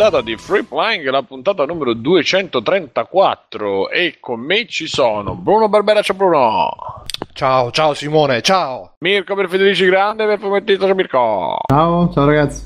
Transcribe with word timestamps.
puntata 0.00 0.22
di 0.22 0.34
Free 0.38 0.62
Flying, 0.62 1.06
la 1.10 1.22
puntata 1.22 1.66
numero 1.66 1.92
234 1.92 3.90
e 3.90 4.16
con 4.18 4.40
me 4.40 4.66
ci 4.66 4.86
sono 4.86 5.34
Bruno 5.34 5.68
Barbera, 5.68 6.00
ciao 6.00 6.16
Bruno! 6.16 7.04
Ciao, 7.34 7.70
ciao 7.70 7.92
Simone, 7.92 8.40
ciao! 8.40 8.94
Mirko 9.00 9.34
per 9.34 9.50
Federici 9.50 9.84
Grande 9.84 10.24
per 10.24 10.38
Fumettito, 10.38 10.86
ciao 10.86 10.94
Mirko! 10.94 11.58
Ciao, 11.66 12.10
ciao 12.14 12.24
ragazzi. 12.24 12.62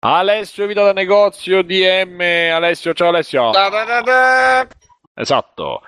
Alessio 0.00 0.66
Vita 0.66 0.82
da 0.82 0.92
Negozio 0.92 1.62
DM, 1.62 2.20
Alessio, 2.52 2.94
ciao 2.94 3.10
Alessio! 3.10 3.52
Esatto. 5.14 5.82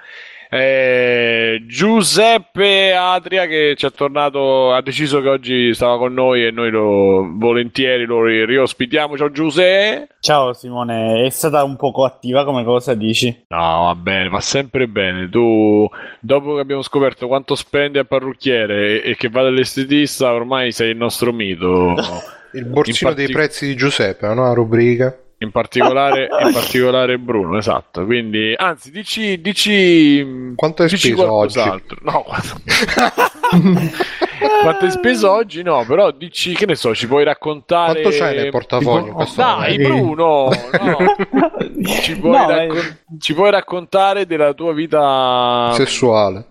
Eh, 0.56 1.64
Giuseppe 1.66 2.92
Adria 2.94 3.46
che 3.46 3.74
ci 3.76 3.86
è 3.86 3.90
tornato, 3.90 4.72
ha 4.72 4.80
deciso 4.82 5.20
che 5.20 5.28
oggi 5.28 5.74
stava 5.74 5.98
con 5.98 6.14
noi 6.14 6.46
e 6.46 6.52
noi 6.52 6.70
lo, 6.70 7.28
volentieri 7.32 8.04
lo 8.04 8.22
ri- 8.22 8.44
riospitiamo. 8.44 9.16
Ciao 9.16 9.32
Giuseppe. 9.32 10.14
Ciao 10.20 10.52
Simone, 10.52 11.24
è 11.24 11.30
stata 11.30 11.64
un 11.64 11.74
poco 11.74 12.04
attiva 12.04 12.44
come 12.44 12.62
cosa 12.62 12.94
dici? 12.94 13.46
No, 13.48 13.82
va 13.86 13.94
bene, 13.96 14.28
va 14.28 14.38
sempre 14.38 14.86
bene. 14.86 15.28
Tu, 15.28 15.88
dopo 16.20 16.54
che 16.54 16.60
abbiamo 16.60 16.82
scoperto 16.82 17.26
quanto 17.26 17.56
spendi 17.56 17.98
a 17.98 18.04
parrucchiere 18.04 19.02
e, 19.02 19.10
e 19.10 19.16
che 19.16 19.28
va 19.28 19.42
dall'estetista, 19.42 20.32
ormai 20.32 20.70
sei 20.70 20.90
il 20.90 20.96
nostro 20.96 21.32
mito. 21.32 21.94
Il 22.52 22.66
borsino 22.66 23.10
In 23.10 23.16
parti- 23.16 23.24
dei 23.24 23.34
prezzi 23.34 23.66
di 23.66 23.74
Giuseppe, 23.74 24.28
una 24.28 24.52
rubrica. 24.52 25.18
In 25.38 25.50
particolare, 25.50 26.28
in 26.46 26.52
particolare 26.54 27.18
Bruno, 27.18 27.58
esatto. 27.58 28.04
Quindi, 28.04 28.54
anzi, 28.56 28.90
dici, 28.90 29.40
dici 29.40 30.52
Quanto 30.54 30.82
hai 30.82 30.88
dici 30.88 31.08
speso 31.08 31.26
qualcos'altro. 31.26 31.98
No, 32.02 32.22
quanto... 32.22 32.60
quanto 34.62 34.84
hai 34.84 34.90
speso 34.90 35.30
oggi? 35.30 35.62
No, 35.62 35.84
però 35.86 36.10
dici 36.12 36.54
che 36.54 36.66
ne 36.66 36.74
so, 36.76 36.94
ci 36.94 37.06
puoi 37.06 37.24
raccontare. 37.24 38.00
Quanto 38.02 38.18
c'hai 38.18 38.36
nel 38.36 38.50
portafoglio 38.50 39.04
Tipo- 39.04 39.14
questo 39.16 39.40
Dai, 39.42 39.78
momento? 39.78 39.88
Bruno, 39.88 40.48
no. 40.82 40.98
ci, 42.00 42.16
puoi 42.18 42.32
No, 42.38 42.48
raccon- 42.48 42.76
eh. 42.78 42.96
ci 43.18 43.34
puoi 43.34 43.50
raccontare 43.50 44.26
della 44.26 44.52
tua 44.54 44.72
vita. 44.72 45.70
Sessuale. 45.74 46.46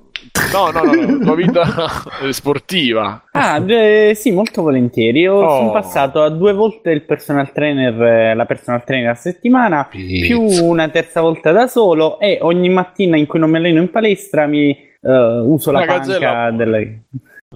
No, 0.54 0.70
no, 0.72 0.84
no, 0.84 0.94
no, 0.94 1.20
tua 1.26 1.36
vita 1.36 1.64
sportiva. 2.32 3.24
Ah, 3.32 3.62
eh, 3.66 4.14
sì, 4.16 4.32
molto 4.32 4.62
volentieri. 4.62 5.20
Io 5.22 5.34
Oh. 5.34 5.58
sono 5.58 5.72
passato 5.72 6.22
a 6.22 6.30
due 6.30 6.54
volte 6.54 6.92
il 6.92 7.02
personal 7.04 7.52
trainer, 7.52 8.02
eh, 8.02 8.34
la 8.36 8.46
personal 8.46 8.84
trainer 8.84 9.10
a 9.10 9.16
settimana, 9.16 9.88
Pizza. 9.90 10.26
più 10.26 10.42
una 10.42 10.88
terza 10.90 11.22
volta 11.22 11.52
da 11.52 11.68
solo 11.68 12.20
e 12.20 12.38
ogni 12.42 12.70
mattina 12.70 13.18
in 13.18 13.26
cui 13.26 13.40
non 13.40 13.50
mi 13.50 13.58
alleno 13.58 13.80
in 13.82 13.90
palestra 13.90 14.46
mi 14.46 14.70
eh, 14.70 15.40
uso 15.42 15.72
la 15.72 15.86
gazzella. 15.86 16.32
panca 16.32 16.52
delle... 16.52 17.02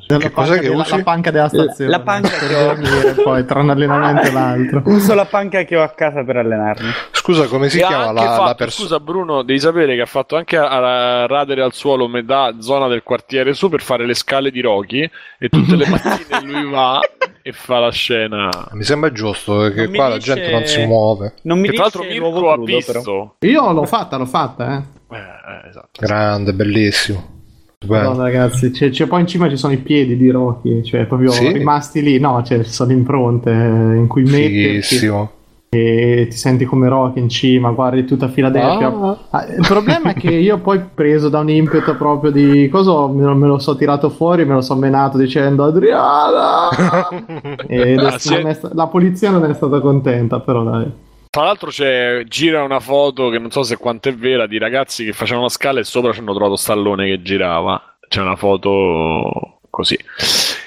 Della 0.06 0.20
Che 0.20 0.32
cos'è 0.32 0.48
panca 0.48 0.62
che 0.62 0.70
della-? 0.70 0.86
La 0.98 1.04
panca 1.04 1.32
della 1.32 1.44
La- 1.44 1.50
stazione. 1.50 1.90
la 1.92 2.00
panca 2.02 2.30
per 2.30 2.48
che 2.48 2.56
ho- 2.56 2.66
dormire 2.76 3.14
poi 3.24 3.46
tra 3.46 3.60
un 3.62 3.70
allenamento 3.72 4.28
e 4.28 4.32
l'altro. 4.32 4.82
Uso 4.86 5.14
la 5.16 5.26
panca 5.26 5.64
che 5.64 5.76
ho 5.76 5.82
a 5.84 5.90
casa 5.90 6.24
per 6.24 6.38
allenarmi. 6.38 6.90
Scusa, 7.12 7.48
come 7.48 7.70
si 7.70 7.80
E 7.80 7.86
chiama 7.86 8.12
la, 8.12 8.22
fatto- 8.22 8.44
la 8.44 8.56
persona? 8.56 8.88
Scusa 8.88 9.00
Bruno, 9.00 9.42
devi 9.42 9.60
sapere 9.60 9.96
che 9.96 10.02
ha 10.02 10.06
fatto 10.06 10.36
anche 10.36 10.56
a, 10.58 10.68
a 10.70 11.26
radere 11.26 11.62
al 11.64 11.74
suolo 11.74 12.08
metà 12.08 12.54
zona 12.60 12.88
del 12.88 13.02
quartiere 13.04 13.54
su 13.54 13.70
per 13.70 13.82
fare 13.82 14.06
le 14.06 14.14
scale 14.14 14.52
di 14.52 14.62
Rocky 14.62 15.10
e 15.40 15.50
tutte 15.50 15.76
le 15.76 15.88
mattine 15.90 16.42
lui 16.44 16.70
va 16.70 17.00
e 17.42 17.52
fa 17.52 17.80
la 17.80 17.92
scena. 17.92 18.50
Mi 18.74 18.84
sembra 18.84 19.12
giusto 19.12 19.58
perché 19.58 19.82
Non 19.84 19.92
mi 19.92 19.98
qua 19.98 20.08
la 20.10 20.16
dice- 20.18 20.34
gente 20.36 20.52
non 20.52 20.66
si 20.66 20.86
muove. 20.86 21.34
Non 21.44 21.60
mi 21.60 21.68
Che 21.70 21.74
tra 21.74 21.82
l'altro 21.84 22.04
Mirko 22.04 22.28
ha 22.52 22.54
crudo, 22.54 22.78
però. 22.86 23.00
visto. 23.00 23.36
Io 23.40 23.72
l'ho 23.72 23.86
fatta, 23.86 24.18
l'ho 24.18 24.26
fatta, 24.26 24.78
eh. 24.78 25.16
Eh, 25.16 25.18
eh, 25.18 25.70
esatto. 25.70 25.90
Grande, 26.00 26.54
bellissimo. 26.54 27.36
Madonna, 27.86 28.24
ragazzi, 28.24 28.72
c'è, 28.72 28.90
c'è- 28.90 29.06
poi 29.06 29.22
in 29.22 29.28
cima 29.28 29.48
ci 29.50 29.56
sono 29.56 29.72
i 29.74 29.78
piedi 29.78 30.18
di 30.18 30.32
Rocky, 30.32 30.84
cioè 30.84 31.06
proprio 31.06 31.30
Sì? 31.30 31.52
rimasti 31.52 32.02
lì. 32.02 32.20
No, 32.20 32.42
cioè, 32.44 32.64
ci 32.64 32.72
sono 32.72 32.92
impronte 32.92 33.52
eh, 33.52 33.96
in 33.98 34.08
cui 34.08 34.24
metterti 34.24 34.50
Fighissimo. 34.82 35.32
e 35.70 36.26
ti 36.28 36.36
senti 36.36 36.66
come 36.66 36.90
Rocky 36.90 37.20
in 37.20 37.30
cima, 37.30 37.70
guardi 37.70 38.04
tutta 38.04 38.30
Filadelfia. 38.30 38.88
Ah, 39.30 39.46
il 39.46 39.64
problema 39.68 40.10
è 40.10 40.14
che 40.16 40.32
io 40.34 40.58
poi 40.58 40.82
preso 40.92 41.30
da 41.30 41.38
un 41.40 41.50
impeto 41.52 41.96
proprio 41.96 42.32
di 42.32 42.68
cosa 42.68 43.08
me 43.10 43.24
lo, 43.24 43.36
me 43.36 43.46
lo 43.48 43.60
so 43.60 43.76
tirato 43.76 44.10
fuori, 44.10 44.44
me 44.44 44.56
lo 44.56 44.62
so 44.62 44.74
menato 44.76 45.20
dicendo 45.20 45.64
Adriana 45.64 46.70
e 47.68 47.94
Ah, 47.94 48.18
sta- 48.18 48.72
la 48.74 48.88
polizia 48.88 49.30
non 49.30 49.46
è 49.46 49.54
stata 49.54 49.80
contenta, 49.82 50.40
però 50.40 50.64
dai. 50.64 50.92
Tra 51.38 51.46
l'altro 51.46 51.70
c'è, 51.70 52.24
gira 52.26 52.64
una 52.64 52.80
foto 52.80 53.30
che 53.30 53.38
non 53.38 53.52
so 53.52 53.62
se 53.62 53.78
quanto 53.78 54.10
è 54.10 54.16
vera 54.16 54.48
di 54.48 54.58
ragazzi 54.58 55.06
che 55.06 55.14
facevano 55.14 55.44
la 55.44 55.52
scala 55.52 55.80
e 55.80 55.84
sopra 55.84 56.12
ci 56.12 56.18
hanno 56.18 56.34
trovato 56.34 56.56
Stallone 56.56 57.06
che 57.06 57.22
girava. 57.22 57.80
C'è 58.08 58.22
una 58.22 58.36
foto 58.36 59.60
così. 59.70 59.96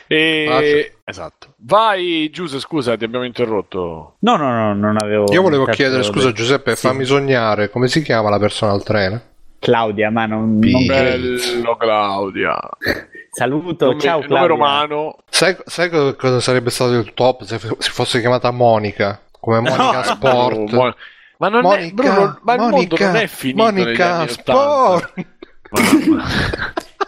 E... 0.06 0.46
Ah. 0.48 1.00
Esatto. 1.10 1.54
Vai 1.56 2.30
Giuse, 2.30 2.60
scusa, 2.60 2.96
ti 2.96 3.02
abbiamo 3.02 3.24
interrotto. 3.24 4.14
No, 4.20 4.36
no, 4.36 4.52
no, 4.52 4.74
non 4.74 4.96
avevo... 5.02 5.24
Io 5.32 5.42
volevo 5.42 5.64
chiedere, 5.64 6.04
scusa 6.04 6.26
detto. 6.26 6.36
Giuseppe, 6.36 6.76
Sì. 6.76 6.86
fammi 6.86 7.04
sognare, 7.04 7.68
come 7.68 7.88
si 7.88 8.00
chiama 8.02 8.30
la 8.30 8.38
personal 8.38 8.84
trainer? 8.84 9.20
Claudia, 9.58 10.10
ma 10.12 10.26
non... 10.26 10.56
non- 10.60 10.70
Sì. 10.80 10.86
Bello 10.86 11.76
Claudia. 11.78 12.56
Saluto, 13.32 13.86
Nome, 13.86 13.98
ciao 13.98 14.18
nome 14.20 14.26
Claudia. 14.28 14.46
romano. 14.46 15.16
Sai, 15.28 15.56
sai 15.64 15.90
co- 15.90 16.14
cosa 16.14 16.38
sarebbe 16.38 16.70
stato 16.70 16.92
il 16.92 17.12
top 17.12 17.42
se 17.42 17.58
f- 17.58 17.74
si 17.78 17.90
fosse 17.90 18.20
chiamata 18.20 18.52
Monica? 18.52 19.20
Come 19.40 19.60
Monica 19.60 19.92
No. 19.96 20.02
Sport. 20.14 20.70
Mo- 20.72 20.94
ma 21.38 21.48
non 21.48 21.60
è, 21.60 21.62
Monica, 21.62 21.94
Bruno, 21.94 22.38
ma 22.42 22.52
il 22.52 22.58
mondo 22.60 22.76
Monica, 22.76 23.06
non 23.06 23.16
è 23.16 23.26
finito 23.26 23.62
Monica 23.62 24.14
anni 24.14 24.30
80. 24.30 24.42
Sport. 24.42 25.12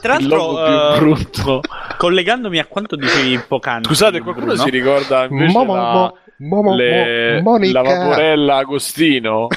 Tra 0.01 0.17
il 0.17 0.27
l'altro, 0.29 0.37
logo 0.53 0.65
più 0.65 0.73
eh, 0.75 0.99
brutto. 0.99 1.61
collegandomi 1.99 2.59
a 2.59 2.67
quanto 2.67 2.97
dicevi 2.97 3.39
poc'anzi. 3.47 3.89
Scusate, 3.89 4.21
qualcuno 4.21 4.47
Bruno, 4.47 4.63
si 4.63 4.71
ricorda 4.71 5.25
invece 5.25 5.53
Mo- 5.53 5.65
mo- 5.65 5.75
la, 5.75 5.93
mo- 5.93 6.17
mo- 6.39 6.63
mo- 6.63 6.75
le- 6.75 7.41
Monica. 7.43 7.83
la 7.83 7.89
vaporella 7.89 8.57
Agostino? 8.57 9.47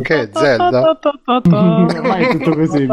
Che 0.00 0.14
è 0.20 0.28
Zelda? 0.32 0.80
Ormai 1.96 2.24
è 2.24 2.28
tutto 2.38 2.54
così. 2.54 2.86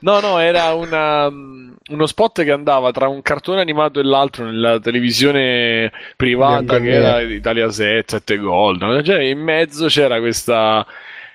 No, 0.00 0.20
no, 0.20 0.38
era 0.38 0.72
una, 0.74 1.30
mm, 1.30 1.70
uno 1.90 2.06
spot 2.06 2.42
che 2.44 2.50
andava 2.52 2.90
tra 2.92 3.08
un 3.08 3.22
cartone 3.22 3.60
animato 3.60 4.00
e 4.00 4.04
l'altro 4.04 4.44
nella 4.44 4.78
televisione 4.80 5.90
privata 6.16 6.78
che 6.80 6.90
era. 6.90 7.20
Italia 7.20 7.70
7, 7.70 8.04
7 8.16 8.36
Gold. 8.38 9.02
Cioè, 9.02 9.20
in 9.22 9.40
mezzo 9.40 9.86
c'era 9.86 10.18
questa 10.20 10.86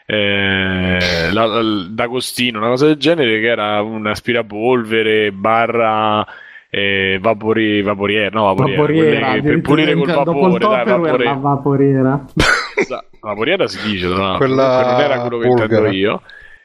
eh, 0.06 1.30
la- 1.32 1.46
la- 1.46 1.86
d'Agostino, 1.90 2.60
una 2.60 2.70
cosa 2.70 2.86
del 2.88 2.96
genere 2.98 3.40
che 3.42 3.48
era 3.48 3.82
un 3.82 4.08
aspirapolvere 4.08 5.32
barra 5.34 6.26
eh, 6.70 7.18
vapori, 7.22 7.82
vaporiera, 7.82 8.30
no, 8.30 8.44
vaporiera, 8.54 8.82
Vaporiera, 8.82 9.28
quelli 9.28 9.42
per 9.42 9.62
pulire 9.62 9.94
col 9.96 10.06
dopo 10.08 10.32
vapore, 10.32 10.58
dai, 10.60 10.60
Tupperware, 10.60 11.24
la 11.24 11.34
vapore. 11.34 11.94
vaporiera. 11.94 12.26
Vaporiera 13.20 13.68
si 13.68 13.90
dice, 13.90 14.08
l'altro. 14.08 14.38
Quella 14.46 14.92
non 14.92 15.02
era 15.02 15.20
quello 15.22 15.38
che 15.40 15.48
intendo 15.48 15.88
io. 15.90 16.22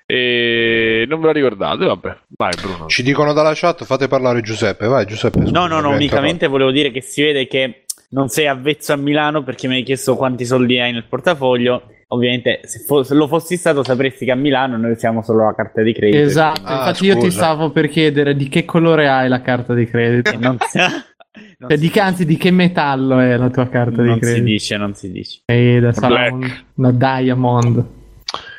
E 0.07 1.07
non 1.09 1.21
ve 1.21 1.27
la 1.27 1.33
ricordate, 1.33 1.87
vabbè. 1.87 2.17
Vai 2.37 2.53
Bruno. 2.61 2.87
Ci 2.87 3.03
dicono 3.03 3.33
dalla 3.33 3.53
chat, 3.55 3.85
fate 3.85 4.09
parlare 4.09 4.43
Giuseppe, 4.43 4.87
vai 4.87 5.07
Giuseppe. 5.07 5.39
No, 5.39 5.47
scusa, 5.47 5.67
no, 5.67 5.81
no, 5.81 5.91
unicamente 5.91 6.47
volevo 6.49 6.71
dire 6.71 6.91
che 6.91 7.01
si 7.01 7.23
vede 7.23 7.47
che 7.47 7.85
non 8.11 8.29
sei 8.29 8.47
avvezzo 8.47 8.93
a 8.93 8.97
Milano 8.97 9.43
perché 9.43 9.69
mi 9.69 9.77
hai 9.77 9.83
chiesto 9.83 10.17
quanti 10.17 10.45
soldi 10.45 10.79
hai 10.79 10.93
nel 10.93 11.07
portafoglio. 11.09 11.83
Ovviamente, 12.13 12.61
se, 12.65 12.81
fo- 12.81 13.03
se 13.03 13.15
lo 13.15 13.27
fossi 13.27 13.57
stato, 13.57 13.83
sapresti 13.83 14.25
che 14.27 14.33
a 14.33 14.35
Milano 14.35 14.77
noi 14.77 14.97
siamo 14.97 15.23
solo 15.23 15.45
la 15.47 15.55
carta 15.55 15.81
di 15.83 15.93
credito. 15.95 16.23
Esatto, 16.23 16.61
Ah, 16.65 16.77
infatti 16.89 17.07
io 17.07 17.15
ti 17.15 17.21
scusa. 17.23 17.31
stavo 17.39 17.71
per 17.71 17.89
chiedere 17.89 18.35
di 18.37 18.49
che 18.49 18.65
colore 18.67 19.09
hai 19.09 19.29
la 19.29 19.41
carta 19.41 19.73
di 19.73 19.87
credito. 19.87 20.37
Non, 20.39 20.59
si- 20.61 20.77
non 21.59 21.69
Cioè, 21.69 21.77
si- 21.77 21.83
di 21.83 21.89
che, 21.91 22.01
anzi, 22.01 22.25
di 22.27 22.37
che 22.37 22.51
metallo 22.51 23.19
è 23.19 23.37
la 23.39 23.49
tua 23.49 23.67
carta 23.69 24.03
non 24.03 24.07
di 24.09 24.13
si 24.15 24.21
credito? 24.21 24.45
dice, 24.45 24.77
non 24.77 24.95
si 24.95 25.11
dice. 25.11 25.41
E 25.47 25.81
da- 25.81 25.93
sarà 25.93 26.31
un- 26.33 26.51
una 26.75 26.93
diamond. 26.93 27.85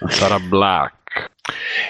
Sarà 0.08 0.40
Black. 0.40 1.03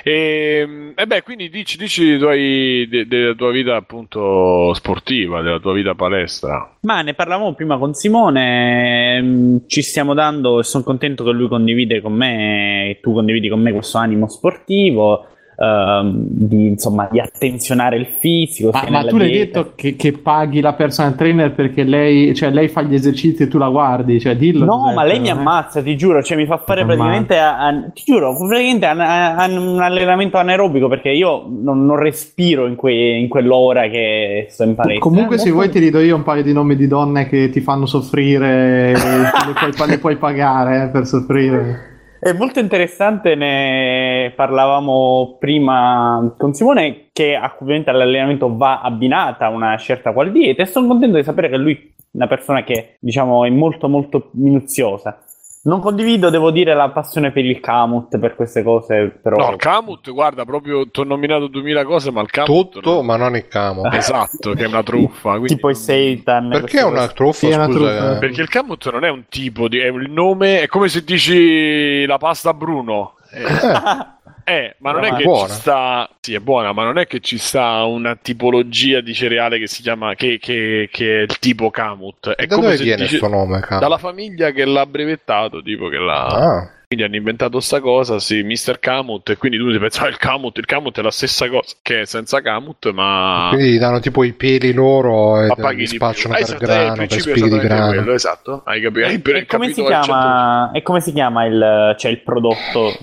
E, 0.03 0.93
e 0.95 1.05
beh, 1.05 1.21
quindi 1.21 1.47
dici, 1.49 1.77
dici 1.77 2.17
tuoi- 2.17 2.87
de- 2.89 3.05
della 3.05 3.35
tua 3.35 3.51
vita 3.51 3.75
appunto 3.75 4.73
sportiva, 4.73 5.41
della 5.41 5.59
tua 5.59 5.73
vita 5.73 5.93
palestra. 5.93 6.75
Ma 6.81 7.01
ne 7.03 7.13
parlavamo 7.13 7.53
prima 7.53 7.77
con 7.77 7.93
Simone, 7.93 9.21
mm, 9.21 9.57
ci 9.67 9.83
stiamo 9.83 10.15
dando 10.15 10.63
sono 10.63 10.83
contento 10.83 11.23
che 11.23 11.31
lui 11.31 11.47
condivide 11.47 12.01
con 12.01 12.13
me 12.13 12.89
e 12.89 12.99
tu 12.99 13.13
condividi 13.13 13.47
con 13.47 13.61
me 13.61 13.71
questo 13.71 13.99
animo 13.99 14.27
sportivo, 14.27 15.27
ehm, 15.57 16.13
di, 16.29 16.67
insomma, 16.67 17.07
di 17.11 17.19
attenzionare 17.19 17.97
il 17.97 18.07
fisico. 18.19 18.69
Ma, 18.71 18.83
ma 18.89 19.03
tu 19.05 19.17
l'hai 19.17 19.31
dieta. 19.31 19.59
detto 19.61 19.73
che, 19.75 19.95
che 19.95 20.11
paghi 20.13 20.61
la 20.61 20.73
personal 20.73 21.15
trainer 21.15 21.51
perché 21.53 21.83
lei, 21.83 22.33
cioè, 22.35 22.49
lei 22.51 22.67
fa 22.67 22.81
gli 22.81 22.93
esercizi 22.93 23.43
e 23.43 23.47
tu 23.47 23.57
la 23.57 23.69
guardi? 23.69 24.19
Cioè, 24.19 24.35
dillo. 24.35 24.65
No, 24.65 24.91
ma 24.93 25.03
lei 25.03 25.19
mi 25.19 25.29
non 25.29 25.37
è- 25.37 25.39
ammazza, 25.41 25.81
ti 25.81 25.95
giuro, 25.95 26.21
cioè 26.23 26.37
mi 26.37 26.45
fa 26.45 26.57
fare 26.57 26.81
Ti 26.81 26.85
praticamente, 26.87 27.37
a- 27.37 27.57
a- 27.59 27.89
ti 27.93 28.03
giuro, 28.05 28.35
praticamente 28.37 28.85
a- 28.85 29.35
a- 29.35 29.45
un 29.47 29.79
allenamento 29.81 30.37
anaerobico 30.37 30.87
perché 30.87 31.09
io 31.09 31.45
non, 31.49 31.85
non 31.85 31.97
respiro 31.97 32.67
in, 32.67 32.75
que- 32.75 32.91
in 33.17 33.27
quell'ora 33.27 33.87
che 33.89 34.47
sto 34.49 34.63
in 34.63 34.75
palestra. 34.75 34.99
Comunque, 35.07 35.35
Eh, 35.35 35.39
se 35.39 35.51
vuoi, 35.51 35.69
ti 35.69 35.79
rido 35.79 35.99
io 35.99 36.15
un 36.15 36.23
paio 36.23 36.43
di 36.43 36.53
nomi 36.53 36.75
di 36.75 36.87
donne 36.87 37.27
che 37.27 37.49
ti 37.49 37.61
fanno 37.61 37.85
soffrire 37.85 38.91
e 38.91 38.93
le 38.93 39.73
puoi, 39.75 39.89
le 39.89 39.97
puoi 39.99 40.15
pagare 40.17 40.83
eh, 40.83 40.87
per 40.89 41.05
soffrire. 41.05 41.91
È 42.23 42.31
molto 42.31 42.61
interessante, 42.61 43.35
ne 43.35 44.31
parlavamo 44.33 45.35
prima 45.37 46.33
con 46.37 46.53
Simone, 46.53 47.09
che 47.11 47.37
ovviamente 47.59 47.89
all'allenamento 47.89 48.55
va 48.55 48.79
abbinata 48.79 49.49
una 49.49 49.75
certa 49.75 50.13
qual 50.13 50.31
dieta 50.31 50.61
e 50.61 50.65
sono 50.65 50.87
contento 50.87 51.17
di 51.17 51.23
sapere 51.23 51.49
che 51.49 51.57
lui 51.57 51.93
una 52.11 52.27
persona 52.27 52.63
che 52.63 52.95
diciamo 53.01 53.43
è 53.43 53.49
molto 53.49 53.89
molto 53.89 54.29
minuziosa. 54.35 55.21
Non 55.65 55.79
condivido, 55.79 56.29
devo 56.29 56.51
dire, 56.51 56.73
la 56.73 56.89
passione 56.89 57.31
per 57.31 57.45
il 57.45 57.61
Kamut, 57.61 58.19
per 58.19 58.35
queste 58.35 58.63
cose, 58.63 59.17
però... 59.21 59.37
No, 59.37 59.51
il 59.51 59.55
Kamut, 59.55 60.11
guarda, 60.11 60.43
proprio 60.43 60.89
ti 60.89 60.99
ho 60.99 61.03
nominato 61.05 61.47
2000 61.47 61.85
cose, 61.85 62.11
ma 62.11 62.19
il 62.19 62.29
Kamut... 62.29 62.69
Tutto, 62.73 62.95
no. 62.95 63.01
ma 63.01 63.15
non 63.15 63.37
il 63.37 63.47
camo. 63.47 63.89
Esatto, 63.89 64.51
che 64.53 64.65
è 64.65 64.67
una 64.67 64.83
truffa. 64.83 65.31
quindi- 65.39 65.55
tipo 65.55 65.69
i 65.69 65.75
Seitan. 65.75 66.49
Perché 66.49 66.79
è 66.79 66.83
una 66.83 67.07
truffa? 67.07 67.37
Sì, 67.37 67.47
è 67.47 67.55
una 67.55 67.69
truffa. 67.69 68.15
eh. 68.15 68.19
Perché 68.19 68.41
il 68.41 68.49
Kamut 68.49 68.91
non 68.91 69.05
è 69.05 69.09
un 69.09 69.23
tipo, 69.29 69.69
di, 69.69 69.79
è 69.79 69.87
il 69.87 70.11
nome, 70.11 70.59
è 70.59 70.67
come 70.67 70.89
se 70.89 71.01
dici 71.01 72.05
la 72.05 72.17
pasta 72.17 72.53
Bruno. 72.53 73.13
Eh, 73.31 73.43
eh, 74.45 74.75
ma 74.79 74.91
non 74.91 75.03
è 75.05 75.11
Ma 75.11 75.17
che 75.17 75.23
buona. 75.23 75.47
ci 75.47 75.53
sta, 75.53 76.09
sì, 76.19 76.33
è 76.33 76.39
buona, 76.39 76.73
ma 76.73 76.83
non 76.83 76.97
è 76.97 77.07
che 77.07 77.19
ci 77.19 77.37
sta 77.37 77.83
una 77.83 78.15
tipologia 78.15 79.01
di 79.01 79.13
cereale 79.13 79.57
che 79.59 79.67
si 79.67 79.81
chiama, 79.81 80.15
che, 80.15 80.37
che- 80.39 80.89
che 80.91 81.19
è 81.19 81.21
il 81.21 81.39
tipo 81.39 81.69
Kamut. 81.69 82.29
È 82.31 82.45
da 82.45 82.55
come 82.55 82.67
dove 82.67 82.77
se 82.77 82.83
viene 82.83 83.01
il 83.03 83.07
dici- 83.07 83.17
suo 83.19 83.27
nome, 83.29 83.59
camo? 83.61 83.79
dalla 83.79 83.97
famiglia 83.97 84.51
che 84.51 84.65
l'ha 84.65 84.85
brevettato, 84.85 85.61
tipo 85.61 85.87
che 85.89 85.97
l'ha. 85.97 86.25
Ah, 86.25 86.69
Quindi 86.93 87.05
hanno 87.09 87.15
inventato 87.15 87.59
sta 87.59 87.79
cosa, 87.79 88.19
sì, 88.19 88.43
Mr. 88.43 88.77
Kamut, 88.79 89.27
e 89.31 89.37
quindi 89.37 89.57
tu 89.57 89.71
ti 89.71 89.79
pensi, 89.79 89.99
ah, 90.01 90.07
il 90.07 90.17
Kamut, 90.17 90.57
il 90.59 90.65
Kamut 90.65 90.99
è 90.99 91.01
la 91.01 91.09
stessa 91.09 91.49
cosa, 91.49 91.75
che 91.81 92.01
è 92.01 92.05
senza 92.05 92.39
Kamut, 92.41 92.91
ma... 92.91 93.49
quindi 93.51 93.79
danno 93.79 93.99
tipo 93.99 94.23
i 94.23 94.33
peli 94.33 94.73
loro 94.73 95.41
e 95.41 95.47
ma 95.57 95.69
li 95.71 95.87
spacciano 95.87 96.35
per 96.35 96.43
Esatto, 96.43 96.59
è 96.65 96.65
il 96.65 96.69
grano, 96.69 96.87
per 96.95 97.07
principio 97.07 97.31
spighi 97.35 97.49
di 97.49 97.55
esattamente 97.55 97.67
grano. 97.75 97.93
quello, 97.93 98.13
esatto. 98.13 98.61
Hai 98.65 98.81
capito? 98.81 99.05
Hai 99.07 99.21
E 99.41 99.45
come, 99.47 99.71
chiama, 99.71 100.71
e 100.71 100.81
come 100.83 101.01
si 101.01 101.13
chiama 101.13 101.45
il, 101.45 101.95
cioè, 101.97 102.11
il 102.11 102.19
prodotto 102.21 102.95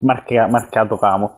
marca- 0.00 0.48
marcato 0.48 0.96
Kamut? 0.98 1.32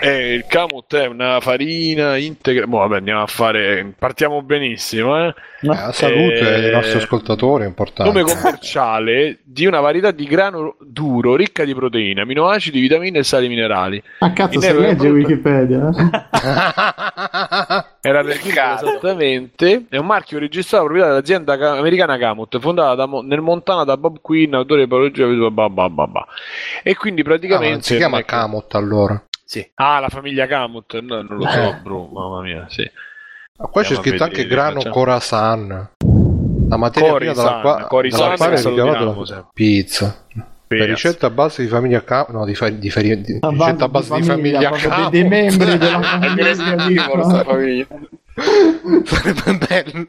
Eh, 0.00 0.34
il 0.34 0.44
Kamut 0.48 0.92
è 0.96 1.06
una 1.06 1.38
farina 1.40 2.16
integra. 2.16 2.66
Boh, 2.66 2.78
vabbè, 2.78 2.96
andiamo 2.96 3.22
a 3.22 3.26
fare. 3.26 3.94
Partiamo 3.96 4.42
benissimo, 4.42 5.16
eh. 5.16 5.28
Eh, 5.28 5.34
la 5.60 5.92
salute 5.92 6.56
Eh, 6.56 6.60
dei 6.60 6.72
nostri 6.72 6.98
ascoltatori 6.98 7.62
è 7.62 7.66
importante. 7.68 8.12
Nome 8.12 8.24
commerciale 8.30 9.38
di 9.44 9.64
una 9.64 9.78
varietà 9.78 10.10
di 10.10 10.24
grano 10.26 10.76
duro 10.80 11.36
ricca 11.36 11.64
di 11.64 11.72
proteine, 11.72 12.22
aminoacidi, 12.22 12.80
vitamine 12.80 13.20
e 13.20 13.22
sali 13.22 13.46
minerali. 13.48 14.02
Ah, 14.18 14.32
cazzo, 14.32 14.60
se 14.60 14.72
legge 14.74 14.96
prodotto- 14.96 15.12
Wikipedia. 15.14 15.88
eh? 15.88 16.24
Era 18.08 18.22
per 18.24 18.38
dire 18.42 18.62
esattamente. 18.74 19.84
È 19.88 19.96
un 19.98 20.06
marchio 20.06 20.40
registrato 20.40 20.84
proprietà 20.84 21.10
dell'azienda 21.10 21.56
ca- 21.56 21.78
americana 21.78 22.18
Kamut, 22.18 22.58
fondata 22.58 22.94
da 22.96 23.06
Mo- 23.06 23.22
nel 23.22 23.40
Montana 23.40 23.84
da 23.84 23.96
Bob 23.96 24.18
Quinn, 24.20 24.52
autore 24.52 24.82
di 24.82 24.88
patologia. 24.88 25.24
E 26.82 26.94
quindi 26.96 27.20
Ah, 27.20 27.24
praticamente. 27.24 27.72
non 27.72 27.82
si 27.82 27.96
chiama 27.96 28.22
Camot 28.24 28.74
allora. 28.74 29.22
Sì. 29.46 29.64
Ah, 29.76 30.00
la 30.00 30.08
famiglia 30.08 30.46
Kamut? 30.46 30.98
No, 31.00 31.22
non 31.22 31.36
lo 31.38 31.46
so, 31.48 31.60
Eh. 31.60 31.76
bro. 31.82 32.06
Mamma 32.12 32.40
mia, 32.42 32.66
sì. 32.68 32.82
Qua 33.56 33.68
c'è 33.82 33.94
Andiamo 33.94 34.00
a 34.00 34.02
scritto 34.02 34.24
anche 34.24 34.46
grano 34.46 34.74
facciamo. 34.80 34.94
Khorasan. 34.94 35.90
La 36.68 36.76
materia 36.76 37.14
prima 37.14 37.32
dalla, 37.32 37.60
qua- 37.60 37.86
dalla 38.10 38.34
quale 38.36 38.54
è 38.54 38.56
salutiamo 38.56 39.14
la 39.24 39.48
pizza. 39.54 40.24
Per 40.68 40.78
Pizza. 40.78 40.84
ricetta 40.84 41.26
a 41.28 41.30
base 41.30 41.62
di 41.62 41.68
famiglia 41.68 42.02
Camot, 42.02 42.30
no, 42.30 42.44
di, 42.44 42.56
fa- 42.56 42.68
di, 42.70 42.90
fari- 42.90 43.20
di- 43.20 43.38
A 43.40 43.50
ricetta 43.50 43.84
a 43.84 43.88
base 43.88 44.14
di 44.16 44.22
famiglia, 44.24 44.68
proprio 44.68 44.88
Camot. 44.88 45.10
dei, 45.10 45.20
dei 45.20 45.30
membri 45.30 45.78
della 45.78 46.00
famiglia. 46.02 46.54
Famiglia. 47.44 47.86
Sarebbe 49.04 49.58
bello. 49.66 50.08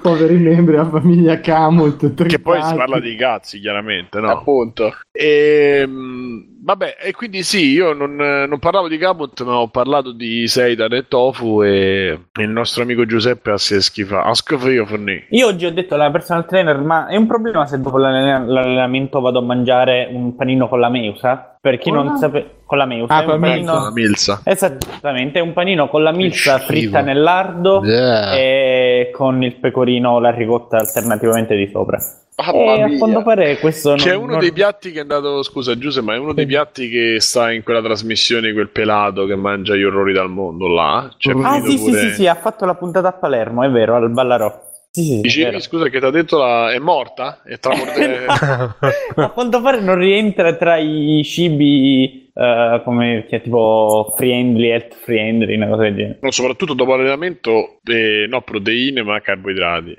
Poveri 0.00 0.36
membri 0.38 0.74
della 0.74 0.88
famiglia 0.88 1.38
Kamut. 1.38 2.14
Che 2.26 2.38
poi 2.38 2.62
si 2.62 2.74
parla 2.74 2.98
di 2.98 3.14
cazzi, 3.14 3.60
chiaramente, 3.60 4.18
no? 4.20 4.30
Appunto. 4.30 4.90
Ehm, 5.12 6.60
vabbè, 6.62 6.96
e 7.02 7.12
quindi 7.12 7.42
sì, 7.42 7.72
io 7.72 7.92
non, 7.92 8.14
non 8.14 8.58
parlavo 8.58 8.88
di 8.88 8.96
Kamut, 8.96 9.42
ma 9.44 9.58
ho 9.58 9.68
parlato 9.68 10.12
di 10.12 10.48
Seitan 10.48 10.92
e 10.94 11.06
Tofu 11.08 11.62
e 11.62 12.18
il 12.40 12.48
nostro 12.48 12.84
amico 12.84 13.04
Giuseppe 13.04 13.50
ha 13.50 13.58
si 13.58 13.74
è 13.74 13.80
schifato. 13.82 14.26
Ha 14.26 14.34
schifato 14.34 14.70
io 14.70 14.86
fornì. 14.86 15.22
Io 15.30 15.46
oggi 15.46 15.66
ho 15.66 15.72
detto 15.72 15.94
alla 15.94 16.10
personal 16.10 16.46
trainer, 16.46 16.78
ma 16.78 17.06
è 17.08 17.16
un 17.16 17.26
problema 17.26 17.66
se 17.66 17.78
dopo 17.78 17.98
l'allen- 17.98 18.46
l'allenamento 18.48 19.20
vado 19.20 19.40
a 19.40 19.42
mangiare 19.42 20.08
un 20.10 20.34
panino 20.36 20.68
con 20.68 20.80
la 20.80 20.88
meusa? 20.88 21.58
Per 21.60 21.76
chi 21.78 21.90
Con 21.90 21.98
non 21.98 22.06
la- 22.12 22.16
sapeva, 22.16 22.46
con 22.66 22.78
la 22.78 22.84
meusa. 22.84 23.14
Ah, 23.16 23.22
con 23.24 23.34
un 23.34 23.40
la 23.40 23.46
panino- 23.48 23.72
La 23.84 23.92
Milza. 23.92 24.40
Esattamente, 24.44 25.38
è 25.38 25.42
un 25.42 25.52
panino 25.52 25.88
con 25.88 26.02
la 26.02 26.12
milza 26.12 26.58
fritta 26.58 27.00
nel 27.00 27.20
lardo 27.22 27.80
Yeah. 27.84 28.34
e 28.34 29.10
con 29.14 29.42
il 29.42 29.54
pecorino, 29.54 30.18
la 30.18 30.30
ricotta 30.30 30.76
alternativamente 30.78 31.54
di 31.56 31.68
sopra. 31.72 31.98
Mamma 32.38 32.74
e 32.74 32.82
a 32.82 32.98
quanto 32.98 33.22
pare 33.22 33.56
questo 33.58 33.90
non, 33.90 33.98
Che 33.98 34.10
è 34.10 34.14
uno 34.14 34.32
non- 34.32 34.40
dei 34.40 34.52
piatti 34.52 34.90
che 34.92 34.98
è 34.98 35.02
andato, 35.02 35.42
scusa 35.42 35.78
Giuseppe, 35.78 36.04
ma 36.04 36.14
è 36.14 36.18
uno 36.18 36.34
dei 36.34 36.44
piatti 36.44 36.90
che 36.90 37.16
sta 37.18 37.50
in 37.50 37.62
quella 37.62 37.80
trasmissione, 37.80 38.52
quel 38.52 38.68
pelato 38.68 39.24
che 39.24 39.36
mangia 39.36 39.74
gli 39.74 39.82
orrori 39.84 40.12
dal 40.12 40.28
mondo 40.28 40.66
là. 40.68 41.08
C'è 41.16 41.32
Ah, 41.40 41.60
sì, 41.62 41.78
sì, 41.78 41.84
pure- 41.90 41.98
sì, 42.00 42.10
sì, 42.14 42.26
ha 42.26 42.34
fatto 42.34 42.66
la 42.66 42.74
puntata 42.74 43.08
a 43.08 43.12
Palermo, 43.12 43.62
è 43.62 43.70
vero, 43.70 43.94
al 43.96 44.10
Ballarò. 44.10 44.64
Sì, 44.90 45.02
sì, 45.02 45.08
sì, 45.14 45.20
Dicevi, 45.20 45.44
vero. 45.44 45.60
scusa, 45.60 45.88
che 45.88 45.98
ti 45.98 46.04
ha 46.04 46.10
detto 46.10 46.36
la... 46.38 46.72
è 46.72 46.78
morta? 46.78 47.40
È 47.42 47.58
tra 47.58 47.74
morte- 47.74 48.24
A 49.16 49.28
quanto 49.30 49.62
pare 49.62 49.80
non 49.80 49.96
rientra 49.96 50.54
tra 50.56 50.76
i 50.76 51.22
cibi 51.24 52.25
eh, 52.38 52.80
come 52.84 53.24
che 53.28 53.36
è 53.36 53.42
tipo 53.42 54.12
friendly, 54.16 54.68
health 54.68 54.94
friendly, 54.94 55.54
una 55.56 55.68
cosa 55.68 55.82
del 55.82 55.94
genere. 55.96 56.18
No, 56.20 56.30
soprattutto 56.30 56.74
dopo 56.74 56.94
l'allenamento, 56.94 57.78
eh, 57.84 58.26
no 58.28 58.42
proteine, 58.42 59.02
ma 59.02 59.20
carboidrati. 59.20 59.94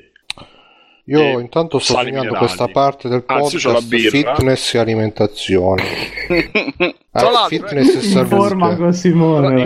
Io 1.10 1.20
E 1.22 1.32
intanto 1.40 1.80
sto 1.80 1.94
segnando 1.94 2.20
minerali. 2.20 2.38
questa 2.38 2.68
parte 2.68 3.08
del 3.08 3.24
Anzi, 3.28 3.58
podcast 3.62 3.88
birra. 3.88 4.10
fitness 4.36 4.74
e 4.74 4.78
alimentazione. 4.80 5.84
Tra 6.28 7.28
Ah, 7.28 7.32
l'altro, 7.32 7.48
fitness 7.48 8.14
e 8.16 8.20
In 8.20 8.26
forma 8.28 8.76
con 8.76 8.94
Simone. 8.94 9.66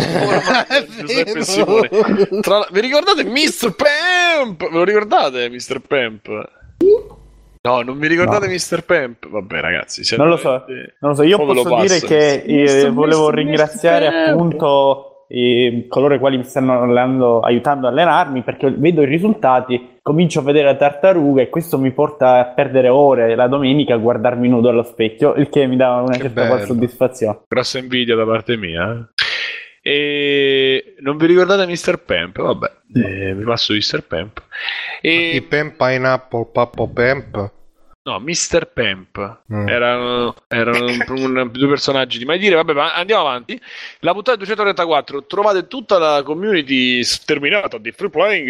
Simone. 1.42 1.90
Tra- 2.42 2.68
Vi 2.72 2.80
ricordate 2.80 3.24
Mr. 3.24 3.76
Pamp? 3.76 4.62
Ve 4.70 4.70
lo 4.78 4.84
ricordate 4.84 5.50
Mr. 5.50 5.82
Pamp? 5.88 6.28
No, 7.64 7.82
non 7.82 8.00
vi 8.00 8.08
ricordate 8.08 8.48
Mr. 8.48 8.84
Pamp? 8.86 9.30
Vabbè, 9.30 9.60
ragazzi, 9.60 10.16
Non 10.18 10.30
lo 10.30 10.38
so, 10.38 10.66
non 11.00 11.12
lo 11.12 11.14
so. 11.14 11.22
Io 11.24 11.38
lo 11.44 11.46
posso 11.64 11.80
dire 11.82 12.00
che 12.00 12.42
eh, 12.44 12.62
Mister, 12.62 12.92
volevo 12.92 13.26
mister, 13.28 13.36
ringraziare 13.36 14.06
mister 14.10 14.30
appunto 14.30 15.26
eh, 15.28 15.86
coloro 15.88 16.16
i 16.16 16.20
quali 16.20 16.38
mi 16.38 16.44
stanno 16.44 16.82
allenando- 16.82 17.40
aiutando 17.42 17.86
a 17.86 17.92
allenarmi 17.92 18.42
perché 18.42 18.72
vedo 18.72 19.04
i 19.04 19.06
risultati, 19.06 20.00
comincio 20.02 20.40
a 20.40 20.44
vedere 20.44 20.66
la 20.66 20.76
tartaruga 20.76 21.44
e 21.44 21.50
questo 21.50 21.78
mi 21.78 21.92
porta 21.92 22.40
a 22.40 22.46
perdere 22.48 22.90
ore 22.90 23.36
la 23.36 23.48
domenica 23.48 23.94
a 23.94 23.98
guardarmi 23.98 24.48
nudo 24.50 24.70
allo 24.70 24.84
specchio, 24.84 25.36
il 25.36 25.48
che 25.50 25.68
mi 25.68 25.76
dà 25.78 25.98
una 26.02 26.14
Che 26.14 26.22
certa 26.24 26.48
bello. 26.48 26.66
soddisfazione. 26.66 27.42
grossa 27.48 27.78
invidia 27.78 28.16
da 28.16 28.26
parte 28.26 28.58
mia. 28.58 28.92
eh. 28.92 29.20
E 29.84 30.96
non 31.00 31.18
vi 31.18 31.26
ricordate 31.26 31.66
Mr. 31.66 32.04
Pamp? 32.06 32.40
Vabbè, 32.40 32.72
eh, 33.04 33.34
vi 33.34 33.44
passo 33.44 33.74
Mr. 33.74 34.04
Pamp. 34.08 34.44
I 35.02 35.38
E... 35.38 35.46
Pamp 35.50 35.76
Pineapple 35.76 36.50
Pappo 36.54 36.88
Pamp. 36.88 37.52
No, 38.04 38.20
Mr. 38.20 38.66
Pamp. 38.74 39.38
Mm. 39.54 39.68
Erano, 39.70 40.34
erano 40.48 40.86
un- 40.86 41.04
un- 41.38 41.50
due 41.52 41.68
personaggi 41.68 42.18
di 42.18 42.26
mai 42.26 42.40
dire. 42.40 42.56
Vabbè, 42.56 42.74
ma 42.74 42.96
andiamo 42.96 43.28
avanti. 43.28 43.62
La 44.00 44.14
puntata 44.14 44.38
234. 44.38 45.26
Trovate 45.26 45.68
tutta 45.68 46.00
la 46.00 46.24
community 46.24 47.04
sterminata 47.04 47.78
di 47.78 47.92
Free 47.92 48.10
Playing 48.10 48.50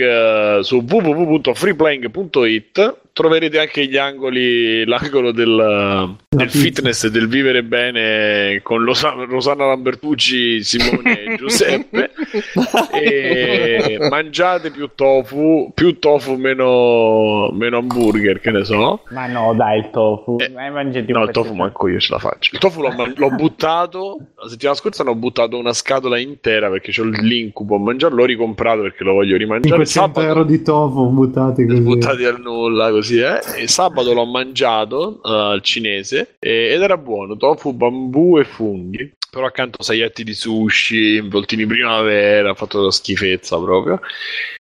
eh, 0.60 0.64
su 0.64 0.78
www.freeplaying.it. 0.88 2.98
Troverete 3.14 3.60
anche 3.60 3.86
gli 3.88 3.98
angoli, 3.98 4.86
l'angolo 4.86 5.32
del, 5.34 6.16
del 6.30 6.50
fitness 6.50 7.04
e 7.04 7.12
del 7.12 7.28
vivere 7.28 7.62
bene 7.64 8.62
con 8.64 8.84
Losa- 8.84 9.14
Rosanna 9.28 9.66
Lambertucci, 9.66 10.64
Simone 10.64 11.24
e 11.26 11.36
Giuseppe. 11.36 12.12
e 12.94 13.98
mangiate 14.10 14.72
più 14.72 14.90
tofu, 14.96 15.72
più 15.74 16.00
tofu 16.00 16.36
meno, 16.36 17.50
meno 17.52 17.78
hamburger, 17.78 18.40
che 18.40 18.52
ne 18.52 18.64
so. 18.64 19.02
Ma 19.10 19.28
no, 19.28 19.54
dai, 19.56 19.80
il 19.80 19.90
tofu. 19.92 20.38
Eh, 20.40 20.46
Eh, 20.46 21.06
No, 21.12 21.24
il 21.24 21.32
tofu 21.32 21.54
manco 21.54 21.88
io 21.90 22.00
ce 22.00 22.14
la 22.14 22.20
faccio. 22.20 22.52
Il 22.54 22.60
tofu 22.60 22.82
l'ho, 22.82 22.94
l'ho 23.16 23.30
buttato. 23.32 24.18
La 24.42 24.48
settimana 24.48 24.78
scorsa 24.78 25.04
ne 25.04 25.10
ho 25.10 25.16
buttato 25.16 25.58
una 25.58 25.74
scatola 25.74 26.18
intera 26.18 26.70
perché 26.70 26.92
ho 27.00 27.04
l'incubo 27.04 27.76
a 27.76 27.80
mangiarlo. 27.80 28.18
L'ho 28.18 28.26
ricomprato 28.26 28.82
perché 28.82 29.04
lo 29.04 29.14
voglio 29.14 29.36
rimangiare. 29.38 29.86
500 29.86 30.00
Sabato 30.00 30.22
euro 30.28 30.44
di 30.46 30.62
tofu 30.62 31.10
buttati 31.10 31.66
così. 31.66 31.82
buttati 31.82 32.24
al 32.26 32.40
nulla 32.40 32.90
così, 32.92 33.00
eh. 33.10 33.40
E 33.58 33.68
sabato 33.68 34.14
l'ho 34.14 34.26
mangiato 34.26 35.22
eh, 35.24 35.30
al 35.30 35.62
cinese 35.62 36.36
e- 36.40 36.72
ed 36.74 36.82
era 36.82 36.98
buono. 36.98 37.38
Tofu, 37.38 37.74
bambù 37.74 38.38
e 38.38 38.44
funghi. 38.44 39.12
Però 39.32 39.46
accanto 39.46 39.82
saietti 39.82 40.24
di 40.26 40.34
sushi, 40.34 41.16
involtini 41.16 41.66
primavera, 41.66 42.54
fatto 42.54 42.82
la 42.84 42.92
schifezza 42.92 43.58
proprio. 43.58 44.02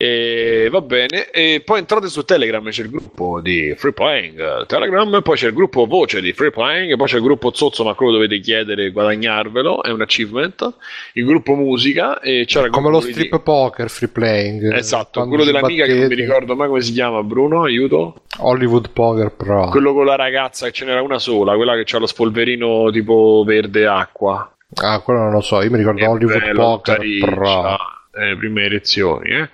E 0.03 0.67
va 0.69 0.81
bene. 0.81 1.31
E 1.31 1.63
poi 1.65 1.79
entrate 1.79 2.09
su 2.09 2.25
Telegram, 2.25 2.69
c'è 2.69 2.83
il 2.83 2.91
gruppo 2.91 3.41
di 3.41 3.73
Free 3.77 3.93
Playing 3.93 4.67
Telegram, 4.67 5.23
poi 5.23 5.37
c'è 5.37 5.47
il 5.47 5.53
gruppo 5.53 5.87
voce 5.87 6.21
di 6.21 6.33
Free 6.33 6.51
Playing, 6.51 6.97
poi 6.97 7.07
c'è 7.07 7.19
il 7.19 7.23
gruppo 7.23 7.53
Zozzo, 7.55 7.85
ma 7.85 7.95
quello 7.95 8.11
dovete 8.11 8.41
chiedere 8.41 8.87
e 8.87 8.91
guadagnarvelo, 8.91 9.85
è 9.85 9.91
un 9.91 10.01
achievement. 10.01 10.75
Il 11.13 11.25
gruppo 11.25 11.55
musica 11.55 12.19
e 12.19 12.43
c'era 12.47 12.69
Come 12.69 12.91
lo 12.91 12.99
di- 12.99 13.13
strip 13.13 13.39
poker 13.43 13.89
free 13.89 14.09
playing. 14.09 14.73
Esatto, 14.75 15.25
quello 15.29 15.45
dell'amica 15.45 15.85
che 15.87 15.95
non 15.95 16.09
mi 16.09 16.17
ricordo 16.17 16.57
mai 16.57 16.67
come 16.67 16.81
si 16.81 16.91
chiama, 16.93 17.23
Bruno, 17.23 17.63
aiuto. 17.63 18.23
Hollywood 18.41 18.91
Poker 18.91 19.31
Pro. 19.37 19.69
Quello 19.69 19.93
con 19.93 20.05
la 20.05 20.17
ragazza, 20.17 20.67
che 20.67 20.73
ce 20.73 20.85
n'era 20.85 21.01
una 21.01 21.21
sola, 21.21 21.55
quella 21.55 21.81
che 21.81 21.95
ha 21.95 21.99
lo 22.01 22.07
spolverino 22.07 22.91
tipo 22.91 23.45
verde 23.47 23.87
acqua. 23.87 24.53
Ah, 24.83 24.99
quello 24.99 25.21
non 25.21 25.31
lo 25.31 25.41
so. 25.43 25.63
Io 25.63 25.71
mi 25.71 25.77
ricordo 25.77 26.01
Che 26.01 26.07
Hollywood 26.07 26.41
bello, 26.41 26.81
Poker. 26.83 27.29
Pro. 27.35 27.77
Eh, 28.13 28.37
prime 28.37 28.65
elezioni. 28.65 29.31
Eh. 29.31 29.49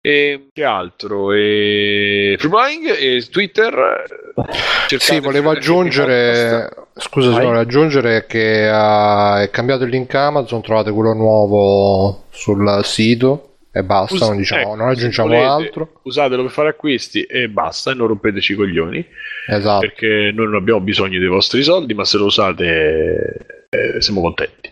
E 0.00 0.48
che 0.52 0.62
altro? 0.64 1.32
E... 1.32 2.36
Flying 2.38 2.94
e 2.98 3.26
Twitter. 3.30 3.72
eh, 3.74 4.52
Sì, 4.86 4.98
cercate 4.98 5.20
volevo 5.20 5.50
aggiungere, 5.50 6.68
scusa 6.94 7.30
Vai. 7.30 7.40
signore, 7.40 7.58
aggiungere 7.58 8.26
che 8.26 8.68
ha- 8.70 9.42
è 9.42 9.50
cambiato 9.50 9.84
il 9.84 9.90
link 9.90 10.14
Amazon, 10.14 10.62
trovate 10.62 10.92
quello 10.92 11.12
nuovo 11.14 12.26
sul 12.30 12.80
sito 12.84 13.56
e 13.72 13.82
basta, 13.82 14.14
Us- 14.14 14.20
non, 14.20 14.36
diciamo, 14.36 14.60
ecco, 14.60 14.74
non 14.76 14.88
aggiungiamo 14.88 15.28
volete, 15.28 15.46
altro. 15.46 15.90
Usatelo 16.04 16.42
per 16.42 16.50
fare 16.52 16.68
acquisti 16.68 17.22
e 17.22 17.48
basta, 17.48 17.90
e 17.90 17.94
non 17.94 18.06
rompeteci 18.06 18.52
i 18.52 18.56
coglioni. 18.56 19.04
Esatto. 19.48 19.80
Perché 19.80 20.30
noi 20.32 20.46
non 20.46 20.54
abbiamo 20.54 20.80
bisogno 20.80 21.18
dei 21.18 21.28
vostri 21.28 21.62
soldi, 21.62 21.94
ma 21.94 22.04
se 22.04 22.16
lo 22.18 22.26
usate 22.26 23.65
eh, 23.96 24.00
siamo 24.00 24.20
contenti. 24.20 24.70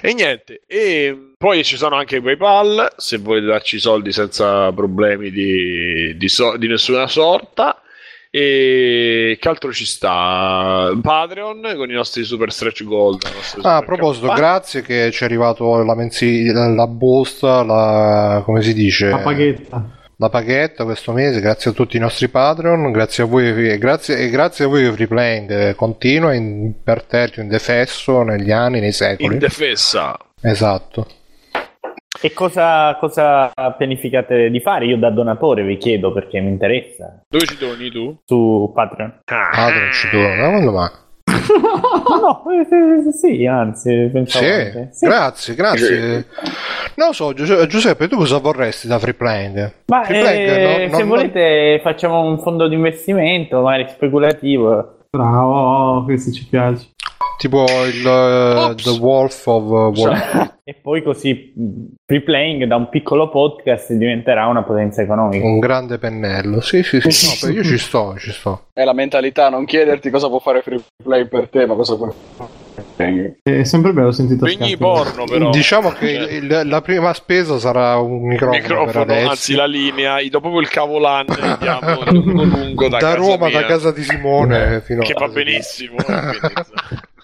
E 0.00 0.12
niente, 0.12 0.62
e 0.66 1.32
poi 1.36 1.64
ci 1.64 1.76
sono 1.76 1.96
anche 1.96 2.20
PayPal, 2.20 2.92
se 2.96 3.18
volete 3.18 3.46
darci 3.46 3.76
i 3.76 3.80
soldi 3.80 4.12
senza 4.12 4.72
problemi 4.72 5.30
di, 5.30 6.16
di 6.16 6.28
so- 6.28 6.56
di 6.56 6.68
nessuna 6.68 7.06
sorta. 7.06 7.80
E 8.28 9.38
che 9.40 9.48
altro 9.48 9.72
ci 9.72 9.86
sta? 9.86 10.90
Patreon 11.00 11.72
con 11.74 11.88
i 11.88 11.94
nostri 11.94 12.22
super 12.22 12.52
stretch 12.52 12.84
gold. 12.84 13.22
Ah, 13.24 13.28
a 13.28 13.32
super 13.78 13.84
proposito, 13.86 14.26
campane. 14.26 14.46
grazie 14.46 14.82
che 14.82 15.10
ci 15.10 15.22
è 15.22 15.24
arrivato 15.24 15.82
la, 15.82 15.94
mensi- 15.94 16.44
la, 16.52 16.68
la 16.68 16.86
busta, 16.86 17.62
la, 17.62 18.42
come 18.44 18.60
si 18.60 18.74
dice? 18.74 19.08
La 19.08 19.18
paghetta. 19.18 19.95
La 20.18 20.30
paghetta 20.30 20.84
questo 20.84 21.12
mese, 21.12 21.42
grazie 21.42 21.72
a 21.72 21.74
tutti 21.74 21.98
i 21.98 22.00
nostri 22.00 22.28
Patreon, 22.28 22.90
grazie 22.90 23.24
a 23.24 23.26
voi 23.26 23.68
e 23.68 23.76
grazie, 23.76 24.16
e 24.16 24.30
grazie 24.30 24.64
a 24.64 24.68
voi 24.68 24.84
che 24.84 24.92
Free 24.92 25.06
Playing 25.08 25.50
eh, 25.50 25.74
continua 25.74 26.32
imperterrito, 26.32 27.42
indefesso 27.42 28.22
negli 28.22 28.50
anni, 28.50 28.80
nei 28.80 28.92
secoli. 28.92 29.34
Indefessa. 29.34 30.16
esatto. 30.40 31.06
E 32.22 32.32
cosa, 32.32 32.96
cosa 32.98 33.52
pianificate 33.76 34.48
di 34.48 34.60
fare? 34.60 34.86
Io 34.86 34.96
da 34.96 35.10
donatore 35.10 35.62
vi 35.64 35.76
chiedo 35.76 36.14
perché 36.14 36.40
mi 36.40 36.48
interessa. 36.48 37.22
Dove 37.28 37.44
ci 37.44 37.58
doni 37.58 37.90
tu? 37.90 38.18
Su 38.24 38.72
Patreon. 38.74 39.20
Patreon 39.22 39.92
ci 39.92 40.08
dona, 40.10 40.48
quando 40.48 40.72
mai? 40.72 40.90
No, 41.60 42.16
no, 42.20 42.44
eh, 42.50 43.08
eh, 43.08 43.12
sì, 43.12 43.46
anzi, 43.46 44.10
pensavo 44.12 44.44
Sì. 44.44 44.88
Sì. 44.92 45.06
grazie, 45.06 45.54
grazie. 45.54 46.26
Non 46.94 47.08
lo 47.08 47.12
so, 47.12 47.32
Giuse- 47.32 47.66
Giuseppe, 47.66 48.08
tu 48.08 48.16
cosa 48.16 48.38
vorresti 48.38 48.86
da 48.86 48.98
Free 48.98 49.14
Playing? 49.14 49.72
Ma 49.86 50.04
Free 50.04 50.20
Playing, 50.20 50.48
eh, 50.50 50.86
no- 50.86 50.92
se 50.94 50.98
non- 51.00 51.08
volete 51.08 51.80
facciamo 51.82 52.20
un 52.22 52.38
fondo 52.40 52.68
di 52.68 52.74
investimento, 52.74 53.60
magari 53.60 53.86
speculativo. 53.88 54.94
Bravo, 55.10 55.52
oh, 55.98 56.04
questo 56.04 56.30
ci 56.32 56.46
piace. 56.46 56.88
Tipo 57.38 57.64
il 57.84 58.06
eh, 58.06 58.70
Ops. 58.70 58.82
The 58.82 58.98
Wolf 58.98 59.46
of 59.46 59.64
uh, 59.64 60.00
Wall 60.00 60.54
e 60.64 60.74
poi 60.74 61.02
così 61.02 61.52
free 62.04 62.22
playing 62.22 62.64
da 62.64 62.76
un 62.76 62.88
piccolo 62.88 63.28
podcast 63.28 63.92
diventerà 63.92 64.46
una 64.46 64.62
potenza 64.62 65.02
economica. 65.02 65.44
un 65.44 65.58
grande 65.58 65.98
pennello. 65.98 66.60
Sì, 66.60 66.82
sì, 66.82 67.00
sì, 67.00 67.46
no, 67.46 67.52
io 67.52 67.62
ci 67.62 67.78
sto, 67.78 68.16
ci 68.18 68.32
sto. 68.32 68.68
È 68.72 68.84
la 68.84 68.94
mentalità, 68.94 69.50
non 69.50 69.64
chiederti 69.64 70.10
cosa 70.10 70.28
può 70.28 70.38
fare 70.38 70.62
free 70.62 70.82
play 71.02 71.28
per 71.28 71.48
te, 71.48 71.66
ma 71.66 71.74
cosa 71.74 71.96
può 71.96 72.10
fare. 72.36 72.65
È 73.42 73.62
sempre 73.64 73.92
bello 73.92 74.10
sentito 74.12 74.46
scatto. 74.46 74.76
porno 74.76 75.24
però. 75.24 75.50
Diciamo 75.50 75.90
che 75.90 76.10
il- 76.10 76.62
la 76.64 76.80
prima 76.82 77.12
spesa 77.14 77.58
sarà 77.58 77.96
un 77.98 78.26
microfono, 78.26 78.60
microfono, 78.60 79.28
anzi 79.30 79.54
la 79.54 79.66
linea, 79.66 80.16
dopo 80.28 80.50
quel 80.50 80.68
cavolan 80.68 81.26
andiamo 81.28 82.02
lungo 82.10 82.42
lungo 82.44 82.88
da, 82.88 82.98
da 82.98 83.06
casa 83.14 83.16
Roma, 83.16 83.46
mia, 83.48 83.60
da 83.60 83.66
casa 83.66 83.92
di 83.92 84.02
Simone 84.02 84.80
fino 84.84 85.02
che 85.02 85.12
a 85.12 85.18
va 85.18 85.28
benissimo. 85.28 85.96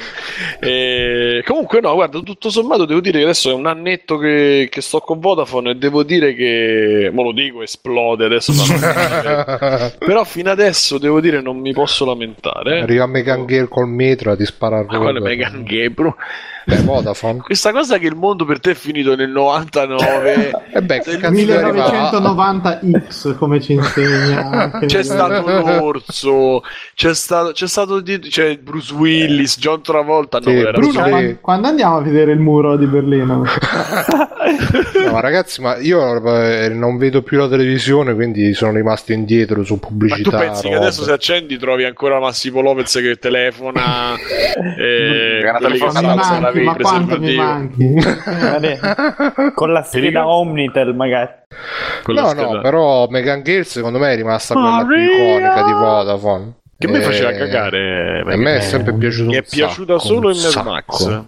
E 0.62 1.42
comunque 1.46 1.80
no, 1.80 1.94
guarda, 1.94 2.20
tutto 2.20 2.50
sommato 2.50 2.84
devo 2.84 3.00
dire 3.00 3.18
che 3.18 3.24
adesso 3.24 3.50
è 3.50 3.54
un 3.54 3.66
annetto 3.66 4.18
che, 4.18 4.68
che 4.70 4.80
sto 4.80 5.00
con 5.00 5.18
Vodafone 5.18 5.70
e 5.70 5.74
devo 5.76 6.02
dire 6.02 6.34
che, 6.34 7.10
mo 7.12 7.22
lo 7.22 7.32
dico, 7.32 7.62
esplode 7.62 8.26
adesso. 8.26 8.52
Però 9.98 10.24
fino 10.24 10.50
adesso 10.50 10.98
devo 10.98 11.20
dire 11.20 11.40
non 11.40 11.58
mi 11.58 11.72
posso 11.72 12.04
lamentare. 12.04 12.80
Arriva 12.80 13.06
Megan 13.06 13.44
Gale 13.46 13.68
col 13.68 13.88
metro 13.88 14.32
a 14.32 14.36
ti 14.36 14.44
spara 14.44 14.78
a 14.78 14.84
Ma 14.84 14.98
quale 14.98 15.18
ruota. 15.18 15.28
Megan 15.28 15.64
Gabro? 15.64 16.16
Beh, 16.64 16.82
Vodafone. 16.82 17.38
Questa 17.44 17.72
cosa 17.72 17.98
che 17.98 18.06
il 18.06 18.14
mondo 18.16 18.44
per 18.44 18.60
te 18.60 18.72
è 18.72 18.74
finito 18.74 19.14
nel 19.16 19.30
99 19.30 20.50
E 20.72 20.82
beh, 20.82 21.00
che 21.00 21.16
cazzo 21.18 21.38
è 21.38 21.56
arrivato? 21.62 22.18
1990X 22.18 23.36
come 23.36 23.60
ci 23.60 23.72
insegna 23.72 24.70
anche 24.72 24.86
c'è 24.86 25.02
stato 25.02 25.42
l'orso, 25.46 26.62
c'è 26.94 27.14
stato, 27.14 27.52
c'è 27.52 27.66
stato 27.66 28.00
di- 28.00 28.18
c'è 28.18 28.56
Bruce 28.58 28.92
Willis, 28.94 29.58
John 29.58 29.82
Travolta. 29.82 30.38
No, 30.38 30.44
Sì, 30.50 30.56
era 30.56 30.70
Bruce 30.72 31.00
Bruno, 31.00 31.18
Sì. 31.18 31.36
quando, 31.40 31.68
andiamo 31.68 31.96
a 31.96 32.02
vedere 32.02 32.32
il 32.32 32.38
muro 32.40 32.76
di 32.76 32.86
Berlino? 32.86 33.44
No, 35.04 35.12
ma 35.12 35.20
ragazzi, 35.20 35.60
ma 35.60 35.76
io 35.78 36.16
eh, 36.24 36.68
non 36.70 36.96
vedo 36.98 37.22
più 37.22 37.38
la 37.38 37.48
televisione, 37.48 38.14
quindi 38.14 38.52
sono 38.54 38.72
rimasto 38.72 39.12
indietro 39.12 39.62
su 39.64 39.74
Ma 39.74 39.80
pubblicità. 39.80 40.30
tu 40.30 40.36
pensi 40.36 40.62
che 40.62 40.74
robe. 40.74 40.86
adesso 40.86 41.02
se 41.04 41.12
accendi 41.12 41.58
trovi 41.58 41.84
ancora 41.84 42.18
Massimo 42.18 42.60
Lopez 42.60 42.92
che 42.96 43.16
telefona 43.16 44.14
e 44.78 45.40
Una 45.42 45.58
quelli 45.58 45.78
che 45.78 45.86
telefonata 45.86 46.49
mi 46.52 46.64
manchi, 46.64 46.82
ma 46.82 46.88
quanto 46.88 47.18
mi 47.20 47.34
manchi? 47.34 47.94
Magari 48.26 48.78
con 49.54 49.72
la 49.72 49.82
scheda? 49.82 50.26
Omnitel 50.28 50.94
magari. 50.94 51.28
Con 52.02 52.14
la 52.14 52.20
No, 52.22 52.28
scheda. 52.28 52.50
no, 52.52 52.60
però 52.60 53.06
Megan 53.08 53.42
Gale 53.42 53.64
secondo 53.64 53.98
me 53.98 54.12
è 54.12 54.16
rimasta 54.16 54.54
quella 54.54 54.84
più 54.86 54.96
Maria! 54.96 55.12
iconica 55.38 55.62
di 55.64 55.72
Vodafone. 55.72 56.52
che 56.78 56.88
mi 56.88 56.96
Eh, 56.98 57.00
faceva 57.02 57.32
cagare. 57.32 58.22
A 58.26 58.36
me 58.36 58.56
è 58.56 58.60
sempre 58.60 58.92
piaciuto 58.94 59.30
Mi 59.30 59.36
è 59.36 59.42
piaciuta 59.42 59.98
solo 59.98 60.30
in 60.30 60.38
Mad. 60.54 60.64
Max. 60.64 61.22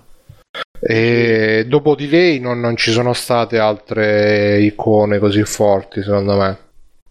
E 0.84 1.64
dopo 1.68 1.94
di 1.94 2.08
lei 2.08 2.40
non, 2.40 2.58
non 2.60 2.76
ci 2.76 2.90
sono 2.90 3.12
state 3.12 3.58
altre 3.58 4.58
icone 4.60 5.18
così 5.18 5.42
forti, 5.44 6.02
secondo 6.02 6.36
me. 6.36 6.58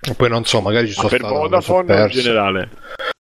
E 0.02 0.14
Poi 0.16 0.30
non 0.30 0.44
so, 0.46 0.62
magari 0.62 0.88
ci 0.88 0.94
Ma 1.02 1.08
sono 1.08 1.10
per 1.10 1.20
state. 1.20 1.34
le 1.34 1.40
Vodafone 1.40 2.02
in 2.02 2.08
generale? 2.10 2.70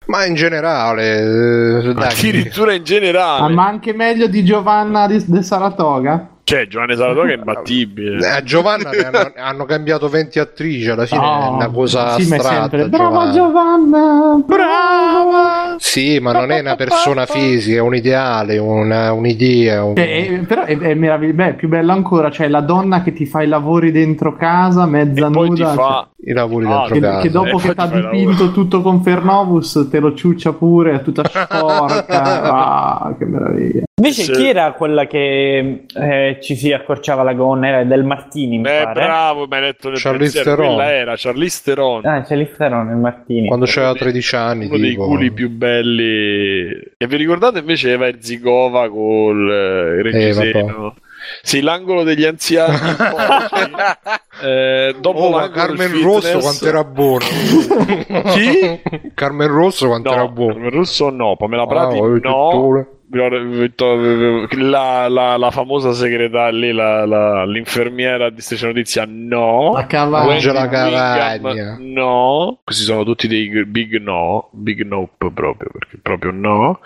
Ma 0.07 0.25
in 0.25 0.33
generale, 0.33 1.81
eh, 1.83 1.93
dai, 1.93 2.11
Addirittura 2.11 2.73
in 2.73 2.83
generale. 2.83 3.45
Ah, 3.45 3.49
ma 3.49 3.67
anche 3.67 3.93
meglio 3.93 4.27
di 4.27 4.43
Giovanna 4.43 5.05
di, 5.05 5.23
de 5.23 5.43
Saratoga? 5.43 6.27
Cioè, 6.49 6.67
Giovanni 6.67 6.95
Salvatore 6.95 7.33
è 7.33 7.37
imbattibile. 7.37 8.25
Eh, 8.25 8.29
a 8.31 8.41
Giovanna 8.43 8.89
ne 8.91 9.03
hanno, 9.03 9.31
hanno 9.35 9.65
cambiato 9.65 10.07
20 10.09 10.39
attrici, 10.39 10.89
alla 10.89 11.05
fine 11.05 11.21
è 11.21 11.47
Oh, 11.47 11.53
una 11.53 11.69
cosa 11.69 12.17
sì, 12.19 12.27
ma 12.27 12.35
è 12.35 12.39
astratta. 12.39 12.87
Brava 12.87 13.29
Giovanna. 13.31 13.31
Giovanna! 13.31 14.43
Brava! 14.45 15.75
Sì, 15.77 16.19
ma 16.19 16.31
non 16.31 16.49
è 16.51 16.59
una 16.59 16.75
persona 16.75 17.25
fisica, 17.27 17.77
è 17.77 17.81
un 17.81 17.93
ideale, 17.95 18.57
una- 18.57 19.11
un'idea. 19.13 19.83
un- 19.83 19.93
Eh, 19.97 20.33
eh, 20.33 20.37
però 20.47 20.63
è, 20.63 20.75
è 20.77 20.93
meraviglioso, 20.95 21.35
beh, 21.37 21.53
più 21.53 21.67
bello 21.67 21.91
ancora, 21.91 22.31
cioè 22.31 22.47
la 22.47 22.61
donna 22.61 23.01
che 23.03 23.13
ti 23.13 23.25
fa 23.27 23.43
i 23.43 23.47
lavori 23.47 23.91
dentro 23.91 24.35
casa, 24.35 24.85
mezza 24.87 25.27
E 25.27 25.29
poi 25.31 25.49
ti 25.53 25.61
nuda, 25.61 25.73
fa 25.73 26.07
I 26.25 26.33
lavori 26.33 26.65
Ah, 26.65 26.69
dentro 26.87 26.93
che, 26.95 26.99
casa. 27.01 27.21
che 27.21 27.29
dopo 27.29 27.57
Eh, 27.57 27.61
che 27.61 27.73
ti 27.75 27.79
ha 27.81 27.85
dipinto 27.85 28.51
tutto 28.51 28.81
con 28.81 29.01
Fernovus 29.03 29.87
te 29.89 29.99
lo 29.99 30.13
ciuccia 30.15 30.51
pure, 30.53 30.93
è 30.95 31.01
tutta 31.03 31.23
sporca. 31.27 32.05
ah, 33.05 33.15
che 33.17 33.25
meraviglia. 33.25 33.83
Invece 33.99 34.23
Sì. 34.23 34.31
chi 34.31 34.47
era 34.47 34.71
quella 34.71 35.07
che 35.07 35.83
eh, 35.93 36.37
ci 36.41 36.55
si 36.55 36.71
accorciava 36.71 37.21
la 37.21 37.33
gonna? 37.33 37.67
Era 37.67 37.83
del 37.83 38.03
Martini, 38.05 38.57
mi 38.57 38.67
Eh, 38.69 38.81
pare. 38.83 38.93
bravo, 39.05 39.45
mi 39.45 39.55
hai 39.55 39.61
letto 39.61 39.89
nel 39.89 39.99
Charlize 39.99 40.31
pensiero. 40.41 40.55
Theron. 40.61 40.75
Quella 40.75 40.91
era 40.93 41.13
Charlize 41.17 41.61
Theron. 41.65 42.05
Ah, 42.05 42.21
c'è 42.21 42.35
l'Iftero 42.37 42.83
nel 42.83 42.95
Martini. 42.95 43.47
Quando 43.47 43.65
c'aveva 43.67 43.93
13 43.93 44.35
anni, 44.35 44.65
uno 44.67 44.77
dei 44.77 44.89
tipo. 44.91 45.05
culi 45.05 45.31
più 45.31 45.49
belli. 45.49 46.69
E 46.97 47.07
vi 47.07 47.15
ricordate 47.17 47.59
invece 47.59 47.91
Eva 47.91 48.07
Erzigova 48.07 48.89
col 48.89 49.51
eh, 49.51 50.01
reggiseno? 50.01 50.95
Sì, 51.41 51.61
l'angolo 51.61 52.03
degli 52.03 52.25
anziani. 52.25 52.75
eh, 54.43 54.95
dopo 54.99 55.17
Oh, 55.19 55.29
l'angolo 55.31 55.51
Carmen 55.51 56.01
Rosso 56.01 56.39
quanto 56.39 56.67
era 56.67 56.83
buono. 56.83 57.25
Chi? 58.33 58.81
Carmen 59.13 59.47
Rosso 59.47 59.87
quanto 59.87 60.11
era 60.11 60.21
No, 60.21 60.29
buono. 60.29 60.53
Carmen 60.53 60.69
Rosso 60.71 61.09
no, 61.09 61.35
Pamela 61.35 61.65
Prati 61.67 61.97
Ah, 61.97 62.19
no. 62.21 62.87
La, 63.11 65.07
la, 65.07 65.37
la 65.37 65.49
famosa 65.51 65.93
segretaria 65.93 66.59
lì, 66.59 66.71
la, 66.71 67.05
la- 67.07 67.43
l'infermiera 67.45 68.29
di 68.29 68.39
Striscia 68.41 68.67
Notizia, 68.67 69.05
no. 69.07 69.71
La 69.73 69.87
cavagna. 69.87 70.67
Cavagna. 70.69 71.77
no. 71.79 72.59
Questi 72.63 72.83
sono 72.83 73.03
tutti 73.03 73.27
dei 73.27 73.65
big 73.65 73.99
no, 73.99 74.49
big 74.51 74.85
nope 74.85 75.31
proprio, 75.33 75.69
perché 75.71 75.97
proprio 76.01 76.31
no. 76.31 76.79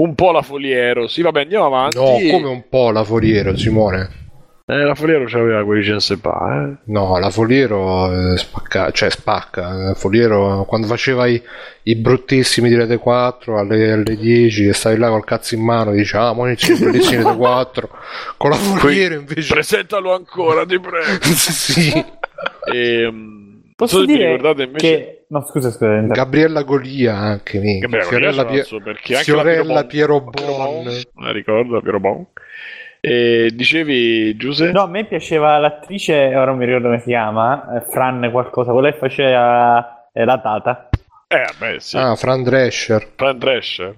Un 0.00 0.14
po' 0.14 0.30
la 0.30 0.40
Foliero, 0.40 1.06
sì, 1.08 1.20
vabbè, 1.20 1.42
andiamo 1.42 1.66
avanti. 1.66 1.98
No, 1.98 2.16
come 2.30 2.48
un 2.48 2.64
po' 2.70 2.90
la 2.90 3.04
Foliero, 3.04 3.54
Simone. 3.54 4.08
Eh, 4.64 4.84
la 4.84 4.94
Foliero 4.94 5.26
c'aveva 5.26 5.62
quei 5.62 5.82
Gensepa, 5.82 6.70
eh. 6.70 6.76
No, 6.84 7.18
la 7.18 7.28
Foliero 7.28 8.32
eh, 8.32 8.38
spacca, 8.38 8.92
cioè 8.92 9.10
spacca. 9.10 9.68
La 9.68 9.94
Foliero 9.94 10.64
quando 10.66 10.86
faceva 10.86 11.26
i, 11.26 11.42
i 11.82 11.96
bruttissimi 11.96 12.70
di 12.70 12.76
Rete 12.76 12.96
4 12.96 13.58
alle, 13.58 13.92
alle 13.92 14.16
10 14.16 14.68
e 14.68 14.72
stavi 14.72 14.96
là 14.96 15.10
col 15.10 15.24
cazzo 15.24 15.54
in 15.54 15.62
mano 15.62 15.90
dici 15.90 16.16
ah, 16.16 16.32
mo 16.32 16.46
inizio 16.46 16.74
i 16.74 16.78
bruttissimi 16.78 17.18
di 17.18 17.22
Rete 17.24 17.36
4 17.36 17.90
con 18.38 18.50
la 18.50 18.56
Foliero 18.56 19.14
invece 19.16 19.52
Presentalo 19.52 20.14
ancora, 20.14 20.64
ti 20.64 20.80
prego. 20.80 21.18
sì. 21.34 22.04
Ehm, 22.72 23.12
non 23.64 23.72
Posso 23.76 23.98
so 23.98 24.04
dire 24.06 24.30
ricordate 24.30 24.62
invece 24.62 24.86
che... 24.86 25.19
No, 25.30 25.44
scusa, 25.46 25.70
scusa. 25.70 25.94
inter- 25.94 26.16
Giabriella 26.16 26.62
Golia 26.62 27.14
anche 27.16 27.60
minchia. 27.60 27.86
Beh, 27.88 28.02
Fiorella, 28.02 28.44
Pie- 28.44 28.64
perché 28.82 29.16
anche 29.16 29.32
la 29.32 29.42
Fiorella 29.42 29.84
Piero 29.84 30.24
Piero 30.24 30.52
Bon, 30.56 30.82
Bon 30.84 31.24
la 31.24 31.30
ricordo 31.32 31.80
Piero 31.80 32.00
Bon 32.00 32.26
E 33.00 33.50
dicevi, 33.54 34.36
Giuseppe? 34.36 34.72
No, 34.72 34.82
a 34.82 34.88
me 34.88 35.04
piaceva 35.06 35.56
l'attrice, 35.58 36.34
ora 36.34 36.46
non 36.46 36.58
mi 36.58 36.64
ricordo 36.66 36.88
come 36.88 36.98
si 36.98 37.06
chiama, 37.06 37.76
eh, 37.76 37.80
Fran 37.90 38.28
qualcosa, 38.32 38.72
quella 38.72 38.90
che 38.90 38.98
faceva 38.98 40.10
eh, 40.12 40.24
la 40.24 40.38
Tata. 40.40 40.89
Eh, 41.32 41.46
beh, 41.58 41.76
sì. 41.78 41.96
Ah, 41.96 42.16
Fran 42.16 42.42
Drescher. 42.42 43.12
Fran 43.14 43.38
Drescher. 43.38 43.94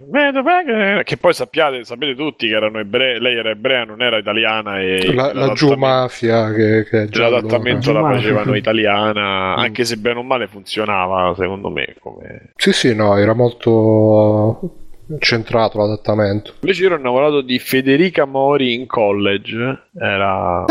Che 1.03 1.17
poi 1.17 1.33
sappiate, 1.33 1.83
sapete 1.83 2.15
tutti 2.15 2.47
che 2.47 2.55
erano 2.55 2.79
ebrei, 2.79 3.19
lei 3.21 3.37
era 3.39 3.49
ebrea, 3.49 3.85
non 3.85 4.03
era 4.03 4.19
italiana 4.19 4.81
e 4.81 5.15
La, 5.15 5.33
la 5.33 5.53
Giù 5.55 5.73
Mafia 5.73 6.53
che, 6.53 6.85
che 6.85 7.09
L'adattamento 7.11 7.91
la 7.91 8.03
facevano 8.03 8.45
Mafia. 8.45 8.57
italiana, 8.59 9.55
anche 9.55 9.87
se 9.87 9.97
bene 9.97 10.19
o 10.19 10.23
male 10.23 10.47
funzionava, 10.47 11.35
secondo 11.35 11.71
me. 11.71 11.95
Come... 12.01 12.51
Sì, 12.55 12.73
sì, 12.75 12.95
no, 12.95 13.17
era 13.17 13.33
molto 13.33 14.82
centrato 15.19 15.79
l'adattamento. 15.79 16.55
Invece 16.61 16.83
io 16.83 16.89
ero 16.89 16.99
innamorato 16.99 17.41
di 17.41 17.59
Federica 17.59 18.25
Mori 18.25 18.75
in 18.75 18.87
college. 18.87 19.83
Era. 19.99 20.65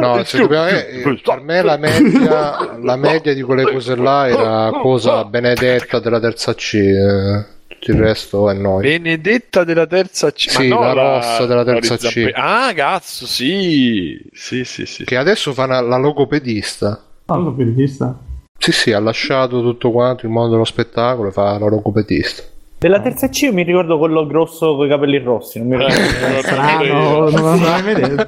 No, 0.00 0.18
eh, 0.18 1.20
per 1.22 1.40
me 1.40 1.62
la 1.62 1.76
media, 1.76 2.78
la 2.82 2.96
media 2.96 3.34
di 3.34 3.42
quelle 3.42 3.64
cose 3.64 3.96
là 3.96 4.28
era 4.28 4.70
cosa 4.80 5.24
benedetta 5.24 5.98
della 6.00 6.20
terza 6.20 6.54
C. 6.54 6.74
eh, 6.74 7.44
tutto 7.68 7.90
il 7.90 7.98
resto 7.98 8.50
è 8.50 8.54
noi. 8.54 8.82
Benedetta 8.82 9.64
della 9.64 9.86
terza 9.86 10.30
C. 10.32 10.50
Sì, 10.50 10.68
no, 10.68 10.80
la 10.80 10.92
rossa 10.92 11.46
della 11.46 11.64
terza 11.64 11.96
C. 11.96 12.30
Ah, 12.34 12.72
cazzo, 12.74 13.26
sì. 13.26 14.20
Sì, 14.32 14.64
sì, 14.64 14.86
sì. 14.86 15.04
Che 15.04 15.16
adesso 15.16 15.52
fa 15.52 15.64
una- 15.64 15.80
la 15.80 15.96
logopedista. 15.96 17.00
Più 17.24 17.72
vista. 17.72 18.16
Sì, 18.62 18.70
sì, 18.70 18.92
ha 18.92 19.00
lasciato 19.00 19.60
tutto 19.60 19.90
quanto 19.90 20.24
il 20.24 20.30
mondo 20.30 20.52
dello 20.52 20.64
spettacolo 20.64 21.30
e 21.30 21.32
fa 21.32 21.58
la 21.58 21.66
logopedista. 21.66 22.44
Della 22.78 23.00
terza 23.00 23.28
C 23.28 23.42
io 23.42 23.52
mi 23.52 23.64
ricordo 23.64 23.98
quello 23.98 24.24
grosso 24.24 24.76
con 24.76 24.86
i 24.86 24.88
capelli 24.88 25.18
rossi, 25.18 25.58
non 25.58 25.66
mi 25.66 25.76
ricordo. 25.78 25.96
Eh, 26.36 26.42
Strano, 26.42 27.28
non 27.28 27.32
lo 27.32 27.56
mai 27.56 27.82
vedere. 27.94 28.26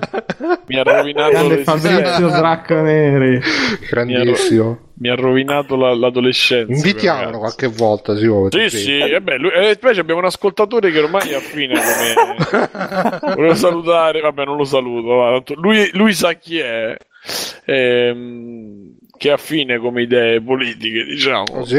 Mi 0.67 0.77
ha 0.77 0.83
rovinato 0.83 1.31
Grande. 1.31 1.57
Fabrizio 1.59 2.29
Dracconeri. 2.29 3.41
Grandissimo. 3.89 4.79
Mi 4.95 5.09
ha 5.09 5.15
rovinato 5.15 5.77
la- 5.77 5.95
l'adolescenza. 5.95 6.73
Invitiamolo 6.73 7.39
qualche 7.39 7.69
volta, 7.69 8.17
si 8.17 8.27
vuole. 8.27 8.51
Sì, 8.51 8.77
sì, 8.77 8.99
e 8.99 9.21
beh, 9.21 9.39
lui, 9.39 9.51
e 9.53 9.79
invece 9.81 10.01
abbiamo 10.01 10.19
un 10.21 10.27
ascoltatore 10.27 10.91
che 10.91 10.99
ormai 11.01 11.29
è 11.31 11.35
affine 11.37 11.75
come... 11.75 13.21
Volevo 13.37 13.55
salutare, 13.55 14.21
vabbè 14.21 14.45
non 14.45 14.57
lo 14.57 14.65
saluto, 14.65 15.15
va, 15.15 15.31
tanto 15.31 15.55
lui, 15.57 15.91
lui 15.93 16.13
sa 16.13 16.33
chi 16.33 16.59
è, 16.59 16.97
ehm, 17.67 18.97
che 19.25 19.31
è 19.31 19.33
affine 19.33 19.79
come 19.79 20.03
idee 20.03 20.43
politiche, 20.43 21.03
diciamo. 21.05 21.45
Così? 21.45 21.79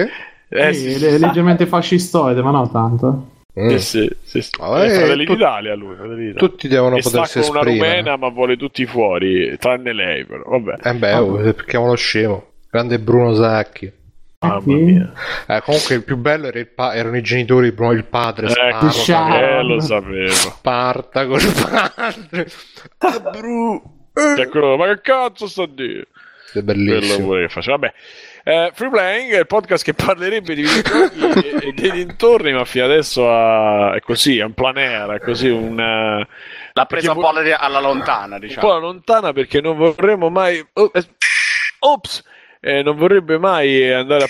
Eh, 0.49 0.73
Sì, 0.73 0.93
sì, 0.93 1.05
è 1.05 1.09
sì, 1.11 1.19
leggermente 1.19 1.67
fascistoide, 1.67 2.41
ma 2.41 2.49
no 2.49 2.69
tanto. 2.71 3.29
Mm. 3.59 3.69
sì, 3.69 3.77
sì, 3.79 4.09
sì, 4.23 4.41
sì. 4.41 4.49
Ah, 4.59 4.83
È 4.83 4.87
eh, 4.87 4.93
Fratelli 4.95 5.25
tu- 5.25 5.33
d'Italia 5.35 5.75
lui, 5.75 5.95
Fratelli 5.95 6.25
d'Italia. 6.25 6.47
Tutti 6.49 6.67
devono 6.67 6.95
E 6.97 7.01
sta 7.03 7.11
potersi 7.19 7.37
una 7.37 7.59
esprimere. 7.59 7.95
rumena 7.99 8.17
ma 8.17 8.29
vuole 8.29 8.57
tutti 8.57 8.85
fuori, 8.87 9.55
tranne 9.59 9.93
lei 9.93 10.25
però, 10.25 10.43
vabbè. 10.59 10.89
Eh 10.89 10.93
beh, 10.95 11.13
oh, 11.15 11.35
perché 11.53 11.77
è 11.77 11.79
uno 11.79 11.95
scemo. 11.95 12.45
Grande 12.71 12.99
Bruno 12.99 13.33
Sacchi. 13.35 13.91
Mamma 14.39 14.59
Sì. 14.61 14.73
mia. 14.73 15.13
Eh, 15.47 15.61
comunque 15.61 15.95
il 15.95 16.03
più 16.03 16.17
bello 16.17 16.47
era 16.47 16.59
il 16.59 16.67
pa- 16.67 16.93
erano 16.95 17.15
i 17.17 17.21
genitori, 17.21 17.67
il 17.67 18.05
padre. 18.09 18.47
Ecco, 18.47 18.87
eh, 18.87 19.63
lo 19.63 19.79
sapevo. 19.79 20.27
Spartaco, 20.31 21.35
il 21.35 21.53
padre. 21.69 22.47
Ah, 22.97 23.19
Bru. 23.19 23.81
Cioè, 24.13 24.47
quello, 24.49 24.77
ma 24.77 24.87
che 24.87 25.01
cazzo 25.01 25.47
sta 25.47 25.63
a 25.63 25.67
dire? 25.67 26.07
È 26.59 26.63
quello 26.63 26.83
bellissimo. 26.99 27.25
pure 27.27 27.41
che 27.43 27.49
faccio. 27.49 27.71
Vabbè, 27.71 27.93
eh, 28.43 28.71
Free 28.73 28.89
Playing 28.89 29.33
è 29.33 29.39
il 29.39 29.47
podcast 29.47 29.83
che 29.83 29.93
parlerebbe 29.93 30.53
di 30.55 30.61
videogiochi 30.63 31.47
e, 31.65 31.67
e 31.69 31.73
dei 31.73 31.91
dintorni, 31.91 32.53
ma 32.53 32.65
fino 32.65 32.85
adesso 32.85 33.29
ha- 33.29 33.93
è 33.95 33.99
così, 34.01 34.37
è 34.39 34.43
un 34.43 34.53
planera, 34.53 35.15
è 35.15 35.19
così 35.19 35.49
un. 35.49 35.79
eh, 35.79 36.27
L'ha 36.73 36.85
presa 36.85 37.11
un 37.13 37.19
po' 37.19 37.29
alla, 37.29 37.57
alla 37.59 37.79
lontana, 37.79 38.35
un 38.35 38.41
po' 38.41 38.45
diciamo. 38.47 38.69
alla 38.71 38.79
lontana 38.79 39.33
perché 39.33 39.61
non 39.61 39.77
vorremmo 39.77 40.29
mai. 40.29 40.65
oh, 40.73 40.91
eh, 40.93 41.03
ops! 41.79 42.23
Eh, 42.59 42.81
non 42.81 42.95
vorrebbe 42.97 43.37
mai 43.37 43.91
andare 43.93 44.23
a. 44.23 44.27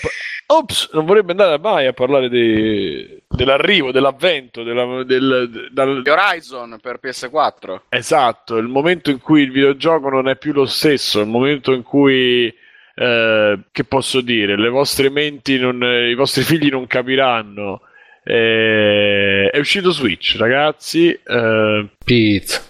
Ops! 0.48 0.90
Non 0.92 1.04
vorrebbe 1.06 1.32
andare 1.32 1.58
mai 1.58 1.86
a 1.86 1.92
parlare 1.92 2.28
di- 2.28 3.20
dell'arrivo, 3.28 3.90
dell'avvento, 3.90 4.62
della, 4.62 5.02
del, 5.02 5.68
dal- 5.72 6.02
Di 6.02 6.10
Horizon 6.10 6.78
per 6.80 7.00
PS4. 7.02 7.80
Esatto, 7.88 8.56
il 8.56 8.68
momento 8.68 9.10
in 9.10 9.18
cui 9.18 9.42
il 9.42 9.50
videogioco 9.50 10.08
non 10.08 10.28
è 10.28 10.36
più 10.36 10.52
lo 10.52 10.66
stesso, 10.66 11.20
il 11.20 11.26
momento 11.26 11.72
in 11.72 11.82
cui, 11.82 12.46
eh, 12.94 13.58
che 13.72 13.84
posso 13.84 14.20
dire, 14.20 14.56
le 14.56 14.68
vostre 14.68 15.10
menti, 15.10 15.58
non, 15.58 15.82
i 15.82 16.14
vostri 16.14 16.42
figli 16.44 16.68
non 16.68 16.86
capiranno. 16.86 17.80
Eh, 18.22 19.50
è 19.50 19.58
uscito 19.58 19.90
Switch, 19.90 20.36
ragazzi, 20.38 21.10
eh, 21.10 21.86
Pizza. 22.04 22.62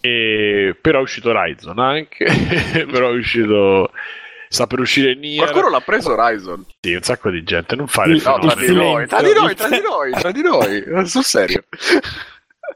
e- 0.00 0.74
però 0.80 1.00
è 1.00 1.02
uscito 1.02 1.28
Horizon 1.30 1.78
anche, 1.78 2.24
però 2.90 3.10
è 3.10 3.14
uscito... 3.16 3.90
Sta 4.48 4.66
per 4.66 4.80
uscire 4.80 5.14
Nier. 5.14 5.42
Qualcuno 5.44 5.68
l'ha 5.70 5.80
preso 5.80 6.12
Horizon. 6.12 6.64
Sì, 6.80 6.94
un 6.94 7.02
sacco 7.02 7.30
di 7.30 7.42
gente, 7.44 7.76
non 7.76 7.86
fare 7.86 8.12
il 8.12 8.22
No, 8.24 8.38
tra 8.38 8.54
di 8.54 8.74
noi, 8.74 9.06
tra 9.06 9.20
di 9.22 9.32
noi, 9.32 9.54
tra 9.54 9.68
di 9.68 9.80
noi, 9.80 10.10
tra 10.12 10.30
di 10.30 10.42
noi. 10.42 10.82
Eh, 10.82 11.04
Sul 11.06 11.24
serio. 11.24 11.64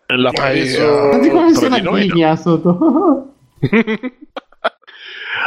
L'ha 0.07 0.31
preso 0.31 0.85
Guardi 1.09 1.29
come 1.29 1.53
tra 1.53 1.61
se 1.61 1.69
la 1.69 1.79
di 1.79 1.83
noi, 1.83 2.07
no. 2.07 2.15
ghigna 2.15 2.37
sotto. 2.37 3.35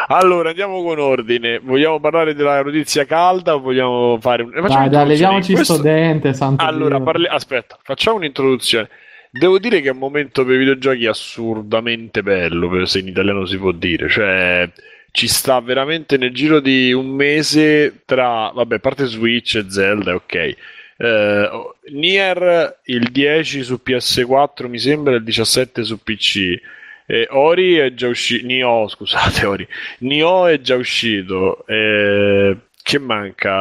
Allora, 0.07 0.49
andiamo 0.49 0.83
con 0.83 0.99
ordine. 0.99 1.59
Vogliamo 1.59 1.99
parlare 1.99 2.33
della 2.35 2.61
notizia 2.61 3.05
calda 3.05 3.55
o 3.55 3.59
vogliamo 3.59 4.17
fare 4.19 4.43
un... 4.43 4.51
Dai, 4.51 4.89
dai, 4.89 5.07
leviamoci 5.07 5.53
Questo- 5.53 5.75
sto 5.75 5.83
dente, 5.83 6.33
santo 6.33 6.63
Allora, 6.63 6.99
parli- 6.99 7.27
aspetta, 7.27 7.77
facciamo 7.81 8.17
un'introduzione. 8.17 8.89
Devo 9.31 9.57
dire 9.59 9.81
che 9.81 9.89
è 9.89 9.91
un 9.91 9.97
momento 9.97 10.45
per 10.45 10.55
i 10.55 10.57
videogiochi 10.59 11.05
assurdamente 11.07 12.23
bello, 12.23 12.85
se 12.85 12.99
in 12.99 13.07
italiano 13.07 13.45
si 13.45 13.57
può 13.57 13.71
dire. 13.71 14.07
Cioè, 14.09 14.69
ci 15.15 15.29
sta 15.29 15.61
veramente 15.61 16.17
nel 16.17 16.33
giro 16.33 16.59
di 16.59 16.91
un 16.91 17.07
mese 17.07 18.01
tra, 18.03 18.51
vabbè, 18.53 18.79
parte 18.79 19.05
Switch 19.05 19.55
e 19.55 19.65
Zelda, 19.69 20.13
ok. 20.13 20.55
Eh, 20.97 21.49
Nier 21.93 22.79
il 22.83 23.09
10 23.11 23.63
su 23.63 23.79
PS4 23.81 24.67
mi 24.67 24.77
sembra 24.77 25.15
il 25.15 25.23
17 25.23 25.85
su 25.85 26.03
PC. 26.03 26.59
Eh, 27.05 27.27
Ori 27.29 27.75
è 27.75 27.93
già 27.93 28.09
uscito. 28.09 28.45
Nioh, 28.45 28.89
scusate, 28.89 29.45
Ori. 29.47 29.65
Nioh 29.99 30.49
è 30.49 30.59
già 30.59 30.75
uscito. 30.75 31.65
Eh, 31.65 32.57
che 32.83 32.99
manca? 32.99 33.55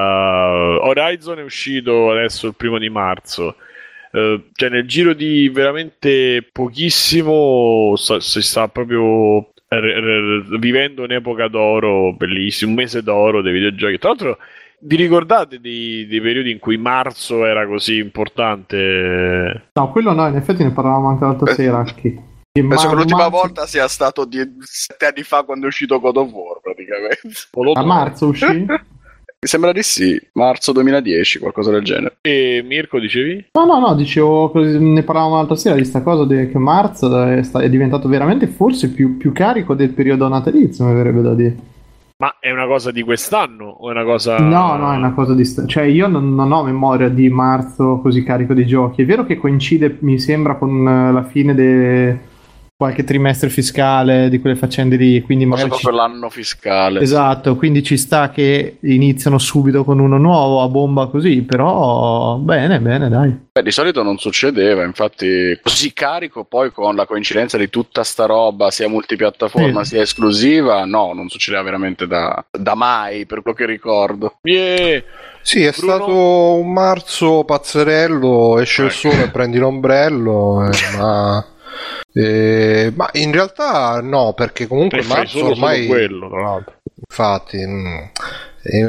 Horizon 0.85 1.39
è 1.39 1.43
uscito 1.43 2.11
adesso 2.11 2.49
il 2.49 2.57
primo 2.57 2.79
di 2.79 2.89
marzo. 2.89 3.55
Eh, 4.11 4.43
cioè, 4.55 4.69
nel 4.71 4.89
giro 4.89 5.15
di 5.15 5.49
veramente 5.51 6.43
pochissimo 6.51 7.95
si 7.97 8.43
sta 8.43 8.67
proprio 8.67 9.54
vivendo 10.59 11.03
un'epoca 11.03 11.49
d'oro 11.49 12.13
bellissima, 12.15 12.71
un 12.71 12.77
mese 12.77 13.03
d'oro 13.03 13.43
dei 13.43 13.53
videogiochi. 13.53 13.99
Tra 13.99 14.09
l'altro, 14.11 14.39
vi 14.81 14.97
ricordate 14.97 15.61
dei, 15.61 16.07
dei 16.07 16.21
periodi 16.21 16.51
in 16.51 16.59
cui 16.59 16.77
marzo 16.77 17.45
era 17.45 17.67
così 17.67 17.99
importante? 17.99 19.71
No, 19.73 19.91
quello 19.91 20.13
no, 20.13 20.27
in 20.29 20.37
effetti 20.37 20.63
ne 20.63 20.73
parlavamo 20.73 21.09
anche 21.09 21.25
l'altra 21.25 21.47
Beh, 21.47 21.55
sera. 21.55 21.83
Che, 21.83 21.95
che 21.95 22.21
Penso 22.67 22.89
che 22.89 22.95
l'ultima 22.95 23.29
marzo- 23.29 23.37
volta 23.37 23.67
sia 23.67 23.89
stato 23.89 24.25
di 24.25 24.41
sette 24.61 25.07
anni 25.07 25.23
fa 25.23 25.43
quando 25.43 25.65
è 25.65 25.69
uscito 25.69 26.01
God 26.01 26.17
of 26.17 26.31
War, 26.31 26.61
praticamente. 26.61 27.79
A 27.79 27.85
marzo 27.85 28.27
uscì? 28.29 28.67
Mi 29.45 29.51
sembra 29.51 29.73
di 29.73 29.83
sì, 29.83 30.19
marzo 30.33 30.73
2010, 30.73 31.39
qualcosa 31.39 31.71
del 31.71 31.83
genere. 31.85 32.17
E 32.23 32.65
Mirko, 32.67 32.99
dicevi? 32.99 33.45
No, 33.53 33.67
no, 33.67 33.79
no, 33.79 33.95
dicevo, 33.95 34.51
ne 34.55 35.03
parlavamo 35.03 35.37
l'altra 35.37 35.55
sera 35.55 35.75
di 35.75 35.85
sta 35.85 36.01
cosa 36.01 36.25
de- 36.25 36.49
che 36.49 36.57
marzo 36.57 37.23
è, 37.25 37.43
sta- 37.43 37.61
è 37.61 37.69
diventato 37.69 38.09
veramente 38.09 38.47
forse 38.47 38.89
più, 38.89 39.19
più 39.19 39.33
carico 39.33 39.75
del 39.75 39.91
periodo 39.91 40.27
natalizio, 40.29 40.87
mi 40.87 40.95
verrebbe 40.95 41.21
da 41.21 41.35
dire. 41.35 41.57
Ma 42.17 42.37
è 42.41 42.51
una 42.53 42.67
cosa 42.67 42.91
di 42.91 43.03
quest'anno 43.03 43.67
o 43.67 43.89
è 43.89 43.91
una 43.91 44.05
cosa... 44.05 44.39
No, 44.39 44.77
no, 44.77 44.95
è 44.95 44.97
una 44.97 45.13
cosa 45.13 45.35
di... 45.35 45.45
sta- 45.45 45.67
Cioè, 45.67 45.83
io 45.85 46.07
non, 46.07 46.35
non 46.35 46.51
ho 46.51 46.65
memoria 46.65 47.11
di 47.11 47.29
marzo 47.29 47.99
così 48.01 48.23
carico 48.23 48.55
di 48.55 48.65
giochi. 48.65 49.03
È 49.03 49.05
vero 49.05 49.27
che 49.27 49.37
coincide, 49.37 49.99
mi 50.01 50.19
sembra, 50.19 50.55
con 50.57 50.89
eh, 50.89 51.13
la 51.13 51.23
fine 51.23 51.55
di 51.55 52.17
qualche 52.77 53.05
trimestre 53.05 53.51
fiscale 53.51 54.29
di 54.29 54.41
quelle 54.41 54.57
faccende 54.57 54.97
lì, 54.97 55.23
quindi 55.23 55.47
magari... 55.47 55.69
Sono 55.69 55.79
ci- 55.79 55.85
per 55.87 55.95
l'anno 55.95 56.29
fiscale. 56.29 57.01
Esatto, 57.01 57.55
quindi 57.55 57.85
ci 57.85 57.97
sta 57.97 58.31
che 58.31 58.79
iniziano 58.81 59.39
subito 59.39 59.85
con 59.85 60.01
uno 60.01 60.19
nuovo 60.19 60.61
a 60.61 60.69
bomba 60.69 61.07
così, 61.07 61.43
però 61.43 62.37
bene, 62.37 62.81
bene, 62.81 63.09
dai. 63.09 63.33
Beh, 63.53 63.63
di 63.63 63.71
solito 63.71 64.03
non 64.03 64.19
succedeva, 64.19 64.83
infatti 64.83 65.57
così 65.63 65.93
carico 65.93 66.45
poi 66.45 66.73
con 66.73 66.97
la 66.97 67.07
coincidenza 67.07 67.57
di 67.57 67.71
tutta 67.71 68.03
sta 68.03 68.27
roba, 68.27 68.73
sia 68.73 68.89
multipiattaforma 68.89 69.85
Sì. 69.85 69.91
sia 69.91 70.03
esclusiva, 70.03 70.85
no, 70.85 71.13
non 71.15 71.29
succedeva 71.29 71.63
veramente 71.63 72.09
da, 72.09 72.45
da 72.51 72.75
mai, 72.75 73.25
per 73.25 73.43
quello 73.43 73.57
che 73.57 73.67
ricordo. 73.67 74.39
Yeah. 74.43 75.01
Sì, 75.43 75.63
è 75.63 75.71
Bruno? 75.77 75.95
stato 75.95 76.55
un 76.57 76.73
marzo 76.73 77.45
pazzerello, 77.45 78.59
esce 78.59 78.83
il 78.83 78.89
Ecco. 78.89 78.97
sole, 79.11 79.29
prendi 79.31 79.59
l'ombrello, 79.59 80.67
eh, 80.67 80.97
ma 80.97 81.45
Eh, 82.13 82.93
ma 82.95 83.09
in 83.15 83.33
realtà 83.33 84.01
no, 84.03 84.33
perché 84.35 84.67
comunque 84.67 84.99
E 84.99 85.03
fai 85.03 85.17
marzo 85.19 85.39
solo, 85.39 85.51
ormai... 85.51 85.83
solo 85.87 85.89
quello, 85.89 86.29
tra 86.31 86.41
l'altro. 86.43 86.75
Infatti, 87.07 87.59
mm, 87.59 87.97
è, 88.63 88.85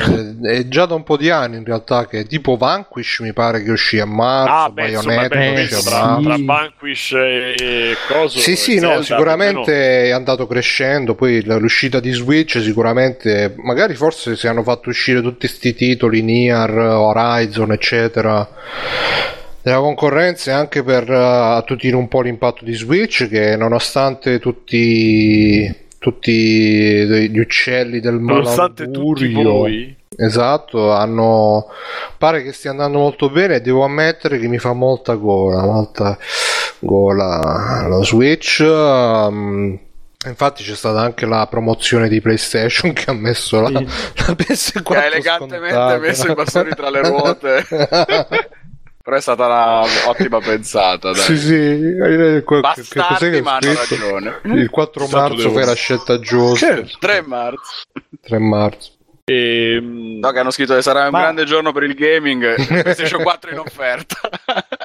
è 0.57 0.67
già 0.69 0.85
da 0.85 0.93
un 0.93 1.03
po' 1.03 1.17
di 1.17 1.29
anni 1.29 1.57
in 1.57 1.65
realtà 1.65 2.07
che 2.07 2.25
tipo 2.27 2.55
Vanquish 2.55 3.19
mi 3.19 3.33
pare 3.33 3.61
che 3.61 3.71
uscì 3.71 3.99
a 3.99 4.05
marzo, 4.05 4.51
Ah, 4.53 4.81
eh, 4.81 4.95
a 4.95 4.97
penso 5.27 5.81
tra, 5.81 6.05
marzo. 6.05 6.21
tra 6.23 6.35
Sì. 6.35 6.45
Vanquish 6.45 7.11
e, 7.13 7.55
e 7.59 7.95
Coso. 8.07 8.39
Sì, 8.39 8.55
sì, 8.55 8.75
e 8.75 8.79
no, 8.79 8.87
Zelda, 8.87 9.03
sicuramente 9.03 10.03
è 10.05 10.11
andato 10.11 10.47
crescendo. 10.47 11.15
Poi 11.15 11.43
l'uscita 11.43 11.99
di 11.99 12.11
Switch, 12.11 12.61
sicuramente, 12.61 13.53
magari 13.57 13.95
forse 13.95 14.35
se 14.37 14.47
hanno 14.47 14.63
fatto 14.63 14.89
uscire 14.89 15.21
tutti 15.21 15.47
questi 15.47 15.73
titoli, 15.73 16.21
Nier, 16.21 16.69
Horizon, 16.77 17.71
eccetera, 17.73 18.47
della 19.65 19.79
concorrenza 19.79 20.51
e 20.51 20.53
anche 20.53 20.83
per 20.83 21.09
eh, 21.09 21.15
attutire 21.15 21.95
un 21.95 22.07
po' 22.07 22.21
l'impatto 22.21 22.63
di 22.63 22.75
Switch, 22.75 23.27
che 23.27 23.55
nonostante 23.55 24.37
tutti, 24.37 25.87
tutti 25.97 26.31
gli 26.31 27.39
uccelli 27.39 27.99
del 27.99 28.13
almeno. 28.13 28.41
Nonostante 28.41 28.91
tutti 28.91 29.27
malaugurio, 29.27 29.51
voi. 29.51 29.97
Esatto, 30.17 30.91
hanno 30.91 31.65
pare 32.19 32.43
che 32.43 32.51
stia 32.51 32.69
andando 32.69 32.99
molto 32.99 33.31
bene. 33.31 33.59
Devo 33.59 33.83
ammettere 33.83 34.37
che 34.37 34.47
mi 34.47 34.59
fa 34.59 34.73
molta 34.73 35.15
gola, 35.15 35.63
molta 35.63 36.15
gola 36.77 37.87
la 37.87 38.03
Switch. 38.03 38.63
um, 38.63 39.79
infatti, 40.27 40.61
c'è 40.61 40.75
stata 40.75 41.01
anche 41.01 41.25
la 41.25 41.47
promozione 41.47 42.07
di 42.07 42.21
PlayStation 42.21 42.93
che 42.93 43.09
ha 43.09 43.13
messo 43.13 43.61
la, 43.61 43.69
la 43.71 43.81
PS4 43.81 44.83
Che 44.83 44.95
ha 44.95 45.05
elegantemente 45.05 45.73
scontata. 45.73 45.97
messo 45.97 46.31
i 46.31 46.35
bastoni 46.35 46.69
tra 46.75 46.91
le 46.91 47.01
ruote. 47.01 47.65
Però 49.05 49.17
è 49.17 49.21
stata 49.21 49.45
una 49.45 49.81
ottima 50.07 50.39
pensata, 50.39 51.11
dai. 51.11 51.21
Sì, 51.21 51.37
sì, 51.37 51.53
che- 51.53 52.43
che 52.43 52.59
Bastardi, 52.59 53.29
che 53.29 53.41
ma 53.43 53.51
ha 53.51 53.59
hanno 53.61 53.73
ragione. 53.87 54.39
Il 54.59 54.69
4 54.71 55.05
Tanto 55.05 55.35
marzo 55.35 55.51
fai 55.51 55.63
la 55.65 55.75
scelta 55.75 56.19
giusta. 56.19 56.65
Certo. 56.65 56.97
3 56.99 57.21
marzo. 57.21 57.71
3 58.21 58.39
marzo. 58.39 58.93
E, 59.23 59.79
No, 59.81 60.31
che 60.31 60.39
hanno 60.39 60.49
scritto 60.49 60.73
che 60.73 60.81
sarà 60.81 61.05
un 61.05 61.11
Ma- 61.11 61.19
grande 61.21 61.45
giorno 61.45 61.71
per 61.71 61.83
il 61.83 61.93
gaming. 61.93 62.55
PlayStation 62.81 63.21
4 63.21 63.51
in 63.51 63.59
offerta. 63.59 64.17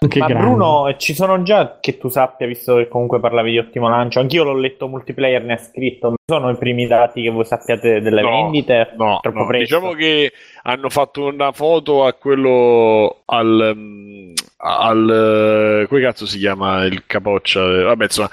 Che 0.07 0.19
Ma 0.19 0.27
grande. 0.27 0.35
Bruno, 0.47 0.95
ci 0.99 1.15
sono 1.15 1.43
già 1.43 1.79
che 1.81 1.97
tu 1.97 2.09
sappia, 2.09 2.47
visto 2.47 2.77
che 2.77 2.89
comunque 2.89 3.21
parlavi 3.21 3.51
di 3.53 3.59
ottimo 3.59 3.89
lancio, 3.89 4.21
anch'io 4.21 4.45
l'ho 4.45 4.55
letto 4.55 4.87
multiplayer, 4.87 5.43
ne 5.45 5.55
ha 5.55 5.59
scritto, 5.59 6.15
sono 6.31 6.51
i 6.51 6.57
primi 6.57 6.87
dati 6.87 7.23
che 7.23 7.31
voi 7.31 7.45
sappiate 7.45 8.01
delle 8.01 8.23
No, 8.23 8.31
vendite? 8.31 8.93
No, 8.97 9.19
Troppo 9.21 9.39
no, 9.41 9.47
presto. 9.47 9.75
diciamo 9.79 9.93
che 9.95 10.33
hanno 10.63 10.89
fatto 10.89 11.25
una 11.25 11.51
foto 11.53 12.05
a 12.05 12.13
quello 12.13 13.23
al, 13.25 13.73
mm, 13.75 14.33
al 14.59 15.87
come 15.89 16.01
cazzo 16.01 16.27
si 16.27 16.39
chiama 16.39 16.85
il 16.85 17.03
capoccia 17.07 17.61
vabbè 17.85 18.05
insomma 18.05 18.31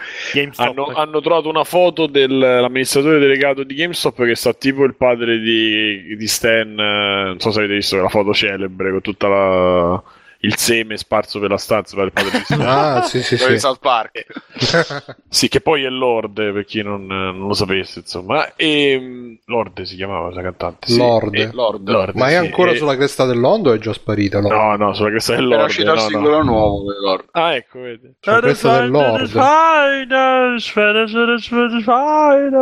hanno, 0.58 0.86
hanno 0.94 1.22
trovato 1.22 1.50
una 1.50 1.64
foto 1.64 2.06
dell'amministratore 2.06 3.18
delegato 3.20 3.64
di 3.64 3.74
GameStop 3.76 4.24
che 4.26 4.36
sta 4.36 4.54
tipo 4.54 4.84
il 4.84 4.96
padre 4.96 5.40
di, 5.40 6.16
di 6.16 6.28
Stan 6.28 6.70
eh, 6.80 7.24
non 7.28 7.40
so 7.40 7.52
se 7.52 7.60
avete 7.60 7.76
visto 7.76 7.96
quella 7.96 8.10
foto 8.10 8.34
celebre 8.34 8.92
con 8.92 9.02
tutta 9.02 9.28
la 9.28 10.04
il 10.42 10.56
seme 10.58 10.98
sparso 10.98 11.40
per 11.40 11.50
la 11.50 11.58
stanza 11.58 11.96
per 11.96 12.06
il 12.08 12.12
padre 12.12 12.30
di 12.32 12.44
Stan 12.44 12.62
Ah, 12.62 13.02
sì, 13.04 13.22
sì, 13.24 13.38
sì. 13.38 13.60
South 13.60 13.80
Park. 13.80 14.26
sì, 15.30 15.48
che 15.48 15.62
poi 15.62 15.84
è 15.84 15.90
Lord, 15.90 16.34
per 16.54 16.66
chi 16.66 16.82
non, 16.82 17.06
non 17.06 17.48
lo 17.48 17.54
sapesse, 17.54 18.00
insomma. 18.00 18.54
E, 18.56 18.98
mm, 19.00 19.34
Lord 19.46 19.82
si 19.84 19.96
chiamava 19.96 20.30
la 20.32 20.42
cantante. 20.42 20.88
sì. 20.88 20.98
Lord. 20.98 21.34
E- 21.36 21.50
Lord. 21.54 21.88
Lord, 21.90 22.16
Ma 22.16 22.30
è 22.30 22.36
ancora 22.36 22.72
E- 22.72 22.78
sulla 22.78 22.96
cresta 22.96 23.26
dell'ondo 23.26 23.72
o 23.72 23.74
è 23.74 23.78
già 23.80 23.94
sparita? 23.94 24.40
Lord? 24.40 24.54
No, 24.56 24.76
no, 24.86 24.94
sulla 24.94 25.10
cresta 25.10 25.36
del 25.36 25.52
Era 25.52 25.64
uscito 25.64 25.94
il 25.94 26.00
singolo 26.00 26.38
no. 26.38 26.44
nuovo 26.44 26.94
di 26.94 27.00
Lord. 27.02 27.26
Ah, 27.32 27.56
ecco, 27.56 27.80
vedi. 27.80 28.14
Sulla 28.20 28.40
cresta 28.40 28.80
del 28.80 28.90
Lord. 28.92 29.32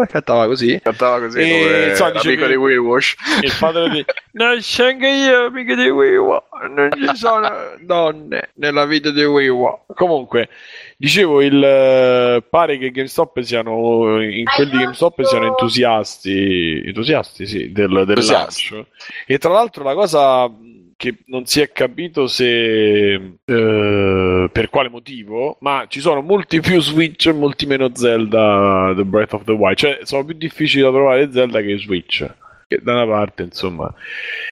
Cantava 0.08 0.46
così. 0.48 0.80
Cantava 0.82 1.20
così 1.20 1.40
E, 1.40 1.64
come 1.64 1.90
insomma, 1.90 2.12
l'amico 2.14 2.46
di 2.48 2.56
Will 2.56 2.78
Wash. 2.80 3.16
Il 3.42 3.54
padre 3.60 3.90
di... 3.90 4.06
Non 4.34 4.58
c'è 4.60 4.88
anche 4.88 5.08
io, 5.08 5.46
amico 5.46 5.76
di 5.76 5.90
Wiwa. 5.90 6.44
Non 6.70 6.90
ci 6.94 7.16
sono 7.16 7.48
donne 7.82 8.50
nella 8.56 8.86
vita 8.86 9.12
di 9.12 9.24
Wiwa. 9.24 9.86
Comunque, 9.94 10.50
dicevo, 10.98 11.42
il, 11.42 11.64
eh, 11.64 12.44
pare 12.50 12.78
che 12.78 12.92
GameStop 12.92 13.40
siano, 13.42 14.22
in 14.22 14.46
quelli 14.46 14.72
di 14.72 14.78
GameStop 14.78 15.22
siano 15.24 15.48
entusiasti, 15.48 16.82
entusiasti, 16.86 17.46
sì, 17.46 17.72
del, 17.72 17.90
del 17.90 18.10
Entusiasti. 18.10 18.74
lancio. 18.74 18.88
E 19.26 19.38
tra 19.38 19.52
l'altro 19.52 19.84
la 19.84 19.94
cosa 19.94 20.52
che 20.98 21.18
non 21.26 21.46
si 21.46 21.60
è 21.60 21.72
capito 21.72 22.26
se 22.28 23.14
eh, 23.14 24.50
per 24.52 24.70
quale 24.70 24.90
motivo, 24.90 25.58
ma 25.60 25.86
ci 25.90 26.00
sono 26.00 26.22
molti 26.22 26.62
più 26.62 26.80
Switch 26.80 27.28
e 27.28 27.34
molti 27.34 27.66
meno 27.66 27.94
Zelda 27.94 28.94
The 28.96 29.04
Breath 29.04 29.34
of 29.34 29.44
the 29.44 29.52
Wild, 29.52 29.76
cioè 29.76 30.00
sono 30.04 30.24
più 30.24 30.36
difficili 30.36 30.84
da 30.84 30.92
trovare 30.92 31.32
Zelda 31.32 31.62
che 31.62 31.78
Switch, 31.78 32.26
che 32.68 32.80
da 32.82 32.94
una 32.94 33.08
parte 33.08 33.44
insomma. 33.44 33.94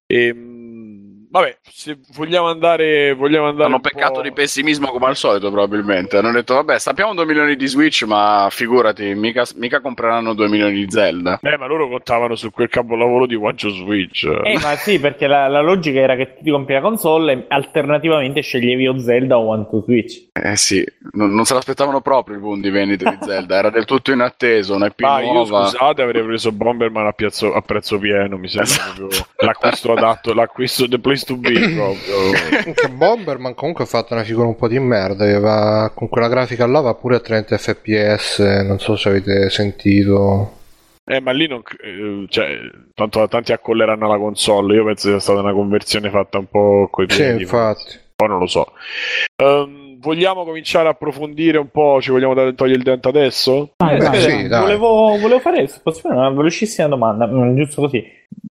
Ehm, 0.05 0.52
vabbè, 1.33 1.57
se 1.63 1.97
vogliamo 2.15 2.47
andare, 2.47 3.13
vogliamo 3.13 3.47
andare 3.47 3.67
Hanno 3.67 3.79
peccato 3.79 4.21
di 4.21 4.31
pessimismo 4.31 4.91
come 4.91 5.07
al 5.07 5.15
solito, 5.15 5.49
probabilmente. 5.49 6.17
Hanno 6.17 6.31
detto, 6.31 6.53
vabbè, 6.53 6.77
sappiamo 6.77 7.15
2 7.15 7.25
milioni 7.25 7.55
di 7.55 7.65
Switch, 7.65 8.03
ma 8.03 8.47
figurati, 8.51 9.15
mica, 9.15 9.43
mica 9.55 9.81
compreranno 9.81 10.35
2 10.35 10.47
milioni 10.47 10.73
di 10.73 10.85
Zelda. 10.89 11.39
Eh, 11.41 11.57
ma 11.57 11.65
loro 11.65 11.89
contavano 11.89 12.35
su 12.35 12.51
quel 12.51 12.69
capolavoro 12.69 13.25
di 13.25 13.33
One 13.33 13.55
Switch. 13.57 14.25
Eh, 14.25 14.59
ma 14.61 14.75
sì, 14.75 14.99
perché 14.99 15.25
la, 15.25 15.47
la 15.47 15.61
logica 15.61 15.99
era 15.99 16.15
che 16.15 16.35
tu 16.35 16.43
ti 16.43 16.51
compri 16.51 16.75
la 16.75 16.81
console 16.81 17.33
e 17.33 17.45
alternativamente 17.47 18.41
sceglievi 18.41 18.87
o 18.87 18.99
Zelda 18.99 19.37
o 19.37 19.47
One 19.47 19.67
to 19.71 19.81
Switch. 19.81 20.27
Eh 20.33 20.55
sì, 20.55 20.85
non, 21.13 21.33
non 21.33 21.45
se 21.45 21.55
l'aspettavano 21.55 22.01
proprio 22.01 22.35
il 22.35 22.41
boom 22.41 22.61
di 22.61 22.69
vendite 22.69 23.09
di 23.09 23.17
Zelda, 23.25 23.57
era 23.57 23.69
del 23.71 23.85
tutto 23.85 24.11
inatteso, 24.11 24.75
una 24.75 24.85
IP 24.85 25.01
Ma 25.01 25.19
io 25.21 25.33
nuova. 25.33 25.65
scusate 25.65 26.03
avrei 26.03 26.23
preso 26.23 26.51
Bomberman 26.51 27.07
a, 27.07 27.11
piazzo- 27.11 27.53
a 27.53 27.61
prezzo 27.61 27.97
pieno, 27.97 28.37
mi 28.37 28.47
sembra 28.47 28.75
proprio 28.95 29.25
l'acquisto 29.37 29.93
adatto, 29.93 30.33
l'acquisto 30.35 30.87
the 30.87 30.99
place 30.99 31.21
be 31.37 31.51
proprio. 31.75 32.73
Che 32.73 32.89
Bomberman 32.89 33.53
comunque 33.55 33.83
ha 33.83 33.87
fatto 33.87 34.13
una 34.13 34.23
figura 34.23 34.47
un 34.47 34.55
po' 34.55 34.67
di 34.67 34.79
merda. 34.79 35.25
che 35.25 35.39
va- 35.39 35.91
con 35.93 36.07
quella 36.09 36.27
grafica 36.27 36.65
là 36.65 36.79
va 36.81 36.93
pure 36.95 37.15
a 37.15 37.19
30 37.19 37.57
fps. 37.57 38.39
Non 38.39 38.79
so 38.79 38.95
se 38.95 39.09
avete 39.09 39.49
sentito. 39.49 40.57
Eh, 41.05 41.19
ma 41.19 41.31
lì 41.31 41.47
non. 41.47 41.61
eh, 41.83 42.25
cioè, 42.29 42.57
tanto 42.93 43.27
tanti 43.27 43.51
accolleranno 43.51 44.07
la 44.07 44.17
console. 44.17 44.75
Io 44.75 44.85
penso 44.85 45.09
sia 45.09 45.19
stata 45.19 45.39
una 45.41 45.51
conversione 45.53 46.09
fatta 46.09 46.37
un 46.37 46.47
po' 46.47 46.87
coi 46.91 47.07
Sì, 47.09 47.17
piedi. 47.17 47.41
infatti. 47.41 47.99
Poi 48.15 48.27
non 48.29 48.39
lo 48.39 48.47
so. 48.47 48.71
Ehm, 49.43 49.82
vogliamo 50.03 50.43
cominciare 50.43 50.87
a 50.87 50.91
approfondire 50.91 51.57
un 51.57 51.69
po'? 51.69 52.01
Ci 52.01 52.11
vogliamo 52.11 52.33
dare- 52.33 52.53
togliere 52.53 52.77
il 52.77 52.83
dente 52.83 53.07
adesso? 53.07 53.71
Vai, 53.77 53.97
Eh, 53.97 54.19
sì, 54.19 54.47
volevo, 54.49 55.17
volevo 55.17 55.39
fare 55.39 55.67
posso 55.81 56.01
fare 56.01 56.15
una 56.15 56.29
velocissima 56.29 56.87
domanda, 56.89 57.25
mm, 57.25 57.55
giusto 57.55 57.81
così, 57.81 58.03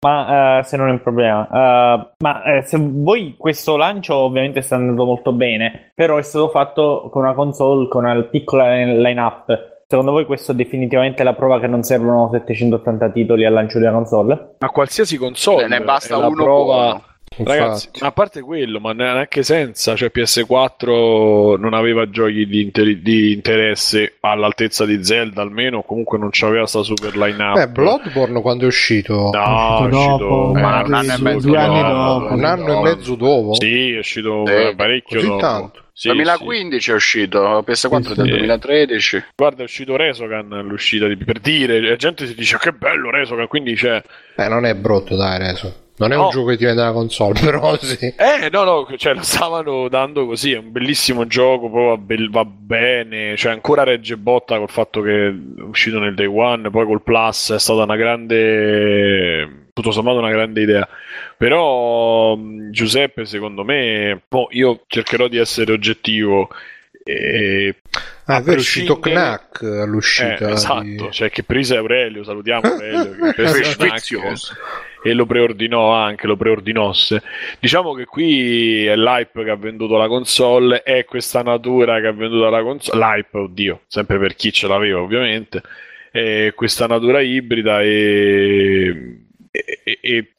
ma 0.02 0.60
eh, 0.60 0.64
se 0.64 0.78
non 0.78 0.90
è 0.90 0.92
un 0.92 1.02
problema. 1.02 1.48
Eh, 1.48 2.10
ma 2.20 2.44
eh, 2.44 2.62
se 2.64 2.78
voi 2.80 3.36
questo 3.38 3.78
lancio 3.78 4.16
ovviamente 4.16 4.62
sta 4.62 4.76
andando 4.76 5.06
molto 5.06 5.32
bene, 5.32 5.92
però 5.96 6.18
è 6.18 6.22
stato 6.22 6.50
fatto 6.50 7.10
con 7.12 7.24
una 7.24 7.34
console 7.34 7.88
con 7.88 8.04
una 8.04 8.22
piccola 8.24 8.76
line-up. 8.84 9.76
Secondo 9.90 10.12
voi 10.12 10.26
questo 10.26 10.52
è 10.52 10.56
definitivamente 10.56 11.24
la 11.24 11.34
prova 11.34 11.62
che 11.62 11.68
non 11.68 11.82
servono 11.82 12.30
780 12.30 13.10
titoli 13.12 13.46
al 13.46 13.54
lancio 13.54 13.80
di 13.80 13.86
una 13.86 13.94
console? 13.94 14.56
A 14.60 14.70
qualsiasi 14.70 15.16
console. 15.18 15.66
Ne 15.70 15.80
basta 15.80 16.18
uno 16.18 16.32
prova. 16.32 16.74
buono. 16.74 17.04
Ragazzi, 17.36 17.86
Infatti. 17.86 18.00
ma 18.02 18.08
a 18.08 18.12
parte 18.12 18.42
quello, 18.42 18.80
ma 18.80 18.94
neanche 18.94 19.44
senza, 19.44 19.96
cioè 19.96 20.10
PS4 20.14 21.60
non 21.60 21.74
aveva 21.74 22.10
giochi 22.10 22.48
di, 22.48 22.62
inter- 22.64 22.98
di 22.98 23.32
interesse 23.32 24.16
all'altezza 24.22 24.86
di 24.86 25.04
Zelda 25.04 25.42
almeno, 25.42 25.84
comunque 25.84 26.18
non 26.18 26.30
c'aveva 26.32 26.66
sta 26.66 26.82
super 26.84 27.16
line-up. 27.16 27.54
Beh, 27.56 27.68
Bloodborne 27.70 28.42
quando 28.42 28.64
è 28.64 28.68
uscito? 28.68 29.30
No, 29.34 29.86
è 29.86 29.90
dopo, 29.90 29.96
uscito 29.96 30.58
eh, 30.58 30.62
ma 30.62 30.82
un 30.84 30.94
anno 30.94 31.14
e 31.14 31.22
mezzo 31.22 31.50
dopo. 31.52 31.82
dopo. 31.82 32.34
Un 32.34 32.44
anno 32.44 32.80
e 32.80 32.82
mezzo 32.82 33.16
dopo? 33.16 33.54
Sì, 33.56 33.92
è 33.94 33.98
uscito 34.00 34.44
Sì, 34.46 34.54
eh, 34.54 34.74
parecchio 34.76 35.22
dopo. 35.22 35.38
tanto? 35.38 35.82
Sì, 35.94 36.10
2015 36.10 36.92
è 36.92 36.94
uscito, 36.94 37.64
PS4 37.68 37.74
Sì, 37.74 38.12
è 38.12 38.16
del 38.16 38.26
sì. 38.26 38.30
2013. 38.32 39.00
sì. 39.18 39.24
Guarda, 39.36 39.62
è 39.62 39.64
uscito 39.66 39.96
Resogan 39.96 40.52
all'uscita 40.54 41.08
di 41.08 41.18
per 41.18 41.40
dire, 41.40 41.82
la 41.82 41.96
gente 41.96 42.26
si 42.28 42.36
dice 42.36 42.58
che 42.60 42.72
bello 42.72 43.10
Resogan, 43.10 43.48
quindi 43.48 43.74
c'è 43.76 44.02
Eh, 44.36 44.48
non 44.48 44.66
è 44.66 44.76
brutto, 44.76 45.16
dai, 45.16 45.38
Reso. 45.40 45.86
Non 46.00 46.12
è 46.12 46.16
un 46.16 46.24
No. 46.24 46.30
gioco 46.30 46.48
che 46.50 46.58
ti 46.58 46.66
vende 46.66 46.84
la 46.84 46.92
console, 46.92 47.40
però 47.44 47.76
sì. 47.78 47.98
Eh, 48.16 48.50
no, 48.52 48.64
no, 48.64 48.88
cioè 48.98 49.16
lo 49.16 49.24
stavano 49.24 49.88
dando 49.90 50.28
così, 50.28 50.52
è 50.54 50.58
un 50.58 50.72
bellissimo 50.72 51.26
gioco, 51.26 51.70
poi 51.70 51.88
va, 51.88 51.98
bel- 51.98 52.30
va 52.30 52.46
bene, 52.46 53.36
cioè 53.36 53.52
ancora 53.52 53.84
regge 53.84 54.16
botta 54.16 54.58
col 54.58 54.70
fatto 54.70 55.02
che 55.02 55.28
è 55.28 55.34
uscito 55.64 55.98
nel 56.00 56.14
day 56.14 56.28
one, 56.28 56.70
poi 56.70 56.86
col 56.86 57.02
plus 57.02 57.52
è 57.54 57.60
stata 57.60 57.82
una 57.84 57.96
grande, 57.96 59.70
tutto 59.74 59.92
sommato 59.92 60.20
una 60.20 60.30
grande 60.32 60.62
idea. 60.62 60.88
Però 61.36 62.36
mh, 62.36 62.70
Giuseppe, 62.72 63.26
secondo 63.26 63.64
me, 63.64 64.22
boh, 64.28 64.48
io 64.52 64.82
cercherò 64.88 65.28
di 65.28 65.38
essere 65.38 65.72
oggettivo. 65.72 66.50
E... 67.04 67.76
Ah, 68.26 68.40
è 68.40 68.42
vero, 68.42 68.60
uscito 68.60 69.00
Knack 69.00 69.62
all'uscita. 69.64 70.50
Eh, 70.50 70.52
esatto, 70.52 70.82
di- 70.84 71.08
cioè 71.12 71.30
che 71.30 71.44
presa 71.44 71.78
Aurelio, 71.78 72.24
salutiamo 72.24 72.62
Aurelio. 72.70 73.16
che 73.32 73.34
presa 73.52 73.76
Knack. 73.76 74.16
E 75.04 75.14
lo 75.14 75.26
preordinò 75.26 75.92
anche, 75.92 76.28
lo 76.28 76.36
preordinosse. 76.36 77.22
Diciamo 77.60 77.94
che 77.94 78.06
qui 78.06 78.86
è 78.86 78.96
l'hype 78.96 79.44
che 79.44 79.50
ha 79.50 79.56
venduto 79.56 79.98
la 79.98 80.08
console, 80.08 80.84
è 80.84 81.06
questa 81.06 81.42
natura 81.44 82.00
che 82.00 82.08
ha 82.08 82.14
venduto 82.14 82.50
la 82.50 82.62
console, 82.62 83.00
l'hype, 83.00 83.38
oddio, 83.38 83.82
sempre 83.88 84.18
per 84.20 84.36
chi 84.36 84.52
ce 84.52 84.68
l'aveva 84.68 85.02
ovviamente, 85.02 85.62
è 86.12 86.52
questa 86.56 86.88
natura 86.88 87.22
ibrida 87.22 87.82
e, 87.82 89.22
e, 89.52 90.00
e 90.02 90.32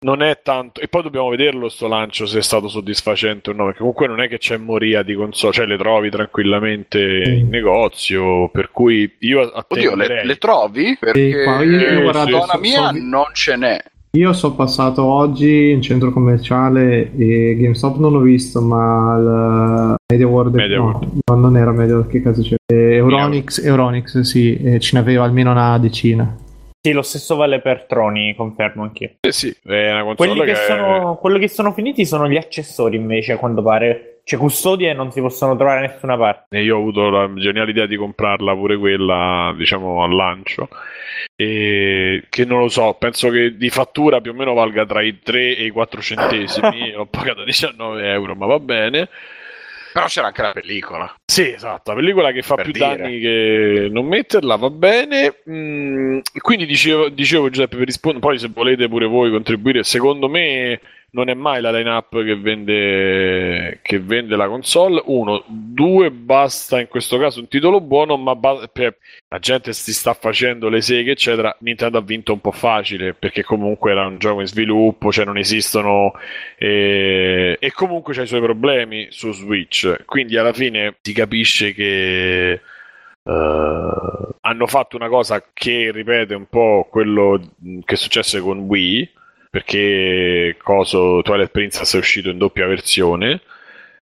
non 0.00 0.22
è 0.22 0.40
tanto. 0.42 0.80
E 0.80 0.88
poi 0.88 1.02
dobbiamo 1.02 1.28
vederlo 1.30 1.68
sto 1.68 1.88
lancio 1.88 2.26
se 2.26 2.38
è 2.38 2.42
stato 2.42 2.68
soddisfacente 2.68 3.50
o 3.50 3.52
no. 3.54 3.64
Perché 3.64 3.78
comunque 3.78 4.06
non 4.06 4.20
è 4.20 4.28
che 4.28 4.38
c'è 4.38 4.56
moria 4.56 5.02
di 5.02 5.14
console, 5.14 5.52
cioè 5.52 5.66
le 5.66 5.76
trovi 5.78 6.10
tranquillamente 6.10 6.98
in 7.38 7.48
negozio. 7.48 8.48
Per 8.50 8.70
cui 8.70 9.10
io 9.20 9.50
Oddio, 9.68 9.94
le, 9.94 10.24
le 10.24 10.36
trovi? 10.36 10.96
Perché 10.98 11.30
Sì, 11.32 11.42
qua 11.44 11.62
io- 11.62 11.78
io 11.92 12.02
guardato- 12.02 12.30
zona 12.30 12.52
so- 12.52 12.58
mia 12.60 12.88
so- 12.90 12.98
non 13.00 13.24
ce 13.32 13.56
n'è. 13.56 13.82
Io 14.16 14.32
sono 14.32 14.54
passato 14.54 15.04
oggi 15.04 15.70
in 15.72 15.82
centro 15.82 16.10
commerciale 16.10 17.12
e 17.18 17.54
GameStop 17.58 17.98
non 17.98 18.12
l'ho 18.12 18.20
visto, 18.20 18.62
ma 18.62 19.16
il 19.18 19.94
Media 20.10 20.26
World, 20.26 20.54
Media 20.54 20.76
no, 20.78 20.84
World. 20.84 21.18
no, 21.26 21.34
non 21.36 21.56
era 21.58 21.70
Media 21.72 21.96
World, 21.96 22.10
che 22.10 22.22
caso 22.22 22.40
c'era? 22.40 22.56
Eh, 22.64 22.94
Euronix, 22.94 23.62
Euronix, 23.62 24.20
sì, 24.20 24.56
eh, 24.56 24.80
ce 24.80 24.96
n'aveva 24.96 25.24
almeno 25.24 25.50
una 25.50 25.76
decina. 25.76 26.34
Sì, 26.86 26.92
lo 26.92 27.02
stesso 27.02 27.34
vale 27.34 27.60
per 27.60 27.82
Troni, 27.82 28.36
confermo 28.36 28.84
anch'io. 28.84 29.16
Eh 29.18 29.32
sì, 29.32 29.52
è 29.64 29.90
una 29.90 30.14
Quelli 30.14 30.38
che, 30.38 30.52
che 30.52 30.54
sono, 30.54 31.16
quelli 31.16 31.40
che 31.40 31.48
sono 31.48 31.72
finiti 31.72 32.06
sono 32.06 32.28
gli 32.28 32.36
accessori 32.36 32.94
invece, 32.94 33.32
a 33.32 33.38
quanto 33.38 33.60
pare. 33.60 34.20
Cioè, 34.22 34.38
custodie 34.38 34.92
non 34.92 35.10
si 35.10 35.20
possono 35.20 35.56
trovare 35.56 35.80
da 35.80 35.92
nessuna 35.92 36.16
parte. 36.16 36.56
E 36.56 36.62
io 36.62 36.76
ho 36.76 36.78
avuto 36.78 37.10
la 37.10 37.28
geniale 37.34 37.72
idea 37.72 37.86
di 37.86 37.96
comprarla 37.96 38.54
pure 38.54 38.76
quella, 38.76 39.52
diciamo, 39.56 40.04
al 40.04 40.14
lancio. 40.14 40.68
E 41.34 42.22
che 42.28 42.44
non 42.44 42.60
lo 42.60 42.68
so, 42.68 42.94
penso 42.94 43.30
che 43.30 43.56
di 43.56 43.68
fattura 43.68 44.20
più 44.20 44.30
o 44.30 44.34
meno 44.34 44.54
valga 44.54 44.86
tra 44.86 45.02
i 45.02 45.18
3 45.18 45.56
e 45.56 45.64
i 45.64 45.70
4 45.70 46.00
centesimi. 46.00 46.94
Ho 46.94 47.06
pagato 47.06 47.42
19 47.42 48.12
euro, 48.12 48.36
ma 48.36 48.46
va 48.46 48.60
bene. 48.60 49.08
Però 49.96 50.08
c'era 50.08 50.26
anche 50.26 50.42
la 50.42 50.52
pellicola. 50.52 51.14
Sì, 51.24 51.48
esatto, 51.52 51.92
la 51.92 51.96
pellicola 51.96 52.30
che 52.30 52.42
fa 52.42 52.54
Per 52.56 52.64
più 52.64 52.72
dire. 52.74 52.96
danni 52.98 53.18
che 53.18 53.88
non 53.90 54.04
metterla, 54.04 54.56
va 54.56 54.68
bene. 54.68 55.36
Mm, 55.48 56.18
quindi 56.42 56.66
dicevo, 56.66 57.08
dicevo 57.08 57.48
Giuseppe, 57.48 57.76
per 57.76 57.86
rispondere, 57.86 58.20
poi 58.22 58.38
se 58.38 58.50
volete 58.52 58.88
pure 58.88 59.06
voi 59.06 59.30
contribuire, 59.30 59.84
secondo 59.84 60.28
me 60.28 60.78
non 61.16 61.30
è 61.30 61.34
mai 61.34 61.62
la 61.62 61.72
line-up 61.72 62.22
che 62.22 62.36
vende, 62.36 63.78
che 63.80 63.98
vende 63.98 64.36
la 64.36 64.48
console. 64.48 65.02
Uno, 65.06 65.42
due, 65.46 66.10
basta 66.10 66.78
in 66.78 66.88
questo 66.88 67.16
caso 67.18 67.40
un 67.40 67.48
titolo 67.48 67.80
buono, 67.80 68.18
ma 68.18 68.34
ba- 68.36 68.68
la 69.28 69.38
gente 69.38 69.72
si 69.72 69.94
sta 69.94 70.12
facendo 70.12 70.68
le 70.68 70.82
seghe, 70.82 71.12
eccetera. 71.12 71.56
Nintendo 71.60 71.96
ha 71.96 72.02
vinto 72.02 72.34
un 72.34 72.40
po' 72.40 72.52
facile 72.52 73.14
perché 73.14 73.42
comunque 73.42 73.92
era 73.92 74.06
un 74.06 74.18
gioco 74.18 74.42
in 74.42 74.46
sviluppo, 74.46 75.10
cioè 75.10 75.24
non 75.24 75.38
esistono 75.38 76.12
e, 76.58 77.56
e 77.58 77.72
comunque 77.72 78.12
c'ha 78.12 78.22
i 78.22 78.26
suoi 78.26 78.42
problemi 78.42 79.06
su 79.08 79.32
Switch. 79.32 80.04
Quindi 80.04 80.36
alla 80.36 80.52
fine 80.52 80.96
si 81.00 81.14
capisce 81.14 81.72
che 81.72 82.50
eh, 82.52 82.60
hanno 83.22 84.66
fatto 84.66 84.96
una 84.96 85.08
cosa 85.08 85.42
che 85.50 85.90
ripete 85.92 86.34
un 86.34 86.46
po' 86.46 86.86
quello 86.90 87.40
che 87.86 87.96
successe 87.96 88.38
con 88.40 88.58
Wii, 88.58 89.10
perché 89.50 90.56
coso 90.62 91.22
Twilight 91.22 91.50
Princess 91.50 91.94
è 91.94 91.98
uscito 91.98 92.30
in 92.30 92.38
doppia 92.38 92.66
versione. 92.66 93.40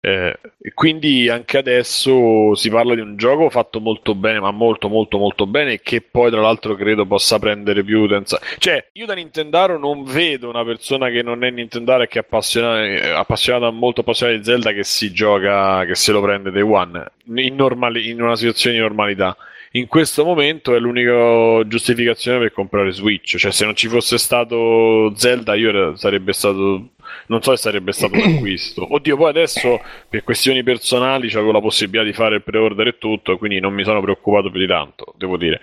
Eh, 0.05 0.37
quindi 0.74 1.28
anche 1.28 1.59
adesso 1.59 2.57
si 2.57 2.68
parla 2.70 2.96
di 2.96 3.00
un 3.00 3.14
gioco 3.16 3.48
fatto 3.50 3.78
molto 3.78 4.16
bene, 4.16 4.40
ma 4.40 4.50
molto 4.50 4.88
molto 4.88 5.16
molto 5.16 5.46
bene, 5.46 5.78
che 5.81 6.00
poi 6.00 6.28
tra 6.28 6.40
l'altro 6.40 6.74
credo 6.74 7.07
possa 7.07 7.38
prendere 7.38 7.85
più 7.85 8.00
utenza. 8.00 8.40
Cioè, 8.59 8.88
io 8.94 9.07
da 9.07 9.14
Nintendaro 9.14 9.78
non 9.78 10.02
vedo 10.02 10.48
una 10.48 10.64
persona 10.64 11.09
che 11.09 11.22
non 11.22 11.44
è 11.44 11.50
Nintendaro 11.50 12.02
e 12.02 12.09
che 12.09 12.18
è 12.18 12.22
appassionata, 12.22 12.85
eh, 12.85 13.11
appassionata 13.11 13.70
molto 13.70 14.00
appassionata 14.00 14.37
di 14.37 14.44
Zelda 14.44 14.72
che 14.72 14.83
si 14.83 15.12
gioca, 15.12 15.85
che 15.85 15.94
se 15.94 16.11
lo 16.11 16.20
prende 16.20 16.50
Day 16.50 16.62
One 16.62 17.05
in, 17.37 17.55
normali- 17.55 18.11
in 18.11 18.20
una 18.20 18.35
situazione 18.35 18.74
di 18.74 18.83
normalità. 18.83 19.37
In 19.74 19.87
questo 19.87 20.22
momento 20.22 20.74
è 20.74 20.78
l'unica 20.78 21.66
giustificazione 21.66 22.38
per 22.38 22.52
comprare 22.52 22.90
Switch. 22.92 23.38
Cioè, 23.38 23.50
se 23.50 23.64
non 23.64 23.74
ci 23.74 23.88
fosse 23.88 24.18
stato 24.18 25.14
Zelda, 25.16 25.54
io 25.54 25.96
sarebbe 25.96 26.35
stato. 26.35 26.88
Non 27.28 27.42
so 27.42 27.56
se 27.56 27.62
sarebbe 27.62 27.92
stato 27.92 28.16
un 28.16 28.20
acquisto. 28.37 28.87
Oddio, 28.92 29.16
poi 29.16 29.30
adesso 29.30 29.80
per 30.11 30.24
questioni 30.24 30.62
personali 30.62 31.28
avevo 31.28 31.52
la 31.52 31.61
possibilità 31.61 32.04
di 32.04 32.12
fare 32.12 32.37
il 32.37 32.42
pre-order 32.42 32.88
e 32.88 32.98
tutto, 32.98 33.38
quindi 33.38 33.61
non 33.61 33.72
mi 33.72 33.82
sono 33.82 34.02
preoccupato 34.02 34.50
più 34.50 34.61
di 34.61 34.66
tanto, 34.66 35.14
devo 35.16 35.38
dire. 35.38 35.58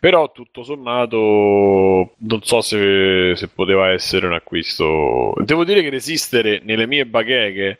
Però 0.00 0.32
tutto 0.32 0.64
sommato 0.64 2.14
non 2.18 2.42
so 2.42 2.60
se, 2.60 3.34
se 3.36 3.48
poteva 3.48 3.90
essere 3.90 4.26
un 4.26 4.32
acquisto. 4.32 5.32
Devo 5.44 5.64
dire 5.64 5.80
che 5.80 5.90
resistere 5.90 6.60
nelle 6.64 6.88
mie 6.88 7.06
bacheche, 7.06 7.78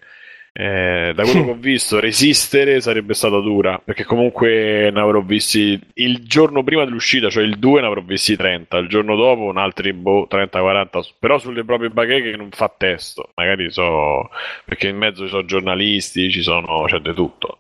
eh, 0.57 1.13
da 1.17 1.25
quello 1.25 1.45
che 1.47 1.51
ho 1.51 1.57
visto, 1.57 1.99
resistere 1.99 2.81
sarebbe 2.81 3.13
stata 3.15 3.41
dura, 3.41 3.81
perché 3.85 4.05
comunque 4.05 4.89
ne 4.93 5.01
avrò 5.01 5.21
visti 5.21 5.81
il 5.95 6.23
giorno 6.25 6.63
prima 6.63 6.85
dell'uscita, 6.85 7.29
cioè 7.29 7.43
il 7.43 7.59
2 7.59 7.81
ne 7.81 7.87
avrò 7.89 8.01
visti 8.01 8.37
30, 8.37 8.79
il 8.79 8.89
giorno 8.89 9.17
dopo 9.17 9.43
un 9.43 9.59
altri 9.59 9.93
boh, 9.93 10.29
30-40, 10.31 11.15
però 11.19 11.39
sulle 11.39 11.65
proprie 11.65 11.91
bacheche 11.91 12.37
non 12.37 12.51
fa 12.53 12.73
testo, 12.77 13.31
magari 13.35 13.69
so, 13.71 14.31
perché 14.65 14.87
in 14.87 14.97
mezzo 14.97 15.25
ci 15.25 15.31
sono 15.31 15.45
giornalisti, 15.45 16.31
ci 16.31 16.43
sono, 16.43 16.85
c'è 16.85 17.01
di 17.01 17.13
tutto. 17.15 17.59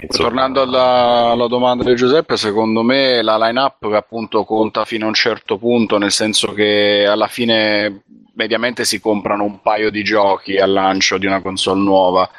Insomma, 0.00 0.28
Tornando 0.28 0.62
alla, 0.62 1.30
alla 1.32 1.46
domanda 1.46 1.84
di 1.84 1.94
Giuseppe, 1.94 2.36
secondo 2.36 2.82
me 2.82 3.22
la 3.22 3.36
line-up 3.36 3.84
appunto 3.92 4.44
conta 4.44 4.84
fino 4.84 5.04
a 5.04 5.08
un 5.08 5.14
certo 5.14 5.58
punto, 5.58 5.98
nel 5.98 6.10
senso 6.10 6.52
che 6.52 7.04
alla 7.06 7.28
fine 7.28 8.02
mediamente 8.34 8.84
si 8.84 9.00
comprano 9.00 9.44
un 9.44 9.60
paio 9.60 9.90
di 9.90 10.02
giochi 10.02 10.56
al 10.56 10.72
lancio 10.72 11.18
di 11.18 11.26
una 11.26 11.42
console 11.42 11.80
nuova. 11.80 12.30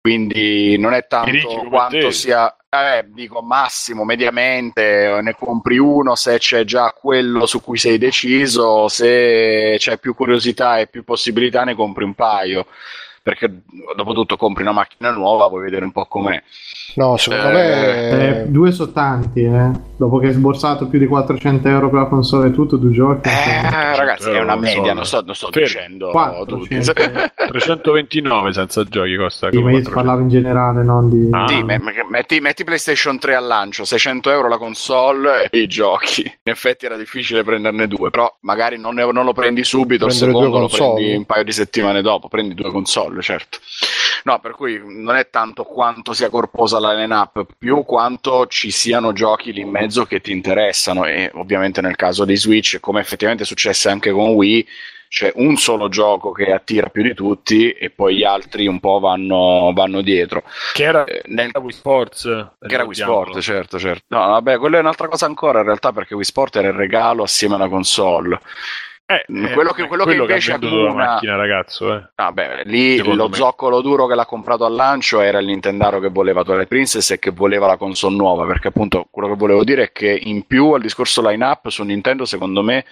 Quindi 0.00 0.78
non 0.78 0.94
è 0.94 1.06
tanto 1.06 1.66
quanto 1.68 1.98
te. 1.98 2.12
sia, 2.12 2.56
eh, 2.68 3.04
dico 3.08 3.42
massimo, 3.42 4.04
mediamente, 4.04 5.18
ne 5.20 5.34
compri 5.34 5.78
uno 5.78 6.14
se 6.14 6.38
c'è 6.38 6.64
già 6.64 6.92
quello 6.92 7.44
su 7.44 7.60
cui 7.60 7.76
sei 7.76 7.98
deciso, 7.98 8.86
se 8.86 9.74
c'è 9.78 9.98
più 9.98 10.14
curiosità 10.14 10.78
e 10.78 10.86
più 10.86 11.02
possibilità 11.02 11.64
ne 11.64 11.74
compri 11.74 12.04
un 12.04 12.14
paio. 12.14 12.66
Perché 13.20 13.62
dopo 13.96 14.12
tutto 14.12 14.36
compri 14.36 14.62
una 14.62 14.70
macchina 14.70 15.10
nuova, 15.10 15.48
vuoi 15.48 15.64
vedere 15.64 15.84
un 15.84 15.90
po' 15.90 16.06
com'è. 16.06 16.40
No, 16.94 17.16
secondo 17.16 17.48
Eh, 17.48 17.52
me... 17.52 18.40
Eh, 18.42 18.46
due 18.48 18.70
sono 18.72 18.92
tanti, 18.92 19.42
eh. 19.42 19.70
Dopo 19.96 20.18
che 20.18 20.28
hai 20.28 20.32
sborsato 20.32 20.88
più 20.88 20.98
di 20.98 21.06
400 21.06 21.68
euro 21.68 21.88
per 21.90 22.00
la 22.00 22.06
console 22.06 22.48
e 22.48 22.52
tutto, 22.52 22.76
due 22.76 22.90
giochi. 22.92 23.28
Eh, 23.28 23.96
ragazzi, 23.96 24.30
è 24.30 24.40
una 24.40 24.56
media, 24.56 24.88
no. 24.88 24.94
non 24.94 25.04
sto, 25.06 25.22
non 25.24 25.34
sto 25.34 25.48
Fermo. 25.50 25.66
dicendo 25.66 26.10
Quattro, 26.10 26.44
tutti. 26.44 26.82
cinque. 26.82 27.32
329 27.34 28.52
senza 28.52 28.84
giochi 28.84 29.16
costa 29.16 29.48
Sì, 29.50 29.56
ma 29.56 29.62
come 29.62 29.76
io 29.76 29.82
400. 29.82 29.90
parlavo 29.90 30.20
in 30.20 30.28
generale, 30.28 30.82
non 30.84 31.10
di... 31.10 31.28
Ah. 31.32 31.46
Sì, 31.48 31.62
me- 31.62 31.78
me- 31.78 32.06
metti, 32.10 32.40
metti 32.40 32.64
PlayStation 32.64 33.18
3 33.18 33.34
al 33.34 33.46
lancio, 33.46 33.84
600 33.84 34.30
euro 34.30 34.48
la 34.48 34.58
console 34.58 35.48
e 35.50 35.58
i 35.60 35.66
giochi. 35.66 36.20
In 36.22 36.52
effetti 36.52 36.84
era 36.86 36.96
difficile 36.96 37.42
prenderne 37.42 37.86
due, 37.88 38.10
però 38.10 38.32
magari 38.40 38.78
non, 38.78 38.94
ne- 38.94 39.10
non 39.10 39.24
lo 39.24 39.32
prendi 39.32 39.64
subito, 39.64 40.04
il 40.06 40.14
Prendere 40.14 40.32
due 40.32 40.42
secondo 40.44 40.58
lo 40.60 40.68
prendi 40.68 41.14
un 41.16 41.24
paio 41.24 41.44
di 41.44 41.52
settimane 41.52 42.02
dopo, 42.02 42.28
prendi 42.28 42.54
due 42.54 42.70
console, 42.70 43.22
certo. 43.22 43.58
No, 44.24 44.40
per 44.40 44.52
cui 44.52 44.80
non 44.84 45.14
è 45.14 45.28
tanto 45.30 45.62
quanto 45.64 46.12
sia 46.12 46.28
corposa 46.28 46.75
la 46.78 46.94
line-up, 46.94 47.46
più 47.58 47.84
quanto 47.84 48.46
ci 48.46 48.70
siano 48.70 49.12
giochi 49.12 49.52
lì 49.52 49.60
in 49.60 49.70
mezzo 49.70 50.04
che 50.06 50.20
ti 50.20 50.32
interessano 50.32 51.04
e 51.04 51.30
ovviamente 51.34 51.80
nel 51.80 51.96
caso 51.96 52.24
di 52.24 52.36
Switch, 52.36 52.78
come 52.80 53.00
effettivamente 53.00 53.44
è 53.44 53.46
successo 53.46 53.88
anche 53.88 54.10
con 54.10 54.30
Wii, 54.30 54.66
c'è 55.08 55.32
un 55.36 55.56
solo 55.56 55.88
gioco 55.88 56.32
che 56.32 56.52
attira 56.52 56.88
più 56.88 57.02
di 57.04 57.14
tutti 57.14 57.70
e 57.70 57.90
poi 57.90 58.16
gli 58.16 58.24
altri 58.24 58.66
un 58.66 58.80
po' 58.80 58.98
vanno, 58.98 59.70
vanno 59.72 60.02
dietro. 60.02 60.42
Che 60.72 60.82
era 60.82 61.04
Eh, 61.04 61.22
nel- 61.26 61.52
Wii 61.54 61.72
Sports. 61.72 62.22
che 62.58 62.74
era 62.74 62.84
Wii. 62.84 62.94
Sport, 62.94 63.38
certo, 63.40 63.78
certo. 63.78 64.04
No, 64.08 64.18
vabbè, 64.26 64.58
quella 64.58 64.78
è 64.78 64.80
un'altra 64.80 65.06
cosa 65.08 65.26
ancora 65.26 65.60
in 65.60 65.64
realtà 65.66 65.92
perché 65.92 66.14
Wii 66.14 66.24
Sport 66.24 66.56
era 66.56 66.68
il 66.68 66.74
regalo 66.74 67.22
assieme 67.22 67.54
alla 67.54 67.68
console. 67.68 68.40
Eh, 69.08 69.24
Mm, 69.32 69.44
eh, 69.44 69.52
quello 69.52 69.70
che- 69.70 69.82
eh, 69.84 69.86
quello 69.86 70.04
che 70.04 70.14
invece 70.14 70.50
ha 70.52 70.58
venduto 70.58 70.80
la 70.82 70.88
accomuna- 70.88 71.06
macchina, 71.12 71.36
ragazzo. 71.36 71.94
Eh. 71.94 72.02
Vabbè, 72.16 72.62
lì 72.64 72.96
Secondo 72.96 73.22
lo 73.22 73.28
me. 73.28 73.36
zoccolo 73.36 73.80
duro 73.80 74.06
che 74.08 74.16
l'ha 74.16 74.26
comprato 74.26 74.64
al 74.64 74.74
lancio 74.74 75.20
era 75.20 75.38
il 75.38 75.46
Nintendaro 75.46 76.00
che 76.00 76.08
voleva 76.08 76.42
Twilight 76.42 76.66
Princess 76.66 77.10
e 77.12 77.18
che 77.20 77.30
voleva 77.30 77.68
la 77.68 77.76
console 77.76 78.16
nuova, 78.16 78.44
perché 78.46 78.66
appunto 78.68 79.06
quello 79.08 79.28
che 79.28 79.36
volevo 79.36 79.62
dire 79.62 79.84
è 79.84 79.92
che 79.92 80.18
in 80.24 80.44
più 80.44 80.72
al 80.72 80.80
discorso 80.80 81.22
line-up 81.22 81.68
su 81.68 81.84
Nintendo 81.84 82.24
secondo 82.24 82.62
me 82.62 82.84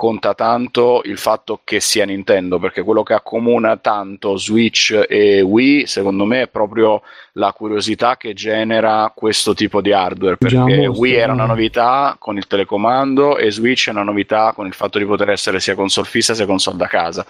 conta 0.00 0.32
tanto 0.32 1.02
il 1.04 1.18
fatto 1.18 1.60
che 1.62 1.78
sia 1.78 2.06
Nintendo, 2.06 2.58
perché 2.58 2.82
quello 2.82 3.02
che 3.02 3.12
accomuna 3.12 3.76
tanto 3.76 4.38
Switch 4.38 4.98
e 5.06 5.42
Wii, 5.42 5.86
secondo 5.86 6.24
me, 6.24 6.40
è 6.40 6.48
proprio 6.48 7.02
la 7.32 7.52
curiosità 7.52 8.16
che 8.16 8.32
genera 8.32 9.12
questo 9.14 9.52
tipo 9.52 9.82
di 9.82 9.92
hardware, 9.92 10.38
perché 10.38 10.86
Wii 10.86 11.12
era 11.12 11.34
una 11.34 11.44
eh. 11.44 11.48
novità 11.48 12.16
con 12.18 12.38
il 12.38 12.46
telecomando 12.46 13.36
e 13.36 13.50
Switch 13.50 13.88
è 13.88 13.90
una 13.90 14.02
novità 14.02 14.54
con 14.54 14.66
il 14.66 14.72
fatto 14.72 14.96
di 14.96 15.04
poter 15.04 15.28
essere 15.28 15.60
sia 15.60 15.74
console 15.74 16.08
fissa 16.08 16.32
sia 16.32 16.46
console 16.46 16.78
da 16.78 16.86
casa. 16.86 17.26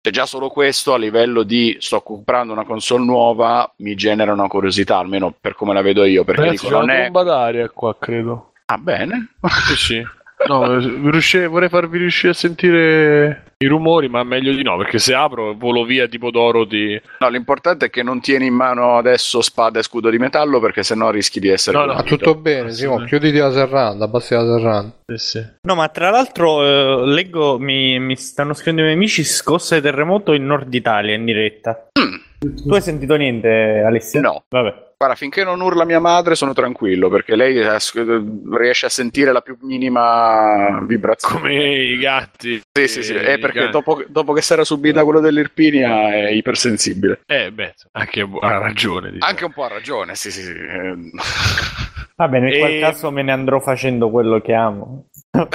Cioè, 0.00 0.10
già 0.10 0.24
solo 0.24 0.48
questo 0.48 0.94
a 0.94 0.96
livello 0.96 1.42
di 1.42 1.76
sto 1.78 2.00
comprando 2.00 2.54
una 2.54 2.64
console 2.64 3.04
nuova 3.04 3.70
mi 3.80 3.94
genera 3.96 4.32
una 4.32 4.48
curiosità, 4.48 4.96
almeno 4.96 5.34
per 5.38 5.54
come 5.54 5.74
la 5.74 5.82
vedo 5.82 6.06
io, 6.06 6.24
perché 6.24 6.40
Ragazzi, 6.40 6.64
dico, 6.64 6.68
c'è 6.68 6.80
non 6.80 6.88
una 6.88 6.98
è... 7.00 7.02
tromba 7.02 7.22
d'aria 7.22 7.68
qua, 7.68 7.94
credo. 7.98 8.52
Ah, 8.64 8.78
bene. 8.78 9.34
Sì, 9.66 9.76
sì. 9.76 10.06
No, 10.46 10.78
riuscire- 10.78 11.46
vorrei 11.46 11.68
farvi 11.68 11.98
riuscire 11.98 12.32
a 12.32 12.34
sentire 12.34 13.42
i 13.58 13.66
rumori, 13.66 14.08
ma 14.08 14.22
meglio 14.22 14.52
di 14.52 14.62
no, 14.62 14.76
perché 14.76 14.98
se 14.98 15.12
apro 15.14 15.54
volo 15.54 15.84
via 15.84 16.06
tipo 16.06 16.30
Dorothy. 16.30 17.00
No, 17.18 17.28
l'importante 17.28 17.86
è 17.86 17.90
che 17.90 18.02
non 18.04 18.20
tieni 18.20 18.46
in 18.46 18.54
mano 18.54 18.96
adesso 18.96 19.40
spada 19.42 19.80
e 19.80 19.82
scudo 19.82 20.10
di 20.10 20.18
metallo 20.18 20.60
perché 20.60 20.82
sennò 20.82 21.10
rischi 21.10 21.40
di 21.40 21.48
essere 21.48 21.76
No, 21.76 21.84
no. 21.86 22.02
Tutto 22.02 22.36
bene, 22.36 22.70
Simo, 22.70 23.02
chiuditi 23.04 23.38
la 23.38 23.50
serranda, 23.50 24.04
abbassi 24.04 24.34
la 24.34 24.44
serranda. 24.44 24.94
Sì, 25.06 25.16
sì. 25.16 25.46
No, 25.62 25.74
ma 25.74 25.88
tra 25.88 26.10
l'altro 26.10 26.62
eh, 26.64 27.06
leggo, 27.06 27.58
mi, 27.58 27.98
mi 27.98 28.14
stanno 28.16 28.52
scrivendo 28.54 28.82
i 28.82 28.84
miei 28.84 28.96
amici, 28.96 29.24
scossa 29.24 29.74
di 29.74 29.80
terremoto 29.80 30.32
in 30.32 30.46
Nord 30.46 30.72
Italia 30.72 31.14
in 31.14 31.24
diretta. 31.24 31.88
Tu 32.38 32.72
hai 32.72 32.80
sentito 32.80 33.16
niente, 33.16 33.82
Alessia? 33.84 34.20
No. 34.20 34.44
Vabbè. 34.48 34.86
Guarda, 35.00 35.14
finché 35.14 35.44
non 35.44 35.60
urla 35.60 35.84
mia 35.84 36.00
madre 36.00 36.34
sono 36.34 36.52
tranquillo 36.52 37.08
perché 37.08 37.36
lei 37.36 37.56
es- 37.60 37.92
riesce 38.50 38.86
a 38.86 38.88
sentire 38.88 39.30
la 39.30 39.42
più 39.42 39.56
minima 39.60 40.80
vibrazione. 40.84 41.34
Come 41.40 41.54
i 41.54 41.96
gatti. 41.98 42.60
Sì, 42.72 42.88
sì, 42.88 43.02
sì, 43.04 43.14
Eh, 43.14 43.34
è 43.34 43.38
perché 43.38 43.68
dopo, 43.68 44.02
dopo 44.08 44.32
che 44.32 44.42
si 44.42 44.52
era 44.54 44.64
subita 44.64 45.04
quello 45.04 45.20
dell'Irpinia 45.20 46.12
è 46.12 46.30
ipersensibile. 46.30 47.20
Eh, 47.26 47.52
beh, 47.52 47.74
anche 47.92 48.28
ha 48.40 48.58
ragione. 48.58 49.12
diciamo. 49.12 49.30
Anche 49.30 49.44
un 49.44 49.52
po' 49.52 49.62
ha 49.62 49.68
ragione, 49.68 50.16
sì, 50.16 50.32
sì, 50.32 50.42
sì. 50.42 50.50
Eh, 50.50 50.96
Va 52.16 52.26
bene, 52.26 52.52
in 52.52 52.58
quel 52.58 52.72
E- 52.74 52.80
caso 52.80 53.12
me 53.12 53.22
ne 53.22 53.30
andrò 53.30 53.60
facendo 53.60 54.10
quello 54.10 54.40
che 54.40 54.52
amo. 54.52 55.06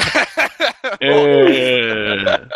Eh, 0.99 2.47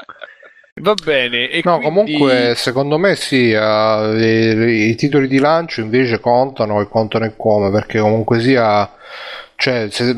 va 0.82 0.94
bene. 1.04 1.50
No, 1.63 1.80
quindi- 1.80 1.84
comunque 1.84 2.54
secondo 2.56 2.98
me 2.98 3.16
sì, 3.16 3.52
eh, 3.52 4.56
i, 4.76 4.90
i 4.90 4.96
titoli 4.96 5.28
di 5.28 5.40
lancio 5.40 5.82
invece 5.82 6.20
contano 6.20 6.82
e 6.82 6.88
contano 6.88 7.26
e 7.26 7.34
come, 7.36 7.72
perché 7.72 8.00
comunque 8.00 8.40
sia, 8.40 8.90
cioè 9.56 9.88
se, 9.90 10.16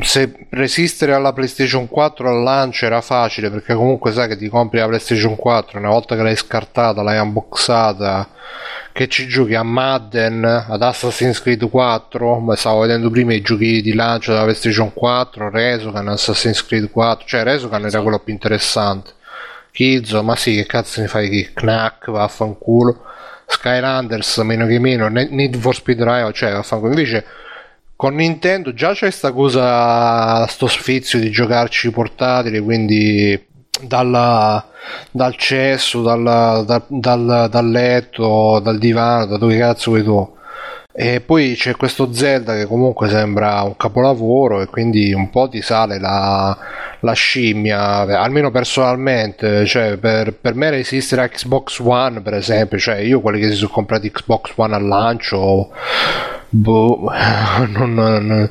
se 0.00 0.46
resistere 0.50 1.14
alla 1.14 1.32
PlayStation 1.32 1.88
4 1.88 2.28
al 2.28 2.42
lancio 2.42 2.86
era 2.86 3.00
facile, 3.00 3.50
perché 3.50 3.74
comunque 3.74 4.12
sai 4.12 4.28
che 4.28 4.36
ti 4.36 4.48
compri 4.48 4.78
la 4.78 4.86
PlayStation 4.86 5.36
4, 5.36 5.78
una 5.78 5.88
volta 5.90 6.16
che 6.16 6.22
l'hai 6.22 6.36
scartata, 6.36 7.02
l'hai 7.02 7.18
unboxata, 7.18 8.28
che 8.92 9.08
ci 9.08 9.26
giochi 9.26 9.54
a 9.54 9.62
Madden, 9.62 10.44
ad 10.44 10.82
Assassin's 10.82 11.40
Creed 11.40 11.68
4, 11.68 12.38
ma 12.40 12.54
stavo 12.56 12.80
vedendo 12.80 13.08
prima 13.08 13.32
i 13.32 13.40
giochi 13.40 13.80
di 13.80 13.94
lancio 13.94 14.32
della 14.32 14.44
PlayStation 14.44 14.92
4, 14.92 15.48
Resogun, 15.50 16.08
Assassin's 16.08 16.64
Creed 16.66 16.90
4, 16.90 17.26
cioè 17.26 17.42
Resogun 17.42 17.86
era 17.86 18.02
quello 18.02 18.18
più 18.18 18.32
interessante. 18.32 19.12
Killzone, 19.72 20.22
ma 20.22 20.36
sì, 20.36 20.54
che 20.54 20.66
cazzo 20.66 21.00
ne 21.00 21.08
fai 21.08 21.28
chi? 21.30 21.50
Knack, 21.52 22.10
vaffanculo. 22.10 23.04
Skylanders, 23.46 24.38
meno 24.38 24.66
che 24.66 24.78
meno, 24.78 25.08
Ne- 25.08 25.28
Need 25.30 25.56
for 25.56 25.74
Speed 25.74 25.98
Drive, 25.98 26.32
cioè 26.32 26.52
vaffanculo. 26.52 26.92
Invece 26.92 27.24
con 27.96 28.14
Nintendo 28.14 28.72
già 28.74 28.92
c'è 28.92 29.10
sta 29.10 29.32
cosa, 29.32 30.46
sto 30.46 30.66
sfizio 30.66 31.18
di 31.18 31.30
giocarci 31.30 31.90
portatili, 31.90 32.58
quindi 32.60 33.46
dalla- 33.80 34.64
dal 35.10 35.36
cesso, 35.36 36.02
dalla- 36.02 36.62
da- 36.66 36.84
dal, 36.88 37.46
dal 37.50 37.70
letto, 37.70 38.58
dal 38.60 38.78
divano, 38.78 39.26
da 39.26 39.36
dove 39.38 39.56
cazzo 39.58 39.90
vuoi 39.90 40.02
tu. 40.04 40.36
E 40.94 41.22
poi 41.22 41.54
c'è 41.54 41.74
questo 41.74 42.12
Zelda 42.12 42.54
che 42.54 42.66
comunque 42.66 43.08
sembra 43.08 43.62
un 43.62 43.76
capolavoro 43.78 44.60
e 44.60 44.66
quindi 44.66 45.14
un 45.14 45.30
po' 45.30 45.48
ti 45.48 45.62
sale 45.62 45.98
la, 45.98 46.54
la 47.00 47.12
scimmia, 47.14 48.00
almeno 48.20 48.50
personalmente, 48.50 49.64
cioè 49.64 49.96
per, 49.96 50.34
per 50.34 50.54
me 50.54 50.68
resistere 50.68 51.22
a 51.22 51.28
Xbox 51.28 51.78
One 51.78 52.20
per 52.20 52.34
esempio, 52.34 52.78
cioè 52.78 52.96
io 52.96 53.22
quelli 53.22 53.40
che 53.40 53.48
si 53.48 53.56
sono 53.56 53.70
comprati 53.70 54.10
Xbox 54.10 54.52
One 54.54 54.74
al 54.74 54.86
lancio, 54.86 55.70
boh, 56.50 57.10
non, 57.72 57.94
non- 57.94 58.50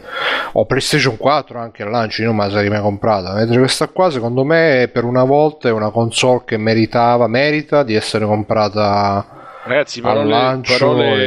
ho 0.54 0.66
PlayStation 0.66 1.18
4 1.18 1.60
anche 1.60 1.84
al 1.84 1.92
lancio, 1.92 2.24
io 2.24 2.30
non 2.30 2.38
me 2.38 2.46
la 2.46 2.52
sarei 2.52 2.70
mai 2.70 2.82
comprata, 2.82 3.34
mentre 3.34 3.60
questa 3.60 3.88
qua 3.88 4.10
secondo 4.10 4.44
me 4.44 4.90
per 4.92 5.04
una 5.04 5.24
volta 5.24 5.70
è 5.70 5.72
una 5.72 5.92
console 5.92 6.42
che 6.46 6.58
meritava, 6.58 7.28
merita 7.28 7.84
di 7.84 7.94
essere 7.94 8.26
comprata 8.26 9.41
Ragazzi, 9.64 10.00
al 10.00 10.04
parole, 10.06 10.30
lancio 10.30 10.78
parole 10.78 11.26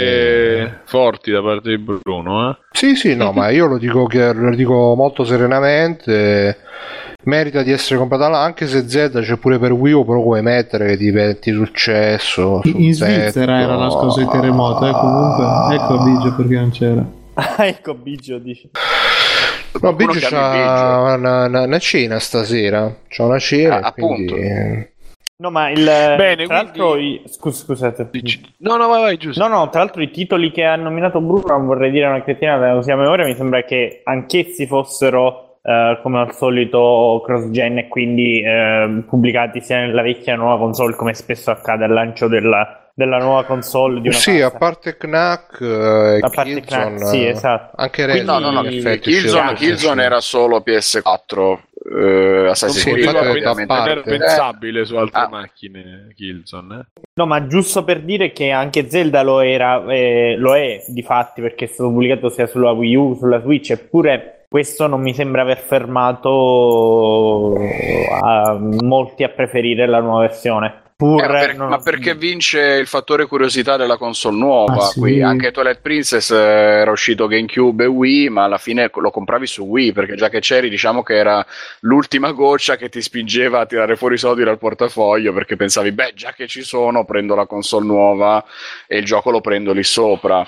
e- 0.61 0.71
forti 0.85 1.31
da 1.31 1.41
parte 1.43 1.69
di 1.71 1.79
Bruno. 1.79 2.51
Eh? 2.51 2.57
Sì, 2.73 2.97
sì, 2.97 3.15
no, 3.15 3.33
ma 3.33 3.51
io 3.51 3.67
lo 3.67 3.79
dico, 3.79 4.07
che, 4.07 4.33
lo 4.33 4.55
dico 4.55 4.95
molto 4.97 5.25
serenamente. 5.25 6.59
Merita 7.27 7.63
di 7.63 7.71
essere 7.73 7.99
comprata 7.99 8.29
là, 8.29 8.43
anche 8.43 8.67
se 8.67 8.87
Z 8.87 9.21
c'è 9.23 9.37
pure 9.39 9.59
per 9.59 9.73
Wii 9.73 9.93
U, 9.95 10.05
però 10.05 10.21
vuoi 10.21 10.43
mettere 10.43 10.89
che 10.89 10.97
diventi 10.99 11.53
successo. 11.53 12.61
In, 12.65 12.73
sul 12.73 12.81
in 12.83 12.93
Svizzera 12.93 13.61
era 13.61 13.77
la 13.77 13.89
scorsa 13.89 14.21
di 14.21 14.29
terremoto, 14.29 14.87
eh, 14.87 14.93
comunque. 14.93 15.75
Ecco 15.75 15.99
Biggio 16.05 16.35
perché 16.35 16.55
non 16.57 16.71
c'era. 16.71 17.05
Ah, 17.35 17.57
ecco 17.67 17.95
Biggio 17.95 18.39
dice. 18.39 18.69
No, 19.81 19.93
Biggio 19.95 20.19
c'ha 20.21 21.15
una, 21.15 21.47
una- 21.47 21.63
una 21.63 21.79
cena 21.79 22.19
stasera. 22.19 22.95
C'ha 23.09 23.25
una 23.25 23.39
cena, 23.39 23.81
Ah, 23.81 23.93
quindi... 23.93 24.93
No, 25.37 25.51
ma 25.51 25.69
il 25.71 25.83
Bene, 25.85 26.17
tra 26.17 26.25
quindi- 26.37 26.47
l'altro 26.47 26.97
i- 26.97 27.23
scus- 27.27 27.65
scusate. 27.65 28.09
Dici- 28.13 28.41
No, 28.59 28.77
no, 28.77 28.87
vai, 28.87 29.01
vai, 29.03 29.17
giusto. 29.17 29.43
No, 29.47 29.49
no, 29.53 29.69
tra 29.69 29.81
l'altro 29.81 30.01
i 30.03 30.11
titoli 30.11 30.53
che 30.53 30.65
ha 30.65 30.77
nominato 30.77 31.21
Bruno, 31.21 31.43
non 31.49 31.67
vorrei 31.67 31.91
dire 31.91 32.07
una 32.07 32.23
cretinata, 32.23 32.67
la 32.67 32.75
usiamo 32.75 33.09
ora, 33.09 33.25
mi 33.25 33.35
sembra 33.35 33.63
che 33.65 34.01
anch'essi 34.05 34.67
fossero 34.67 35.59
eh, 35.67 35.99
come 36.03 36.21
al 36.21 36.35
solito 36.35 37.21
cross-gen 37.25 37.79
e 37.79 37.89
quindi 37.89 38.43
eh, 38.43 39.03
pubblicati 39.09 39.61
sia 39.61 39.79
nella 39.79 40.03
vecchia 40.03 40.35
che 40.35 40.39
nuova 40.39 40.59
console, 40.59 40.95
come 40.95 41.15
spesso 41.15 41.51
accade 41.51 41.85
al 41.85 41.93
lancio 41.93 42.29
della, 42.29 42.91
della 42.95 43.17
nuova 43.19 43.45
console 43.45 44.01
di 44.03 44.09
una 44.09 44.17
Sì, 44.17 44.37
a 44.41 44.51
casa. 44.53 44.59
parte 44.59 44.97
Knack 44.97 45.61
e 45.63 46.19
A 46.21 46.29
parte 46.31 46.53
Killzone, 46.53 46.85
Knack, 46.97 47.07
sì, 47.07 47.27
esatto. 47.27 47.77
Anche 47.77 48.05
Quindi- 48.05 48.13
Resident 48.21 48.41
No, 48.41 48.51
no, 48.51 48.61
no, 48.63 48.69
Killzone, 49.01 49.55
Killzone 49.55 50.03
era 50.05 50.21
solo 50.21 50.61
PS4. 50.65 51.59
Eh, 51.87 52.47
Assassin's 52.49 52.81
Sì, 52.83 52.91
Creed 52.93 53.05
infatti 53.05 53.17
ho 53.17 53.33
detto 53.33 53.51
ovviamente- 53.51 53.73
a 53.73 53.77
non 53.77 53.87
era 53.89 54.01
parte. 54.01 54.17
pensabile 54.19 54.85
su 54.87 54.97
altre 54.97 55.21
Ah. 55.21 55.29
macchine 55.29 56.13
Killzone. 56.17 56.79
Eh? 56.79 56.85
No, 57.15 57.27
ma 57.27 57.47
giusto 57.47 57.85
per 57.85 58.01
dire 58.01 58.33
che 58.33 58.51
anche 58.51 58.89
Zelda 58.89 59.23
lo 59.23 59.41
era, 59.41 59.85
eh, 59.93 60.35
lo 60.39 60.57
è 60.57 60.83
di 60.89 61.03
fatti 61.03 61.43
perché 61.43 61.67
è 61.67 61.69
stato 61.69 61.91
pubblicato 61.91 62.31
sia 62.31 62.47
sulla 62.47 62.71
Wii 62.71 62.97
U, 62.97 63.15
sulla 63.15 63.41
Switch, 63.41 63.71
eppure 63.71 64.47
questo 64.49 64.87
non 64.87 65.01
mi 65.03 65.13
sembra 65.15 65.43
aver 65.43 65.59
fermato 65.59 67.55
a 68.23 68.57
molti 68.59 69.25
a 69.25 69.29
preferire 69.29 69.87
la 69.87 70.01
nuova 70.01 70.21
versione. 70.21 70.83
Pur 70.97 71.27
per- 71.27 71.57
non- 71.57 71.71
ma 71.71 71.79
perché 71.81 72.15
vince 72.15 72.61
il 72.61 72.87
fattore 72.87 73.27
curiosità 73.27 73.77
della 73.77 73.97
console 73.97 74.37
nuova? 74.37 74.75
Ah, 74.75 74.87
sì. 74.87 75.01
qui 75.01 75.23
anche 75.23 75.51
Twilight 75.51 75.81
Princess 75.81 76.31
eh, 76.31 76.37
era 76.37 76.91
uscito 76.93 77.27
GameCube 77.27 77.83
e 77.83 77.87
Wii, 77.89 78.29
ma 78.29 78.45
alla 78.45 78.59
fine 78.59 78.89
lo 78.95 79.11
compravi 79.11 79.45
su 79.45 79.65
Wii 79.65 79.93
perché 79.93 80.15
già 80.15 80.29
che 80.29 80.39
c'eri, 80.39 80.69
diciamo 80.69 81.03
che 81.03 81.17
era 81.17 81.45
l'ultima 81.81 82.31
goccia 82.31 82.77
che 82.77 82.89
ti 82.91 83.03
spingeva 83.03 83.61
a 83.61 83.67
tirare 83.67 83.97
fuori 83.97 84.15
i 84.15 84.19
soldi 84.19 84.45
dal 84.45 84.59
portafoglio 84.59 85.33
perché 85.33 85.57
pensavi, 85.57 85.91
beh, 85.91 86.13
già 86.15 86.33
che 86.33 86.47
ci 86.47 86.63
sono, 86.63 87.05
prendo 87.05 87.35
la 87.35 87.47
console 87.47 87.87
nuova 87.87 88.45
e 88.87 88.99
il 88.99 89.05
gioco 89.05 89.33
lo 89.33 89.41
prendo 89.41 89.73
lì 89.73 89.83
sopra. 89.83 90.47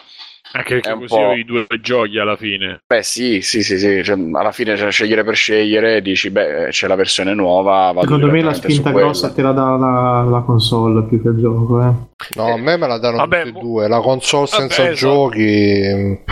Anche 0.52 0.80
perché 0.80 0.92
così 0.94 1.06
po'. 1.06 1.16
ho 1.16 1.34
i 1.34 1.44
due 1.44 1.66
giochi 1.80 2.18
alla 2.18 2.36
fine. 2.36 2.80
Beh, 2.86 3.02
sì, 3.02 3.40
sì, 3.42 3.62
sì, 3.62 3.78
sì. 3.78 4.02
cioè, 4.02 4.16
alla 4.32 4.52
fine 4.52 4.74
c'è 4.74 4.90
scegliere 4.90 5.24
per 5.24 5.34
scegliere, 5.34 6.00
dici, 6.00 6.30
beh, 6.30 6.68
c'è 6.70 6.86
la 6.86 6.94
versione 6.94 7.34
nuova. 7.34 7.92
Secondo 8.00 8.30
me 8.30 8.42
la 8.42 8.54
spinta 8.54 8.90
grossa 8.90 9.32
te 9.32 9.42
la 9.42 9.52
dà 9.52 9.76
la, 9.76 10.26
la 10.28 10.40
console 10.40 11.04
più 11.04 11.20
che 11.20 11.28
il 11.28 11.38
gioco, 11.38 11.82
eh. 11.82 11.92
No, 12.36 12.52
a 12.52 12.56
me 12.56 12.76
me 12.76 12.86
la 12.86 12.98
danno 12.98 13.16
Vabbè, 13.18 13.42
tutti 13.44 13.58
e 13.58 13.60
due. 13.60 13.88
La 13.88 14.00
console 14.00 14.46
Vabbè, 14.50 14.60
senza 14.62 14.90
esatto. 14.90 14.94
giochi... 14.94 16.24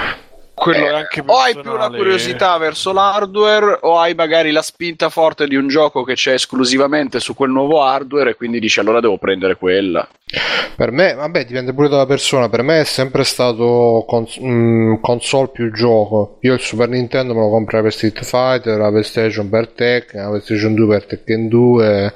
Quello 0.65 0.87
Eh, 0.87 0.89
è 0.89 0.95
anche 0.95 1.23
o 1.27 1.37
hai 1.37 1.53
più 1.53 1.63
personale. 1.63 1.87
una 1.89 1.97
curiosità 1.97 2.57
verso 2.57 2.93
l'hardware 2.93 3.79
o 3.83 3.99
hai 3.99 4.15
magari 4.15 4.51
la 4.51 4.63
spinta 4.63 5.11
forte 5.11 5.47
di 5.47 5.57
un 5.57 5.69
gioco 5.69 6.05
che 6.05 6.15
c'è 6.15 6.33
esclusivamente 6.33 7.21
su 7.21 7.35
quel 7.35 7.51
nuovo 7.51 7.83
hardware 7.83 8.31
e 8.31 8.35
quindi 8.35 8.59
dici 8.61 8.81
allora 8.81 9.01
devo 9.01 9.19
prendere 9.19 9.57
quella. 9.57 10.09
Per 10.77 10.91
me, 10.91 11.15
vabbè, 11.15 11.45
dipende 11.45 11.73
pure 11.75 11.89
dalla 11.89 12.07
persona. 12.07 12.49
Per 12.49 12.63
me 12.63 12.81
è 12.81 12.85
sempre 12.85 13.23
stato 13.25 14.05
cons- 14.09 14.41
mm, 14.43 14.95
console 15.01 15.49
più 15.53 15.71
gioco. 15.73 16.39
Io 16.41 16.55
il 16.55 16.61
Super 16.61 16.89
Nintendo 16.89 17.35
me 17.35 17.41
lo 17.41 17.51
comprai 17.51 17.83
per 17.83 17.93
Street 17.93 18.25
Fighter, 18.25 18.79
la 18.79 18.89
PlayStation 18.89 19.49
per 19.49 19.69
Tekken, 19.69 20.23
la 20.23 20.29
PlayStation 20.31 20.75
2 20.75 20.87
per 20.89 21.05
Tekken 21.07 21.49
2, 21.49 21.87
la 22.03 22.13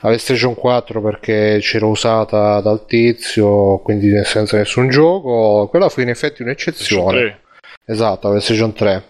PlayStation 0.00 0.54
4 0.54 1.00
perché 1.00 1.58
c'era 1.62 1.86
usata 1.86 2.60
dal 2.60 2.84
tizio, 2.86 3.78
quindi 3.78 4.10
senza 4.24 4.56
nessun 4.58 4.88
gioco. 4.90 5.68
Quella 5.70 5.88
fu 5.88 6.00
in 6.00 6.08
effetti 6.10 6.42
un'eccezione. 6.42 7.38
Esatto, 7.86 8.26
la 8.28 8.34
PlayStation 8.34 8.72
3. 8.72 9.02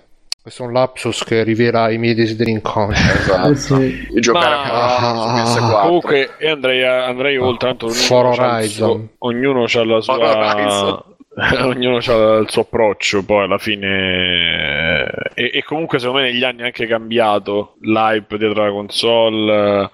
Questo 0.43 0.63
è 0.63 0.67
un 0.67 0.73
lapsus 0.73 1.25
che 1.25 1.43
rivela 1.43 1.91
i 1.91 1.97
miei 1.97 2.15
desideri 2.15 2.51
inconsci. 2.51 3.01
Esatto. 3.17 3.51
Eh 3.51 3.55
sì. 3.57 4.09
Di 4.13 4.21
giocare 4.21 4.55
Ma- 4.71 5.43
a 5.43 5.45
su 5.47 5.59
PS4. 5.59 5.81
Comunque, 5.81 6.31
io 6.41 6.53
andrei, 6.53 6.83
a- 6.85 7.07
andrei 7.07 7.39
oltre. 7.39 7.69
Tanto 7.69 7.89
For 7.89 8.27
Horizon. 8.27 8.89
suo- 8.91 9.09
ognuno 9.27 9.65
ha 9.65 9.85
la 9.85 10.01
sua. 10.03 10.19
Horizon. 10.19 11.03
ognuno 11.65 11.97
ha 11.97 12.39
il 12.41 12.51
suo 12.51 12.61
approccio. 12.63 13.25
Poi 13.25 13.45
alla 13.45 13.57
fine. 13.57 15.09
E, 15.35 15.51
e 15.55 15.63
comunque, 15.65 15.99
secondo 15.99 16.21
me, 16.21 16.31
negli 16.31 16.45
anni 16.45 16.61
è 16.61 16.65
anche 16.65 16.87
cambiato 16.87 17.77
l'hype 17.81 18.37
dietro 18.37 18.65
la 18.67 18.71
console. 18.71 19.91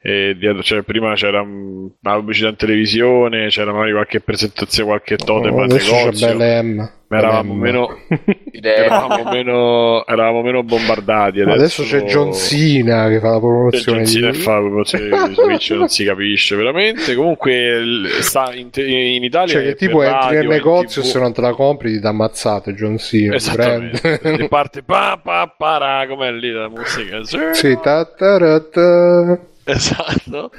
E 0.00 0.36
cioè, 0.62 0.82
prima 0.82 1.14
c'era 1.14 1.40
un- 1.40 1.90
una 2.00 2.14
pubblicità 2.14 2.48
in 2.48 2.56
televisione, 2.56 3.48
c'era 3.48 3.72
magari 3.72 3.92
qualche 3.92 4.20
presentazione, 4.20 4.88
qualche 4.88 5.16
totem 5.16 5.54
Oh, 5.54 5.58
al 5.58 5.64
adesso 5.64 5.92
c'è 5.92 6.34
negozio. 6.34 6.92
Ma 7.08 7.16
eravamo 7.16 7.54
meno, 7.54 7.96
eravamo 8.52 9.30
meno, 9.30 10.06
eravamo 10.06 10.42
meno 10.42 10.62
bombardati. 10.62 11.40
Adesso 11.40 11.82
c'è 11.82 12.02
John 12.02 12.34
Cena 12.34 13.08
che 13.08 13.18
fa 13.18 13.30
la 13.30 13.38
promozione 13.38 14.02
John 14.02 14.06
Cena 14.06 14.30
di... 14.30 14.36
fa 14.38 14.52
la 14.54 14.60
promozione 14.60 15.08
di 15.28 15.34
Switch, 15.34 15.70
non 15.78 15.88
si 15.88 16.04
capisce 16.04 16.54
veramente. 16.54 17.14
Comunque 17.14 17.82
sta 18.20 18.52
in, 18.54 18.68
te- 18.70 18.86
in 18.86 19.24
Italia. 19.24 19.54
Cioè 19.54 19.62
è 19.62 19.66
che 19.68 19.74
tipo 19.74 20.02
entri 20.02 20.36
nel 20.36 20.46
negozio 20.48 21.00
TV. 21.00 21.06
se 21.08 21.18
non 21.18 21.32
te 21.32 21.40
la 21.40 21.54
compri 21.54 21.92
ti 21.92 21.98
dà 21.98 22.10
ammazzato 22.10 22.72
John 22.72 22.98
Cena. 22.98 23.34
Esattamente. 23.36 24.20
E 24.20 24.48
parte 24.48 24.82
pa 24.82 25.18
pa 25.22 25.52
para, 25.56 26.06
com'è 26.06 26.30
lì 26.30 26.50
la 26.50 26.68
musica? 26.68 27.20
sì, 27.52 27.78
ta 27.82 28.04
ta 28.04 28.36
ra 28.38 28.60
ta. 28.60 29.38
Esatto. 29.78 30.50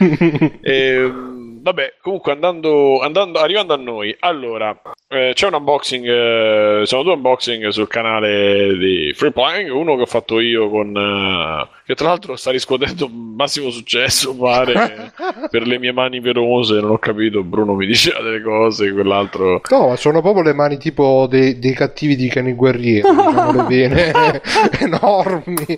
Ehm, 0.62 1.62
vabbè, 1.62 1.96
comunque 2.02 2.32
andando, 2.32 3.00
andando- 3.00 3.40
arrivando 3.40 3.74
a 3.74 3.78
noi, 3.78 4.16
allora 4.20 4.80
eh, 5.08 5.32
c'è 5.34 5.48
un 5.48 5.56
unboxing, 5.56 6.06
eh, 6.08 6.82
sono 6.86 7.04
due 7.04 7.14
unboxing 7.14 7.68
sul 7.70 7.88
canale 7.88 8.78
di 8.78 9.12
Free 9.16 9.32
Playing, 9.32 9.72
uno 9.72 9.96
che 9.96 10.04
ho 10.04 10.06
fatto 10.06 10.40
io 10.40 10.70
con 10.70 10.96
eh, 10.96 11.68
che 11.86 11.96
tra 11.96 12.10
l'altro 12.10 12.36
sta 12.36 12.52
riscuotendo 12.52 13.10
massimo 13.10 13.72
successo, 13.72 14.36
pare 14.38 15.12
per 15.50 15.66
le 15.66 15.80
mie 15.80 15.92
mani 15.92 16.22
perose, 16.22 16.80
non 16.80 16.92
ho 16.92 17.00
capito, 17.00 17.44
Bruno 17.44 17.74
mi 17.74 17.88
diceva 17.88 18.22
delle 18.22 18.42
cose, 18.42 18.92
quell'altro 18.92 19.62
No, 19.70 19.88
ma 19.88 19.96
sono 19.96 20.22
proprio 20.22 20.44
le 20.44 20.54
mani 20.54 20.78
tipo 20.78 21.26
dei, 21.28 21.58
dei 21.58 21.74
cattivi 21.74 22.16
di 22.16 22.30
cani 22.30 22.54
guerrieri, 22.54 23.10
diciamo 23.10 23.52
le 23.54 23.64
vene 23.68 24.12
enormi. 24.80 25.78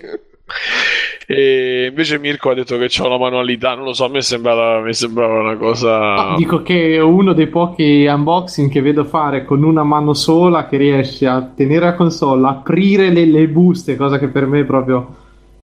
E 1.32 1.86
invece 1.90 2.20
Mirko 2.20 2.50
ha 2.50 2.54
detto 2.54 2.78
che 2.78 2.88
c'ha 2.90 3.08
la 3.08 3.18
manualità, 3.18 3.74
non 3.76 3.86
lo 3.86 3.94
so, 3.94 4.06
a 4.06 4.10
me 4.10 4.22
sembrava, 4.22 4.80
mi 4.82 4.94
sembrava 4.94 5.40
una 5.40 5.56
cosa 5.58 6.30
Ah, 6.32 6.36
dico 6.38 6.62
che 6.62 6.96
è 6.96 7.02
uno 7.02 7.34
dei 7.34 7.48
pochi 7.48 8.06
unboxing 8.06 8.70
che 8.70 8.82
vedo 8.82 9.04
fare 9.06 9.46
con 9.46 9.64
una 9.64 9.84
mano 9.84 10.14
sola 10.14 10.68
che 10.68 10.78
riesce 10.78 11.28
a 11.28 11.42
tenere 11.56 11.86
la 11.86 11.96
console, 11.96 12.48
aprire 12.48 13.10
le, 13.10 13.26
le 13.26 13.48
buste, 13.48 13.96
cosa 13.96 14.18
che 14.20 14.28
per 14.28 14.46
me 14.46 14.62
è 14.62 14.66
proprio 14.66 15.16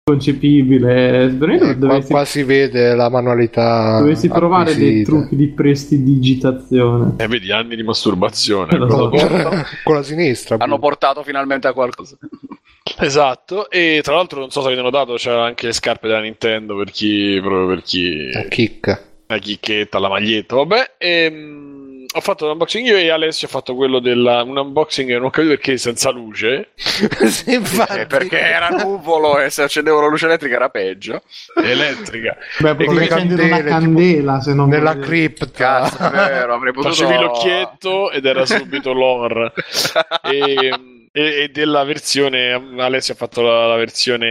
concepibile. 0.08 1.28
Veramente 1.30 1.54
Eh, 1.54 1.58
qua, 1.58 1.74
dovresti, 1.74 2.12
qua 2.12 2.24
si 2.24 2.42
vede 2.44 2.94
la 2.94 3.08
manualità. 3.10 3.98
dovresti 3.98 4.28
provare 4.28 4.74
dei 4.76 5.00
acquisita. 5.00 5.10
trucchi 5.10 5.34
di 5.36 5.48
prestidigitazione. 5.48 7.14
Eh, 7.16 7.26
vedi, 7.26 7.50
anni 7.50 7.74
di 7.76 7.82
masturbazione. 7.82 8.78
Con 9.82 9.94
la 9.94 10.02
sinistra. 10.02 10.56
Hanno 10.60 10.78
portato 10.78 11.22
finalmente 11.24 11.66
a 11.66 11.72
qualcosa. 11.72 12.16
Esatto, 12.98 13.68
e 13.68 14.00
tra 14.02 14.14
l'altro 14.14 14.38
non 14.40 14.50
so 14.50 14.60
se 14.60 14.68
avete 14.68 14.82
notato 14.82 15.14
c'era 15.14 15.44
anche 15.44 15.66
le 15.66 15.72
scarpe 15.72 16.06
della 16.06 16.20
Nintendo 16.20 16.76
per 16.76 16.90
chi, 16.90 17.38
proprio 17.40 17.66
per 17.66 17.82
chi 17.82 18.30
La 18.30 18.42
chicca. 18.44 19.02
la 19.26 19.38
chicchetta, 19.38 19.98
la 19.98 20.08
maglietta, 20.08 20.54
vabbè. 20.56 20.92
E, 20.98 21.64
ho 22.14 22.20
fatto 22.20 22.46
l'unboxing 22.46 22.86
io 22.86 22.96
e 22.96 23.10
Alessio 23.10 23.48
ha 23.48 23.50
fatto 23.50 23.74
quello 23.74 23.98
della 23.98 24.42
un 24.42 24.56
unboxing 24.56 25.10
non 25.14 25.24
ho 25.24 25.30
capito 25.30 25.54
perché 25.54 25.76
senza 25.76 26.10
luce, 26.10 26.70
sì, 26.76 27.54
infatti. 27.54 27.98
Eh, 27.98 28.06
perché 28.06 28.38
era 28.40 28.68
nuvolo 28.68 29.38
e 29.40 29.50
se 29.50 29.62
accendevo 29.64 30.00
la 30.00 30.06
luce 30.06 30.26
elettrica 30.26 30.54
era 30.54 30.68
peggio. 30.70 31.22
elettrica. 31.62 32.36
Beh, 32.60 32.76
con 32.84 32.84
potevi 32.84 32.94
le 32.94 33.04
accendere 33.04 33.42
una 33.44 33.62
candela 33.62 34.40
se 34.40 34.54
non 34.54 34.68
Nella 34.68 34.92
volevi. 34.94 35.06
cripta. 35.06 35.50
Cazzo, 35.50 36.08
vero, 36.10 36.54
avrei 36.54 36.72
potuto... 36.72 36.94
Facevi 36.94 37.18
l'occhietto 37.18 38.10
ed 38.12 38.24
era 38.24 38.46
subito 38.46 38.92
l'horror. 38.94 39.52
e, 40.22 40.80
e- 41.16 41.44
e 41.44 41.48
della 41.48 41.82
versione 41.84 42.52
Alessio 42.76 43.14
ha 43.14 43.16
fatto 43.16 43.40
la, 43.40 43.66
la 43.68 43.76
versione 43.76 44.26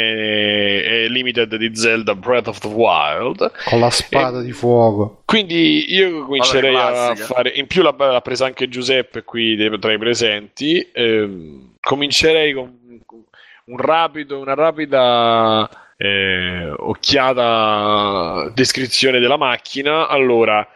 eh, 0.83 1.07
limited 1.09 1.55
di 1.55 1.75
Zelda 1.75 2.13
Breath 2.13 2.47
of 2.47 2.59
the 2.59 2.67
Wild 2.67 3.51
Con 3.65 3.79
la 3.79 3.89
spada 3.89 4.41
di 4.41 4.51
fuoco. 4.51 5.23
Quindi 5.25 5.91
io 5.91 6.25
comincerei 6.25 6.75
a 6.75 6.87
classica. 6.91 7.33
fare, 7.33 7.49
in 7.55 7.65
più 7.65 7.81
l'ha, 7.81 7.95
l'ha 7.97 8.21
presa 8.21 8.45
anche 8.45 8.69
Giuseppe 8.69 9.23
qui 9.23 9.55
dei- 9.55 9.79
tra 9.79 9.91
i 9.93 9.97
presenti, 9.97 10.87
ehm, 10.93 11.73
comincerei 11.79 12.53
con 12.53 12.83
con 13.05 13.23
un 13.65 13.77
rapido, 13.77 14.39
una 14.39 14.53
rapida 14.53 15.67
eh, 15.97 16.71
occhiata 16.77 18.51
descrizione 18.53 19.19
della 19.19 19.37
macchina. 19.37 20.07
Allora, 20.07 20.67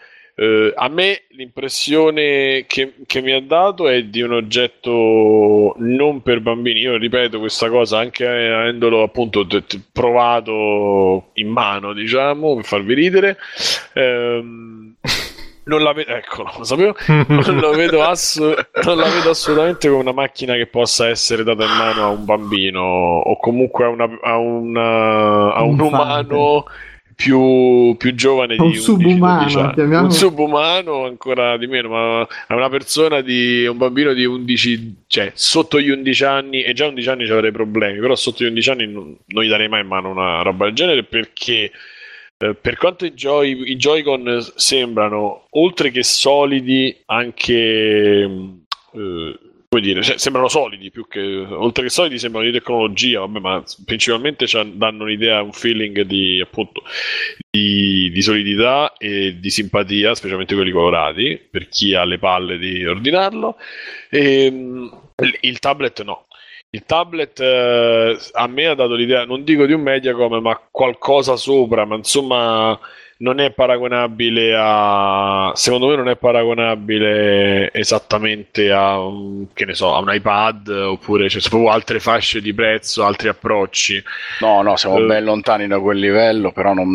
eh, 0.41 0.71
a 0.73 0.87
me 0.87 1.23
l'impressione 1.31 2.63
che, 2.65 2.93
che 3.05 3.21
mi 3.21 3.33
ha 3.33 3.41
dato 3.41 3.89
è 3.89 4.03
di 4.03 4.21
un 4.21 4.31
oggetto 4.33 5.73
non 5.79 6.21
per 6.21 6.39
bambini. 6.39 6.79
Io 6.79 6.95
ripeto 6.95 7.39
questa 7.39 7.69
cosa 7.69 7.97
anche 7.99 8.25
avendolo 8.25 9.03
appunto 9.03 9.45
t- 9.45 9.65
t- 9.65 9.81
provato 9.91 11.31
in 11.33 11.49
mano, 11.49 11.91
diciamo, 11.93 12.55
per 12.55 12.63
farvi 12.63 12.93
ridere. 12.93 13.37
Ehm, 13.93 14.95
non 15.65 15.83
la 15.83 15.91
vedo, 15.93 16.13
eccolo, 16.13 16.51
lo. 16.61 16.95
Non, 17.27 17.57
lo 17.59 17.71
vedo 17.71 18.01
ass- 18.03 18.39
non 18.39 18.97
la 18.97 19.09
vedo 19.09 19.29
assolutamente 19.31 19.87
come 19.89 20.01
una 20.01 20.13
macchina 20.13 20.55
che 20.55 20.65
possa 20.67 21.09
essere 21.09 21.43
data 21.43 21.63
in 21.65 21.71
mano 21.77 22.03
a 22.03 22.07
un 22.09 22.25
bambino 22.25 22.81
o 22.81 23.37
comunque 23.37 23.83
a, 23.85 23.89
una- 23.89 24.19
a 24.21 24.37
una- 24.37 25.53
a 25.53 25.61
un 25.63 25.71
Infante. 25.73 25.95
umano 26.33 26.65
più, 27.19 27.97
più 27.97 28.15
giovane 28.15 28.55
di 28.55 28.61
Un 28.61 28.67
11, 28.67 28.81
subumano, 28.81 29.39
12 29.39 29.59
anni. 29.59 29.73
chiamiamolo. 29.73 30.05
Un 30.05 30.11
subumano 30.13 31.05
ancora 31.05 31.57
di 31.57 31.67
meno, 31.67 31.89
ma 31.89 32.21
a 32.21 32.55
una 32.55 32.69
persona 32.69 33.19
di 33.19 33.65
un 33.65 33.75
bambino 33.75 34.13
di 34.13 34.23
11, 34.23 35.03
cioè 35.05 35.29
sotto 35.35 35.81
gli 35.81 35.89
11 35.89 36.23
anni, 36.23 36.63
e 36.63 36.71
già 36.71 36.87
11 36.87 37.09
anni 37.09 37.25
ci 37.25 37.31
avrei 37.33 37.51
problemi, 37.51 37.99
però 37.99 38.15
sotto 38.15 38.45
gli 38.45 38.47
11 38.47 38.69
anni 38.69 38.87
non, 38.87 39.17
non 39.25 39.43
gli 39.43 39.49
darei 39.49 39.67
mai 39.67 39.81
in 39.81 39.87
mano 39.87 40.09
una 40.09 40.41
roba 40.43 40.63
del 40.63 40.73
genere 40.73 41.03
perché 41.03 41.69
eh, 42.37 42.55
per 42.55 42.77
quanto 42.77 43.03
i, 43.03 43.11
Joy, 43.11 43.69
i 43.69 43.75
Joy-Con 43.75 44.39
sembrano, 44.55 45.47
oltre 45.49 45.91
che 45.91 46.03
solidi, 46.03 47.01
anche 47.07 48.25
mh, 48.25 48.61
eh, 48.93 49.39
come 49.69 49.83
dire, 49.83 50.01
cioè, 50.01 50.17
sembrano 50.17 50.47
solidi 50.47 50.89
più 50.89 51.07
che 51.07 51.21
oltre 51.21 51.83
che 51.83 51.89
solidi, 51.91 52.17
sembrano 52.17 52.47
di 52.47 52.51
tecnologia, 52.51 53.19
vabbè, 53.19 53.39
ma 53.39 53.63
principalmente 53.85 54.47
danno 54.73 55.03
un'idea, 55.03 55.43
un 55.43 55.51
feeling 55.53 56.01
di 56.01 56.41
appunto 56.41 56.81
di, 57.51 58.09
di 58.11 58.21
solidità 58.23 58.93
e 58.97 59.37
di 59.39 59.49
simpatia, 59.51 60.15
specialmente 60.15 60.55
quelli 60.55 60.71
colorati, 60.71 61.37
per 61.37 61.69
chi 61.69 61.93
ha 61.93 62.03
le 62.03 62.17
palle 62.17 62.57
di 62.57 62.83
ordinarlo. 62.83 63.57
E, 64.09 64.49
mh, 64.49 65.01
il- 65.41 65.59
tablet 65.59 66.01
no. 66.03 66.25
Il 66.71 66.85
tablet 66.85 67.39
eh, 67.39 68.17
a 68.33 68.47
me 68.47 68.65
ha 68.65 68.73
dato 68.75 68.93
l'idea, 68.95 69.23
non 69.25 69.43
dico 69.43 69.65
di 69.67 69.73
un 69.73 69.81
Mediacom, 69.81 70.41
ma 70.41 70.59
qualcosa 70.71 71.35
sopra, 71.35 71.85
ma 71.85 71.95
insomma 71.95 72.79
non 73.21 73.39
è 73.41 73.51
paragonabile 73.51 74.55
a 74.57 75.51
secondo 75.53 75.87
me 75.87 75.95
non 75.97 76.07
è 76.07 76.15
paragonabile 76.15 77.69
esattamente 77.73 78.71
a 78.71 78.97
un, 78.99 79.47
che 79.53 79.65
ne 79.65 79.73
so, 79.73 79.93
a 79.93 79.99
un 79.99 80.13
iPad 80.13 80.69
oppure 80.69 81.27
c'è 81.27 81.39
proprio 81.49 81.69
altre 81.69 81.99
fasce 81.99 82.39
di 82.41 82.53
prezzo, 82.53 83.03
altri 83.03 83.27
approcci. 83.27 84.01
No, 84.39 84.61
no, 84.61 84.75
siamo 84.77 84.99
Eh. 84.99 85.05
ben 85.05 85.23
lontani 85.25 85.67
da 85.67 85.79
quel 85.79 85.99
livello, 85.99 86.51
però 86.51 86.73
non, 86.73 86.87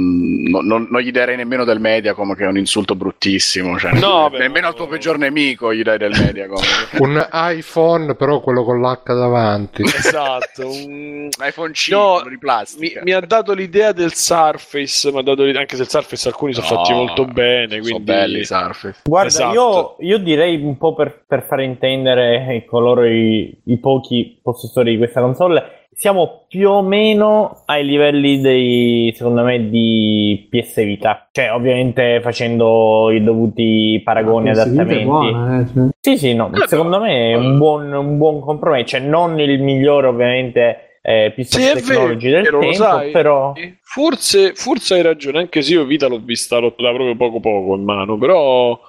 non- 0.49 0.65
non- 0.67 0.87
non 0.91 1.01
gli 1.03 1.11
darei 1.11 1.37
nemmeno 1.37 1.65
del 1.65 1.79
Mediacom, 1.81 2.35
che 2.35 2.45
è 2.45 2.49
un 2.49 2.57
insulto 2.57 2.95
bruttissimo. 2.95 3.79
Cioè, 3.79 3.93
No, 3.99 4.31
beh, 4.31 4.39
nemmeno 4.39 4.63
no. 4.63 4.69
al 4.69 4.75
tuo 4.75 4.87
peggior 4.87 5.19
nemico 5.19 5.75
gli 5.75 5.83
dai 5.83 5.99
del 5.99 6.13
Mediacom. 6.19 6.63
Un 7.05 7.29
iPhone, 7.33 8.15
però 8.15 8.41
quello 8.41 8.65
con 8.65 8.81
l'H 8.81 9.03
davanti. 9.05 9.83
Esatto, 9.83 10.67
un- 10.67 11.29
iPhone 11.47 11.73
5 11.75 12.03
No, 12.03 12.21
di 12.23 12.31
mi, 12.31 12.39
plastica. 12.39 13.01
mi 13.03 13.13
ha 13.13 13.21
dato 13.21 13.53
l'idea 13.53 13.93
del 13.93 14.15
Surface, 14.15 15.11
mi 15.13 15.19
ha 15.19 15.23
dato 15.23 15.43
l'idea- 15.43 15.61
anche 15.61 15.77
se 15.77 15.83
il 15.83 15.89
Surface 15.89 16.13
alcuni 16.29 16.53
sono 16.53 16.67
No, 16.69 16.75
fatti 16.77 16.93
molto 16.93 17.25
bene, 17.25 17.69
Sono 17.69 17.83
quindi 17.83 18.03
belli 18.03 18.39
i 18.41 18.45
Surface. 18.45 19.01
Guarda, 19.05 19.29
Esatto. 19.29 19.97
io, 20.01 20.09
io 20.09 20.19
direi 20.19 20.61
un 20.63 20.77
po' 20.79 20.95
per, 20.95 21.25
per 21.27 21.43
fare 21.43 21.65
intendere 21.65 22.47
eh, 22.49 22.65
coloro 22.65 23.05
i, 23.05 23.57
i 23.65 23.77
pochi 23.79 24.39
possessori 24.43 24.93
di 24.93 24.97
questa 24.99 25.21
console, 25.21 25.63
siamo 25.97 26.47
più 26.49 26.71
o 26.71 26.83
meno 26.83 27.63
ai 27.67 27.85
livelli 27.85 28.41
dei, 28.41 29.13
secondo 29.15 29.43
me, 29.45 29.69
di 29.71 30.49
PS 30.51 30.83
Vita. 30.85 31.29
Cioè, 31.31 31.53
ovviamente 31.53 32.21
facendo 32.21 33.11
i 33.13 33.23
dovuti 33.23 34.01
paragoni, 34.05 34.49
Vita 34.51 34.63
è 34.63 34.65
adattamenti. 34.65 35.05
buona, 35.05 35.61
eh, 35.61 35.67
cioè. 35.73 35.89
Sì, 36.01 36.19
sì, 36.19 36.35
no, 36.35 36.51
Eh, 36.53 36.67
secondo 36.67 36.99
me 37.01 37.31
è 37.31 37.35
un 37.37 37.59
buon, 37.59 37.93
un 37.93 38.19
buon 38.19 38.41
compromesso, 38.41 38.87
cioè 38.87 39.01
non 39.01 39.39
il 39.39 39.63
migliore 39.63 40.09
ovviamente 40.09 40.94
eh, 41.07 41.33
più 41.35 41.45
Sì, 41.45 41.63
è 41.63 41.75
technology 41.75 42.31
vero, 42.31 42.59
del 42.59 42.61
tempo, 42.71 42.73
sai. 42.73 43.11
però... 43.11 43.53
Forse, 43.83 44.55
forse 44.55 44.95
hai 44.95 45.03
ragione, 45.03 45.39
anche 45.39 45.61
se 45.61 45.73
io 45.75 45.85
Vita 45.85 46.07
l'ho 46.09 46.19
vista 46.19 46.57
l'ho 46.59 46.75
da 46.79 46.93
proprio 46.93 47.15
poco 47.15 47.41
poco 47.41 47.75
in 47.77 47.85
mano, 47.85 48.17
però 48.17 48.81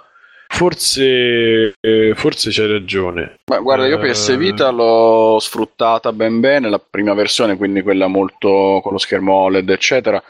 forse, 0.48 1.74
eh, 1.80 2.14
forse 2.16 2.50
c'hai 2.52 2.68
ragione. 2.72 3.40
Ma 3.46 3.60
guarda, 3.60 3.86
io 3.86 4.00
Eh. 4.00 4.10
PS 4.10 4.38
Vita 4.38 4.70
l'ho 4.70 5.38
sfruttata 5.40 6.14
ben 6.14 6.40
bene, 6.40 6.70
la 6.70 6.80
prima 6.80 7.14
versione, 7.14 7.58
quindi 7.58 7.82
quella 7.82 8.08
molto 8.08 8.80
con 8.82 8.94
lo 8.94 8.98
schermo 8.98 9.34
OLED, 9.34 9.70
eccetera. 9.70 10.24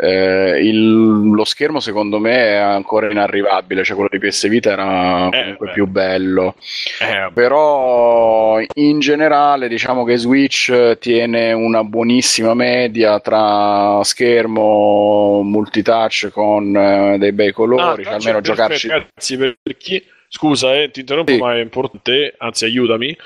Eh, 0.00 0.60
il- 0.62 1.30
lo 1.32 1.44
schermo 1.44 1.80
secondo 1.80 2.18
me 2.18 2.36
è 2.36 2.54
ancora 2.56 3.10
inarrivabile, 3.10 3.82
cioè 3.84 3.94
quello 3.96 4.10
di 4.12 4.18
PS 4.18 4.48
Vita 4.48 4.70
era 4.70 5.28
comunque 5.30 5.66
beh. 5.66 5.72
più 5.72 5.86
bello. 5.86 6.54
Eh, 7.00 7.30
Però 7.32 8.58
in 8.74 8.98
generale 9.00 9.68
diciamo 9.68 10.04
che 10.04 10.16
Switch 10.16 10.98
tiene 10.98 11.52
una 11.52 11.82
buonissima 11.84 12.54
media 12.54 13.18
tra 13.20 14.00
schermo 14.04 15.42
multitouch 15.42 16.30
con 16.32 16.76
eh, 16.76 17.16
dei 17.18 17.32
bei 17.32 17.48
Ah, 17.48 17.52
colori, 17.52 18.02
cioè 18.04 18.12
touch 18.12 18.14
almeno 18.26 18.40
giocarci 18.40 18.88
Ragazzi, 18.88 19.36
per 19.36 19.56
per 19.62 19.76
chi... 19.76 20.02
Scusa, 20.30 20.74
eh, 20.74 20.90
ti 20.90 21.00
interrompo, 21.00 21.32
Sì. 21.32 21.38
ma 21.38 21.54
è 21.56 21.60
importante, 21.60 22.34
anzi 22.36 22.66
aiutami. 22.66 23.16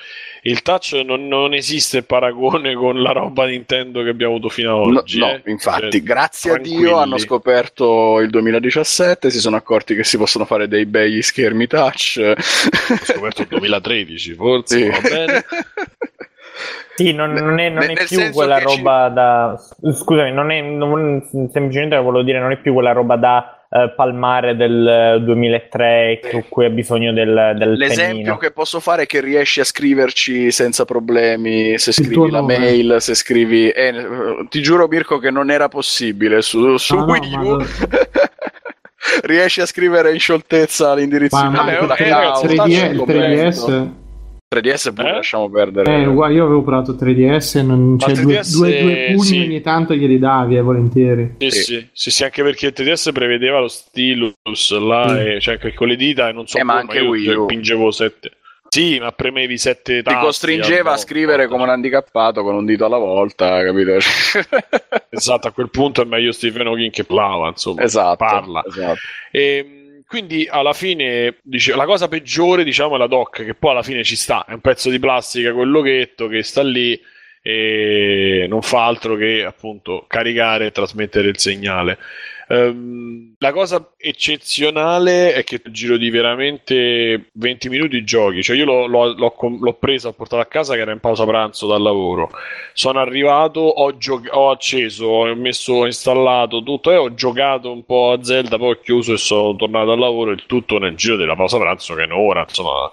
Il 0.44 0.62
touch 0.62 0.94
non, 1.04 1.28
non 1.28 1.54
esiste 1.54 2.02
paragone 2.02 2.74
con 2.74 3.00
la 3.00 3.12
roba 3.12 3.46
Nintendo 3.46 4.02
che 4.02 4.08
abbiamo 4.08 4.32
avuto 4.34 4.48
fino 4.48 4.82
ad 4.82 4.88
No, 4.90 4.98
oggi. 4.98 5.18
no, 5.20 5.30
eh. 5.30 5.42
infatti, 5.46 5.90
Cioè, 5.92 6.02
grazie 6.02 6.50
a 6.50 6.54
tranquilli. 6.54 6.78
Dio 6.80 6.96
hanno 6.96 7.16
scoperto 7.18 8.18
il 8.18 8.28
2017, 8.28 9.30
si 9.30 9.38
sono 9.38 9.54
accorti 9.54 9.94
che 9.94 10.02
si 10.02 10.16
possono 10.18 10.44
fare 10.44 10.66
dei 10.66 10.84
bei 10.84 11.22
schermi 11.22 11.68
touch. 11.68 12.20
Ho 12.34 12.96
scoperto 13.04 13.42
il 13.42 13.48
2013, 13.48 14.34
forse, 14.34 14.78
Sì. 14.78 14.88
va 14.88 15.00
bene. 15.08 15.44
Sì, 16.94 17.12
non, 17.14 17.32
non 17.32 17.58
è, 17.58 17.70
non 17.70 17.84
è 17.84 18.04
più 18.04 18.30
quella 18.32 18.58
che 18.58 18.68
ci- 18.68 18.76
roba 18.76 19.08
da. 19.08 19.58
Scusami, 19.94 20.30
non 20.30 20.50
è 20.50 20.60
non- 20.60 21.26
semplicemente 21.50 21.96
volevo 21.96 22.22
dire, 22.22 22.38
non 22.38 22.50
è 22.52 22.58
più 22.58 22.74
quella 22.74 22.92
roba 22.92 23.16
da 23.16 23.61
eh, 23.74 23.92
palmare 23.96 24.54
del 24.54 24.86
eh, 24.86 25.20
2003 25.22 26.20
su 26.30 26.44
cui 26.48 26.66
ha 26.66 26.70
bisogno 26.70 27.12
del, 27.12 27.54
del 27.56 27.72
L'esempio 27.72 28.12
pennino. 28.14 28.36
che 28.36 28.50
posso 28.50 28.80
fare 28.80 29.04
è 29.04 29.06
che 29.06 29.20
riesci 29.20 29.60
a 29.60 29.64
scriverci 29.64 30.50
senza 30.50 30.84
problemi 30.84 31.78
se 31.78 31.92
scrivi 31.92 32.30
la 32.30 32.40
nome. 32.40 32.58
mail, 32.58 32.96
se 33.00 33.14
scrivi... 33.14 33.70
eh, 33.70 34.46
ti 34.50 34.60
giuro 34.60 34.86
Mirko 34.88 35.18
che 35.18 35.30
non 35.30 35.50
era 35.50 35.68
possibile 35.68 36.42
su, 36.42 36.76
su 36.76 36.96
Ah, 36.96 37.04
Wii 37.04 37.34
U. 37.36 37.42
no. 37.56 37.64
riesci 39.22 39.60
a 39.60 39.66
scrivere 39.66 40.12
in 40.12 40.18
scioltezza 40.20 40.94
l'indirizzo 40.94 41.36
Ma, 41.36 41.50
ma 41.50 41.62
email, 41.72 41.90
eh, 41.90 41.94
cloud, 42.04 42.44
3D, 42.44 42.54
touch 42.56 42.68
il 42.90 42.96
completo. 42.96 43.66
3DS 43.68 43.90
3DS 44.52 44.92
pure 44.92 45.08
Eh? 45.08 45.12
lasciamo 45.12 45.48
perdere. 45.48 45.94
Eh, 46.02 46.06
uguale, 46.06 46.34
io 46.34 46.44
avevo 46.44 46.62
provato 46.62 46.92
3DS, 46.94 47.64
non, 47.64 47.92
Ma 47.92 47.98
cioè, 47.98 48.14
due, 48.14 48.34
3DS, 48.40 48.52
due, 48.56 48.80
due 48.82 49.06
pugni 49.12 49.24
sì. 49.24 49.38
ogni 49.40 49.60
tanto 49.60 49.94
glieli 49.94 50.18
davi, 50.18 50.56
eh, 50.56 50.60
volentieri. 50.60 51.34
Sì, 51.38 51.50
Sì. 51.50 51.62
sì, 51.62 51.88
sì, 51.92 52.10
sì, 52.10 52.24
anche 52.24 52.42
perché 52.42 52.66
il 52.66 52.72
3DS 52.76 53.12
prevedeva 53.12 53.60
lo 53.60 53.68
stylus 53.68 54.78
là, 54.78 55.12
Mm. 55.12 55.16
e- 55.26 55.40
cioè 55.40 55.58
che 55.58 55.72
con 55.74 55.88
le 55.88 55.96
dita 55.96 56.28
e 56.28 56.32
non 56.32 56.46
so 56.46 56.58
Eh, 56.58 56.62
ma 56.64 56.80
come, 56.80 56.82
anche 56.82 56.98
io 56.98 57.08
Wii 57.10 57.28
U. 57.28 57.46
pingevo 57.46 57.90
sette. 57.90 58.32
Sì, 58.72 58.98
ma 58.98 59.12
premevi 59.12 59.58
sette 59.58 59.96
Ti 59.98 60.02
tasti. 60.02 60.18
costringeva 60.24 60.90
al 60.92 60.94
a 60.96 60.98
scrivere 60.98 61.46
come 61.46 61.64
un 61.64 61.68
handicappato 61.68 62.42
con 62.42 62.54
un 62.54 62.64
dito 62.64 62.86
alla 62.86 62.96
volta, 62.96 63.62
capito? 63.62 63.98
Esatto, 65.10 65.48
a 65.48 65.50
quel 65.50 65.68
punto 65.70 66.00
è 66.00 66.04
meglio 66.06 66.32
Stephen 66.32 66.66
Hawking 66.66 66.90
che 66.90 67.04
plava, 67.04 67.48
insomma. 67.48 67.82
esatto. 67.82 68.16
Parla. 68.16 68.62
esatto. 68.66 68.98
E, 69.30 69.81
quindi 70.12 70.46
alla 70.46 70.74
fine 70.74 71.38
dice, 71.40 71.74
la 71.74 71.86
cosa 71.86 72.06
peggiore 72.06 72.64
diciamo 72.64 72.96
è 72.96 72.98
la 72.98 73.06
dock 73.06 73.46
che 73.46 73.54
poi 73.54 73.70
alla 73.70 73.82
fine 73.82 74.04
ci 74.04 74.14
sta. 74.14 74.44
È 74.44 74.52
un 74.52 74.60
pezzo 74.60 74.90
di 74.90 74.98
plastica 74.98 75.48
il 75.48 75.70
loghetto 75.70 76.28
che 76.28 76.42
sta 76.42 76.62
lì 76.62 77.00
e 77.40 78.44
non 78.46 78.60
fa 78.60 78.84
altro 78.84 79.16
che 79.16 79.42
appunto 79.42 80.04
caricare 80.06 80.66
e 80.66 80.70
trasmettere 80.70 81.28
il 81.28 81.38
segnale 81.38 81.96
Ehm, 82.52 83.34
la 83.38 83.50
cosa 83.50 83.92
eccezionale 83.96 85.32
è 85.32 85.42
che 85.42 85.60
nel 85.64 85.72
giro 85.72 85.96
di 85.96 86.10
veramente 86.10 87.30
20 87.32 87.68
minuti 87.70 88.04
giochi. 88.04 88.42
Cioè 88.42 88.54
io 88.56 88.66
l'ho, 88.66 88.86
l'ho- 88.86 89.14
l'ho 89.16 89.34
l'ho 89.58 89.72
preso 89.74 90.08
ho 90.08 90.12
portato 90.12 90.42
a 90.42 90.46
casa 90.46 90.74
che 90.74 90.80
era 90.80 90.92
in 90.92 91.00
pausa 91.00 91.24
pranzo 91.24 91.66
dal 91.66 91.80
lavoro. 91.80 92.30
Sono 92.74 93.00
arrivato, 93.00 93.60
ho, 93.60 93.96
gio- 93.96 94.22
ho 94.30 94.50
acceso, 94.50 95.06
ho 95.06 95.34
messo, 95.34 95.72
ho 95.72 95.86
installato 95.86 96.62
tutto 96.62 96.90
e 96.90 96.96
ho 96.96 97.14
giocato 97.14 97.72
un 97.72 97.84
po' 97.86 98.10
a 98.12 98.22
Zelda, 98.22 98.58
poi 98.58 98.70
ho 98.72 98.80
chiuso 98.80 99.14
e 99.14 99.16
sono 99.18 99.56
tornato 99.56 99.92
al 99.92 99.98
lavoro, 99.98 100.30
il 100.32 100.44
tutto 100.46 100.78
nel 100.78 100.94
giro 100.94 101.16
della 101.16 101.34
pausa 101.36 101.58
pranzo 101.58 101.94
che 101.94 102.02
è 102.02 102.04
un'ora, 102.06 102.44
insomma, 102.46 102.90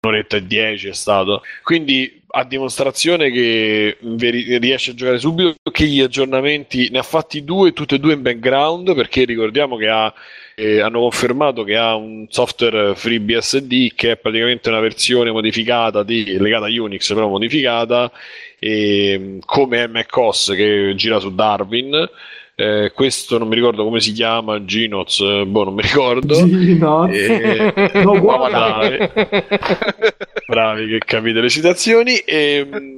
un'oretta 0.00 0.36
e 0.36 0.46
dieci 0.46 0.88
è 0.88 0.92
stato. 0.94 1.42
Quindi 1.62 2.22
a 2.36 2.44
dimostrazione 2.44 3.30
che 3.30 3.96
riesce 4.00 4.90
a 4.90 4.94
giocare 4.94 5.18
subito, 5.18 5.54
che 5.70 5.86
gli 5.86 6.00
aggiornamenti 6.00 6.88
ne 6.90 6.98
ha 6.98 7.02
fatti 7.02 7.44
due, 7.44 7.72
tutti 7.72 7.94
e 7.94 7.98
due 8.00 8.14
in 8.14 8.22
background, 8.22 8.94
perché 8.94 9.24
ricordiamo 9.24 9.76
che 9.76 9.88
ha 9.88 10.12
eh, 10.56 10.80
hanno 10.80 11.00
confermato 11.00 11.64
che 11.64 11.76
ha 11.76 11.94
un 11.96 12.26
software 12.28 12.94
FreeBSD 12.94 13.94
che 13.94 14.12
è 14.12 14.16
praticamente 14.16 14.68
una 14.68 14.78
versione 14.78 15.32
modificata 15.32 16.02
di, 16.04 16.36
legata 16.38 16.66
a 16.66 16.68
Unix 16.68 17.12
però 17.12 17.28
modificata 17.28 18.10
e, 18.58 19.38
come 19.44 19.88
macOS 19.88 20.52
che 20.54 20.92
gira 20.96 21.18
su 21.18 21.34
Darwin 21.34 22.08
Eh, 22.56 22.92
questo 22.94 23.36
non 23.36 23.48
mi 23.48 23.56
ricordo 23.56 23.82
come 23.82 23.98
si 23.98 24.12
chiama 24.12 24.64
Ginoz 24.64 25.18
eh, 25.18 25.44
boh 25.44 25.64
non 25.64 25.74
mi 25.74 25.82
ricordo 25.82 26.46
no. 26.46 27.08
Eh, 27.08 27.72
No, 28.04 28.20
guarda. 28.20 29.10
bravi. 30.46 30.86
che 30.86 30.98
capite 30.98 31.40
le 31.40 31.48
citazioni 31.48 32.16
e, 32.18 32.96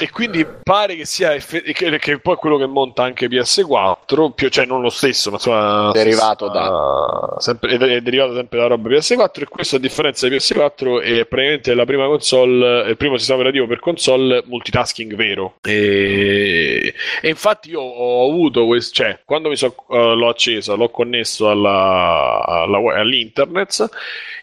e 0.00 0.10
quindi 0.10 0.44
pare 0.60 0.96
che 0.96 1.04
sia 1.04 1.34
effe- 1.34 1.62
che, 1.62 1.98
che 1.98 2.18
poi 2.18 2.34
quello 2.34 2.56
che 2.56 2.66
monta 2.66 3.04
anche 3.04 3.28
PS4 3.28 4.32
più, 4.34 4.48
cioè 4.48 4.66
non 4.66 4.80
lo 4.80 4.90
stesso 4.90 5.30
ma 5.30 5.36
insomma 5.36 5.90
Derivato 5.92 6.48
da 6.48 7.36
sempre, 7.38 7.76
è, 7.76 7.78
è 7.78 8.00
derivato 8.00 8.34
sempre 8.34 8.58
da 8.58 8.66
roba 8.66 8.88
PS4 8.88 9.42
e 9.42 9.44
questo 9.44 9.76
a 9.76 9.78
differenza 9.78 10.26
di 10.28 10.34
PS4 10.34 11.00
è 11.02 11.26
praticamente 11.26 11.74
la 11.74 11.84
prima 11.84 12.06
console 12.06 12.88
il 12.88 12.96
primo 12.96 13.16
sistema 13.18 13.38
operativo 13.38 13.68
per 13.68 13.78
console 13.78 14.42
multitasking 14.46 15.14
vero 15.14 15.58
e, 15.62 16.92
e 17.20 17.28
infatti 17.28 17.70
io 17.70 17.82
ho 17.82 18.28
avuto 18.28 18.66
questo 18.66 18.94
cioè 18.96 19.20
quando 19.26 19.50
so, 19.56 19.74
eh, 19.90 20.14
l'ho 20.14 20.28
accesa 20.30 20.74
l'ho 20.74 20.88
connesso 20.88 21.50
alla, 21.50 22.42
alla- 22.46 22.98
all'internet 22.98 23.90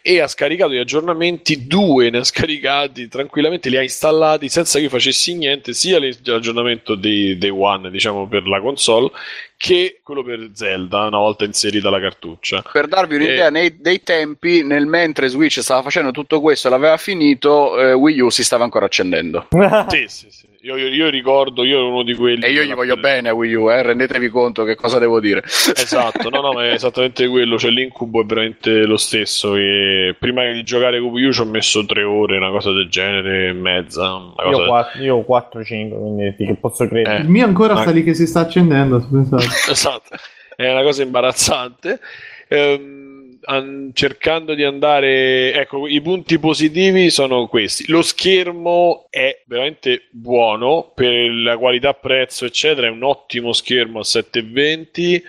e 0.06 0.20
ha 0.20 0.28
scaricato 0.28 0.74
gli 0.74 0.78
aggiornamenti, 0.78 1.66
due 1.66 2.10
ne 2.10 2.18
ha 2.18 2.24
scaricati 2.26 3.08
tranquillamente, 3.08 3.70
li 3.70 3.78
ha 3.78 3.82
installati 3.82 4.50
senza 4.50 4.78
che 4.78 4.84
io 4.84 4.90
facessi 4.90 5.34
niente, 5.34 5.72
sia 5.74 5.98
l'aggiornamento 5.98 6.96
dei 6.96 7.38
Day 7.38 7.50
One, 7.50 7.90
diciamo, 7.90 8.28
per 8.28 8.46
la 8.46 8.60
console, 8.60 9.12
che 9.56 10.02
quello 10.04 10.22
per 10.22 10.50
Zelda, 10.54 11.06
una 11.06 11.20
volta 11.20 11.46
inserita 11.46 11.90
la 11.90 12.02
cartuccia. 12.02 12.62
Per 12.70 12.88
darvi 12.88 13.16
un'idea 13.16 13.48
Eh. 13.48 13.52
nei, 13.52 13.78
dei 13.80 14.04
tempi, 14.04 14.62
nel 14.62 14.88
mentre 14.88 15.30
Switch 15.30 15.62
stava 15.62 15.82
facendo 15.82 16.12
tutto 16.12 16.42
questo 16.42 16.68
e 16.68 16.72
l'aveva 16.72 16.98
finito, 16.98 17.80
eh, 17.80 17.94
Wii 17.94 18.20
U 18.20 18.30
si 18.30 18.44
stava 18.44 18.66
ancora 18.66 18.86
accendendo. 18.88 19.48
Sì, 19.88 20.04
sì, 20.08 20.28
sì. 20.30 20.52
Io, 20.64 20.78
io- 20.78 20.88
io 20.88 21.10
ricordo, 21.10 21.66
io 21.66 21.76
ero 21.78 21.90
uno 21.90 22.04
di 22.04 22.14
quelli... 22.16 22.42
E 22.46 22.52
io 22.52 22.64
gli 22.64 22.74
voglio 22.74 22.96
bene 22.96 23.28
a 23.28 23.34
Wii 23.34 23.54
U, 23.54 23.70
eh, 23.70 23.82
rendetevi 23.82 24.30
conto 24.30 24.64
che 24.64 24.76
cosa 24.76 24.98
devo 24.98 25.20
dire. 25.20 25.44
Esatto, 25.44 26.30
no, 26.30 26.40
no, 26.40 26.54
ma 26.54 26.64
è 26.66 26.72
esattamente 26.72 27.28
quello. 27.28 27.58
Cioè, 27.58 27.70
l'incubo 27.70 28.22
è 28.22 28.26
veramente 28.26 28.70
lo 28.86 28.96
stesso. 28.96 29.56
E 29.58 29.93
prima 30.20 30.50
di 30.52 30.64
giocare 30.64 31.00
con 31.00 31.10
Wii 31.10 31.26
U 31.26 31.34
ci 31.34 31.42
ho 31.42 31.46
messo 31.46 31.86
tre 31.86 32.04
ore, 32.04 32.38
una 32.38 32.50
cosa 32.50 32.72
del 32.72 32.90
genere 32.90 33.50
e 33.50 33.54
mezza. 33.54 34.14
Una 34.14 34.34
cosa 34.36 34.58
Io, 34.62 34.66
quatt- 34.66 34.96
io 34.96 35.16
ho 35.16 35.26
4-5, 35.26 35.90
quindi 35.90 36.36
ti 36.36 36.58
posso 36.60 36.88
credere. 36.88 37.18
Eh. 37.18 37.22
Il 37.22 37.30
mio 37.30 37.46
ancora 37.46 37.74
Ma- 37.74 37.82
sta 37.82 37.92
lì 37.92 38.04
che 38.04 38.14
si 38.14 38.28
sta 38.28 38.42
accendendo. 38.42 39.06
esatto, 39.70 40.16
è 40.56 40.70
una 40.70 40.84
cosa 40.84 41.04
imbarazzante. 41.04 42.00
Ehm, 42.48 43.40
an- 43.46 43.92
cercando 43.94 44.54
di 44.54 44.64
andare, 44.64 45.54
ecco, 45.54 45.88
i 45.88 46.02
punti 46.02 46.40
positivi 46.40 47.10
sono 47.10 47.48
questi: 47.48 47.86
lo 47.88 48.02
schermo 48.02 49.08
è 49.10 49.42
veramente 49.46 50.08
buono 50.12 50.92
per 50.94 51.12
la 51.32 51.58
qualità 51.58 51.94
prezzo, 51.94 52.46
eccetera. 52.46 52.88
È 52.88 52.92
un 52.92 53.04
ottimo 53.04 53.54
schermo 53.54 54.00
a 54.00 54.04
720. 54.04 55.24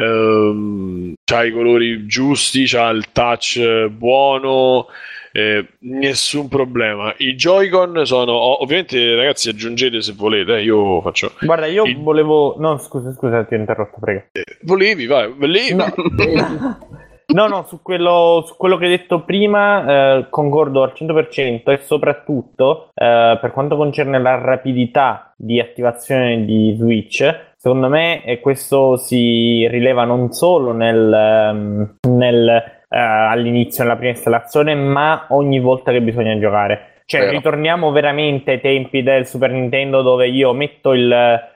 Ehm, 0.00 1.12
c'ha 1.24 1.44
i 1.44 1.52
colori 1.52 2.06
giusti, 2.06 2.64
c'ha 2.66 2.88
il 2.90 3.10
touch 3.12 3.56
eh, 3.58 3.88
buono. 3.90 4.86
eh, 5.32 5.64
nessun 5.82 6.48
problema. 6.48 7.14
I 7.18 7.36
Joy-Con 7.36 8.04
sono 8.04 8.32
ov- 8.32 8.62
ovviamente, 8.62 9.14
ragazzi, 9.14 9.48
aggiungete 9.48 10.02
se 10.02 10.12
volete. 10.16 10.56
eh, 10.56 10.62
io 10.64 11.00
faccio 11.02 11.30
Guarda, 11.40 11.66
io 11.66 11.84
Il- 11.84 12.02
volevo. 12.02 12.56
No, 12.58 12.78
scusa, 12.78 13.12
scusa, 13.12 13.44
ti 13.44 13.54
ho 13.54 13.58
interrotto, 13.58 13.98
prego. 14.00 14.24
Volevi, 14.62 15.06
vai, 15.06 15.32
volevi. 15.32 15.72
No, 15.74 15.86
no, 17.32 17.46
no, 17.46 17.64
su 17.68 17.80
quello, 17.80 18.42
su 18.44 18.56
quello 18.56 18.76
che 18.76 18.86
hai 18.86 18.90
detto 18.90 19.22
prima 19.22 20.16
eh, 20.18 20.26
concordo 20.30 20.82
al 20.82 20.92
100% 20.96 21.70
e 21.70 21.78
soprattutto 21.84 22.88
eh, 22.92 23.38
per 23.40 23.52
quanto 23.52 23.76
concerne 23.76 24.18
la 24.20 24.34
rapidità 24.36 25.32
di 25.36 25.60
attivazione 25.60 26.44
di 26.44 26.74
Switch, 26.76 27.49
secondo 27.60 27.88
me 27.90 28.24
eh, 28.24 28.40
questo 28.40 28.96
si 28.96 29.68
rileva 29.68 30.04
non 30.04 30.32
solo 30.32 30.72
nel, 30.72 31.12
ehm, 31.12 31.96
nel, 32.08 32.48
eh, 32.48 32.98
all'inizio, 32.98 33.84
nella 33.84 33.96
prima 33.96 34.12
installazione, 34.12 34.74
ma 34.74 35.26
ogni 35.28 35.60
volta 35.60 35.92
che 35.92 36.00
bisogna 36.00 36.38
giocare. 36.38 37.02
Cioè, 37.04 37.20
Vero. 37.20 37.32
ritorniamo 37.32 37.90
veramente 37.90 38.52
ai 38.52 38.60
tempi 38.62 39.02
del 39.02 39.26
Super 39.26 39.50
Nintendo 39.50 40.00
dove 40.00 40.28
io 40.28 40.54
metto 40.54 40.92
il, 40.94 41.02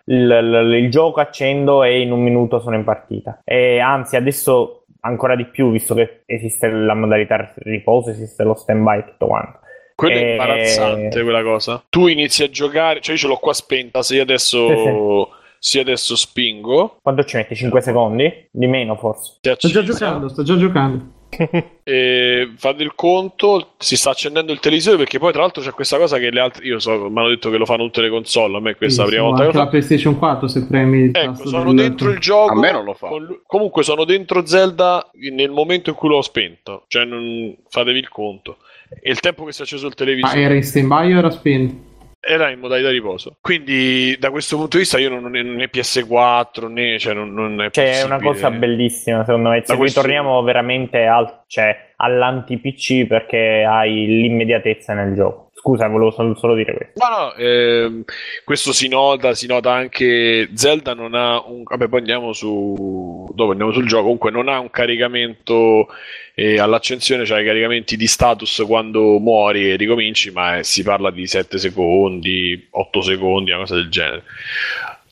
il, 0.07 0.17
il- 0.17 0.75
il 0.83 0.91
gioco, 0.91 1.21
accendo 1.21 1.83
e 1.85 2.01
in 2.01 2.13
un 2.13 2.21
minuto 2.23 2.59
sono 2.61 2.75
in 2.77 2.85
partita. 2.85 3.41
E 3.45 3.79
anzi, 3.79 4.17
adesso 4.17 4.85
ancora 5.01 5.37
di 5.37 5.47
più, 5.47 5.71
visto 5.71 5.95
che 5.95 6.23
esiste 6.27 6.69
la 6.71 6.95
modalità 6.95 7.51
riposo, 7.57 8.11
esiste 8.11 8.43
lo 8.43 8.55
stand-by 8.55 8.99
e 8.99 9.05
tutto 9.05 9.27
quanto. 9.27 9.61
Quello 9.95 10.19
è 10.19 10.23
Eh, 10.23 10.31
imbarazzante 10.33 11.23
quella 11.23 11.43
cosa. 11.43 11.83
Tu 11.89 12.09
inizi 12.09 12.43
a 12.43 12.51
giocare, 12.51 13.01
cioè 13.01 13.15
io 13.15 13.21
ce 13.21 13.27
l'ho 13.29 13.37
qua 13.37 13.53
spenta, 13.55 14.03
se 14.03 14.17
io 14.17 14.23
adesso 14.23 15.29
Sì, 15.67 15.79
adesso 15.79 16.15
spingo. 16.15 16.99
Quanto 17.01 17.25
ci 17.25 17.37
metti? 17.37 17.55
5 17.55 17.81
secondi? 17.81 18.49
Di 18.51 18.67
meno 18.67 18.97
forse. 18.97 19.37
Sto 19.41 19.69
già 19.69 19.83
giocando, 19.83 20.29
sto 20.29 20.43
già 20.43 20.59
giocando. 20.59 21.05
E 21.87 22.53
fate 22.57 22.83
il 22.83 22.95
conto, 22.95 23.73
si 23.79 23.97
sta 23.97 24.11
accendendo 24.11 24.53
il 24.53 24.61
televisore 24.61 24.99
perché 24.99 25.19
poi 25.19 25.33
tra 25.33 25.41
l'altro 25.41 25.63
c'è 25.63 25.71
questa 25.71 25.97
cosa 25.99 26.19
che 26.19 26.31
le 26.31 26.41
altre, 26.41 26.65
io 26.67 26.79
so, 26.79 27.09
mi 27.11 27.19
hanno 27.19 27.29
detto 27.29 27.49
che 27.51 27.57
lo 27.57 27.65
fanno 27.67 27.85
tutte 27.85 28.03
le 28.03 28.09
console, 28.11 28.57
a 28.59 28.61
me 28.61 28.75
questa 28.75 29.03
è 29.03 29.05
la 29.07 29.11
Sì, 29.11 29.17
prima 29.17 29.25
sì, 29.27 29.31
volta 29.31 29.43
che 29.43 29.47
anche 29.47 29.57
lo 29.59 29.65
la 29.65 29.71
fa. 29.71 29.71
PlayStation 29.77 30.19
4 30.19 30.49
se 30.49 30.67
premi 30.67 30.99
il 30.99 31.11
Ecco, 31.15 31.27
tasto 31.33 31.49
sono 31.49 31.73
del- 31.73 31.75
dentro 31.87 32.11
il 32.11 32.19
gioco. 32.19 32.53
A 32.53 32.57
me 32.59 32.71
non 32.73 32.85
lo 32.85 32.93
fa. 32.95 33.09
con 33.09 33.25
lui- 33.25 33.41
Comunque 33.47 33.83
sono 33.83 34.05
dentro 34.05 34.45
Zelda 34.47 35.11
nel 35.33 35.51
momento 35.51 35.89
in 35.91 35.97
cui 35.97 36.09
l'ho 36.11 36.21
spento, 36.23 36.85
cioè 36.89 37.05
non 37.07 37.57
fatevi 37.71 37.99
il 37.99 38.09
conto. 38.11 38.59
E 39.03 39.11
il 39.11 39.21
tempo 39.21 39.45
che 39.45 39.53
si 39.53 39.61
è 39.61 39.65
acceso 39.65 39.87
il 39.87 39.95
Ma 39.99 40.05
televisore 40.05 40.41
era 40.43 40.55
in 40.55 40.63
stand-by 40.63 41.13
o 41.15 41.19
era 41.19 41.31
spento? 41.31 41.93
Era 42.27 42.51
in 42.51 42.59
modalità 42.59 42.91
riposo. 42.91 43.37
Quindi 43.41 44.17
da 44.19 44.31
questo 44.31 44.57
punto 44.57 44.77
di 44.77 44.83
vista 44.83 44.99
io 44.99 45.09
non 45.11 45.31
né 45.31 45.69
PS4 45.71 46.69
né 46.71 46.99
cioè 46.99 47.15
non, 47.15 47.33
non 47.33 47.61
è 47.63 47.71
Cioè, 47.71 48.01
è 48.01 48.03
una 48.05 48.21
cosa 48.21 48.51
bellissima, 48.51 49.25
secondo 49.25 49.51
me. 49.51 49.63
Se 49.65 49.77
questo- 49.77 50.01
ritorniamo 50.01 50.43
veramente 50.43 51.07
al, 51.07 51.43
cioè, 51.47 51.93
all'anti-PC 51.97 53.07
perché 53.07 53.65
hai 53.69 54.07
l'immediatezza 54.07 54.95
nel 54.95 55.15
gioco. 55.15 55.44
Scusa, 55.65 55.89
volevo 55.89 56.11
solo, 56.11 56.55
dire 56.55 56.75
questo. 56.75 57.09
No, 57.09 57.17
no, 57.17 57.35
ehm, 57.37 58.05
questo 58.45 58.75
si 58.75 58.87
nota, 58.87 59.33
si 59.33 59.47
nota 59.47 59.73
anche 59.73 60.51
Zelda 60.53 60.93
non 60.93 61.15
ha 61.15 61.43
un 61.43 61.63
vabbè, 61.63 61.89
poi 61.89 62.01
andiamo 62.01 62.35
su 62.35 63.27
dopo 63.33 63.53
andiamo 63.53 63.73
sul 63.73 63.87
gioco, 63.87 64.03
comunque 64.03 64.31
non 64.31 64.49
ha 64.49 64.59
un 64.59 64.69
caricamento 64.69 65.89
eh, 66.35 66.59
all'accensione, 66.59 67.25
cioè 67.25 67.41
i 67.41 67.47
caricamenti 67.47 67.97
di 67.97 68.07
status 68.07 68.63
quando 68.67 69.19
muori 69.19 69.71
e 69.71 69.77
ricominci, 69.77 70.31
ma 70.33 70.59
eh, 70.59 70.65
si 70.65 70.83
parla 70.83 71.11
di 71.11 71.27
7 71.27 71.57
secondi, 71.57 72.67
8 72.69 73.01
secondi, 73.01 73.51
una 73.51 73.61
cosa 73.61 73.77
del 73.77 73.89
genere. 73.89 74.23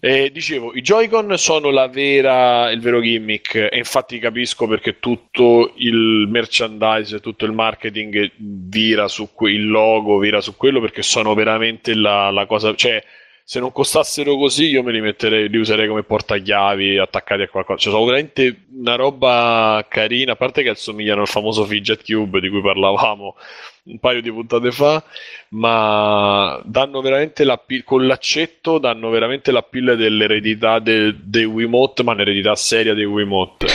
E 0.05 0.33
dicevo, 0.33 0.75
i 0.75 0.81
Joy-Con 0.81 1.39
sono 1.39 1.71
vera, 1.87 2.73
il 2.73 2.81
vero 2.81 3.01
gimmick 3.01 3.55
e 3.55 3.79
infatti 3.79 4.19
capisco 4.19 4.67
perché 4.67 4.99
tutto 4.99 5.75
il 5.77 6.27
merchandise, 6.29 7.21
tutto 7.21 7.45
il 7.45 7.53
marketing 7.53 8.33
vira 8.37 9.07
su 9.07 9.29
que- 9.33 9.53
il 9.53 9.69
logo, 9.69 10.19
vira 10.19 10.41
su 10.41 10.57
quello 10.57 10.81
perché 10.81 11.03
sono 11.03 11.35
veramente 11.35 11.95
la, 11.95 12.31
la 12.33 12.47
cosa, 12.47 12.75
cioè 12.75 13.01
se 13.45 13.61
non 13.61 13.73
costassero 13.73 14.37
così 14.37 14.69
io 14.69 14.83
me 14.83 14.93
li 14.93 15.01
metterei, 15.01 15.49
li 15.49 15.59
userei 15.59 15.89
come 15.89 16.03
portachiavi 16.03 16.99
attaccati 16.99 17.43
a 17.43 17.49
qualcosa, 17.49 17.79
cioè 17.79 17.93
sono 17.93 18.05
veramente 18.05 18.65
una 18.79 18.95
roba 18.95 19.85
carina, 19.89 20.33
a 20.33 20.37
parte 20.37 20.63
che 20.63 20.71
assomigliano 20.71 21.23
al 21.23 21.29
famoso 21.29 21.65
fidget 21.65 22.05
cube 22.05 22.41
di 22.41 22.49
cui 22.49 22.63
parlavamo 22.63 23.37
un 23.85 23.99
paio 23.99 24.23
di 24.23 24.31
puntate 24.31 24.71
fa, 24.71 25.03
ma 25.51 26.61
danno 26.65 27.01
veramente 27.01 27.45
la 27.45 27.57
pi- 27.57 27.83
con 27.83 28.07
l'accetto 28.07 28.79
danno 28.79 29.11
veramente 29.11 29.51
la 29.51 29.63
pilla 29.63 29.97
dell'eredità 29.97 30.79
de- 30.79 31.17
dei 31.21 31.45
Wiimote, 31.45 32.05
ma 32.05 32.15
l'eredità 32.15 32.55
seria 32.55 32.95
dei 32.95 33.05
Wiimote. 33.05 33.67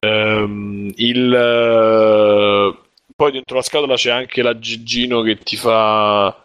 Ehm, 0.00 0.90
il, 0.96 1.34
eh, 1.34 2.78
poi 3.14 3.32
dentro 3.32 3.56
la 3.56 3.62
scatola 3.62 3.96
c'è 3.96 4.10
anche 4.10 4.42
la 4.42 4.58
Gigino 4.58 5.20
che 5.20 5.36
ti 5.38 5.56
fa 5.56 6.43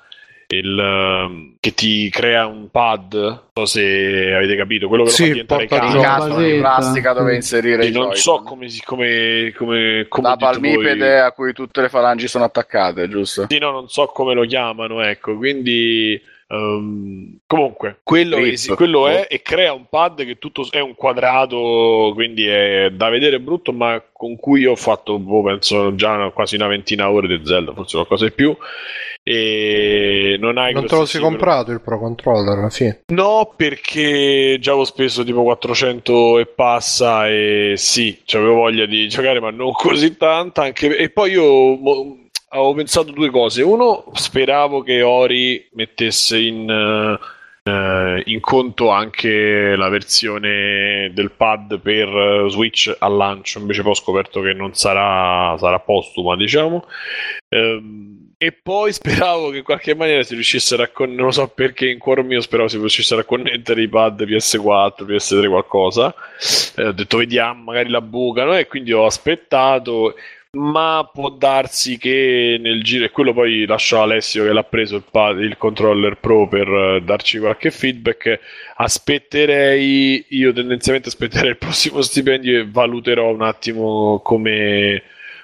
il, 0.51 0.79
ehm, 0.79 1.55
che 1.59 1.73
ti 1.73 2.09
crea 2.09 2.47
un 2.47 2.69
pad. 2.71 3.13
Non 3.13 3.41
so 3.53 3.65
se 3.65 4.33
avete 4.33 4.55
capito, 4.55 4.87
quello 4.87 5.03
che 5.03 5.11
Sì, 5.11 5.29
lo 5.29 5.43
fa 5.45 5.57
diventare 5.57 5.99
cazzo 6.01 6.39
di 6.39 6.57
plastica 6.57 7.13
dove 7.13 7.29
sì. 7.31 7.35
inserire 7.35 7.83
Sì, 7.83 7.89
i 7.89 7.91
non 7.91 8.15
so 8.15 8.41
come, 8.41 8.67
si- 8.69 8.83
come, 8.83 9.53
come, 9.55 10.05
come 10.09 10.27
La 10.27 10.35
dite 10.35 10.59
voi. 10.59 10.73
palmipede 10.73 11.19
a 11.19 11.31
cui 11.31 11.53
tutte 11.53 11.81
le 11.81 11.89
falangi 11.89 12.27
sono 12.27 12.45
attaccate, 12.45 13.07
giusto? 13.07 13.45
Sì, 13.47 13.59
no, 13.59 13.71
non 13.71 13.89
so 13.89 14.07
come 14.07 14.33
lo 14.33 14.45
chiamano, 14.45 15.01
ecco, 15.01 15.35
quindi 15.35 16.19
ehm, 16.49 17.37
comunque 17.45 17.99
quello, 18.03 18.37
Grip. 18.37 18.53
esi- 18.53 18.73
quello 18.75 19.07
è 19.07 19.27
e 19.29 19.41
crea 19.41 19.73
un 19.73 19.85
pad 19.89 20.25
che 20.25 20.37
tutto 20.39 20.65
è 20.71 20.79
un 20.79 20.95
quadrato, 20.95 22.11
quindi 22.15 22.45
è 22.45 22.89
da 22.91 23.09
vedere 23.09 23.39
brutto, 23.39 23.71
ma 23.71 24.01
con 24.11 24.35
cui 24.37 24.65
ho 24.65 24.75
fatto, 24.75 25.17
boh, 25.19 25.43
penso 25.43 25.95
già 25.95 26.11
una- 26.13 26.31
quasi 26.31 26.55
una 26.55 26.67
ventina 26.67 27.09
ore 27.09 27.27
di 27.27 27.45
Zelda, 27.45 27.73
forse 27.73 27.95
qualcosa 27.95 28.25
di 28.25 28.31
più. 28.31 28.55
E 29.21 30.37
non 30.39 30.57
hai 30.57 30.73
Non 30.73 30.87
te 30.87 30.95
lo 30.95 31.05
sei 31.05 31.21
comprato 31.21 31.71
il 31.71 31.81
Pro 31.81 31.99
Controller 31.99 32.57
alla 32.57 32.69
fine? 32.69 33.01
No, 33.07 33.53
perché 33.55 34.57
già 34.59 34.71
avevo 34.71 34.85
speso 34.85 35.23
tipo 35.23 35.43
400 35.43 36.39
e 36.39 36.45
passa 36.47 37.27
e 37.27 37.73
sì, 37.75 38.17
avevo 38.31 38.55
voglia 38.55 38.85
di 38.85 39.07
giocare, 39.07 39.39
ma 39.39 39.51
non 39.51 39.71
così 39.73 40.17
tanta. 40.17 40.63
Anche... 40.63 40.95
E 40.97 41.09
poi 41.09 41.31
io 41.31 41.75
mo- 41.75 42.17
avevo 42.49 42.73
pensato 42.73 43.11
due 43.11 43.29
cose. 43.29 43.61
Uno, 43.61 44.05
speravo 44.13 44.81
che 44.81 45.01
Ori 45.01 45.67
mettesse 45.73 46.39
in, 46.39 46.69
eh, 47.63 48.23
in 48.25 48.39
conto 48.39 48.89
anche 48.89 49.75
la 49.75 49.89
versione 49.89 51.11
del 51.13 51.31
pad 51.31 51.79
per 51.79 52.45
Switch 52.49 52.95
al 52.97 53.15
lancio, 53.15 53.59
invece 53.59 53.81
poi 53.81 53.91
ho 53.91 53.95
scoperto 53.95 54.41
che 54.41 54.53
non 54.53 54.73
sarà, 54.73 55.57
sarà 55.57 55.79
postuma, 55.79 56.35
diciamo. 56.35 56.85
Ehm, 57.49 58.19
e 58.41 58.53
poi 58.53 58.93
speravo 58.93 59.49
che 59.49 59.57
in 59.57 59.63
qualche 59.63 59.93
maniera 59.93 60.23
si 60.23 60.33
riuscissero 60.33 60.81
a 60.81 60.87
connettere, 60.87 61.23
non 61.23 61.33
so 61.33 61.49
perché 61.49 61.89
in 61.89 61.99
cuore 61.99 62.23
mio 62.23 62.39
speravo 62.39 62.69
si 62.69 62.77
riuscissero 62.77 63.19
a 63.19 63.25
connettere 63.25 63.81
i 63.81 63.89
pad 63.89 64.23
PS4, 64.23 65.03
PS3, 65.05 65.49
qualcosa. 65.49 66.15
Eh, 66.77 66.87
ho 66.87 66.91
detto 66.93 67.17
vediamo, 67.17 67.63
magari 67.63 67.89
la 67.89 67.99
bucano 67.99 68.57
e 68.57 68.65
quindi 68.65 68.93
ho 68.93 69.05
aspettato. 69.05 70.15
Ma 70.57 71.07
può 71.13 71.29
darsi 71.29 71.99
che 71.99 72.57
nel 72.59 72.81
giro, 72.83 73.05
e 73.05 73.11
quello 73.11 73.33
poi 73.33 73.67
lascio 73.67 74.01
Alessio 74.01 74.45
che 74.45 74.51
l'ha 74.51 74.63
preso 74.63 74.95
il, 74.95 75.03
pad, 75.09 75.39
il 75.41 75.57
controller 75.57 76.17
pro 76.17 76.47
per 76.47 76.67
eh, 76.67 77.01
darci 77.03 77.37
qualche 77.37 77.69
feedback. 77.69 78.39
Aspetterei, 78.77 80.25
io 80.29 80.51
tendenzialmente 80.51 81.09
aspetterei 81.09 81.51
il 81.51 81.57
prossimo 81.59 82.01
stipendio 82.01 82.59
e 82.59 82.67
valuterò 82.67 83.29
un 83.31 83.43
attimo 83.43 84.21
come, 84.23 85.03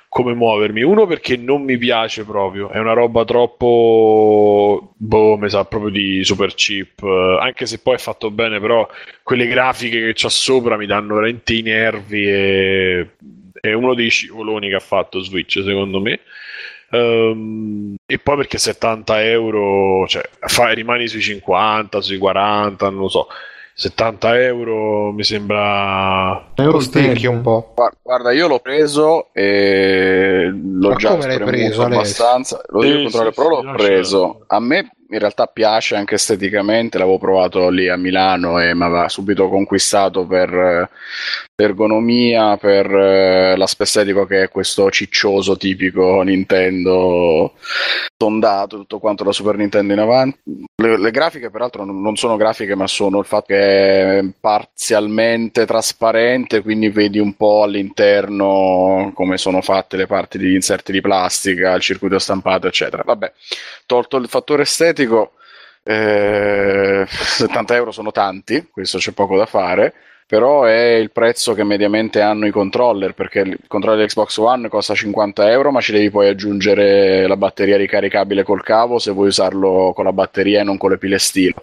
come 0.10 0.34
muovermi. 0.34 0.82
Uno 0.82 1.06
perché 1.06 1.38
non 1.38 1.62
mi 1.64 1.78
piace 1.78 2.26
proprio, 2.26 2.70
è 2.70 2.80
una 2.80 2.94
roba 2.94 3.24
troppo, 3.26 4.96
boh, 4.98 5.38
mi 5.38 5.50
sa 5.52 5.66
proprio 5.66 5.92
di 5.92 6.24
super 6.24 6.56
cheap, 6.56 7.04
eh, 7.04 7.38
anche 7.42 7.68
se 7.68 7.78
poi 7.78 7.94
è 7.94 8.00
fatto 8.00 8.32
bene, 8.32 8.60
però 8.60 8.90
quelle 9.22 9.46
grafiche 9.46 10.00
che 10.00 10.14
c'ha 10.16 10.30
sopra 10.30 10.78
mi 10.78 10.88
danno 10.88 11.14
veramente 11.14 11.54
i 11.54 11.62
nervi 11.62 12.28
e 12.28 13.10
è 13.70 13.74
uno 13.74 13.94
dei 13.94 14.10
scivoloni 14.10 14.70
che 14.70 14.76
ha 14.76 14.80
fatto 14.80 15.20
Switch 15.20 15.62
secondo 15.64 16.00
me. 16.00 16.20
Ehm, 16.92 17.96
e 18.06 18.20
poi 18.20 18.38
perché 18.38 18.58
70 18.58 19.24
euro, 19.24 20.08
cioè 20.08 20.24
fa- 20.40 20.72
rimani 20.72 21.08
sui 21.08 21.22
50, 21.22 22.02
sui 22.02 22.18
40, 22.18 22.90
non 22.90 23.00
lo 23.02 23.10
so. 23.10 23.28
70 23.78 24.42
euro 24.42 25.12
mi 25.12 25.26
sembra 25.26 26.52
Euro 26.56 26.72
Costicchi 26.72 27.26
un 27.26 27.42
po'. 27.42 27.74
Guarda, 28.02 28.32
io 28.32 28.48
l'ho 28.48 28.60
preso 28.60 29.34
e 29.34 30.50
l'ho 30.50 30.90
Ma 30.90 30.96
già 30.96 31.18
preso, 31.18 31.84
abbastanza. 31.84 32.62
Lo 32.70 32.82
il 32.86 33.02
controller 33.02 33.34
sì, 33.34 33.42
pro 33.42 33.60
sì, 33.60 33.66
l'ho 33.66 33.74
preso. 33.74 34.44
A 34.48 34.60
me 34.62 34.92
in 35.10 35.20
realtà 35.20 35.48
piace 35.48 35.96
anche 35.96 36.16
esteticamente, 36.16 36.98
l'avevo 36.98 37.18
provato 37.18 37.70
lì 37.70 37.90
a 37.90 37.98
Milano 37.98 38.60
e 38.62 38.74
mi 38.74 38.84
aveva 38.84 39.10
subito 39.10 39.50
conquistato 39.50 40.26
per 40.26 40.90
eh, 41.56 41.64
ergonomia, 41.64 42.58
per 42.58 42.86
eh, 42.94 43.56
l'aspetto 43.56 44.26
che 44.26 44.44
è 44.44 44.50
questo 44.50 44.90
ciccioso 44.90 45.58
tipico 45.58 46.22
Nintendo 46.22 47.54
tondato, 48.18 48.78
tutto 48.78 49.00
quanto 49.00 49.24
da 49.24 49.32
Super 49.32 49.56
Nintendo 49.56 49.94
in 49.94 50.00
avanti. 50.00 50.40
Le, 50.76 50.98
le 50.98 51.12
grafiche 51.12 51.50
peraltro 51.50 51.86
non, 51.86 52.02
non 52.02 52.16
sono 52.16 52.36
grafiche 52.36 52.76
ma 52.76 52.88
sono 52.88 53.20
il 53.20 53.26
fatto 53.26 53.46
che 53.48 54.20
è 54.20 54.26
parzialmente 54.40 55.66
trasparente, 55.66 56.62
quindi 56.62 56.90
vedi 56.90 57.20
un 57.20 57.36
po' 57.36 57.64
all'interno 57.64 59.12
come 59.14 59.38
sono 59.38 59.62
fatte 59.62 59.98
le 59.98 60.08
parti 60.08 60.38
degli 60.38 60.54
inserti 60.54 60.92
di 60.92 61.02
plastica, 61.02 61.74
il 61.74 61.82
circuito 61.82 62.20
stampato, 62.20 62.68
eccetera. 62.68 63.04
Vabbè, 63.06 63.32
tolto 63.86 64.18
il 64.18 64.28
fattore 64.28 64.64
estetico, 64.64 65.34
eh, 65.84 67.06
70 67.08 67.76
euro 67.76 67.92
sono 67.92 68.12
tanti, 68.12 68.68
questo 68.72 68.98
c'è 68.98 69.12
poco 69.12 69.38
da 69.38 69.46
fare. 69.46 69.94
Però 70.28 70.64
è 70.64 70.94
il 70.96 71.12
prezzo 71.12 71.54
che 71.54 71.64
mediamente 71.64 72.20
hanno 72.20 72.48
i 72.48 72.52
controller, 72.52 73.14
perché 73.14 73.42
il 73.42 73.60
controller 73.68 74.08
Xbox 74.08 74.38
One 74.38 74.70
costa 74.70 74.96
50 74.96 75.52
euro, 75.52 75.70
ma 75.72 75.82
ci 75.82 75.92
devi 75.92 76.10
poi 76.10 76.28
aggiungere 76.28 77.28
la 77.28 77.38
batteria 77.38 77.78
ricaricabile 77.78 78.42
col 78.44 78.64
cavo 78.64 78.98
se 78.98 79.12
vuoi 79.12 79.28
usarlo 79.28 79.94
con 79.94 80.04
la 80.06 80.14
batteria 80.14 80.62
e 80.62 80.64
non 80.64 80.78
con 80.78 80.90
le 80.90 80.98
pile 80.98 81.20
stilo. 81.20 81.62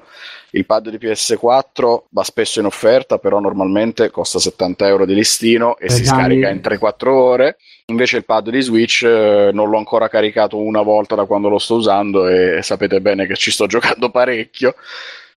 Il 0.50 0.64
pad 0.66 0.90
di 0.90 0.98
PS4 0.98 2.04
va 2.10 2.22
spesso 2.22 2.60
in 2.60 2.66
offerta, 2.66 3.18
però 3.18 3.40
normalmente 3.40 4.10
costa 4.10 4.38
70 4.38 4.86
euro 4.86 5.06
di 5.06 5.14
listino 5.14 5.76
e 5.78 5.86
Eh, 5.86 5.90
si 5.90 6.04
dai. 6.04 6.14
scarica 6.14 6.48
in 6.50 6.60
3-4 6.60 7.08
ore. 7.08 7.56
Invece 7.86 8.18
il 8.18 8.24
pad 8.24 8.48
di 8.50 8.60
Switch 8.60 9.02
eh, 9.02 9.50
non 9.52 9.70
l'ho 9.70 9.78
ancora 9.78 10.08
caricato 10.08 10.56
una 10.58 10.82
volta 10.82 11.16
da 11.16 11.24
quando 11.24 11.48
lo 11.48 11.58
sto 11.58 11.74
usando 11.76 12.28
e 12.28 12.60
sapete 12.62 13.00
bene 13.00 13.26
che 13.26 13.34
ci 13.34 13.50
sto 13.50 13.66
giocando 13.66 14.10
parecchio. 14.10 14.74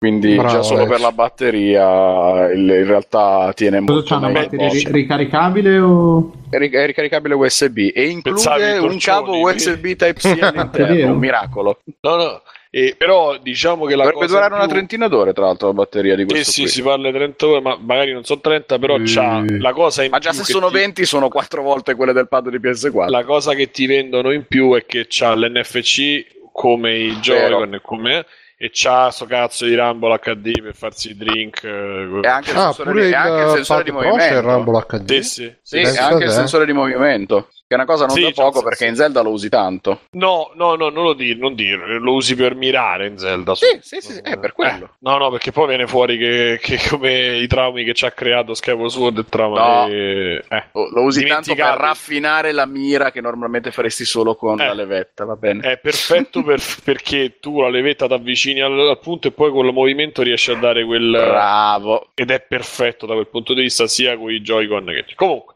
Quindi 0.03 0.35
Bravo, 0.35 0.49
già 0.49 0.61
solo 0.63 0.79
Alex. 0.81 0.91
per 0.91 0.99
la 0.99 1.11
batteria 1.13 2.51
il- 2.51 2.59
in 2.59 2.85
realtà 2.85 3.53
tiene 3.55 3.79
Cosa 3.79 3.91
molto 3.93 4.07
c'hanno? 4.15 4.27
meglio. 4.27 4.39
Batteria 4.49 4.67
ri- 4.69 4.91
ricaricabile 4.91 5.79
o... 5.79 6.31
È 6.49 6.57
ric- 6.57 6.75
è 6.75 6.85
ricaricabile 6.85 7.33
USB 7.35 7.77
e 7.95 8.07
include 8.09 8.77
un 8.79 8.97
cavo 8.99 9.39
USB 9.39 9.85
Type-C 9.95 10.37
all'interno, 10.41 11.13
un 11.13 11.17
miracolo. 11.17 11.79
No, 12.01 12.15
no, 12.17 12.41
E, 12.69 12.95
però 12.97 13.37
diciamo 13.41 13.85
che 13.85 13.95
la 13.95 14.03
Dovrebbe 14.03 14.19
cosa 14.25 14.33
durare 14.33 14.47
in 14.49 14.53
una 14.57 14.63
più- 14.65 14.73
trentina 14.73 15.07
d'ore, 15.07 15.31
tra 15.31 15.45
l'altro, 15.45 15.67
la 15.67 15.73
batteria 15.73 16.15
di 16.15 16.23
Sì, 16.23 16.27
questo 16.27 16.51
sì, 16.51 16.61
qui. 16.63 16.69
si 16.71 16.81
parla 16.81 17.07
di 17.09 17.13
30 17.17 17.47
ore, 17.47 17.61
ma 17.61 17.77
magari 17.79 18.11
non 18.11 18.23
sono 18.25 18.41
30, 18.41 18.79
però 18.79 18.95
Eh. 18.95 19.03
c'ha 19.05 19.43
la 19.59 19.71
cosa 19.73 20.03
in 20.03 20.09
Ma 20.09 20.19
già 20.19 20.31
più 20.31 20.39
se 20.39 20.51
sono 20.51 20.67
ti- 20.67 20.73
20 20.73 21.05
sono 21.05 21.29
4 21.29 21.61
volte 21.61 21.95
quelle 21.95 22.11
del 22.13 22.27
pad 22.27 22.49
di 22.49 22.59
PS4. 22.59 23.09
La 23.09 23.23
cosa 23.23 23.53
che 23.53 23.71
ti 23.71 23.85
vendono 23.85 24.31
in 24.31 24.43
più 24.47 24.73
è 24.75 24.85
che 24.85 25.05
c'ha 25.07 25.33
l'NFC 25.33 26.25
come 26.51 26.93
i 26.93 27.15
Joy-Con 27.21 27.75
e 27.75 27.81
come 27.81 28.25
e 28.63 28.69
c'ha 28.71 29.09
sto 29.11 29.25
cazzo 29.25 29.65
di 29.65 29.75
Rumble 29.75 30.17
HD 30.19 30.61
per 30.61 30.73
farsi 30.73 31.09
i 31.09 31.17
drink. 31.17 31.65
eh, 31.65 32.19
E 32.23 32.27
anche 32.27 32.51
il 32.51 32.55
Ah, 32.57 32.71
sensore, 32.71 32.89
pure 32.91 33.01
di, 33.01 33.07
il 33.09 33.13
anche 33.13 33.41
il 33.43 33.49
sensore 33.49 33.83
di 33.83 33.91
movimento. 33.91 34.39
Rumble 34.39 34.85
HD. 34.87 35.19
Sì, 35.19 35.23
sì. 35.23 35.55
Sì, 35.61 35.75
e 35.81 35.97
anche 35.97 36.23
il 36.23 36.29
sensore 36.31 36.65
di 36.65 36.71
movimento. 36.71 37.49
Che 37.73 37.79
è 37.79 37.83
una 37.83 37.91
cosa 37.91 38.05
non 38.05 38.15
Sì, 38.15 38.21
da 38.21 38.31
poco 38.33 38.57
un 38.59 38.63
perché 38.65 38.85
senso. 38.85 38.91
in 38.93 38.95
Zelda 39.07 39.21
lo 39.21 39.31
usi 39.31 39.49
tanto. 39.49 40.01
No, 40.11 40.51
no, 40.53 40.75
no, 40.75 40.89
non 40.89 41.03
lo 41.03 41.13
dire, 41.13 41.39
non 41.39 41.55
dire, 41.55 41.97
lo 41.99 42.13
usi 42.13 42.35
per 42.35 42.53
mirare 42.55 43.07
in 43.07 43.17
Zelda. 43.17 43.55
Sì, 43.55 43.65
sì, 43.81 43.97
sì, 43.99 44.13
sì, 44.13 44.19
è 44.21 44.37
per 44.37 44.53
quello. 44.53 44.85
Eh, 44.85 44.89
no, 44.99 45.17
no, 45.17 45.31
perché 45.31 45.51
poi 45.51 45.67
viene 45.67 45.87
fuori 45.87 46.17
che, 46.17 46.59
che 46.61 46.77
come 46.89 47.37
i 47.37 47.47
traumi 47.47 47.83
che 47.83 47.93
ci 47.93 48.05
ha 48.05 48.11
creato 48.11 48.53
Skyward 48.53 48.89
Sword 48.91 49.17
e 49.17 49.25
trauma 49.27 49.85
No. 49.85 49.87
e- 49.87 50.43
eh. 50.47 50.63
Lo, 50.73 50.89
lo 50.91 51.01
usi 51.03 51.25
tanto 51.25 51.55
per 51.55 51.65
raffinare 51.75 52.51
la 52.51 52.65
mira 52.67 53.11
che 53.11 53.21
normalmente 53.21 53.71
faresti 53.71 54.05
solo 54.05 54.35
con 54.35 54.59
Eh. 54.61 54.67
la 54.67 54.73
levetta, 54.73 55.25
va 55.25 55.35
bene? 55.35 55.61
È 55.71 55.77
perfetto 55.79 56.43
per- 56.43 56.61
perché 56.83 57.37
tu 57.39 57.59
la 57.61 57.69
levetta 57.69 58.05
ti 58.07 58.13
avvicini 58.13 58.61
al, 58.61 58.77
al 58.77 58.99
punto 58.99 59.27
e 59.27 59.31
poi 59.31 59.51
con 59.51 59.65
il 59.65 59.73
movimento 59.73 60.21
riesci 60.21 60.51
a 60.51 60.55
dare 60.55 60.85
quel... 60.85 61.09
Bravo. 61.09 62.09
ed 62.13 62.29
è 62.29 62.39
perfetto 62.41 63.05
da 63.05 63.13
quel 63.13 63.27
punto 63.27 63.53
di 63.53 63.61
vista 63.61 63.87
sia 63.87 64.15
con 64.17 64.31
i 64.31 64.41
Joy-Con 64.41 64.85
che 64.85 65.05
comunque 65.15 65.53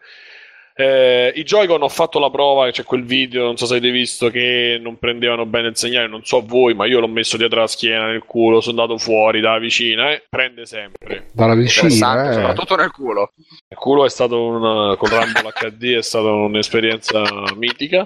eh, 0.78 1.34
i 1.36 1.44
Joy-Con 1.44 1.82
ho 1.82 1.90
fatto 1.90 2.20
la 2.20 2.30
prova 2.30 2.70
c'è 2.70 2.84
quel 2.84 3.04
video 3.04 3.46
non 3.46 3.58
so 3.58 3.66
se 3.66 3.78
avete 3.78 3.92
visto 3.92 4.30
che 4.30 4.78
non 4.80 5.00
prendevano 5.00 5.48
bene 5.48 5.70
il 5.70 5.76
segnale 5.76 6.08
non 6.08 6.24
so 6.24 6.44
voi 6.46 6.76
ma 6.76 6.86
io 6.86 7.00
l'ho 7.00 7.08
messo 7.08 7.36
dietro 7.36 7.62
la 7.62 7.68
schiena 7.68 8.06
nel 8.06 8.24
culo 8.26 8.62
sono 8.62 8.80
andato 8.80 9.00
fuori 9.00 9.42
dalla 9.42 9.58
vicina 9.58 10.12
e 10.12 10.24
prende 10.30 10.68
sempre 10.68 11.26
Dalla 11.34 11.56
vicina, 11.56 12.30
eh. 12.30 12.34
soprattutto 12.34 12.76
nel 12.76 12.92
culo. 12.92 13.34
il 13.68 13.78
culo 13.78 14.06
è 14.06 14.10
stato 14.10 14.40
un 14.40 14.96
con 14.98 15.10
Rumble 15.10 15.52
HD 15.52 15.96
è 15.96 16.04
stata 16.04 16.30
un'esperienza 16.32 17.24
mitica 17.56 18.06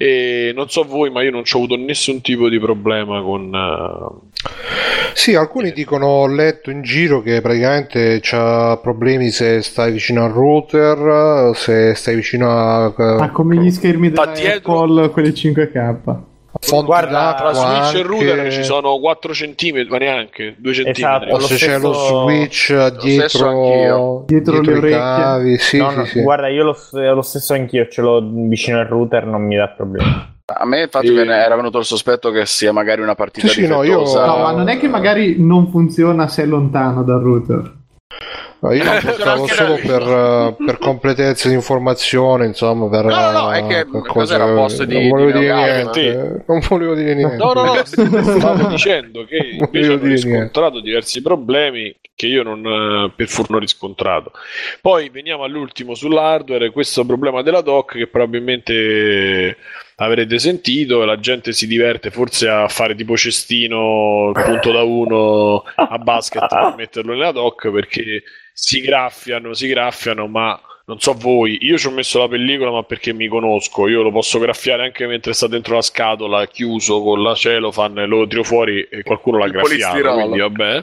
e 0.00 0.52
non 0.54 0.70
so 0.70 0.84
voi 0.84 1.10
ma 1.10 1.22
io 1.22 1.30
non 1.30 1.44
ci 1.44 1.56
ho 1.56 1.58
avuto 1.58 1.76
nessun 1.76 2.22
tipo 2.22 2.48
di 2.48 2.58
problema 2.58 3.20
con 3.20 3.52
eh, 3.54 4.27
Sì, 5.14 5.34
alcuni 5.34 5.72
dicono, 5.72 6.06
ho 6.06 6.26
letto 6.26 6.70
in 6.70 6.82
giro 6.82 7.20
che 7.22 7.40
praticamente 7.40 8.20
c'ha 8.22 8.78
problemi 8.80 9.30
se 9.30 9.62
stai 9.62 9.92
vicino 9.92 10.24
al 10.24 10.30
router, 10.30 11.56
se 11.56 11.94
stai 11.94 12.14
vicino 12.14 12.50
a, 12.50 12.94
Ma 12.96 13.30
come 13.30 13.56
gli 13.56 13.70
schermi 13.70 14.10
della 14.10 14.32
Apple, 14.32 15.10
quelli 15.10 15.30
5K. 15.30 16.36
Fonti 16.60 16.86
Guarda, 16.86 17.34
tra 17.34 17.52
Switch 17.52 17.94
e 17.94 17.98
anche, 17.98 18.02
router 18.02 18.52
ci 18.52 18.64
sono 18.64 18.98
4 18.98 19.32
centimetri 19.34 19.90
ma 19.90 19.98
neanche 19.98 20.54
2 20.58 20.72
centimetri 20.72 21.28
Esatto, 21.30 21.34
o 21.34 21.40
se 21.40 21.52
lo 21.52 21.58
c'è 21.58 21.78
lo 21.78 21.92
stesso- 21.92 22.22
switch 22.22 22.54
stesso 22.64 22.90
dietro, 23.00 23.48
anch'io. 23.48 24.24
Dietro 24.26 24.60
le 24.60 24.72
i 24.72 24.76
orecchie. 24.76 24.98
cavi, 24.98 25.58
sì, 25.58 25.78
No, 25.78 25.90
sì, 25.90 25.96
no, 25.96 26.04
sì. 26.04 26.20
Guarda, 26.22 26.48
io 26.48 26.64
lo, 26.64 26.76
lo 26.92 27.22
stesso 27.22 27.52
anch'io, 27.54 27.88
ce 27.88 28.00
l'ho 28.00 28.20
vicino 28.48 28.78
al 28.78 28.86
router, 28.86 29.26
non 29.26 29.42
mi 29.42 29.56
dà 29.56 29.68
problemi. 29.68 30.36
A 30.50 30.64
me 30.64 30.82
infatti 30.82 31.14
E- 31.14 31.26
era 31.26 31.56
venuto 31.56 31.78
il 31.78 31.84
sospetto 31.84 32.30
che 32.30 32.46
sia 32.46 32.72
magari 32.72 33.02
una 33.02 33.14
partita 33.14 33.48
Sì, 33.48 33.62
sì, 33.64 33.66
no, 33.66 33.82
difettosa. 33.82 34.20
io- 34.20 34.26
No, 34.26 34.38
ma 34.38 34.50
non 34.52 34.68
è 34.68 34.78
che 34.78 34.88
magari 34.88 35.36
non 35.38 35.68
funziona 35.70 36.26
se 36.28 36.42
è 36.44 36.46
lontano 36.46 37.02
dal 37.02 37.20
router. 37.20 37.76
No, 38.60 38.72
io 38.72 38.82
lo 38.84 38.90
Funziona 38.90 39.36
portavo 39.36 39.46
solo 39.46 39.74
per, 39.76 40.02
eh, 40.02 40.64
per 40.64 40.78
completezza 40.78 41.48
di 41.48 41.54
informazione, 41.54 42.46
insomma, 42.46 42.88
per, 42.88 43.04
No, 43.04 43.20
no, 43.20 43.30
no, 43.30 43.52
è 43.52 43.64
che 43.66 43.86
per 43.86 44.02
cos'era, 44.02 44.46
post 44.52 44.82
di- 44.82 44.94
non 44.94 45.08
volevo 45.08 45.30
di 45.30 45.38
dire 45.38 45.52
Neogame? 45.54 45.74
niente, 45.74 46.44
non 46.46 46.60
volevo 46.68 46.94
dire 46.94 47.14
niente. 47.14 47.36
No, 47.36 47.52
no, 47.52 47.62
no, 47.72 47.84
stavo 47.84 48.66
dicendo 48.68 49.24
che 49.24 49.36
invece 49.36 49.92
hanno 49.92 49.98
dire 49.98 50.08
niente. 50.08 50.08
riscontrato 50.08 50.80
diversi 50.80 51.22
problemi 51.22 51.94
che 52.14 52.26
io 52.26 52.42
non, 52.42 52.64
eh, 52.66 53.12
per 53.14 53.28
fortuna 53.28 53.58
ho 53.58 53.60
riscontrato. 53.60 54.32
Poi 54.80 55.08
veniamo 55.10 55.44
all'ultimo 55.44 55.94
sull'hardware, 55.94 56.70
questo 56.70 57.04
problema 57.06 57.42
della 57.42 57.60
dock 57.60 57.96
che 57.96 58.06
probabilmente 58.08 59.56
avrete 60.00 60.38
sentito, 60.38 61.04
la 61.04 61.18
gente 61.18 61.52
si 61.52 61.66
diverte 61.66 62.10
forse 62.10 62.48
a 62.48 62.68
fare 62.68 62.94
tipo 62.94 63.16
cestino 63.16 64.30
punto 64.32 64.70
da 64.70 64.82
uno 64.82 65.64
a 65.74 65.98
basket 65.98 66.46
per 66.46 66.74
metterlo 66.76 67.12
nella 67.12 67.32
dock 67.32 67.70
perché 67.70 68.22
si 68.52 68.80
graffiano, 68.80 69.54
si 69.54 69.66
graffiano, 69.66 70.26
ma 70.28 70.60
non 70.86 71.00
so 71.00 71.12
voi, 71.14 71.58
io 71.62 71.76
ci 71.76 71.86
ho 71.88 71.90
messo 71.90 72.20
la 72.20 72.28
pellicola 72.28 72.70
ma 72.70 72.82
perché 72.84 73.12
mi 73.12 73.26
conosco, 73.26 73.88
io 73.88 74.02
lo 74.02 74.12
posso 74.12 74.38
graffiare 74.38 74.84
anche 74.84 75.06
mentre 75.06 75.32
sta 75.32 75.48
dentro 75.48 75.74
la 75.74 75.82
scatola 75.82 76.46
chiuso 76.46 77.02
con 77.02 77.22
la 77.22 77.34
cellophane, 77.34 78.06
lo 78.06 78.26
tiro 78.26 78.44
fuori 78.44 78.82
e 78.82 79.02
qualcuno 79.02 79.38
l'ha 79.38 79.48
graffiato, 79.48 80.12
quindi 80.14 80.38
vabbè. 80.38 80.82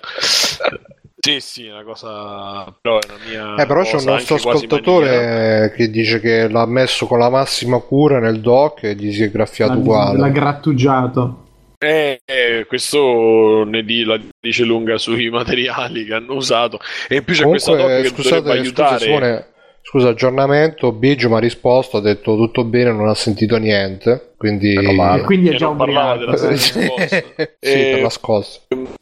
Sì, 1.26 1.40
sì, 1.40 1.68
una 1.68 1.84
cosa 1.84 2.72
però 2.80 3.00
è 3.00 3.06
una 3.10 3.18
mia 3.28 3.64
Eh, 3.64 3.66
però 3.66 3.82
c'è 3.82 3.96
un 3.96 4.04
nostro 4.04 4.36
ascoltatore 4.36 5.74
che 5.76 5.90
dice 5.90 6.20
che 6.20 6.48
l'ha 6.48 6.68
messo 6.68 7.08
con 7.08 7.18
la 7.18 7.30
massima 7.30 7.80
cura 7.80 8.20
nel 8.20 8.42
dock 8.42 8.84
e 8.84 8.94
gli 8.96 9.12
si 9.12 9.24
è 9.24 9.32
graffiato 9.32 9.74
L'ha, 9.74 9.80
uguale. 9.80 10.20
l'ha 10.20 10.30
grattugiato. 10.30 11.44
Eh, 11.80 12.20
eh, 12.24 12.66
questo 12.68 13.64
ne 13.66 13.84
di- 13.84 14.04
la 14.04 14.20
dice 14.40 14.64
lunga 14.64 14.98
sui 14.98 15.30
materiali 15.32 16.06
che 16.06 16.14
hanno 16.14 16.36
usato 16.36 16.80
e 17.10 17.18
in 17.18 17.24
più 17.24 17.34
c'è 17.34 17.44
questa 17.48 17.72
doc 17.72 17.82
Comunque, 17.82 18.04
che 18.04 18.16
scusate, 18.16 18.42
dovrebbe 18.42 18.66
scusa, 18.70 18.84
aiutare 18.86 19.06
Simone, 19.06 19.46
scusa, 19.82 20.10
aggiornamento, 20.10 20.92
Biggio 20.92 21.30
mi 21.30 21.36
ha 21.36 21.40
risposto, 21.40 21.98
ha 21.98 22.02
detto 22.02 22.36
tutto 22.36 22.64
bene, 22.64 22.92
non 22.92 23.08
ha 23.08 23.14
sentito 23.16 23.58
niente, 23.58 24.34
quindi... 24.38 24.74
E 24.74 25.22
quindi 25.24 25.50
è 25.50 25.54
E 25.54 25.58
già 25.58 25.66
non 25.66 25.78
parlava 25.78 26.18
della 26.18 26.36
sì, 26.38 26.50
risposta. 26.50 27.22
per 27.36 27.56
E- 27.60 28.02
la 28.02 28.10
scossa. 28.10 28.60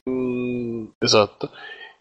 Mm, 0.10 0.86
esatto. 1.00 1.50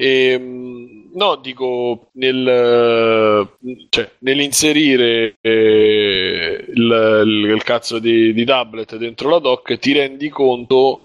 Ehm, 0.05 1.11
no, 1.15 1.37
dico 1.37 2.09
nel, 2.15 3.49
cioè, 3.89 4.11
nell'inserire 4.19 5.37
eh, 5.41 6.65
il, 6.75 7.23
il- 7.25 7.51
il 7.55 7.63
cazzo 7.63 7.99
di, 8.01 8.33
di 8.33 8.45
tablet 8.45 8.97
dentro 8.97 9.29
la 9.31 9.39
dock 9.39 9.79
ti 9.79 9.93
rendi 9.93 10.29
conto 10.29 11.03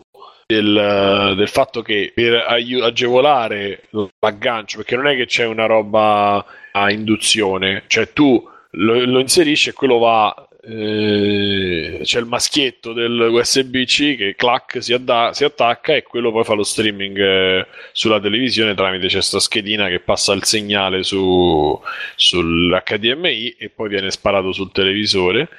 del, 0.47 1.33
del 1.35 1.47
fatto 1.47 1.81
che 1.83 2.11
per 2.15 2.43
agevolare 2.47 3.83
l'aggancio, 4.19 4.77
perché 4.77 4.95
non 4.95 5.07
è 5.07 5.15
che 5.15 5.25
c'è 5.27 5.45
una 5.45 5.65
roba 5.67 6.43
a 6.71 6.91
induzione, 6.91 7.83
cioè 7.87 8.11
tu 8.13 8.43
lo, 8.71 9.05
lo 9.05 9.19
inserisci 9.19 9.69
e 9.69 9.73
quello 9.73 9.97
va. 9.99 10.33
Eh, 10.63 11.99
c'è 12.03 12.19
il 12.19 12.25
maschietto 12.25 12.93
del 12.93 13.29
USB-C 13.31 14.15
che 14.15 14.35
clac 14.35 14.81
si, 14.81 14.93
adda- 14.93 15.33
si 15.33 15.43
attacca 15.43 15.95
e 15.95 16.03
quello 16.03 16.31
poi 16.31 16.43
fa 16.43 16.53
lo 16.53 16.63
streaming 16.63 17.17
eh, 17.19 17.67
sulla 17.91 18.19
televisione 18.19 18.73
tramite 18.73 19.07
c'è 19.07 19.21
sta 19.21 19.39
schedina 19.39 19.87
che 19.87 19.99
passa 19.99 20.33
il 20.33 20.43
segnale 20.43 21.03
su, 21.03 21.79
sull'HDMI 22.15 23.55
e 23.57 23.69
poi 23.69 23.89
viene 23.89 24.11
sparato 24.11 24.51
sul 24.51 24.71
televisore. 24.71 25.49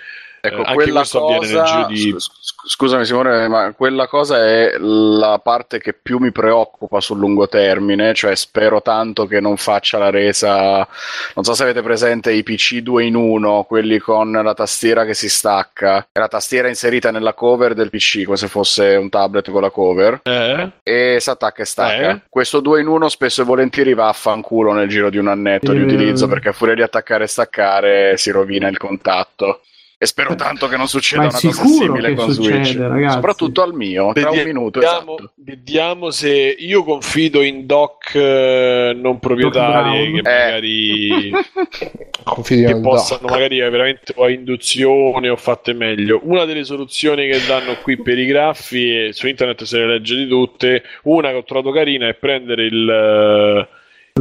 Ecco, 0.40 0.56
Eh, 0.56 0.58
anche 0.58 0.74
quella 0.74 0.98
questo 1.00 1.24
avviene 1.24 1.46
nel 1.46 1.60
cosa, 1.60 1.74
giro 1.74 1.86
di- 1.88 2.20
sc- 2.20 2.32
sc- 2.40 2.68
scusami 2.68 3.04
Simone, 3.04 3.48
ma 3.48 3.72
quella 3.72 4.06
cosa 4.06 4.44
è 4.44 4.76
la 4.78 5.40
parte 5.42 5.80
che 5.80 5.92
più 5.94 6.18
mi 6.18 6.30
preoccupa 6.32 7.00
sul 7.00 7.18
lungo 7.18 7.48
termine, 7.48 8.14
cioè 8.14 8.34
spero 8.36 8.80
tanto 8.82 9.26
che 9.26 9.40
non 9.40 9.56
faccia 9.56 9.98
la 9.98 10.10
resa, 10.10 10.86
non 11.34 11.44
so 11.44 11.54
se 11.54 11.62
avete 11.64 11.82
presente 11.82 12.32
i 12.32 12.42
PC 12.42 12.76
2 12.78 13.04
in 13.04 13.14
1, 13.16 13.64
quelli 13.64 13.98
con 13.98 14.30
la 14.30 14.54
tastiera 14.54 15.04
che 15.04 15.14
si 15.14 15.28
stacca, 15.28 16.06
e 16.12 16.20
la 16.20 16.28
tastiera 16.28 16.68
inserita 16.68 17.10
nella 17.10 17.34
cover 17.34 17.74
del 17.74 17.90
PC, 17.90 18.24
come 18.24 18.36
se 18.36 18.46
fosse 18.48 18.94
un 18.96 19.08
tablet 19.08 19.50
con 19.50 19.62
la 19.62 19.70
cover, 19.70 20.20
Eh? 20.22 20.70
e 20.82 21.16
si 21.20 21.30
attacca 21.30 21.62
e 21.62 21.66
stacca. 21.66 22.10
Eh? 22.10 22.20
Questo 22.28 22.60
2 22.60 22.80
in 22.80 22.86
1 22.86 23.08
spesso 23.08 23.42
e 23.42 23.44
volentieri 23.44 23.94
va 23.94 24.08
a 24.08 24.12
fanculo 24.12 24.72
nel 24.72 24.88
giro 24.88 25.10
di 25.10 25.18
un 25.18 25.28
annetto 25.28 25.72
di 25.72 25.80
Eh. 25.80 25.82
utilizzo, 25.84 26.28
perché 26.28 26.50
a 26.50 26.52
furia 26.52 26.74
di 26.74 26.82
attaccare 26.82 27.24
e 27.24 27.28
staccare 27.28 28.16
si 28.16 28.30
rovina 28.30 28.68
il 28.68 28.76
contatto. 28.76 29.62
E 30.00 30.06
spero 30.06 30.36
tanto 30.36 30.68
che 30.68 30.76
non 30.76 30.86
succeda 30.86 31.22
una 31.22 31.30
cosa 31.32 31.50
simile 31.50 32.10
che 32.10 32.14
con 32.14 32.32
succede, 32.32 32.64
Switch. 32.64 32.78
ragazzi. 32.78 33.14
Soprattutto 33.14 33.62
al 33.62 33.74
mio, 33.74 34.12
tra 34.12 34.30
un 34.30 34.42
minuto. 34.44 34.78
Vediamo, 34.78 35.18
Esatto. 35.18 35.32
vediamo 35.34 36.10
se 36.12 36.54
io 36.56 36.84
confido 36.84 37.42
in 37.42 37.66
doc 37.66 38.14
eh, 38.14 38.92
non 38.94 39.18
proprietari 39.18 40.12
che 40.12 40.20
Brown. 40.22 40.26
Eh. 40.36 40.50
magari 40.50 41.30
che 42.46 42.80
possano 42.80 43.20
dock. 43.22 43.32
magari 43.32 43.58
veramente 43.58 44.12
o 44.14 44.22
a 44.24 44.30
induzione 44.30 45.28
o 45.30 45.36
fatte 45.36 45.72
meglio. 45.72 46.20
Una 46.22 46.44
delle 46.44 46.62
soluzioni 46.62 47.28
che 47.28 47.44
danno 47.44 47.74
qui 47.82 48.00
per 48.00 48.18
i 48.20 48.26
graffi, 48.26 49.06
e 49.06 49.12
su 49.12 49.26
internet 49.26 49.64
se 49.64 49.78
ne 49.78 49.86
legge 49.86 50.14
di 50.14 50.28
tutte, 50.28 50.84
una 51.04 51.30
che 51.30 51.36
ho 51.36 51.44
trovato 51.44 51.72
carina 51.72 52.06
è 52.06 52.14
prendere 52.14 52.66
il, 52.66 52.88
eh, 52.88 53.68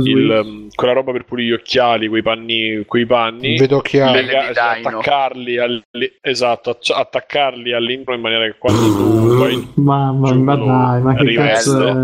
il, 0.04 0.42
um, 0.44 0.68
quella 0.74 0.94
roba 0.94 1.12
per 1.12 1.24
pulire 1.26 1.48
gli 1.50 1.54
occhiali, 1.54 2.08
quei 2.08 2.22
panni, 2.22 2.84
quei 2.86 3.06
panni 3.06 3.58
Vedo 3.58 3.80
chiaro. 3.82 4.14
lega- 4.14 4.48
Dino. 4.76 4.88
attaccarli 5.00 5.58
al- 5.58 5.84
esatto, 6.22 6.70
acc- 6.72 6.92
attaccarli 6.96 7.74
all'interno 7.74 8.16
in 8.16 8.22
maniera 8.22 8.46
che 8.46 8.56
quando 8.58 8.82
tu 8.82 9.38
vai 9.38 9.72
Mamma 9.76 10.34
ma 10.34 10.56
dai, 10.56 11.02
ma 11.02 11.14
che 11.16 11.20
arriva 11.22 11.46
cazzo 11.48 11.88
è? 11.88 11.96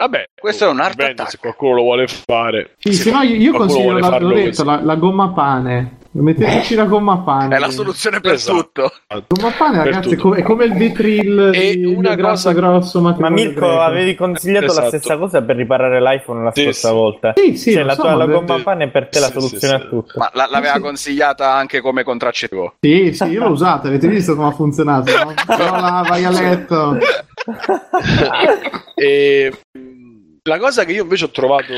Vabbè, 0.00 0.26
Questo 0.40 0.64
è 0.64 0.68
un 0.68 0.78
art 0.78 0.90
dipende 0.90 1.12
attack. 1.14 1.30
se 1.30 1.38
qualcuno 1.38 1.74
lo 1.74 1.82
vuole 1.82 2.06
fare. 2.06 2.74
Sì, 2.78 2.92
se 2.92 3.10
no 3.10 3.22
io, 3.22 3.52
consiglio, 3.52 3.98
la, 3.98 4.06
farlo 4.06 4.32
la, 4.64 4.80
la 4.80 4.94
gomma 4.94 5.30
pane. 5.30 5.97
Metteteci 6.22 6.74
la 6.74 6.84
gomma 6.84 7.18
pane. 7.18 7.56
È 7.56 7.58
la 7.58 7.70
soluzione 7.70 8.20
per 8.20 8.32
Esatto. 8.34 8.56
tutto. 8.58 8.92
Gomma 9.28 9.52
pane, 9.56 9.84
ragazzi, 9.84 10.10
è 10.14 10.16
tutto. 10.16 10.34
è 10.34 10.42
come 10.42 10.64
il 10.64 10.74
D-Trill 10.74 11.52
E 11.54 11.76
di 11.76 11.84
una 11.84 12.16
cosa- 12.16 12.52
grosso 12.52 13.00
Ma 13.00 13.10
matrimonio 13.10 13.44
Mirko, 13.44 13.60
greco. 13.66 13.80
avevi 13.80 14.14
consigliato 14.14 14.66
la 14.66 14.70
Esatto. 14.72 14.88
stessa 14.88 15.16
cosa 15.18 15.42
per 15.42 15.56
riparare 15.56 16.00
l'iPhone 16.00 16.42
la 16.44 16.52
Sì, 16.52 16.62
scorsa 16.64 16.88
sì. 16.88 16.94
volta. 16.94 17.32
Sì, 17.36 17.56
sì, 17.56 17.72
Cioè, 17.72 17.82
la 17.82 17.94
so, 17.94 18.00
tua 18.02 18.14
la 18.14 18.26
ma- 18.26 18.32
gomma 18.34 18.58
pane 18.62 18.84
è 18.84 18.88
per 18.88 19.08
te 19.08 19.20
la 19.20 19.26
Sì, 19.26 19.32
sì, 19.32 19.38
soluzione 19.40 19.78
sì. 19.78 19.84
a 19.84 19.88
tutto. 19.88 20.12
Ma 20.18 20.30
la- 20.34 20.48
l'aveva 20.50 20.74
Sì. 20.74 20.80
consigliata 20.80 21.52
anche 21.54 21.80
come 21.80 22.02
contraccettivo. 22.02 22.74
Sì, 22.80 23.12
sì, 23.12 23.24
io 23.24 23.40
l'ho 23.40 23.50
usata, 23.50 23.88
avete 23.88 24.08
visto 24.08 24.34
come 24.34 24.48
ha 24.48 24.52
funzionato, 24.52 25.10
no? 25.24 25.34
Viola, 25.56 26.04
vai 26.06 26.24
a 26.24 26.30
letto. 26.30 26.98
E, 28.94 29.52
la 30.48 30.58
cosa 30.58 30.84
che 30.84 30.92
io 30.92 31.02
invece 31.04 31.26
ho 31.26 31.30
trovato 31.30 31.72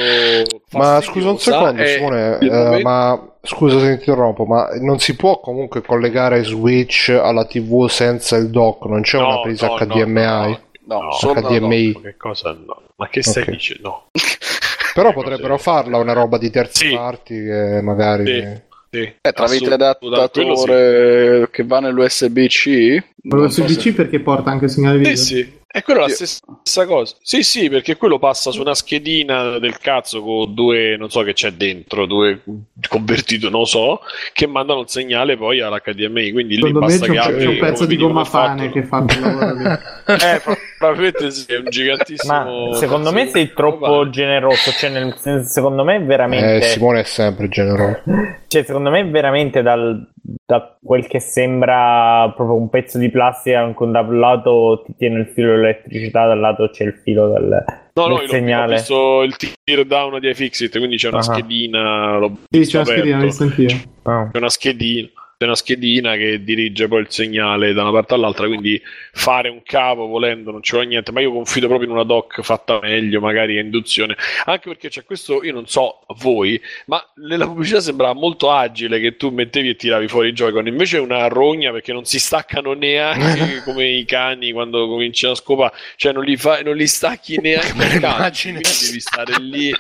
Ma 0.71 1.01
scusa 1.03 1.29
un 1.31 1.39
secondo, 1.39 1.85
Simone, 1.85 2.39
eh, 2.39 2.49
momento- 2.49 2.81
ma 2.89 3.29
scusa 3.43 3.79
se 3.81 3.87
ti 3.99 4.09
interrompo, 4.09 4.45
ma 4.47 4.68
non 4.81 4.99
si 4.99 5.14
può 5.16 5.41
comunque 5.41 5.83
collegare 5.83 6.43
Switch 6.45 7.11
alla 7.11 7.45
TV 7.45 7.87
senza 7.89 8.37
il 8.37 8.49
dock? 8.49 8.87
Non 8.87 9.03
c'è 9.03 9.18
una 9.18 9.35
No, 9.35 9.41
presa 9.43 9.66
no, 9.66 9.73
no, 9.79 9.85
HDMI? 9.85 10.59
no, 10.87 11.01
No, 11.03 11.11
HDMI. 11.35 11.93
no, 11.93 12.01
che 12.01 12.16
cosa 12.16 12.53
no? 12.53 12.83
Ma 12.97 13.09
che 13.09 13.23
stai 13.23 13.43
Ok. 13.43 13.51
dicendo? 13.51 13.89
No. 13.89 14.05
Però 14.95 15.12
potrebbero 15.12 15.57
farla 15.59 15.99
una 15.99 16.12
roba 16.12 16.37
di 16.39 16.51
terze 16.51 16.87
Sì. 16.89 16.95
parti 16.95 17.35
che 17.35 17.81
magari... 17.83 18.25
Sì. 18.27 18.68
Sì, 18.93 18.99
Eh, 19.21 19.33
tramite 19.33 19.59
quello 19.68 19.77
sì. 19.77 19.83
adattatore 19.85 21.49
che 21.53 21.62
va 21.64 21.79
nell'USB-C? 21.79 23.03
Non 23.23 23.49
so 23.51 23.62
USB-C 23.62 23.81
se- 23.83 23.93
perché 23.95 24.18
porta 24.18 24.51
anche 24.51 24.64
il 24.64 24.71
segnale 24.73 24.99
video. 24.99 25.14
Sì, 25.14 25.25
sì, 25.25 25.59
è 25.73 25.83
quello 25.83 26.01
la 26.01 26.09
stessa 26.09 26.85
cosa. 26.85 27.14
Sì, 27.23 27.45
sì, 27.45 27.68
perché 27.68 27.97
quello 27.97 28.18
passa 28.18 28.51
su 28.51 28.61
una 28.61 28.75
schedina 28.75 29.59
del 29.61 29.79
cazzo 29.79 30.21
con 30.21 30.53
due, 30.53 30.97
non 30.97 31.11
so 31.11 31.23
che 31.23 31.33
c'è 31.33 31.53
dentro, 31.53 32.07
due 32.07 32.43
convertito, 32.89 33.49
non 33.51 33.64
so, 33.66 34.01
che 34.33 34.49
mandano 34.49 34.81
il 34.81 34.89
segnale 34.89 35.37
poi 35.37 35.61
all'HDMI. 35.61 36.33
Quindi 36.33 36.57
lì 36.57 36.62
Secondo 36.62 36.81
me 36.81 36.87
basta 36.87 37.05
c'è 37.07 37.11
un, 37.11 37.14
che 37.14 37.21
apri, 37.21 37.39
c'è 37.39 37.47
un 37.47 37.59
pezzo 37.59 37.87
di 37.87 37.97
gomma 37.97 38.25
fatto. 38.25 38.47
pane 38.57 38.71
che 38.73 38.83
fa 38.83 38.99
lì. 39.07 39.64
Eh, 40.12 40.41
pro- 40.43 40.57
probabilmente 40.77 41.31
sì, 41.31 41.53
è 41.53 41.59
un 41.59 41.68
gigantissimo. 41.68 42.68
Ma 42.71 42.77
secondo 42.77 43.12
me 43.12 43.27
sei 43.29 43.53
troppo 43.53 43.99
pane. 43.99 44.11
generoso. 44.11 44.73
Cioè, 44.73 44.91
nel 44.91 45.14
senso, 45.18 45.49
secondo 45.51 45.85
me 45.85 45.97
è 45.97 46.03
veramente. 46.03 46.57
Eh, 46.57 46.62
Simone 46.62 47.01
è 47.01 47.05
sempre 47.05 47.49
generoso. 47.49 48.03
Cioè, 48.49 48.64
secondo 48.64 48.91
me 48.91 49.01
è 49.01 49.07
veramente 49.07 49.62
dal, 49.62 50.05
da 50.51 50.77
quel 50.83 51.07
che 51.07 51.21
sembra 51.21 52.33
proprio 52.35 52.57
un 52.57 52.69
pezzo 52.69 52.99
di 52.99 53.09
plastica 53.09 53.71
con 53.73 53.93
da 53.93 54.01
un 54.01 54.19
lato 54.19 54.83
ti 54.85 54.95
tiene 54.97 55.21
il 55.21 55.27
filo 55.27 55.51
dell'elettricità, 55.53 56.27
dal 56.27 56.41
lato 56.41 56.69
c'è 56.71 56.85
il 56.85 57.01
filo 57.05 57.29
del, 57.29 57.65
No, 57.93 58.07
no, 58.07 58.17
del 58.17 58.25
l'ho- 58.27 58.29
segnale. 58.33 58.73
ho 58.75 58.77
visto 58.77 59.23
il 59.23 59.37
tear 59.63 59.85
down 59.85 60.19
di 60.19 60.29
iFixit, 60.29 60.77
quindi 60.79 60.97
c'è 60.97 61.09
una 61.09 61.19
Ah. 61.19 61.23
schedina. 61.23 62.17
L'ho 62.19 62.33
Sì, 62.51 62.61
c'è 62.63 62.77
una 62.79 62.85
schedina, 62.87 63.17
l'ho 63.19 63.23
visto 63.25 63.43
anch'io. 63.45 63.69
Ah. 64.03 64.29
C'è 64.33 64.39
una 64.39 64.49
schedina. 64.49 65.09
C'è 65.41 65.47
una 65.47 65.57
schedina 65.57 66.16
che 66.16 66.45
dirige 66.45 66.86
poi 66.86 67.01
il 67.01 67.07
segnale 67.09 67.72
da 67.72 67.80
una 67.80 67.93
parte 67.93 68.12
all'altra, 68.12 68.47
quindi 68.47 68.78
fare 69.12 69.49
un 69.49 69.62
cavo 69.62 70.05
volendo 70.07 70.51
non 70.51 70.62
ci 70.62 70.72
vuole 70.72 70.86
niente, 70.86 71.12
ma 71.12 71.22
io 71.22 71.32
confido 71.32 71.66
proprio 71.66 71.88
in 71.88 71.95
una 71.95 72.05
dock 72.05 72.43
fatta 72.43 72.78
meglio, 72.82 73.20
magari 73.20 73.57
a 73.57 73.62
induzione, 73.62 74.18
anche 74.45 74.68
perché 74.68 74.91
c'è 74.91 75.03
questo, 75.03 75.43
io 75.43 75.55
non 75.55 75.66
so 75.66 76.01
a 76.07 76.14
voi, 76.18 76.61
ma 76.88 77.03
nella 77.26 77.47
pubblicità 77.47 77.80
sembrava 77.80 78.12
molto 78.12 78.51
agile 78.51 79.01
che 79.01 79.16
tu 79.16 79.30
mettevi 79.30 79.70
e 79.70 79.76
tiravi 79.76 80.09
fuori 80.09 80.28
i 80.28 80.32
Joy-Con, 80.32 80.66
invece 80.66 80.99
è 80.99 81.01
una 81.01 81.26
rogna 81.28 81.72
perché 81.72 81.95
non 81.95 82.05
si 82.05 82.18
staccano 82.18 82.74
neanche 82.74 83.62
come 83.64 83.88
i 83.88 84.05
cani 84.05 84.53
quando 84.53 84.88
cominciano 84.88 85.32
a 85.32 85.36
scopare, 85.36 85.72
cioè 85.97 86.12
non 86.12 86.22
li, 86.22 86.36
fai, 86.36 86.62
non 86.64 86.76
li 86.76 86.86
stacchi 86.86 87.38
neanche 87.41 87.99
cani, 87.99 88.61
devi 88.61 89.01
stare 89.01 89.41
lì. 89.41 89.72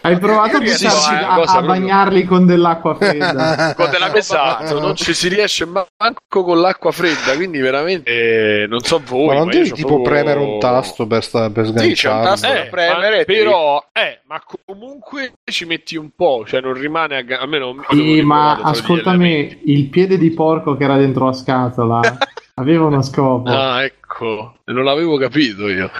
Hai 0.00 0.18
provato 0.18 0.56
a, 0.56 0.60
riesco 0.60 0.86
a- 0.86 1.32
a, 1.32 1.34
cosa 1.34 1.50
a 1.50 1.62
proprio- 1.62 1.80
bagnarli 1.80 2.24
con 2.24 2.46
dell'acqua 2.46 2.94
fredda. 2.94 3.74
Con 3.76 3.90
della 3.90 4.14
Esatto, 4.14 4.80
non 4.80 4.94
ci 4.96 5.12
si 5.14 5.28
riesce 5.28 5.64
manco 5.66 6.44
con 6.44 6.60
l'acqua 6.60 6.92
fredda, 6.92 7.34
quindi 7.34 7.58
veramente 7.58 8.62
eh, 8.62 8.66
non 8.68 8.80
so 8.80 9.00
voi. 9.04 9.26
Ma 9.28 9.34
non 9.34 9.46
ma 9.46 9.52
devi 9.52 9.72
tipo 9.72 9.86
proprio- 10.00 10.08
premere 10.14 10.38
un 10.40 10.58
tasto 10.60 11.06
per, 11.06 11.22
sta- 11.24 11.50
per 11.50 11.66
Sì, 11.66 11.72
c'è 11.72 11.78
un 11.80 11.94
sganciarlo? 11.94 12.22
tasto 12.28 12.46
da 12.46 12.64
Eh, 12.64 12.68
premere 12.68 13.24
però, 13.24 13.84
eh, 13.92 14.20
ma 14.26 14.40
comunque 14.64 15.32
ci 15.44 15.64
metti 15.64 15.96
un 15.96 16.10
po', 16.14 16.44
cioè 16.46 16.60
non 16.60 16.72
rimane 16.74 17.16
a 17.16 17.38
almeno 17.40 17.74
Sì, 17.90 18.20
ma 18.22 18.56
ascoltami, 18.62 19.62
il 19.64 19.88
piede 19.88 20.16
di 20.18 20.30
porco 20.30 20.76
che 20.76 20.84
era 20.84 20.96
dentro 20.96 21.26
la 21.26 21.32
scatola 21.32 22.00
aveva 22.58 22.84
uno 22.86 23.02
scopo. 23.02 23.50
Ah, 23.50 23.82
ecco, 23.84 24.54
non 24.64 24.84
l'avevo 24.84 25.16
capito 25.16 25.68
io. 25.68 25.90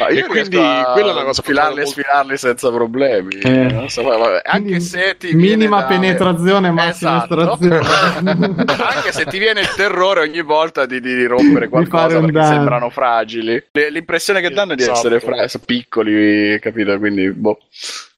Ma 0.00 0.06
E 0.08 0.14
io 0.14 0.26
quindi 0.26 0.56
riesco 0.56 0.62
a 0.88 0.92
quella 0.92 1.10
è 1.10 1.12
una 1.12 1.24
cosa 1.24 1.42
sfilarli 1.42 1.80
e 1.82 1.86
sfilarli 1.86 2.36
senza 2.36 2.70
problemi. 2.70 3.34
Eh. 3.38 3.66
Non 3.72 3.88
so, 3.88 4.00
anche 4.10 4.42
Quindi 4.50 4.80
se 4.80 5.16
ti 5.18 5.34
viene 5.34 5.56
minima 5.56 5.80
da- 5.80 5.86
penetrazione, 5.86 6.70
massima 6.70 7.16
Esatto. 7.24 7.40
estrazione. 7.40 8.64
anche 8.82 9.12
se 9.12 9.24
ti 9.26 9.38
viene 9.38 9.60
il 9.60 9.68
terrore 9.74 10.20
ogni 10.20 10.42
volta 10.42 10.86
di, 10.86 11.00
di 11.00 11.26
rompere 11.26 11.68
qualcosa 11.68 12.16
un 12.18 12.24
perché 12.26 12.38
danno. 12.38 12.52
sembrano 12.54 12.90
fragili. 12.90 13.62
L'impressione 13.90 14.40
che 14.40 14.50
danno 14.50 14.72
è 14.72 14.76
di 14.76 14.82
Esatto. 14.82 14.98
essere 14.98 15.20
fra- 15.20 15.46
piccoli, 15.64 16.58
capito? 16.60 16.98
Quindi, 16.98 17.30
boh. 17.30 17.58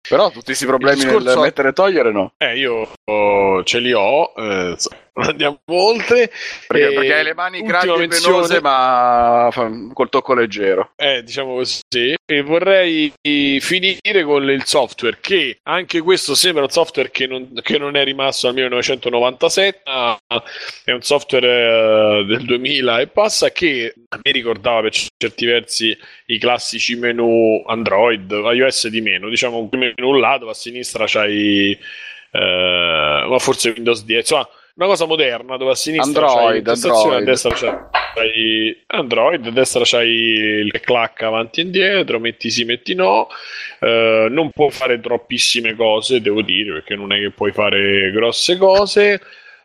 Però 0.08 0.30
tutti 0.30 0.46
questi 0.46 0.66
problemi 0.66 0.96
discorso- 0.96 1.28
nel 1.28 1.38
mettere 1.38 1.68
e 1.68 1.72
togliere 1.72 2.12
no. 2.12 2.32
Eh, 2.36 2.58
io 2.58 2.88
oh, 3.04 3.62
ce 3.64 3.78
li 3.78 3.92
ho, 3.92 4.32
eh, 4.36 4.74
so- 4.76 4.90
andiamo 5.28 5.60
oltre. 5.66 6.30
Perché, 6.66 6.94
perché 6.94 7.14
hai 7.14 7.24
le 7.24 7.34
mani 7.34 7.62
grandi 7.62 8.02
e 8.02 8.06
venose, 8.06 8.60
ma 8.60 9.48
col 9.92 10.08
tocco 10.08 10.34
leggero. 10.34 10.92
Eh, 10.96 11.22
diciamo 11.22 11.54
così. 11.54 11.80
E 11.88 12.42
vorrei 12.42 13.12
finire 13.22 14.22
con 14.24 14.50
il 14.50 14.64
software, 14.64 15.18
che 15.20 15.58
anche 15.64 16.00
questo 16.00 16.34
sembra 16.34 16.62
un 16.62 16.70
software 16.70 17.10
che 17.10 17.26
non, 17.26 17.52
che 17.62 17.78
non 17.78 17.96
è 17.96 18.04
rimasto 18.04 18.48
al 18.48 18.54
1997, 18.54 19.82
ma 19.84 20.16
è 20.84 20.92
un 20.92 21.02
software 21.02 22.20
eh, 22.20 22.24
del 22.24 22.44
2000 22.44 23.00
e 23.00 23.06
passa 23.08 23.50
che 23.50 23.92
a 24.08 24.18
me 24.22 24.32
ricordava 24.32 24.82
per 24.82 24.92
certi 25.16 25.44
versi 25.44 25.96
i 26.26 26.38
classici 26.38 26.96
menu 26.96 27.62
Android, 27.66 28.30
iOS 28.30 28.88
di 28.88 29.00
meno. 29.00 29.28
Diciamo 29.28 29.58
un 29.58 29.68
menu 29.78 30.14
là 30.14 30.38
dove 30.38 30.52
a 30.52 30.54
sinistra 30.54 31.04
c'hai, 31.06 31.78
eh, 32.30 33.26
ma 33.28 33.38
forse 33.38 33.70
Windows 33.70 34.04
10, 34.04 34.20
insomma, 34.20 34.48
una 34.74 34.86
cosa 34.86 35.06
moderna 35.06 35.56
dove 35.56 35.72
a 35.72 35.74
sinistra 35.74 36.26
c'hai 36.26 36.36
Android, 36.36 36.54
l'impostazione, 36.54 37.16
Android. 37.16 37.22
a 37.22 37.30
destra 37.30 37.54
c'hai 37.54 38.00
c'hai 38.14 38.82
Android, 38.86 39.46
a 39.46 39.50
destra 39.50 39.82
c'hai 39.84 40.08
il 40.08 40.80
clac 40.80 41.22
avanti 41.22 41.60
e 41.60 41.64
indietro, 41.64 42.18
metti 42.18 42.50
sì, 42.50 42.64
metti 42.64 42.94
no. 42.94 43.28
Eh, 43.80 44.26
non 44.30 44.50
può 44.50 44.68
fare 44.68 45.00
troppissime 45.00 45.74
cose, 45.74 46.20
devo 46.20 46.42
dire, 46.42 46.72
perché 46.72 46.94
non 46.94 47.12
è 47.12 47.18
che 47.18 47.30
puoi 47.30 47.52
fare 47.52 48.10
grosse 48.10 48.56
cose. 48.56 49.20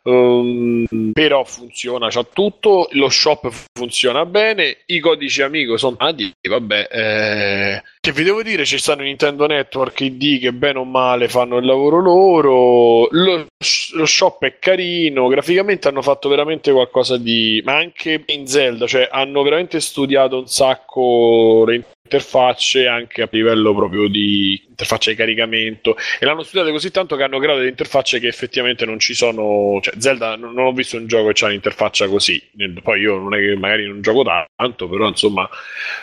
Ehm, 0.08 1.12
però 1.12 1.44
funziona, 1.44 2.08
c'ha 2.08 2.24
tutto. 2.24 2.88
Lo 2.92 3.10
shop 3.10 3.50
funziona 3.72 4.24
bene. 4.24 4.78
I 4.86 5.00
codici 5.00 5.42
amico 5.42 5.76
sono 5.76 5.96
tanti. 5.96 6.32
Vabbè, 6.48 6.88
eh, 6.90 7.82
che 8.00 8.12
vi 8.12 8.22
devo 8.22 8.42
dire? 8.42 8.64
Ci 8.64 8.78
stanno 8.78 9.02
Nintendo 9.02 9.46
Network 9.46 10.00
ID 10.00 10.40
che 10.40 10.52
bene 10.52 10.78
o 10.78 10.84
male 10.84 11.28
fanno 11.28 11.58
il 11.58 11.66
lavoro 11.66 12.00
loro. 12.00 13.08
Lo, 13.10 13.46
lo 13.92 14.06
shop 14.06 14.44
è 14.44 14.58
carino. 14.58 15.28
Graficamente 15.28 15.88
hanno 15.88 16.02
fatto 16.02 16.28
veramente 16.28 16.72
qualcosa 16.72 17.18
di. 17.18 17.60
Ma 17.64 17.76
anche 17.76 18.22
in 18.26 18.46
Zelda, 18.46 18.86
cioè 18.86 19.08
hanno 19.10 19.42
veramente 19.42 19.80
studiato 19.80 20.38
un 20.38 20.46
sacco 20.48 21.64
interfacce 22.08 22.86
anche 22.86 23.22
a 23.22 23.28
livello 23.30 23.74
proprio 23.74 24.08
di 24.08 24.60
interfaccia 24.68 25.10
di 25.10 25.16
caricamento. 25.16 25.96
E 26.18 26.24
l'hanno 26.24 26.42
studiato 26.42 26.70
così 26.70 26.90
tanto 26.90 27.16
che 27.16 27.22
hanno 27.22 27.38
creato 27.38 27.58
delle 27.58 27.70
interfacce 27.70 28.18
che 28.18 28.28
effettivamente 28.28 28.86
non 28.86 28.98
ci 28.98 29.14
sono 29.14 29.78
cioè 29.82 29.94
Zelda 29.98 30.36
non, 30.36 30.54
non 30.54 30.66
ho 30.66 30.72
visto 30.72 30.96
un 30.96 31.06
gioco 31.06 31.30
che 31.32 31.44
ha 31.44 31.48
un'interfaccia 31.48 32.08
così. 32.08 32.42
Poi 32.82 33.00
io 33.00 33.18
non 33.18 33.34
è 33.34 33.38
che 33.38 33.56
magari 33.56 33.86
non 33.86 34.00
gioco 34.00 34.24
tanto 34.56 34.88
però 34.88 35.06
insomma 35.08 35.42
ho 35.42 35.48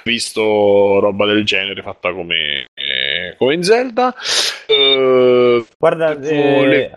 visto 0.03 0.41
roba 0.99 1.25
del 1.25 1.43
genere 1.43 1.81
fatta 1.81 2.13
come, 2.13 2.67
eh, 2.73 2.94
come 3.37 3.53
in 3.53 3.63
Zelda. 3.63 4.13
Eh, 4.67 5.63
Guarda, 5.77 6.11
eh, 6.11 6.53
volete- 6.55 6.95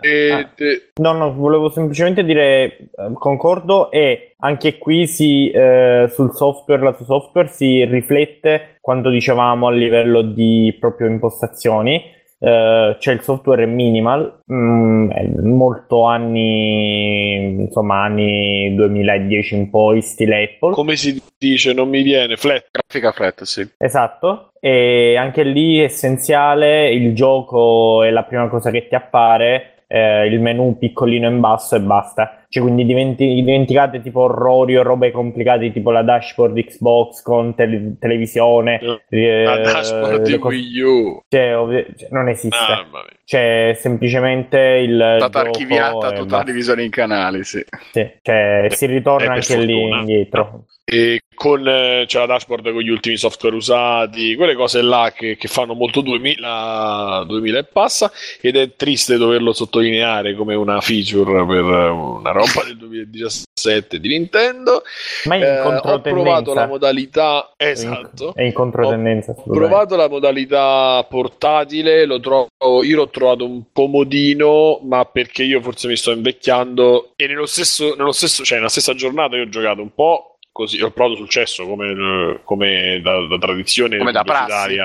No, 0.97 1.13
no, 1.13 1.35
volevo 1.35 1.71
semplicemente 1.71 2.25
dire, 2.25 2.65
eh, 2.65 2.87
concordo 3.15 3.91
e 3.91 4.35
anche 4.39 4.79
qui 4.79 5.07
si, 5.07 5.51
eh, 5.51 6.09
sul 6.13 6.35
software, 6.35 6.83
lato 6.83 7.05
software, 7.05 7.49
si 7.49 7.85
riflette 7.85 8.79
quanto 8.81 9.11
dicevamo 9.11 9.67
a 9.67 9.73
livello 9.73 10.23
di 10.23 10.75
proprio 10.79 11.09
impostazioni. 11.09 12.17
Eh, 12.41 12.97
cioè 13.01 13.15
il 13.15 13.23
software 13.23 13.67
minimal, 13.67 14.43
mm, 14.53 15.11
molto 15.45 16.05
anni, 16.05 17.63
insomma, 17.63 18.05
anni 18.05 18.75
2010 18.75 19.57
in 19.57 19.71
poi, 19.71 20.01
stile 20.03 20.45
Apple. 20.45 20.73
come 20.73 20.95
si 20.97 21.21
dice 21.37 21.73
non 21.73 21.89
mi 21.89 22.03
viene 22.03 22.37
flat 22.37 22.69
Grafica 22.71 23.13
flat, 23.13 23.43
sì. 23.43 23.69
Esatto, 23.77 24.53
e 24.61 25.17
anche 25.17 25.43
lì 25.43 25.81
essenziale, 25.81 26.91
il 26.91 27.15
gioco 27.15 28.03
è 28.05 28.11
la 28.11 28.23
prima 28.23 28.49
cosa 28.49 28.71
che 28.71 28.87
ti 28.87 28.95
appare, 28.95 29.85
eh, 29.89 30.27
il 30.27 30.41
menu 30.41 30.79
piccolino 30.79 31.29
in 31.29 31.41
basso 31.41 31.75
e 31.75 31.81
basta. 31.81 32.38
Cioè, 32.51 32.63
quindi 32.63 32.87
diventi, 32.87 33.27
dimenticate 33.35 34.01
tipo 34.01 34.21
orrori 34.21 34.77
o 34.77 34.83
robe 34.83 35.11
complicate 35.11 35.71
tipo 35.71 35.91
la 35.91 36.03
dashboard 36.03 36.59
Xbox 36.59 37.23
con 37.23 37.55
tele- 37.55 37.97
televisione. 37.99 38.81
Eh, 39.11 39.45
la 39.45 39.59
dashboard 39.59 40.23
di 40.23 40.35
Wii 40.35 40.81
U. 40.81 41.21
Cioè, 41.29 41.59
ovvi- 41.59 41.87
cioè, 41.97 42.09
non 42.11 42.29
esiste. 42.29 42.57
Ah, 42.57 42.87
cioè, 43.25 43.77
semplicemente 43.79 44.59
il. 44.59 44.99
È 44.99 45.19
stata 45.19 45.41
archiviata 45.41 46.13
tutta 46.13 46.39
la 46.39 46.45
divisione 46.45 46.85
in 46.85 46.91
canali, 46.91 47.45
sì. 47.45 47.63
sì. 47.93 48.11
Cioè, 48.23 48.69
si 48.71 48.87
ritorna 48.87 49.35
anche 49.35 49.55
fortuna. 49.55 49.67
lì 49.67 49.89
indietro 49.91 50.65
e 50.91 51.25
con 51.35 51.69
eh, 51.69 52.05
c'è 52.07 52.19
la 52.19 52.25
dashboard 52.25 52.73
con 52.73 52.81
gli 52.81 52.89
ultimi 52.89 53.19
software 53.19 53.55
usati, 53.55 54.35
quelle 54.37 54.55
cose 54.55 54.81
là 54.81 55.13
che, 55.15 55.37
che, 55.37 55.47
fanno 55.47 55.75
molto 55.75 56.01
2000, 56.01 57.25
2000 57.27 57.59
e 57.59 57.65
passa 57.65 58.11
ed 58.41 58.57
è 58.57 58.75
triste 58.75 59.19
doverlo 59.19 59.53
sottolineare 59.53 60.35
come 60.35 60.55
una 60.55 60.81
feature 60.81 61.45
per 61.45 61.63
una 61.63 62.33
roba 62.39 62.65
del 62.65 62.77
2017 62.77 64.01
di 64.01 64.09
Nintendo. 64.09 64.83
Ma 65.25 65.35
è 65.35 65.39
in 65.39 65.43
eh, 65.45 65.61
ho 65.61 66.01
provato 66.01 66.55
la 66.55 66.67
modalità 66.67 67.53
esatto. 67.57 68.35
È 68.35 68.43
in 68.43 68.53
controtendenza. 68.53 69.35
Ho 69.37 69.51
provato 69.51 69.97
la 69.97 70.09
modalità 70.09 71.05
portatile, 71.09 72.05
lo 72.07 72.21
trovo, 72.21 72.49
io 72.83 72.97
l'ho 72.97 73.09
trovato 73.09 73.45
un 73.45 73.65
comodino, 73.73 74.81
ma 74.83 75.05
perché 75.05 75.43
io 75.43 75.61
forse 75.61 75.89
mi 75.89 75.97
sto 75.97 76.13
invecchiando 76.13 77.13
e 77.17 77.27
nello 77.27 77.47
stesso, 77.47 77.95
nello 77.97 78.13
stesso 78.13 78.45
cioè 78.45 78.59
nella 78.59 78.71
stessa 78.71 78.95
giornata 78.95 79.37
io 79.37 79.43
ho 79.43 79.49
giocato 79.49 79.83
un 79.83 79.93
po' 79.95 80.38
così, 80.59 80.83
ho 80.83 80.91
provato 80.91 81.15
successo 81.15 81.69
come, 81.69 82.41
come 82.43 83.01
da, 83.01 83.29
da, 83.29 83.39
tradizione 83.39 83.97
come 83.97 84.11
da 84.11 84.25
prassi. 84.25 84.77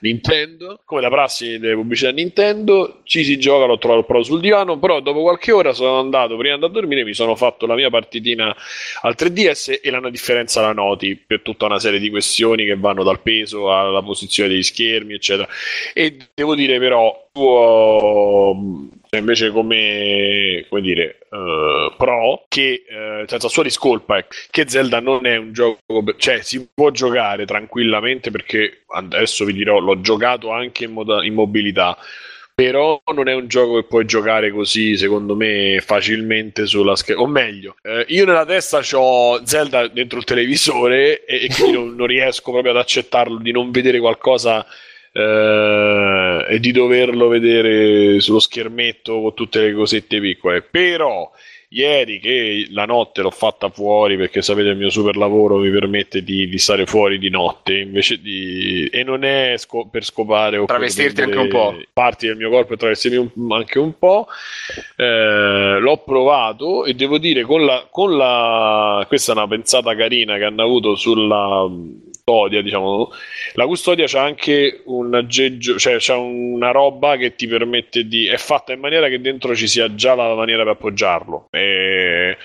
Nintendo, 0.00 0.80
come 0.84 1.00
da 1.00 1.08
prassi 1.08 1.60
delle 1.60 1.74
pubblicità 1.74 2.10
Nintendo, 2.10 3.02
ci 3.04 3.22
si 3.22 3.38
gioca, 3.38 3.66
l'ho 3.66 3.78
trovato 3.78 4.02
proprio 4.02 4.24
sul 4.24 4.40
divano, 4.40 4.80
però 4.80 4.98
dopo 4.98 5.22
qualche 5.22 5.52
ora 5.52 5.72
sono 5.72 6.00
andato, 6.00 6.36
prima 6.36 6.42
di 6.42 6.50
andare 6.54 6.72
a 6.72 6.74
dormire, 6.74 7.04
mi 7.04 7.14
sono 7.14 7.36
fatto 7.36 7.66
la 7.66 7.76
mia 7.76 7.90
partitina 7.90 8.52
al 9.02 9.14
3DS 9.16 9.78
e 9.80 9.90
la 9.90 10.10
differenza 10.10 10.62
la 10.62 10.72
noti 10.72 11.14
per 11.14 11.42
tutta 11.42 11.66
una 11.66 11.78
serie 11.78 12.00
di 12.00 12.10
questioni 12.10 12.64
che 12.64 12.74
vanno 12.74 13.04
dal 13.04 13.20
peso 13.20 13.72
alla 13.72 14.02
posizione 14.02 14.48
degli 14.48 14.64
schermi, 14.64 15.14
eccetera. 15.14 15.46
E 15.94 16.16
devo 16.34 16.56
dire 16.56 16.80
però, 16.80 17.28
uh, 17.34 18.90
invece 19.16 19.50
come, 19.50 20.64
come 20.68 20.80
dire 20.80 21.18
uh, 21.30 21.94
pro 21.96 22.44
che 22.48 22.84
uh, 22.88 23.26
senza 23.26 23.48
sua 23.48 23.64
discolpa 23.64 24.18
è 24.18 24.26
che 24.50 24.68
Zelda 24.68 25.00
non 25.00 25.26
è 25.26 25.36
un 25.36 25.52
gioco 25.52 25.78
cioè 26.16 26.42
si 26.42 26.68
può 26.72 26.90
giocare 26.90 27.44
tranquillamente 27.44 28.30
perché 28.30 28.84
adesso 28.88 29.44
vi 29.44 29.52
dirò 29.52 29.78
l'ho 29.78 30.00
giocato 30.00 30.50
anche 30.50 30.84
in, 30.84 30.92
moda, 30.92 31.24
in 31.24 31.34
mobilità 31.34 31.98
però 32.60 33.00
non 33.14 33.26
è 33.26 33.32
un 33.32 33.48
gioco 33.48 33.76
che 33.76 33.84
puoi 33.84 34.04
giocare 34.04 34.50
così, 34.50 34.94
secondo 34.94 35.34
me, 35.34 35.80
facilmente 35.82 36.66
sulla 36.66 36.94
scherma. 36.94 37.22
O 37.22 37.26
meglio, 37.26 37.76
eh, 37.80 38.04
io 38.08 38.26
nella 38.26 38.44
testa 38.44 38.82
ho 38.92 39.40
Zelda 39.46 39.88
dentro 39.88 40.18
il 40.18 40.24
televisore 40.24 41.24
e, 41.24 41.44
e 41.44 41.48
quindi 41.48 41.72
non, 41.80 41.94
non, 41.94 42.06
riesco 42.06 42.50
proprio 42.50 42.72
ad 42.72 42.76
accettarlo 42.76 43.38
di 43.38 43.50
non 43.50 43.70
vedere 43.70 43.98
qualcosa 43.98 44.66
eh, 45.12 46.46
e 46.48 46.58
di 46.60 46.72
doverlo 46.72 47.28
vedere 47.28 48.20
sullo 48.20 48.38
schermetto 48.40 49.20
con 49.20 49.34
tutte 49.34 49.60
le 49.60 49.72
cosette 49.72 50.20
piccole. 50.20 50.62
Però 50.62 51.30
ieri 51.72 52.18
che 52.18 52.66
la 52.70 52.84
notte 52.84 53.22
l'ho 53.22 53.30
fatta 53.30 53.68
fuori 53.68 54.16
perché 54.16 54.42
sapete 54.42 54.70
il 54.70 54.76
mio 54.76 54.90
super 54.90 55.16
lavoro 55.16 55.58
mi 55.58 55.70
permette 55.70 56.24
di, 56.24 56.48
di 56.48 56.58
stare 56.58 56.84
fuori 56.84 57.16
di 57.16 57.30
notte 57.30 57.78
invece 57.78 58.20
di 58.20 58.88
e 58.90 59.04
non 59.04 59.22
è 59.22 59.54
sco- 59.56 59.86
per 59.86 60.04
scopare 60.04 60.56
o 60.56 60.64
travestirti 60.64 61.22
anche 61.22 61.38
un 61.38 61.48
po' 61.48 61.76
parti 61.92 62.26
del 62.26 62.36
mio 62.36 62.50
corpo 62.50 62.72
e 62.72 62.76
travestirmi 62.76 63.18
un, 63.18 63.52
anche 63.52 63.78
un 63.78 63.96
po' 63.96 64.26
eh, 64.96 65.78
l'ho 65.78 65.96
provato 65.98 66.84
e 66.84 66.94
devo 66.94 67.18
dire 67.18 67.42
con 67.42 67.64
la, 67.64 67.86
con 67.88 68.16
la 68.16 69.04
questa 69.06 69.32
è 69.32 69.36
una 69.36 69.46
pensata 69.46 69.94
carina 69.94 70.38
che 70.38 70.44
hanno 70.44 70.64
avuto 70.64 70.96
sulla 70.96 71.70
custodia, 72.30 72.62
diciamo, 72.62 73.10
la 73.54 73.66
custodia 73.66 74.06
c'ha 74.06 74.22
anche 74.22 74.82
un 74.86 75.14
aggeggio, 75.14 75.78
cioè 75.78 75.96
c'è 75.96 76.14
una 76.14 76.70
roba 76.70 77.16
che 77.16 77.34
ti 77.34 77.46
permette 77.46 78.06
di. 78.06 78.26
è 78.26 78.36
fatta 78.36 78.72
in 78.72 78.80
maniera 78.80 79.08
che 79.08 79.20
dentro 79.20 79.54
ci 79.54 79.66
sia 79.66 79.94
già 79.94 80.14
la 80.14 80.34
maniera 80.34 80.62
per 80.62 80.72
appoggiarlo. 80.72 81.48
E, 81.50 82.36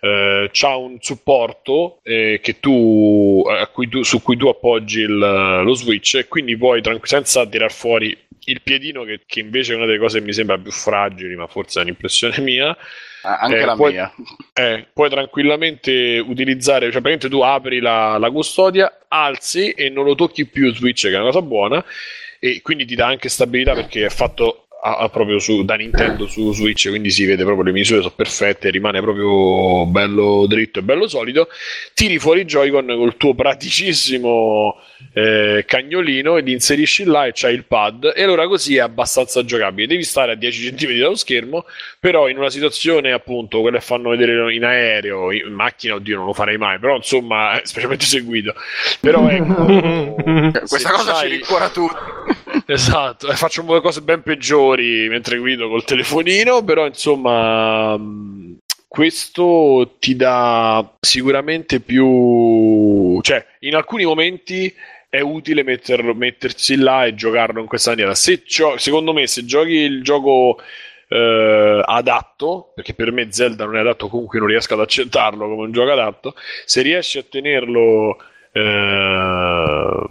eh, 0.00 0.50
c'ha 0.52 0.76
un 0.76 0.98
supporto 1.00 2.00
eh, 2.02 2.40
tu, 2.60 3.42
cui 3.72 3.88
tu, 3.88 4.02
su 4.02 4.22
cui 4.22 4.36
tu 4.36 4.46
appoggi 4.48 5.00
il, 5.00 5.16
lo 5.16 5.74
switch 5.74 6.16
e 6.16 6.28
quindi 6.28 6.56
puoi 6.56 6.82
tranqu- 6.82 7.06
senza 7.06 7.46
tirar 7.46 7.72
fuori 7.72 8.16
il 8.48 8.60
piedino 8.62 9.04
che, 9.04 9.22
che, 9.26 9.40
invece 9.40 9.72
è 9.72 9.76
una 9.76 9.86
delle 9.86 9.98
cose 9.98 10.18
che 10.18 10.24
mi 10.24 10.32
sembra 10.32 10.58
più 10.58 10.70
fragili 10.70 11.34
ma 11.34 11.46
forse 11.46 11.80
è 11.80 11.82
un'impressione 11.82 12.38
mia 12.40 12.76
anche 13.26 13.58
eh, 13.58 13.64
la 13.64 13.74
puoi, 13.74 13.92
mia. 13.92 14.12
Eh, 14.58 14.86
puoi 14.92 15.10
tranquillamente 15.10 16.18
utilizzare, 16.18 16.90
cioè 16.90 17.02
praticamente 17.02 17.28
tu 17.28 17.40
apri 17.40 17.80
la, 17.80 18.16
la, 18.16 18.30
custodia, 18.30 19.00
alzi 19.08 19.70
e 19.70 19.90
non 19.90 20.04
lo 20.04 20.14
tocchi 20.14 20.46
più 20.46 20.72
switch, 20.72 21.02
che 21.02 21.12
è 21.12 21.16
una 21.16 21.26
cosa 21.26 21.42
buona, 21.42 21.84
e 22.38 22.62
quindi 22.62 22.86
ti 22.86 22.94
dà 22.94 23.06
anche 23.06 23.28
stabilità 23.28 23.74
perché 23.74 24.06
è 24.06 24.08
fatto 24.08 24.65
a, 24.86 24.96
a 24.98 25.08
proprio 25.08 25.40
su, 25.40 25.64
da 25.64 25.74
Nintendo 25.74 26.26
su 26.28 26.52
Switch, 26.52 26.88
quindi 26.88 27.10
si 27.10 27.24
vede 27.24 27.42
proprio 27.42 27.64
le 27.64 27.72
misure 27.72 28.00
sono 28.02 28.12
perfette, 28.14 28.70
rimane 28.70 29.00
proprio 29.00 29.84
bello 29.86 30.46
dritto 30.46 30.78
e 30.78 30.82
bello 30.82 31.08
solido. 31.08 31.48
Tiri 31.92 32.18
fuori 32.18 32.42
i 32.42 32.44
Joy-Con 32.44 32.86
col 32.86 33.16
tuo 33.16 33.34
praticissimo 33.34 34.80
eh, 35.12 35.64
cagnolino 35.66 36.36
ed 36.36 36.46
inserisci 36.46 37.04
là 37.04 37.26
e 37.26 37.32
c'hai 37.34 37.54
il 37.54 37.64
pad 37.64 38.12
e 38.14 38.22
allora 38.22 38.46
così 38.46 38.76
è 38.76 38.80
abbastanza 38.80 39.44
giocabile. 39.44 39.88
Devi 39.88 40.04
stare 40.04 40.32
a 40.32 40.34
10 40.36 40.74
cm 40.74 40.98
dallo 40.98 41.16
schermo, 41.16 41.64
però 41.98 42.28
in 42.28 42.38
una 42.38 42.50
situazione 42.50 43.12
appunto 43.12 43.60
quelle 43.62 43.80
fanno 43.80 44.10
vedere 44.10 44.54
in 44.54 44.64
aereo, 44.64 45.32
in 45.32 45.52
macchina, 45.52 45.94
oddio 45.94 46.16
non 46.16 46.26
lo 46.26 46.32
farei 46.32 46.58
mai, 46.58 46.78
però 46.78 46.94
insomma, 46.94 47.58
specialmente 47.64 48.04
seguito. 48.04 48.54
Però 49.00 49.28
ecco, 49.28 50.54
questa 50.68 50.90
cosa 50.92 51.14
ci 51.14 51.26
rincuora 51.26 51.68
tutti. 51.70 52.44
Esatto, 52.66 53.28
e 53.30 53.34
faccio 53.34 53.64
cose 53.64 54.02
ben 54.02 54.22
peggiori 54.22 55.08
mentre 55.08 55.38
guido 55.38 55.68
col 55.68 55.84
telefonino, 55.84 56.62
però 56.64 56.86
insomma 56.86 57.98
questo 58.88 59.96
ti 59.98 60.16
dà 60.16 60.96
sicuramente 61.00 61.80
più 61.80 63.20
cioè 63.20 63.44
in 63.60 63.74
alcuni 63.74 64.04
momenti 64.04 64.72
è 65.08 65.20
utile 65.20 65.62
metterlo, 65.62 66.14
mettersi 66.14 66.76
là 66.76 67.04
e 67.06 67.14
giocarlo 67.14 67.60
in 67.60 67.66
questa 67.66 67.90
maniera. 67.90 68.14
Se 68.14 68.42
gio- 68.44 68.76
secondo 68.78 69.12
me 69.12 69.26
se 69.26 69.44
giochi 69.44 69.72
il 69.72 70.02
gioco 70.02 70.58
eh, 71.08 71.82
adatto 71.84 72.72
perché 72.74 72.94
per 72.94 73.12
me 73.12 73.30
Zelda 73.30 73.64
non 73.64 73.76
è 73.76 73.80
adatto 73.80 74.08
comunque 74.08 74.38
non 74.38 74.48
riesco 74.48 74.74
ad 74.74 74.80
accettarlo 74.80 75.48
come 75.48 75.62
un 75.66 75.72
gioco 75.72 75.92
adatto 75.92 76.34
se 76.64 76.82
riesci 76.82 77.18
a 77.18 77.22
tenerlo 77.22 78.18
eh, 78.52 80.06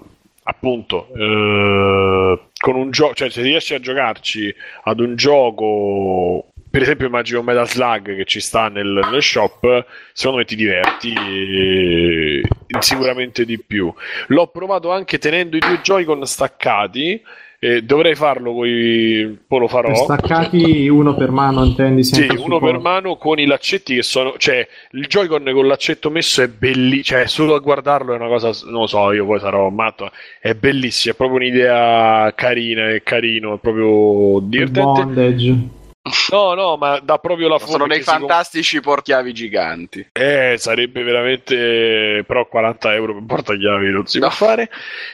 appunto 0.48 1.08
eh, 1.16 2.39
con 2.58 2.76
un 2.76 2.91
gioco 2.91 3.14
cioè 3.14 3.30
se 3.30 3.41
riesci 3.41 3.74
a 3.74 3.80
giocarci 3.80 4.54
ad 4.84 5.00
un 5.00 5.16
gioco 5.16 6.50
per 6.76 6.84
esempio 6.84 7.08
immagino 7.08 7.41
Metal 7.41 7.70
Slug 7.70 8.18
che 8.18 8.26
ci 8.26 8.41
sta 8.41 8.68
nel, 8.68 9.08
nel 9.10 9.24
shop, 9.24 9.86
secondo 10.12 10.39
me 10.39 10.46
ti 10.46 10.58
diverti 10.58 11.14
eh, 11.14 12.41
sicuramente 12.80 13.46
di 13.46 13.58
più. 13.58 13.93
L'ho 14.28 14.48
provato 14.48 14.91
anche 14.91 15.18
tenendo 15.18 15.56
i 15.56 15.62
due 15.62 15.80
Joy-Con 15.80 16.28
staccati. 16.28 17.24
Eh, 17.60 17.82
dovrei 17.84 18.16
farlo, 18.16 18.53
poi, 18.53 19.38
poi 19.47 19.60
lo 19.60 19.68
farò. 19.68 19.93
Staccati 19.95 20.88
uno 20.88 21.16
per 21.16 21.32
mano, 21.32 21.64
intendi? 21.64 22.03
Sì, 22.03 22.28
uno 22.38 22.60
per 22.60 22.80
mano 22.80 23.16
con 23.16 23.39
i 23.39 23.45
laccetti 23.45 23.95
che 23.95 24.03
sono. 24.03 24.36
Cioè, 24.38 24.68
il 24.91 25.08
Joy-Con 25.08 25.49
con 25.53 25.68
l'accetto 25.68 26.10
messo 26.10 26.41
è 26.41 26.47
bellissimo. 26.47 27.03
Cioè, 27.03 27.28
solo 27.28 27.56
a 27.56 27.60
guardarlo 27.60 28.14
è 28.14 28.18
una 28.18 28.28
cosa. 28.28 28.51
Non 28.66 28.82
lo 28.82 28.88
so, 28.88 29.12
io 29.12 29.26
poi 29.26 29.39
sarò 29.39 29.70
matto. 29.70 30.12
È 30.39 30.53
bellissimo, 30.53 31.14
è 31.14 31.18
proprio 31.18 31.38
un'idea 31.39 32.34
carina, 32.36 32.89
è 32.89 33.01
carino, 33.03 33.56
è 33.56 33.60
proprio 33.60 34.39
divertente. 34.41 34.82
Bondage. 34.82 35.84
No, 36.32 36.53
no, 36.53 36.78
ma 36.78 36.99
dà 36.99 37.18
proprio 37.18 37.47
la 37.47 37.58
forma. 37.58 37.72
Sono 37.74 37.88
dei 37.88 38.01
fantastici 38.01 38.76
com- 38.76 38.93
portachiavi 38.93 39.34
giganti. 39.34 40.08
Eh, 40.12 40.53
sarebbe 40.60 41.01
veramente. 41.01 42.24
Però 42.28 42.47
40 42.47 42.93
euro 42.93 43.14
per 43.14 43.24
portachiavi 43.26 43.89
non 43.89 44.06
si 44.06 44.20
no. 44.20 44.28
può 44.28 44.36
fare. 44.36 44.70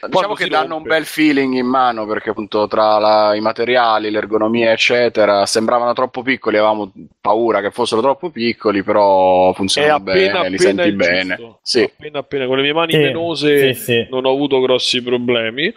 Diciamo 0.06 0.34
che 0.34 0.48
danno 0.48 0.74
rompe. 0.74 0.90
un 0.90 0.94
bel 0.96 1.06
feeling 1.06 1.54
in 1.54 1.66
mano 1.66 2.06
perché, 2.06 2.30
appunto, 2.30 2.66
tra 2.68 2.98
la, 2.98 3.34
i 3.34 3.40
materiali, 3.40 4.10
l'ergonomia, 4.10 4.72
eccetera, 4.72 5.46
sembravano 5.46 5.94
troppo 5.94 6.20
piccoli. 6.20 6.58
Avevamo 6.58 6.92
paura 7.22 7.62
che 7.62 7.70
fossero 7.70 8.02
troppo 8.02 8.28
piccoli, 8.28 8.82
però 8.82 9.54
funzionano 9.54 9.94
appena, 9.94 10.40
bene, 10.40 10.48
li 10.50 10.58
senti 10.58 10.92
bene. 10.92 11.56
Sì. 11.62 11.82
Appena, 11.84 12.18
appena 12.18 12.46
con 12.46 12.56
le 12.56 12.62
mie 12.62 12.74
mani 12.74 12.92
sì. 12.92 12.98
venose 12.98 13.74
sì, 13.74 13.80
sì. 13.80 14.06
non 14.10 14.26
ho 14.26 14.30
avuto 14.30 14.60
grossi 14.60 15.02
problemi. 15.02 15.72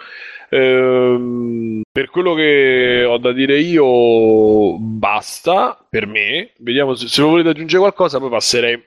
Ehm, 0.56 1.82
per 1.91 2.10
quello 2.10 2.34
che 2.34 3.03
ho 3.08 3.18
da 3.18 3.32
dire 3.32 3.60
io, 3.60 4.78
basta 4.80 5.78
per 5.89 6.08
me. 6.08 6.51
Vediamo 6.58 6.93
se, 6.95 7.08
se 7.08 7.22
volete 7.22 7.49
aggiungere 7.49 7.80
qualcosa, 7.80 8.20
poi 8.20 8.30
passerei. 8.30 8.84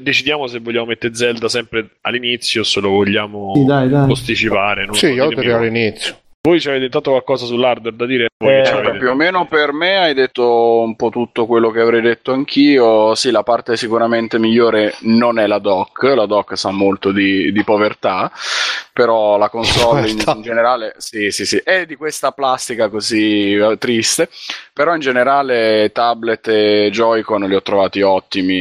Decidiamo 0.00 0.46
se 0.46 0.60
vogliamo 0.60 0.86
mettere 0.86 1.14
Zelda 1.14 1.48
sempre 1.48 1.96
all'inizio 2.02 2.60
o 2.60 2.64
se 2.64 2.80
lo 2.80 2.90
vogliamo 2.90 3.52
sì, 3.56 3.64
dai, 3.64 3.88
dai. 3.88 4.06
posticipare. 4.06 4.86
sì, 4.92 5.06
io 5.08 5.28
direi 5.28 5.52
all'inizio. 5.52 6.16
Voi 6.44 6.60
ci 6.60 6.68
avete 6.68 6.88
dato 6.88 7.10
qualcosa 7.10 7.46
sull'hardware 7.46 7.94
da 7.94 8.04
dire? 8.06 8.26
Voi 8.36 8.52
Eh, 8.52 8.56
che 8.58 8.64
ci 8.64 8.70
Allora, 8.72 8.88
avete? 8.88 9.04
più 9.04 9.12
o 9.12 9.14
meno 9.14 9.46
per 9.46 9.72
me 9.72 9.96
hai 9.98 10.12
detto 10.14 10.80
un 10.80 10.96
po' 10.96 11.08
tutto 11.10 11.46
quello 11.46 11.70
che 11.70 11.80
avrei 11.80 12.00
detto 12.00 12.32
anch'io. 12.32 13.14
Sì, 13.14 13.30
la 13.30 13.44
parte 13.44 13.76
sicuramente 13.76 14.38
migliore 14.40 14.94
non 15.02 15.38
è 15.38 15.46
la 15.46 15.58
dock, 15.58 16.02
la 16.02 16.26
dock 16.26 16.56
sa 16.58 16.72
molto 16.72 17.12
di, 17.12 17.52
di 17.52 17.62
povertà, 17.62 18.30
però 18.92 19.38
la 19.38 19.48
console 19.48 20.08
in, 20.10 20.16
Povertà. 20.16 20.32
in 20.36 20.42
generale, 20.42 20.94
sì, 20.98 21.30
sì, 21.30 21.46
sì, 21.46 21.56
è 21.64 21.86
di 21.86 21.96
questa 21.96 22.32
plastica 22.32 22.88
così 22.88 23.54
eh, 23.54 23.76
triste, 23.78 24.28
però 24.72 24.94
in 24.94 25.00
generale 25.00 25.90
tablet 25.92 26.48
e 26.48 26.90
Joy-Con 26.92 27.42
li 27.42 27.54
ho 27.54 27.62
trovati 27.62 28.02
ottimi. 28.02 28.54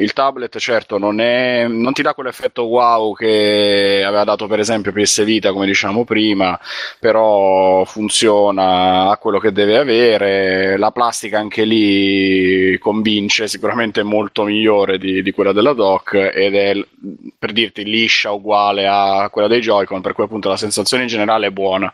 Il 0.00 0.12
tablet 0.12 0.58
certo 0.58 0.98
non, 0.98 1.20
è, 1.20 1.66
non 1.68 1.92
ti 1.92 2.02
dà 2.02 2.14
quell'effetto 2.14 2.64
wow 2.64 3.14
che 3.14 4.02
aveva 4.04 4.24
dato 4.24 4.46
per 4.48 4.58
esempio 4.58 4.92
PS 4.92 5.24
Vita, 5.24 5.52
come 5.52 5.66
diciamo 5.66 6.04
prima, 6.04 6.58
però 6.98 7.84
funziona, 7.84 9.10
ha 9.10 9.16
quello 9.16 9.38
che 9.38 9.52
deve 9.52 9.78
avere. 9.78 10.76
La 10.76 10.90
plastica 10.90 11.38
anche 11.38 11.64
lì 11.64 12.76
convince, 12.78 13.46
sicuramente 13.46 14.00
è 14.00 14.04
molto 14.04 14.44
migliore 14.44 14.98
di, 14.98 15.22
di 15.22 15.30
quella 15.30 15.52
della 15.52 15.72
dock 15.72 16.14
ed 16.14 16.54
è 16.54 16.72
per 17.38 17.52
dirti 17.52 17.84
liscia 17.84 18.32
uguale 18.32 18.86
a 18.88 19.28
quella 19.30 19.46
dei 19.48 19.60
Joy-Con, 19.68 20.00
per 20.00 20.12
cui 20.14 20.24
appunto 20.24 20.48
la 20.48 20.56
sensazione 20.56 21.02
in 21.02 21.08
generale 21.08 21.48
è 21.48 21.50
buona. 21.50 21.92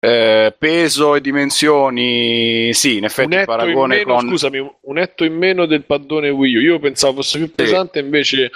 Eh, 0.00 0.54
peso 0.58 1.14
e 1.14 1.20
dimensioni, 1.20 2.72
sì, 2.74 2.92
in 2.92 2.98
Un 2.98 3.04
effetti 3.04 3.34
in 3.34 3.44
paragone 3.44 3.96
meno, 3.96 4.14
con 4.14 4.28
scusami, 4.28 4.70
un 4.82 4.98
etto 4.98 5.24
in 5.24 5.34
meno 5.34 5.66
del 5.66 5.84
paddone 5.84 6.28
Wii 6.28 6.56
U. 6.56 6.60
Io 6.60 6.78
pensavo 6.78 7.16
fosse 7.16 7.38
più 7.38 7.52
pesante, 7.54 7.98
invece 7.98 8.50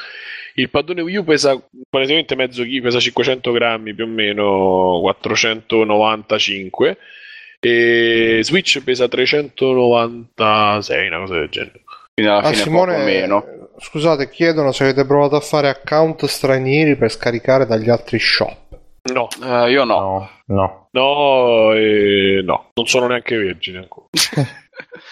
il 0.57 0.69
paddone 0.71 1.01
Wii 1.01 1.17
U 1.17 1.25
pesa 1.25 1.59
praticamente 1.89 2.37
mezzo 2.37 2.63
chilo, 2.63 2.83
pesa 2.85 3.01
500 3.01 3.53
grammi 3.53 3.95
più 3.95 4.05
o 4.05 4.09
meno, 4.09 4.99
495 5.01 6.99
e 7.61 8.41
Switch 8.43 8.83
pesa 8.83 9.09
396, 9.09 11.07
una 11.09 11.19
cosa 11.19 11.35
del 11.39 11.49
genere. 11.49 11.81
quindi 12.15 12.31
alla 12.33 12.43
Ah, 12.43 12.51
fine 12.51 12.63
Simone, 12.63 12.93
poco 12.93 13.05
meno. 13.05 13.45
Scusate, 13.83 14.31
chiedono 14.31 14.73
se 14.73 14.85
avete 14.85 15.05
provato 15.05 15.37
a 15.37 15.41
fare 15.41 15.69
account 15.69 16.25
stranieri 16.25 16.97
per 16.97 17.11
scaricare 17.11 17.67
dagli 17.67 17.91
altri 17.91 18.19
shop. 18.19 18.57
No, 19.13 19.27
Eh, 19.43 19.71
io 19.71 19.85
no. 19.85 19.99
No, 19.99 20.31
no. 20.47 20.89
no, 20.93 21.73
eh, 21.73 22.41
no, 22.45 22.71
non 22.75 22.87
sono 22.87 23.09
neanche 23.09 23.37
vergine 23.37 23.79
ancora. 23.79 24.07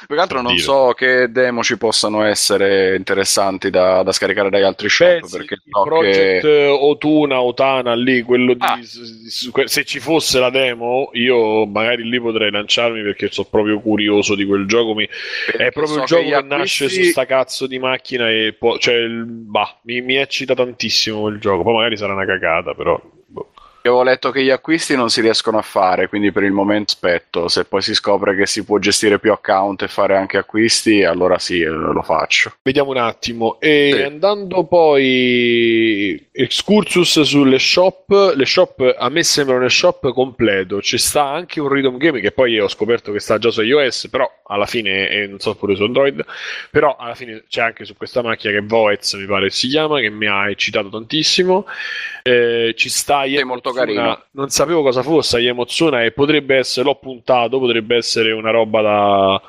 Più 0.07 0.15
che 0.17 0.21
altro 0.23 0.41
non 0.41 0.57
so 0.57 0.93
che 0.97 1.31
demo 1.31 1.63
ci 1.63 1.77
possano 1.77 2.23
essere 2.25 2.97
interessanti 2.97 3.69
da, 3.69 4.03
da 4.03 4.11
scaricare 4.11 4.49
dagli 4.49 4.63
altri 4.63 4.89
shop. 4.89 5.21
Beh, 5.21 5.27
sì, 5.27 5.37
perché 5.37 5.55
il 5.55 5.61
so 5.71 5.83
Project 5.83 6.41
che... 6.41 6.67
Otuna, 6.67 7.43
Otana 7.43 7.95
lì, 7.95 8.23
quello 8.23 8.55
di, 8.55 8.61
Ah. 8.65 8.79
s- 8.83 9.65
se 9.65 9.85
ci 9.85 10.01
fosse 10.01 10.39
la 10.41 10.49
demo, 10.51 11.11
io 11.13 11.67
magari 11.67 12.09
lì 12.09 12.19
potrei 12.21 12.51
lanciarmi 12.51 13.03
perché 13.03 13.29
sono 13.31 13.49
proprio 13.51 13.81
curioso 13.81 14.35
di 14.35 14.47
quel 14.47 14.67
gioco. 14.67 14.95
Mi- 14.95 15.09
è 15.57 15.71
proprio 15.71 15.87
so 15.95 16.01
il 16.01 16.07
gioco 16.07 16.23
che, 16.23 16.43
nasce 16.43 16.85
acquisti- 16.85 17.05
su 17.05 17.11
sta 17.11 17.27
cazzo 17.27 17.67
di 17.67 17.79
macchina 17.79 18.31
e 18.31 18.55
può- 18.59 18.79
cioè, 18.79 18.95
il- 18.95 19.25
bah, 19.27 19.79
mi, 19.83 20.01
mi 20.01 20.17
eccita 20.17 20.55
tantissimo 20.55 21.21
quel 21.21 21.39
gioco. 21.39 21.63
Poi 21.63 21.75
magari 21.75 21.97
sarà 21.99 22.15
una 22.15 22.25
cagata, 22.25 22.73
però. 22.75 22.99
Io 23.83 23.93
avevo 23.93 24.03
letto 24.03 24.31
che 24.31 24.43
gli 24.43 24.51
acquisti 24.51 24.95
non 24.95 25.09
si 25.09 25.23
riescono 25.23 25.57
a 25.57 25.63
fare, 25.63 26.09
quindi 26.09 26.33
per 26.33 26.43
il 26.43 26.53
momento 26.53 26.93
aspetto. 26.93 27.49
Se 27.49 27.65
poi 27.65 27.81
si 27.81 27.95
scopre 27.95 28.37
che 28.37 28.45
si 28.45 28.63
può 28.63 28.77
gestire 28.79 29.19
più 29.19 29.33
account 29.33 29.83
e 29.83 29.89
fare 29.89 30.17
anche 30.19 30.37
acquisti, 30.37 31.03
allora 31.03 31.39
sì, 31.39 31.61
eh, 31.63 31.69
lo 31.69 32.03
faccio. 32.03 32.53
Vediamo 32.63 32.91
un 32.91 32.99
attimo. 32.99 33.59
E 33.59 33.93
Sì. 33.95 34.03
andando 34.03 34.65
poi 34.67 36.29
excursus 36.31 37.23
sulle 37.23 37.59
shop, 37.59 38.35
le 38.35 38.45
shop 38.45 38.97
a 38.99 39.09
me 39.09 39.23
sembrano 39.23 39.63
un 39.63 39.71
shop 39.71 40.13
completo. 40.13 40.83
Ci 40.83 40.99
sta 40.99 41.25
anche 41.29 41.61
un 41.61 41.69
Rhythm 41.69 41.97
Game 41.97 42.21
che 42.21 42.33
poi 42.33 42.59
ho 42.61 42.69
scoperto 42.69 43.13
che 43.13 43.21
sta 43.21 43.39
già 43.39 43.51
su 43.51 43.63
iOS, 43.63 44.09
però 44.11 44.31
alla 44.51 44.67
fine 44.67 45.09
e 45.09 45.27
non 45.27 45.39
so 45.39 45.55
pure 45.55 45.75
su 45.77 45.85
Android, 45.85 46.25
però 46.71 46.97
alla 46.97 47.15
fine 47.15 47.45
c'è 47.49 47.63
anche 47.63 47.85
su 47.85 47.95
questa 47.97 48.23
macchina 48.23 48.53
che 48.53 48.61
Voez 48.67 49.15
mi 49.15 49.27
pare 49.27 49.51
si 49.51 49.69
chiama 49.69 50.01
che 50.01 50.11
mi 50.11 50.27
ha 50.27 50.49
eccitato 50.51 50.89
tantissimo. 50.89 51.67
Eh, 52.23 52.75
ci 52.77 52.89
sta 52.89 53.25
Sì, 53.25 53.43
molto 53.45 53.73
carino. 53.73 54.25
non 54.33 54.49
sapevo 54.51 54.83
cosa 54.83 55.03
fosse 55.03 55.39
Yemotsuna 55.39 56.03
e 56.03 56.13
potrebbe 56.13 56.57
essere, 56.57 56.87
l'ho 56.87 56.97
puntato, 56.97 57.59
potrebbe 57.59 57.97
essere 57.97 58.33
una 58.33 58.51
roba 58.51 58.81
da, 58.83 59.43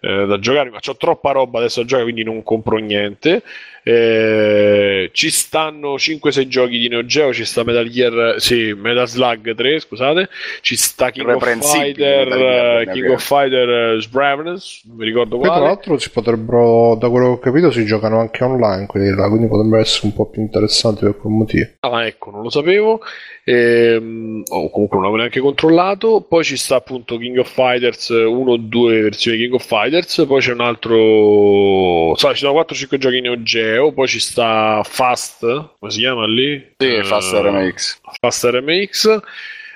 eh, 0.00 0.26
da 0.26 0.38
giocare, 0.38 0.70
ma 0.70 0.78
ho 0.84 0.96
troppa 0.96 1.32
roba 1.32 1.58
adesso 1.58 1.80
da 1.80 1.86
giocare, 1.86 2.10
quindi 2.10 2.24
non 2.24 2.42
compro 2.42 2.76
niente. 2.78 3.42
Eh, 3.88 5.10
ci 5.12 5.30
stanno 5.30 5.94
5-6 5.94 6.48
giochi 6.48 6.76
di 6.76 6.88
Neo 6.88 7.06
Geo, 7.06 7.32
ci 7.32 7.44
sta 7.44 7.62
Metal 7.62 7.88
Gear, 7.88 8.34
sì, 8.40 8.74
Metal 8.76 9.06
Slug 9.06 9.54
3, 9.54 9.78
scusate, 9.78 10.28
ci 10.60 10.74
sta 10.74 11.10
King 11.10 11.28
of 11.28 11.44
Fighter, 11.44 12.26
Gear, 12.26 12.80
eh, 12.80 12.90
King 12.92 13.10
of 13.10 13.24
Fighter 13.24 13.68
eh, 13.94 14.00
Sbravness, 14.00 14.86
non 14.86 14.96
mi 14.96 15.04
ricordo 15.04 15.36
Poi 15.36 15.44
tra 15.44 15.52
quale. 15.52 15.66
l'altro 15.66 15.98
si 15.98 16.10
potrebbero, 16.10 16.96
da 16.96 17.08
quello 17.08 17.26
che 17.26 17.32
ho 17.34 17.38
capito, 17.38 17.70
si 17.70 17.84
giocano 17.84 18.18
anche 18.18 18.42
online 18.42 18.86
quelli 18.86 19.14
là, 19.14 19.28
quindi 19.28 19.46
potrebbero 19.46 19.80
essere 19.80 20.08
un 20.08 20.14
po' 20.14 20.30
più 20.30 20.42
interessanti 20.42 21.04
per 21.04 21.16
quel 21.16 21.32
motivo. 21.32 21.66
Ah, 21.78 22.06
ecco, 22.06 22.32
non 22.32 22.42
lo 22.42 22.50
sapevo. 22.50 23.00
Ehm, 23.48 24.42
o 24.48 24.70
comunque 24.70 24.96
non 24.96 25.02
l'avevo 25.02 25.16
neanche 25.18 25.38
controllato. 25.38 26.26
Poi 26.28 26.42
ci 26.42 26.56
sta 26.56 26.74
appunto 26.74 27.16
King 27.16 27.38
of 27.38 27.48
Fighters 27.48 28.08
1 28.08 28.50
o 28.50 28.56
2 28.56 29.00
versioni 29.02 29.38
King 29.38 29.54
of 29.54 29.64
Fighters. 29.64 30.24
Poi 30.26 30.40
c'è 30.40 30.52
un 30.52 30.60
altro. 30.60 32.14
So, 32.16 32.32
ci 32.32 32.38
sono 32.44 32.60
4-5 32.60 32.96
giochi 32.98 33.20
Neo 33.20 33.40
Geo. 33.42 33.75
Poi 33.94 34.06
ci 34.08 34.20
sta 34.20 34.82
Fast, 34.84 35.40
come 35.78 35.90
si 35.90 35.98
chiama 35.98 36.26
lì? 36.26 36.74
Sì, 36.76 36.94
Eh, 36.96 37.04
Fast 37.04 37.32
RMX. 37.34 38.00
Fast 38.20 38.44
RMX. 38.44 39.20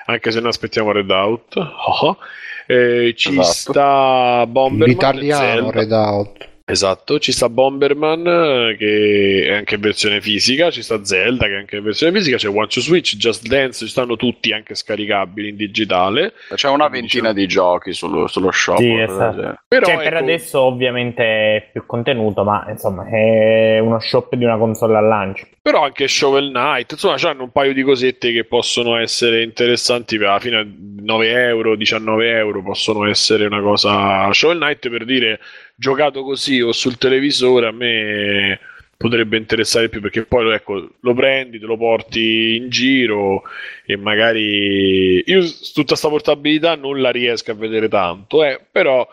Anche 0.05 0.31
se 0.31 0.39
ne 0.41 0.47
aspettiamo 0.49 0.91
Redout. 0.91 1.55
Oh. 1.55 2.17
Eh, 2.67 3.13
ci 3.17 3.37
Esatto. 3.37 3.51
sta 3.73 4.45
Bomberman. 4.47 4.87
L'italiano 4.87 5.43
Zelda. 5.43 5.71
Redout. 5.71 6.49
Esatto, 6.71 7.19
ci 7.19 7.33
sta 7.33 7.49
Bomberman 7.49 8.25
eh, 8.25 8.75
che 8.77 9.45
è 9.45 9.55
anche 9.55 9.75
in 9.75 9.81
versione 9.81 10.21
fisica, 10.21 10.71
ci 10.71 10.81
sta 10.81 11.03
Zelda 11.03 11.47
che 11.47 11.53
è 11.53 11.57
anche 11.57 11.75
in 11.75 11.83
versione 11.83 12.13
fisica, 12.13 12.37
c'è 12.37 12.47
One 12.47 12.67
to 12.67 12.79
Switch, 12.79 13.17
Just 13.17 13.45
Dance, 13.45 13.83
ci 13.83 13.91
stanno 13.91 14.15
tutti 14.15 14.53
anche 14.53 14.73
scaricabili 14.73 15.49
in 15.49 15.57
digitale. 15.57 16.31
C'è 16.55 16.69
una 16.69 16.87
Quindi 16.87 17.07
ventina 17.09 17.33
di 17.33 17.45
giochi 17.45 17.91
sullo, 17.91 18.27
sullo 18.27 18.51
shop. 18.51 18.77
Sì, 18.77 18.93
esatto. 18.93 19.59
Però 19.67 19.85
cioè, 19.85 19.97
per 19.97 20.13
ecco, 20.13 20.23
adesso 20.23 20.61
ovviamente 20.61 21.23
è 21.23 21.69
più 21.73 21.85
contenuto, 21.85 22.45
ma 22.45 22.65
insomma 22.69 23.05
è 23.05 23.79
uno 23.79 23.99
shop 23.99 24.35
di 24.35 24.45
una 24.45 24.57
console 24.57 24.95
al 24.95 25.07
lancio. 25.07 25.47
però 25.61 25.83
anche 25.83 26.07
Shovel 26.07 26.51
Knight, 26.51 26.93
insomma, 26.93 27.15
c'hanno 27.17 27.43
un 27.43 27.51
paio 27.51 27.73
di 27.73 27.83
cosette 27.83 28.31
che 28.31 28.45
possono 28.45 28.97
essere 28.97 29.43
interessanti 29.43 30.17
per 30.17 30.27
alla 30.27 30.39
fine 30.39 30.73
9 31.01 31.31
euro, 31.31 31.75
19 31.75 32.29
euro 32.29 32.63
possono 32.63 33.05
essere 33.07 33.45
una 33.45 33.61
cosa. 33.61 34.31
Shovel 34.31 34.57
Knight 34.57 34.89
per 34.89 35.03
dire 35.03 35.39
giocato 35.81 36.21
così 36.21 36.61
o 36.61 36.71
sul 36.71 36.99
televisore 36.99 37.67
a 37.67 37.71
me 37.71 38.59
potrebbe 38.95 39.35
interessare 39.35 39.89
più 39.89 39.99
perché 39.99 40.25
poi 40.25 40.53
ecco, 40.53 40.89
lo 40.99 41.13
prendi, 41.15 41.57
te 41.57 41.65
lo 41.65 41.75
porti 41.75 42.55
in 42.57 42.69
giro 42.69 43.41
e 43.83 43.97
magari 43.97 45.23
io 45.25 45.41
tutta 45.73 45.95
sta 45.95 46.07
portabilità 46.07 46.75
non 46.75 47.01
la 47.01 47.09
riesco 47.09 47.49
a 47.49 47.55
vedere 47.55 47.87
tanto, 47.87 48.43
eh, 48.43 48.63
però 48.71 49.07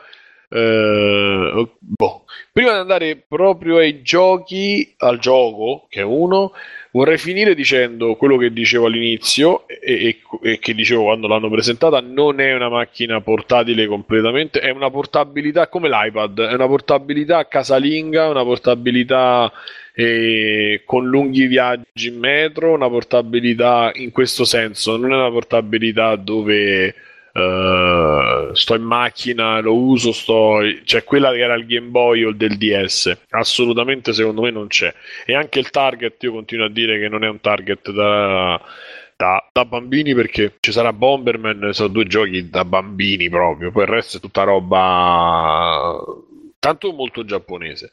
eh, 0.51 1.69
boh. 1.79 2.25
prima 2.53 2.73
di 2.73 2.79
andare 2.79 3.17
proprio 3.17 3.79
ai 3.79 4.03
giochi, 4.03 4.95
al 4.99 5.19
gioco 5.19 5.87
che 5.89 6.01
è 6.01 6.05
uno, 6.05 6.53
vorrei 6.93 7.19
finire 7.19 7.55
dicendo 7.55 8.17
quello 8.17 8.37
che 8.37 8.53
dicevo 8.53 8.87
all'inizio 8.87 9.67
e, 9.69 9.79
e- 9.83 10.19
e 10.43 10.59
che 10.59 10.75
dicevo 10.75 11.05
quando 11.05 11.27
l'hanno 11.29 11.51
presentata, 11.51 12.01
non 12.01 12.41
è 12.41 12.55
una 12.55 12.69
macchina 12.69 13.21
portatile 13.21 13.87
completamente, 13.87 14.61
è 14.61 14.71
una 14.71 14.91
portabilità 14.91 15.69
come 15.69 15.89
l'iPad, 15.89 16.41
è 16.41 16.55
una 16.55 16.67
portabilità 16.67 17.47
casalinga, 17.47 18.29
una 18.29 18.45
portabilità 18.45 19.53
eh, 19.95 20.83
con 20.85 21.07
lunghi 21.09 21.47
viaggi 21.47 22.09
in 22.09 22.19
metro, 22.19 22.73
una 22.73 22.89
portabilità 22.89 23.91
in 23.95 24.11
questo 24.13 24.45
senso, 24.45 24.97
non 24.97 25.13
è 25.13 25.17
una 25.17 25.31
portabilità 25.31 26.15
dove 26.17 26.95
eh, 27.39 28.51
sto 28.55 28.75
in 28.75 28.83
macchina, 28.83 29.61
lo 29.61 29.75
uso, 29.75 30.13
sto... 30.13 30.59
cioè 30.85 31.05
quella 31.05 31.31
che 31.33 31.39
era 31.39 31.55
il 31.55 31.67
Game 31.67 31.89
Boy 31.89 32.25
o 32.25 32.31
il 32.31 32.37
del 32.37 32.57
DS, 32.57 33.17
assolutamente 33.31 34.13
secondo 34.13 34.43
me 34.43 34.51
non 34.51 34.67
c'è. 34.67 34.93
E 35.25 35.35
anche 35.35 35.59
il 35.59 35.71
target, 35.71 36.23
io 36.23 36.33
continuo 36.33 36.67
a 36.67 36.71
dire 36.71 36.99
che 36.99 37.09
non 37.09 37.25
è 37.25 37.29
un 37.29 37.41
target 37.41 37.91
da, 37.91 38.61
da, 39.17 39.49
da 39.53 39.65
bambini 39.65 40.15
perché 40.15 40.57
ci 40.61 40.73
sarà 40.73 40.93
Bomberman, 40.93 41.71
sono 41.73 41.89
due 41.89 42.07
giochi 42.07 42.49
da 42.49 42.65
bambini 42.65 43.29
proprio, 43.29 43.71
poi 43.71 43.83
il 43.85 43.89
resto 43.89 44.17
è 44.19 44.21
tutta 44.21 44.45
roba 44.45 46.03
tanto 46.59 46.93
molto 46.93 47.25
giapponese. 47.25 47.91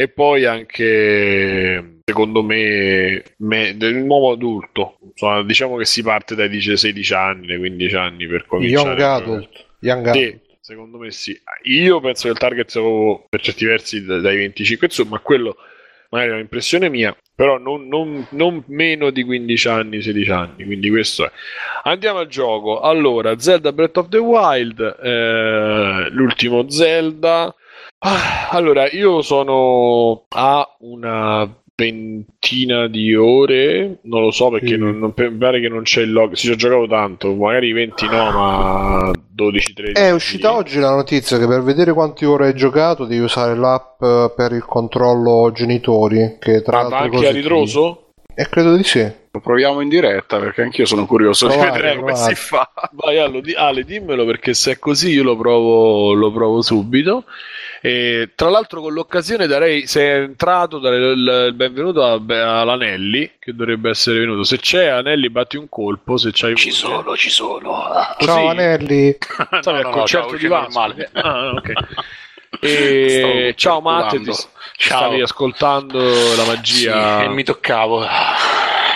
E 0.00 0.08
poi 0.08 0.46
anche, 0.46 2.00
secondo 2.04 2.42
me, 2.42 3.22
me- 3.38 3.76
del 3.76 3.96
nuovo 3.96 4.32
adulto. 4.32 4.98
Insomma, 5.10 5.42
diciamo 5.42 5.76
che 5.76 5.84
si 5.84 6.02
parte 6.02 6.34
dai 6.34 6.58
16 6.58 7.12
anni, 7.12 7.46
dai 7.46 7.58
15 7.58 7.94
anni 7.96 8.26
per 8.26 8.46
cominciare. 8.46 8.88
Young 8.88 9.00
Adult. 9.00 9.64
Young 9.80 10.10
Sì, 10.12 10.18
Adult. 10.24 10.40
secondo 10.60 10.96
me 10.98 11.10
sì. 11.10 11.38
Io 11.64 12.00
penso 12.00 12.22
che 12.28 12.32
il 12.32 12.38
target 12.38 12.70
sia 12.70 12.80
per 13.28 13.40
certi 13.42 13.64
versi 13.66 14.04
da- 14.04 14.20
dai 14.20 14.36
25, 14.36 14.86
insomma, 14.86 15.18
quello 15.18 15.56
magari 16.08 16.30
è 16.30 16.34
un'impressione 16.34 16.88
mia, 16.88 17.14
però 17.34 17.58
non, 17.58 17.86
non- 17.86 18.26
non 18.30 18.64
meno 18.68 19.10
di 19.10 19.22
15 19.22 19.68
anni, 19.68 20.00
16 20.02 20.30
anni, 20.30 20.64
quindi 20.64 20.88
questo 20.88 21.26
è. 21.26 21.30
Andiamo 21.84 22.20
al 22.20 22.26
gioco. 22.28 22.80
Allora, 22.80 23.38
Zelda 23.38 23.70
Breath 23.72 23.98
of 23.98 24.08
the 24.08 24.16
Wild, 24.18 24.80
eh, 25.02 26.08
l'ultimo 26.10 26.70
Zelda. 26.70 27.54
Ah, 28.02 28.48
allora, 28.50 28.88
io 28.90 29.20
sono 29.20 30.24
a 30.28 30.76
una 30.80 31.46
ventina 31.74 32.86
di 32.88 33.14
ore, 33.14 33.98
non 34.02 34.22
lo 34.22 34.30
so 34.30 34.48
perché 34.50 34.76
Mm. 34.76 34.80
non, 34.82 34.98
non- 34.98 35.12
mi 35.16 35.30
pare 35.38 35.60
che 35.60 35.68
non 35.68 35.82
c'è 35.82 36.00
il 36.02 36.12
log. 36.12 36.32
Sì, 36.32 36.46
ci 36.46 36.52
ho 36.52 36.56
giocato 36.56 36.86
tanto, 36.86 37.34
magari 37.34 37.72
20 37.72 38.06
no, 38.06 38.30
ma 38.30 39.10
12-13. 39.34 39.92
È 39.96 40.10
uscita 40.12 40.54
oggi 40.54 40.78
la 40.78 40.94
notizia 40.94 41.38
che 41.38 41.46
per 41.46 41.62
vedere 41.62 41.92
quante 41.92 42.24
ore 42.26 42.46
hai 42.48 42.54
giocato 42.54 43.04
devi 43.04 43.22
usare 43.22 43.54
l'app 43.56 44.02
eh, 44.02 44.32
per 44.34 44.52
il 44.52 44.64
controllo 44.64 45.50
genitori, 45.52 46.36
che 46.38 46.62
tra 46.62 46.82
Ma 46.82 46.88
va 46.88 46.98
l'altro 47.00 47.16
anche 47.18 47.28
a 47.28 47.32
ritroso? 47.32 48.04
Eh, 48.34 48.48
credo 48.48 48.76
di 48.76 48.84
sì. 48.84 49.00
Lo 49.32 49.40
proviamo 49.40 49.80
in 49.80 49.88
diretta 49.88 50.38
perché 50.38 50.62
anch'io 50.62 50.86
sono 50.86 51.04
curioso 51.06 51.46
Provate, 51.46 51.70
di 51.70 51.76
vedere 51.76 51.98
come 51.98 52.12
provate. 52.12 52.34
si 52.34 52.40
fa. 52.40 52.70
Vai 52.92 53.18
Ale, 53.18 53.84
dimmelo 53.84 54.24
perché 54.24 54.54
se 54.54 54.72
è 54.72 54.78
così 54.78 55.10
io 55.12 55.22
lo 55.22 55.36
provo, 55.36 56.12
lo 56.14 56.32
provo 56.32 56.62
subito. 56.62 57.24
E, 57.82 58.32
tra 58.34 58.50
l'altro 58.50 58.82
con 58.82 58.92
l'occasione 58.92 59.46
darei, 59.46 59.86
se 59.86 60.02
è 60.02 60.14
entrato, 60.20 60.78
dare 60.78 60.96
il, 60.96 61.46
il 61.48 61.52
benvenuto 61.54 62.04
a- 62.04 62.60
all'Anelli, 62.60 63.32
che 63.38 63.54
dovrebbe 63.54 63.90
essere 63.90 64.18
venuto. 64.18 64.44
Se 64.44 64.58
c'è 64.58 64.86
Anelli 64.86 65.30
batti 65.30 65.56
un 65.56 65.68
colpo, 65.68 66.16
se 66.18 66.30
c'hai 66.32 66.54
Ci 66.56 66.68
voce. 66.68 66.78
sono, 66.78 67.16
ci 67.16 67.30
sono. 67.30 67.82
Così? 68.18 68.28
Ciao 68.30 68.48
Anelli. 68.48 69.16
No, 69.38 69.46
al 69.64 69.74
no, 69.74 69.80
no, 69.82 69.90
concerto 69.90 70.36
di 70.36 70.46
Vasco. 70.46 70.78
male. 70.78 71.10
Ah, 71.12 71.50
ok. 71.52 71.72
E, 72.62 73.54
ciao 73.56 73.80
Matte, 73.80 74.18
ti, 74.20 74.32
Ciao. 74.32 74.42
stavi 74.76 75.20
ascoltando 75.22 75.98
la 76.34 76.44
magia. 76.44 77.20
Sì, 77.20 77.24
e 77.24 77.28
mi 77.28 77.44
toccavo. 77.44 78.04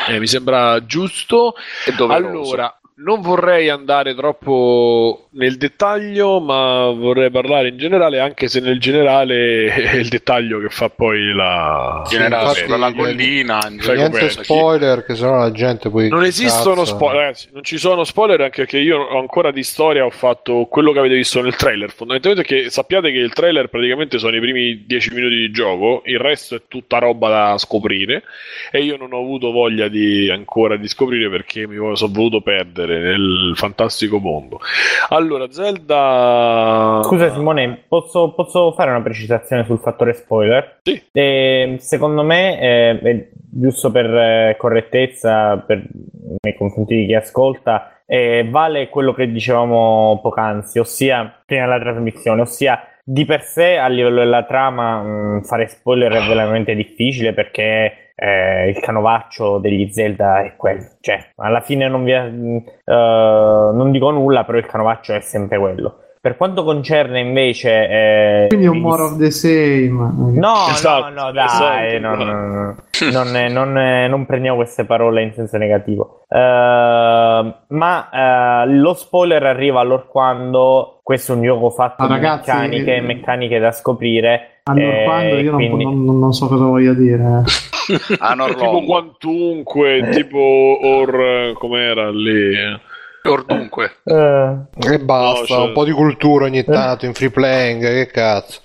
Eh, 0.09 0.19
mi 0.19 0.27
sembra 0.27 0.85
giusto. 0.85 1.55
E. 1.87 1.95
Allora, 2.13 2.77
non 2.97 3.21
vorrei 3.21 3.69
andare 3.71 4.15
troppo 4.15 5.27
nel 5.33 5.57
dettaglio, 5.57 6.39
ma 6.39 6.91
vorrei 6.91 7.29
parlare 7.29 7.69
in 7.69 7.77
generale, 7.77 8.21
anche 8.21 8.47
se 8.47 8.61
nel 8.61 8.79
generale 8.79 9.67
è 9.75 9.97
il 9.97 10.09
dettaglio 10.09 10.61
che 10.61 10.69
fa 10.69 10.91
poi 10.91 11.33
la... 11.33 12.05
generale, 12.09 12.49
infatti, 12.51 12.69
per 12.69 12.79
la 12.79 12.89
niente- 12.91 13.03
collina, 13.03 13.59
Niente 13.69 14.31
sì. 14.31 14.45
spoiler, 14.45 15.05
che 15.05 15.17
sennò 15.17 15.39
la 15.39 15.51
gente 15.51 15.91
poi. 15.91 16.09
Non 16.09 16.23
esistono 16.25 16.83
cazzo. 16.83 16.95
spoiler, 16.95 17.21
ragazzi, 17.21 17.49
non 17.53 17.65
ci 17.65 17.79
sono 17.79 18.05
spoiler 18.05 18.41
anche 18.43 18.63
perché 18.63 18.79
io 18.79 19.01
ho 19.01 19.19
ancora 19.19 19.51
di 19.51 19.65
storia 19.65 20.05
ho 20.05 20.11
fatto 20.11 20.67
quello 20.71 20.93
che 20.93 21.01
avete 21.01 21.17
visto 21.17 21.43
nel 21.43 21.57
trailer. 21.57 21.91
Fondamentalmente 21.91 22.47
che 22.47 22.71
sappiate 22.71 23.11
che 23.11 23.19
il 23.19 23.33
trailer 23.33 23.69
praticamente 23.69 24.19
sono 24.19 24.37
i 24.37 24.41
primi 24.41 24.85
10 24.87 25.15
minuti 25.15 25.35
di 25.35 25.51
gioco, 25.51 26.03
il 26.05 26.21
resto 26.21 26.55
è 26.55 26.63
tutta 26.69 26.99
roba 26.99 27.29
da 27.29 27.59
scoprire 27.59 28.23
e 28.71 28.83
io 28.85 28.97
non 28.97 29.13
ho 29.13 29.19
avuto 29.19 29.51
voglia 29.51 29.89
di 29.89 30.31
ancora 30.31 30.77
di 30.77 30.87
scoprire 30.87 31.29
perché 31.29 31.67
mi 31.67 31.75
sono 31.97 32.13
voluto 32.13 32.41
perdere 32.41 32.84
nel 32.87 33.53
fantastico 33.55 34.19
mondo. 34.19 34.61
Allora, 35.09 35.51
Zelda 35.51 37.01
Scusa 37.05 37.33
Simone, 37.33 37.85
posso, 37.89 38.33
posso 38.33 38.73
fare 38.73 38.91
una 38.91 39.03
precisazione 39.03 39.65
sul 39.65 39.79
fattore 39.79 40.15
spoiler? 40.15 40.81
Sì. 40.83 41.03
Eh, 41.13 41.77
secondo 41.79 42.23
me, 42.23 42.61
eh, 42.61 43.29
giusto 43.51 43.91
per 43.91 44.07
eh, 44.07 44.57
correttezza 44.59 45.57
per- 45.59 45.85
nei 46.43 46.57
confronti 46.57 46.97
di 46.97 47.07
chi 47.07 47.15
ascolta, 47.15 48.01
eh, 48.07 48.47
vale 48.51 48.89
quello 48.89 49.15
che 49.15 49.31
dicevamo 49.31 50.21
poc'anzi, 50.23 50.79
ossia 50.79 51.43
prima 51.45 51.65
della 51.65 51.81
trasmissione, 51.81 52.41
ossia 52.43 52.81
di 53.03 53.25
per 53.25 53.43
sé 53.43 53.77
a 53.77 53.87
livello 53.89 54.21
della 54.21 54.45
trama 54.45 55.03
mh, 55.03 55.43
fare 55.45 55.69
spoiler 55.69 56.11
è 56.13 56.27
veramente 56.27 56.75
difficile 56.75 57.35
perché 57.35 58.04
eh, 58.15 58.69
il 58.69 58.79
canovaccio 58.81 59.59
degli 59.59 59.91
Zelda 59.91 60.43
è 60.45 60.55
quello, 60.57 60.83
cioè 61.01 61.19
alla 61.37 61.61
fine 61.61 61.89
non, 61.89 62.05
vi 62.05 62.13
è- 62.13 62.23
mh, 62.29 62.57
eh, 62.85 62.93
non 63.73 63.91
dico 63.91 64.11
nulla, 64.11 64.45
però 64.45 64.59
il 64.59 64.67
canovaccio 64.67 65.15
è 65.15 65.21
sempre 65.21 65.59
quello. 65.59 65.99
Per 66.25 66.39
quanto 66.39 66.65
concerne 66.65 67.21
invece... 67.21 67.87
eh, 67.87 68.47
Quindi 68.49 68.65
è 68.65 68.71
un 68.71 68.79
more 68.79 69.03
of 69.03 69.19
the 69.19 69.31
same. 69.31 69.91
No, 69.91 70.69
Esatto, 70.71 71.11
no, 71.11 71.25
no, 71.25 71.33
dai, 71.33 71.97
esatto. 71.97 71.99
non, 72.25 72.77
non, 73.13 73.53
non, 73.53 73.53
non, 73.73 74.07
non 74.09 74.25
prendiamo 74.25 74.57
queste 74.57 74.87
parole 74.87 75.21
in 75.23 75.35
senso 75.35 75.59
negativo. 75.59 76.23
Eh, 76.27 77.55
ma 77.69 78.63
eh, 78.63 78.67
lo 78.69 78.95
spoiler 78.95 79.45
arriva 79.45 79.81
allora 79.81 80.03
quando 80.09 81.01
questo 81.03 81.33
è 81.33 81.37
un 81.37 81.43
gioco 81.43 81.69
fatto 81.69 82.05
Ah, 82.05 82.07
di 82.07 82.13
ragazzi, 82.15 82.51
meccaniche, 82.51 82.95
eh, 82.97 83.01
meccaniche 83.03 83.59
da 83.59 83.73
scoprire. 83.73 84.54
Allora, 84.67 85.01
eh, 85.01 85.05
quando 85.05 85.35
io 85.41 85.51
non, 85.51 85.61
quindi- 85.69 85.85
non- 85.85 86.19
non 86.19 86.33
so 86.33 86.47
cosa 86.49 86.65
voglia 86.65 86.95
dire. 86.95 87.43
Anor 88.19 88.55
tipo 88.55 88.83
quantunque, 88.85 90.09
tipo 90.11 90.39
or 90.39 91.53
com'era 91.59 92.09
lì? 92.11 92.55
Ordunque. 93.25 93.91
Eh, 94.05 94.57
E 94.91 94.99
basta, 95.01 95.41
No, 95.41 95.47
cioè- 95.47 95.67
un 95.67 95.73
po' 95.73 95.85
di 95.85 95.91
cultura 95.91 96.47
ogni 96.47 96.65
tanto 96.65 97.05
in 97.05 97.13
free 97.13 97.29
playing, 97.31 97.83
che 97.83 98.07
cazzo. 98.07 98.61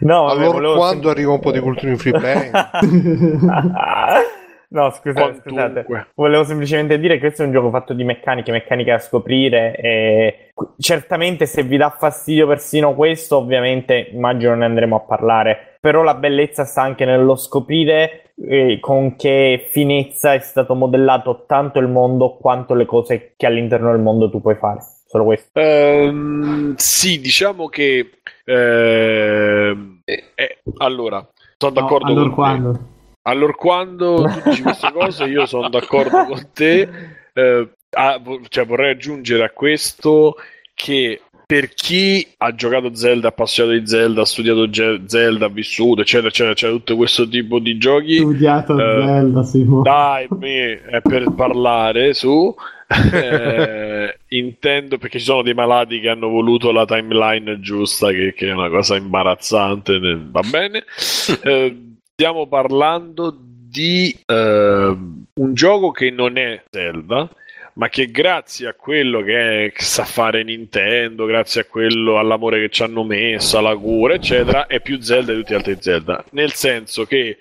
no, 0.00 0.26
allora 0.26 0.74
quando 0.74 1.02
sem- 1.08 1.10
arriva 1.10 1.30
un 1.32 1.40
po' 1.40 1.52
di 1.52 1.60
cultura 1.60 1.90
in 1.92 1.98
free 1.98 2.12
playing? 2.18 2.50
no, 4.74 4.90
scusate, 4.90 5.40
scusate. 5.42 5.86
Volevo 6.14 6.44
semplicemente 6.44 6.98
dire 6.98 7.14
che 7.14 7.20
questo 7.20 7.42
è 7.42 7.46
un 7.46 7.52
gioco 7.52 7.70
fatto 7.70 7.94
di 7.94 8.04
meccaniche, 8.04 8.52
meccaniche 8.52 8.90
da 8.90 8.98
scoprire. 8.98 9.76
E 9.76 10.52
certamente, 10.78 11.46
se 11.46 11.62
vi 11.62 11.76
dà 11.76 11.90
fastidio 11.90 12.46
persino 12.46 12.94
questo, 12.94 13.36
ovviamente 13.38 14.10
immagino 14.12 14.54
ne 14.54 14.64
andremo 14.64 14.96
a 14.96 15.00
parlare. 15.00 15.78
Però 15.80 16.02
la 16.02 16.14
bellezza 16.14 16.64
sta 16.64 16.82
anche 16.82 17.04
nello 17.04 17.36
scoprire 17.36 18.32
eh, 18.48 18.78
con 18.80 19.16
che 19.16 19.68
finezza 19.70 20.34
è 20.34 20.40
stato 20.40 20.74
modellato 20.74 21.44
tanto 21.46 21.78
il 21.78 21.88
mondo 21.88 22.36
quanto 22.36 22.74
le 22.74 22.84
cose 22.84 23.34
che 23.36 23.46
all'interno 23.46 23.90
del 23.92 24.00
mondo 24.00 24.28
tu 24.30 24.40
puoi 24.40 24.56
fare. 24.56 24.80
Solo 25.06 25.24
questo. 25.24 25.60
Ehm, 25.60 26.74
sì, 26.76 27.20
diciamo 27.20 27.68
che 27.68 28.10
ehm, 28.44 30.00
eh, 30.04 30.24
eh, 30.34 30.58
allora 30.78 31.24
sono 31.56 31.72
No, 31.72 31.80
d'accordo 31.80 32.06
allora 32.06 32.20
con 32.22 32.28
te. 32.30 32.34
quando? 32.34 32.80
Allora, 33.26 33.52
quando 33.52 34.24
tu 34.24 34.40
dici 34.50 34.62
queste 34.62 34.92
cose, 34.92 35.24
io 35.24 35.46
sono 35.46 35.68
d'accordo 35.68 36.24
con 36.26 36.48
te. 36.52 36.88
Eh, 37.32 37.68
ah, 37.90 38.18
vo- 38.18 38.40
cioè, 38.48 38.66
vorrei 38.66 38.92
aggiungere 38.92 39.44
a 39.44 39.50
questo 39.50 40.36
che 40.74 41.20
per 41.46 41.68
chi 41.74 42.26
ha 42.38 42.54
giocato 42.54 42.94
Zelda, 42.94 43.28
appassionato 43.28 43.78
di 43.78 43.86
Zelda, 43.86 44.22
ha 44.22 44.26
studiato 44.26 44.68
Ge- 44.70 45.02
Zelda, 45.06 45.46
ha 45.46 45.50
vissuto, 45.50 46.00
eccetera, 46.00 46.28
eccetera, 46.28 46.52
eccetera, 46.52 46.78
tutto 46.78 46.96
questo 46.96 47.28
tipo 47.28 47.58
di 47.58 47.76
giochi. 47.78 48.16
Studiato 48.16 48.72
Eh, 48.78 49.04
Zelda, 49.06 49.42
Simo. 49.42 49.82
Dai, 49.82 50.26
me 50.30 50.82
è 50.82 51.00
per 51.00 51.32
parlare 51.34 52.12
su. 52.14 52.54
Eh, 53.12 54.18
intendo 54.28 54.98
perché 54.98 55.18
ci 55.18 55.24
sono 55.24 55.42
dei 55.42 55.54
malati 55.54 55.98
che 56.00 56.10
hanno 56.10 56.28
voluto 56.28 56.70
la 56.70 56.84
timeline 56.84 57.58
giusta, 57.60 58.10
che, 58.10 58.34
che 58.36 58.48
è 58.48 58.52
una 58.52 58.68
cosa 58.68 58.96
imbarazzante. 58.96 59.98
Va 60.30 60.42
bene. 60.48 60.84
Eh, 61.42 61.93
stiamo 62.14 62.46
parlando 62.46 63.36
di 63.36 64.16
eh, 64.26 64.34
un 64.34 65.54
gioco 65.54 65.90
che 65.90 66.10
non 66.10 66.36
è 66.38 66.62
Zelda. 66.70 67.28
Ma 67.76 67.88
che 67.88 68.08
grazie 68.08 68.68
a 68.68 68.74
quello 68.74 69.20
che, 69.20 69.64
è- 69.64 69.72
che 69.72 69.82
sa 69.82 70.04
fare 70.04 70.44
Nintendo, 70.44 71.24
grazie 71.24 71.62
a 71.62 71.64
quello 71.64 72.20
all'amore 72.20 72.60
che 72.60 72.68
ci 72.68 72.84
hanno 72.84 73.02
messo, 73.02 73.58
alla 73.58 73.74
cura, 73.76 74.14
eccetera, 74.14 74.68
è 74.68 74.78
più 74.80 75.00
Zelda 75.00 75.32
di 75.32 75.38
tutti 75.40 75.52
gli 75.54 75.56
altri 75.56 75.76
Zelda. 75.80 76.24
Nel 76.30 76.52
senso 76.52 77.04
che 77.04 77.36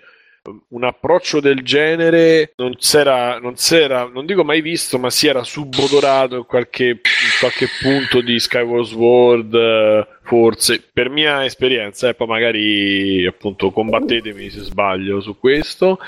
un 0.70 0.84
approccio 0.84 1.40
del 1.40 1.62
genere 1.64 2.52
non 2.58 2.76
s'era, 2.78 3.40
non 3.40 3.56
s'era, 3.56 4.10
non 4.14 4.26
dico 4.26 4.44
mai 4.44 4.60
visto, 4.62 5.00
ma 5.00 5.10
si 5.10 5.28
era 5.28 5.44
subodorato 5.44 6.36
in 6.36 6.46
qualche, 6.46 6.86
in 6.86 7.00
qualche 7.40 7.68
punto 7.82 8.20
di 8.22 8.38
Skyward 8.40 8.86
Sword, 8.86 9.54
eh, 9.54 10.08
forse, 10.24 10.84
per 10.92 11.10
mia 11.10 11.46
esperienza, 11.46 12.10
e 12.10 12.14
poi 12.16 12.28
magari 12.28 13.26
appunto 13.26 13.72
combattetemi 13.72 14.50
se 14.50 14.62
sbaglio 14.62 15.22
su 15.22 15.38
questo. 15.40 16.00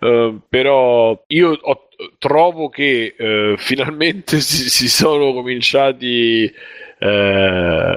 eh, 0.00 0.34
però 0.48 1.22
io 1.28 1.58
ho- 1.60 1.88
trovo 2.18 2.68
che 2.68 3.14
eh, 3.16 3.54
finalmente 3.58 4.40
si, 4.40 4.68
si 4.68 4.88
sono 4.88 5.32
cominciati 5.32 6.44
eh, 6.98 7.06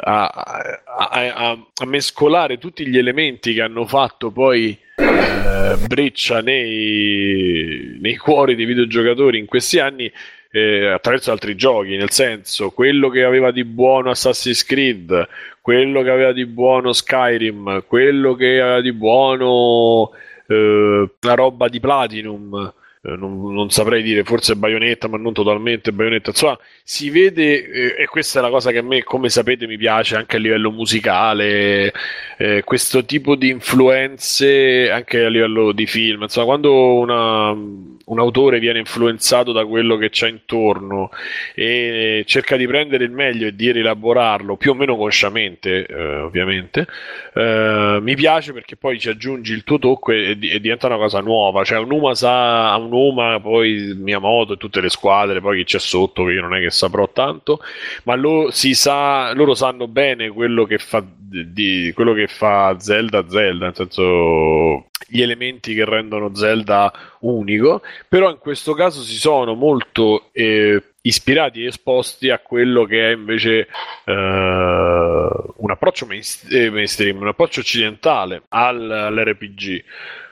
a, 0.02 0.28
a- 0.28 1.34
a- 1.34 1.52
a 1.82 1.86
mescolare 1.86 2.58
tutti 2.58 2.88
gli 2.88 2.98
elementi 2.98 3.54
che 3.54 3.62
hanno 3.62 3.86
fatto 3.86 4.32
poi 4.32 4.78
eh, 4.96 5.78
breccia 5.88 6.42
nei, 6.42 7.98
nei 8.00 8.18
cuori 8.18 8.56
dei 8.56 8.66
videogiocatori 8.66 9.40
in 9.40 9.46
questi 9.46 9.80
anni 9.80 10.12
eh, 10.52 10.88
attraverso 10.88 11.32
altri 11.32 11.56
giochi, 11.56 11.98
nel 11.98 12.12
senso 12.12 12.70
quello 12.70 13.10
che 13.10 13.24
aveva 13.24 13.52
di 13.52 13.64
buono 13.64 14.12
Assassin's 14.12 14.64
Creed, 14.64 15.28
quello 15.62 16.04
che 16.04 16.10
aveva 16.12 16.32
di 16.32 16.46
buono 16.46 16.94
Skyrim, 16.94 17.86
quello 17.88 18.36
che 18.36 18.62
aveva 18.62 18.82
di 18.82 18.94
buono 18.94 20.12
eh, 20.48 21.10
la 21.20 21.34
roba 21.34 21.68
di 21.68 21.80
Platinum. 21.80 22.74
Eh, 23.06 23.18
non, 23.18 23.54
non, 23.54 23.70
saprei 23.70 24.02
dire, 24.02 24.24
forse 24.24 24.56
Bayonetta, 24.56 25.10
ma 25.10 25.18
non 25.18 25.34
totalmente 25.34 25.92
Bayonetta. 25.92 26.30
Insomma, 26.30 26.58
si 26.84 27.10
vede, 27.10 27.66
eh, 27.66 28.04
e 28.04 28.06
questa 28.08 28.40
è 28.40 28.42
la 28.42 28.50
cosa 28.50 28.72
che 28.72 28.78
a 28.78 28.82
me, 28.82 29.04
come 29.04 29.28
sapete, 29.30 29.68
mi 29.68 29.76
piace 29.78 30.16
anche 30.16 30.38
a 30.38 30.40
livello 30.40 30.72
musicale, 30.72 31.92
eh, 32.38 32.62
questo 32.64 33.04
tipo 33.04 33.36
di 33.36 33.50
influenze 33.50 34.90
anche 34.90 35.26
a 35.26 35.30
livello 35.30 35.74
di 35.74 35.86
film. 35.86 36.22
Insomma, 36.22 36.46
quando 36.46 36.94
una, 36.96 37.54
un 38.06 38.20
autore 38.20 38.60
viene 38.60 38.80
influenzato 38.80 39.52
da 39.52 39.66
quello 39.66 39.96
che 39.98 40.10
c'è 40.10 40.28
intorno 40.28 41.10
e 41.56 42.24
cerca 42.28 42.58
di 42.58 42.68
prendere 42.68 43.06
il 43.06 43.12
meglio 43.12 43.48
e 43.48 43.56
di 43.56 43.72
rielaborarlo, 43.72 44.58
più 44.58 44.72
o 44.72 44.74
meno 44.74 44.96
consciamente, 44.98 45.86
eh, 45.86 46.18
ovviamente, 46.18 46.88
eh, 47.34 48.00
mi 48.02 48.16
piace 48.16 48.52
perché 48.52 48.76
poi 48.76 49.00
ci 49.00 49.10
aggiungi 49.10 49.54
il 49.54 49.64
tuo 49.64 49.80
tocco 49.80 50.12
e, 50.12 50.32
e 50.32 50.60
diventa 50.60 50.88
una 50.88 50.98
cosa 50.98 51.22
nuova. 51.22 51.64
Cioè, 51.64 51.80
un 51.80 51.92
Uma 51.92 52.14
sa 52.16 52.76
un 52.78 52.90
Noma, 52.90 53.40
poi 53.40 53.94
Miyamoto 53.96 54.54
e 54.54 54.58
tutte 54.58 54.82
le 54.82 54.90
squadre, 54.90 55.42
poi 55.42 55.58
chi 55.60 55.64
c'è 55.64 55.80
sotto, 55.80 56.26
che 56.26 56.34
io 56.34 56.42
non 56.42 56.56
è 56.56 56.60
che 56.60 56.72
saprò 56.72 57.10
tanto, 57.12 57.60
ma 58.04 58.16
lo, 58.16 58.50
sa, 58.52 59.34
loro 59.34 59.54
sanno 59.54 59.88
bene 59.88 60.30
quello 60.30 60.66
che 60.66 60.78
fa, 60.78 61.04
di, 61.42 61.92
quello 61.96 62.14
che 62.14 62.28
fa 62.28 62.78
Zelda 62.80 63.28
Zelda, 63.28 63.66
nel 63.66 63.76
senso 63.76 64.90
gli 65.08 65.22
elementi 65.22 65.74
che 65.74 65.86
rendono 65.86 66.36
Zelda 66.36 66.92
unico, 67.22 67.82
però 68.08 68.30
in 68.30 68.38
questo 68.38 68.74
caso 68.74 69.02
si 69.02 69.16
sono 69.16 69.56
molto 69.56 70.30
eh, 70.32 70.82
ispirati 71.02 71.64
e 71.64 71.68
esposti 71.68 72.30
a 72.30 72.40
quello 72.40 72.86
che 72.86 73.10
è 73.10 73.14
invece 73.14 73.68
eh, 74.06 74.12
un 74.14 75.72
approccio 75.72 76.08
eh, 76.10 76.70
mainstream, 76.70 77.20
un 77.20 77.28
approccio 77.28 77.62
occidentale 77.62 78.44
al, 78.50 78.90
all'RPG. 78.90 79.84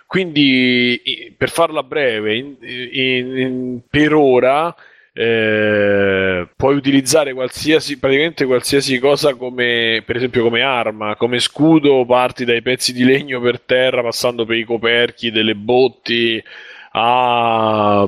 Quindi, 0.05 1.33
per 1.37 1.49
farla 1.49 1.83
breve, 1.83 2.35
in, 2.35 2.57
in, 2.59 3.37
in, 3.37 3.79
per 3.89 4.13
ora 4.13 4.75
eh, 5.13 6.47
puoi 6.55 6.75
utilizzare 6.75 7.33
qualsiasi, 7.33 7.99
praticamente 7.99 8.45
qualsiasi 8.45 8.97
cosa 8.99 9.35
come, 9.35 10.03
per 10.05 10.15
esempio, 10.15 10.43
come 10.43 10.61
arma, 10.61 11.15
come 11.15 11.39
scudo, 11.39 12.05
parti 12.05 12.45
dai 12.45 12.61
pezzi 12.61 12.93
di 12.93 13.03
legno 13.03 13.41
per 13.41 13.59
terra, 13.59 14.01
passando 14.01 14.45
per 14.45 14.57
i 14.57 14.63
coperchi 14.63 15.31
delle 15.31 15.55
botti 15.55 16.41
a 16.93 18.07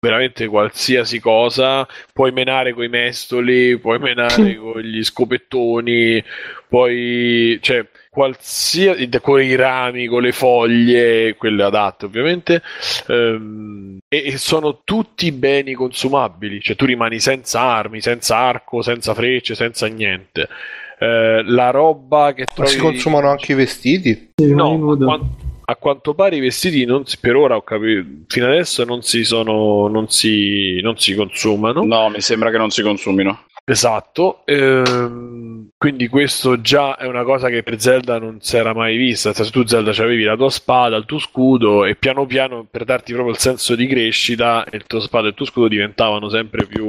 veramente 0.00 0.46
qualsiasi 0.46 1.20
cosa. 1.20 1.86
Puoi 2.12 2.32
menare 2.32 2.72
con 2.72 2.84
i 2.84 2.88
mestoli, 2.88 3.78
puoi 3.78 3.98
menare 3.98 4.56
con 4.58 4.80
gli 4.80 5.02
scopettoni, 5.02 6.22
puoi. 6.68 7.58
Cioè, 7.60 7.86
qualsiasi 8.14 9.08
con 9.20 9.42
i 9.42 9.56
rami, 9.56 10.06
con 10.06 10.22
le 10.22 10.30
foglie, 10.30 11.34
quelle 11.34 11.64
adatte 11.64 12.04
ovviamente, 12.04 12.62
ehm, 13.08 13.98
e, 14.08 14.22
e, 14.26 14.36
sono 14.38 14.82
tutti 14.84 15.32
beni 15.32 15.74
consumabili, 15.74 16.60
cioè 16.60 16.76
tu 16.76 16.84
rimani 16.84 17.18
senza 17.18 17.60
armi, 17.60 18.00
senza 18.00 18.36
arco, 18.36 18.82
senza 18.82 19.14
frecce, 19.14 19.56
senza 19.56 19.88
niente. 19.88 20.48
Eh, 20.96 21.42
la 21.44 21.70
roba 21.70 22.32
che 22.34 22.44
trovi... 22.44 22.70
Ma 22.70 22.76
si 22.76 22.78
consumano 22.78 23.30
anche 23.30 23.50
i 23.50 23.56
vestiti? 23.56 24.30
No, 24.36 24.92
a 24.92 24.96
quanto, 24.96 25.26
a 25.64 25.74
quanto 25.74 26.14
pare 26.14 26.36
i 26.36 26.40
vestiti 26.40 26.84
non 26.84 27.04
si, 27.06 27.18
per 27.18 27.34
ora 27.34 27.56
ho 27.56 27.62
capito, 27.62 28.06
fino 28.28 28.46
adesso 28.46 28.84
non 28.84 29.02
si 29.02 29.24
sono, 29.24 29.88
non 29.88 30.08
si, 30.08 30.80
non 30.82 30.96
si 30.98 31.16
consumano. 31.16 31.82
No, 31.82 32.08
mi 32.10 32.20
sembra 32.20 32.52
che 32.52 32.58
non 32.58 32.70
si 32.70 32.82
consumino. 32.82 33.46
Esatto, 33.64 34.42
ehm, 34.44 35.63
quindi 35.84 36.08
questo 36.08 36.62
già 36.62 36.96
è 36.96 37.04
una 37.04 37.24
cosa 37.24 37.50
che 37.50 37.62
per 37.62 37.78
Zelda 37.78 38.18
non 38.18 38.38
si 38.40 38.56
era 38.56 38.72
mai 38.72 38.96
vista. 38.96 39.34
Se 39.34 39.50
tu 39.50 39.66
Zelda 39.66 39.90
avevi 39.90 40.22
la 40.22 40.34
tua 40.34 40.48
spada, 40.48 40.96
il 40.96 41.04
tuo 41.04 41.18
scudo 41.18 41.84
e 41.84 41.94
piano 41.94 42.24
piano 42.24 42.66
per 42.70 42.84
darti 42.84 43.12
proprio 43.12 43.34
il 43.34 43.38
senso 43.38 43.74
di 43.74 43.86
crescita, 43.86 44.64
il 44.72 44.84
tuo 44.86 44.98
spada 45.00 45.26
e 45.26 45.28
il 45.28 45.34
tuo 45.34 45.44
scudo 45.44 45.68
diventavano 45.68 46.30
sempre 46.30 46.64
più, 46.64 46.86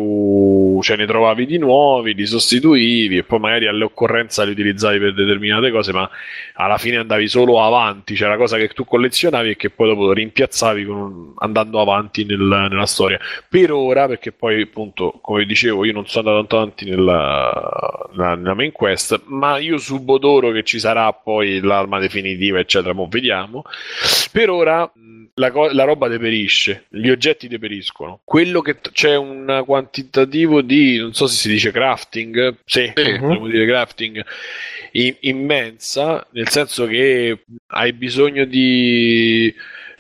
cioè 0.81 0.97
ne 0.97 1.05
trovavi 1.05 1.45
di 1.45 1.57
nuovi, 1.57 2.13
li 2.13 2.25
sostituivi 2.25 3.17
e 3.17 3.23
poi 3.23 3.39
magari 3.39 3.67
alle 3.67 3.83
occorrenze 3.83 4.45
li 4.45 4.51
utilizzavi 4.51 4.99
per 4.99 5.13
determinate 5.13 5.71
cose, 5.71 5.91
ma 5.91 6.09
alla 6.53 6.77
fine 6.77 6.97
andavi 6.97 7.27
solo 7.27 7.63
avanti, 7.63 8.15
cioè 8.15 8.35
cosa 8.37 8.57
che 8.57 8.69
tu 8.69 8.85
collezionavi 8.85 9.51
e 9.51 9.55
che 9.55 9.69
poi 9.69 9.89
dopo 9.89 10.11
rimpiazzavi 10.13 10.83
un, 10.85 11.33
andando 11.37 11.79
avanti 11.79 12.25
nel, 12.25 12.39
nella 12.39 12.85
storia. 12.85 13.19
Per 13.47 13.71
ora, 13.71 14.07
perché 14.07 14.31
poi 14.31 14.61
appunto, 14.61 15.19
come 15.21 15.45
dicevo, 15.45 15.85
io 15.85 15.93
non 15.93 16.07
sono 16.07 16.29
andato 16.29 16.47
tanto 16.47 16.57
avanti 16.57 16.89
nella, 16.89 18.09
nella, 18.13 18.35
nella, 18.35 18.53
main 18.53 18.71
quest, 18.71 19.21
ma 19.25 19.57
io 19.57 19.77
subodoro 19.77 20.51
che 20.51 20.63
ci 20.63 20.79
sarà 20.79 21.11
poi 21.13 21.59
l'arma 21.59 21.99
definitiva, 21.99 22.59
eccetera, 22.59 22.93
mo 22.93 23.07
vediamo. 23.09 23.63
Per 24.31 24.49
ora 24.49 24.91
la, 25.35 25.51
co- 25.51 25.71
la 25.71 25.83
roba 25.83 26.07
deperisce, 26.07 26.85
gli 26.89 27.09
oggetti 27.09 27.47
deperiscono. 27.47 28.19
Quello 28.23 28.61
che 28.61 28.79
t- 28.79 28.91
c'è 28.91 29.15
un 29.15 29.63
quantitativo 29.65 30.61
di, 30.65 30.97
non 30.97 31.13
so 31.13 31.27
se 31.27 31.35
si 31.35 31.49
dice 31.49 31.71
crafting, 31.71 32.57
sì, 32.65 32.91
uh-huh. 32.95 33.47
dire 33.47 33.65
crafting, 33.65 34.23
in- 34.91 35.15
immensa, 35.21 36.25
nel 36.31 36.49
senso 36.49 36.85
che 36.85 37.43
hai 37.67 37.93
bisogno 37.93 38.45
di 38.45 39.53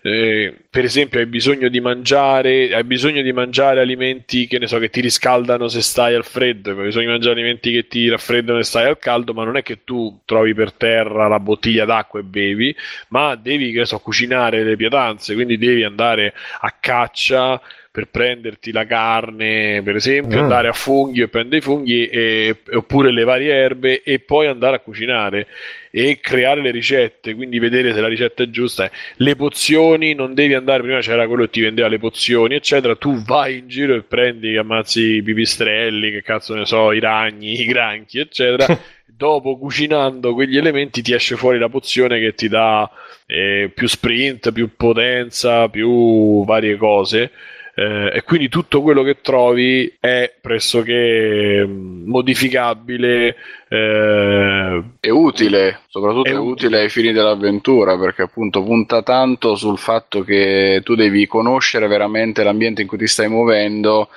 eh, 0.05 0.53
per 0.69 0.83
esempio 0.83 1.19
hai 1.19 1.25
bisogno 1.25 1.67
di 1.67 1.79
mangiare 1.79 2.75
hai 2.75 2.83
bisogno 2.83 3.23
di 3.23 3.33
mangiare 3.33 3.79
alimenti 3.79 4.45
che 4.45 4.59
ne 4.59 4.67
so 4.67 4.77
che 4.77 4.91
ti 4.91 5.01
riscaldano 5.01 5.67
se 5.67 5.81
stai 5.81 6.13
al 6.13 6.23
freddo 6.23 6.69
hai 6.69 6.85
bisogno 6.85 7.07
di 7.07 7.11
mangiare 7.11 7.33
alimenti 7.33 7.71
che 7.71 7.87
ti 7.87 8.07
raffreddano 8.07 8.61
se 8.61 8.69
stai 8.69 8.85
al 8.85 8.99
caldo 8.99 9.33
ma 9.33 9.43
non 9.43 9.57
è 9.57 9.63
che 9.63 9.83
tu 9.83 10.19
trovi 10.23 10.53
per 10.53 10.73
terra 10.73 11.27
la 11.27 11.39
bottiglia 11.39 11.85
d'acqua 11.85 12.19
e 12.19 12.23
bevi 12.23 12.75
ma 13.07 13.33
devi 13.33 13.71
che 13.71 13.85
so 13.85 13.97
cucinare 13.97 14.63
le 14.63 14.75
pietanze 14.75 15.33
quindi 15.33 15.57
devi 15.57 15.83
andare 15.83 16.35
a 16.59 16.71
caccia 16.79 17.59
per 17.95 18.09
prenderti 18.09 18.73
la 18.73 18.85
carne, 18.85 19.81
per 19.81 19.95
esempio, 19.95 20.37
mm. 20.37 20.41
andare 20.41 20.67
a 20.67 20.73
funghi 20.73 21.21
e 21.21 21.29
prendere 21.29 21.59
i 21.59 21.61
funghi 21.61 22.05
e, 22.07 22.57
oppure 22.73 23.09
le 23.09 23.23
varie 23.23 23.53
erbe 23.53 24.03
e 24.03 24.19
poi 24.19 24.47
andare 24.47 24.75
a 24.75 24.79
cucinare 24.79 25.47
e 25.91 26.19
creare 26.19 26.61
le 26.61 26.71
ricette, 26.71 27.33
quindi 27.35 27.57
vedere 27.57 27.93
se 27.93 28.01
la 28.01 28.09
ricetta 28.09 28.43
è 28.43 28.49
giusta. 28.49 28.91
Le 29.15 29.37
pozioni, 29.37 30.13
non 30.13 30.33
devi 30.33 30.55
andare, 30.55 30.83
prima 30.83 30.99
c'era 30.99 31.25
quello 31.25 31.43
che 31.43 31.51
ti 31.51 31.61
vendeva 31.61 31.87
le 31.87 31.97
pozioni, 31.97 32.55
eccetera, 32.55 32.97
tu 32.97 33.23
vai 33.23 33.59
in 33.59 33.69
giro 33.69 33.95
e 33.95 34.01
prendi, 34.01 34.57
ammazzi 34.57 34.99
i 34.99 35.23
pipistrelli, 35.23 36.11
che 36.11 36.21
cazzo 36.21 36.53
ne 36.53 36.65
so, 36.65 36.91
i 36.91 36.99
ragni, 36.99 37.61
i 37.61 37.65
granchi, 37.65 38.19
eccetera. 38.19 38.77
Dopo 39.07 39.57
cucinando 39.57 40.33
quegli 40.33 40.57
elementi 40.57 41.01
ti 41.01 41.13
esce 41.13 41.37
fuori 41.37 41.59
la 41.59 41.69
pozione 41.69 42.19
che 42.19 42.33
ti 42.35 42.49
dà 42.49 42.91
eh, 43.25 43.71
più 43.73 43.87
sprint, 43.87 44.51
più 44.51 44.75
potenza, 44.75 45.69
più 45.69 46.43
varie 46.43 46.75
cose 46.75 47.31
eh, 47.77 48.09
e 48.13 48.23
quindi 48.23 48.47
tutto 48.47 48.81
quello 48.81 49.03
che 49.03 49.19
trovi 49.21 49.93
è 49.99 50.33
pressoché 50.39 51.65
mm, 51.67 52.07
modificabile 52.07 53.35
eh, 53.67 54.83
è 55.01 55.09
utile 55.09 55.81
soprattutto 55.89 56.29
è, 56.29 56.31
è 56.31 56.37
utile. 56.37 56.51
utile 56.51 56.79
ai 56.79 56.89
fini 56.89 57.11
dell'avventura 57.11 57.97
perché 57.97 58.21
appunto 58.21 58.63
punta 58.63 59.01
tanto 59.01 59.55
sul 59.55 59.77
fatto 59.77 60.23
che 60.23 60.79
tu 60.85 60.95
devi 60.95 61.27
conoscere 61.27 61.87
veramente 61.87 62.43
l'ambiente 62.43 62.81
in 62.81 62.87
cui 62.87 62.97
ti 62.97 63.07
stai 63.07 63.27
muovendo 63.27 64.07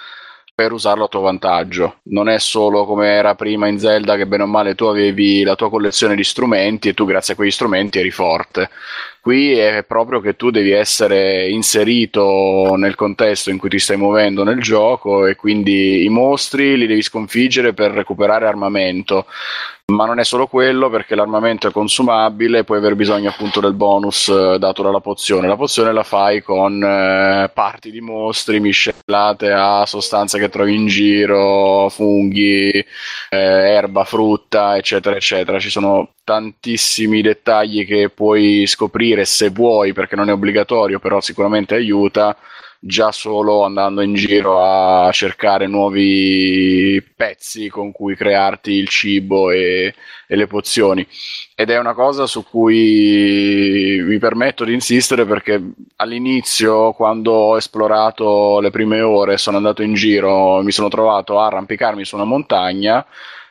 per 0.59 0.73
usarlo 0.73 1.05
a 1.05 1.09
tuo 1.09 1.21
vantaggio. 1.21 1.99
Non 2.07 2.29
è 2.29 2.41
solo 2.41 2.85
come 2.85 3.11
era 3.11 3.37
prima 3.37 3.69
in 3.69 3.79
Zelda 3.79 4.17
che 4.17 4.27
bene 4.27 4.43
o 4.43 4.47
male 4.47 4.75
tu 4.75 4.87
avevi 4.87 5.45
la 5.45 5.55
tua 5.55 5.71
collezione 5.71 6.17
di 6.17 6.25
strumenti 6.25 6.89
e 6.89 6.95
tu 6.95 7.05
grazie 7.05 7.35
a 7.35 7.37
quegli 7.37 7.53
strumenti 7.53 8.01
eri 8.01 8.11
forte. 8.11 8.69
Qui 9.29 9.53
è 9.53 9.85
proprio 9.85 10.21
che 10.21 10.37
tu 10.37 10.49
devi 10.49 10.71
essere 10.71 11.51
inserito 11.51 12.77
nel 12.79 12.95
contesto 12.95 13.51
in 13.51 13.59
cui 13.59 13.69
ti 13.69 13.79
stai 13.79 13.99
muovendo 13.99 14.43
nel 14.43 14.59
gioco 14.59 15.27
e 15.27 15.37
quindi 15.37 16.03
i 16.03 16.09
mostri 16.09 16.79
li 16.79 16.87
devi 16.87 17.03
sconfiggere 17.03 17.75
per 17.75 17.91
recuperare 17.91 18.47
armamento 18.47 19.27
ma 19.91 20.05
non 20.05 20.19
è 20.19 20.25
solo 20.25 20.47
quello 20.47 20.91
perché 20.91 21.15
l'armamento 21.15 21.67
è 21.67 21.73
consumabile 21.73 22.63
puoi 22.63 22.77
aver 22.77 22.95
bisogno 22.95 23.31
appunto 23.31 23.59
del 23.59 23.73
bonus 23.73 24.29
eh, 24.29 24.59
dato 24.59 24.83
dalla 24.83 25.01
pozione. 25.01 25.49
La 25.49 25.57
pozione 25.57 25.93
la 25.95 26.03
fai 26.03 26.43
con 26.43 26.83
eh, 26.83 27.51
parti 27.55 27.91
di 27.91 28.03
mostri 28.03 28.61
miscelate 28.61 29.51
a 29.51 29.87
sostanze 29.87 30.39
che 30.39 30.51
trovi 30.51 30.75
in 30.75 30.87
giro 30.89 31.89
funghi 31.89 32.69
eh, 32.71 32.85
erba 33.31 34.05
frutta 34.05 34.77
eccetera 34.77 35.17
eccetera. 35.17 35.59
Ci 35.59 35.71
sono 35.71 36.13
tantissimi 36.23 37.23
dettagli 37.23 37.87
che 37.87 38.11
puoi 38.11 38.67
scoprire 38.67 39.25
se 39.25 39.49
vuoi 39.49 39.95
perché 39.95 40.17
non 40.17 40.29
è 40.29 40.33
obbligatorio 40.33 40.99
però 40.99 41.23
sicuramente 41.23 41.75
aiuta 41.75 42.37
già 42.81 43.11
solo 43.11 43.65
andando 43.65 44.01
in 44.03 44.15
giro 44.15 44.63
a 44.63 45.11
cercare 45.13 45.67
nuovi 45.67 47.03
pezzi 47.17 47.69
con 47.69 47.91
cui 47.93 48.15
crearti 48.15 48.73
il 48.73 48.89
cibo 48.89 49.51
e, 49.51 49.95
e 50.27 50.37
le 50.37 50.47
pozioni. 50.47 51.07
Ed 51.55 51.71
è 51.71 51.79
una 51.79 51.95
cosa 51.95 52.27
su 52.27 52.45
cui 52.45 54.01
mi 54.07 54.19
permetto 54.19 54.65
di 54.65 54.75
insistere 54.75 55.25
perché 55.25 55.61
all'inizio, 55.97 56.93
quando 56.93 57.33
ho 57.33 57.57
esplorato 57.57 58.61
le 58.61 58.71
prime 58.71 59.01
ore, 59.01 59.39
sono 59.39 59.57
andato 59.57 59.83
in 59.83 59.95
giro, 59.95 60.63
mi 60.63 60.73
sono 60.73 60.89
trovato 60.89 61.41
a 61.41 61.47
arrampicarmi 61.47 62.05
su 62.05 62.15
una 62.15 62.25
montagna 62.25 63.05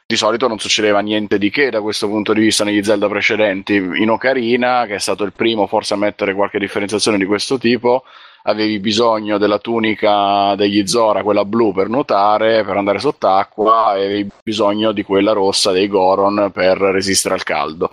di 0.10 0.16
solito 0.16 0.48
non 0.48 0.58
succedeva 0.58 1.02
niente 1.02 1.38
di 1.38 1.50
che 1.50 1.70
da 1.70 1.82
questo 1.82 2.08
punto 2.08 2.32
di 2.32 2.40
vista 2.40 2.64
negli 2.64 2.82
Zelda 2.82 3.10
precedenti. 3.10 3.74
In 3.76 4.10
Ocarina, 4.10 4.86
che 4.86 4.96
è 4.96 5.00
stato 5.00 5.26
il 5.26 5.34
primo 5.34 5.68
forse 5.68 5.96
a 5.96 5.98
mettere 5.98 6.34
qualche 6.34 6.60
differenziazione 6.60 7.18
di 7.18 7.26
questo 7.26 7.58
tipo, 7.58 8.06
avevi 8.48 8.80
bisogno 8.80 9.38
della 9.38 9.60
tunica 9.60 10.56
degli 10.56 10.88
Zora, 10.88 11.24
quella 11.24 11.46
blu 11.46 11.74
per 11.74 11.90
nuotare, 11.90 12.64
per 12.64 12.78
andare 12.78 13.00
sott'acqua, 13.00 13.96
e 13.96 14.06
avevi 14.06 14.30
bisogno 14.44 14.92
di 14.94 15.04
quella 15.04 15.34
rossa 15.34 15.72
dei 15.72 15.88
Goron 15.88 16.52
per 16.54 16.78
resistere 16.78 17.36
al 17.36 17.44
caldo. 17.44 17.92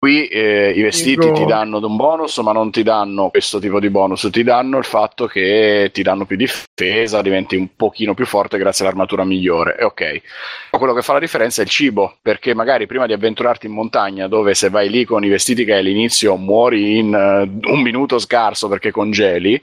Qui 0.00 0.28
eh, 0.28 0.72
i 0.76 0.80
vestiti 0.80 1.26
Dico- 1.26 1.32
ti 1.32 1.44
danno 1.44 1.84
un 1.84 1.96
bonus, 1.96 2.36
ma 2.38 2.52
non 2.52 2.70
ti 2.70 2.84
danno 2.84 3.30
questo 3.30 3.58
tipo 3.58 3.80
di 3.80 3.90
bonus, 3.90 4.28
ti 4.30 4.44
danno 4.44 4.78
il 4.78 4.84
fatto 4.84 5.26
che 5.26 5.90
ti 5.92 6.02
danno 6.02 6.24
più 6.24 6.36
difesa, 6.36 7.20
diventi 7.20 7.56
un 7.56 7.74
pochino 7.74 8.14
più 8.14 8.24
forte 8.24 8.58
grazie 8.58 8.84
all'armatura 8.84 9.24
migliore. 9.24 9.76
E 9.76 9.82
ok. 9.82 10.22
Ma 10.70 10.78
quello 10.78 10.94
che 10.94 11.02
fa 11.02 11.14
la 11.14 11.18
differenza 11.18 11.62
è 11.62 11.64
il 11.64 11.70
cibo, 11.70 12.18
perché 12.22 12.54
magari 12.54 12.86
prima 12.86 13.06
di 13.06 13.12
avventurarti 13.12 13.66
in 13.66 13.72
montagna, 13.72 14.28
dove 14.28 14.54
se 14.54 14.70
vai 14.70 14.88
lì 14.88 15.04
con 15.04 15.24
i 15.24 15.28
vestiti 15.28 15.64
che 15.64 15.72
hai 15.72 15.80
all'inizio 15.80 16.36
muori 16.36 16.98
in 16.98 17.12
eh, 17.12 17.68
un 17.68 17.80
minuto 17.80 18.20
scarso 18.20 18.68
perché 18.68 18.92
congeli, 18.92 19.60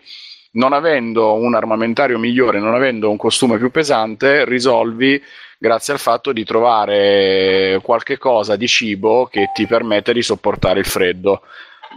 non 0.56 0.74
avendo 0.74 1.34
un 1.34 1.56
armamentario 1.56 2.20
migliore, 2.20 2.60
non 2.60 2.74
avendo 2.74 3.10
un 3.10 3.18
costume 3.18 3.58
più 3.58 3.72
pesante, 3.72 4.46
risolvi 4.46 5.22
grazie 5.58 5.94
al 5.94 6.00
fatto 6.00 6.32
di 6.32 6.44
trovare 6.44 7.80
qualche 7.82 8.18
cosa 8.18 8.56
di 8.56 8.68
cibo 8.68 9.28
che 9.32 9.52
ti 9.54 9.66
permette 9.66 10.14
di 10.14 10.22
sopportare 10.22 10.80
il 10.80 10.86
freddo. 10.86 11.42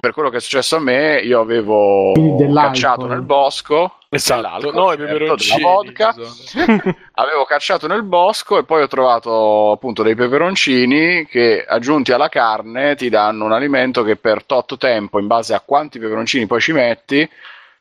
Per 0.01 0.13
quello 0.13 0.31
che 0.31 0.37
è 0.37 0.41
successo 0.41 0.77
a 0.77 0.81
me, 0.81 1.17
io 1.17 1.41
avevo 1.41 2.13
cacciato 2.55 3.07
nel 3.07 3.23
bosco, 3.23 3.95
Esatto, 4.11 4.71
no, 4.73 4.93
i 4.93 4.97
certo, 4.97 5.13
peperoncini. 5.13 5.57
della 5.57 5.69
vodka, 5.69 6.15
insomma. 6.17 6.83
avevo 7.13 7.45
cacciato 7.45 7.87
nel 7.87 8.03
bosco 8.03 8.57
e 8.57 8.65
poi 8.65 8.83
ho 8.83 8.87
trovato 8.87 9.73
appunto 9.73 10.03
dei 10.03 10.15
peperoncini 10.15 11.27
che 11.27 11.63
aggiunti 11.63 12.13
alla 12.13 12.31
carne 12.31 12.97
ti 12.97 13.11
danno 13.11 13.45
un 13.45 13.53
alimento 13.53 14.03
che 14.03 14.17
per 14.17 14.45
tot 14.45 14.79
tempo, 14.79 15.19
in 15.19 15.27
base 15.27 15.53
a 15.53 15.61
quanti 15.61 15.99
peperoncini 15.99 16.47
poi 16.47 16.61
ci 16.61 16.73
metti, 16.73 17.29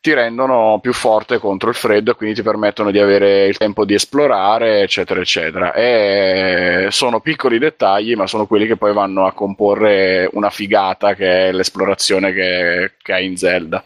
ti 0.01 0.13
rendono 0.13 0.79
più 0.81 0.93
forte 0.93 1.37
contro 1.37 1.69
il 1.69 1.75
freddo 1.75 2.11
e 2.11 2.15
quindi 2.15 2.35
ti 2.35 2.41
permettono 2.41 2.91
di 2.91 2.99
avere 2.99 3.45
il 3.45 3.57
tempo 3.57 3.85
di 3.85 3.93
esplorare, 3.93 4.81
eccetera, 4.81 5.19
eccetera. 5.19 5.73
E 5.73 6.87
sono 6.89 7.19
piccoli 7.19 7.59
dettagli, 7.59 8.15
ma 8.15 8.27
sono 8.27 8.47
quelli 8.47 8.67
che 8.67 8.77
poi 8.77 8.93
vanno 8.93 9.25
a 9.25 9.33
comporre 9.33 10.29
una 10.33 10.49
figata 10.49 11.13
che 11.13 11.47
è 11.47 11.51
l'esplorazione 11.51 12.31
che, 12.31 12.93
che 13.01 13.13
hai 13.13 13.25
in 13.25 13.37
Zelda. 13.37 13.83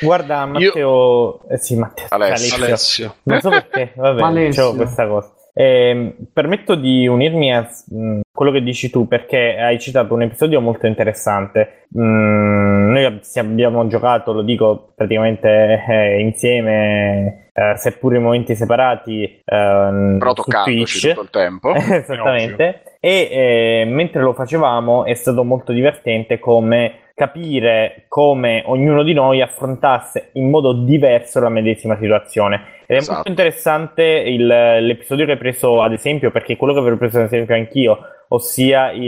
Guarda, 0.00 0.46
Matteo. 0.46 1.40
Eh 1.48 1.58
sì, 1.58 1.76
Matteo. 1.76 2.06
Alessio. 2.08 2.64
Alessio. 2.64 3.14
Non 3.24 3.40
so 3.40 3.50
perché, 3.50 3.92
vabbè, 3.94 4.46
dicevo 4.46 4.74
questa 4.74 5.06
cosa. 5.06 5.32
Ehm, 5.54 6.14
permetto 6.32 6.74
di 6.74 7.06
unirmi 7.06 7.54
a 7.54 7.68
mh, 7.88 8.20
quello 8.42 8.58
che 8.58 8.64
dici 8.64 8.90
tu 8.90 9.06
perché 9.06 9.56
hai 9.56 9.78
citato 9.78 10.14
un 10.14 10.22
episodio 10.22 10.60
molto 10.60 10.88
interessante. 10.88 11.84
Mm, 11.96 12.90
noi 12.90 13.20
abbiamo 13.36 13.86
giocato, 13.86 14.32
lo 14.32 14.42
dico 14.42 14.92
praticamente 14.96 15.84
eh, 15.88 16.20
insieme, 16.20 17.50
eh, 17.52 17.76
seppur 17.76 18.16
in 18.16 18.22
momenti 18.22 18.56
separati, 18.56 19.42
ehm, 19.44 20.16
Però 20.18 20.32
toccandoci 20.32 21.08
tutto 21.10 21.22
il 21.22 21.30
tempo. 21.30 21.72
Esattamente. 21.78 22.96
E 22.98 23.28
eh, 23.30 23.84
mentre 23.86 24.22
lo 24.22 24.32
facevamo 24.32 25.04
è 25.04 25.14
stato 25.14 25.44
molto 25.44 25.70
divertente 25.70 26.40
come 26.40 27.02
capire 27.14 28.06
come 28.08 28.62
ognuno 28.66 29.02
di 29.02 29.12
noi 29.12 29.40
affrontasse 29.40 30.30
in 30.32 30.50
modo 30.50 30.72
diverso 30.72 31.40
la 31.40 31.48
medesima 31.48 31.96
situazione. 31.96 32.80
Ed 32.86 32.96
è 32.96 33.00
Esatto. 33.00 33.14
molto 33.14 33.30
interessante 33.30 34.02
il- 34.02 34.46
l'episodio 34.46 35.24
che 35.26 35.32
hai 35.32 35.38
preso 35.38 35.82
ad 35.82 35.92
esempio, 35.92 36.30
perché 36.30 36.56
quello 36.56 36.72
che 36.72 36.80
avevo 36.80 36.96
preso 36.96 37.18
ad 37.18 37.24
esempio 37.24 37.54
anch'io, 37.54 37.98
ossia 38.34 38.90
il, 38.92 39.02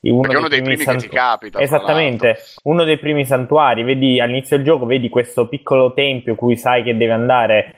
il- 0.00 0.12
uno, 0.12 0.20
Perché 0.20 0.36
è 0.36 0.38
uno 0.38 0.48
dei 0.48 0.60
primi 0.60 0.76
che 0.76 0.82
sant- 0.84 1.00
ti 1.00 1.08
capita. 1.08 1.60
Esattamente, 1.60 2.36
uno 2.64 2.84
dei 2.84 2.98
primi 2.98 3.24
santuari, 3.24 3.82
vedi 3.82 4.20
all'inizio 4.20 4.56
del 4.56 4.64
gioco, 4.64 4.86
vedi 4.86 5.08
questo 5.08 5.48
piccolo 5.48 5.92
tempio 5.94 6.34
cui 6.34 6.56
sai 6.56 6.82
che 6.82 6.96
deve 6.96 7.12
andare 7.12 7.74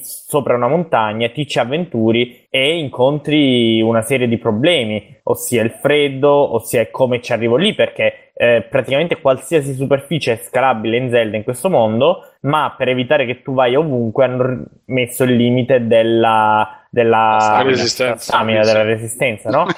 sopra 0.00 0.54
una 0.54 0.68
montagna, 0.68 1.28
ti 1.30 1.44
ci 1.46 1.58
avventuri 1.58 2.46
e 2.48 2.78
incontri 2.78 3.80
una 3.82 4.02
serie 4.02 4.28
di 4.28 4.38
problemi, 4.38 5.18
ossia 5.24 5.62
il 5.64 5.70
freddo, 5.72 6.54
ossia 6.54 6.88
come 6.92 7.20
ci 7.20 7.32
arrivo 7.32 7.56
lì, 7.56 7.74
perché 7.74 8.30
eh, 8.34 8.62
praticamente 8.70 9.20
qualsiasi 9.20 9.74
superficie 9.74 10.34
è 10.34 10.36
scalabile 10.36 10.96
in 10.96 11.10
Zelda 11.10 11.36
in 11.36 11.42
questo 11.42 11.68
mondo, 11.68 12.22
ma 12.42 12.72
per 12.78 12.88
evitare 12.88 13.26
che 13.26 13.42
tu 13.42 13.52
vai 13.52 13.74
ovunque 13.74 14.24
hanno 14.24 14.64
messo 14.86 15.24
il 15.24 15.34
limite 15.34 15.88
della, 15.88 16.77
della, 16.88 17.60
resistenza. 17.64 18.32
stamina, 18.32 18.62
della 18.62 18.82
resistenza, 18.82 19.50
no? 19.50 19.66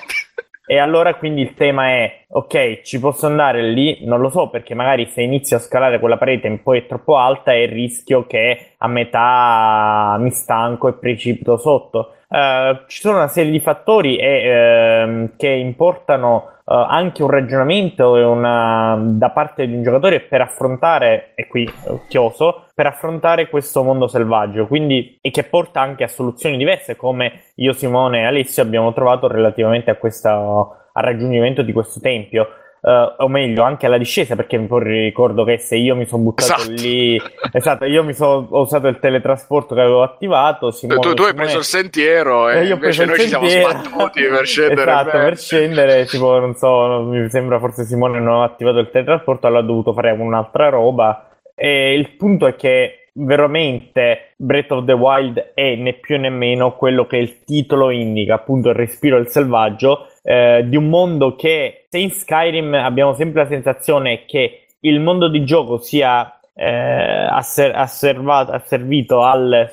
E 0.71 0.79
allora 0.79 1.17
quindi 1.17 1.41
il 1.41 1.55
tema 1.55 1.89
è, 1.89 2.27
ok, 2.29 2.83
ci 2.83 3.01
posso 3.01 3.27
andare 3.27 3.61
lì? 3.61 4.05
Non 4.07 4.21
lo 4.21 4.31
so, 4.31 4.51
perché 4.51 4.73
magari 4.73 5.07
se 5.07 5.21
inizio 5.21 5.57
a 5.57 5.59
scalare 5.59 5.99
quella 5.99 6.17
parete 6.17 6.49
poi 6.63 6.79
è 6.79 6.87
troppo 6.87 7.17
alta 7.17 7.51
è 7.51 7.57
il 7.57 7.71
rischio 7.71 8.25
che 8.25 8.75
a 8.79 8.87
metà 8.87 10.17
mi 10.21 10.31
stanco 10.31 10.87
e 10.87 10.93
precipito 10.93 11.57
sotto. 11.57 12.15
Eh, 12.33 12.83
ci 12.87 13.01
sono 13.01 13.17
una 13.17 13.27
serie 13.27 13.51
di 13.51 13.59
fattori 13.59 14.17
e, 14.17 14.45
ehm, 14.45 15.33
che 15.37 15.49
importano 15.49 16.61
eh, 16.65 16.87
anche 16.89 17.25
un 17.25 17.31
ragionamento 17.31 18.13
una, 18.13 18.97
da 19.01 19.31
parte 19.31 19.67
di 19.67 19.75
un 19.75 19.83
giocatore 19.83 20.21
per 20.21 20.41
affrontare, 20.41 21.33
e 21.35 21.49
qui 21.49 21.69
chioso, 22.09 22.67
per 22.73 22.87
affrontare 22.87 23.49
questo 23.49 23.83
mondo 23.83 24.07
selvaggio, 24.07 24.69
quindi, 24.69 25.19
e 25.21 25.31
che 25.33 25.43
porta 25.43 25.81
anche 25.81 26.05
a 26.05 26.09
soluzioni 26.09 26.57
diverse, 26.57 26.95
come 26.95 27.47
io, 27.57 27.73
Simone 27.73 28.21
e 28.21 28.25
Alessio 28.27 28.63
abbiamo 28.63 28.93
trovato 28.93 29.27
relativamente 29.27 29.91
a 29.91 29.97
questa, 29.97 30.37
al 30.37 31.03
raggiungimento 31.03 31.63
di 31.63 31.73
questo 31.73 31.99
tempio. 31.99 32.47
Eh, 32.83 33.15
o 33.19 33.29
meglio, 33.29 33.63
anche 33.63 33.87
alla 33.87 33.99
discesa, 33.99 34.37
perché 34.37 34.57
mi 34.57 34.67
ricordo 34.71 35.45
che 35.45 35.59
se 35.59 35.77
io 35.77 35.95
mi 35.95 36.07
sono 36.07 36.23
buttato 36.23 36.63
Esatto. 36.63 36.71
lì, 36.71 37.21
esatto, 37.53 37.85
io 37.85 38.03
mi 38.05 38.15
sono 38.15 38.47
ho 38.51 38.61
usato 38.63 38.89
il 38.89 38.99
teletrasporto 38.99 39.75
che 39.75 39.81
avevo 39.83 40.03
attivato. 40.03 40.71
Simone, 40.71 41.01
tu, 41.01 41.13
tu 41.15 41.23
hai 41.25 41.35
preso 41.35 41.59
il 41.59 41.65
sentiero 41.65 42.49
e 42.49 42.61
e 42.61 42.65
io 42.65 42.73
ho 42.73 42.75
invece 42.77 43.05
noi 43.05 43.17
il 43.17 43.21
ci 43.21 43.29
siamo 43.29 43.49
sentiero. 43.49 43.79
sbattuti 43.81 44.23
per 44.23 44.47
scendere 44.47 44.91
esatto, 44.91 45.11
per 45.11 45.37
scendere, 45.37 46.05
tipo, 46.07 46.39
non 46.39 46.55
so, 46.55 47.03
mi 47.03 47.29
sembra 47.29 47.59
forse 47.59 47.85
Simone 47.85 48.19
non 48.19 48.41
ha 48.41 48.45
attivato 48.45 48.79
il 48.79 48.91
teletrasporto, 48.91 49.47
allora 49.47 49.63
ha 49.63 49.67
dovuto 49.67 49.93
fare 49.93 50.11
un'altra 50.13 50.69
roba. 50.71 51.29
E 51.55 51.93
il 51.95 52.17
punto 52.17 52.47
è 52.47 52.57
che 52.57 53.11
veramente 53.13 54.33
Breath 54.37 54.71
of 54.73 54.85
the 54.85 54.93
Wild 54.93 55.53
è 55.55 55.75
né 55.75 55.95
più 55.95 56.19
né 56.19 56.31
meno 56.31 56.77
quello 56.77 57.07
che 57.07 57.17
il 57.19 57.45
titolo 57.45 57.91
indica, 57.91 58.35
appunto 58.35 58.71
il 58.71 58.75
respiro 58.75 59.17
del 59.17 59.29
selvaggio, 59.29 60.07
eh, 60.23 60.63
di 60.67 60.77
un 60.77 60.89
mondo 60.89 61.35
che 61.37 61.87
se 61.89 61.99
in 61.99 62.11
Skyrim 62.11 62.75
abbiamo 62.75 63.15
sempre 63.15 63.43
la 63.43 63.49
sensazione 63.49 64.25
che 64.27 64.67
il 64.81 65.01
mondo 65.01 65.29
di 65.29 65.45
gioco 65.45 65.79
sia 65.79 66.35
eh, 66.55 67.27
asser- 67.31 67.75
asservato- 67.75 68.53
asservito 68.53 69.23
al- 69.23 69.71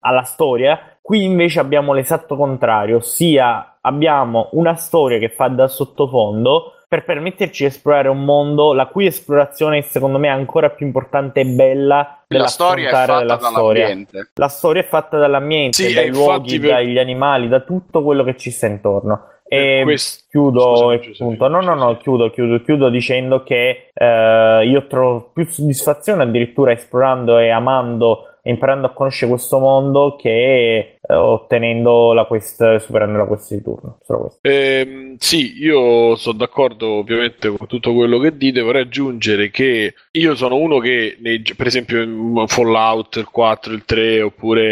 alla 0.00 0.22
storia, 0.22 0.78
qui 1.00 1.22
invece 1.24 1.60
abbiamo 1.60 1.92
l'esatto 1.94 2.36
contrario, 2.36 2.96
ossia 2.98 3.78
abbiamo 3.80 4.48
una 4.52 4.74
storia 4.74 5.18
che 5.18 5.28
fa 5.30 5.48
da 5.48 5.66
sottofondo 5.68 6.72
per 6.88 7.04
permetterci 7.04 7.64
di 7.64 7.68
esplorare 7.70 8.08
un 8.08 8.24
mondo 8.24 8.72
la 8.72 8.86
cui 8.86 9.06
esplorazione 9.06 9.82
secondo 9.82 10.18
me 10.18 10.28
è 10.28 10.30
ancora 10.30 10.70
più 10.70 10.86
importante 10.86 11.40
e 11.40 11.44
bella 11.46 12.22
La 12.28 12.46
storia 12.46 12.88
è 12.88 12.92
fatta 12.92 13.24
la 13.24 13.38
storia. 13.38 13.82
dall'ambiente. 13.86 14.30
La 14.34 14.48
storia 14.48 14.82
è 14.82 14.84
fatta 14.86 15.18
dall'ambiente, 15.18 15.82
Sì, 15.88 15.94
dai 15.94 16.10
luoghi, 16.10 16.60
per- 16.60 16.70
dagli 16.70 16.98
animali, 16.98 17.48
da 17.48 17.60
tutto 17.60 18.02
quello 18.02 18.22
che 18.24 18.36
ci 18.36 18.50
sta 18.50 18.66
intorno. 18.66 19.30
E 19.48 19.80
questo- 19.84 20.24
chiudo, 20.30 20.74
Scusami, 20.76 21.00
Giuseppe, 21.00 21.24
punto. 21.24 21.48
No, 21.48 21.60
no, 21.60 21.74
no, 21.74 21.96
chiudo, 21.98 22.30
chiudo, 22.30 22.62
chiudo 22.62 22.88
dicendo 22.90 23.42
che 23.42 23.90
eh, 23.94 24.66
io 24.66 24.86
trovo 24.86 25.30
più 25.32 25.46
soddisfazione 25.46 26.24
addirittura 26.24 26.72
esplorando 26.72 27.38
e 27.38 27.50
amando 27.50 28.30
e 28.42 28.50
imparando 28.50 28.86
a 28.86 28.92
conoscere 28.92 29.28
questo 29.30 29.58
mondo 29.58 30.14
che 30.14 30.98
eh, 31.00 31.14
ottenendo 31.14 32.12
la 32.12 32.26
quest, 32.26 32.76
superando 32.76 33.18
la 33.18 33.24
quest 33.24 33.52
di 33.54 33.60
turno. 33.60 33.98
Solo 34.04 34.18
questo. 34.20 34.38
Ehm, 34.42 35.16
sì, 35.18 35.60
io 35.60 36.14
sono 36.14 36.38
d'accordo 36.38 36.90
ovviamente 36.90 37.48
con 37.48 37.66
tutto 37.66 37.92
quello 37.92 38.18
che 38.20 38.36
dite, 38.36 38.60
vorrei 38.60 38.82
aggiungere 38.82 39.50
che 39.50 39.94
io 40.12 40.34
sono 40.36 40.56
uno 40.56 40.78
che, 40.78 41.16
nei 41.20 41.42
per 41.56 41.66
esempio 41.66 42.00
in 42.02 42.44
Fallout, 42.46 43.16
il 43.16 43.28
4, 43.28 43.72
il 43.72 43.84
3, 43.84 44.22
oppure 44.22 44.62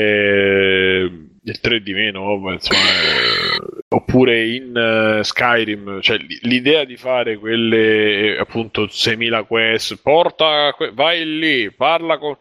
eh, 1.03 1.11
il 1.47 1.61
3 1.61 1.83
di 1.83 1.93
meno, 1.93 2.41
insomma, 2.53 2.79
eh, 2.81 3.85
oppure 3.89 4.47
in 4.47 4.75
eh, 4.77 5.23
Skyrim, 5.25 6.01
cioè 6.01 6.17
l'idea 6.43 6.85
di 6.85 6.97
fare 6.97 7.37
quelle 7.37 8.35
eh, 8.35 8.39
appunto 8.39 8.89
6000 8.89 9.43
quest, 9.45 10.01
porta, 10.03 10.73
que- 10.75 10.93
vai 10.93 11.25
lì, 11.39 11.71
parla 11.71 12.19
con... 12.19 12.37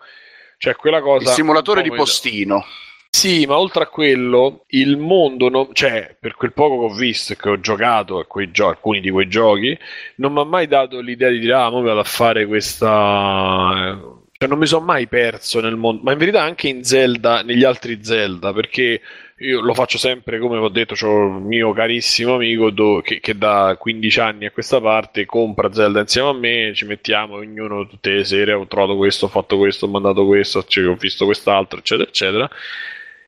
Cioè 0.57 0.75
quella 0.75 1.01
cosa... 1.01 1.29
Il 1.29 1.35
simulatore 1.35 1.81
di 1.81 1.91
postino. 1.91 2.63
sì, 3.09 3.45
ma 3.45 3.57
oltre 3.59 3.83
a 3.83 3.87
quello, 3.87 4.63
il 4.69 4.95
mondo, 4.97 5.49
non- 5.49 5.73
cioè, 5.73 6.15
per 6.17 6.35
quel 6.35 6.53
poco 6.53 6.79
che 6.87 6.93
ho 6.93 6.95
visto 6.95 7.33
e 7.33 7.35
che 7.35 7.49
ho 7.49 7.59
giocato 7.59 8.19
a 8.19 8.25
quei 8.25 8.51
gio- 8.51 8.69
alcuni 8.69 9.01
di 9.01 9.09
quei 9.11 9.27
giochi, 9.27 9.77
non 10.15 10.31
mi 10.31 10.39
ha 10.39 10.45
mai 10.45 10.67
dato 10.67 11.01
l'idea 11.01 11.29
di 11.29 11.39
dire, 11.39 11.53
ah, 11.53 11.69
mo 11.69 11.81
vado 11.81 11.99
a 11.99 12.03
fare 12.05 12.45
questa, 12.45 13.99
cioè 14.43 14.51
non 14.51 14.59
mi 14.59 14.65
sono 14.67 14.83
mai 14.83 15.07
perso 15.07 15.61
nel 15.61 15.77
mondo, 15.77 16.01
ma 16.03 16.11
in 16.11 16.17
verità 16.17 16.41
anche 16.43 16.67
in 16.67 16.83
Zelda, 16.83 17.43
negli 17.43 17.63
altri 17.63 18.03
Zelda, 18.03 18.51
perché 18.51 18.99
io 19.37 19.61
lo 19.61 19.73
faccio 19.73 19.97
sempre, 19.97 20.37
come 20.37 20.57
ho 20.57 20.67
detto, 20.67 20.95
c'ho 20.95 21.27
un 21.27 21.43
mio 21.43 21.71
carissimo 21.71 22.35
amico 22.35 22.69
do- 22.69 22.99
che, 23.01 23.21
che 23.21 23.37
da 23.37 23.77
15 23.79 24.19
anni 24.19 24.45
a 24.45 24.51
questa 24.51 24.81
parte 24.81 25.25
compra 25.25 25.71
Zelda 25.71 26.01
insieme 26.01 26.27
a 26.29 26.33
me, 26.33 26.73
ci 26.75 26.85
mettiamo 26.85 27.35
ognuno 27.35 27.87
tutte 27.87 28.11
le 28.11 28.23
sere, 28.25 28.51
ho 28.51 28.67
trovato 28.67 28.97
questo, 28.97 29.27
ho 29.27 29.29
fatto 29.29 29.57
questo, 29.57 29.85
ho 29.85 29.89
mandato 29.89 30.25
questo, 30.25 30.61
cioè, 30.65 30.87
ho 30.87 30.95
visto 30.95 31.23
quest'altro, 31.23 31.79
eccetera, 31.79 32.09
eccetera. 32.09 32.49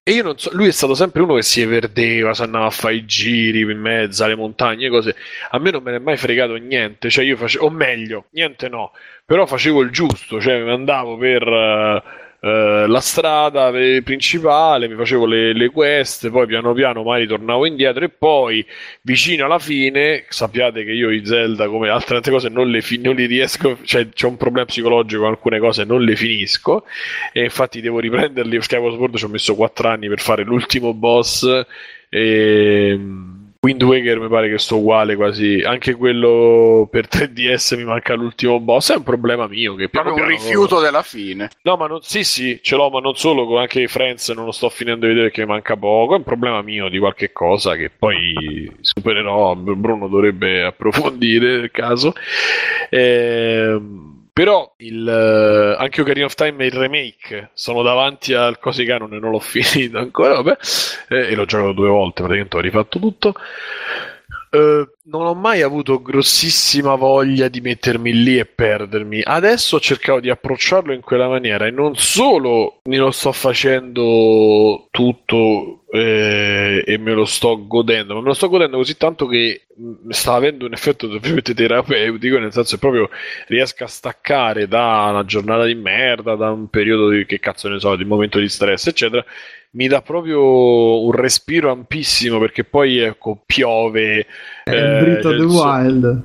E 0.07 0.11
io 0.11 0.22
non 0.22 0.38
so, 0.38 0.52
lui 0.53 0.68
è 0.68 0.72
stato 0.72 0.94
sempre 0.94 1.23
uno 1.23 1.34
che 1.34 1.41
si 1.41 1.61
everdeva, 1.61 2.36
si 2.36 2.44
andava 2.44 2.65
a 2.68 2.69
fare 2.69 2.94
i 2.94 3.06
giri 3.06 3.61
in 3.61 3.80
mezzo 3.80 4.23
alle 4.23 4.36
montagne, 4.36 4.88
cose. 4.88 5.15
A 5.49 5.57
me 5.57 5.72
non 5.72 5.82
me 5.82 5.90
ne 5.90 5.98
è 5.98 5.99
mai 5.99 6.15
fregato 6.15 6.53
niente, 6.57 7.10
cioè 7.10 7.26
io 7.26 7.36
facevo, 7.36 7.65
o 7.65 7.69
meglio, 7.72 8.27
niente 8.32 8.69
no, 8.69 8.91
però 9.26 9.48
facevo 9.48 9.82
il 9.82 9.90
giusto, 9.90 10.40
cioè 10.40 10.60
andavo 10.69 11.18
per 11.18 11.48
uh, 11.48 12.02
uh, 12.45 12.88
la 12.88 12.99
strada 12.99 13.72
principale, 14.03 14.88
mi 14.88 14.95
facevo 14.95 15.26
le, 15.26 15.53
le, 15.53 15.69
quest, 15.69 16.30
poi 16.30 16.45
piano 16.45 16.73
piano 16.73 17.03
mai 17.03 17.26
tornavo 17.26 17.65
indietro 17.65 18.05
e 18.05 18.09
poi 18.09 18.65
vicino 19.01 19.45
alla 19.45 19.59
fine, 19.59 20.26
sappiate 20.30 20.84
che 20.84 20.91
io 20.91 21.09
i 21.09 21.26
Zelda 21.26 21.67
come 21.67 21.89
altre 21.89 22.15
tante 22.15 22.30
cose 22.30 22.49
non 22.49 22.69
le, 22.69 22.81
fi- 22.81 22.99
non 22.99 23.15
li 23.15 23.26
riesco, 23.26 23.77
cioè 23.84 24.09
c'è 24.09 24.27
un 24.27 24.38
problema 24.38 24.65
psicologico 24.65 25.26
alcune 25.26 25.59
cose, 25.59 25.84
non 25.84 26.03
le 26.03 26.15
finisco 26.15 26.85
e 27.34 27.43
infatti 27.43 27.81
devo 27.81 27.99
riprenderli, 27.99 28.61
Skyward 28.61 28.95
Sword 28.95 29.17
ci 29.17 29.26
ho 29.26 29.30
messo 29.30 29.55
4 29.55 29.88
anni 29.89 30.07
per 30.07 30.19
fare 30.19 30.43
l'ultimo 30.43 30.93
boss 30.93 31.65
e 32.09 32.99
Wind 33.65 33.81
Waker 33.81 34.19
mi 34.19 34.27
pare 34.27 34.47
che 34.47 34.59
sto 34.59 34.77
uguale 34.77 35.15
quasi. 35.15 35.61
Anche 35.65 35.95
quello 35.95 36.87
per 36.89 37.07
3DS 37.09 37.75
mi 37.75 37.83
manca 37.83 38.13
l'ultimo 38.13 38.59
boss. 38.59 38.91
È 38.91 38.95
un 38.95 39.03
problema 39.03 39.47
mio. 39.47 39.73
Che 39.73 39.89
Proprio 39.89 40.13
un 40.13 40.27
rifiuto 40.27 40.79
della 40.79 41.01
fine. 41.01 41.49
No, 41.63 41.75
ma 41.75 41.87
non, 41.87 41.99
sì, 42.01 42.23
sì, 42.23 42.59
ce 42.61 42.75
l'ho, 42.75 42.91
ma 42.91 42.99
non 42.99 43.15
solo. 43.15 43.57
Anche 43.57 43.81
i 43.81 43.87
Friends 43.87 44.29
non 44.29 44.45
lo 44.45 44.51
sto 44.51 44.69
finendo 44.69 45.07
di 45.07 45.13
vedere 45.13 45.33
mi 45.35 45.45
manca 45.45 45.75
poco. 45.75 46.13
È 46.13 46.17
un 46.17 46.23
problema 46.23 46.61
mio 46.61 46.89
di 46.89 46.99
qualche 46.99 47.31
cosa 47.31 47.75
che 47.75 47.89
poi 47.89 48.71
supererò. 48.81 49.55
Bruno 49.55 50.07
dovrebbe 50.07 50.63
approfondire 50.63 51.57
nel 51.57 51.71
caso. 51.71 52.13
Ehm 52.91 54.14
però 54.35 54.69
il, 54.79 55.07
uh, 55.07 55.81
anche 55.81 56.01
Ocarina 56.01 56.25
of 56.25 56.33
Time 56.33 56.61
e 56.61 56.67
il 56.67 56.73
remake 56.73 57.51
sono 57.53 57.81
davanti 57.83 58.33
al 58.33 58.59
cosi 58.59 58.83
canon 58.83 59.13
e 59.13 59.17
non 59.17 59.31
l'ho 59.31 59.39
finito 59.39 59.97
ancora, 59.97 60.41
vabbè, 60.41 60.57
eh, 61.07 61.31
e 61.31 61.35
l'ho 61.35 61.45
giocato 61.45 61.71
due 61.71 61.87
volte, 61.87 62.21
praticamente 62.21 62.57
ho 62.57 62.59
rifatto 62.59 62.99
tutto. 62.99 63.33
Uh, 64.56 64.88
non 65.07 65.26
ho 65.26 65.34
mai 65.34 65.61
avuto 65.61 66.02
grossissima 66.02 66.95
voglia 66.95 67.48
di 67.48 67.61
mettermi 67.61 68.14
lì 68.14 68.38
e 68.38 68.45
perdermi. 68.45 69.22
Adesso 69.23 69.76
ho 69.76 69.80
cercato 69.80 70.19
di 70.19 70.30
approcciarlo 70.30 70.94
in 70.94 71.02
quella 71.02 71.27
maniera 71.27 71.68
e 71.68 71.72
non 71.72 71.95
solo 71.95 72.80
me 72.86 72.98
lo 72.98 73.11
sto 73.11 73.32
facendo 73.32 74.88
tutto 74.91 75.84
eh, 75.91 76.84
e 76.86 76.98
me 76.98 77.14
lo 77.14 77.26
sto 77.26 77.68
godendo, 77.68 78.15
ma 78.15 78.22
me 78.22 78.27
lo 78.27 78.34
sto 78.34 78.49
godendo 78.49 78.77
così 78.77 78.98
tanto 78.98 79.27
che 79.27 79.68
sta 80.10 80.34
avendo 80.34 80.65
un 80.65 80.73
effetto 80.73 81.07
terapeutico, 81.19 82.38
nel 82.40 82.52
senso 82.52 82.76
che 82.76 82.82
proprio 82.82 83.10
riesco 83.48 83.84
a 83.84 83.88
staccare 83.88 84.68
da 84.68 85.07
una 85.10 85.26
giornata 85.26 85.65
di 85.65 85.76
merda, 85.76 86.36
da 86.36 86.52
un 86.52 86.68
periodo 86.69 87.10
di 87.10 87.26
che 87.26 87.40
cazzo 87.40 87.69
ne 87.69 87.80
so, 87.80 87.95
di 87.95 88.06
momento 88.06 88.40
di 88.40 88.49
stress, 88.49 88.88
eccetera. 88.88 89.23
Mi 89.76 89.88
dà 89.88 90.02
proprio 90.02 91.03
un 91.03 91.11
respiro 91.11 91.69
ampissimo 91.69 92.39
perché 92.39 92.64
poi 92.64 92.99
ecco 92.99 93.41
piove 93.45 94.26
è 94.64 94.72
il 94.72 95.03
Breath 95.03 95.26
of 95.26 95.35
the 95.35 95.43
Wild. 95.43 96.23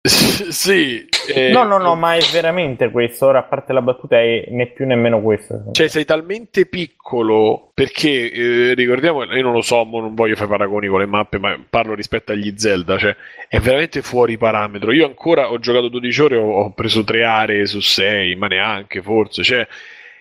sì. 0.50 1.06
Eh, 1.28 1.50
no, 1.50 1.64
no, 1.64 1.78
no, 1.78 1.94
ma 1.94 2.14
è 2.14 2.20
veramente 2.32 2.90
questo. 2.90 3.26
Ora, 3.26 3.40
a 3.40 3.42
parte 3.42 3.72
la 3.72 3.82
battuta, 3.82 4.18
è 4.18 4.46
né 4.48 4.68
più 4.68 4.86
nemmeno 4.86 5.20
questo. 5.20 5.64
Cioè, 5.72 5.88
sei 5.88 6.04
talmente 6.04 6.66
piccolo 6.66 7.70
perché 7.74 8.32
eh, 8.32 8.74
ricordiamo, 8.74 9.24
io 9.24 9.42
non 9.42 9.52
lo 9.52 9.60
so, 9.60 9.84
non 9.84 10.14
voglio 10.14 10.36
fare 10.36 10.48
paragoni 10.48 10.88
con 10.88 11.00
le 11.00 11.06
mappe, 11.06 11.38
ma 11.38 11.58
parlo 11.68 11.94
rispetto 11.94 12.32
agli 12.32 12.54
Zelda. 12.56 12.96
Cioè, 12.96 13.14
è 13.48 13.58
veramente 13.58 14.00
fuori 14.02 14.38
parametro. 14.38 14.92
Io 14.92 15.06
ancora 15.06 15.50
ho 15.50 15.58
giocato 15.58 15.88
12 15.88 16.22
ore, 16.22 16.36
ho, 16.36 16.62
ho 16.62 16.70
preso 16.72 17.04
3 17.04 17.24
aree 17.24 17.66
su 17.66 17.80
6, 17.80 18.34
ma 18.36 18.46
neanche 18.46 19.02
forse. 19.02 19.42
Cioè, 19.42 19.66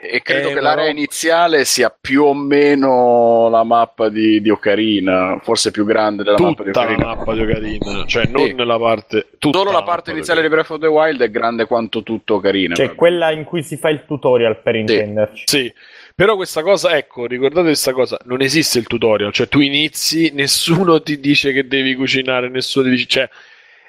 e 0.10 0.22
credo 0.22 0.50
eh, 0.50 0.54
che 0.54 0.60
l'area 0.60 0.86
roba... 0.86 0.98
iniziale 0.98 1.66
sia 1.66 1.96
più 2.00 2.24
o 2.24 2.34
meno 2.34 3.50
la 3.50 3.64
mappa 3.64 4.10
di, 4.10 4.42
di 4.42 4.50
Ocarina, 4.50 5.40
forse 5.42 5.72
più 5.72 5.86
grande 5.86 6.24
della 6.24 6.38
tutta 6.38 6.50
mappa 6.50 6.64
di 6.64 6.70
Ocarina. 6.70 7.06
la 7.06 7.16
mappa 7.16 7.34
di 7.34 7.42
Ocarina, 7.42 8.06
cioè 8.06 8.26
non 8.26 8.46
sì. 8.46 8.54
nella 8.54 8.78
parte. 8.78 9.28
Solo 9.40 9.72
la, 9.72 9.72
la 9.72 9.84
parte 9.84 10.12
iniziale 10.12 10.42
di 10.42 10.50
Breath 10.50 10.70
of 10.72 10.80
the 10.80 10.88
Wild 10.88 11.22
è 11.22 11.30
grande 11.30 11.66
quanto 11.66 12.04
tutto 12.04 12.36
Ocarina. 12.36 12.76
Cioè 12.76 12.96
quella 12.96 13.32
in 13.32 13.44
cui 13.44 13.64
si 13.64 13.78
fa 13.78 13.90
il 13.90 14.04
tutorial 14.06 14.62
per 14.62 14.76
intenderci. 14.76 15.44
Sì. 15.46 15.74
Però 16.18 16.36
questa 16.36 16.64
cosa, 16.64 16.98
ecco, 16.98 17.28
ricordate 17.28 17.68
questa 17.68 17.94
cosa, 17.94 18.18
non 18.24 18.42
esiste 18.42 18.80
il 18.80 18.88
tutorial, 18.88 19.32
cioè 19.32 19.48
tu 19.48 19.60
inizi, 19.60 20.32
nessuno 20.34 21.00
ti 21.02 21.20
dice 21.20 21.52
che 21.52 21.68
devi 21.68 21.94
cucinare, 21.94 22.50
nessuno 22.50 22.86
ti 22.86 22.92
dice, 22.92 23.06
cioè 23.08 23.30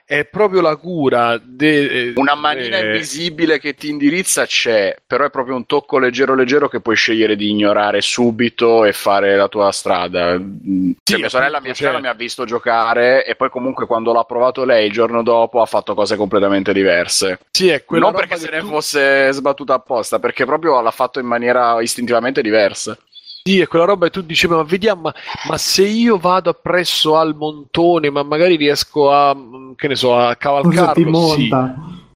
è 0.09 0.24
proprio 0.24 0.62
la 0.62 0.76
cura. 0.76 1.39
De, 1.39 2.14
Una 2.16 2.35
manina 2.35 2.78
eh, 2.78 2.86
invisibile 2.86 3.59
che 3.59 3.74
ti 3.74 3.90
indirizza 3.90 4.47
c'è, 4.47 4.97
però 5.06 5.26
è 5.26 5.30
proprio 5.30 5.55
un 5.55 5.66
tocco 5.66 5.98
leggero 5.98 6.35
leggero 6.35 6.66
che 6.70 6.80
puoi 6.80 6.97
scegliere 6.97 7.36
di 7.36 7.51
ignorare 7.51 8.01
subito 8.01 8.86
e 8.86 8.94
fare 8.94 9.36
la 9.36 9.48
tua 9.48 9.70
strada. 9.70 10.39
Sì, 10.39 10.97
cioè, 11.02 11.18
mia 11.18 11.28
sorella, 11.28 11.60
mia 11.60 11.74
sorella 11.74 12.01
mi 12.01 12.06
ha 12.06 12.14
visto 12.14 12.47
giocare 12.47 13.26
e 13.26 13.35
poi 13.35 13.51
comunque 13.51 13.85
quando 13.85 14.14
l'ha 14.14 14.24
provato 14.24 14.64
lei 14.64 14.86
il 14.86 14.93
giorno 14.93 15.22
dopo 15.22 15.60
ha 15.60 15.66
fatto 15.66 15.93
cose 15.93 16.16
completamente 16.16 16.72
diverse. 16.72 17.40
Sì, 17.51 17.68
è 17.68 17.85
non 17.89 18.14
perché 18.14 18.39
se 18.39 18.48
ne 18.48 18.60
tu... 18.60 18.68
fosse 18.68 19.30
sbattuta 19.32 19.74
apposta, 19.74 20.18
perché 20.18 20.47
proprio 20.47 20.80
l'ha 20.80 20.90
fatto 20.90 21.20
in 21.20 21.26
maniera 21.26 21.82
istintivamente 21.82 22.40
diversa. 22.40 22.97
Sì, 23.43 23.60
è 23.60 23.66
quella 23.66 23.85
roba 23.85 24.06
e 24.06 24.10
tu 24.10 24.20
dicevi, 24.20 24.55
ma 24.55 24.62
vediamo, 24.62 25.02
ma, 25.02 25.15
ma, 25.48 25.59
se 25.59 25.85
io 25.85 26.19
vado 26.19 26.51
appresso 26.51 27.16
al 27.16 27.35
montone, 27.35 28.10
ma 28.10 28.23
magari 28.23 28.56
riesco 28.56 29.10
a, 29.10 29.36
che 29.77 29.89
ne 29.89 29.97
so, 29.97 30.16
a 30.16 30.35
cavalcarlo, 30.36 31.28
sì. 31.31 31.48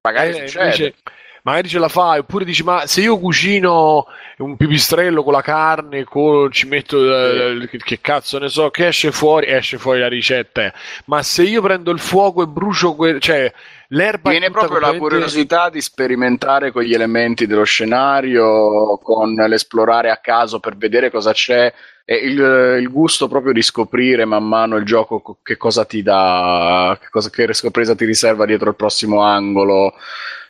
Magari 0.01 0.29
eh, 0.31 0.51
invece, 0.51 0.95
magari 1.43 1.67
ce 1.67 1.79
la 1.79 1.89
fai, 1.89 2.19
oppure 2.19 2.45
dici, 2.45 2.63
ma 2.63 2.87
se 2.87 3.01
io 3.01 3.19
cucino 3.19 4.07
un 4.37 4.55
pipistrello 4.55 5.23
con 5.23 5.33
la 5.33 5.41
carne, 5.41 6.05
con, 6.05 6.51
ci 6.51 6.67
metto, 6.67 6.97
eh, 6.97 7.69
che, 7.83 7.99
cazzo 7.99 8.39
ne 8.39 8.47
so, 8.47 8.69
che 8.69 8.87
esce 8.87 9.11
fuori, 9.11 9.47
esce 9.47 9.77
fuori 9.77 9.99
la 9.99 10.07
ricetta, 10.07 10.73
ma 11.05 11.21
se 11.21 11.43
io 11.43 11.61
prendo 11.61 11.91
il 11.91 11.99
fuoco 11.99 12.43
e 12.43 12.47
brucio, 12.47 12.95
que- 12.95 13.19
cioè 13.19 13.51
l'erba 13.89 14.29
viene 14.29 14.51
proprio 14.51 14.79
la 14.79 14.97
curiosità 14.97 15.69
di 15.69 15.81
sperimentare 15.81 16.71
con 16.71 16.83
gli 16.83 16.93
elementi 16.93 17.45
dello 17.45 17.65
scenario, 17.65 18.97
con 19.03 19.33
l'esplorare 19.33 20.09
a 20.09 20.17
caso 20.17 20.59
per 20.59 20.77
vedere 20.77 21.11
cosa 21.11 21.33
c'è 21.33 21.71
e 22.05 22.15
il, 22.15 22.79
il 22.81 22.89
gusto 22.89 23.29
proprio 23.29 23.53
di 23.53 23.61
scoprire 23.61 24.25
man 24.25 24.45
mano 24.45 24.75
il 24.75 24.83
gioco 24.83 25.37
che 25.41 25.55
cosa 25.55 25.85
ti 25.85 26.01
dà, 26.01 26.97
che, 26.99 27.07
cosa, 27.09 27.29
che 27.29 27.53
sorpresa 27.53 27.95
ti 27.95 28.03
riserva 28.05 28.45
dietro 28.45 28.69
il 28.69 28.75
prossimo 28.75 29.21
angolo. 29.21 29.93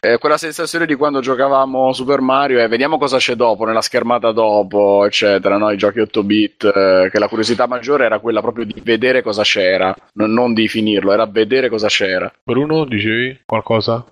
Eh, 0.06 0.18
quella 0.18 0.38
sensazione 0.38 0.86
di 0.86 0.96
quando 0.96 1.22
giocavamo 1.22 1.94
Super 1.94 2.20
Mario 2.20 2.60
e 2.60 2.68
vediamo 2.68 2.98
cosa 2.98 3.20
c'è 3.20 3.36
dopo, 3.36 3.64
nella 3.64 3.82
schermata 3.82 4.34
dopo, 4.34 5.06
eccetera, 5.06 5.56
no? 5.56 5.72
i 5.72 5.78
giochi 5.78 6.02
8 6.02 6.24
bit, 6.24 6.66
eh, 6.66 7.10
che 7.10 7.20
la 7.20 7.30
curiosità 7.30 7.68
maggiore 7.68 8.04
era 8.04 8.20
quella 8.20 8.42
proprio 8.42 8.66
di 8.66 8.82
vedere 8.84 9.22
cosa 9.22 9.44
c'era, 9.44 9.96
non, 10.16 10.34
non 10.34 10.54
di 10.54 10.68
finirlo, 10.68 11.14
era 11.14 11.26
vedere 11.26 11.70
cosa 11.70 11.88
c'era. 11.88 12.30
Bruno, 12.44 12.84
dicevi 12.84 13.44
qualcosa? 13.46 14.04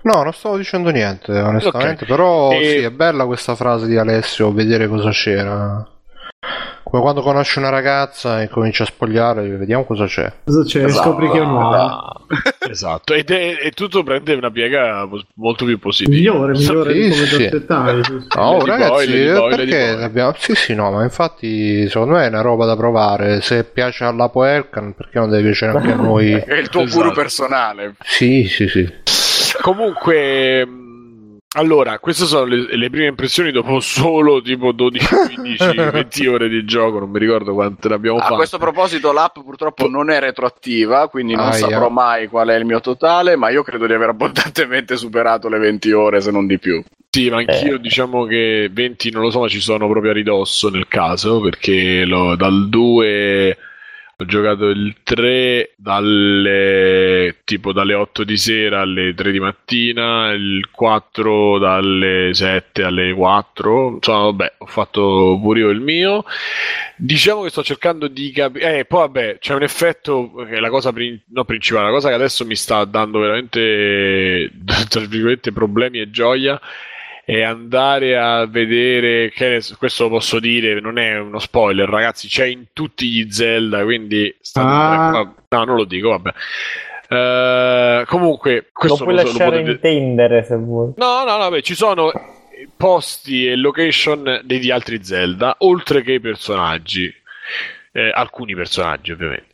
No, 0.00 0.24
non 0.24 0.32
stavo 0.32 0.56
dicendo 0.56 0.90
niente, 0.90 1.30
onestamente, 1.30 2.02
okay. 2.02 2.08
però 2.08 2.50
e... 2.50 2.64
sì, 2.64 2.76
è 2.78 2.90
bella 2.90 3.24
questa 3.24 3.54
frase 3.54 3.86
di 3.86 3.96
Alessio, 3.96 4.50
vedere 4.50 4.88
cosa 4.88 5.10
c'era. 5.10 5.88
Come 6.92 7.04
quando 7.04 7.22
conosci 7.22 7.58
una 7.58 7.70
ragazza 7.70 8.42
e 8.42 8.50
cominci 8.50 8.82
a 8.82 8.84
spogliare, 8.84 9.48
vediamo 9.56 9.86
cosa 9.86 10.04
c'è. 10.04 10.30
Cosa 10.44 10.62
c'è? 10.62 10.84
Esatto. 10.84 11.08
Scopri 11.08 11.30
che 11.30 11.38
è 11.38 11.40
un 11.40 11.50
uomo. 11.50 12.26
esatto, 12.68 13.14
ed 13.14 13.30
è, 13.30 13.60
e 13.62 13.70
tutto 13.70 14.02
prende 14.02 14.34
una 14.34 14.50
piega 14.50 15.08
molto 15.36 15.64
più 15.64 15.78
positiva. 15.78 16.14
Migliore, 16.14 16.52
migliore 16.52 16.92
sì, 16.92 17.00
di 17.00 17.08
come 17.08 17.26
sì. 17.26 17.44
aspettavi. 17.44 18.02
No, 18.36 18.58
Lady 18.58 18.66
ragazzi, 18.66 19.06
boy, 19.06 19.32
boy, 19.32 19.56
perché 19.56 19.88
abbiamo... 19.88 20.34
Sì, 20.36 20.54
sì, 20.54 20.74
no, 20.74 20.90
ma 20.90 21.02
infatti 21.02 21.88
secondo 21.88 22.16
me 22.16 22.26
è 22.26 22.28
una 22.28 22.42
roba 22.42 22.66
da 22.66 22.76
provare. 22.76 23.40
Se 23.40 23.64
piace 23.64 24.04
alla 24.04 24.28
Poelcan, 24.28 24.92
perché 24.94 25.18
non 25.18 25.30
deve 25.30 25.44
piacere 25.44 25.78
anche 25.78 25.92
a 25.92 25.96
noi? 25.96 26.32
è 26.46 26.58
il 26.58 26.68
tuo 26.68 26.82
esatto. 26.82 27.00
guru 27.00 27.14
personale. 27.14 27.94
Sì, 28.04 28.44
sì, 28.44 28.68
sì. 28.68 28.86
Comunque 29.62 30.66
allora, 31.54 31.98
queste 31.98 32.24
sono 32.24 32.44
le, 32.44 32.76
le, 32.76 32.88
prime 32.88 33.06
impressioni 33.06 33.52
dopo 33.52 33.78
solo 33.80 34.40
tipo 34.40 34.72
12, 34.72 35.06
15, 35.34 35.74
20 35.74 36.26
ore 36.26 36.48
di 36.48 36.64
gioco, 36.64 36.98
non 36.98 37.10
mi 37.10 37.18
ricordo 37.18 37.52
quante 37.52 37.88
ne 37.88 37.94
abbiamo 37.94 38.18
fatte. 38.18 38.32
A 38.32 38.36
questo 38.36 38.58
proposito 38.58 39.12
l'app 39.12 39.38
purtroppo 39.40 39.86
non 39.88 40.10
è 40.10 40.18
retroattiva, 40.18 41.08
quindi 41.08 41.34
non 41.34 41.48
ah, 41.48 41.52
saprò 41.52 41.80
yeah. 41.80 41.90
mai 41.90 42.28
qual 42.28 42.48
è 42.48 42.56
il 42.56 42.64
mio 42.64 42.80
totale, 42.80 43.36
ma 43.36 43.50
io 43.50 43.62
credo 43.62 43.86
di 43.86 43.92
aver 43.92 44.10
abbondantemente 44.10 44.96
superato 44.96 45.48
le 45.48 45.58
20 45.58 45.92
ore, 45.92 46.20
se 46.20 46.30
non 46.30 46.46
di 46.46 46.58
più. 46.58 46.82
Sì, 47.10 47.28
ma 47.28 47.38
anch'io 47.38 47.74
eh. 47.74 47.80
diciamo 47.80 48.24
che 48.24 48.70
20 48.72 49.10
non 49.10 49.22
lo 49.22 49.30
so, 49.30 49.40
ma 49.40 49.48
ci 49.48 49.60
sono 49.60 49.86
proprio 49.88 50.12
a 50.12 50.14
ridosso 50.14 50.70
nel 50.70 50.88
caso, 50.88 51.40
perché 51.40 52.06
lo, 52.06 52.34
dal 52.34 52.70
2 52.70 53.58
ho 54.22 54.24
giocato 54.24 54.68
il 54.68 54.96
3 55.02 55.74
dalle 55.76 57.40
tipo 57.44 57.72
dalle 57.72 57.94
8 57.94 58.24
di 58.24 58.36
sera 58.36 58.80
alle 58.80 59.14
3 59.14 59.30
di 59.32 59.40
mattina, 59.40 60.30
il 60.32 60.68
4 60.70 61.58
dalle 61.58 62.30
7 62.32 62.82
alle 62.84 63.12
4. 63.12 63.94
Insomma, 63.94 64.22
vabbè, 64.24 64.52
ho 64.58 64.66
fatto 64.66 65.38
pure 65.42 65.60
io 65.60 65.70
il 65.70 65.80
mio. 65.80 66.24
Diciamo 66.96 67.42
che 67.42 67.50
sto 67.50 67.62
cercando 67.62 68.08
di 68.08 68.30
capire. 68.30 68.78
Eh, 68.78 68.84
poi 68.84 69.00
vabbè, 69.00 69.38
c'è 69.38 69.54
un 69.54 69.62
effetto 69.62 70.32
che 70.48 70.56
è 70.56 70.60
la 70.60 70.70
cosa 70.70 70.92
prin- 70.92 71.20
no, 71.28 71.44
principale, 71.44 71.86
la 71.86 71.92
cosa 71.92 72.08
che 72.08 72.14
adesso 72.14 72.44
mi 72.44 72.56
sta 72.56 72.84
dando 72.84 73.18
veramente 73.18 74.50
tra 74.88 75.04
virgolette 75.04 75.52
problemi 75.52 76.00
e 76.00 76.10
gioia 76.10 76.60
e 77.24 77.42
andare 77.42 78.18
a 78.18 78.46
vedere 78.46 79.30
che 79.30 79.62
questo 79.78 80.04
lo 80.04 80.08
posso 80.10 80.40
dire 80.40 80.80
non 80.80 80.98
è 80.98 81.18
uno 81.18 81.38
spoiler 81.38 81.88
ragazzi 81.88 82.26
c'è 82.26 82.46
in 82.46 82.64
tutti 82.72 83.08
gli 83.08 83.30
Zelda 83.30 83.84
quindi 83.84 84.34
Ah. 84.54 85.32
no 85.48 85.64
non 85.64 85.76
lo 85.76 85.84
dico 85.84 86.08
vabbè 86.08 86.32
Eh, 87.08 88.04
comunque 88.06 88.54
Lo 88.54 88.64
questo 88.72 89.04
puoi 89.04 89.14
lo, 89.16 89.22
lo 89.22 89.28
lasciare 89.28 89.60
potete- 89.60 89.88
intendere 89.88 90.44
se 90.44 90.56
vuoi. 90.56 90.92
No, 90.96 91.24
no, 91.24 91.36
no, 91.36 91.50
beh, 91.50 91.60
ci 91.62 91.74
sono 91.74 92.10
posti 92.76 93.46
e 93.48 93.56
location 93.56 94.40
degli 94.44 94.70
altri 94.70 95.04
Zelda, 95.04 95.56
oltre 95.58 96.00
che 96.02 96.12
i 96.12 96.20
personaggi. 96.20 97.12
Eh, 97.92 98.10
alcuni 98.14 98.54
personaggi, 98.54 99.12
ovviamente. 99.12 99.48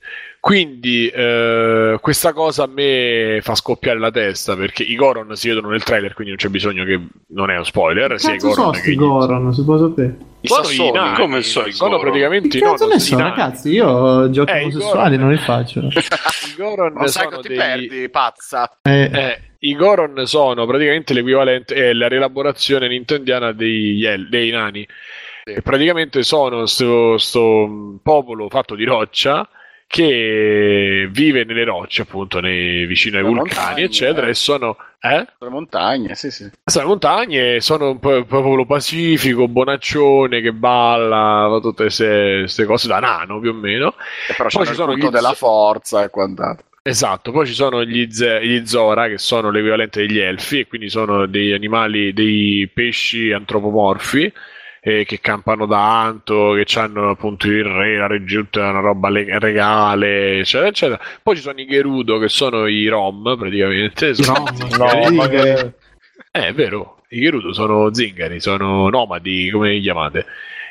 Quindi 0.48 1.08
eh, 1.08 1.98
questa 2.00 2.32
cosa 2.32 2.62
a 2.62 2.66
me 2.66 3.38
fa 3.42 3.54
scoppiare 3.54 3.98
la 3.98 4.10
testa 4.10 4.56
perché 4.56 4.82
i 4.82 4.94
Goron 4.94 5.36
si 5.36 5.48
vedono 5.48 5.68
nel 5.68 5.82
trailer, 5.82 6.14
quindi 6.14 6.32
non 6.32 6.38
c'è 6.42 6.48
bisogno 6.48 6.84
che 6.84 6.98
non 7.34 7.50
è 7.50 7.54
uno 7.54 7.64
spoiler. 7.64 8.18
sia 8.18 8.32
i 8.32 8.38
Cazzo 8.38 8.52
sono 8.54 8.66
Goron 8.68 8.80
che 8.82 8.90
gli- 8.92 8.96
Goron, 8.96 9.52
si 9.52 9.62
può 9.64 9.76
sapere? 9.76 10.16
I 10.40 10.46
Sono 10.48 10.64
sassoni, 10.64 10.88
i 10.88 10.92
nani, 10.92 11.16
come 11.16 11.42
so 11.42 11.66
i 11.66 11.72
sono 11.72 11.90
Goron? 11.90 12.04
praticamente 12.06 12.48
Che 12.48 12.56
i 12.56 12.60
cazzo 12.62 12.84
nonni, 12.84 12.94
ne 12.94 13.00
so, 13.00 13.14
i 13.14 13.20
ragazzi? 13.20 13.68
Io 13.72 14.30
giochi 14.30 14.50
Eh, 14.52 14.58
i 14.58 14.62
omosessuali 14.62 15.16
Goron. 15.16 15.20
non 15.20 15.30
li 15.32 15.36
faccio. 15.36 15.80
I 15.90 16.54
Goron 16.56 16.92
non 16.94 17.08
sai 17.08 17.24
sono 17.24 17.36
che 17.36 17.42
ti 17.42 17.48
dei- 17.48 17.56
perdi 17.58 18.08
pazza 18.08 18.78
Eh, 18.80 19.02
Eh, 19.12 19.38
I 19.58 19.74
Goron 19.76 20.26
sono 20.26 20.64
praticamente 20.64 21.12
l'equivalente, 21.12 21.74
è 21.74 21.92
la 21.92 22.08
rielaborazione 22.08 22.88
nintendiana 22.88 23.52
degli 23.52 24.06
el- 24.06 24.30
dei 24.30 24.50
nani. 24.50 24.88
E 25.44 25.60
praticamente 25.60 26.22
sono 26.22 26.64
sto, 26.64 27.18
sto 27.18 27.98
popolo 28.02 28.48
fatto 28.48 28.74
di 28.74 28.84
roccia 28.84 29.46
che 29.89 31.09
vive 31.10 31.44
nelle 31.44 31.65
rocce, 31.65 32.02
appunto, 32.02 32.40
nei, 32.40 32.85
vicino 32.86 33.16
ai 33.16 33.24
vulcani, 33.24 33.48
montagne, 33.48 33.82
eccetera, 33.82 34.27
eh. 34.27 34.31
e 34.31 34.35
sono. 34.35 34.77
Eh? 35.01 35.24
le 35.39 35.48
montagne 35.48 36.16
sì 36.16 36.28
sì 36.32 36.51
Sono 36.65 36.89
montagne, 36.89 37.60
sono 37.60 37.90
un 37.90 37.98
po- 38.01 38.16
un 38.16 38.27
popolo 38.27 38.66
pacifico, 38.66 39.48
bonaccione, 39.48 40.40
che 40.40 40.52
balla, 40.52 41.48
fa 41.51 41.60
tutte 41.60 41.85
queste 41.85 42.65
cose 42.66 42.89
da 42.89 42.98
nano 43.01 43.40
più 43.40 43.51
o 43.51 43.55
meno. 43.55 43.94
E 44.28 44.35
però 44.36 44.48
Poi 44.51 44.65
c'è 44.65 44.65
ci 44.65 44.70
il 44.70 44.77
sono 44.77 44.93
culto 44.93 45.09
gli 45.09 45.10
della 45.10 45.32
forza 45.32 46.02
e 46.05 46.10
quant'altro 46.10 46.66
Esatto, 46.82 47.32
poi 47.32 47.47
ci 47.47 47.52
sono 47.52 47.85
gli, 47.85 48.10
ze- 48.10 48.44
gli 48.47 48.66
Zora 48.66 49.09
che 49.09 49.19
sono 49.19 49.51
l'equivalente 49.51 50.01
degli 50.06 50.19
elfi 50.19 50.60
e 50.60 50.66
quindi 50.66 50.89
sono 50.89 51.27
degli 51.27 51.52
animali, 51.52 52.12
dei 52.15 52.69
pesci 52.73 53.31
antropomorfi 53.31 54.32
eh, 54.89 55.05
che 55.05 55.20
campano 55.20 55.66
da 55.66 56.01
Anto, 56.02 56.52
che 56.52 56.78
hanno 56.78 57.10
appunto 57.10 57.47
il 57.47 57.62
re, 57.65 57.97
la 57.98 58.06
regina, 58.06 58.40
tutta 58.40 58.70
una 58.70 58.81
roba 58.81 59.10
le- 59.10 59.39
regale, 59.39 60.39
eccetera, 60.39 60.69
eccetera. 60.69 61.01
Poi 61.23 61.36
ci 61.36 61.43
sono 61.43 61.60
i 61.60 61.66
Gerudo 61.66 62.19
che 62.19 62.28
sono 62.28 62.66
i 62.66 62.86
Rom 62.89 63.36
praticamente. 63.39 64.15
Sono. 64.15 64.44
No, 64.78 65.10
ma 65.12 65.28
che... 65.28 65.73
Eh, 66.31 66.47
è 66.48 66.52
vero, 66.55 67.02
i 67.10 67.20
Gerudo 67.20 67.52
sono 67.52 67.93
zingari, 67.93 68.40
sono 68.40 68.89
nomadi, 68.89 69.51
come 69.51 69.73
li 69.73 69.81
chiamate. 69.81 70.24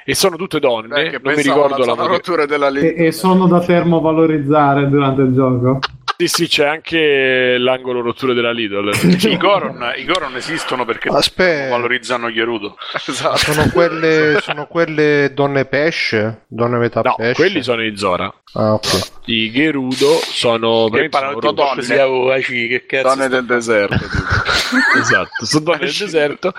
E 0.03 0.15
sono 0.15 0.37
tutte 0.37 0.59
donne, 0.59 0.87
Perché 1.09 1.19
non 1.21 1.33
mi 1.33 1.41
ricordo 1.41 1.77
la 1.79 1.95
motivazione. 1.95 2.07
rottura 2.07 2.45
della 2.45 2.67
e, 2.67 2.71
linea 2.71 2.93
e 3.07 3.11
sono 3.11 3.45
da 3.45 3.59
termovalorizzare 3.59 4.87
durante 4.89 5.21
il 5.21 5.33
gioco. 5.33 5.79
Sì, 6.19 6.27
sì, 6.27 6.47
c'è 6.47 6.65
anche 6.65 7.57
l'angolo 7.59 8.01
rottura 8.01 8.33
della 8.33 8.51
Lidl. 8.51 8.89
I 9.29 9.37
Goron, 9.37 9.93
I 9.95 10.03
Goron 10.03 10.35
esistono 10.35 10.83
perché 10.83 11.09
Aspetta. 11.09 11.69
valorizzano 11.69 12.31
Gerudo. 12.31 12.75
esatto 13.05 13.37
Sono 13.37 13.69
quelle, 13.71 14.39
sono 14.41 14.65
quelle 14.65 15.31
donne 15.35 15.65
pesce? 15.65 16.45
Donne 16.47 16.77
metà 16.79 17.01
No, 17.01 17.13
pesce? 17.15 17.33
quelli 17.35 17.61
sono 17.61 17.83
i 17.83 17.95
Zora. 17.95 18.33
Ah, 18.53 18.73
ok. 18.73 19.11
I 19.25 19.51
Gerudo 19.51 20.17
sono 20.23 20.89
Che 20.89 21.09
parlano 21.09 21.39
sono 21.39 21.53
così 21.75 21.93
a 21.93 22.07
voci, 22.07 22.67
che 22.67 22.85
cazzo 22.87 23.09
donne 23.09 23.27
del 23.27 23.45
deserto 23.45 23.95
esatto, 24.99 25.45
sono 25.45 25.63
donne 25.65 25.79
del 25.79 25.93
deserto. 25.95 26.53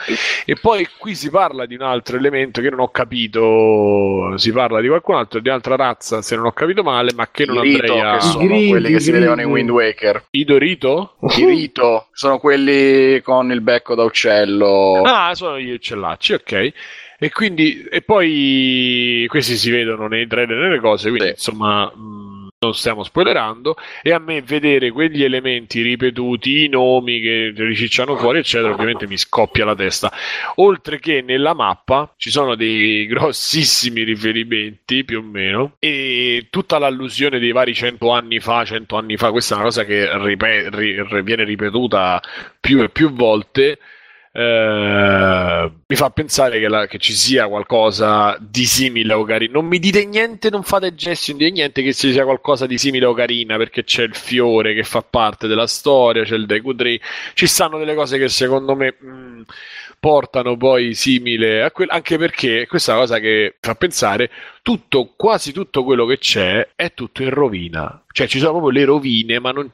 E 0.44 0.54
poi 0.60 0.86
qui 0.98 1.14
si 1.16 1.30
parla 1.30 1.66
di 1.66 1.74
un 1.74 1.82
altro 1.82 2.16
elemento 2.16 2.60
che 2.60 2.70
non 2.70 2.80
ho 2.80 2.88
capito. 2.90 4.34
Si 4.36 4.52
parla 4.52 4.80
di 4.80 4.86
qualcun 4.88 5.16
altro, 5.16 5.40
di 5.40 5.48
un'altra 5.48 5.74
razza, 5.76 6.22
se 6.22 6.36
non 6.36 6.46
ho 6.46 6.52
capito 6.52 6.82
male, 6.84 7.12
ma 7.14 7.28
che 7.30 7.44
non 7.46 7.56
I 7.64 7.80
Rito, 7.80 7.92
andrei 7.94 8.00
a. 8.00 8.12
che 8.12 8.20
sono 8.20 8.44
I 8.44 8.46
grigi, 8.46 8.68
quelli 8.68 8.90
che 8.92 9.00
si 9.00 9.10
vedevano 9.10 9.40
in 9.40 9.47
grigi. 9.52 9.70
Wind 9.70 9.70
Waker 9.70 10.24
I 10.30 10.44
Dorito? 10.44 11.14
i 11.36 11.44
Rito 11.44 12.06
sono 12.12 12.38
quelli 12.38 13.20
con 13.22 13.50
il 13.50 13.60
becco 13.60 13.94
da 13.94 14.04
uccello 14.04 15.02
Ah, 15.04 15.34
sono 15.34 15.58
gli 15.58 15.70
uccellacci, 15.70 16.32
ok. 16.34 16.72
E 17.20 17.30
quindi, 17.32 17.82
e 17.90 18.00
poi 18.02 19.26
questi 19.28 19.56
si 19.56 19.70
vedono 19.70 20.06
nei 20.06 20.26
trailer 20.28 20.56
e 20.56 20.60
nelle 20.60 20.78
cose, 20.80 21.08
quindi 21.08 21.26
Sì. 21.28 21.32
insomma 21.34 21.92
mh, 21.92 22.27
non 22.60 22.74
stiamo 22.74 23.04
spoilerando. 23.04 23.76
E 24.02 24.12
a 24.12 24.18
me 24.18 24.42
vedere 24.42 24.90
quegli 24.90 25.22
elementi 25.22 25.80
ripetuti, 25.82 26.64
i 26.64 26.68
nomi 26.68 27.20
che 27.20 27.52
ricicciano 27.54 28.16
fuori, 28.16 28.38
eccetera, 28.40 28.72
ovviamente 28.72 29.06
mi 29.06 29.16
scoppia 29.16 29.64
la 29.64 29.74
testa. 29.74 30.12
Oltre 30.56 30.98
che 30.98 31.22
nella 31.22 31.54
mappa 31.54 32.12
ci 32.16 32.30
sono 32.30 32.54
dei 32.56 33.06
grossissimi 33.06 34.02
riferimenti, 34.02 35.04
più 35.04 35.18
o 35.20 35.22
meno, 35.22 35.76
e 35.78 36.48
tutta 36.50 36.78
l'allusione 36.78 37.38
dei 37.38 37.52
vari 37.52 37.74
cento 37.74 38.10
anni 38.10 38.40
fa, 38.40 38.64
cento 38.64 38.96
anni 38.96 39.16
fa, 39.16 39.30
questa 39.30 39.54
è 39.54 39.56
una 39.56 39.66
cosa 39.66 39.84
che 39.84 40.08
ripe- 40.18 40.68
ri- 40.70 41.02
ri- 41.02 41.22
viene 41.22 41.44
ripetuta 41.44 42.20
più 42.58 42.82
e 42.82 42.88
più 42.88 43.12
volte. 43.12 43.78
Eh, 44.32 45.72
mi 45.86 45.96
fa 45.96 46.10
pensare 46.10 46.60
che, 46.60 46.68
la- 46.68 46.86
che 46.86 46.98
ci 46.98 47.12
sia 47.12 47.48
qualcosa 47.48 48.36
di 48.40 48.64
simile 48.64 49.12
a 49.12 49.18
Ocarina. 49.18 49.52
Non 49.52 49.66
mi 49.66 49.78
dite 49.78 50.04
niente, 50.04 50.50
non 50.50 50.62
fate 50.62 50.94
gesti, 50.94 51.30
non 51.30 51.40
dite 51.40 51.52
niente 51.52 51.82
che 51.82 51.94
ci 51.94 52.12
sia 52.12 52.24
qualcosa 52.24 52.66
di 52.66 52.78
simile 52.78 53.06
a 53.06 53.10
Ocarina 53.10 53.56
perché 53.56 53.84
c'è 53.84 54.02
il 54.02 54.14
fiore 54.14 54.74
che 54.74 54.82
fa 54.84 55.02
parte 55.02 55.46
della 55.46 55.66
storia, 55.66 56.24
c'è 56.24 56.34
il 56.36 56.46
Deku 56.46 56.74
Tree. 56.74 57.00
Ci 57.34 57.46
stanno 57.46 57.78
delle 57.78 57.94
cose 57.94 58.18
che 58.18 58.28
secondo 58.28 58.74
me 58.76 58.94
mh, 58.98 59.42
portano 60.00 60.56
poi 60.56 60.94
simile 60.94 61.62
a 61.62 61.70
quello, 61.70 61.92
anche 61.92 62.16
perché 62.18 62.66
questa 62.66 62.94
cosa 62.94 63.18
che 63.18 63.56
fa 63.60 63.74
pensare 63.74 64.30
tutto, 64.62 65.14
quasi 65.16 65.52
tutto 65.52 65.82
quello 65.84 66.06
che 66.06 66.18
c'è 66.18 66.68
è 66.76 66.92
tutto 66.94 67.22
in 67.22 67.30
rovina. 67.30 68.04
Cioè 68.12 68.26
ci 68.26 68.38
sono 68.38 68.52
proprio 68.52 68.70
le 68.72 68.84
rovine, 68.84 69.38
ma 69.38 69.50
non, 69.52 69.70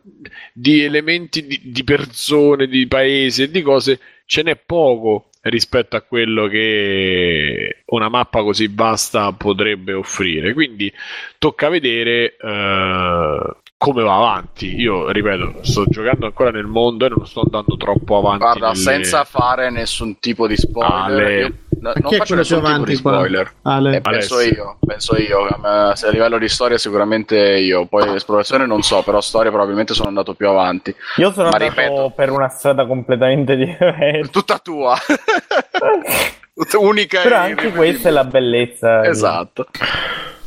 di 0.52 0.82
elementi 0.82 1.46
di, 1.46 1.60
di 1.64 1.84
persone, 1.84 2.66
di 2.66 2.86
paesi 2.86 3.50
di 3.50 3.62
cose 3.62 4.00
ce 4.26 4.42
n'è 4.42 4.56
poco 4.56 5.30
rispetto 5.42 5.96
a 5.96 6.00
quello 6.02 6.46
che 6.46 7.82
una 7.86 8.08
mappa 8.08 8.42
così 8.42 8.70
vasta 8.72 9.32
potrebbe 9.32 9.92
offrire. 9.92 10.52
Quindi 10.52 10.92
tocca 11.38 11.68
vedere 11.68 12.36
eh, 12.36 13.56
come 13.76 14.02
va 14.02 14.16
avanti. 14.16 14.74
Io 14.76 15.10
ripeto, 15.10 15.58
sto 15.62 15.84
giocando 15.86 16.26
ancora 16.26 16.50
nel 16.50 16.66
mondo 16.66 17.06
e 17.06 17.08
non 17.10 17.26
sto 17.26 17.42
andando 17.44 17.76
troppo 17.76 18.16
avanti. 18.18 18.38
guarda 18.38 18.68
nelle- 18.68 18.78
senza 18.80 19.24
fare 19.24 19.70
nessun 19.70 20.18
tipo 20.18 20.46
di 20.46 20.56
spoiler 20.56 21.22
Ale. 21.26 21.38
io- 21.40 21.52
no, 21.80 21.92
non 22.00 22.12
faccio 22.12 22.34
nessun 22.34 22.62
tipo 22.64 22.84
di 22.84 22.94
spoiler 22.96 23.52
Ale. 23.62 23.96
Eh, 23.96 24.00
penso 24.00 24.40
io, 24.40 24.78
penso 24.80 25.16
io. 25.20 25.46
A 25.46 25.58
me- 25.88 25.96
se 25.96 26.06
a 26.06 26.10
livello 26.10 26.38
di 26.38 26.48
storia 26.48 26.78
sicuramente 26.78 27.36
io. 27.36 27.84
Poi 27.86 28.14
esplorazione 28.14 28.64
non 28.64 28.80
so, 28.82 29.02
però 29.02 29.20
storia 29.20 29.50
probabilmente 29.50 29.92
sono 29.92 30.08
andato 30.08 30.32
più 30.34 30.48
avanti. 30.48 30.94
Io 31.16 31.30
sono 31.32 31.50
Ma 31.50 31.56
andato 31.56 31.70
ripeto- 31.70 32.12
per 32.16 32.30
una 32.30 32.48
strada 32.48 32.86
completamente 32.86 33.54
diversa. 33.56 34.30
Tutta 34.30 34.58
tua. 34.60 34.96
Unica 36.78 37.20
Però 37.22 37.36
anche 37.36 37.70
questa 37.72 38.08
è 38.08 38.12
la 38.12 38.24
bellezza. 38.24 39.04
Esatto. 39.04 39.66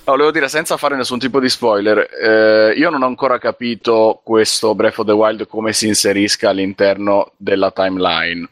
No, 0.07 0.13
volevo 0.13 0.31
dire, 0.31 0.47
senza 0.47 0.77
fare 0.77 0.95
nessun 0.95 1.19
tipo 1.19 1.37
di 1.41 1.49
spoiler, 1.49 1.97
eh, 1.99 2.73
io 2.77 2.89
non 2.89 3.03
ho 3.03 3.07
ancora 3.07 3.39
capito 3.39 4.21
questo 4.23 4.73
Breath 4.73 4.99
of 4.99 5.05
the 5.05 5.11
Wild 5.11 5.47
come 5.47 5.73
si 5.73 5.87
inserisca 5.87 6.47
all'interno 6.47 7.33
della 7.35 7.71
timeline. 7.71 8.47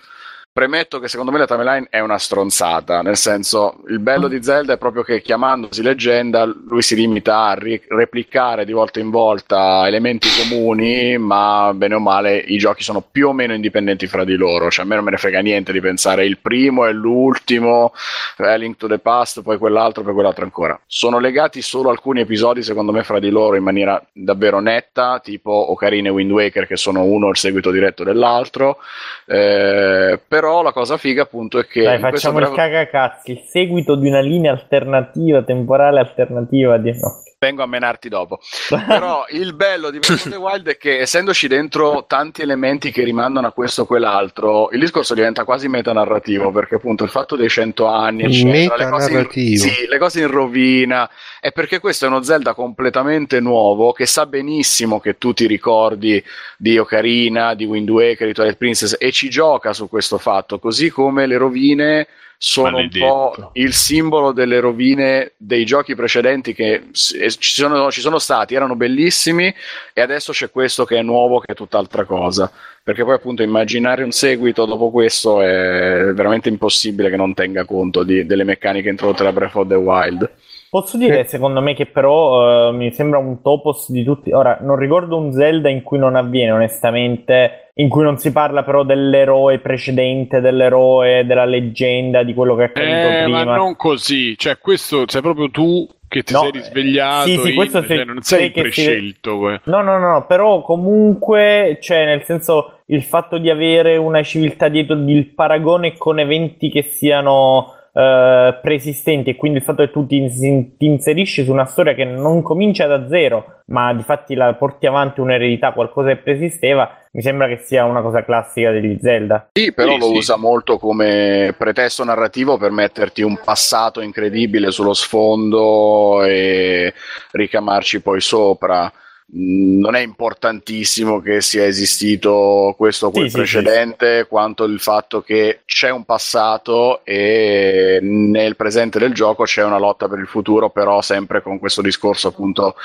Premetto 0.56 1.00
che 1.02 1.10
secondo 1.10 1.34
me 1.34 1.38
la 1.40 1.48
timeline 1.48 1.88
è 1.90 2.00
una 2.00 2.18
stronzata, 2.18 3.02
nel 3.02 3.18
senso, 3.18 3.82
il 3.90 4.00
bello 4.00 4.30
di 4.30 4.42
Zelda 4.42 4.72
è 4.72 4.78
proprio 4.78 5.04
che 5.04 5.22
chiamandosi 5.22 5.82
leggenda 5.82 6.46
lui 6.46 6.82
si 6.82 6.96
limita 6.96 7.48
a 7.48 7.56
ri- 7.56 7.84
replicare 7.90 8.64
di 8.64 8.72
volta 8.72 9.02
in 9.02 9.10
volta 9.10 9.86
elementi 9.86 10.30
comuni, 10.40 11.18
ma 11.18 11.74
bene 11.76 11.96
o 11.96 12.00
male 12.00 12.38
i 12.38 12.58
giochi 12.58 12.84
sono 12.84 13.02
più 13.02 13.28
o 13.28 13.34
meno 13.34 13.54
indipendenti 13.54 14.08
fra 14.08 14.24
di 14.24 14.38
loro, 14.38 14.72
cioè 14.72 14.86
a 14.86 14.88
me 14.88 14.96
non 14.96 15.04
me 15.04 15.12
ne 15.12 15.18
frega 15.18 15.42
niente 15.42 15.74
di 15.74 15.82
pensare 15.82 16.26
il 16.26 16.38
primo 16.38 16.86
e 16.86 16.94
l'ultimo, 16.94 17.92
eh, 18.38 18.58
Link 18.58 18.78
to 18.78 18.88
the 18.88 19.00
Past, 19.00 19.42
poi 19.42 19.58
quell'altro, 19.58 20.04
poi 20.04 20.14
quell'altro 20.14 20.46
ancora. 20.46 20.80
Sono 20.88 21.20
legati 21.20 21.62
solo 21.62 21.90
alcuni 21.90 22.22
episodi, 22.22 22.64
secondo 22.64 22.94
me, 22.94 23.04
fra 23.04 23.20
di 23.20 23.30
loro 23.30 23.58
in 23.58 23.64
maniera 23.64 24.02
davvero 24.14 24.62
netta, 24.62 25.20
tipo 25.22 25.52
Ocarina 25.52 26.08
e 26.08 26.12
Wind 26.12 26.32
Waker, 26.32 26.66
che 26.66 26.78
sono 26.78 27.04
uno 27.04 27.28
il 27.28 27.36
seguito 27.36 27.72
diretto 27.72 28.06
dell'altro. 28.06 28.78
Eh, 29.26 30.18
però 30.26 30.44
la 30.62 30.72
cosa 30.72 30.98
figa, 30.98 31.24
appunto, 31.24 31.60
è 31.60 31.66
che 31.66 31.84
Dai, 31.84 32.00
facciamo 32.00 32.40
il 32.40 32.50
Breath- 32.50 32.58
cagacazzi, 32.58 33.32
il 33.32 33.42
seguito 33.48 33.96
di 33.96 34.08
una 34.08 34.20
linea 34.20 34.52
alternativa, 34.52 35.44
temporale 35.44 36.00
alternativa 36.00 36.78
di 36.78 36.92
no. 36.92 37.24
Vengo 37.46 37.64
a 37.64 37.68
menarti 37.68 38.10
dopo. 38.10 38.40
Però 38.70 39.26
il 39.30 39.54
bello 39.54 39.90
di 39.90 40.00
Breath 40.00 40.26
of 40.26 40.30
the 40.30 40.36
Wild 40.36 40.68
è 40.68 40.78
che 40.78 41.00
essendoci 41.00 41.48
dentro 41.48 42.06
tanti 42.08 42.42
elementi 42.42 42.92
che 42.92 43.04
rimandano 43.04 43.48
a 43.48 43.52
questo 43.52 43.84
o 43.84 43.86
quell'altro, 43.86 44.70
il 44.72 44.80
discorso 44.80 45.14
diventa 45.14 45.44
quasi 45.44 45.68
metanarrativo, 45.68 46.52
perché 46.52 46.76
appunto 46.76 47.04
il 47.04 47.10
fatto 47.10 47.36
dei 47.36 47.50
cento 47.50 47.86
anni, 47.88 48.24
eccetera, 48.24 48.76
le 48.76 48.90
cose, 48.90 49.28
in, 49.32 49.58
sì, 49.58 49.86
le 49.88 49.98
cose 49.98 50.22
in 50.22 50.28
rovina, 50.28 51.10
è 51.40 51.52
perché 51.52 51.80
questo 51.80 52.06
è 52.06 52.08
uno 52.08 52.24
Zelda 52.24 52.54
completamente 52.54 53.40
nuovo 53.40 53.92
che 53.92 54.06
sa 54.06 54.26
benissimo 54.26 55.00
che 55.00 55.18
tu 55.18 55.34
ti 55.34 55.46
ricordi 55.46 56.24
di 56.58 56.78
Ocarina, 56.78 57.54
di 57.54 57.66
Wind 57.66 57.90
Waker, 57.90 58.28
di 58.28 58.34
Twilight 58.34 58.58
Princess 58.58 58.96
e 58.98 59.12
ci 59.12 59.30
gioca 59.30 59.74
su 59.74 59.88
questo 59.88 60.18
fatto, 60.18 60.58
così 60.58 60.90
come 60.90 61.28
le 61.28 61.38
rovine 61.38 62.08
sono 62.38 62.72
Maledetto. 62.72 63.06
un 63.06 63.10
po' 63.10 63.50
il 63.54 63.74
simbolo 63.74 64.32
delle 64.32 64.60
rovine 64.60 65.34
dei 65.38 65.66
giochi 65.66 65.96
precedenti 65.96 66.54
che 66.54 66.90
ci 66.92 67.30
sono, 67.40 67.92
ci 67.92 68.02
sono 68.02 68.20
stati, 68.20 68.56
erano 68.56 68.76
bellissimi 68.76 69.54
e 69.94 70.02
adesso 70.02 70.32
c'è 70.32 70.50
questo 70.50 70.86
che 70.86 70.98
è 70.98 71.02
nuovo, 71.02 71.40
che 71.40 71.54
è 71.54 71.56
tutt'altra 71.56 72.06
cosa. 72.06 72.52
Perché 72.84 73.04
poi 73.04 73.16
appunto 73.16 73.42
immaginare 73.42 74.04
un 74.04 74.12
seguito 74.12 74.66
dopo 74.66 74.92
questo 74.92 75.42
è 75.42 76.12
veramente 76.14 76.50
impossibile 76.50 77.10
che 77.10 77.16
non 77.16 77.34
tenga 77.34 77.66
conto 77.66 78.04
di- 78.04 78.26
delle 78.26 78.44
meccaniche 78.44 78.90
introdotte 78.90 79.24
da 79.24 79.32
Breath 79.32 79.56
of 79.56 79.68
the 79.68 79.76
Wild. 79.76 80.32
Posso 80.70 80.98
dire, 80.98 81.26
secondo 81.28 81.62
me, 81.62 81.74
che 81.74 81.86
però 81.86 82.70
eh, 82.70 82.72
mi 82.74 82.92
sembra 82.92 83.18
un 83.20 83.42
topos 83.42 83.92
di 83.92 84.04
tutti. 84.04 84.32
Ora, 84.32 84.58
non 84.62 84.76
ricordo 84.78 85.18
un 85.18 85.32
Zelda 85.32 85.70
in 85.70 85.82
cui 85.84 85.98
non 85.98 86.16
avviene, 86.16 86.52
onestamente, 86.52 87.70
in 87.76 87.88
cui 87.88 88.04
non 88.04 88.18
si 88.18 88.32
parla 88.32 88.64
però 88.64 88.84
dell'eroe 88.84 89.60
precedente, 89.60 90.42
dell'eroe, 90.42 91.26
della 91.26 91.46
leggenda, 91.46 92.24
di 92.24 92.34
quello 92.34 92.56
che 92.56 92.64
è 92.64 92.66
accaduto 92.66 93.08
Eh, 93.08 93.24
prima. 93.24 93.44
ma 93.46 93.56
non 93.56 93.76
così, 93.76 94.38
cioè 94.38 94.58
questo 94.58 95.04
sei 95.08 95.22
proprio 95.22 95.50
tu 95.50 95.88
che 96.08 96.24
ti 96.24 96.34
No, 96.34 96.40
sei 96.42 96.52
risvegliato, 96.52 97.28
sì, 97.30 97.38
sì, 97.38 97.50
in- 97.50 97.56
questo 97.56 97.86
cioè, 97.86 97.98
sì, 97.98 98.04
non 98.06 98.22
sei 98.22 98.40
sei 98.40 98.52
che 98.52 98.54
si- 98.54 98.62
prescelto. 98.62 99.38
que- 99.40 99.62
No, 99.66 99.82
no, 99.82 99.98
no, 99.98 100.12
no, 100.12 100.26
però 100.26 100.62
comunque, 100.62 101.78
cioè, 101.82 102.06
nel 102.06 102.24
senso, 102.24 102.80
il 102.88 103.04
fatto 103.04 103.38
di 103.38 103.50
avere 103.50 103.98
una 103.98 104.22
civiltà 104.24 104.68
dietro, 104.68 104.96
il 104.96 105.28
paragone 105.34 105.96
con 105.98 106.20
eventi 106.20 106.70
che 106.70 106.82
siano 106.84 107.72
eh, 107.98 108.60
preesistenti 108.62 109.30
e 109.30 109.36
quindi 109.38 109.60
il 109.60 109.64
fatto 109.64 109.82
che 109.86 109.90
tu 109.90 110.06
ti, 110.06 110.30
ti 110.78 110.86
inserisci 110.86 111.46
su 111.46 111.52
una 111.52 111.66
storia 111.66 111.94
che 111.94 112.04
non 112.04 112.42
comincia 112.42 112.88
da 112.88 113.08
zero, 113.08 113.62
ma 113.68 113.94
di 113.94 114.04
fatti 114.04 114.36
la 114.36 114.54
porti 114.54 114.86
avanti 114.86 115.22
un'eredità, 115.22 115.72
qualcosa 115.72 116.10
che 116.10 116.18
preesisteva, 116.18 116.90
mi 117.14 117.22
sembra 117.22 117.48
che 117.48 117.62
sia 117.64 117.86
una 117.86 118.02
cosa 118.02 118.26
classica 118.26 118.72
degli 118.72 118.98
Zelda. 119.02 119.48
Sì, 119.54 119.72
però 119.74 119.94
Sì, 119.94 120.00
lo 120.00 120.08
sì. 120.08 120.18
usa 120.18 120.36
molto 120.36 120.78
come 120.78 121.56
pretesto 121.58 122.04
narrativo 122.04 122.58
per 122.58 122.72
metterti 122.72 123.22
un 123.22 123.40
passato 123.42 124.02
incredibile 124.02 124.72
sullo 124.72 124.94
sfondo 124.94 126.22
e 126.24 126.94
ricamarci 127.32 128.02
poi 128.02 128.20
sopra. 128.20 128.92
Non 129.28 129.96
è 129.96 130.02
importantissimo 130.02 131.20
che 131.20 131.42
sia 131.42 131.66
esistito 131.66 132.76
questo 132.78 133.08
o 133.08 133.12
quel 133.12 133.24
Sì, 133.24 133.30
sì, 133.30 133.36
precedente, 133.38 134.28
quanto 134.30 134.66
il 134.66 134.80
fatto 134.80 135.22
che 135.22 135.62
c'è 135.66 135.90
un 135.90 136.06
passato 136.06 137.04
e 137.04 138.00
nel 138.02 138.56
presente 138.56 139.00
del 139.00 139.14
gioco 139.14 139.44
c'è 139.44 139.64
una 139.64 139.80
lotta 139.80 140.08
per 140.08 140.20
il 140.20 140.28
futuro, 140.28 140.70
però 140.70 141.02
sempre 141.02 141.42
con 141.42 141.58
questo 141.58 141.82
discorso 141.82 142.28
appunto 142.28 142.76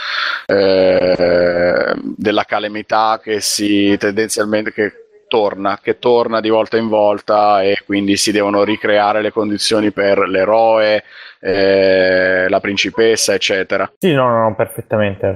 eh, 0.47 1.95
della 2.17 2.45
calamità 2.45 3.21
che 3.23 3.41
si 3.41 3.97
tendenzialmente 3.99 4.73
che 4.73 5.05
torna, 5.31 5.79
che 5.81 6.01
torna 6.01 6.41
di 6.41 6.49
volta 6.49 6.77
in 6.77 6.89
volta 6.89 7.63
e 7.63 7.83
quindi 7.87 8.17
si 8.17 8.33
devono 8.33 8.65
ricreare 8.65 9.23
le 9.23 9.31
condizioni 9.31 9.93
per 9.93 10.19
l'eroe, 10.19 11.05
eh, 11.39 12.49
la 12.49 12.59
principessa, 12.59 13.33
eccetera. 13.33 13.91
Sì, 13.97 14.13
no, 14.13 14.29
no, 14.29 14.43
no, 14.49 14.55
perfettamente. 14.57 15.33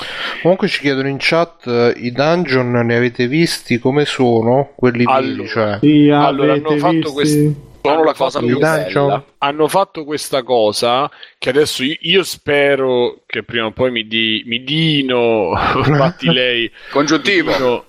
Com- 0.00 0.40
Comunque 0.42 0.68
ci 0.68 0.80
chiedono 0.80 1.08
in 1.08 1.16
chat 1.18 1.66
eh, 1.66 1.92
i 1.96 2.12
dungeon 2.12 2.70
ne 2.70 2.96
avete 2.96 3.26
visti 3.28 3.78
come 3.78 4.04
sono? 4.04 4.72
Quelli 4.76 5.04
Allora. 5.06 5.48
cioè. 5.48 5.78
Sì, 5.80 6.08
Allora, 6.10 6.52
hanno 6.54 6.76
fatto 6.76 6.90
visti- 6.92 7.12
questi- 7.12 7.68
Sono 7.82 7.94
Hanno 7.94 8.04
la 8.04 8.12
cosa 8.14 8.30
fatto 8.40 8.44
più 8.46 8.58
dungeon? 8.58 9.06
bella. 9.06 9.24
hanno 9.38 9.66
fatto 9.68 10.04
questa 10.04 10.42
cosa 10.42 11.10
che 11.38 11.48
adesso 11.48 11.82
io, 11.82 11.96
io 12.00 12.22
spero 12.24 13.22
che 13.24 13.42
prima 13.42 13.64
o 13.66 13.70
poi 13.72 13.90
mi, 13.90 14.06
di, 14.06 14.42
mi 14.46 14.62
dino, 14.64 15.52
batti 15.96 16.26
lei, 16.32 16.70
Congiuntivo. 16.90 17.52
dino, 17.52 17.84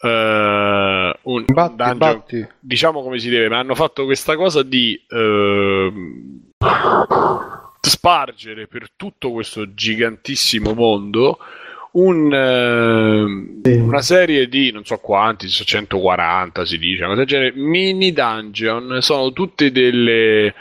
eh, 0.00 1.14
un, 1.22 1.34
un 1.38 1.44
Batti, 1.46 1.76
dungeon, 1.76 1.96
batti. 1.98 2.46
diciamo 2.58 3.02
come 3.02 3.18
si 3.20 3.28
deve, 3.30 3.48
ma 3.48 3.58
hanno 3.58 3.76
fatto 3.76 4.04
questa 4.04 4.34
cosa 4.34 4.64
di 4.64 5.00
ehm, 5.08 6.40
spargere 7.88 8.66
per 8.66 8.90
tutto 8.94 9.32
questo 9.32 9.74
gigantissimo 9.74 10.74
mondo 10.74 11.38
un, 11.92 13.60
Sì. 13.62 13.72
una 13.72 14.02
serie 14.02 14.48
di 14.48 14.70
non 14.70 14.84
so 14.84 14.98
quanti, 14.98 15.48
so 15.48 15.64
140 15.64 16.64
si 16.66 16.78
dice, 16.78 17.04
una 17.04 17.14
cosa 17.14 17.24
del 17.24 17.26
genere, 17.26 17.52
mini 17.56 18.12
dungeon, 18.12 18.98
sono 19.00 19.32
tutte 19.32 19.70
delle 19.72 20.54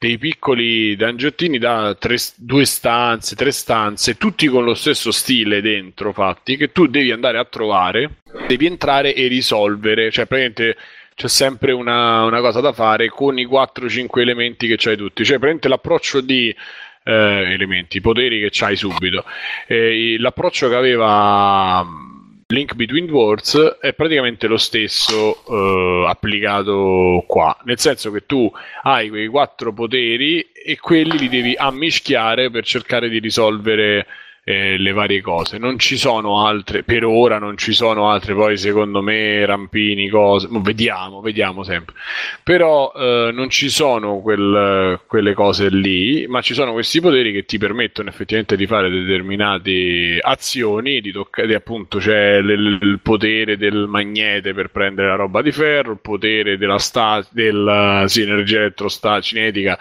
dei 0.00 0.16
piccoli 0.16 0.96
dungeottini 0.96 1.58
da 1.58 1.94
tre, 1.94 2.16
due 2.36 2.64
stanze, 2.64 3.36
tre 3.36 3.50
stanze, 3.50 4.16
tutti 4.16 4.46
con 4.46 4.64
lo 4.64 4.72
stesso 4.72 5.10
stile 5.10 5.60
dentro 5.60 6.14
fatti, 6.14 6.56
che 6.56 6.72
tu 6.72 6.86
devi 6.86 7.10
andare 7.10 7.36
a 7.36 7.44
trovare, 7.44 8.22
devi 8.48 8.64
entrare 8.64 9.14
e 9.14 9.26
risolvere, 9.26 10.10
cioè 10.10 10.24
praticamente 10.24 10.78
c'è 11.20 11.28
sempre 11.28 11.72
una, 11.72 12.24
una 12.24 12.40
cosa 12.40 12.60
da 12.60 12.72
fare 12.72 13.10
con 13.10 13.38
i 13.38 13.46
4-5 13.46 14.20
elementi 14.20 14.66
che 14.66 14.76
c'hai 14.78 14.96
tutti, 14.96 15.22
cioè 15.22 15.36
praticamente 15.36 15.68
l'approccio 15.68 16.22
di 16.22 16.48
eh, 16.48 17.52
elementi, 17.52 18.00
poteri 18.00 18.40
che 18.40 18.48
c'hai 18.50 18.74
subito. 18.74 19.26
Eh, 19.66 20.16
l'approccio 20.18 20.70
che 20.70 20.76
aveva 20.76 21.84
mm, 21.84 22.38
Link 22.46 22.72
Between 22.72 23.10
Worlds 23.10 23.76
è 23.82 23.92
praticamente 23.92 24.46
lo 24.46 24.56
stesso 24.56 25.44
eh, 25.46 26.08
applicato 26.08 27.22
qua, 27.26 27.54
nel 27.64 27.78
senso 27.78 28.10
che 28.10 28.24
tu 28.24 28.50
hai 28.84 29.10
quei 29.10 29.26
quattro 29.26 29.74
poteri 29.74 30.40
e 30.40 30.78
quelli 30.78 31.18
li 31.18 31.28
devi 31.28 31.54
ammischiare 31.54 32.48
per 32.48 32.64
cercare 32.64 33.10
di 33.10 33.18
risolvere 33.18 34.06
eh, 34.44 34.76
le 34.78 34.92
varie 34.92 35.20
cose. 35.20 35.58
Non 35.58 35.78
ci 35.78 35.96
sono 35.96 36.44
altre, 36.46 36.82
per 36.82 37.04
ora 37.04 37.38
non 37.38 37.56
ci 37.56 37.72
sono 37.72 38.10
altre, 38.10 38.34
poi 38.34 38.56
secondo 38.56 39.02
me 39.02 39.44
rampini, 39.44 40.08
cose, 40.08 40.48
mo 40.50 40.60
vediamo, 40.60 41.20
vediamo 41.20 41.62
sempre. 41.62 41.94
Però 42.42 42.92
eh, 42.94 43.30
non 43.32 43.48
ci 43.50 43.68
sono 43.68 44.20
quel- 44.20 45.00
quelle 45.06 45.34
cose 45.34 45.68
lì, 45.70 46.26
ma 46.28 46.40
ci 46.40 46.54
sono 46.54 46.72
questi 46.72 47.00
poteri 47.00 47.32
che 47.32 47.44
ti 47.44 47.58
permettono 47.58 48.08
effettivamente 48.08 48.56
di 48.56 48.66
fare 48.66 48.90
determinate 48.90 50.18
azioni, 50.20 51.00
di 51.00 51.12
toccare 51.12 51.54
appunto 51.54 51.98
c'è 51.98 52.40
l- 52.40 52.78
il 52.82 53.00
potere 53.02 53.56
del 53.56 53.86
magnete 53.88 54.52
per 54.54 54.70
prendere 54.70 55.08
la 55.08 55.14
roba 55.16 55.42
di 55.42 55.52
ferro, 55.52 55.92
il 55.92 56.00
potere 56.00 56.56
della 56.58 56.78
sta- 56.78 57.24
della 57.30 58.04
sì, 58.08 58.22
energia 58.22 58.58
elettrocinetica 58.58 59.78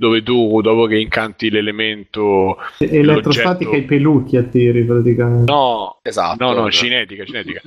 dove 0.00 0.22
tu 0.22 0.60
dopo 0.62 0.86
che 0.86 0.98
incanti 0.98 1.50
l'elemento 1.50 2.56
Elettrostatica 2.78 3.64
l'oggetto- 3.70 3.76
i 3.76 3.86
peluchi 3.86 4.36
a 4.38 4.42
tiri 4.44 4.82
praticamente. 4.84 5.52
no 5.52 5.98
Esatto. 6.02 6.42
No, 6.42 6.52
no, 6.58 6.70
cinetica, 6.70 7.24
cinetica. 7.24 7.60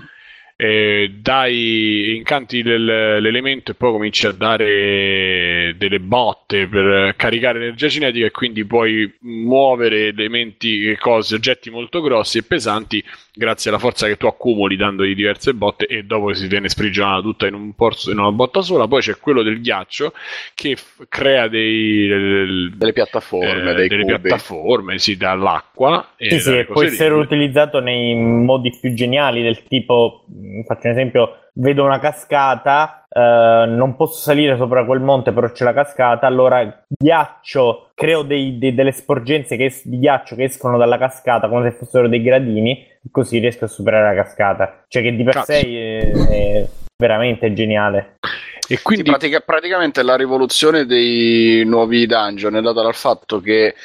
Eh, 0.64 1.16
dai, 1.20 2.16
incanti 2.16 2.64
l'el- 2.64 3.22
l'elemento 3.22 3.72
e 3.72 3.74
poi 3.74 3.92
cominci 3.92 4.28
a 4.28 4.32
dare 4.32 5.76
delle 5.78 6.00
botte 6.00 6.68
per 6.68 7.16
caricare 7.18 7.60
energia 7.60 7.90
cinetica 7.90 8.28
e 8.28 8.32
quindi 8.32 8.64
puoi 8.64 9.14
muovere 9.24 10.08
elementi 10.08 10.96
cose, 11.02 11.36
oggetti 11.36 11.70
molto 11.70 12.00
grossi 12.00 12.38
e 12.38 12.44
pesanti 12.44 13.04
grazie 13.36 13.72
alla 13.72 13.80
forza 13.80 14.08
che 14.08 14.16
tu 14.16 14.28
accumuli 14.28 14.78
dandogli 14.78 15.16
diverse 15.16 15.54
botte 15.54 15.86
e 15.86 16.04
dopo 16.04 16.34
si 16.34 16.48
viene 16.48 16.70
sprigionata 16.70 17.22
tutta 17.22 17.46
in, 17.48 17.56
un 17.56 17.74
porzo- 17.74 18.12
in 18.12 18.20
una 18.20 18.32
botta 18.32 18.62
sola. 18.62 18.88
Poi 18.88 19.02
c'è 19.02 19.18
quello 19.18 19.44
del 19.44 19.60
ghiaccio 19.60 20.14
che 20.54 20.78
f- 20.78 21.04
crea 21.10 21.50
dei, 21.50 22.70
Delle 22.74 22.94
piattaforme, 22.94 23.72
eh, 23.72 23.74
dei 23.74 23.88
delle 23.90 24.04
cubi. 24.04 24.20
piattaforme, 24.22 24.98
si 24.98 25.18
dall'acqua 25.18 26.14
e 26.16 26.30
Sì, 26.30 26.40
sì, 26.40 26.58
e 26.60 26.66
può 26.66 26.84
essere 26.84 27.16
lì. 27.16 27.20
utilizzato 27.22 27.80
nei 27.82 28.16
modi 28.16 28.72
più 28.80 28.94
geniali, 28.94 29.42
del 29.42 29.64
tipo, 29.64 30.24
faccio 30.66 30.88
un 30.88 30.94
esempio, 30.94 31.38
vedo 31.54 31.84
una 31.84 32.00
cascata, 32.00 33.06
eh, 33.10 33.66
non 33.68 33.96
posso 33.96 34.20
salire 34.20 34.58
sopra 34.58 34.86
quel 34.86 35.00
monte, 35.02 35.32
però 35.32 35.52
c'è 35.52 35.64
la 35.64 35.74
cascata, 35.74 36.28
allora 36.28 36.84
ghiaccio, 36.88 37.90
creo 37.96 38.22
dei- 38.24 38.58
dei- 38.58 38.74
delle 38.76 38.92
sporgenze 38.92 39.56
che 39.58 39.66
es- 39.66 39.88
di 39.88 40.00
ghiaccio 40.00 40.36
che 40.36 40.44
escono 40.44 40.78
dalla 40.78 40.98
cascata 40.98 41.48
come 41.50 41.70
se 41.72 41.78
fossero 41.78 42.08
dei 42.08 42.22
gradini, 42.22 42.86
così 43.12 43.40
riesco 43.40 43.66
a 43.66 43.68
superare 43.68 44.16
la 44.16 44.22
cascata. 44.24 44.84
Cioè 44.88 45.02
che 45.02 45.16
di 45.16 45.24
per 45.24 45.34
Cazzo. 45.34 45.52
sé 45.54 45.60
è, 45.62 46.12
è 46.30 46.68
veramente 46.98 47.54
geniale. 47.54 48.16
E 48.66 48.78
Sì, 48.78 48.82
quindi 48.82 49.04
pratica- 49.10 49.42
praticamente 49.42 50.04
la 50.04 50.16
rivoluzione 50.16 50.86
dei 50.86 51.64
nuovi 51.66 52.06
dungeon 52.06 52.56
è 52.56 52.62
data 52.62 52.82
dal 52.82 52.96
fatto 52.96 53.42
che 53.42 53.76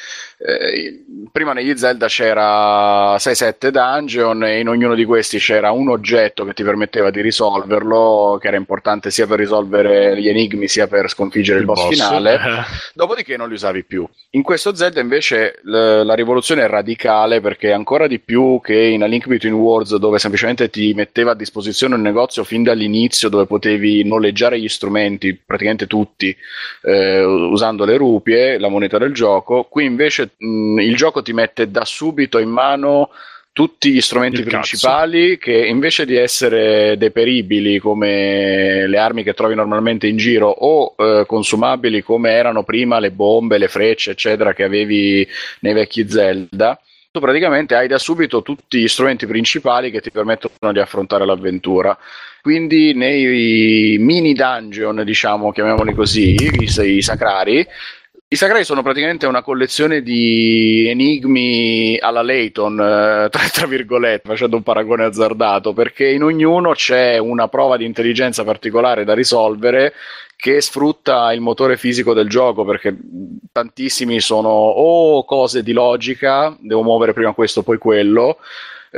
eh, 0.41 1.05
prima 1.33 1.53
negli 1.53 1.77
Zelda 1.77 2.07
c'era 2.07 3.17
6-7 3.17 3.71
dungeon 3.71 4.45
e 4.45 4.61
in 4.61 4.69
ognuno 4.69 4.95
di 4.95 5.05
questi 5.05 5.39
c'era 5.39 5.73
un 5.73 5.89
oggetto 5.89 6.45
che 6.45 6.55
ti 6.55 6.63
permetteva 6.63 7.11
di 7.11 7.21
risolverlo, 7.21 8.39
che 8.41 8.47
era 8.47 8.57
importante 8.57 9.11
sia 9.11 9.27
per 9.27 9.39
risolvere 9.41 10.21
gli 10.21 10.29
enigmi 10.29 10.69
sia 10.69 10.87
per 10.87 11.11
sconfiggere 11.11 11.59
il, 11.59 11.65
boss, 11.65 11.89
finale. 11.89 12.39
Dopodiché 12.95 13.37
non 13.37 13.49
li 13.49 13.55
usavi 13.55 13.83
più. 13.85 14.09
In 14.31 14.43
questo 14.43 14.75
Zelda 14.77 15.01
invece 15.01 15.59
l- 15.63 16.03
la 16.05 16.15
rivoluzione 16.15 16.63
è 16.63 16.69
radicale 16.69 17.41
perché 17.41 17.73
ancora 17.73 18.07
di 18.07 18.21
più 18.21 18.61
che 18.63 18.77
in 18.79 19.03
A 19.03 19.07
Link 19.07 19.27
Between 19.27 19.55
Worlds 19.55 19.97
dove 19.97 20.21
semplicemente 20.21 20.71
ti 20.71 20.95
metteva 20.95 21.33
a 21.33 21.35
disposizione 21.35 21.97
un 21.97 22.03
negozio 22.03 22.45
fin 22.45 22.63
dall'inizio 22.63 23.29
dove 23.29 23.47
potevi 23.47 24.05
noleggiare 24.05 24.61
gli 24.61 24.69
strumenti, 24.69 25.35
praticamente 25.35 25.89
tutti, 25.89 26.35
eh, 26.83 27.25
usando 27.25 27.85
le 27.85 27.97
rupie, 27.97 28.59
la 28.59 28.69
moneta 28.69 28.99
del 28.99 29.13
gioco. 29.13 29.65
Qui 29.65 29.85
invece 29.85 30.28
mh, 30.37 30.81
il 30.81 30.97
gioco 30.97 31.23
ti 31.23 31.33
mette 31.33 31.71
da 31.71 31.85
subito 31.85 32.39
in 32.39 32.51
mano 32.51 33.11
tutti 33.59 33.91
gli 33.91 34.01
strumenti 34.01 34.37
Il 34.39 34.45
cazzo. 34.45 34.57
principali 34.59 35.37
che 35.37 35.67
invece 35.67 36.05
di 36.07 36.15
essere 36.15 36.97
deperibili 36.97 37.81
come 37.81 38.87
le 38.87 38.99
armi 38.99 39.25
che 39.25 39.35
trovi 39.35 39.57
normalmente 39.57 40.07
in 40.07 40.17
giro 40.17 40.49
o 40.49 40.95
eh, 40.97 41.25
consumabili 41.27 42.03
come 42.03 42.31
erano 42.31 42.63
prima 42.63 43.01
le 43.01 43.11
bombe, 43.11 43.59
le 43.59 43.67
frecce, 43.67 44.13
eccetera, 44.13 44.55
che 44.55 44.63
avevi 44.63 45.27
nei 45.61 45.73
vecchi 45.73 46.09
Zelda, 46.09 46.81
tu 47.11 47.19
praticamente 47.19 47.75
hai 47.75 47.89
da 47.89 47.99
subito 47.99 48.43
tutti 48.43 48.79
gli 48.79 48.87
strumenti 48.87 49.27
principali 49.27 49.91
che 49.91 50.01
ti 50.01 50.13
permettono 50.13 50.73
di 50.73 50.79
affrontare 50.79 51.27
l'avventura. 51.27 51.99
Quindi 52.41 52.95
nei 52.95 53.97
mini 53.99 54.35
dungeon, 54.35 55.03
diciamo, 55.05 55.51
chiamiamoli 55.51 55.95
così, 55.95 56.35
i, 56.35 56.95
i 56.95 57.03
sacrari, 57.03 57.67
i 58.31 58.37
sacrari 58.37 58.63
sono 58.63 58.83
praticamente 58.83 59.27
una 59.27 59.41
collezione 59.41 60.03
di 60.03 60.87
enigmi 60.87 61.99
alla 61.99 62.21
Layton, 62.21 62.79
eh, 62.79 63.29
tra, 63.33 63.49
tra 63.51 63.67
virgolette, 63.67 64.29
facendo 64.29 64.57
un 64.57 64.63
paragone 64.63 65.05
azzardato, 65.05 65.73
perché 65.73 66.11
in 66.11 66.23
ognuno 66.23 66.73
c'è 66.73 67.17
una 67.17 67.49
prova 67.49 67.79
di 67.79 67.87
intelligenza 67.87 68.45
particolare 68.45 69.05
da 69.05 69.15
risolvere 69.15 69.95
che 70.37 70.61
sfrutta 70.61 71.33
il 71.33 71.41
motore 71.41 71.79
fisico 71.79 72.13
del 72.13 72.29
gioco, 72.29 72.67
perché 72.67 72.95
tantissimi 73.51 74.21
sono 74.21 74.51
o 74.51 75.25
cose 75.25 75.63
di 75.63 75.73
logica, 75.73 76.55
devo 76.61 76.83
muovere 76.83 77.15
prima 77.15 77.33
questo, 77.33 77.63
poi 77.63 77.79
quello, 77.79 78.37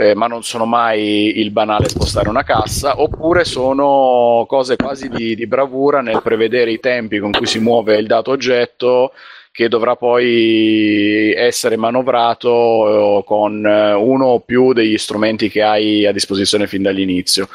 eh, 0.01 0.15
ma 0.15 0.27
non 0.27 0.43
sono 0.43 0.65
mai 0.65 1.41
il 1.41 1.51
banale 1.51 1.91
spostare 1.91 2.31
una 2.31 2.43
cassa, 2.43 3.03
oppure 3.03 3.45
sono 3.45 4.47
cose 4.49 4.77
quasi 4.77 5.11
di, 5.11 5.35
di 5.35 5.47
bravura 5.47 6.01
nel 6.01 6.23
prevedere 6.23 6.73
i 6.73 6.81
tempi 6.81 7.19
con 7.19 7.33
cui 7.33 7.45
si 7.45 7.59
muove 7.59 7.99
il 7.99 8.07
dato 8.07 8.31
oggetto 8.31 9.13
che 9.53 9.69
dovrà 9.69 9.97
poi 9.97 11.35
essere 11.37 11.77
manovrato 11.77 13.19
eh, 13.19 13.25
con 13.25 13.67
eh, 13.67 13.93
uno 13.93 14.25
o 14.25 14.41
più 14.41 14.73
degli 14.73 14.97
strumenti 14.97 15.51
che 15.51 15.63
hai 15.63 16.07
a 16.07 16.13
disposizione 16.13 16.67
fin 16.67 16.81
dall'inizio. 16.81 17.49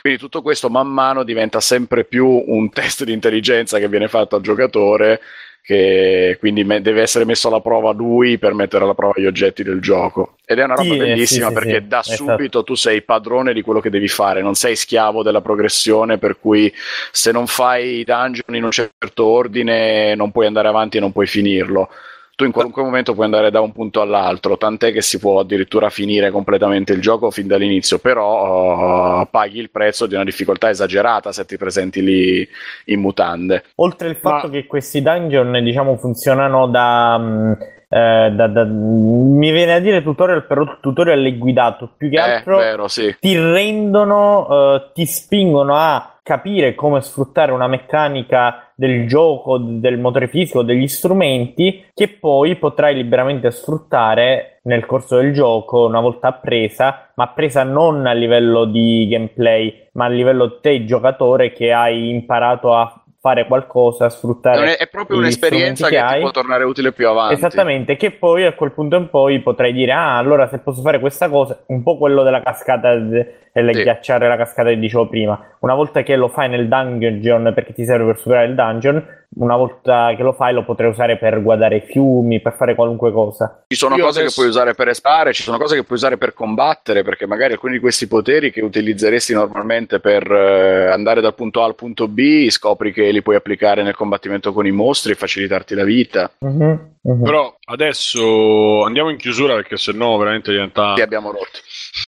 Quindi 0.00 0.18
tutto 0.18 0.42
questo 0.42 0.68
man 0.68 0.88
mano 0.88 1.22
diventa 1.22 1.60
sempre 1.60 2.04
più 2.04 2.26
un 2.26 2.70
test 2.70 3.04
di 3.04 3.12
intelligenza 3.12 3.78
che 3.78 3.88
viene 3.88 4.08
fatto 4.08 4.34
al 4.34 4.42
giocatore 4.42 5.20
che 5.62 6.36
quindi 6.40 6.64
me- 6.64 6.82
deve 6.82 7.02
essere 7.02 7.24
messo 7.24 7.46
alla 7.46 7.60
prova 7.60 7.92
lui 7.92 8.36
per 8.36 8.52
mettere 8.52 8.82
alla 8.82 8.94
prova 8.94 9.14
gli 9.16 9.26
oggetti 9.26 9.62
del 9.62 9.80
gioco. 9.80 10.36
Ed 10.44 10.58
è 10.58 10.64
una 10.64 10.74
roba 10.74 10.88
Sì, 10.88 10.94
eh, 10.94 10.98
bellissima 10.98 11.48
sì, 11.48 11.54
perché 11.54 11.80
sì, 11.80 11.86
da 11.86 12.00
esatto. 12.00 12.16
subito 12.16 12.64
tu 12.64 12.74
sei 12.74 13.02
padrone 13.02 13.52
di 13.52 13.62
quello 13.62 13.80
che 13.80 13.88
devi 13.88 14.08
fare, 14.08 14.42
non 14.42 14.54
sei 14.54 14.74
schiavo 14.74 15.22
della 15.22 15.40
progressione, 15.40 16.18
per 16.18 16.38
cui 16.40 16.72
se 17.12 17.30
non 17.30 17.46
fai 17.46 18.00
i 18.00 18.04
dungeon 18.04 18.56
in 18.56 18.64
un 18.64 18.72
certo 18.72 19.24
ordine 19.24 20.14
non 20.16 20.32
puoi 20.32 20.46
andare 20.46 20.66
avanti 20.66 20.96
e 20.96 21.00
non 21.00 21.12
puoi 21.12 21.28
finirlo. 21.28 21.88
Tu 22.34 22.44
in 22.44 22.52
qualunque 22.52 22.82
momento 22.82 23.12
puoi 23.12 23.26
andare 23.26 23.50
da 23.50 23.60
un 23.60 23.72
punto 23.72 24.00
all'altro, 24.00 24.56
tant'è 24.56 24.90
che 24.90 25.02
si 25.02 25.18
può 25.18 25.40
addirittura 25.40 25.90
finire 25.90 26.30
completamente 26.30 26.92
il 26.94 27.00
gioco 27.00 27.30
fin 27.30 27.46
dall'inizio, 27.46 27.98
però 27.98 29.20
uh, 29.20 29.28
paghi 29.30 29.58
il 29.58 29.70
prezzo 29.70 30.06
di 30.06 30.14
una 30.14 30.24
difficoltà 30.24 30.70
esagerata 30.70 31.30
se 31.30 31.44
ti 31.44 31.58
presenti 31.58 32.02
lì 32.02 32.48
in 32.86 33.00
mutande. 33.00 33.64
Oltre 33.76 34.08
il 34.08 34.16
fatto 34.16 34.46
Ma- 34.46 34.52
che 34.52 34.66
questi 34.66 35.02
dungeon, 35.02 35.62
diciamo, 35.62 35.96
funzionano 35.96 36.66
da, 36.68 37.18
mh, 37.18 37.58
eh, 37.90 38.32
da- 38.34 38.46
da- 38.46 38.64
mi 38.64 39.50
viene 39.50 39.74
a 39.74 39.78
dire 39.78 40.02
tutorial, 40.02 40.46
però 40.46 40.78
tutorial 40.80 41.22
è 41.22 41.36
guidato 41.36 41.92
più 41.96 42.08
che 42.08 42.18
altro 42.18 42.56
vero, 42.56 42.88
sì. 42.88 43.14
ti 43.20 43.36
rendono, 43.36 44.74
eh, 44.74 44.90
ti 44.94 45.04
spingono 45.04 45.76
a 45.76 46.11
capire 46.22 46.74
come 46.74 47.00
sfruttare 47.00 47.52
una 47.52 47.66
meccanica 47.66 48.72
del 48.74 49.06
gioco, 49.06 49.58
del 49.58 49.98
motore 49.98 50.28
fisico, 50.28 50.62
degli 50.62 50.86
strumenti 50.86 51.84
che 51.92 52.08
poi 52.08 52.56
potrai 52.56 52.94
liberamente 52.94 53.50
sfruttare 53.50 54.60
nel 54.64 54.86
corso 54.86 55.16
del 55.16 55.32
gioco 55.32 55.86
una 55.86 56.00
volta 56.00 56.28
appresa, 56.28 57.10
ma 57.16 57.24
appresa 57.24 57.64
non 57.64 58.06
a 58.06 58.12
livello 58.12 58.64
di 58.64 59.08
gameplay, 59.08 59.88
ma 59.92 60.04
a 60.04 60.08
livello 60.08 60.60
te 60.60 60.84
giocatore 60.84 61.52
che 61.52 61.72
hai 61.72 62.08
imparato 62.10 62.74
a 62.74 63.01
fare 63.22 63.46
qualcosa, 63.46 64.10
sfruttare 64.10 64.76
È, 64.76 64.78
è 64.82 64.88
proprio 64.88 65.18
un'esperienza 65.18 65.86
che, 65.88 65.94
che 65.94 66.02
ti 66.04 66.12
hai. 66.14 66.20
può 66.20 66.32
tornare 66.32 66.64
utile 66.64 66.90
più 66.90 67.08
avanti. 67.08 67.34
Esattamente, 67.34 67.94
che 67.96 68.10
poi 68.10 68.44
a 68.44 68.52
quel 68.52 68.72
punto 68.72 68.96
in 68.96 69.08
poi 69.10 69.38
potrai 69.40 69.72
dire, 69.72 69.92
ah, 69.92 70.18
allora 70.18 70.48
se 70.48 70.58
posso 70.58 70.82
fare 70.82 70.98
questa 70.98 71.28
cosa, 71.28 71.62
un 71.66 71.84
po' 71.84 71.96
quello 71.98 72.24
della 72.24 72.42
cascata 72.42 72.96
de- 72.96 73.34
e 73.52 73.62
le 73.62 73.74
Sì. 73.74 73.82
ghiacciare 73.84 74.26
la 74.26 74.36
cascata 74.36 74.70
che 74.70 74.78
dicevo 74.78 75.06
prima. 75.06 75.40
Una 75.60 75.74
volta 75.74 76.02
che 76.02 76.16
lo 76.16 76.26
fai 76.26 76.48
nel 76.48 76.66
dungeon 76.66 77.52
perché 77.54 77.72
ti 77.72 77.84
serve 77.84 78.06
per 78.06 78.18
superare 78.18 78.48
il 78.48 78.56
dungeon, 78.56 79.06
una 79.34 79.56
volta 79.56 80.12
che 80.16 80.22
lo 80.22 80.32
fai 80.32 80.52
lo 80.52 80.64
potrai 80.64 80.90
usare 80.90 81.16
per 81.18 81.42
guardare 81.42 81.76
i 81.76 81.80
fiumi, 81.80 82.40
per 82.40 82.54
fare 82.54 82.74
qualunque 82.74 83.12
cosa. 83.12 83.64
Ci 83.68 83.76
sono 83.76 83.96
Io 83.96 84.04
cose 84.04 84.20
adesso- 84.20 84.34
che 84.34 84.40
puoi 84.40 84.50
usare 84.52 84.74
per 84.74 84.88
esplorare, 84.88 85.32
ci 85.32 85.42
sono 85.42 85.58
cose 85.58 85.74
che 85.76 85.84
puoi 85.84 85.96
usare 85.98 86.18
per 86.18 86.34
combattere, 86.34 87.02
perché 87.02 87.26
magari 87.26 87.52
alcuni 87.54 87.74
di 87.74 87.80
questi 87.80 88.06
poteri 88.06 88.50
che 88.50 88.62
utilizzeresti 88.62 89.32
normalmente 89.32 90.00
per 90.00 90.30
eh, 90.30 90.90
andare 90.90 91.20
dal 91.20 91.34
punto 91.34 91.62
A 91.62 91.64
al 91.66 91.74
punto 91.74 92.08
B, 92.08 92.48
scopri 92.50 92.92
che 92.92 93.10
li 93.10 93.22
puoi 93.22 93.36
applicare 93.36 93.82
nel 93.82 93.94
combattimento 93.96 94.52
con 94.52 94.66
i 94.66 94.70
mostri 94.70 95.12
e 95.12 95.16
facilitarti 95.16 95.74
la 95.74 95.84
vita. 95.84 96.30
Mhm, 96.38 96.96
mhm. 97.02 97.22
Però 97.22 97.54
adesso 97.64 98.82
andiamo 98.84 99.10
in 99.10 99.16
chiusura 99.16 99.54
perché 99.54 99.76
sennò 99.76 100.16
veramente 100.18 100.50
diventa 100.50 100.92
Ti 100.94 101.00
abbiamo 101.02 101.30
rotti. 101.30 101.60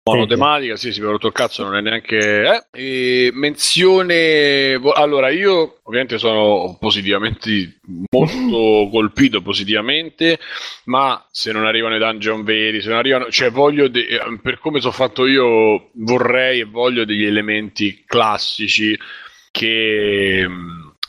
Monotematica. 0.04 0.76
Sì, 0.76 0.92
si 0.92 1.00
per 1.00 1.10
rotto 1.10 1.26
il 1.26 1.32
cazzo, 1.32 1.64
non 1.64 1.76
è 1.76 1.80
neanche. 1.80 2.66
Eh? 2.72 3.30
Menzione. 3.32 4.80
Allora, 4.94 5.30
io 5.30 5.80
ovviamente 5.82 6.18
sono 6.18 6.76
positivamente 6.78 7.80
molto 8.10 8.88
colpito 8.92 9.42
positivamente, 9.42 10.38
ma 10.84 11.26
se 11.30 11.52
non 11.52 11.66
arrivano 11.66 11.96
i 11.96 11.98
dungeon 11.98 12.44
veri, 12.44 12.80
se 12.80 12.88
non 12.88 12.98
arrivano. 12.98 13.30
Cioè, 13.30 13.50
voglio. 13.50 13.88
de- 13.88 14.06
eh, 14.06 14.38
per 14.42 14.59
come 14.59 14.80
sono 14.80 14.92
fatto 14.92 15.26
io, 15.26 15.90
vorrei 15.94 16.60
e 16.60 16.64
voglio 16.64 17.04
degli 17.04 17.24
elementi 17.24 18.04
classici 18.06 18.96
che 19.50 20.46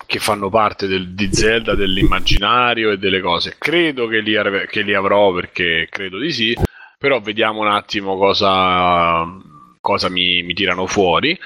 che 0.05 0.19
fanno 0.19 0.49
parte 0.49 0.85
del- 0.85 1.13
di 1.15 1.29
Zelda, 1.31 1.75
dell'immaginario 1.75 2.91
e 2.91 2.97
delle 2.97 3.19
cose. 3.21 3.55
Credo 3.57 4.05
che 4.07 4.19
li, 4.19 4.35
che 4.69 4.81
li 4.81 4.93
avrò 4.93 5.33
perché 5.33 5.87
credo 5.89 6.19
di 6.19 6.31
sì, 6.31 6.55
però 7.03 7.19
vediamo 7.19 7.59
un 7.59 7.67
attimo 7.67 8.15
cosa, 8.17 9.25
cosa 9.81 10.07
mi, 10.07 10.41
mi 10.41 10.53
tirano 10.53 10.85
fuori. 10.87 11.31
Eh, 11.31 11.37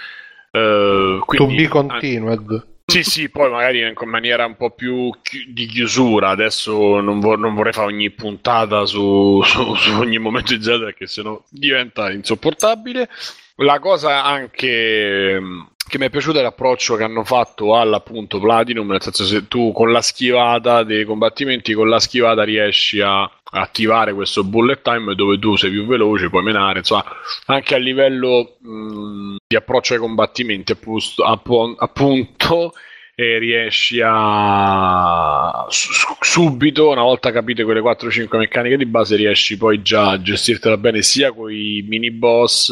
To 0.51 1.23
quindi, 1.25 1.55
be 1.55 1.67
continued. 1.67 2.67
sì, 2.85 3.01
sì, 3.01 3.29
poi 3.29 3.49
magari 3.49 3.79
in 3.79 3.93
maniera 4.05 4.45
un 4.45 4.55
po' 4.55 4.69
più 4.69 5.09
chi- 5.23 5.51
di 5.51 5.65
chiusura. 5.65 6.29
Adesso 6.29 6.99
non, 6.99 7.19
vor- 7.19 7.39
non 7.39 7.55
vorrei 7.55 7.73
fare 7.73 7.87
ogni 7.87 8.11
puntata 8.11 8.85
su, 8.85 9.41
su- 9.45 9.73
su 9.73 9.91
ogni 9.99 10.19
momento 10.19 10.55
di 10.55 10.61
Zelda 10.61 10.85
perché 10.85 11.07
sennò 11.07 11.41
diventa 11.49 12.11
insopportabile. 12.11 13.09
La 13.55 13.79
cosa 13.79 14.25
anche 14.25 15.41
che 15.87 15.97
mi 15.97 16.05
è 16.05 16.09
piaciuta 16.09 16.39
è 16.39 16.41
l'approccio 16.41 16.95
che 16.95 17.03
hanno 17.03 17.23
fatto 17.23 17.75
all'appunto 17.75 18.39
Platinum, 18.39 18.89
nel 18.89 19.01
senso 19.01 19.25
se 19.25 19.47
tu 19.47 19.71
con 19.71 19.91
la 19.91 20.01
schivata 20.01 20.83
dei 20.83 21.05
combattimenti, 21.05 21.73
con 21.73 21.89
la 21.89 21.99
schivata 21.99 22.43
riesci 22.43 22.99
a 23.01 23.29
attivare 23.51 24.13
questo 24.13 24.43
bullet 24.43 24.81
time 24.81 25.15
dove 25.15 25.39
tu 25.39 25.55
sei 25.55 25.71
più 25.71 25.85
veloce, 25.85 26.29
puoi 26.29 26.43
menare, 26.43 26.79
insomma, 26.79 27.05
anche 27.45 27.75
a 27.75 27.77
livello 27.77 28.57
mh, 28.59 29.35
di 29.47 29.55
approccio 29.55 29.93
ai 29.93 29.99
combattimenti, 29.99 30.73
appunto, 30.73 31.23
appu- 31.23 31.75
appunto 31.77 32.73
e 33.19 33.39
riesci 33.39 33.99
a 34.03 35.65
su- 35.69 36.15
subito, 36.19 36.89
una 36.89 37.01
volta 37.01 37.31
capite 37.31 37.63
quelle 37.63 37.81
4-5 37.81 38.37
meccaniche 38.37 38.77
di 38.77 38.85
base, 38.85 39.15
riesci 39.15 39.57
poi 39.57 39.81
già 39.81 40.11
a 40.11 40.21
gestirtela 40.21 40.77
bene 40.77 41.01
sia 41.01 41.31
con 41.33 41.51
i 41.51 41.83
mini 41.87 42.11
boss, 42.11 42.71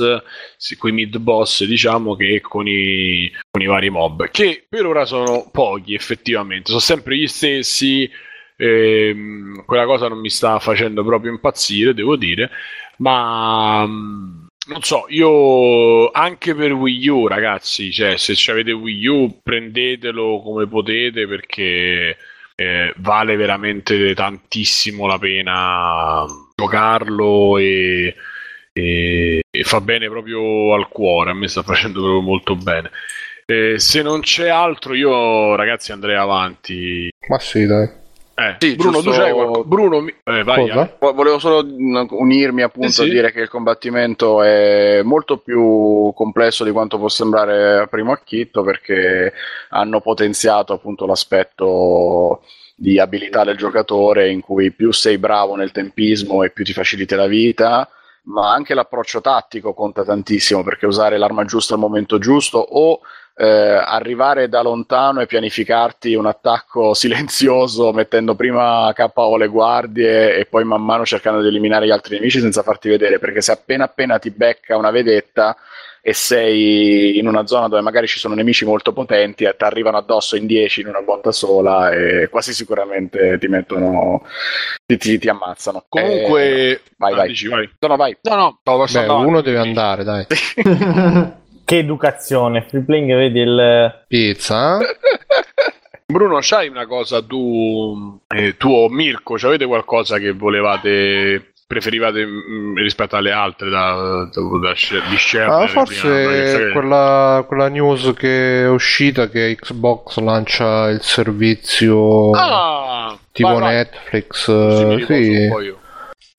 con 0.78 0.90
i 0.92 0.94
mid 0.94 1.18
boss, 1.18 1.64
diciamo, 1.66 2.16
che 2.16 2.42
con 2.42 2.68
i, 2.68 3.32
con 3.50 3.62
i 3.64 3.66
vari 3.66 3.90
mob, 3.90 4.30
che 4.30 4.66
per 4.70 4.86
ora 4.86 5.06
sono 5.06 5.50
pochi 5.52 5.96
effettivamente, 5.96 6.68
sono 6.68 6.80
sempre 6.80 7.18
gli 7.18 7.28
stessi. 7.28 8.08
ehm, 8.58 9.66
quella 9.66 9.86
cosa 9.86 10.08
non 10.08 10.20
mi 10.20 10.30
sta 10.30 10.60
facendo 10.60 11.04
proprio 11.04 11.32
impazzire, 11.32 11.94
devo 11.96 12.16
dire, 12.18 12.50
ma 12.98 13.86
mm, 13.88 14.45
non 14.68 14.82
so, 14.82 15.06
io 15.10 16.10
anche 16.12 16.56
per 16.56 16.72
Wii 16.74 17.08
U, 17.10 17.28
ragazzi, 17.28 17.92
cioè, 17.92 18.18
se 18.18 18.52
avete 18.52 18.72
Wii 18.72 19.08
U, 19.08 19.40
prendetelo 19.44 20.42
come 20.42 20.68
potete 20.68 21.28
perché 21.28 22.18
eh, 22.56 22.94
vale 22.98 23.36
veramente 23.36 24.14
tantissimo 24.16 25.06
la 25.08 25.20
pena 25.20 26.26
giocarlo 26.56 27.58
e, 27.58 28.16
e- 28.74 29.42
e 29.52 29.64
fa 29.64 29.82
bene 29.82 30.08
proprio 30.10 30.74
al 30.74 30.88
cuore. 30.90 31.32
A 31.32 31.34
me 31.34 31.48
sta 31.48 31.62
facendo 31.64 32.00
proprio 32.02 32.22
molto 32.22 32.56
bene. 32.56 32.90
Eh, 33.46 33.78
se 33.78 34.02
non 34.02 34.22
c'è 34.22 34.50
altro, 34.50 34.96
io, 34.96 35.56
ragazzi, 35.56 35.92
andrei 35.92 36.16
avanti. 36.16 37.10
Ma 37.28 37.40
sì, 37.40 37.66
dai. 37.66 38.04
Eh, 38.38 38.56
Sì, 38.60 38.76
Bruno, 38.76 38.98
giusto- 38.98 39.12
tu 39.12 39.18
c'hai 39.18 39.32
qualcosa? 39.32 39.64
Bruno, 39.64 40.00
mi- 40.02 40.14
eh, 40.24 40.44
vai. 40.44 40.70
Vo- 41.00 41.14
Volevo 41.14 41.40
solo 41.40 41.64
mh, 41.66 42.08
unirmi 42.10 42.64
appunto 42.64 42.88
Eh 42.88 42.92
sì. 42.92 43.02
a 43.04 43.06
dire 43.06 43.32
che 43.32 43.40
il 43.40 43.48
combattimento 43.48 44.42
è 44.44 45.02
molto 45.04 45.38
più 45.38 46.12
complesso 46.14 46.66
di 46.66 46.72
quanto 46.72 46.98
può 46.98 47.08
sembrare 47.08 47.80
a 47.80 47.88
primo 47.88 48.12
acchitto 48.12 48.62
perché 48.62 49.32
hanno 49.70 50.02
potenziato 50.02 50.74
appunto 50.74 51.06
l'aspetto 51.06 52.42
di 52.76 53.00
abilità 53.00 53.46
del 53.46 53.56
giocatore 53.56 54.30
in 54.30 54.42
cui 54.42 54.72
più 54.72 54.92
sei 54.92 55.18
bravo 55.18 55.56
nel 55.56 55.72
tempismo 55.72 56.44
e 56.44 56.50
più 56.50 56.66
ti 56.66 56.74
facilita 56.74 57.16
la 57.16 57.28
vita, 57.28 57.88
ma 58.26 58.52
anche 58.52 58.74
l'approccio 58.74 59.22
tattico 59.22 59.74
conta 59.74 60.04
tantissimo 60.04 60.64
perché 60.64 60.86
usare 60.86 61.18
l'arma 61.18 61.46
giusta 61.46 61.74
al 61.74 61.80
momento 61.80 62.18
giusto 62.18 62.58
o 62.58 63.00
eh, 63.38 63.46
arrivare 63.46 64.48
da 64.48 64.62
lontano 64.62 65.20
e 65.20 65.26
pianificarti 65.26 66.16
un 66.16 66.26
attacco 66.26 66.94
silenzioso 66.96 67.92
mettendo 67.92 68.36
prima 68.36 68.92
KO 68.96 69.38
le 69.38 69.48
guardie 69.48 70.38
e 70.38 70.46
poi 70.46 70.64
man 70.64 70.84
mano 70.84 71.06
cercando 71.06 71.42
di 71.42 71.48
eliminare 71.48 71.86
gli 71.86 71.92
altri 71.92 72.16
nemici 72.16 72.40
senza 72.40 72.64
farti 72.64 72.90
vedere 72.90 73.20
perché 73.20 73.42
se 73.42 73.52
appena 73.52 73.86
appena 73.86 74.20
ti 74.20 74.32
becca 74.32 74.78
una 74.78 74.92
vedetta 74.92 75.56
e 76.08 76.14
sei 76.14 77.18
in 77.18 77.28
una 77.28 77.48
zona 77.48 77.68
dove 77.68 77.82
magari 77.82 78.06
ci 78.06 78.20
sono 78.20 78.36
nemici 78.36 78.64
molto 78.64 78.94
potenti 78.94 79.44
e 79.44 79.56
ti 79.58 79.64
arrivano 79.64 79.98
addosso 79.98 80.36
in 80.36 80.46
10 80.46 80.82
in 80.82 80.88
una 80.88 81.02
botta 81.02 81.32
sola 81.32 81.90
e 81.92 82.28
quasi 82.30 82.54
sicuramente 82.54 83.40
ti 83.40 83.48
mettono 83.48 84.22
ti, 84.86 84.98
ti- 84.98 85.18
ti 85.18 85.28
ammazzano 85.30 85.80
Eh, 85.80 85.86
Comunque, 85.90 86.82
vai, 86.98 87.14
ah, 87.14 87.16
vai. 87.16 87.28
dici, 87.30 87.48
vai. 87.48 87.68
no 87.80 87.88
no 87.88 87.96
vai 87.96 88.16
No, 88.22 88.36
no, 88.36 88.86
Beh, 88.92 89.08
uno 89.08 89.42
deve 89.42 89.58
andare, 89.58 90.04
dai. 90.04 90.28
che 91.66 91.78
educazione, 91.80 92.68
free 92.70 92.84
playing, 92.84 93.12
vedi 93.16 93.40
il... 93.40 94.04
Pizza? 94.08 94.78
Bruno, 96.06 96.38
c'hai 96.40 96.68
una 96.68 96.86
cosa 96.86 97.24
tu, 97.24 98.20
eh, 98.28 98.56
tu 98.58 98.70
o 98.70 98.90
Mirko, 98.90 99.38
avete 99.42 99.66
qualcosa 99.66 100.20
che 100.20 100.34
volevate, 100.34 101.54
preferivate 101.68 102.26
mm, 102.26 102.78
rispetto 102.78 103.16
alle 103.16 103.32
altre 103.32 103.70
da, 103.70 104.30
da, 104.32 104.42
da, 104.62 104.74
di 105.10 105.18
share? 105.18 105.64
Ah, 105.64 105.68
forse 105.68 106.70
quella, 106.72 107.44
quella 107.48 107.68
news 107.70 108.14
che 108.16 108.64
è 108.64 108.70
uscita 108.70 109.30
che 109.30 109.56
Xbox 109.60 110.20
lancia 110.20 110.90
il 110.90 111.02
servizio 111.02 112.32
Ah, 112.32 113.18
tipo 113.32 113.50
vai, 113.50 113.60
vai. 113.60 113.76
Netflix. 113.76 114.44
Sì. 114.44 114.84
un 114.84 115.50
po' 115.50 115.62
io. 115.62 115.80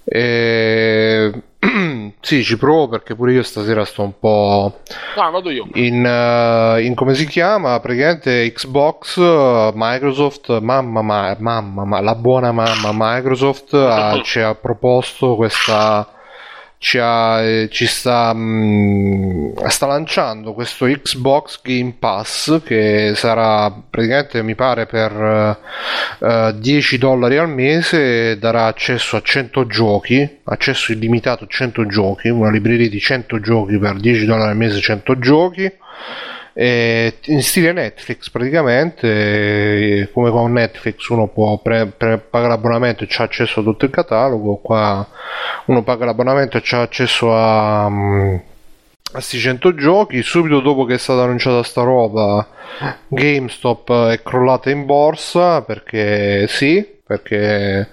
E... 0.05 1.33
sì, 2.21 2.43
ci 2.45 2.57
provo 2.57 2.89
perché 2.89 3.15
pure 3.15 3.33
io 3.33 3.43
stasera 3.43 3.85
sto 3.85 4.03
un 4.03 4.19
po' 4.19 4.81
No, 5.17 5.31
vado 5.31 5.51
io. 5.51 5.67
in, 5.75 6.05
eh, 6.05 6.83
in 6.85 6.95
come 6.95 7.15
si 7.15 7.27
chiama 7.27 7.79
praticamente 7.81 8.51
Xbox 8.53 9.19
Microsoft 9.75 10.59
mamma 10.61 11.03
ma, 11.03 11.37
mamma 11.39 11.85
ma 11.85 12.01
la 12.01 12.15
buona 12.15 12.53
mamma 12.53 12.91
Microsoft 12.93 13.75
ha- 13.75 14.21
ci 14.25 14.41
ha 14.41 14.55
proposto 14.55 15.37
questa 15.37 16.09
ci, 16.79 16.99
ha, 16.99 17.41
eh, 17.41 17.69
ci 17.71 17.87
sta 17.87 18.33
mm, 18.35 19.57
sta 19.67 19.87
lanciando 19.87 20.53
questo 20.53 20.87
Xbox 20.87 21.61
Game 21.63 21.95
Pass 21.99 22.63
che 22.63 23.13
sarà 23.15 23.71
praticamente 23.71 24.43
mi 24.43 24.55
pare 24.55 24.87
per 24.87 25.59
eh, 26.19 26.55
10 26.59 26.99
dollari 26.99 27.39
al 27.39 27.49
mese 27.49 28.39
darà 28.39 28.67
accesso 28.67 29.17
a 29.17 29.23
100 29.23 29.67
giochi 29.67 30.39
accesso 30.45 30.93
illimitato 30.93 31.45
a 31.45 31.49
100 31.49 31.87
giochi 31.87 32.29
una 32.29 32.51
libreria 32.51 32.89
di 32.89 33.01
100 33.01 33.41
giochi 33.41 33.79
per 33.79 33.97
10 33.97 34.25
dollari 34.27 34.51
al 34.51 34.57
mese 34.57 34.81
100 34.81 35.19
giochi 35.19 35.73
e 36.59 37.19
in 37.27 37.43
stile 37.43 37.71
Netflix 37.73 38.31
praticamente 38.31 39.07
eh, 40.01 40.11
come 40.11 40.31
con 40.31 40.53
Netflix 40.53 41.07
uno 41.09 41.27
può 41.27 41.59
pre- 41.59 41.85
pre- 41.95 42.17
pagare 42.17 42.53
l'abbonamento 42.53 43.05
e 43.05 43.09
c'ha 43.11 43.25
accesso 43.25 43.61
a 43.61 43.63
tutto 43.63 43.85
il 43.85 43.91
catalogo 43.91 44.57
qua 44.57 45.07
uno 45.67 45.83
paga 45.83 46.07
l'abbonamento 46.07 46.57
e 46.57 46.63
c'ha 46.65 46.81
accesso 46.81 47.37
a 47.37 47.91
mm, 47.91 48.37
a 49.13 49.21
sti 49.21 49.39
100 49.39 49.75
giochi 49.75 50.23
subito 50.23 50.61
dopo 50.61 50.87
che 50.87 50.95
è 50.95 50.99
stata 50.99 51.25
annunciata 51.25 51.63
sta 51.63 51.83
roba 51.83 52.49
GameStop 53.09 54.07
è 54.07 54.23
crollata 54.23 54.71
in 54.71 54.87
borsa 54.87 55.61
perché 55.61 56.47
sì 56.49 56.83
perché 57.07 57.87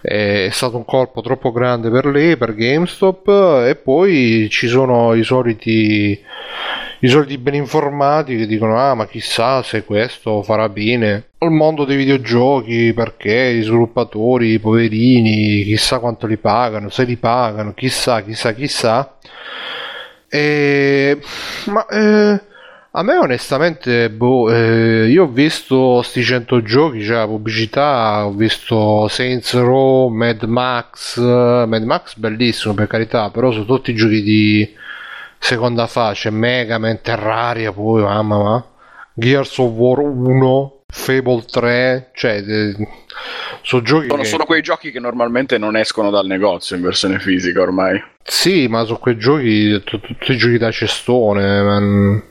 è 0.00 0.48
stato 0.50 0.78
un 0.78 0.86
colpo 0.86 1.20
troppo 1.20 1.52
grande 1.52 1.90
per 1.90 2.06
lei 2.06 2.38
per 2.38 2.54
GameStop 2.54 3.28
e 3.66 3.76
poi 3.76 4.48
ci 4.50 4.68
sono 4.68 5.12
i 5.12 5.22
soliti 5.22 6.18
i 7.00 7.08
soliti 7.08 7.38
ben 7.38 7.54
informati 7.54 8.36
che 8.36 8.46
dicono 8.46 8.78
ah 8.78 8.94
ma 8.94 9.06
chissà 9.06 9.62
se 9.62 9.84
questo 9.84 10.42
farà 10.42 10.68
bene 10.68 11.30
il 11.38 11.50
mondo 11.50 11.84
dei 11.84 11.96
videogiochi 11.96 12.92
perché 12.94 13.54
gli 13.54 13.62
sviluppatori 13.62 14.52
i 14.52 14.58
poverini 14.58 15.62
chissà 15.64 15.98
quanto 15.98 16.26
li 16.26 16.36
pagano 16.36 16.90
se 16.90 17.04
li 17.04 17.16
pagano 17.16 17.72
chissà 17.74 18.22
chissà 18.22 18.52
chissà. 18.52 19.16
E... 20.28 21.18
ma 21.66 21.86
eh, 21.86 22.40
a 22.92 23.02
me 23.02 23.16
onestamente 23.16 24.10
boh, 24.10 24.52
eh, 24.52 25.08
io 25.08 25.24
ho 25.24 25.28
visto 25.28 26.02
sti 26.02 26.22
100 26.22 26.62
giochi 26.62 27.02
cioè 27.02 27.26
pubblicità 27.26 28.26
ho 28.26 28.32
visto 28.32 29.08
Saints 29.08 29.54
Row 29.54 30.08
Mad 30.08 30.42
Max 30.42 31.16
eh, 31.16 31.64
Mad 31.66 31.82
Max 31.84 32.16
bellissimo 32.16 32.74
per 32.74 32.86
carità 32.86 33.30
però 33.30 33.50
sono 33.50 33.64
tutti 33.64 33.94
giochi 33.94 34.22
di 34.22 34.74
seconda 35.42 35.86
fase 35.86 36.30
Mega 36.30 36.78
Man 36.78 37.00
Terraria 37.00 37.72
poi 37.72 38.02
mamma 38.02 38.38
ma 38.42 38.64
Gears 39.14 39.56
of 39.58 39.70
War 39.72 39.98
1 40.00 40.82
Fable 40.86 41.44
3 41.50 42.10
cioè 42.14 42.42
eh, 42.46 42.76
sono 43.62 43.82
giochi 43.82 44.08
sono, 44.08 44.22
che- 44.22 44.28
sono 44.28 44.44
quei 44.44 44.60
giochi 44.62 44.90
che 44.90 45.00
normalmente 45.00 45.56
non 45.58 45.76
escono 45.76 46.10
dal 46.10 46.26
negozio 46.26 46.76
in 46.76 46.82
versione 46.82 47.18
fisica 47.18 47.60
ormai 47.62 48.00
sì 48.22 48.68
ma 48.68 48.84
sono 48.84 48.98
quei 48.98 49.16
giochi 49.16 49.82
tu- 49.84 49.98
tutti 50.00 50.32
i 50.32 50.36
giochi 50.36 50.58
da 50.58 50.70
cestone 50.70 51.62
man. 51.62 52.22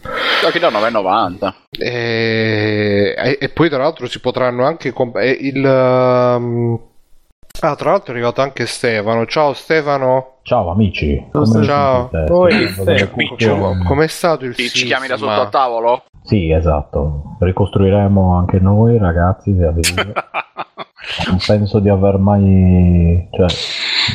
giochi 0.41 0.59
da 0.59 0.69
9,90 0.69 1.53
E, 1.79 3.15
e- 3.17 3.37
e 3.39 3.49
poi 3.49 3.69
tra 3.69 3.79
l'altro 3.79 4.07
si 4.07 4.19
potranno 4.19 4.65
anche 4.65 4.91
comp- 4.91 5.17
e 5.17 5.37
il 5.41 5.63
um, 5.65 6.79
ah 7.61 7.75
tra 7.75 7.91
l'altro 7.91 8.13
è 8.13 8.15
arrivato 8.15 8.41
anche 8.41 8.65
Stefano 8.65 9.25
ciao 9.25 9.53
Stefano 9.53 10.33
Ciao 10.49 10.71
amici, 10.71 11.15
Ciao, 11.31 11.43
come 11.43 11.63
ciao. 11.63 12.09
sentite? 12.11 12.33
Oi, 12.33 12.51
Delle 12.55 12.69
Stefano. 12.71 13.09
cuffie- 13.11 13.59
Com- 13.59 13.83
com'è 13.85 14.07
stato 14.07 14.45
il 14.45 14.55
Ci, 14.55 14.85
chiami 14.87 15.05
da 15.05 15.15
sotto 15.15 15.29
al 15.41 15.49
tavolo? 15.51 16.03
Sì, 16.23 16.49
esatto. 16.49 17.35
Ricostruiremo 17.39 18.35
anche 18.35 18.57
noi, 18.59 18.97
ragazzi. 18.97 19.51
vi 19.51 19.63
avviso. 19.63 19.93
Non 21.27 21.37
penso 21.45 21.77
di 21.79 21.89
aver 21.89 22.17
mai. 22.17 23.27
Cioè, 23.31 23.45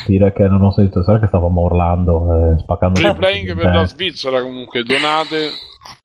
dire 0.06 0.32
che 0.32 0.48
non 0.48 0.62
ho 0.62 0.72
sentito. 0.72 1.04
Sarà 1.04 1.20
che 1.20 1.28
stavamo 1.28 1.60
urlando 1.62 2.52
e 2.54 2.58
spaccando 2.58 2.98
Free 2.98 3.14
playing 3.14 3.54
per 3.56 3.72
la. 3.72 3.84
Svizzera 3.86 4.42
comunque, 4.42 4.82
donate. 4.82 5.50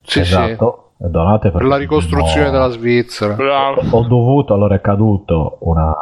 sì, 0.02 0.10
sì, 0.12 0.20
Esatto. 0.20 0.92
E 1.00 1.08
Donate 1.08 1.50
per 1.50 1.64
la 1.64 1.76
ricostruzione 1.76 2.46
no, 2.46 2.50
della 2.52 2.68
Svizzera 2.68 3.34
Bravo. 3.34 3.80
Ho 3.90 4.02
dovuto, 4.06 4.54
allora 4.54 4.74
è 4.76 4.80
caduto 4.80 5.56
una 5.62 5.92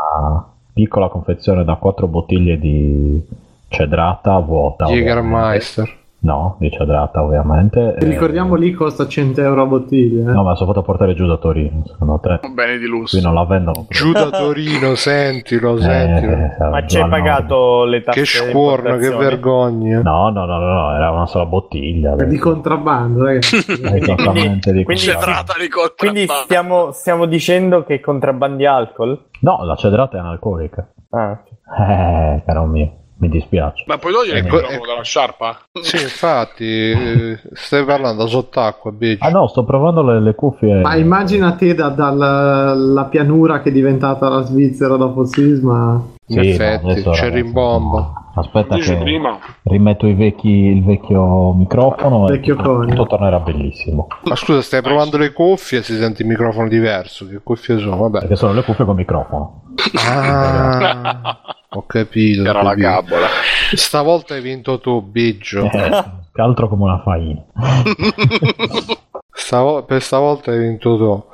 piccola 0.78 1.08
confezione 1.08 1.64
da 1.64 1.74
quattro 1.74 2.06
bottiglie 2.06 2.56
di 2.56 3.20
cedrata 3.66 4.38
vuota. 4.38 4.86
Jägermeister 4.86 5.97
No, 6.20 6.56
di 6.58 6.68
cedrata 6.70 7.22
ovviamente. 7.22 7.94
E- 7.94 8.04
Ricordiamo 8.04 8.56
lì 8.56 8.72
costa 8.72 9.06
100 9.06 9.40
euro 9.40 9.62
a 9.62 9.66
bottiglia. 9.66 10.28
eh. 10.28 10.32
No, 10.34 10.42
ma 10.42 10.56
sono 10.56 10.72
fatto 10.72 10.82
portare 10.84 11.14
giù 11.14 11.26
da 11.26 11.36
Torino, 11.36 11.82
secondo 11.86 12.18
te. 12.18 12.40
Un 12.42 12.54
bene 12.54 12.76
di 12.78 12.86
lusso. 12.86 13.16
Qui 13.16 13.24
non 13.24 13.34
la 13.34 13.44
vendono. 13.44 13.86
giù 13.88 14.10
da 14.10 14.28
Torino 14.28 14.94
sentilo 14.98 15.76
Eh, 15.76 15.80
sentilo 15.80 16.32
eh, 16.32 16.56
Ma 16.70 16.80
giù 16.80 16.88
ci 16.96 17.00
hai 17.00 17.08
pagato 17.08 17.84
le 17.84 18.02
tasse 18.02 18.18
che 18.20 18.26
scuorno 18.26 18.96
che 18.96 19.10
vergogna 19.10 20.02
No, 20.02 20.30
no, 20.30 20.44
no, 20.44 20.58
no, 20.58 20.72
no, 20.72 20.94
era 20.96 21.12
una 21.12 21.26
sola 21.26 21.46
bottiglia. 21.46 22.16
È 22.16 22.26
di 22.26 22.36
contrabbando, 22.38 23.22
ragazzi. 23.24 23.56
Esattamente 23.80 24.72
di 24.72 24.82
quindi- 24.82 25.06
contrabbando. 25.06 25.52
di 25.60 25.68
Quindi 25.68 26.26
contrabbando. 26.26 26.42
stiamo, 26.42 26.90
stiamo 26.90 27.26
dicendo 27.26 27.84
che 27.84 28.00
contrabbandi 28.00 28.66
alcol? 28.66 29.26
No, 29.42 29.64
la 29.64 29.76
cedrata 29.76 30.16
è 30.16 30.20
analcolica. 30.20 30.84
Ah, 31.10 31.40
Eh, 31.78 32.42
caro 32.44 32.64
mio, 32.64 32.90
mi 33.20 33.28
dispiace. 33.28 33.84
Ma 33.86 33.98
puoi 33.98 34.12
togliere 34.12 34.38
il 34.38 34.44
Ecco- 34.44 34.54
microfono 34.56 34.78
ecco- 34.82 34.86
dalla 34.92 35.02
sciarpa? 35.02 35.58
sì 35.80 35.96
infatti 36.02 36.64
eh, 36.90 37.40
stai 37.52 37.84
parlando 37.84 38.26
sott'acqua 38.26 38.92
bitch 38.92 39.22
Ah 39.24 39.30
no, 39.30 39.46
sto 39.48 39.64
provando 39.64 40.02
le, 40.02 40.20
le 40.20 40.34
cuffie. 40.34 40.80
Ma 40.80 40.94
immagina 40.96 41.52
te 41.52 41.74
da- 41.74 41.88
dalla 41.88 42.74
la 42.74 43.04
pianura 43.06 43.60
che 43.60 43.70
è 43.70 43.72
diventata 43.72 44.28
la 44.28 44.42
Svizzera 44.42 44.96
dopo 44.96 45.22
il 45.22 45.28
sisma. 45.28 46.00
in 46.26 46.40
Sì, 46.42 46.48
effetti 46.50 46.84
no, 46.84 46.90
adesso, 46.92 47.10
c'è 47.10 47.30
no. 47.30 47.32
aspetta 48.34 48.74
Dici 48.76 48.92
che 48.92 48.98
prima. 48.98 49.38
rimetto 49.64 50.06
i 50.06 50.14
vecchi- 50.14 50.48
il 50.48 50.84
vecchio 50.84 51.52
microfono 51.54 52.26
Vecchio 52.26 52.54
e 52.58 52.62
conio. 52.62 52.88
tutto 52.94 53.06
tornerà 53.06 53.40
bellissimo. 53.40 54.06
Ma 54.24 54.36
scusa, 54.36 54.60
stai 54.62 54.80
provando 54.82 55.16
le 55.16 55.32
cuffie 55.32 55.78
e 55.78 55.82
si 55.82 55.96
sente 55.96 56.22
il 56.22 56.28
microfono 56.28 56.68
diverso. 56.68 57.26
Che 57.26 57.40
cuffie 57.42 57.78
sono? 57.78 57.96
Vabbè. 57.96 58.20
Perché 58.20 58.36
sono 58.36 58.52
le 58.52 58.62
cuffie 58.62 58.84
con 58.84 58.94
microfono. 58.94 59.62
Ah, 60.06 61.40
ho 61.70 61.86
capito. 61.86 62.42
Era 62.42 62.62
la 62.62 62.74
gabola. 62.74 63.26
Stavolta 63.74 64.34
hai 64.34 64.40
vinto 64.40 64.80
tu, 64.80 65.02
Biggio. 65.02 65.64
Eh, 65.70 66.04
che 66.32 66.40
altro 66.40 66.68
come 66.68 66.84
una 66.84 67.00
faina. 67.02 67.44
Stavo- 69.32 69.84
per 69.84 70.02
stavolta 70.02 70.50
hai 70.50 70.58
vinto 70.58 70.96
tu. 70.96 71.24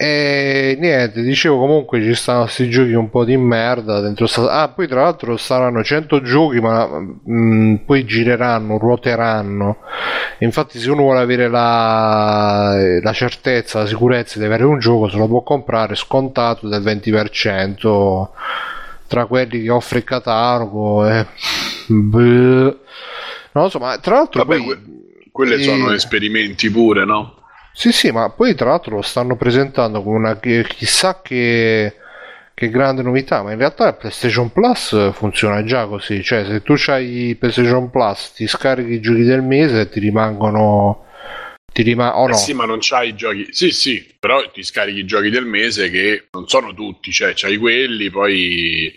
E 0.00 0.76
niente, 0.78 1.22
dicevo 1.22 1.58
comunque 1.58 2.00
ci 2.00 2.14
stanno 2.14 2.42
questi 2.42 2.70
giochi 2.70 2.92
un 2.92 3.10
po' 3.10 3.24
di 3.24 3.36
merda 3.36 3.98
dentro 3.98 4.28
sta... 4.28 4.48
Ah, 4.48 4.68
poi 4.68 4.86
tra 4.86 5.02
l'altro 5.02 5.36
saranno 5.36 5.82
100 5.82 6.22
giochi, 6.22 6.60
ma 6.60 6.88
mm, 7.28 7.74
poi 7.84 8.04
gireranno, 8.04 8.78
ruoteranno. 8.78 9.78
Infatti 10.38 10.78
se 10.78 10.88
uno 10.88 11.02
vuole 11.02 11.18
avere 11.18 11.48
la, 11.48 12.76
la 13.02 13.12
certezza, 13.12 13.80
la 13.80 13.86
sicurezza 13.86 14.38
di 14.38 14.44
avere 14.44 14.62
un 14.62 14.78
gioco, 14.78 15.08
se 15.08 15.16
lo 15.16 15.26
può 15.26 15.42
comprare 15.42 15.96
scontato 15.96 16.68
del 16.68 16.80
20% 16.80 18.28
tra 19.08 19.26
quelli 19.26 19.62
che 19.62 19.70
offre 19.70 19.98
il 19.98 20.04
catalogo. 20.04 21.06
E... 21.08 21.26
Beh. 21.88 22.76
Non 23.52 23.64
lo 23.64 23.68
so, 23.70 23.78
ma 23.78 23.98
tra 23.98 24.16
l'altro 24.16 24.44
Vabbè, 24.44 24.56
poi... 24.56 24.64
que- 24.64 24.82
Quelle 25.32 25.56
eh, 25.56 25.62
sono 25.62 25.92
esperimenti 25.92 26.70
pure, 26.70 27.04
no? 27.04 27.36
sì, 27.72 27.92
sì, 27.92 28.10
ma 28.10 28.30
poi 28.30 28.54
tra 28.54 28.70
l'altro 28.70 28.96
lo 28.96 29.02
stanno 29.02 29.36
presentando 29.36 30.02
come 30.02 30.16
una 30.16 30.38
chi- 30.38 30.64
chissà 30.64 31.20
che, 31.22 31.94
che 32.54 32.68
grande 32.70 33.02
novità, 33.02 33.42
ma 33.42 33.52
in 33.52 33.58
realtà 33.58 33.86
il 33.88 33.96
PlayStation 33.96 34.50
Plus 34.52 35.12
funziona 35.12 35.62
già 35.64 35.86
così, 35.86 36.22
cioè 36.24 36.44
se 36.44 36.62
tu 36.62 36.74
hai 36.88 37.36
PlayStation 37.38 37.88
Plus 37.90 38.32
ti 38.34 38.46
scarichi 38.48 38.94
i 38.94 39.00
giochi 39.00 39.22
del 39.22 39.42
mese 39.42 39.82
e 39.82 39.88
ti 39.88 40.00
rimangono 40.00 41.04
ti 41.78 41.82
rima- 41.90 42.18
o 42.18 42.24
Eh 42.26 42.30
no? 42.30 42.34
sì, 42.36 42.52
ma 42.54 42.64
non 42.64 42.78
c'hai 42.80 43.10
i 43.10 43.14
giochi. 43.14 43.46
Sì, 43.50 43.70
sì, 43.70 44.04
però 44.18 44.50
ti 44.50 44.62
scarichi 44.64 44.98
i 45.00 45.04
giochi 45.04 45.30
del 45.30 45.44
mese 45.46 45.90
che 45.90 46.26
non 46.32 46.48
sono 46.48 46.74
tutti, 46.74 47.12
cioè 47.12 47.32
c'hai 47.34 47.56
quelli, 47.56 48.10
poi 48.10 48.92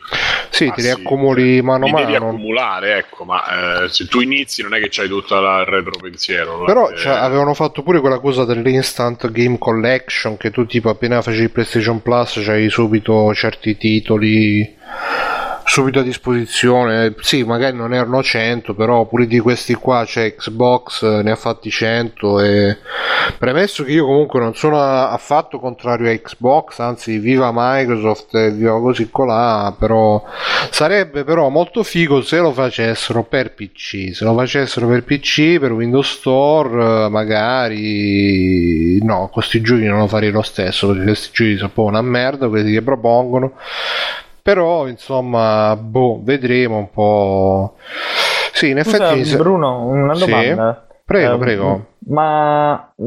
Sì, 0.50 0.66
Ah, 0.66 0.72
ti 0.74 0.82
sì, 0.82 0.88
riaccumuli 0.88 1.54
cioè, 1.56 1.62
mano 1.62 1.86
a 1.86 1.88
li 1.88 1.94
devi 1.94 2.12
mano. 2.14 2.28
accumulare, 2.30 2.98
ecco, 2.98 3.24
ma 3.24 3.84
eh, 3.84 3.90
se 3.90 4.08
tu 4.08 4.20
inizi 4.20 4.62
non 4.64 4.74
è 4.74 4.80
che 4.80 4.88
c'hai 4.90 5.08
tutto 5.08 5.36
il 5.38 5.66
retropensiero. 5.66 6.64
Però 6.66 6.90
eh, 6.90 6.98
cioè, 6.98 7.14
avevano 7.14 7.54
fatto 7.54 7.84
pure 7.84 8.00
quella 8.00 8.20
cosa 8.20 8.46
dell'Instant 8.46 9.30
Game 9.32 9.58
Collection 9.60 10.38
che 10.38 10.50
tu 10.52 10.66
tipo 10.66 10.90
appena 10.90 11.22
facevi 11.22 11.50
PlayStation 11.50 12.02
Plus 12.02 12.42
c'hai 12.44 12.70
subito 12.70 13.34
certi 13.34 13.78
titoli 13.78 14.80
subito 15.72 16.00
a 16.00 16.04
disposizione. 16.04 17.16
Sì, 17.22 17.46
magari 17.46 17.78
non 17.78 17.94
erano 17.94 18.22
100, 18.22 18.74
però 18.74 19.06
pure 19.06 19.26
di 19.26 19.40
questi 19.40 19.74
qua 19.74 20.04
c'è 20.04 20.36
Xbox, 20.36 21.02
eh, 21.04 21.24
ne 21.24 21.32
ha 21.32 21.38
fatti 21.38 21.70
100 21.70 22.42
e 22.42 22.78
premesso 23.38 23.86
che 23.86 23.94
io 23.94 24.06
comunque 24.06 24.42
non 24.42 24.54
sono 24.54 24.82
affatto 24.82 25.60
contrario 25.60 26.12
a 26.12 26.14
Xbox, 26.14 26.80
anzi 26.80 27.20
viva 27.20 27.52
Microsoft 27.54 28.52
viva 28.52 28.82
così 28.82 29.10
colà, 29.10 29.74
però 29.80 30.22
sarebbe 30.72 31.24
però 31.24 31.48
molto 31.48 31.84
figo 31.84 32.22
se 32.22 32.40
lo 32.40 32.52
facessero 32.52 33.24
per 33.24 33.54
PC, 33.54 34.14
se 34.14 34.26
lo 34.26 34.34
facessero 34.34 34.88
per 34.88 35.06
PC, 35.06 35.58
per 35.58 35.72
Windows 35.72 36.12
Store, 36.18 37.06
eh, 37.06 37.10
magari 37.10 39.02
no, 39.04 39.30
questi 39.32 39.62
giochi 39.62 39.86
non 39.86 40.00
lo 40.00 40.08
farei 40.08 40.32
lo 40.32 40.42
stesso, 40.42 40.88
perché 40.88 41.04
questi 41.04 41.30
giochi 41.32 41.56
sono 41.56 41.68
un 41.68 41.74
po' 41.74 41.84
una 41.86 42.02
merda, 42.02 42.50
quelli 42.50 42.74
che 42.74 42.82
propongono. 42.82 43.54
Però, 44.42 44.88
insomma, 44.88 45.76
boh, 45.76 46.20
vedremo 46.24 46.78
un 46.78 46.90
po'. 46.90 47.76
Sì, 48.54 48.70
in 48.70 48.80
effetti. 48.80 49.36
Bruno, 49.36 49.86
una 49.88 50.16
Sì. 50.16 50.26
domanda. 50.30 50.86
Prego, 51.06 51.34
Ehm, 51.34 51.40
prego. 51.40 51.86
Ma 52.08 52.92
mh, 52.96 53.04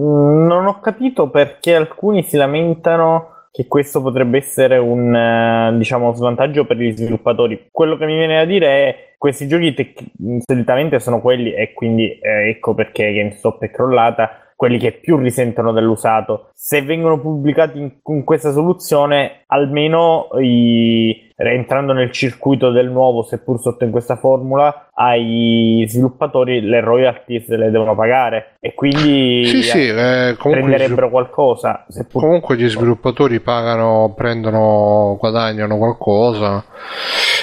non 0.47 0.66
ho 0.66 0.81
capito 0.81 1.28
perché 1.31 1.74
alcuni 1.74 2.23
si 2.23 2.36
lamentano 2.36 3.28
che 3.51 3.66
questo 3.66 4.02
potrebbe 4.02 4.39
essere 4.39 4.78
un 4.78 5.15
eh, 5.15 5.73
diciamo 5.77 6.12
svantaggio 6.15 6.65
per 6.66 6.77
gli 6.77 6.94
sviluppatori. 6.94 7.69
Quello 7.70 7.97
che 7.97 8.05
mi 8.06 8.15
viene 8.16 8.36
da 8.36 8.44
dire 8.44 8.66
è 8.66 8.97
questi 9.16 9.47
giochi 9.48 9.73
tec- 9.74 10.02
solitamente 10.44 10.98
sono 10.98 11.20
quelli 11.20 11.52
e 11.55 11.73
quindi 11.73 12.19
eh, 12.19 12.48
ecco 12.51 12.74
perché 12.74 13.12
GameStop 13.12 13.62
è 13.62 13.70
crollata 13.70 14.39
quelli 14.56 14.78
che 14.78 14.93
più 14.93 15.16
risentono 15.16 15.72
dell'usato. 15.72 16.51
Se 16.55 16.82
vengono 16.82 17.20
pubblicati 17.20 17.78
in, 17.78 17.93
con 18.02 18.24
questa 18.24 18.52
soluzione, 18.52 19.44
almeno 19.47 20.28
i- 20.40 21.32
entrando 21.36 21.93
nel 21.93 22.12
circuito 22.12 22.70
del 22.70 22.89
nuovo, 22.89 23.22
seppur 23.22 23.60
sotto 23.60 23.85
in 23.85 23.90
questa 23.90 24.16
formula, 24.16 24.90
ai 24.94 25.85
sviluppatori 25.89 26.60
le 26.60 26.81
royalties 26.81 27.48
le 27.48 27.70
devono 27.70 27.97
pagare 27.97 28.55
e 28.60 28.74
quindi 28.74 29.44
Sì, 29.44 29.62
sì, 29.62 29.89
eh, 29.89 30.36
prenderebbero 30.40 31.10
qualcosa. 31.10 31.85
Seppur... 31.89 32.22
comunque 32.22 32.56
gli 32.56 32.68
sviluppatori 32.68 33.40
pagano, 33.40 34.12
prendono, 34.16 35.16
guadagnano 35.18 35.76
qualcosa. 35.76 36.64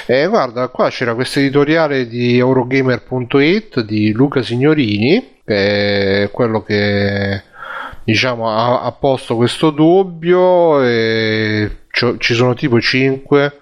E 0.07 0.27
guarda, 0.27 0.69
qua 0.69 0.89
c'era 0.89 1.13
questo 1.13 1.39
editoriale 1.39 2.07
di 2.07 2.38
Eurogamer.it 2.38 3.81
di 3.81 4.11
Luca 4.11 4.41
Signorini, 4.41 5.39
è 5.53 6.29
quello 6.31 6.63
che 6.63 7.41
diciamo 8.03 8.49
ha, 8.49 8.81
ha 8.81 8.91
posto 8.91 9.35
questo 9.35 9.69
dubbio 9.69 10.81
e 10.83 11.77
ci- 11.91 12.33
sono 12.33 12.53
tipo 12.53 12.79
5 12.79 13.59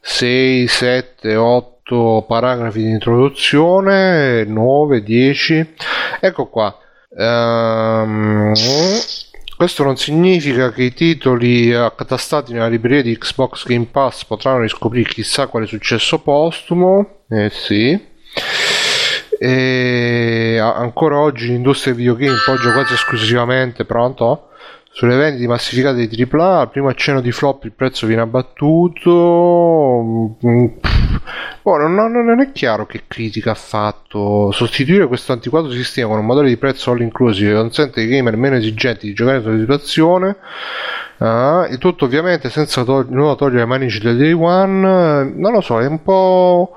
6 0.00 0.66
7 0.66 1.36
8 1.36 2.24
paragrafi 2.26 2.82
di 2.82 2.90
introduzione 2.90 4.44
9 4.44 5.02
10 5.02 5.74
ecco 6.20 6.46
qua. 6.46 6.76
Ehm, 7.16 8.52
questo 9.56 9.84
non 9.84 9.96
significa 9.96 10.72
che 10.72 10.84
i 10.84 10.94
titoli 10.94 11.72
accatastati 11.74 12.52
nella 12.52 12.68
libreria 12.68 13.02
di 13.02 13.18
Xbox 13.18 13.66
Game 13.66 13.86
Pass 13.90 14.24
potranno 14.24 14.60
riscoprire 14.60 15.10
chissà 15.10 15.46
quale 15.46 15.66
successo 15.66 16.18
postumo. 16.20 17.24
Eh 17.28 17.50
sì 17.50 18.10
e 19.44 20.56
ancora 20.60 21.18
oggi 21.18 21.48
l'industria 21.48 21.92
dei 21.94 22.04
videogame 22.04 22.36
poggia 22.46 22.72
quasi 22.72 22.94
esclusivamente 22.94 23.84
pronto 23.84 24.48
sulle 24.94 25.16
vendite 25.16 25.48
massificate 25.48 26.06
di 26.06 26.28
AAA 26.30 26.60
al 26.60 26.70
primo 26.70 26.88
accenno 26.88 27.20
di 27.20 27.32
flop 27.32 27.64
il 27.64 27.72
prezzo 27.72 28.06
viene 28.06 28.22
abbattuto 28.22 30.36
Mm. 30.44 30.66
Boh, 31.62 31.76
non, 31.76 31.94
non- 31.94 32.24
non 32.24 32.40
è 32.40 32.50
chiaro 32.52 32.86
che 32.86 33.02
critica 33.06 33.52
ha 33.52 33.54
fatto 33.54 34.50
sostituire 34.52 35.06
questo 35.06 35.32
antiquato 35.32 35.70
sistema 35.70 36.08
con 36.10 36.18
un 36.18 36.26
modello 36.26 36.48
di 36.48 36.56
prezzo 36.56 36.90
all 36.92 37.00
inclusive 37.00 37.50
che 37.52 37.56
consente 37.58 38.00
ai 38.00 38.08
gamer 38.08 38.36
meno 38.36 38.56
esigenti 38.56 39.06
di 39.06 39.14
giocare 39.14 39.40
sulla 39.42 39.58
situazione 39.58 40.36
Ah, 41.18 41.68
e 41.70 41.78
tutto 41.78 42.06
ovviamente 42.06 42.50
senza 42.50 42.82
tog- 42.82 43.08
nulla 43.08 43.36
togliere 43.36 43.60
le 43.60 43.66
manici 43.66 44.00
del 44.00 44.16
day 44.16 44.32
one 44.32 45.32
non 45.36 45.52
lo 45.52 45.60
so 45.60 45.80
è 45.80 45.86
un 45.86 46.02
po' 46.02 46.72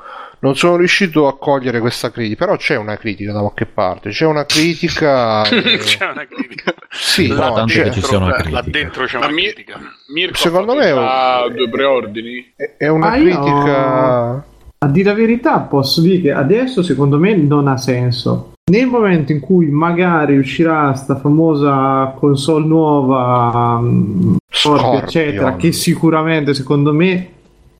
non 0.45 0.55
sono 0.55 0.75
riuscito 0.77 1.27
a 1.27 1.37
cogliere 1.37 1.79
questa 1.79 2.11
critica 2.11 2.45
però 2.45 2.57
c'è 2.57 2.75
una 2.77 2.97
critica 2.97 3.31
da 3.33 3.39
qualche 3.39 3.65
parte 3.65 4.09
c'è 4.11 4.25
una 4.25 4.45
critica 4.45 5.43
eh, 5.49 5.77
c'è 5.77 6.05
una 6.11 6.25
critica. 6.27 6.73
sì, 6.89 7.27
Là 7.27 7.47
no, 7.49 7.53
Tanto 7.55 7.73
c'è- 7.73 7.83
che 7.83 7.91
ci 7.91 8.01
sia 8.01 8.17
una 8.17 8.27
Là 8.27 8.33
critica. 8.35 8.61
dentro 8.69 9.05
c'è 9.05 9.17
Ma 9.19 9.25
una 9.27 9.35
critica. 9.35 9.79
Mirko 10.13 10.35
Secondo 10.37 10.75
me 10.75 10.85
è 10.85 10.93
un- 10.93 11.53
due 11.55 11.69
preordini. 11.69 12.53
è- 12.55 12.75
è 12.77 12.87
una 12.87 13.11
Ah, 13.11 13.17
io- 13.17 13.23
critica 13.39 14.45
A 14.79 14.87
dire 14.87 15.09
la 15.09 15.15
verità, 15.15 15.59
posso 15.61 16.01
dire 16.01 16.21
che 16.21 16.31
adesso 16.31 16.83
secondo 16.83 17.17
me 17.17 17.35
non 17.35 17.67
ha 17.67 17.77
senso. 17.77 18.51
Nel 18.71 18.87
momento 18.87 19.31
in 19.31 19.39
cui 19.39 19.67
magari 19.67 20.37
uscirà 20.37 20.93
sta 20.95 21.15
famosa 21.17 22.13
console 22.17 22.65
nuova, 22.65 23.79
mm, 23.79 24.35
Scorpio, 24.49 24.81
Scorpion. 24.83 25.03
eccetera, 25.03 25.55
che 25.55 25.71
sicuramente 25.71 26.53
secondo 26.53 26.93
me 26.93 27.29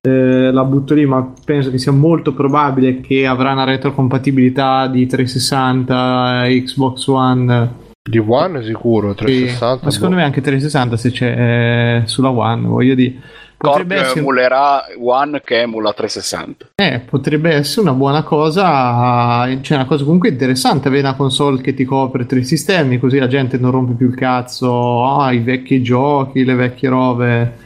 eh, 0.05 0.51
la 0.51 0.63
butto 0.63 0.93
lì, 0.93 1.05
ma 1.05 1.31
penso 1.43 1.69
che 1.71 1.77
sia 1.77 1.91
molto 1.91 2.33
probabile 2.33 3.01
che 3.01 3.25
avrà 3.25 3.51
una 3.51 3.63
retrocompatibilità 3.63 4.87
di 4.87 5.05
360 5.05 6.45
Xbox 6.47 7.07
One. 7.07 7.73
di 8.07 8.19
One 8.19 8.63
sicuro 8.63 9.09
Sì, 9.11 9.15
360 9.15 9.79
ma 9.83 9.91
secondo 9.91 10.15
boh. 10.15 10.21
me 10.21 10.27
anche 10.27 10.41
360 10.41 10.97
se 10.97 11.11
c'è 11.11 12.01
eh, 12.01 12.07
sulla 12.07 12.29
One, 12.29 12.67
voglio 12.67 12.95
dire. 12.95 13.13
Potrebbe 13.57 13.95
essere, 13.95 14.19
emulerà 14.19 14.83
One 15.01 15.41
che 15.43 15.61
emula 15.61 15.91
360. 15.93 16.71
eh, 16.75 16.99
potrebbe 16.99 17.51
essere 17.51 17.81
una 17.81 17.93
buona 17.93 18.21
cosa, 18.21 19.47
cioè 19.61 19.77
una 19.77 19.85
cosa 19.87 20.03
comunque 20.03 20.29
interessante 20.29 20.87
avere 20.89 21.07
una 21.07 21.15
console 21.15 21.61
che 21.61 21.73
ti 21.73 21.83
copre 21.85 22.25
tre 22.27 22.43
sistemi, 22.43 22.99
così 22.99 23.17
la 23.17 23.27
gente 23.27 23.57
non 23.57 23.71
rompe 23.71 23.93
più 23.93 24.09
il 24.09 24.15
cazzo, 24.15 25.05
ah, 25.05 25.31
i 25.31 25.39
vecchi 25.39 25.81
giochi, 25.81 26.43
le 26.43 26.53
vecchie 26.53 26.89
robe. 26.89 27.57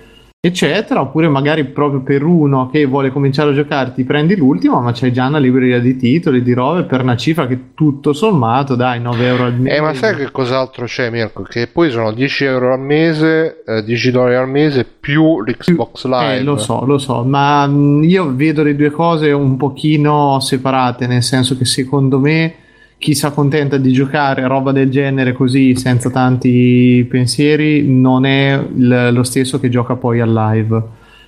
Eccetera, 0.42 1.02
oppure 1.02 1.28
magari 1.28 1.66
proprio 1.66 2.00
per 2.00 2.24
uno 2.24 2.70
che 2.70 2.86
vuole 2.86 3.12
cominciare 3.12 3.50
a 3.50 3.54
giocare 3.54 3.92
ti 3.94 4.06
prendi 4.06 4.38
l'ultimo, 4.38 4.80
ma 4.80 4.94
c'hai 4.94 5.12
già 5.12 5.28
una 5.28 5.38
libreria 5.38 5.82
di 5.82 5.98
titoli, 5.98 6.42
di 6.42 6.54
robe 6.54 6.84
per 6.84 7.02
una 7.02 7.18
cifra 7.18 7.46
che 7.46 7.74
tutto 7.76 8.14
sommato 8.14 8.76
dai 8.76 9.02
9 9.02 9.26
euro 9.28 9.44
al 9.44 9.60
mese. 9.60 9.76
Eh, 9.76 9.82
ma 9.82 9.94
sai 9.94 10.16
che 10.16 10.32
cos'altro 10.32 10.86
c'è, 10.86 11.10
Mirko? 11.10 11.44
Che 11.44 11.68
poi 11.68 11.92
sono 11.92 12.14
10 12.14 12.46
euro 12.46 12.72
al 12.72 12.80
mese, 12.80 13.64
eh, 13.66 13.84
10 13.84 14.12
dollari 14.12 14.36
al 14.36 14.48
mese 14.48 14.86
più 14.86 15.42
l'Xbox 15.42 16.06
Live. 16.06 16.36
Eh, 16.38 16.44
lo 16.44 16.56
so, 16.56 16.86
lo 16.86 16.98
so, 16.98 17.22
ma 17.24 17.68
mh, 17.68 18.04
io 18.04 18.34
vedo 18.34 18.64
le 18.64 18.78
due 18.78 18.92
cose 18.92 19.32
un 19.34 19.58
pochino 19.58 20.40
separate, 20.40 21.06
nel 21.06 21.22
senso 21.24 21.58
che 21.58 21.66
secondo 21.66 22.18
me 22.18 22.54
chi 23.00 23.16
si 23.16 23.26
accontenta 23.26 23.78
di 23.78 23.92
giocare 23.94 24.46
roba 24.46 24.72
del 24.74 24.90
genere 24.92 25.32
così 25.34 25.74
senza 25.76 26.10
tanti 26.10 27.08
pensieri 27.10 27.88
non 27.88 28.26
è 28.26 28.62
il- 28.76 29.10
lo 29.12 29.24
stesso 29.24 29.60
che 29.60 29.70
gioca 29.70 29.96
poi 29.96 30.20
al 30.20 30.32
live. 30.32 30.84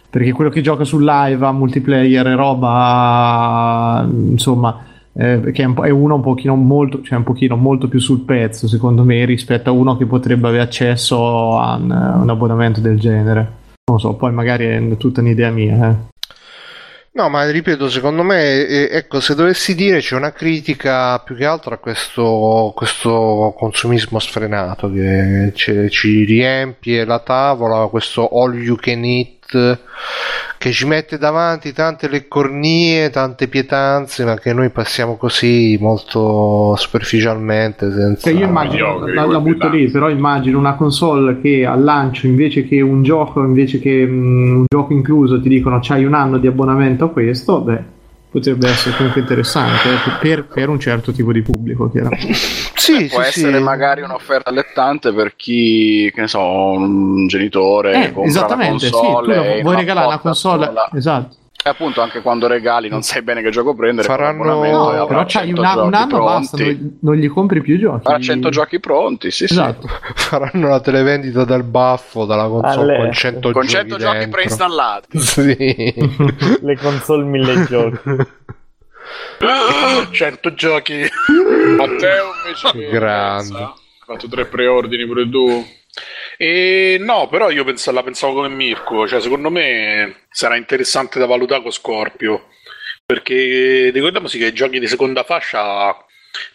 Perché 0.09 0.33
quello 0.33 0.49
che 0.51 0.59
gioca 0.61 0.83
sul 0.83 1.05
live 1.05 1.45
a 1.45 1.53
multiplayer 1.53 2.27
e 2.27 2.35
roba, 2.35 4.05
insomma, 4.11 4.83
eh, 5.13 5.51
che 5.53 5.63
è, 5.63 5.65
un 5.65 5.75
è 5.83 5.89
uno 5.89 6.15
un 6.15 6.21
pochino 6.21 6.55
molto, 6.55 7.01
cioè 7.01 7.17
un 7.17 7.23
pochino 7.23 7.55
molto 7.55 7.87
più 7.87 7.99
sul 7.99 8.19
pezzo, 8.19 8.67
secondo 8.67 9.03
me, 9.03 9.23
rispetto 9.23 9.69
a 9.69 9.73
uno 9.73 9.95
che 9.95 10.05
potrebbe 10.05 10.47
avere 10.49 10.63
accesso 10.63 11.57
a 11.57 11.75
un, 11.75 11.89
un 11.91 12.29
abbonamento 12.29 12.81
del 12.81 12.99
genere. 12.99 13.59
Non 13.89 13.99
so, 13.99 14.13
poi 14.15 14.33
magari 14.33 14.65
è 14.65 14.97
tutta 14.97 15.21
un'idea 15.21 15.49
mia. 15.51 15.89
eh. 15.89 15.95
No, 17.13 17.27
ma 17.27 17.49
ripeto, 17.49 17.89
secondo 17.89 18.23
me, 18.23 18.65
ecco, 18.89 19.19
se 19.19 19.35
dovessi 19.35 19.75
dire 19.75 19.99
c'è 19.99 20.15
una 20.15 20.31
critica 20.31 21.19
più 21.19 21.35
che 21.35 21.43
altro 21.45 21.73
a 21.73 21.77
questo, 21.77 22.71
questo 22.73 23.53
consumismo 23.57 24.17
sfrenato 24.17 24.89
che 24.89 25.51
ci 25.53 26.23
riempie 26.23 27.03
la 27.03 27.19
tavola, 27.19 27.87
questo 27.87 28.29
all 28.29 28.55
you 28.55 28.77
can 28.77 29.03
eat 29.03 29.40
che 30.57 30.71
ci 30.71 30.85
mette 30.85 31.17
davanti 31.17 31.73
tante 31.73 32.07
leccornie, 32.07 33.09
tante 33.09 33.47
pietanze, 33.47 34.23
ma 34.25 34.35
che 34.35 34.53
noi 34.53 34.69
passiamo 34.69 35.17
così 35.17 35.77
molto 35.81 36.75
superficialmente. 36.75 37.91
Senza... 37.91 38.29
Cioè 38.29 38.39
io 38.39 38.45
immagino, 38.45 39.07
la, 39.07 39.25
la 39.25 39.39
butto 39.39 39.67
lì, 39.69 39.89
però 39.89 40.09
immagino 40.09 40.59
una 40.59 40.75
console 40.75 41.41
che 41.41 41.65
al 41.65 41.83
lancio 41.83 42.27
invece 42.27 42.67
che 42.67 42.79
un 42.79 43.01
gioco, 43.01 43.41
invece 43.41 43.79
che 43.79 44.05
mm, 44.05 44.55
un 44.57 44.65
gioco 44.67 44.93
incluso 44.93 45.41
ti 45.41 45.49
dicono 45.49 45.79
c'hai 45.81 46.05
un 46.05 46.13
anno 46.13 46.37
di 46.37 46.45
abbonamento 46.45 47.05
a 47.05 47.09
questo, 47.09 47.61
beh, 47.61 47.83
potrebbe 48.31 48.69
essere 48.69 48.95
comunque 48.95 49.19
interessante 49.21 49.89
eh, 49.93 50.11
per, 50.21 50.45
per 50.45 50.69
un 50.69 50.79
certo 50.79 51.11
tipo 51.11 51.33
di 51.33 51.41
pubblico, 51.41 51.89
chiaramente. 51.91 52.33
Sì, 52.33 53.07
Può 53.07 53.21
sì, 53.21 53.27
essere 53.27 53.57
sì. 53.57 53.63
magari 53.63 54.01
un'offerta 54.01 54.49
allettante 54.49 55.11
per 55.13 55.35
chi, 55.35 56.09
che 56.15 56.21
ne 56.21 56.27
so, 56.27 56.41
un 56.41 57.27
genitore 57.27 58.13
Eh, 58.13 58.13
esattamente, 58.23 58.85
sì, 58.85 58.91
console 58.91 59.35
la- 59.35 59.43
e 59.55 59.61
vuoi 59.61 59.75
regalare 59.75 60.07
una 60.07 60.17
console, 60.19 60.71
la- 60.71 60.89
esatto. 60.93 61.35
E 61.63 61.69
appunto 61.69 62.01
anche 62.01 62.21
quando 62.21 62.47
regali 62.47 62.89
non 62.89 63.03
sai 63.03 63.21
bene 63.21 63.43
che 63.43 63.51
gioco 63.51 63.75
prendere 63.75 64.07
Faranno- 64.07 64.43
No, 64.65 65.05
però 65.05 65.25
c'hai 65.27 65.45
100 65.53 65.61
un, 65.61 65.65
anno- 65.67 65.83
un 65.83 65.91
giochi 65.91 66.03
anno 66.13 66.23
basta, 66.23 66.57
pronti. 66.57 66.77
non, 66.81 66.97
non 67.01 67.15
gli 67.15 67.29
compri 67.29 67.61
più 67.61 67.77
giochi. 67.77 68.07
Avrà 68.07 68.19
100 68.19 68.49
giochi 68.49 68.79
pronti, 68.79 69.29
sì, 69.29 69.45
sì. 69.45 69.53
Esatto. 69.53 69.87
Faranno 70.15 70.67
la 70.69 70.79
televendita 70.79 71.45
del 71.45 71.61
baffo 71.63 72.25
dalla 72.25 72.47
console 72.47 72.95
Alle- 72.95 73.03
con 73.03 73.13
100 73.13 73.51
Con 73.51 73.61
giochi 73.61 73.67
100 73.67 73.97
giochi 73.97 74.11
dentro. 74.17 74.31
preinstallati. 74.31 75.19
Sì. 75.19 75.93
Le 76.61 76.77
console 76.77 77.23
mille 77.25 77.63
giochi. 77.65 77.99
100 80.11 80.53
giochi. 80.53 81.05
Matteo 81.77 82.25
invece 82.43 82.89
Grande. 82.89 83.53
pensa? 83.53 83.63
Ha 83.65 83.75
fatto 84.05 84.27
tre 84.27 84.45
preordini 84.45 85.05
pure 85.05 85.29
tu. 85.29 85.65
E 86.43 86.97
no, 86.99 87.27
però 87.27 87.51
io 87.51 87.63
penso- 87.63 87.91
la 87.91 88.01
pensavo 88.01 88.33
come 88.33 88.49
Mirko, 88.49 89.07
cioè 89.07 89.21
secondo 89.21 89.51
me 89.51 90.23
sarà 90.31 90.55
interessante 90.55 91.19
da 91.19 91.27
valutare 91.27 91.61
con 91.61 91.69
Scorpio, 91.69 92.47
perché 93.05 93.91
ricordiamoci 93.93 94.39
che 94.39 94.47
i 94.47 94.53
giochi 94.53 94.79
di 94.79 94.87
seconda 94.87 95.21
fascia 95.21 95.95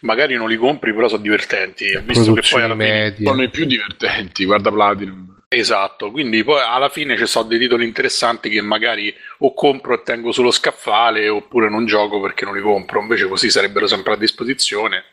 magari 0.01 0.35
non 0.35 0.49
li 0.49 0.57
compri, 0.57 0.93
però 0.93 1.07
sono 1.07 1.21
divertenti, 1.21 1.97
visto 2.03 2.33
che 2.33 2.41
poi 2.49 2.63
alla 2.63 2.75
Produzioni 2.75 3.13
fine 3.13 3.27
sono 3.29 3.43
i 3.43 3.49
più 3.49 3.63
divertenti, 3.63 4.43
guarda 4.43 4.71
Platinum. 4.73 5.43
Esatto, 5.47 6.11
quindi 6.11 6.43
poi 6.43 6.59
alla 6.61 6.89
fine 6.89 7.15
ci 7.15 7.25
sono 7.25 7.47
dei 7.47 7.57
titoli 7.57 7.85
interessanti 7.85 8.49
che 8.49 8.59
magari 8.59 9.15
o 9.37 9.53
compro 9.53 9.93
e 9.93 10.03
tengo 10.03 10.33
sullo 10.33 10.51
scaffale 10.51 11.29
oppure 11.29 11.69
non 11.69 11.85
gioco 11.85 12.19
perché 12.19 12.43
non 12.43 12.55
li 12.55 12.61
compro, 12.61 12.99
invece 12.99 13.29
così 13.29 13.49
sarebbero 13.49 13.87
sempre 13.87 14.11
a 14.11 14.17
disposizione. 14.17 15.05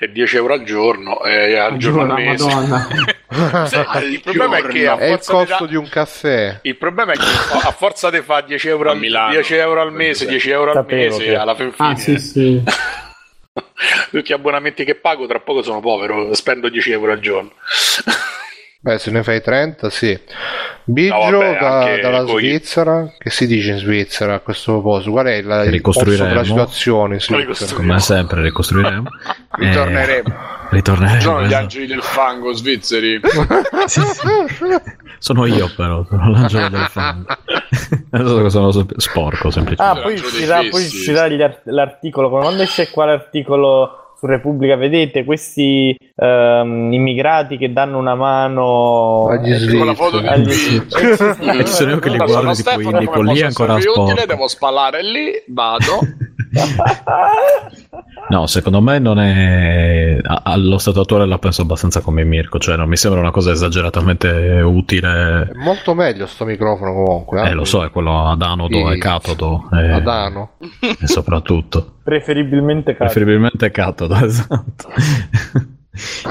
E 0.00 0.10
10 0.12 0.36
euro 0.36 0.54
al 0.54 0.62
giorno, 0.62 1.22
e 1.24 1.58
al 1.58 1.76
giorno 1.76 2.02
al 2.02 2.12
mese. 2.22 2.44
Madonna. 2.46 2.88
Sì, 3.68 3.76
il 4.12 4.20
problema 4.22 4.56
è 4.56 4.62
che 4.62 4.86
a 4.88 4.96
È 4.96 5.04
il 5.04 5.10
forza 5.20 5.32
di 5.32 5.46
costo 5.46 5.64
da- 5.64 5.70
di 5.70 5.76
un 5.76 5.88
caffè. 5.88 6.58
il 6.62 6.76
problema 6.76 7.12
è 7.12 7.16
che 7.16 7.24
a 7.66 7.70
forza 7.72 8.08
di 8.10 8.22
fare 8.22 8.46
10 8.46 8.68
euro, 8.68 8.88
A 8.88 8.92
al, 8.92 8.98
Milano. 8.98 9.30
10 9.32 9.54
euro 9.56 9.80
al 9.82 9.92
mese, 9.92 10.26
10 10.26 10.50
euro 10.50 10.70
al 10.70 10.76
Sapevo 10.76 11.16
mese, 11.18 11.24
che- 11.24 11.36
alla 11.36 11.54
fin 11.54 11.72
fine 11.72 11.88
Ah, 11.90 11.96
sì, 11.96 12.18
sì. 12.18 12.62
tutti 14.10 14.30
gli 14.30 14.32
abbonamenti 14.32 14.84
che 14.84 14.94
pago, 14.94 15.26
tra 15.26 15.40
poco 15.40 15.62
sono 15.62 15.80
povero, 15.80 16.32
spendo 16.34 16.68
10 16.70 16.90
euro 16.92 17.12
al 17.12 17.20
giorno. 17.20 17.52
Beh, 18.80 18.98
se 18.98 19.10
ne 19.10 19.24
fai 19.24 19.42
30, 19.42 19.90
sì. 19.90 20.16
Biggio 20.84 21.30
No, 21.30 21.38
vabbè, 21.38 21.58
da- 21.58 21.98
dalla 22.00 22.22
coi- 22.24 22.46
Svizzera. 22.46 23.12
Che 23.18 23.28
si 23.28 23.46
dice 23.48 23.72
in 23.72 23.78
Svizzera 23.78 24.34
a 24.34 24.38
questo 24.40 24.72
proposito? 24.74 25.10
Qual 25.10 25.26
è 25.26 25.34
il, 25.34 25.44
il 25.46 25.70
Ricostruiremo. 25.72 26.28
della 26.28 26.44
situazione? 26.44 27.18
Ricostruiremo. 27.18 27.76
Come 27.76 27.98
sempre 28.00 28.42
ricostruiremo. 28.42 29.08
Ritorneremo. 29.58 30.28
Eh, 30.28 30.34
ritorneremo. 30.70 31.20
Sono 31.20 31.42
gli 31.46 31.54
angeli 31.54 31.86
del 31.86 32.02
fango 32.02 32.52
svizzeri. 32.52 33.20
Sì, 33.86 34.00
sì. 34.00 34.28
Sono 35.18 35.46
io 35.46 35.68
però, 35.74 36.04
sono 36.08 36.30
l'angelo 36.30 36.68
del 36.68 36.86
fango. 36.88 37.26
Adesso 38.10 38.48
sono 38.48 38.70
so- 38.70 38.86
sporco 38.96 39.50
semplicemente. 39.50 39.98
Ah, 39.98 40.02
poi 40.02 40.14
uscirà, 40.14 40.58
poi 40.70 40.84
uscirà 40.84 41.22
art- 41.24 41.62
l'articolo. 41.64 42.28
Quando 42.30 42.62
esce 42.62 42.90
qua 42.90 43.06
l'articolo 43.06 44.14
su 44.18 44.26
Repubblica, 44.26 44.76
vedete 44.76 45.24
questi 45.24 45.96
ehm, 46.20 46.92
immigrati 46.92 47.56
che 47.56 47.72
danno 47.72 47.98
una 47.98 48.14
mano 48.14 49.28
Agli 49.28 49.52
eh, 49.52 49.76
Con 49.76 49.86
la 49.86 49.94
foto 49.94 50.18
svizzeri. 50.18 50.42
di 50.42 50.48
agli-. 51.46 51.58
E 51.60 51.64
ci 51.64 51.72
sono 51.72 51.90
io 51.92 51.98
che 52.00 52.10
li 52.10 52.16
guardo 52.16 52.52
Stefano, 52.54 52.90
indico 52.90 53.12
come 53.12 53.32
lì 53.32 53.42
ancora 53.42 53.74
utile? 53.74 54.26
Devo 54.26 54.48
spallare 54.48 55.02
lì, 55.02 55.30
vado. 55.48 55.98
No, 58.30 58.46
secondo 58.46 58.80
me 58.82 58.98
non 58.98 59.18
è. 59.18 60.18
Allo 60.42 60.76
stato 60.78 61.00
attuale 61.00 61.26
la 61.26 61.38
penso 61.38 61.62
abbastanza 61.62 62.00
come 62.02 62.24
Mirko, 62.24 62.58
cioè 62.58 62.76
non 62.76 62.86
mi 62.88 62.96
sembra 62.96 63.20
una 63.20 63.30
cosa 63.30 63.52
esageratamente 63.52 64.28
utile. 64.62 65.48
È 65.50 65.54
molto 65.56 65.94
meglio 65.94 66.26
sto 66.26 66.44
microfono 66.44 66.92
comunque. 66.92 67.42
Eh, 67.48 67.52
lo 67.54 67.64
so, 67.64 67.84
è 67.84 67.90
quello 67.90 68.28
ad 68.28 68.42
anodo 68.42 68.76
Sì. 68.86 68.92
e 68.94 68.98
catodo. 68.98 69.68
eh, 69.72 69.92
Adano. 69.92 70.50
e 70.80 71.06
soprattutto. 71.06 71.94
preferibilmente 72.02 72.92
cazzo. 72.92 73.04
Preferibilmente 73.04 73.70
catodo, 73.70 74.14
esatto. 74.22 74.88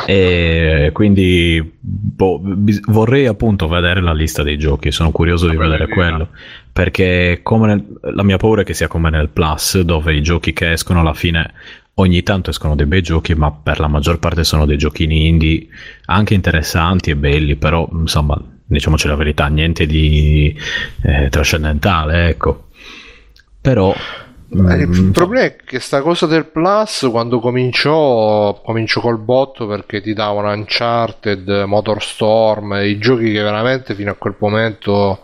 E 0.05 0.89
quindi 0.93 1.75
boh, 1.79 2.39
bis- 2.39 2.81
vorrei 2.87 3.25
appunto 3.25 3.67
vedere 3.67 4.01
la 4.01 4.13
lista 4.13 4.43
dei 4.43 4.57
giochi, 4.57 4.91
sono 4.91 5.11
curioso 5.11 5.47
di 5.47 5.55
Quella 5.55 5.77
vedere 5.77 5.91
quello, 5.91 6.29
perché 6.71 7.39
come 7.43 7.67
nel- 7.67 7.85
la 8.13 8.23
mia 8.23 8.37
paura 8.37 8.61
è 8.61 8.65
che 8.65 8.73
sia 8.73 8.87
come 8.87 9.09
nel 9.09 9.29
Plus, 9.29 9.79
dove 9.81 10.13
i 10.13 10.21
giochi 10.21 10.53
che 10.53 10.71
escono 10.71 10.99
alla 11.01 11.13
fine 11.13 11.53
ogni 11.99 12.23
tanto 12.23 12.49
escono 12.49 12.75
dei 12.75 12.85
bei 12.85 13.01
giochi, 13.01 13.33
ma 13.33 13.51
per 13.51 13.79
la 13.79 13.87
maggior 13.87 14.19
parte 14.19 14.43
sono 14.43 14.65
dei 14.65 14.77
giochini 14.77 15.27
indie 15.27 15.67
anche 16.05 16.33
interessanti 16.33 17.09
e 17.09 17.15
belli, 17.15 17.55
però 17.55 17.87
insomma, 17.91 18.39
diciamoci 18.65 19.07
la 19.07 19.15
verità, 19.15 19.47
niente 19.47 19.85
di 19.85 20.55
eh, 21.01 21.29
trascendentale, 21.29 22.27
ecco. 22.27 22.67
Però 23.59 23.93
il 24.49 25.09
problema 25.11 25.45
è 25.45 25.55
che 25.55 25.79
sta 25.79 26.01
cosa 26.01 26.25
del 26.25 26.45
plus 26.45 27.07
quando 27.11 27.39
cominciò 27.39 28.61
cominciò 28.63 29.01
col 29.01 29.19
botto 29.19 29.67
perché 29.67 30.01
ti 30.01 30.13
davano 30.13 30.51
Uncharted, 30.51 31.63
Motorstorm 31.65 32.79
i 32.83 32.97
giochi 32.97 33.31
che 33.31 33.41
veramente 33.41 33.93
fino 33.93 34.11
a 34.11 34.15
quel 34.15 34.35
momento 34.39 35.19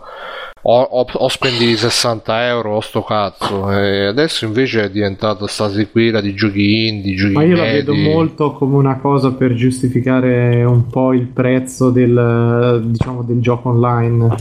o, 0.65 0.81
o, 0.81 1.05
o 1.11 1.27
spendi 1.27 1.75
60 1.75 2.47
euro 2.47 2.75
o 2.75 2.79
sto 2.81 3.03
cazzo 3.03 3.71
e 3.71 4.05
adesso 4.07 4.45
invece 4.45 4.83
è 4.83 4.89
diventata 4.89 5.47
sta 5.47 5.69
sequela 5.69 6.21
di 6.21 6.33
giochi 6.33 6.87
indie 6.87 7.15
giochi 7.15 7.33
Ma 7.33 7.43
io 7.43 7.55
la 7.55 7.63
medi. 7.63 7.77
vedo 7.77 7.93
molto 7.95 8.53
come 8.53 8.75
una 8.75 8.97
cosa 8.97 9.33
per 9.33 9.53
giustificare 9.53 10.63
un 10.63 10.87
po' 10.87 11.13
il 11.13 11.27
prezzo 11.27 11.89
del, 11.89 12.81
diciamo, 12.85 13.23
del 13.23 13.41
gioco 13.41 13.69
online. 13.69 14.35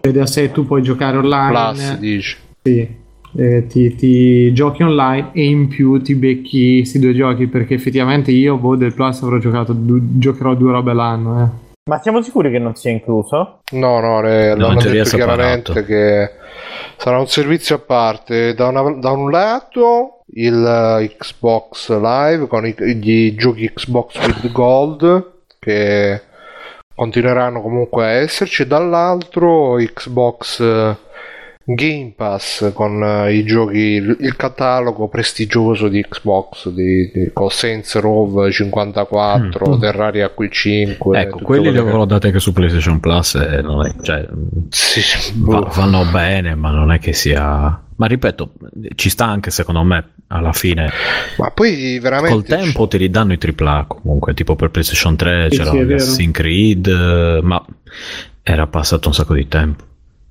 Vedi 0.00 0.18
a 0.18 0.26
sé 0.26 0.52
tu 0.52 0.64
puoi 0.64 0.82
giocare 0.82 1.16
online, 1.16 1.50
plus 1.50 1.98
dici 1.98 2.36
sì, 2.62 2.88
eh, 3.36 3.66
ti, 3.66 3.94
ti 3.94 4.52
giochi 4.52 4.82
online 4.82 5.30
e 5.32 5.44
in 5.44 5.68
più 5.68 6.00
ti 6.00 6.14
becchi 6.14 6.78
questi 6.78 6.98
due 6.98 7.14
giochi 7.14 7.46
perché 7.46 7.74
effettivamente 7.74 8.30
io 8.30 8.56
boh, 8.56 8.76
del 8.76 8.94
Plus 8.94 9.22
avrò 9.22 9.38
giocato, 9.38 9.72
du- 9.72 10.18
giocherò 10.18 10.54
due 10.54 10.72
robe 10.72 10.90
all'anno. 10.92 11.42
Eh. 11.44 11.62
Ma 11.90 11.98
siamo 12.00 12.22
sicuri 12.22 12.50
che 12.50 12.58
non 12.58 12.74
sia 12.74 12.90
incluso? 12.90 13.60
No, 13.72 14.00
no, 14.00 14.22
le- 14.22 14.54
No, 14.54 14.68
l'hanno 14.68 14.80
detto 14.80 15.16
chiaramente 15.16 15.84
che 15.84 16.30
sarà 16.96 17.18
un 17.18 17.26
servizio 17.26 17.76
a 17.76 17.80
parte. 17.80 18.54
Da, 18.54 18.68
una- 18.68 18.98
da 18.98 19.10
un 19.10 19.30
lato 19.30 20.20
il 20.36 20.64
eh, 21.02 21.16
Xbox 21.18 21.90
Live 21.90 22.46
con 22.46 22.66
i, 22.66 22.74
gli 22.96 23.34
giochi 23.36 23.70
Xbox 23.72 24.16
with 24.26 24.50
Gold 24.52 25.32
che 25.58 26.20
continueranno 26.94 27.60
comunque 27.60 28.04
a 28.04 28.08
esserci, 28.10 28.66
dall'altro 28.66 29.74
Xbox 29.76 30.60
eh, 30.60 30.96
Game 31.66 32.12
Pass 32.14 32.72
con 32.74 33.02
eh, 33.02 33.32
i 33.34 33.44
giochi, 33.44 33.78
il, 33.78 34.16
il 34.20 34.36
catalogo 34.36 35.08
prestigioso 35.08 35.88
di 35.88 36.04
Xbox 36.06 36.68
di, 36.68 37.10
di, 37.12 37.30
con 37.32 37.48
Saints 37.50 37.98
Row 37.98 38.50
54, 38.50 39.42
Mm. 39.76 39.80
Terraria 39.80 40.30
Q5. 40.36 41.14
Ecco, 41.16 41.38
quelli 41.38 41.38
li 41.38 41.42
quelle 41.42 41.72
che- 41.72 41.78
avevo 41.78 42.04
dati 42.04 42.26
anche 42.26 42.38
su 42.38 42.52
PlayStation 42.52 43.00
Plus 43.00 43.34
e 43.36 43.62
non 43.62 43.86
è- 43.86 43.94
cioè, 44.02 44.26
Sì, 44.68 45.00
va- 45.36 45.60
boh. 45.60 45.70
vanno 45.74 46.04
bene, 46.10 46.54
ma 46.54 46.70
non 46.70 46.92
è 46.92 46.98
che 46.98 47.12
sia... 47.14 47.80
Ma 47.96 48.06
ripeto, 48.06 48.52
ci 48.96 49.08
sta 49.08 49.24
anche 49.26 49.50
secondo 49.50 49.82
me 49.84 50.14
alla 50.26 50.52
fine. 50.52 50.90
Ma 51.38 51.50
poi 51.52 51.98
veramente 52.00 52.34
Col 52.34 52.44
tempo 52.44 52.88
ti 52.88 52.96
ridanno 52.96 53.32
i 53.32 53.38
AAA 53.40 53.84
comunque, 53.86 54.34
tipo 54.34 54.56
per 54.56 54.70
PlayStation 54.70 55.14
3 55.16 55.48
Sì, 55.50 55.56
c'era 55.58 55.70
sì. 55.70 55.78
Assassin's 55.78 56.32
Creed, 56.32 57.40
ma 57.42 57.64
era 58.42 58.66
passato 58.66 59.08
un 59.08 59.14
sacco 59.14 59.32
di 59.34 59.46
tempo. 59.48 59.84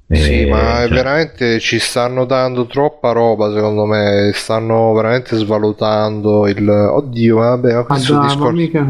Sì, 0.06 0.42
E, 0.42 0.48
ma 0.48 0.84
è 0.84 0.88
cioè, 0.88 0.96
veramente 0.96 1.60
ci 1.60 1.80
stanno 1.80 2.26
dando 2.26 2.68
troppa 2.68 3.14
roba, 3.14 3.52
secondo 3.52 3.86
me. 3.86 4.32
Stanno 4.34 4.94
veramente 4.94 5.36
svalutando 5.38 6.48
il. 6.48 6.68
Oddio, 6.70 7.38
vabbè, 7.38 7.74
ma 7.74 7.80
Ah, 7.80 7.84
questo 7.86 8.12
dai, 8.14 8.22
ma 8.22 8.28
discorso. 8.28 8.52
mica. 8.52 8.88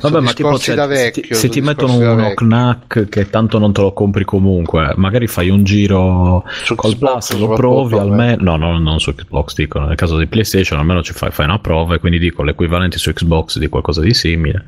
Vabbè, 0.00 0.20
ma 0.20 0.32
tipo 0.32 0.58
cioè, 0.58 0.74
da 0.74 0.82
se 0.82 0.88
vecchio, 0.88 1.22
ti- 1.22 1.34
se 1.34 1.48
ti 1.48 1.60
mettono 1.60 1.96
uno 1.96 2.34
knack 2.34 3.08
che 3.08 3.30
tanto 3.30 3.58
non 3.58 3.72
te 3.72 3.80
lo 3.80 3.92
compri 3.92 4.24
comunque, 4.24 4.92
magari 4.96 5.26
fai 5.28 5.48
un 5.48 5.62
giro 5.64 6.42
Su 6.64 6.74
col 6.74 6.92
Xbox 6.96 7.28
Plus, 7.28 7.40
lo 7.40 7.54
provi 7.54 7.96
almeno. 7.96 8.42
No, 8.42 8.56
no, 8.56 8.78
non 8.78 8.98
su 8.98 9.14
Xbox, 9.14 9.54
dico 9.54 9.78
nel 9.78 9.96
caso 9.96 10.18
di 10.18 10.26
PlayStation, 10.26 10.78
almeno 10.78 11.02
ci 11.02 11.12
fai, 11.12 11.30
fai 11.30 11.46
una 11.46 11.60
prova 11.60 11.94
e 11.94 11.98
quindi 11.98 12.18
dico 12.18 12.42
l'equivalente 12.42 12.98
su 12.98 13.12
Xbox 13.12 13.58
di 13.58 13.68
qualcosa 13.68 14.00
di 14.02 14.12
simile. 14.12 14.66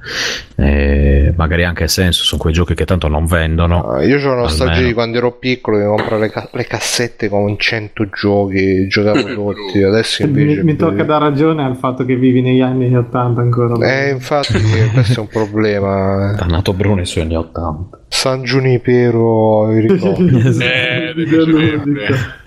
E 0.54 1.34
magari 1.36 1.64
anche 1.64 1.88
senso, 1.88 2.22
sono 2.22 2.40
quei 2.40 2.54
giochi 2.54 2.74
che 2.74 2.84
tanto 2.84 3.08
non 3.08 3.26
vendono. 3.26 3.90
Ah, 3.90 4.04
io 4.04 4.16
ho 4.30 4.34
nostalgia 4.34 4.82
di 4.82 4.92
quando 4.92 5.18
ero 5.18 5.32
piccolo 5.32 5.78
che 5.80 5.86
comprare 5.86 6.18
le, 6.20 6.30
ca- 6.30 6.48
le 6.52 6.64
cassette 6.66 7.28
con 7.28 7.58
100 7.58 8.08
giochi, 8.10 8.86
giocavo 8.88 9.22
tutti. 9.54 9.82
Adesso 9.82 10.22
invece. 10.22 10.56
Mi, 10.58 10.62
mi 10.72 10.76
tocca 10.76 11.02
dar 11.04 11.20
ragione 11.22 11.64
al 11.64 11.76
fatto 11.76 12.04
che 12.04 12.16
vivi 12.16 12.40
negli 12.42 12.60
anni 12.60 12.94
80 12.94 13.40
ancora. 13.40 13.74
Eh, 14.06 14.10
infatti, 14.10 14.58
questo 14.92 15.20
è 15.20 15.22
un 15.22 15.28
problema. 15.28 16.34
Dannato 16.36 16.72
Bruno 16.72 16.96
nei 16.96 17.06
suoi 17.06 17.24
anni 17.24 17.36
80. 17.36 17.98
San 18.08 18.42
Giunipero, 18.42 19.72
i 19.72 19.80
ricordi. 19.86 20.36
Eh. 20.62 21.14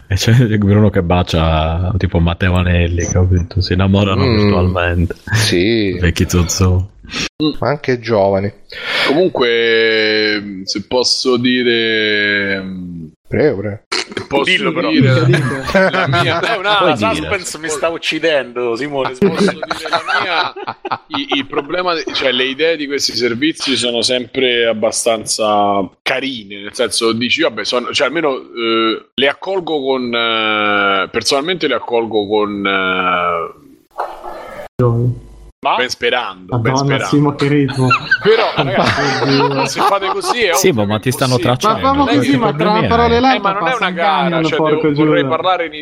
E 0.08 0.16
c'è 0.16 0.34
Bruno 0.58 0.90
che 0.90 1.02
bacia 1.02 1.92
tipo 1.98 2.20
Matteo 2.20 2.54
Anelli, 2.56 3.06
capito? 3.06 3.62
Si 3.62 3.74
innamorano 3.74 4.26
Mm. 4.26 4.36
virtualmente. 4.38 5.16
sì, 5.34 5.98
Vecchi 6.00 6.26
zozzoni. 6.28 6.88
ma 7.60 7.70
anche 7.70 8.00
giovani. 8.00 8.52
Comunque, 9.08 10.62
se 10.66 10.86
posso 10.88 11.38
dire... 11.38 12.62
Prego, 13.34 13.58
prego. 13.58 13.80
Posso 14.28 14.44
Dillo, 14.44 14.72
però. 14.72 14.92
dire 14.92 15.12
la 15.12 16.08
mia... 16.08 16.40
È 16.54 16.56
una 16.56 16.76
Puoi 16.76 16.94
dire. 16.94 17.16
suspense 17.16 17.58
mi 17.58 17.68
sta 17.68 17.90
uccidendo, 17.90 18.76
Simone. 18.76 19.14
Posso 19.18 19.52
dire 19.52 19.90
la 19.90 20.04
mia... 20.22 20.54
Il, 21.08 21.38
il 21.38 21.48
problema, 21.48 21.96
cioè 22.14 22.32
le 22.32 22.44
idee 22.44 22.78
di 22.78 22.86
questi 22.86 23.16
servizi 23.16 23.76
sono 23.76 24.04
sempre 24.04 24.68
abbastanza 24.68 25.90
carine, 26.04 26.62
nel 26.62 26.76
senso 26.76 27.12
dici, 27.12 27.42
vabbè, 27.42 27.66
sono, 27.66 27.92
cioè 27.92 28.06
almeno 28.06 28.38
eh, 28.38 29.06
le 29.16 29.28
accolgo 29.28 29.82
con... 29.82 30.14
eh, 30.14 31.10
personalmente 31.10 31.68
le 31.68 31.74
accolgo 31.74 32.28
con... 32.28 32.68
eh, 34.78 35.32
Ma 35.64 35.76
ben 35.76 35.90
sperando, 35.90 36.58
ben 36.60 36.72
Madonna, 36.74 36.84
sperando. 36.96 37.16
Simo, 37.16 37.36
che 37.36 37.48
ritmo. 37.48 37.88
Però, 38.22 38.52
ragazzi, 38.56 39.68
se 39.74 39.82
fate 39.82 40.08
così 40.08 40.42
è 40.44 40.54
Sì, 40.54 40.72
ma 40.72 41.00
ti 41.00 41.10
è 41.10 41.12
stanno 41.12 41.38
impossibile. 41.38 41.50
Ma 41.50 41.58
tracciando. 41.58 41.80
famo 41.88 42.08
è 42.08 42.16
così, 42.16 42.38
ma 42.38 42.46
tra 42.48 42.56
problemi 42.56 42.80
una 42.80 42.88
parola 42.88 43.14
e 43.14 43.18
hai? 43.18 43.36
Eh, 43.36 43.40
ma 43.40 43.52
non 43.54 43.68
è 43.68 43.76
una 43.76 43.88
un 43.88 43.94
gara, 43.94 44.22
camion, 44.24 44.44
cioè, 44.44 44.58
porco 44.58 44.88
devo- 44.90 45.06
vorrei 45.06 45.26
parlare 45.26 45.66
in, 45.68 45.74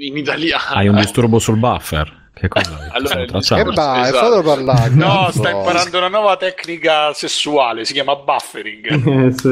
in 0.00 0.16
italiano. 0.16 0.62
Hai 0.70 0.88
un 0.88 0.96
disturbo 0.96 1.38
sul 1.38 1.56
buffer. 1.58 2.16
Che 2.38 2.46
cosa? 2.46 2.70
Allora, 2.92 3.20
E 3.20 3.24
tracciando? 3.26 3.70
discorso- 3.70 3.90
vai, 3.90 4.00
esatto. 4.02 4.16
fatelo 4.18 4.42
parlare. 4.42 4.88
No, 4.94 5.28
sta 5.32 5.50
imparando 5.50 5.98
una 5.98 6.08
nuova 6.08 6.36
tecnica 6.36 7.12
sessuale, 7.12 7.84
si 7.84 7.92
chiama 7.92 8.14
buffering. 8.16 8.86
Eh, 9.28 9.32
sì. 9.32 9.48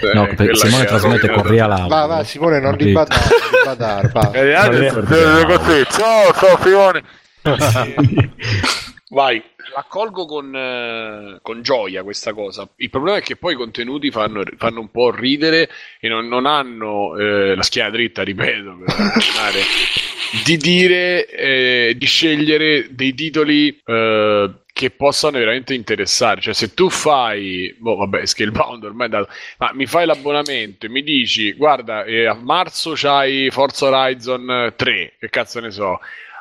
Eh, 0.00 0.12
No, 0.14 0.28
Simone 0.54 0.84
trasmette 0.84 1.30
con 1.30 1.44
real 1.44 1.70
audio. 1.70 1.88
Va, 1.88 2.06
va, 2.06 2.24
Simone, 2.24 2.60
non 2.60 2.76
ribadare, 2.76 4.10
va. 4.12 4.30
Eh. 4.32 5.86
Ciao, 5.88 6.32
ciao 6.34 6.58
Simone. 6.60 7.02
Vai. 9.10 9.42
L'accolgo 9.74 10.26
con, 10.26 10.54
eh, 10.54 11.38
con 11.42 11.62
gioia 11.62 12.02
questa 12.02 12.32
cosa. 12.34 12.68
Il 12.76 12.90
problema 12.90 13.18
è 13.18 13.22
che 13.22 13.36
poi 13.36 13.54
i 13.54 13.56
contenuti 13.56 14.10
fanno, 14.10 14.42
fanno 14.56 14.80
un 14.80 14.90
po' 14.90 15.10
ridere 15.10 15.70
e 16.00 16.08
non, 16.08 16.28
non 16.28 16.46
hanno 16.46 17.16
eh, 17.16 17.54
la 17.54 17.62
schiena 17.62 17.90
dritta, 17.90 18.22
ripeto, 18.22 18.76
per 18.84 18.96
ragionare, 18.96 19.60
di 20.44 20.56
dire, 20.58 21.26
eh, 21.26 21.94
di 21.96 22.06
scegliere 22.06 22.88
dei 22.90 23.14
titoli 23.14 23.80
eh, 23.84 24.50
che 24.78 24.90
possano 24.90 25.38
veramente 25.38 25.74
interessare. 25.74 26.40
Cioè, 26.40 26.54
se 26.54 26.74
tu 26.74 26.90
fai, 26.90 27.74
boh, 27.78 27.96
vabbè, 27.96 28.26
Scalebound 28.26 28.84
ormai 28.84 29.08
è 29.08 29.14
andato, 29.14 29.32
ma 29.58 29.72
mi 29.72 29.86
fai 29.86 30.06
l'abbonamento 30.06 30.86
e 30.86 30.88
mi 30.90 31.02
dici, 31.02 31.52
guarda, 31.54 32.04
eh, 32.04 32.26
a 32.26 32.34
marzo 32.34 32.92
c'hai 32.94 33.50
Forza 33.50 33.86
Horizon 33.86 34.72
3, 34.76 35.14
che 35.18 35.30
cazzo 35.30 35.60
ne 35.60 35.70
so. 35.70 35.98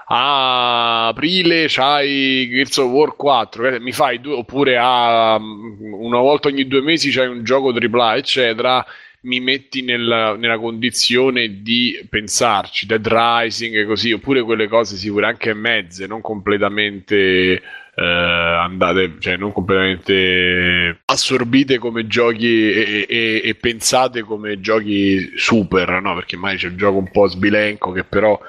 A 0.09 1.07
aprile 1.07 1.65
c'hai 1.67 2.47
Gears 2.49 2.77
of 2.77 2.91
War 2.91 3.15
4, 3.17 3.67
eh, 3.75 3.79
mi 3.81 3.91
fai 3.91 4.21
due, 4.21 4.35
oppure 4.35 4.77
a 4.79 5.37
mm, 5.37 5.93
una 5.93 6.19
volta 6.19 6.47
ogni 6.47 6.65
due 6.65 6.81
mesi 6.81 7.11
c'hai 7.11 7.27
un 7.27 7.43
gioco 7.43 7.73
AAA, 7.73 8.15
eccetera. 8.15 8.85
Mi 9.21 9.41
metti 9.41 9.81
nella, 9.81 10.37
nella 10.37 10.57
condizione 10.57 11.61
di 11.61 12.05
pensarci, 12.09 12.85
Dead 12.85 13.05
Rising 13.05 13.75
e 13.75 13.85
così, 13.85 14.13
oppure 14.13 14.43
quelle 14.43 14.67
cose 14.69 14.95
sicure 14.95 15.25
anche 15.25 15.53
mezze, 15.53 16.07
non 16.07 16.21
completamente 16.21 17.61
eh, 17.95 18.03
andate, 18.03 19.15
cioè 19.19 19.35
non 19.35 19.51
completamente 19.51 20.99
assorbite 21.03 21.79
come 21.79 22.07
giochi 22.07 22.71
e, 22.71 23.05
e- 23.09 23.41
e 23.43 23.55
pensate 23.55 24.21
come 24.21 24.61
giochi 24.61 25.33
super, 25.35 25.99
no? 26.01 26.13
Perché 26.13 26.37
mai 26.37 26.55
c'è 26.55 26.67
un 26.69 26.77
gioco 26.77 26.97
un 26.97 27.11
po' 27.11 27.27
sbilenco 27.27 27.91
che 27.91 28.05
però 28.05 28.39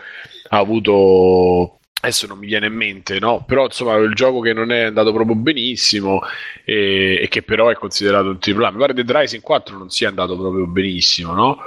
ha 0.48 0.58
avuto 0.58 1.78
adesso 2.00 2.26
non 2.28 2.38
mi 2.38 2.46
viene 2.46 2.66
in 2.66 2.74
mente, 2.74 3.18
no? 3.18 3.44
Però 3.44 3.64
insomma 3.64 3.96
il 3.96 4.14
gioco 4.14 4.40
che 4.40 4.52
non 4.52 4.70
è 4.70 4.84
andato 4.84 5.12
proprio 5.12 5.34
benissimo 5.34 6.20
e, 6.64 7.18
e 7.22 7.28
che 7.28 7.42
però 7.42 7.68
è 7.70 7.74
considerato 7.74 8.28
un 8.28 8.38
AAA. 8.40 8.70
Mi 8.70 8.78
pare 8.78 8.94
Dead 8.94 9.10
Rising 9.10 9.42
4 9.42 9.76
non 9.76 9.90
sia 9.90 10.08
andato 10.08 10.36
proprio 10.36 10.66
benissimo, 10.66 11.32
no? 11.34 11.58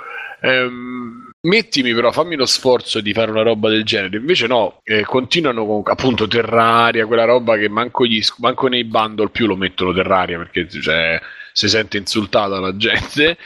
Ehm, 0.42 1.30
mettimi 1.42 1.94
però, 1.94 2.12
fammi 2.12 2.36
lo 2.36 2.46
sforzo 2.46 3.02
di 3.02 3.14
fare 3.14 3.32
una 3.32 3.42
roba 3.44 3.70
del 3.70 3.84
genere. 3.84 4.18
Invece 4.18 4.48
no, 4.48 4.80
eh, 4.84 5.04
continuano 5.04 5.66
con 5.66 5.82
appunto 5.86 6.28
Terraria, 6.28 7.06
quella 7.06 7.26
roba 7.26 7.58
che 7.58 7.70
manco, 7.70 8.06
gli, 8.06 8.22
manco 8.38 8.68
nei 8.68 8.86
bundle 8.86 9.30
più 9.30 9.48
lo 9.48 9.56
mettono 9.56 9.94
Terraria 9.94 10.38
perché 10.38 10.68
cioè, 10.70 11.20
si 11.52 11.68
sente 11.70 11.98
insultata 11.98 12.60
la 12.60 12.76
gente. 12.78 13.38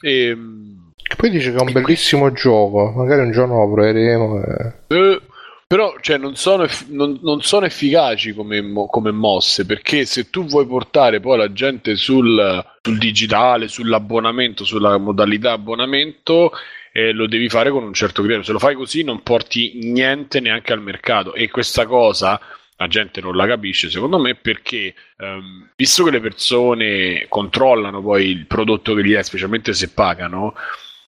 Ehm, 0.00 0.80
Che 0.80 0.81
poi 1.16 1.30
dice 1.30 1.50
che 1.52 1.56
è 1.58 1.60
un 1.60 1.72
bellissimo 1.72 2.32
gioco, 2.32 2.90
magari 2.96 3.22
un 3.22 3.32
giorno 3.32 3.58
lo 3.64 3.72
proveremo. 3.72 4.42
eh. 4.42 4.72
Eh, 4.88 5.20
però 5.66 5.94
cioè, 6.00 6.18
non, 6.18 6.36
sono 6.36 6.64
eff- 6.64 6.88
non- 6.88 7.18
non 7.22 7.42
sono 7.42 7.66
efficaci 7.66 8.32
come, 8.34 8.60
mo- 8.60 8.86
come 8.86 9.10
mosse 9.10 9.64
perché 9.64 10.04
se 10.04 10.28
tu 10.30 10.44
vuoi 10.44 10.66
portare 10.66 11.20
poi 11.20 11.38
la 11.38 11.52
gente 11.52 11.96
sul, 11.96 12.64
sul 12.82 12.98
digitale, 12.98 13.68
sull'abbonamento, 13.68 14.64
sulla 14.64 14.98
modalità 14.98 15.52
abbonamento, 15.52 16.52
eh, 16.92 17.12
lo 17.12 17.26
devi 17.26 17.48
fare 17.48 17.70
con 17.70 17.82
un 17.84 17.94
certo 17.94 18.20
criterio. 18.20 18.44
Se 18.44 18.52
lo 18.52 18.58
fai 18.58 18.74
così 18.74 19.02
non 19.02 19.22
porti 19.22 19.78
niente 19.82 20.40
neanche 20.40 20.72
al 20.74 20.82
mercato 20.82 21.32
e 21.34 21.48
questa 21.48 21.86
cosa 21.86 22.38
la 22.76 22.88
gente 22.88 23.20
non 23.20 23.36
la 23.36 23.46
capisce 23.46 23.88
secondo 23.90 24.18
me 24.18 24.34
perché 24.34 24.92
ehm, 25.18 25.70
visto 25.76 26.02
che 26.04 26.10
le 26.10 26.20
persone 26.20 27.26
controllano 27.28 28.02
poi 28.02 28.26
il 28.26 28.46
prodotto 28.46 28.92
che 28.94 29.04
gli 29.04 29.12
è, 29.12 29.22
specialmente 29.22 29.72
se 29.72 29.90
pagano, 29.90 30.54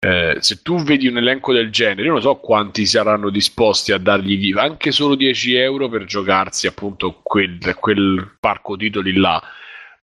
eh, 0.04 0.38
se 0.42 0.62
tu 0.62 0.84
vedi 0.84 1.08
un 1.08 1.16
elenco 1.16 1.54
del 1.54 1.72
genere, 1.72 2.04
io 2.04 2.12
non 2.12 2.22
so 2.22 2.36
quanti 2.36 2.86
saranno 2.86 3.30
disposti 3.30 3.94
a 3.94 3.98
dargli 3.98 4.54
anche 4.58 4.92
solo 4.92 5.16
10 5.16 5.56
euro 5.56 5.88
per 5.88 6.04
giocarsi 6.04 6.68
appunto 6.68 7.22
quel, 7.24 7.58
quel 7.80 8.36
parco 8.38 8.76
titoli 8.76 9.14
là. 9.14 9.42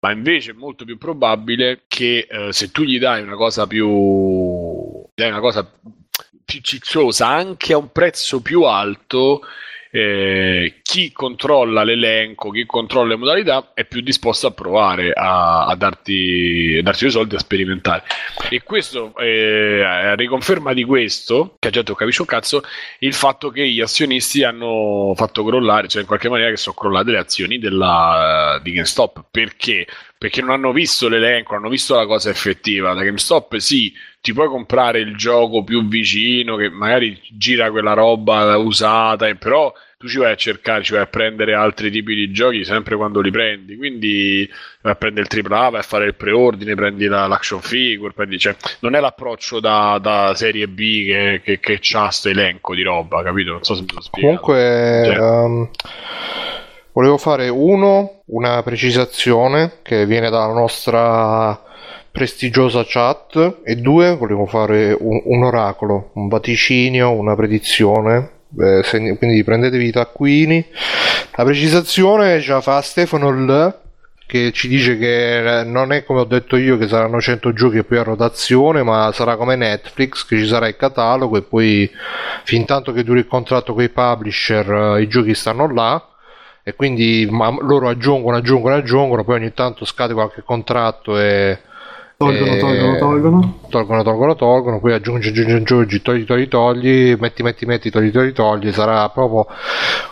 Ma 0.00 0.10
invece 0.12 0.52
è 0.52 0.54
molto 0.54 0.86
più 0.86 0.96
probabile 0.96 1.82
che 1.86 2.26
eh, 2.30 2.50
se 2.50 2.70
tu 2.70 2.82
gli 2.82 2.98
dai 2.98 3.22
una 3.22 3.34
cosa 3.34 3.66
più, 3.66 5.04
dai 5.14 5.28
una 5.28 5.40
cosa 5.40 5.70
più 6.44 6.60
cicciosa 6.62 7.28
anche 7.28 7.74
a 7.74 7.76
un 7.76 7.92
prezzo 7.92 8.40
più 8.40 8.62
alto, 8.62 9.42
eh, 9.90 10.80
chi 10.82 11.10
controlla 11.12 11.82
l'elenco, 11.82 12.50
chi 12.50 12.64
controlla 12.64 13.10
le 13.10 13.16
modalità 13.16 13.72
è 13.74 13.84
più 13.84 14.00
disposto 14.00 14.46
a 14.46 14.52
provare 14.52 15.12
a, 15.12 15.66
a 15.66 15.74
darti, 15.74 16.76
a 16.78 16.82
darti 16.82 17.04
dei 17.04 17.10
soldi 17.10 17.34
a 17.34 17.38
sperimentare. 17.38 18.04
E 18.48 18.62
questo 18.62 19.14
eh, 19.16 20.14
riconferma 20.16 20.72
di 20.72 20.84
questo, 20.84 21.56
che 21.58 21.68
a 21.68 21.70
gente 21.70 21.90
non 21.90 21.98
capisce 21.98 22.22
un 22.22 22.28
cazzo, 22.28 22.62
il 23.00 23.14
fatto 23.14 23.50
che 23.50 23.68
gli 23.68 23.80
azionisti 23.80 24.44
hanno 24.44 25.12
fatto 25.16 25.44
crollare, 25.44 25.88
cioè 25.88 26.02
in 26.02 26.06
qualche 26.06 26.28
maniera 26.28 26.50
che 26.50 26.56
sono 26.56 26.76
crollate 26.76 27.10
le 27.10 27.18
azioni 27.18 27.58
della, 27.58 28.60
di 28.62 28.72
GameStop. 28.72 29.24
Perché? 29.30 29.86
perché 30.20 30.42
non 30.42 30.50
hanno 30.50 30.72
visto 30.72 31.08
l'elenco, 31.08 31.54
non 31.54 31.62
hanno 31.62 31.70
visto 31.70 31.96
la 31.96 32.04
cosa 32.04 32.28
effettiva. 32.28 32.92
Da 32.92 33.02
GameStop 33.04 33.56
sì, 33.56 33.90
ti 34.20 34.34
puoi 34.34 34.48
comprare 34.48 35.00
il 35.00 35.16
gioco 35.16 35.64
più 35.64 35.86
vicino 35.88 36.56
che 36.56 36.68
magari 36.68 37.18
gira 37.30 37.70
quella 37.70 37.94
roba 37.94 38.56
usata, 38.58 39.32
però 39.34 39.72
tu 39.96 40.08
ci 40.08 40.18
vai 40.18 40.32
a 40.32 40.36
cercare, 40.36 40.82
ci 40.82 40.92
vai 40.92 41.02
a 41.02 41.06
prendere 41.06 41.54
altri 41.54 41.90
tipi 41.90 42.14
di 42.14 42.30
giochi 42.30 42.64
sempre 42.64 42.96
quando 42.96 43.20
li 43.20 43.30
prendi. 43.30 43.76
Quindi 43.76 44.48
vai 44.82 44.92
a 44.92 44.94
prendere 44.94 45.26
il 45.30 45.46
AAA, 45.46 45.68
vai 45.70 45.80
a 45.80 45.82
fare 45.82 46.06
il 46.06 46.14
preordine, 46.14 46.74
prendi 46.74 47.06
la, 47.06 47.26
l'action 47.26 47.60
figure, 47.60 48.12
prendi, 48.12 48.38
cioè, 48.38 48.56
non 48.80 48.94
è 48.94 49.00
l'approccio 49.00 49.58
da, 49.58 49.98
da 50.00 50.34
serie 50.34 50.68
B 50.68 51.06
che, 51.06 51.40
che, 51.42 51.60
che 51.60 51.78
c'ha 51.80 52.04
questo 52.04 52.28
elenco 52.28 52.74
di 52.74 52.82
roba, 52.82 53.22
capito? 53.22 53.52
Non 53.52 53.62
so 53.62 53.74
se 53.74 53.82
mi 53.82 53.88
sono 53.88 54.00
spiegato. 54.02 54.40
Comunque, 54.40 55.02
Cioè, 55.04 55.16
ehm, 55.16 55.70
volevo 56.92 57.16
fare 57.16 57.48
uno, 57.48 58.22
una 58.26 58.62
precisazione 58.62 59.80
che 59.82 60.04
viene 60.04 60.28
dalla 60.30 60.52
nostra 60.52 61.68
prestigiosa 62.12 62.84
chat 62.86 63.60
e 63.64 63.76
due, 63.76 64.16
volevo 64.16 64.46
fare 64.46 64.96
un, 64.98 65.20
un 65.24 65.42
oracolo, 65.44 66.10
un 66.14 66.28
vaticinio, 66.28 67.12
una 67.12 67.34
predizione. 67.36 68.30
eh, 68.58 68.82
segn- 68.82 69.16
quindi 69.16 69.44
prendetevi 69.44 69.86
i 69.86 69.92
taccuini. 69.92 70.64
La 71.36 71.44
precisazione 71.44 72.40
ce 72.40 72.52
la 72.52 72.60
fa 72.60 72.80
Stefano 72.82 73.30
L 73.30 73.78
che 74.30 74.52
ci 74.52 74.68
dice 74.68 74.96
che 74.96 75.64
non 75.66 75.90
è 75.90 76.04
come 76.04 76.20
ho 76.20 76.24
detto 76.24 76.54
io 76.56 76.78
che 76.78 76.86
saranno 76.86 77.20
100 77.20 77.52
giochi 77.52 77.78
e 77.78 77.84
poi 77.84 77.98
a 77.98 78.04
rotazione, 78.04 78.84
ma 78.84 79.10
sarà 79.12 79.34
come 79.36 79.56
Netflix 79.56 80.24
che 80.24 80.38
ci 80.38 80.46
sarà 80.46 80.68
il 80.68 80.76
catalogo 80.76 81.36
e 81.36 81.42
poi 81.42 81.90
fin 82.44 82.64
tanto 82.64 82.92
che 82.92 83.02
duri 83.02 83.18
il 83.20 83.26
contratto 83.26 83.74
con 83.74 83.82
i 83.82 83.88
publisher 83.88 84.96
eh, 84.98 85.02
i 85.02 85.08
giochi 85.08 85.34
stanno 85.34 85.72
là 85.72 86.00
e 86.62 86.74
quindi 86.74 87.26
loro 87.28 87.88
aggiungono, 87.88 88.36
aggiungono, 88.36 88.76
aggiungono, 88.76 89.24
poi 89.24 89.36
ogni 89.36 89.52
tanto 89.52 89.84
scade 89.84 90.12
qualche 90.12 90.42
contratto 90.44 91.18
e 91.18 91.58
Tolgono, 92.20 92.58
tolgono, 92.58 92.98
tolgono. 92.98 93.58
tolgono, 93.70 94.02
tolgono, 94.02 94.36
tolgono, 94.36 94.78
poi 94.78 94.92
aggiungi, 94.92 95.28
aggiungi, 95.28 95.52
aggiungi, 95.52 96.02
togli, 96.02 96.24
togli, 96.26 96.48
togli, 96.48 97.16
metti, 97.18 97.42
metti, 97.42 97.64
metti, 97.64 97.90
togli, 97.90 98.10
togli, 98.10 98.32
togli, 98.32 98.72
sarà 98.72 99.08
proprio 99.08 99.46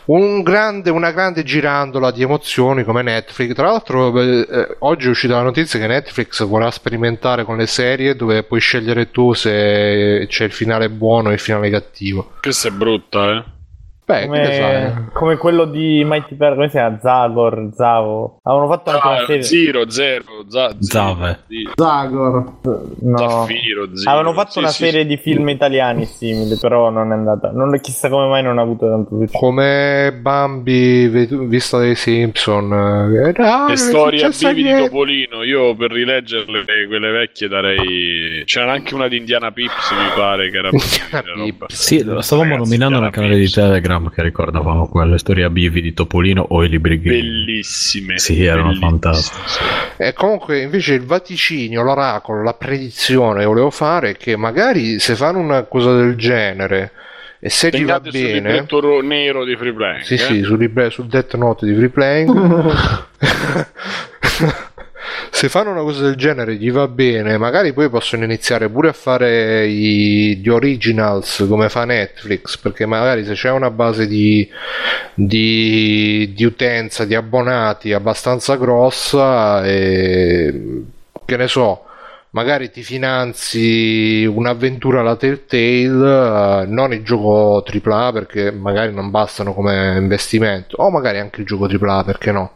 un 0.06 0.40
grande, 0.40 0.88
una 0.88 1.10
grande 1.10 1.42
girandola 1.42 2.10
di 2.10 2.22
emozioni 2.22 2.82
come 2.82 3.02
Netflix. 3.02 3.52
Tra 3.52 3.66
l'altro, 3.66 4.18
eh, 4.18 4.76
oggi 4.78 5.06
è 5.06 5.10
uscita 5.10 5.34
la 5.34 5.42
notizia 5.42 5.78
che 5.78 5.86
Netflix 5.86 6.42
vorrà 6.46 6.70
sperimentare 6.70 7.44
con 7.44 7.58
le 7.58 7.66
serie 7.66 8.16
dove 8.16 8.42
puoi 8.42 8.60
scegliere 8.60 9.10
tu 9.10 9.34
se 9.34 10.24
c'è 10.30 10.44
il 10.44 10.52
finale 10.52 10.88
buono 10.88 11.28
e 11.28 11.34
il 11.34 11.40
finale 11.40 11.68
cattivo. 11.68 12.36
questa 12.40 12.68
è 12.68 12.70
brutta, 12.70 13.32
eh. 13.32 13.57
Beh, 14.08 14.26
ne 14.26 14.44
sai? 14.54 14.84
Come, 14.92 15.10
come 15.12 15.36
quello 15.36 15.64
di 15.66 16.02
Mighty 16.02 16.34
Bear, 16.34 16.54
come 16.54 16.68
si 16.68 16.76
chiama? 16.76 16.98
Zagor, 16.98 17.68
Zavo. 17.74 18.38
Avevano 18.42 18.70
fatto 18.72 18.90
anche 18.90 19.06
una 19.06 19.16
Ah, 19.18 19.26
serie. 19.26 19.42
Zero, 19.42 19.90
zero, 19.90 20.24
za- 20.48 20.74
Zave. 20.78 21.40
Zagor. 21.74 22.52
No. 23.02 23.16
Zaffiro, 23.18 23.94
zero. 23.94 24.10
Avevano 24.10 24.32
fatto 24.32 24.50
Sì, 24.52 24.58
una 24.60 24.68
sì, 24.68 24.84
serie 24.84 25.02
sì. 25.02 25.06
di 25.08 25.16
film 25.18 25.48
italiani 25.50 26.06
simili, 26.06 26.56
però 26.58 26.88
non 26.88 27.10
è 27.12 27.14
andata. 27.14 27.50
Non 27.52 27.78
chissà 27.82 28.08
come 28.08 28.28
mai 28.28 28.42
non 28.42 28.56
ha 28.58 28.62
avuto 28.62 28.88
tanto 28.88 29.14
successo. 29.18 29.38
Come 29.38 30.18
Bambi 30.20 31.08
vista 31.08 31.76
dai 31.76 31.94
Simpson. 31.94 32.72
eh, 33.36 33.42
ah, 33.42 33.66
Le 33.66 33.72
è 33.74 33.76
storie 33.76 34.24
a 34.24 34.30
bivi 34.30 34.62
di. 34.62 34.72
Topolino, 34.84 35.42
io 35.42 35.74
per 35.76 35.90
rileggerle 35.92 36.64
quelle 36.86 37.10
vecchie 37.10 37.48
darei. 37.48 38.42
C'era 38.46 38.72
anche 38.72 38.94
una 38.94 39.06
di 39.08 39.18
Indiana 39.18 39.52
Pips, 39.52 39.90
mi 39.92 40.08
pare, 40.16 40.50
che 40.50 40.56
era 40.56 40.70
Indiana. 40.72 41.44
Pips. 41.44 41.74
Sì, 41.74 42.02
lo 42.02 42.22
stavamo 42.22 42.52
Ragazzi, 42.52 42.70
nominando 42.70 43.00
nel 43.00 43.10
canale 43.10 43.34
di 43.34 43.40
Pips. 43.42 43.52
Telegram 43.98 44.10
che 44.10 44.22
ricordavamo 44.22 44.88
quelle 44.88 45.18
storie 45.18 45.44
a 45.44 45.50
bivi 45.50 45.80
di 45.80 45.92
Topolino 45.92 46.44
o 46.48 46.62
i 46.64 46.68
libri 46.68 47.00
game. 47.00 47.16
Bellissime. 47.20 48.18
Sì, 48.18 48.44
erano 48.44 48.68
bellissime. 48.68 48.88
fantastiche. 48.90 49.42
E 49.96 50.12
comunque 50.12 50.60
invece 50.60 50.94
il 50.94 51.04
vaticinio, 51.04 51.82
l'oracolo, 51.82 52.42
la 52.42 52.54
predizione 52.54 53.40
che 53.40 53.46
volevo 53.46 53.70
fare 53.70 54.10
è 54.10 54.16
che 54.16 54.36
magari 54.36 54.98
se 54.98 55.14
fanno 55.16 55.38
una 55.38 55.64
cosa 55.64 55.94
del 55.96 56.14
genere 56.16 56.92
e 57.40 57.50
se 57.50 57.68
gli 57.68 57.84
va 57.84 58.00
Tentate 58.00 58.10
sul 58.10 58.20
bene, 58.20 58.34
libretto 58.34 58.80
ro- 58.80 59.00
nero 59.00 59.44
di 59.44 59.56
Free 59.56 59.72
Playing. 59.72 60.02
sì 60.02 60.14
eh? 60.14 60.18
sì, 60.18 60.42
sul, 60.42 60.58
libre- 60.58 60.90
sul 60.90 61.06
Death 61.06 61.34
Note 61.36 61.66
di 61.66 61.74
Free 61.74 61.88
Playing, 61.88 62.32
se 65.30 65.48
fanno 65.48 65.70
una 65.70 65.82
cosa 65.82 66.02
del 66.04 66.16
genere 66.16 66.54
gli 66.56 66.70
va 66.70 66.88
bene, 66.88 67.38
magari 67.38 67.72
poi 67.72 67.88
possono 67.88 68.24
iniziare 68.24 68.68
pure 68.68 68.88
a 68.88 68.92
fare 68.92 69.66
i- 69.66 70.36
gli 70.36 70.48
originals 70.48 71.44
come 71.48 71.68
fa 71.68 71.84
Netflix, 71.84 72.56
perché 72.58 72.86
magari 72.86 73.24
se 73.24 73.34
c'è 73.34 73.50
una 73.50 73.70
base 73.70 74.06
di, 74.06 74.48
di, 75.14 76.32
di 76.34 76.44
utenza, 76.44 77.04
di 77.04 77.14
abbonati 77.14 77.92
abbastanza 77.92 78.56
grossa, 78.56 79.64
e, 79.66 80.82
che 81.24 81.36
ne 81.36 81.48
so, 81.48 81.84
magari 82.30 82.70
ti 82.70 82.82
finanzi 82.82 84.24
un'avventura 84.24 85.00
alla 85.00 85.16
Telltale, 85.16 86.62
eh, 86.62 86.66
non 86.66 86.92
il 86.92 87.02
gioco 87.02 87.62
AAA 87.62 88.12
perché 88.12 88.50
magari 88.50 88.92
non 88.92 89.10
bastano 89.10 89.52
come 89.54 89.96
investimento, 89.98 90.76
o 90.78 90.90
magari 90.90 91.18
anche 91.18 91.40
il 91.40 91.46
gioco 91.46 91.66
AAA 91.66 92.04
perché 92.04 92.32
no. 92.32 92.52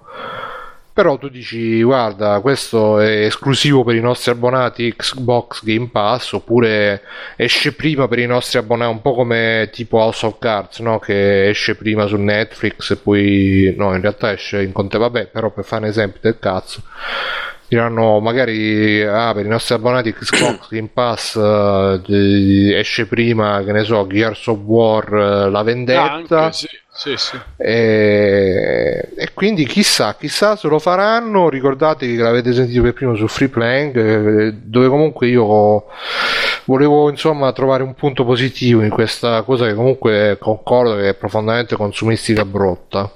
Però 0.94 1.16
tu 1.16 1.28
dici, 1.30 1.82
guarda, 1.82 2.40
questo 2.40 3.00
è 3.00 3.24
esclusivo 3.24 3.82
per 3.82 3.94
i 3.94 4.00
nostri 4.00 4.30
abbonati 4.30 4.94
Xbox 4.94 5.64
Game 5.64 5.88
Pass, 5.90 6.32
oppure 6.32 7.02
esce 7.36 7.72
prima 7.72 8.06
per 8.08 8.18
i 8.18 8.26
nostri 8.26 8.58
abbonati, 8.58 8.92
un 8.92 9.00
po' 9.00 9.14
come 9.14 9.70
tipo 9.72 9.96
House 9.96 10.26
of 10.26 10.38
Cards, 10.38 10.80
no? 10.80 10.98
Che 10.98 11.48
esce 11.48 11.76
prima 11.76 12.06
su 12.06 12.16
Netflix 12.16 12.90
e 12.90 12.96
poi, 12.96 13.74
no, 13.74 13.94
in 13.94 14.02
realtà 14.02 14.32
esce 14.32 14.60
in 14.62 14.72
conte, 14.72 14.98
vabbè, 14.98 15.28
però 15.28 15.50
per 15.50 15.64
fare 15.64 15.84
un 15.84 15.88
esempio 15.88 16.20
del 16.22 16.38
cazzo, 16.38 16.82
diranno 17.68 18.20
magari, 18.20 19.02
ah, 19.02 19.32
per 19.32 19.46
i 19.46 19.48
nostri 19.48 19.74
abbonati 19.74 20.12
Xbox 20.12 20.68
Game 20.68 20.90
Pass 20.92 21.36
eh, 21.36 22.76
esce 22.78 23.06
prima, 23.06 23.62
che 23.64 23.72
ne 23.72 23.84
so, 23.84 24.06
Gears 24.06 24.46
of 24.48 24.58
War, 24.64 25.04
eh, 25.14 25.50
la 25.50 25.58
Ah, 25.60 25.62
vendetta. 25.62 26.40
anche, 26.42 26.52
sì, 26.52 26.68
sì, 26.94 27.16
sì. 27.16 27.38
E, 27.56 29.08
e 29.16 29.32
quindi 29.32 29.64
chissà, 29.64 30.14
chissà 30.14 30.56
se 30.56 30.68
lo 30.68 30.78
faranno. 30.78 31.48
Ricordatevi 31.48 32.16
che 32.16 32.22
l'avete 32.22 32.52
sentito 32.52 32.82
per 32.82 32.92
primo 32.92 33.16
su 33.16 33.26
Free 33.28 33.48
Playing, 33.48 33.96
eh, 33.96 34.52
dove 34.52 34.88
comunque 34.88 35.26
io 35.26 35.86
volevo 36.66 37.08
insomma 37.08 37.50
trovare 37.52 37.82
un 37.82 37.94
punto 37.94 38.24
positivo 38.24 38.82
in 38.82 38.90
questa 38.90 39.42
cosa 39.42 39.66
che 39.66 39.74
comunque 39.74 40.36
concordo 40.38 40.96
che 40.96 41.08
è 41.08 41.14
profondamente 41.14 41.76
consumistica 41.76 42.44
brotta. 42.44 43.10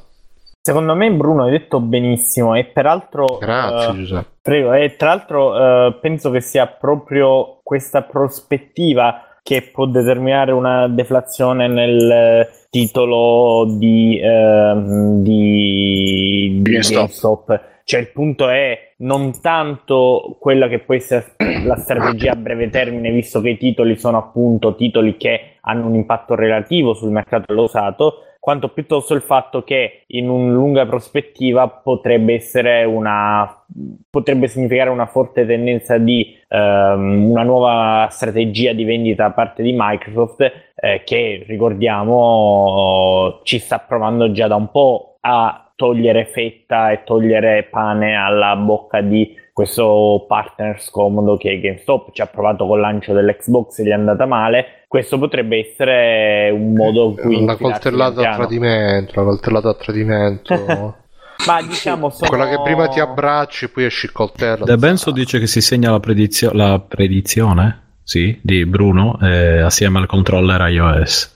Secondo 0.62 0.96
me, 0.96 1.12
Bruno, 1.12 1.44
hai 1.44 1.52
detto 1.52 1.78
benissimo. 1.78 2.56
E 2.56 2.64
peraltro. 2.64 3.38
Grazie 3.38 3.90
eh, 3.90 3.94
Giuseppe. 3.94 4.26
Prego, 4.42 4.72
e 4.72 4.96
tra 4.96 5.08
l'altro 5.10 5.56
eh, 5.56 5.98
penso 6.00 6.30
che 6.30 6.40
sia 6.40 6.66
proprio 6.66 7.60
questa 7.62 8.02
prospettiva 8.02 9.25
che 9.46 9.62
può 9.62 9.86
determinare 9.86 10.50
una 10.50 10.88
deflazione 10.88 11.68
nel 11.68 12.10
eh, 12.10 12.48
titolo 12.68 13.76
di, 13.78 14.18
ehm, 14.20 15.22
di, 15.22 16.54
di 16.56 16.62
GameStop. 16.62 16.96
GameStop. 16.96 17.60
Cioè 17.84 18.00
il 18.00 18.10
punto 18.10 18.48
è 18.48 18.94
non 18.98 19.40
tanto 19.40 20.36
quella 20.40 20.66
che 20.66 20.80
può 20.80 20.96
essere 20.96 21.36
la 21.64 21.76
strategia 21.76 22.32
a 22.32 22.34
breve 22.34 22.70
termine, 22.70 23.12
visto 23.12 23.40
che 23.40 23.50
i 23.50 23.56
titoli 23.56 23.96
sono 23.96 24.18
appunto 24.18 24.74
titoli 24.74 25.16
che 25.16 25.58
hanno 25.60 25.86
un 25.86 25.94
impatto 25.94 26.34
relativo 26.34 26.94
sul 26.94 27.12
mercato 27.12 27.44
dell'usato, 27.46 28.22
quanto 28.46 28.68
piuttosto 28.68 29.12
il 29.12 29.22
fatto 29.22 29.64
che 29.64 30.04
in 30.06 30.28
una 30.28 30.52
lunga 30.52 30.86
prospettiva 30.86 31.66
potrebbe 31.66 32.34
essere 32.34 32.84
una 32.84 33.64
potrebbe 34.08 34.46
significare 34.46 34.88
una 34.88 35.06
forte 35.06 35.44
tendenza 35.44 35.98
di 35.98 36.32
ehm, 36.46 37.28
una 37.28 37.42
nuova 37.42 38.06
strategia 38.08 38.72
di 38.72 38.84
vendita 38.84 39.24
da 39.24 39.32
parte 39.32 39.64
di 39.64 39.74
Microsoft 39.76 40.42
eh, 40.76 41.02
che 41.04 41.44
ricordiamo 41.44 43.40
ci 43.42 43.58
sta 43.58 43.80
provando 43.80 44.30
già 44.30 44.46
da 44.46 44.54
un 44.54 44.70
po' 44.70 45.16
a 45.22 45.72
togliere 45.74 46.26
fetta 46.26 46.92
e 46.92 47.02
togliere 47.02 47.64
pane 47.64 48.14
alla 48.14 48.54
bocca 48.54 49.00
di 49.00 49.34
questo 49.52 50.24
partner 50.28 50.80
scomodo 50.80 51.36
che 51.36 51.50
è 51.50 51.58
GameStop 51.58 52.12
ci 52.12 52.22
ha 52.22 52.26
provato 52.26 52.64
col 52.64 52.78
lancio 52.78 53.12
dell'Xbox 53.12 53.80
e 53.80 53.82
gli 53.82 53.88
è 53.88 53.92
andata 53.92 54.24
male 54.24 54.75
questo 54.86 55.18
potrebbe 55.18 55.58
essere 55.58 56.50
un 56.50 56.72
modo 56.72 57.10
in 57.10 57.16
cui 57.16 57.42
Una 57.42 57.56
coltellata 57.56 58.30
a 58.30 58.34
tradimento, 58.36 59.20
una 59.20 59.30
coltellata 59.30 59.68
a 59.70 59.74
tradimento. 59.74 60.96
ma 61.46 61.62
diciamo 61.62 62.08
sono... 62.10 62.28
Quella 62.28 62.48
che 62.48 62.60
prima 62.62 62.88
ti 62.88 63.00
abbracci 63.00 63.66
e 63.66 63.68
poi 63.68 63.84
esci 63.84 64.06
il 64.06 64.12
coltello. 64.12 64.64
De 64.64 64.76
Benso 64.76 65.10
dice 65.10 65.38
che 65.38 65.46
si 65.46 65.60
segna 65.60 65.90
la, 65.90 66.00
predizio- 66.00 66.52
la 66.52 66.78
predizione 66.80 67.82
sì, 68.02 68.38
di 68.40 68.64
Bruno 68.64 69.18
eh, 69.20 69.60
assieme 69.60 69.98
al 69.98 70.06
controller 70.06 70.68
iOS. 70.70 71.35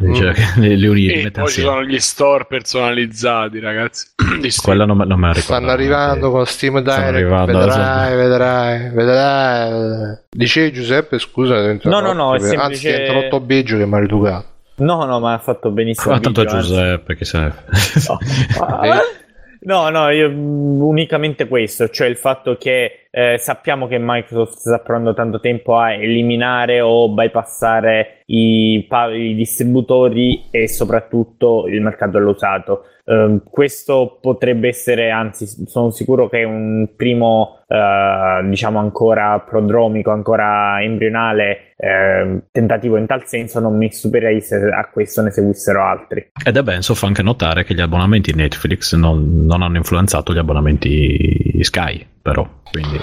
Dice 0.00 0.32
che 0.32 0.42
li, 0.56 0.76
li 0.76 0.86
uni- 0.86 1.06
li 1.06 1.12
E 1.20 1.22
mette 1.24 1.40
poi 1.40 1.50
ci 1.50 1.60
sono 1.60 1.82
gli 1.84 1.98
store 1.98 2.46
personalizzati, 2.46 3.60
ragazzi. 3.60 4.08
Quella 4.62 4.84
non 4.84 4.96
me, 4.96 5.04
non 5.06 5.18
me 5.20 5.28
la 5.28 5.32
ricordo. 5.32 5.54
Stanno 5.54 5.70
arrivando 5.70 6.30
con 6.30 6.46
Steam 6.46 6.80
Direct, 6.80 6.98
arrivando, 6.98 7.58
vedrai, 7.58 7.68
esatto. 7.68 8.16
vedrai, 8.16 8.90
vedrai. 8.90 10.18
Dicevi 10.30 10.72
Giuseppe, 10.72 11.18
scusa, 11.18 11.72
No, 11.82 12.00
no, 12.00 12.12
no, 12.12 12.34
è 12.34 12.38
che- 12.38 12.44
anzi 12.44 12.50
ti 12.50 12.56
semplice- 12.56 12.94
ha 12.94 12.98
interrotto 13.06 13.40
Biggio 13.40 13.76
che 13.76 13.86
mi 13.86 13.94
ha 13.94 13.98
rieducato. 13.98 14.46
no 14.78 15.04
no 15.06 15.20
ma 15.20 15.32
ha 15.32 15.38
fatto 15.38 15.70
benissimo 15.70 16.12
Ma 16.14 16.20
tanto 16.20 16.42
Biggio, 16.42 16.56
anzi. 16.56 16.68
Giuseppe, 16.68 17.16
che 17.16 17.24
se 17.24 17.38
ne 17.38 17.54
Ah, 18.60 19.00
No, 19.60 19.88
no, 19.88 20.10
io, 20.10 20.30
mh, 20.30 20.82
unicamente 20.82 21.48
questo, 21.48 21.88
cioè 21.88 22.08
il 22.08 22.16
fatto 22.16 22.56
che 22.56 23.06
eh, 23.10 23.38
sappiamo 23.38 23.86
che 23.86 23.98
Microsoft 23.98 24.58
sta 24.58 24.78
provando 24.78 25.14
tanto 25.14 25.40
tempo 25.40 25.76
a 25.76 25.92
eliminare 25.92 26.80
o 26.80 27.08
bypassare 27.08 28.22
i, 28.26 28.86
i 28.86 29.34
distributori 29.34 30.44
e 30.50 30.68
soprattutto 30.68 31.66
il 31.68 31.80
mercato 31.80 32.18
dell'usato. 32.18 32.84
Ehm, 33.08 33.42
questo 33.48 34.18
potrebbe 34.20 34.66
essere, 34.68 35.10
anzi, 35.10 35.46
sono 35.66 35.90
sicuro 35.90 36.28
che 36.28 36.40
è 36.40 36.44
un 36.44 36.88
primo, 36.96 37.60
eh, 37.68 38.40
diciamo, 38.48 38.80
ancora 38.80 39.38
prodromico, 39.40 40.10
ancora 40.10 40.82
embrionale 40.82 41.74
eh, 41.76 42.42
tentativo 42.50 42.96
in 42.96 43.06
tal 43.06 43.24
senso. 43.26 43.60
Non 43.60 43.76
mi 43.76 43.90
stupirei 43.92 44.40
se 44.40 44.56
a 44.56 44.88
questo 44.92 45.22
ne 45.22 45.30
seguissero 45.30 45.84
altri. 45.84 46.32
Ed 46.44 46.56
è 46.56 46.62
Benzo 46.62 46.94
fa 46.94 47.06
anche 47.06 47.22
notare 47.22 47.62
che 47.64 47.74
gli 47.74 47.80
abbonamenti 47.80 48.34
Netflix 48.34 48.94
non, 48.96 49.44
non 49.46 49.62
hanno 49.62 49.76
influenzato 49.76 50.32
gli 50.34 50.38
abbonamenti 50.38 51.62
Sky, 51.62 52.04
però. 52.20 52.44
Quindi 52.72 52.98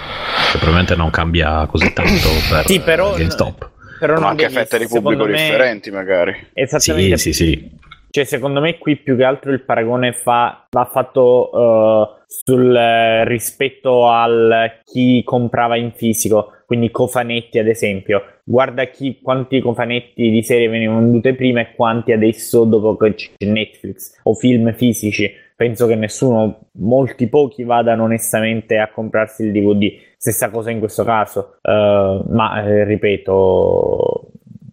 probabilmente 0.51 0.95
non 0.97 1.09
cambia 1.11 1.65
così 1.67 1.93
tanto 1.93 2.27
per 2.51 2.65
Sì, 2.65 2.81
però- 2.81 3.15
GameStop. 3.15 3.71
Però 3.99 4.15
Ma 4.15 4.19
non 4.19 4.29
anche 4.31 4.49
fette 4.49 4.79
di 4.79 4.87
pubblico 4.87 5.23
me- 5.23 5.31
differenti, 5.31 5.89
magari. 5.89 6.35
Esattamente. 6.51 7.17
Sì, 7.17 7.31
sì, 7.31 7.45
sì. 7.45 7.71
Cioè, 8.15 8.25
secondo 8.25 8.61
me 8.61 8.77
qui 8.77 8.95
più 8.97 9.17
che 9.17 9.23
altro 9.23 9.51
il 9.51 9.63
paragone 9.63 10.13
fa, 10.13 10.67
va 10.69 10.85
fatto 10.85 11.49
eh, 11.51 12.23
sul 12.27 12.75
eh, 12.75 13.27
rispetto 13.27 14.07
al 14.07 14.81
chi 14.83 15.23
comprava 15.23 15.77
in 15.77 15.93
fisico, 15.93 16.51
quindi 16.67 16.91
cofanetti 16.91 17.57
ad 17.57 17.67
esempio. 17.67 18.21
Guarda 18.43 18.85
chi, 18.85 19.19
quanti 19.19 19.61
cofanetti 19.61 20.29
di 20.29 20.43
serie 20.43 20.67
venivano 20.69 20.99
vendute 20.99 21.33
prima 21.33 21.61
e 21.61 21.73
quanti 21.73 22.11
adesso 22.11 22.65
dopo 22.65 22.95
che 22.97 23.15
c'è 23.15 23.31
Netflix 23.47 24.19
o 24.21 24.35
film 24.35 24.71
fisici. 24.75 25.31
Penso 25.55 25.87
che 25.87 25.95
nessuno, 25.95 26.67
molti 26.73 27.27
pochi 27.27 27.63
vadano 27.63 28.03
onestamente 28.03 28.77
a 28.77 28.91
comprarsi 28.91 29.43
il 29.43 29.51
DVD. 29.51 29.91
Stessa 30.17 30.51
cosa 30.51 30.69
in 30.69 30.77
questo 30.77 31.03
caso, 31.03 31.57
Eh, 31.63 32.21
ma 32.27 32.63
eh, 32.63 32.83
ripeto, 32.83 34.21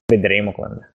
vedremo 0.05 0.53
andrà. 0.59 0.93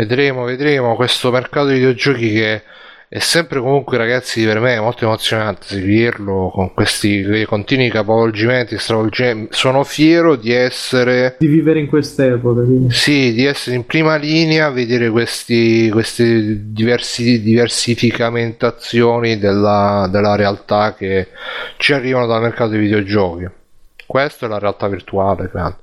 Vedremo, 0.00 0.44
vedremo 0.44 0.96
questo 0.96 1.30
mercato 1.30 1.66
di 1.66 1.74
videogiochi 1.74 2.32
che 2.32 2.62
è 3.06 3.18
sempre 3.18 3.60
comunque 3.60 3.98
ragazzi 3.98 4.42
per 4.46 4.58
me 4.58 4.80
molto 4.80 5.04
emozionante 5.04 5.66
seguirlo 5.66 6.50
con 6.54 6.72
questi 6.72 7.44
continui 7.46 7.90
capovolgimenti 7.90 8.78
stravolgenti. 8.78 9.48
Sono 9.50 9.84
fiero 9.84 10.36
di 10.36 10.52
essere 10.52 11.36
Di 11.38 11.48
vivere 11.48 11.80
in 11.80 11.86
quest'epoca. 11.86 12.62
quindi. 12.62 12.94
sì, 12.94 13.34
di 13.34 13.44
essere 13.44 13.76
in 13.76 13.84
prima 13.84 14.16
linea, 14.16 14.70
vedere 14.70 15.10
questi, 15.10 15.90
queste 15.90 16.72
diversi, 16.72 17.42
diversificamentazioni 17.42 19.38
della, 19.38 20.08
della 20.10 20.34
realtà 20.34 20.94
che 20.94 21.28
ci 21.76 21.92
arrivano 21.92 22.26
dal 22.26 22.40
mercato 22.40 22.70
dei 22.70 22.80
videogiochi. 22.80 23.46
Questa 24.06 24.46
è 24.46 24.48
la 24.48 24.58
realtà 24.58 24.88
virtuale, 24.88 25.50
credo. 25.50 25.76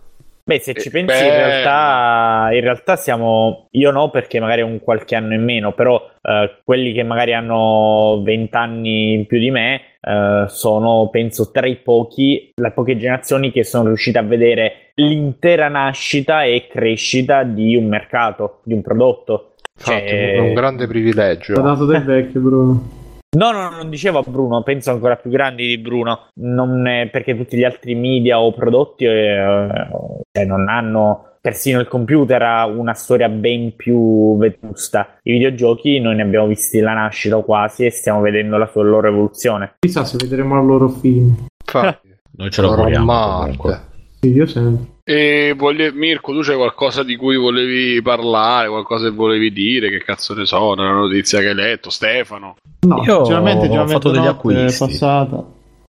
Beh, 0.48 0.60
se 0.60 0.74
ci 0.76 0.88
Eh, 0.88 0.92
pensi, 0.92 1.24
in 1.26 1.30
bello. 1.30 1.46
realtà, 1.46 2.48
in 2.54 2.62
realtà 2.62 2.96
siamo. 2.96 3.68
Io 3.72 3.92
no, 3.92 4.10
perché 4.10 4.40
magari 4.40 4.62
ho 4.62 4.66
un 4.66 4.80
qualche 4.80 5.16
anno 5.18 5.34
in 5.34 5.44
meno, 5.44 5.74
però 5.74 6.02
eh, 6.22 6.60
quelli 6.64 6.94
che 6.94 7.04
magari 7.04 7.34
hanno 7.34 8.22
20 8.24 8.56
anni 8.56 9.12
in 9.12 9.26
più 9.26 9.40
di 9.40 9.52
me 9.52 9.82
eh, 10.02 10.46
sono, 10.48 11.10
penso, 11.12 11.52
tra 11.52 11.68
i 11.68 11.76
pochi, 11.76 12.54
le 12.56 12.72
poche 12.72 12.96
generazioni 12.98 13.52
che 13.52 13.66
sono 13.66 13.88
riuscite 13.88 14.20
a 14.20 14.24
vedere 14.24 14.92
l'intera 14.96 15.68
nascita 15.68 16.44
e 16.44 16.68
crescita 16.72 17.44
di 17.44 17.76
un 17.76 17.88
mercato, 17.88 18.62
di 18.64 18.74
un 18.74 18.82
prodotto. 18.82 19.52
Infatti, 19.78 20.08
Cioè- 20.08 20.32
è 20.32 20.40
un 20.40 20.54
grande 20.54 20.88
privilegio. 20.88 21.60
dato 21.60 21.86
del 21.86 22.04
vecchio, 22.06 22.40
Bruno. 22.40 22.90
No, 23.36 23.52
no, 23.52 23.70
non 23.70 23.90
dicevo 23.90 24.20
a 24.20 24.24
Bruno, 24.26 24.64
penso 24.64 24.92
ancora 24.92 25.18
più 25.18 25.30
grandi 25.30 25.68
di 25.68 25.78
Bruno, 25.78 26.30
non 26.36 26.88
è 26.88 27.10
perché 27.10 27.36
tutti 27.36 27.58
gli 27.58 27.66
altri 27.66 27.94
media 27.94 28.40
o 28.40 28.54
prodotti 28.54 29.04
eh, 29.04 29.88
cioè 30.32 30.46
non 30.46 30.70
hanno, 30.70 31.34
persino 31.42 31.80
il 31.82 31.88
computer 31.88 32.42
ha 32.42 32.66
una 32.66 32.94
storia 32.94 33.28
ben 33.28 33.76
più 33.76 34.38
vetusta. 34.38 35.20
I 35.24 35.34
videogiochi 35.34 36.00
noi 36.00 36.16
ne 36.16 36.22
abbiamo 36.22 36.48
visti 36.48 36.80
la 36.80 36.94
nascita 36.94 37.36
o 37.38 37.44
quasi 37.44 37.86
e 37.86 37.92
stiamo 37.92 38.22
vedendo 38.22 38.58
la 38.58 38.68
sua 38.68 38.84
loro 38.84 39.10
evoluzione. 39.10 39.76
Chissà 39.80 40.06
se 40.06 40.18
vedremo 40.18 40.58
il 40.60 40.66
loro 40.66 40.88
film. 40.88 41.48
Infatti, 41.66 42.16
Noi 42.38 42.50
ce 42.50 42.62
lo 42.62 42.74
comunque. 42.74 43.87
Sì, 44.20 44.32
io 44.34 44.46
sempre. 44.48 44.96
E 45.04 45.54
voglie- 45.56 45.92
Mirko, 45.94 46.34
tu 46.34 46.40
c'è 46.42 46.56
qualcosa 46.56 47.04
di 47.04 47.16
cui 47.16 47.38
volevi 47.38 48.02
parlare, 48.02 48.68
qualcosa 48.68 49.08
che 49.10 49.16
volevi 49.16 49.52
dire? 49.54 49.90
Che 49.90 50.04
cazzo 50.04 50.34
ne 50.34 50.46
so, 50.46 50.72
una 50.72 50.92
notizia 50.92 51.40
che 51.40 51.50
hai 51.50 51.56
letto? 51.56 51.90
Stefano? 51.90 52.56
No, 52.82 53.04
Io 53.06 53.24
sinceramente 53.24 53.68
ho 53.78 53.88
fatto 53.88 54.12
degli 54.12 54.24
è 54.24 54.28
acquisti. 54.28 54.78
passata. 54.86 55.44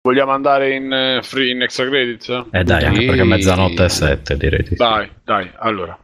Vogliamo 0.03 0.33
andare 0.33 0.75
in, 0.75 0.93
eh, 0.93 1.21
free, 1.23 1.51
in 1.51 1.63
extra 1.63 1.87
credits? 1.89 2.29
Eh 2.51 2.63
dai, 2.63 2.85
anche 2.85 3.01
Sì. 3.01 3.07
perché 3.07 3.25
mezzanotte 3.25 3.85
e 3.85 3.89
sette 3.89 4.37
direi 4.37 4.61
di 4.61 4.69
sì. 4.69 4.75
Dai, 4.77 5.09
dai, 5.25 5.51
allora. 5.59 5.99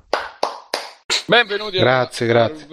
Benvenuti 1.27 1.79
Grazie, 1.79 2.31
alla 2.31 2.49
grazie. 2.49 2.67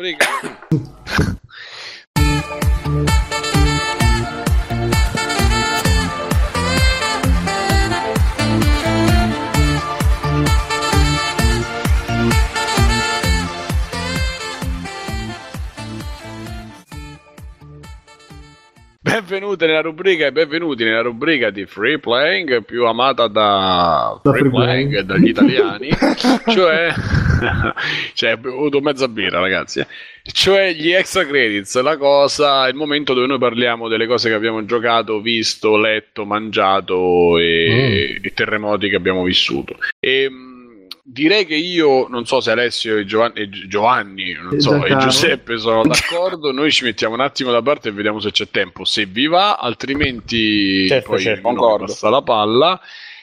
Rubrica. 19.30 19.38
Benvenuti 19.38 19.65
nella 19.65 19.81
rubrica 19.81 20.26
e 20.26 20.31
benvenuti 20.31 20.84
nella 20.84 21.01
rubrica 21.01 21.49
di 21.51 21.65
Free 21.65 21.99
Playing 21.99 22.64
più 22.65 22.85
amata 22.85 23.27
da, 23.27 24.19
Da 24.23 24.31
Free 24.31 24.49
Free 24.49 24.51
Playing 24.51 24.97
e 24.97 25.03
dagli 25.03 25.27
italiani, 25.27 25.89
cioè, 26.49 26.93
cioè, 28.14 28.34
ho 28.34 28.38
bevuto 28.38 28.81
mezza 28.81 29.07
birra 29.07 29.39
ragazzi, 29.39 29.85
cioè 30.23 30.73
gli 30.73 30.91
extra 30.91 31.26
credits, 31.26 31.80
la 31.81 31.97
cosa, 31.97 32.68
il 32.68 32.76
momento 32.76 33.14
dove 33.14 33.27
noi 33.27 33.38
parliamo 33.38 33.88
delle 33.88 34.07
cose 34.07 34.30
che 34.30 34.35
abbiamo 34.35 34.65
giocato, 34.65 35.22
visto, 35.22 35.77
letto, 35.77 36.26
mangiato 36.26 37.38
e, 37.38 38.19
e 38.22 38.34
terremoti 38.34 38.89
che 38.89 38.95
abbiamo 38.95 39.23
vissuto. 39.23 39.77
E, 39.99 40.30
mh, 40.30 40.48
direi 41.11 41.45
che 41.45 41.56
io, 41.56 42.07
non 42.07 42.26
so 42.26 42.40
se 42.40 42.52
Alessio 42.52 42.98
e 42.98 43.06
Giovanni, 43.06 43.34
e 43.36 43.49
Gi- 43.49 43.68
Giovanni, 43.68 44.34
non 44.34 44.60
so, 44.60 44.76
e 44.76 44.80
Giancarlo. 44.80 45.03
Giuseppe 45.03 45.57
sono 45.57 45.84
d'accordo, 45.88 46.52
noi 46.52 46.72
ci 46.72 46.84
mettiamo 46.84 47.15
un 47.15 47.22
attimo 47.22 47.52
da 47.52 47.61
parte 47.61 47.90
e 47.90 47.91
vediamo 47.91 48.19
se 48.19 48.31
c'è 48.31 48.49
tempo, 48.49 48.86
se 48.86 49.06
vi 49.06 49.27
va, 49.27 49.56
altrimenti 49.56 50.88
Certo, 50.88 51.10
poi 51.10 51.19
certo, 51.19 51.77
passa 51.77 52.10
la 52.10 52.22
palla 52.22 52.80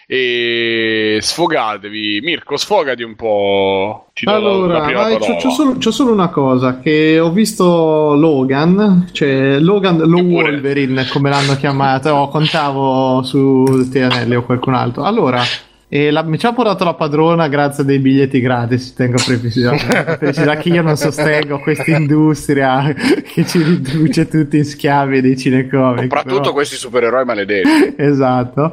e 0.09 1.19
sfogatevi. 1.21 2.21
Mirko, 2.23 2.57
sfogati 2.57 3.03
un 3.03 3.17
po'. 3.17 4.07
Allora, 4.25 4.89
la 4.91 5.19
c'ho, 5.19 5.51
solo, 5.51 5.77
c'ho 5.79 5.91
solo 5.91 6.13
una 6.13 6.29
cosa, 6.29 6.79
che 6.79 7.19
ho 7.19 7.31
visto 7.31 8.15
Logan, 8.15 9.09
cioè 9.13 9.59
Logan 9.59 9.99
lo 9.99 10.19
pure. 10.19 10.51
Wolverine 10.51 11.07
come 11.09 11.29
l'hanno 11.29 11.57
chiamato, 11.57 12.11
o 12.11 12.29
contavo 12.29 13.23
su 13.25 13.89
Tianelli 13.91 14.37
o 14.37 14.45
qualcun 14.45 14.75
altro. 14.75 15.03
Allora, 15.03 15.43
e 15.89 16.11
la- 16.11 16.23
mi 16.25 16.37
ci 16.39 16.47
ha 16.47 16.53
portato 16.53 16.83
la 16.85 16.95
padrona 16.95 17.47
grazie 17.49 17.83
a 17.83 17.87
dei 17.87 17.99
biglietti 18.01 18.41
gratis, 18.41 18.93
tengo 18.95 19.17
a 19.17 19.23
precisare, 19.25 20.19
che 20.61 20.69
io 20.69 20.83
non 20.83 20.97
sostengo 20.97 21.61
questa 21.61 21.91
industria 21.97 22.93
che 22.93 23.47
ci 23.47 23.63
riduce 23.63 24.27
tutti 24.29 24.57
in 24.57 24.65
schiavi 24.65 25.21
dei 25.21 25.37
cinecomic. 25.37 26.03
Soprattutto 26.03 26.41
però- 26.41 26.53
questi 26.53 26.77
supereroi 26.77 27.25
maledetti. 27.25 27.95
Esatto, 28.07 28.73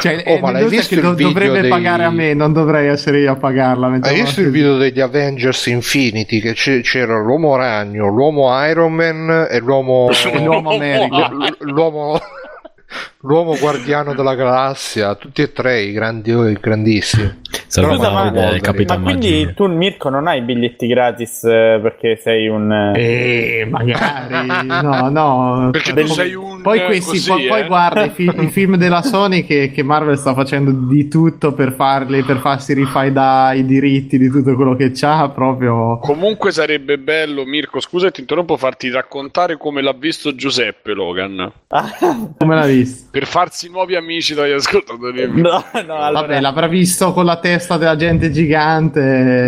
cioè, 0.00 0.22
Oh, 0.26 0.38
ma 0.38 0.50
l'hai 0.52 0.68
visto 0.68 0.94
che 0.94 1.00
video 1.00 1.28
dovrebbe 1.28 1.60
dei- 1.62 1.70
pagare 1.70 2.04
a 2.04 2.10
me, 2.10 2.34
non 2.34 2.52
dovrei 2.52 2.88
essere 2.88 3.20
io 3.20 3.32
a 3.32 3.36
pagarla. 3.36 3.98
Hai 4.00 4.14
visto 4.14 4.40
il 4.40 4.50
video 4.50 4.76
degli 4.76 5.00
Avengers 5.00 5.66
Infinity? 5.66 6.40
Che 6.40 6.80
c'era 6.82 7.18
l'uomo 7.18 7.56
ragno, 7.56 8.08
l'uomo 8.08 8.48
Iron 8.66 8.92
Man 8.92 9.48
e 9.50 9.58
l'uomo. 9.58 10.08
L'uomo 10.44 10.74
America. 10.74 11.30
l'uomo. 11.60 12.20
L'uomo 13.20 13.56
guardiano 13.58 14.14
della 14.14 14.34
galassia, 14.34 15.14
tutti 15.14 15.42
e 15.42 15.52
tre 15.52 15.80
i 15.82 15.92
grandi, 15.92 16.30
i 16.30 16.58
grandissimi. 16.60 17.42
Scusa, 17.68 17.96
da 17.96 18.10
ma- 18.10 18.22
Wolverine. 18.24 18.60
Capitan 18.60 19.00
Ma 19.02 19.10
quindi 19.10 19.52
tu, 19.54 19.66
Mirko, 19.66 20.08
non 20.08 20.26
hai 20.26 20.42
biglietti 20.42 20.86
gratis 20.86 21.44
eh, 21.44 21.78
perché 21.82 22.16
sei 22.16 22.48
un. 22.48 22.70
eh, 22.94 23.60
Eh, 23.60 23.64
magari 23.66 24.66
no, 24.66 25.08
no. 25.08 25.68
Perché 25.72 25.90
tu 25.90 25.94
Del- 25.96 26.08
sei 26.08 26.34
un, 26.34 26.60
Poi, 26.62 26.80
eh, 26.80 26.84
questi, 26.84 27.10
così, 27.10 27.28
poi, 27.30 27.46
poi 27.46 27.60
eh. 27.60 27.66
guarda 27.66 28.04
i, 28.04 28.10
fi- 28.10 28.30
i 28.40 28.48
film 28.52 28.76
della 28.76 29.02
Sony 29.02 29.44
che, 29.44 29.70
che 29.72 29.82
Marvel 29.82 30.18
sta 30.18 30.34
facendo 30.34 30.70
di 30.72 31.08
tutto 31.08 31.52
per 31.52 31.72
farli, 31.72 32.22
per 32.22 32.38
farsi 32.38 32.72
rifare 32.74 33.02
i 33.58 33.64
diritti 33.64 34.18
di 34.18 34.28
tutto 34.30 34.54
quello 34.54 34.74
che 34.76 34.90
c'ha. 34.92 35.28
Proprio 35.30 35.98
Comunque 35.98 36.50
sarebbe 36.52 36.98
bello, 36.98 37.44
Mirko, 37.44 37.80
scusa 37.80 38.10
ti 38.10 38.20
interrompo, 38.20 38.56
farti 38.56 38.90
raccontare 38.90 39.56
come 39.56 39.80
l'ha 39.82 39.94
visto 39.96 40.34
Giuseppe 40.34 40.92
Logan. 40.92 41.52
come 42.38 42.54
l'ha 42.54 42.66
visto. 42.66 42.83
Per 43.10 43.26
farsi 43.26 43.70
nuovi 43.70 43.96
amici 43.96 44.34
dagli 44.34 44.52
ascoltatori. 44.52 45.28
no, 45.40 45.64
no, 45.86 45.94
allora. 45.96 46.10
Vabbè, 46.22 46.40
l'avrà 46.40 46.66
visto 46.66 47.12
con 47.12 47.24
la 47.24 47.38
testa 47.38 47.76
della 47.76 47.96
gente 47.96 48.30
gigante, 48.30 49.00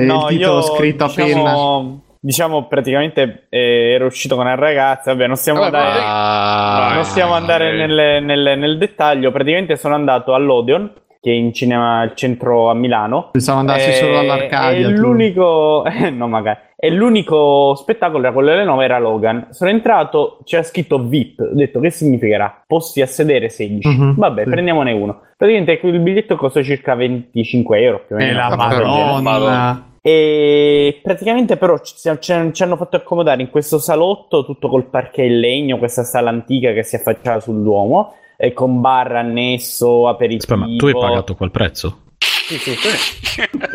No, 0.06 0.28
il 0.28 0.36
titolo 0.36 0.56
io, 0.58 0.62
scritto 0.62 1.06
diciamo, 1.06 1.76
appena. 1.78 2.00
diciamo 2.20 2.66
praticamente 2.66 3.46
eh, 3.48 3.92
ero 3.94 4.06
uscito 4.06 4.36
con 4.36 4.44
una 4.46 4.54
ragazza, 4.54 5.12
vabbè 5.12 5.26
non 5.26 5.36
stiamo 5.36 5.60
Vabbè, 5.60 5.76
andare, 5.76 6.00
Ah, 6.04 6.90
non 6.94 7.04
stiamo 7.04 7.34
andare 7.34 7.72
nel, 7.86 8.22
nel- 8.24 8.58
nel 8.58 8.78
dettaglio, 8.78 9.30
praticamente 9.30 9.76
sono 9.76 9.94
andato 9.94 10.34
all'Odeon, 10.34 10.90
che 11.26 11.32
è 11.32 11.34
in 11.34 11.52
cinema 11.52 11.98
al 11.98 12.14
centro 12.14 12.70
a 12.70 12.74
Milano. 12.74 13.30
Pensavo 13.32 13.58
andassi 13.58 13.88
Eh, 13.88 13.92
solo 13.94 14.20
all'Arcadia. 14.20 14.88
E 14.90 14.92
tu. 14.94 15.00
l'unico, 15.00 15.84
eh, 15.84 16.08
no, 16.10 16.28
magari. 16.28 16.58
E 16.76 16.88
l'unico 16.92 17.74
spettacolo 17.74 18.22
era 18.22 18.32
quello 18.32 18.50
delle 18.50 18.62
9, 18.62 18.84
era 18.84 19.00
Logan. 19.00 19.48
Sono 19.50 19.70
entrato, 19.70 20.38
c'era 20.44 20.62
scritto 20.62 21.00
VIP. 21.00 21.40
Ho 21.40 21.54
detto 21.54 21.80
che 21.80 21.90
significherà? 21.90 22.62
Posti 22.64 23.02
a 23.02 23.06
sedere 23.06 23.48
16. 23.48 23.88
Mhm, 23.88 24.14
Vabbè, 24.16 24.44
sì. 24.44 24.50
prendiamone 24.50 24.92
uno. 24.92 25.20
Praticamente 25.36 25.80
il 25.84 25.98
biglietto 25.98 26.36
costa 26.36 26.62
circa 26.62 26.94
25 26.94 27.80
euro 27.82 28.04
più 28.06 28.14
o 28.14 28.20
Eh, 28.20 28.26
meno. 28.26 28.38
la 28.48 29.20
Madonna. 29.20 29.84
E 30.02 31.00
praticamente 31.02 31.56
però 31.56 31.76
ci, 31.80 31.94
ci- 32.20 32.52
ci 32.52 32.62
hanno 32.62 32.76
fatto 32.76 32.94
accomodare 32.94 33.42
in 33.42 33.50
questo 33.50 33.78
salotto 33.78 34.44
tutto 34.44 34.68
col 34.68 34.84
parquet 34.84 35.26
in 35.28 35.40
legno, 35.40 35.78
questa 35.78 36.04
sala 36.04 36.30
antica 36.30 36.72
che 36.72 36.84
si 36.84 36.94
affacciava 36.94 37.40
sul 37.40 37.60
Duomo, 37.64 38.12
e 38.12 38.25
con 38.52 38.80
bar 38.80 39.16
annesso, 39.16 40.08
aperitivo. 40.08 40.54
Aspetta, 40.54 40.70
ma 40.70 40.76
tu 40.76 40.86
hai 40.86 40.92
pagato 40.92 41.34
quel 41.34 41.50
prezzo? 41.50 41.98
Sì, 42.46 42.58
sì, 42.58 42.74
sì. 42.76 42.90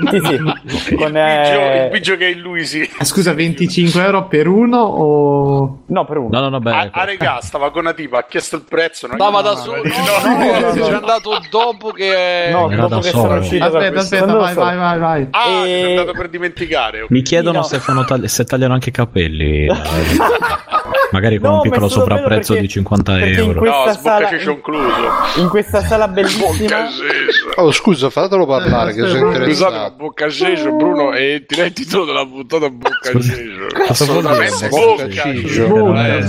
Sì, 0.10 0.20
sì. 0.24 0.34
Il, 0.34 0.96
Con, 0.96 1.16
eh, 1.18 1.84
il 1.86 1.90
bigio 1.92 2.16
che 2.16 2.28
è 2.28 2.30
in 2.32 2.40
lui, 2.40 2.66
sì. 2.66 2.90
Ah, 2.98 3.04
Scusa, 3.04 3.34
25 3.34 4.02
euro 4.02 4.28
per 4.28 4.48
uno 4.48 4.78
o... 4.80 5.84
No, 5.88 6.06
per 6.06 6.18
uno. 6.18 6.30
No, 6.32 6.40
no, 6.40 6.50
no, 6.50 6.60
beh. 6.60 6.72
A, 6.72 6.90
a 6.92 7.04
regà, 7.04 7.40
stava 7.42 7.70
con 7.72 7.82
una 7.82 7.94
tipa, 7.94 8.20
ha 8.20 8.26
chiesto 8.26 8.56
il 8.56 8.64
prezzo. 8.68 9.08
Non 9.08 9.18
Stava 9.18 9.42
da 9.42 9.56
solo. 9.58 9.82
no, 9.84 9.92
No, 9.92 10.38
no, 10.38 10.60
no, 10.60 10.74
no, 10.74 10.86
c'è 10.88 10.94
andato 10.94 11.42
dopo 11.50 11.92
che. 11.92 12.48
No, 12.52 12.72
Era 12.72 12.88
dopo 12.88 13.02
che 13.02 13.10
sono 13.10 13.38
uscito 13.40 13.66
Aspetta, 13.66 14.00
aspetta, 14.00 14.26
vai, 14.36 14.54
vai, 14.56 14.78
vai, 14.78 15.00
vai. 15.00 15.28
Ah, 15.32 15.50
E- 15.50 15.64
ti 15.64 15.70
sei 15.70 15.98
andato 15.98 16.12
per 16.18 16.30
dimenticare. 16.30 17.06
Mi 17.10 17.22
chiedono 17.24 17.58
no. 17.60 17.64
se, 17.64 17.80
fanno 17.80 18.06
tagli- 18.06 18.28
se 18.28 18.46
tagliano 18.46 18.74
anche 18.74 18.90
i 18.90 18.94
capelli. 18.94 19.68
Magari 21.12 21.40
con 21.40 21.50
No, 21.50 21.56
un 21.58 21.62
piccolo 21.62 21.90
sovrapprezzo 21.90 22.54
perché- 22.54 22.62
di 22.68 22.74
50 22.74 23.12
perché 23.14 23.28
in 23.42 23.50
euro. 23.50 23.60
questa 23.60 23.86
No, 23.86 23.94
sala- 24.00 24.28
sbocca 24.28 24.38
c'è 24.38 24.44
concluso. 24.46 24.96
In 25.42 25.50
questa 25.50 25.82
sala 25.82 26.08
bellissima. 26.08 26.88
Oh, 27.56 27.72
scusa, 27.72 28.10
fatelo 28.10 28.46
parlare, 28.46 28.61
che 28.94 29.08
sono 29.08 29.28
interessato. 29.28 29.96
bocca 29.98 30.30
cecio, 30.30 30.72
Bruno, 30.76 31.14
e 31.14 31.44
ti 31.48 31.56
rendi 31.56 31.86
tu 31.86 32.06
della 32.06 32.26
puntata 32.26 32.70
bocca 32.70 33.12
cecio. 33.20 33.68
Assolutamente 33.88 34.68
Bocca 34.70 35.08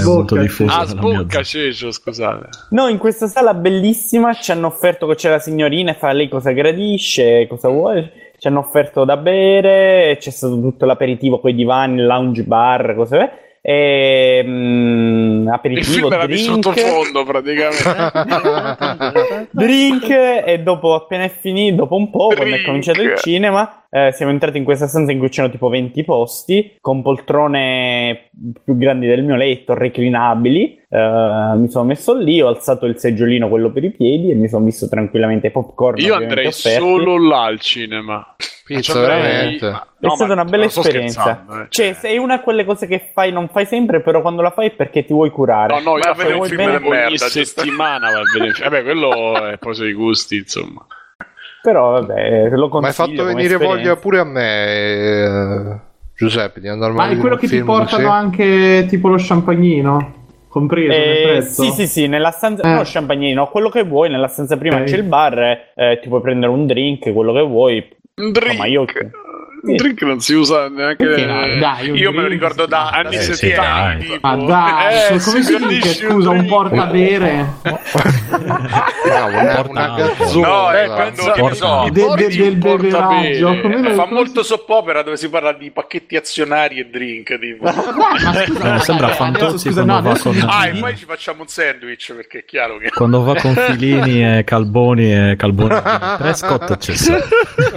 bocca. 0.05 0.41
diffuso 0.41 0.73
Ah, 0.73 0.87
zona. 0.87 1.43
cecio, 1.43 1.91
scusate. 1.93 2.49
No, 2.71 2.89
in 2.89 2.99
questa 2.99 3.27
sala 3.27 3.55
bellissima 3.55 4.33
ci 4.35 4.51
hanno 4.51 4.67
offerto 4.69 5.07
che 5.07 5.15
c'è 5.15 5.31
la 5.31 5.39
signorina 5.39 5.93
e 5.93 5.95
fa 5.95 6.13
lei 6.13 6.29
cosa 6.29 6.53
gradisce, 6.53 7.47
cosa 7.49 7.69
vuole. 7.69 8.13
Ci 8.39 8.49
hanno 8.49 8.59
offerto 8.59 9.05
da 9.05 9.17
bere, 9.17 10.17
c'è 10.19 10.31
stato 10.31 10.61
tutto 10.61 10.85
l'aperitivo 10.85 11.39
con 11.41 11.51
i 11.51 11.55
divani, 11.55 12.01
il 12.01 12.07
lounge 12.07 12.43
bar, 12.43 12.95
cose 12.97 13.31
e, 13.65 14.43
mm, 14.45 15.43
Il 15.43 15.49
aperitivo, 15.49 16.09
film 16.09 16.13
era 16.13 16.27
di 16.27 16.35
drink, 16.35 16.65
sottofondo 16.65 17.25
praticamente. 17.25 19.49
drink 19.53 20.11
e 20.11 20.61
dopo 20.63 20.95
appena 20.95 21.23
è 21.23 21.31
finito, 21.31 21.77
dopo 21.77 21.95
un 21.95 22.11
po', 22.11 22.27
quando 22.27 22.43
è 22.43 22.49
Drink. 22.49 22.65
cominciato 22.65 23.03
il 23.03 23.15
cinema, 23.19 23.85
eh, 23.89 24.11
siamo 24.13 24.33
entrati 24.33 24.59
in 24.59 24.65
questa 24.65 24.89
stanza 24.89 25.13
in 25.13 25.21
cui 25.21 25.29
c'erano 25.29 25.53
tipo 25.53 25.69
20 25.69 26.03
posti, 26.03 26.77
con 26.81 27.03
poltrone 27.03 28.31
più 28.65 28.77
grandi 28.77 29.07
del 29.07 29.23
mio 29.23 29.37
letto, 29.37 29.75
reclinabili. 29.75 30.82
Eh, 30.94 31.56
mi 31.56 31.70
sono 31.70 31.85
messo 31.86 32.14
lì, 32.14 32.43
ho 32.43 32.48
alzato 32.48 32.85
il 32.85 32.98
seggiolino, 32.98 33.48
quello 33.48 33.70
per 33.73 33.82
i 33.85 33.90
piedi, 33.93 34.31
e 34.31 34.35
mi 34.35 34.47
sono 34.47 34.64
visto 34.66 34.89
tranquillamente 34.90 35.51
popcorn. 35.51 35.98
Io 35.98 36.14
andrei 36.14 36.47
offerti. 36.47 36.78
solo 36.78 37.16
là 37.16 37.44
al 37.44 37.59
cinema. 37.60 38.35
Andrei- 38.69 39.01
veramente? 39.01 39.70
ma- 39.70 39.86
È 40.01 40.06
no, 40.06 40.14
stata 40.14 40.32
una 40.35 40.44
bella 40.44 40.64
esperienza. 40.66 41.44
eh, 41.51 41.66
Cioè, 41.70 41.93
se 41.94 42.09
è 42.10 42.16
una 42.19 42.36
di 42.36 42.43
quelle 42.43 42.64
cose 42.66 42.86
che 42.86 43.10
fai, 43.14 43.32
non 43.32 43.48
fai 43.48 43.64
sempre, 43.66 44.01
però 44.02 44.20
quando 44.20 44.43
la 44.43 44.51
fai 44.51 44.69
è 44.69 44.70
perché 44.73 45.05
ti 45.05 45.12
vuoi 45.14 45.31
curare. 45.31 45.74
No, 45.74 45.81
no, 45.93 45.97
io 45.97 46.05
a 46.05 46.09
la 46.09 46.14
farei 46.14 46.32
un 46.32 46.40
ogni, 46.40 46.48
film 46.48 46.60
merda, 46.62 46.86
ogni 46.89 47.09
giusto? 47.16 47.28
settimana. 47.28 48.10
vai 48.10 48.20
a 48.20 48.24
vedere- 48.39 48.52
Vabbè, 48.62 48.82
quello 48.82 49.47
è 49.47 49.56
poi 49.59 49.74
sui 49.74 49.93
gusti, 49.94 50.36
insomma. 50.36 50.86
Però 51.62 51.93
vabbè, 51.93 52.48
lo 52.51 52.69
consiglio 52.69 52.81
Ma 52.81 52.86
hai 52.89 52.93
fatto 52.93 53.24
venire 53.24 53.55
esperienza. 53.55 53.66
voglia 53.66 53.97
pure 53.97 54.19
a 54.19 54.24
me, 54.24 55.23
eh, 55.24 55.81
Giuseppe, 56.16 56.60
di 56.60 56.69
andare 56.69 56.93
Ma 56.93 57.09
è 57.09 57.16
quello 57.16 57.36
che 57.36 57.48
ti 57.48 57.62
portano 57.62 58.10
anche 58.10 58.86
tipo 58.89 59.09
lo 59.09 59.16
champagnino? 59.19 60.20
Compreso 60.53 60.89
nel 60.89 61.16
Eh, 61.16 61.23
prezzo? 61.23 61.62
sì, 61.62 61.70
sì, 61.70 61.87
sì, 61.87 62.07
nella 62.09 62.31
stanza, 62.31 62.62
Eh. 62.62 62.74
no, 62.74 62.83
champagnino, 62.85 63.49
quello 63.49 63.70
che 63.70 63.85
vuoi, 63.85 64.11
nella 64.11 64.29
stanza 64.29 64.59
prima 64.59 64.77
Ok. 64.77 64.85
c'è 64.85 64.97
il 64.97 65.05
bar, 65.05 65.70
eh, 65.74 65.99
ti 66.03 66.09
puoi 66.09 66.20
prendere 66.20 66.53
un 66.53 66.66
drink, 66.66 67.11
quello 67.11 67.33
che 67.33 67.41
vuoi. 67.41 67.89
Un 68.16 68.33
drink. 68.33 68.59
ma 68.59 68.66
io- 68.66 68.85
Un 69.63 69.77
drink 69.77 70.03
non 70.03 70.21
si 70.21 70.35
usa 70.35 70.69
neanche. 70.69 71.05
No? 71.05 71.59
Dai, 71.61 71.91
un 71.91 71.97
Io 71.97 72.11
me 72.13 72.23
lo 72.23 72.27
ricordo 72.29 72.67
da 72.67 72.89
Anni 72.91 73.15
Eh, 73.17 73.21
sì, 73.21 73.35
settimane, 73.35 73.97
dai. 73.99 74.07
tipo. 74.09 74.19
Ma 74.27 74.35
dai, 74.37 74.95
Eh, 74.95 75.09
come 75.09 75.21
si 75.21 75.43
si 75.43 75.67
dice? 75.69 76.07
un 76.07 76.13
Scusa, 76.13 76.31
un 76.31 76.47
portabere? 76.47 77.47
No, 77.63 79.29
eh, 80.73 80.83
esatto. 80.85 80.93
quando 80.95 81.23
Porta- 81.23 81.33
che 81.33 81.43
ne 81.43 81.55
so, 81.55 81.83
De- 81.85 81.91
de- 81.93 82.01
porti 82.07 82.37
del 82.37 82.53
un 82.53 82.59
beveraggio, 82.59 83.55
fa 83.95 84.07
molto 84.11 84.43
soppopera 84.43 85.03
dove 85.03 85.17
si 85.17 85.29
parla 85.29 85.53
di 85.53 85.71
pacchetti 85.71 86.17
azionari 86.17 86.79
e 86.79 86.87
drink 86.91 87.39
tipo. 87.39 87.65
Dai, 87.65 87.75
ma 87.75 88.45
scusa, 88.45 88.73
No, 88.73 88.79
sembra 88.81 89.09
Fantozzi 89.09 89.71
quando 89.73 89.95
no, 89.95 90.03
va 90.03 90.19
con- 90.19 90.35
mi- 90.35 90.45
ah 90.47 90.67
e 90.69 90.79
poi 90.79 90.97
ci 90.97 91.05
facciamo 91.05 91.43
un 91.43 91.49
sandwich 91.49 92.13
perché 92.15 92.39
è 92.39 92.45
chiaro 92.45 92.79
che 92.79 92.91
Quando 92.91 93.23
va 93.23 93.35
con 93.37 93.55
Filini 93.67 94.39
e 94.39 94.45
Calboni 94.45 95.13
e 95.31 95.37
Calboni 95.37 95.81
Prescott 96.19 96.77
c'è. 96.79 96.95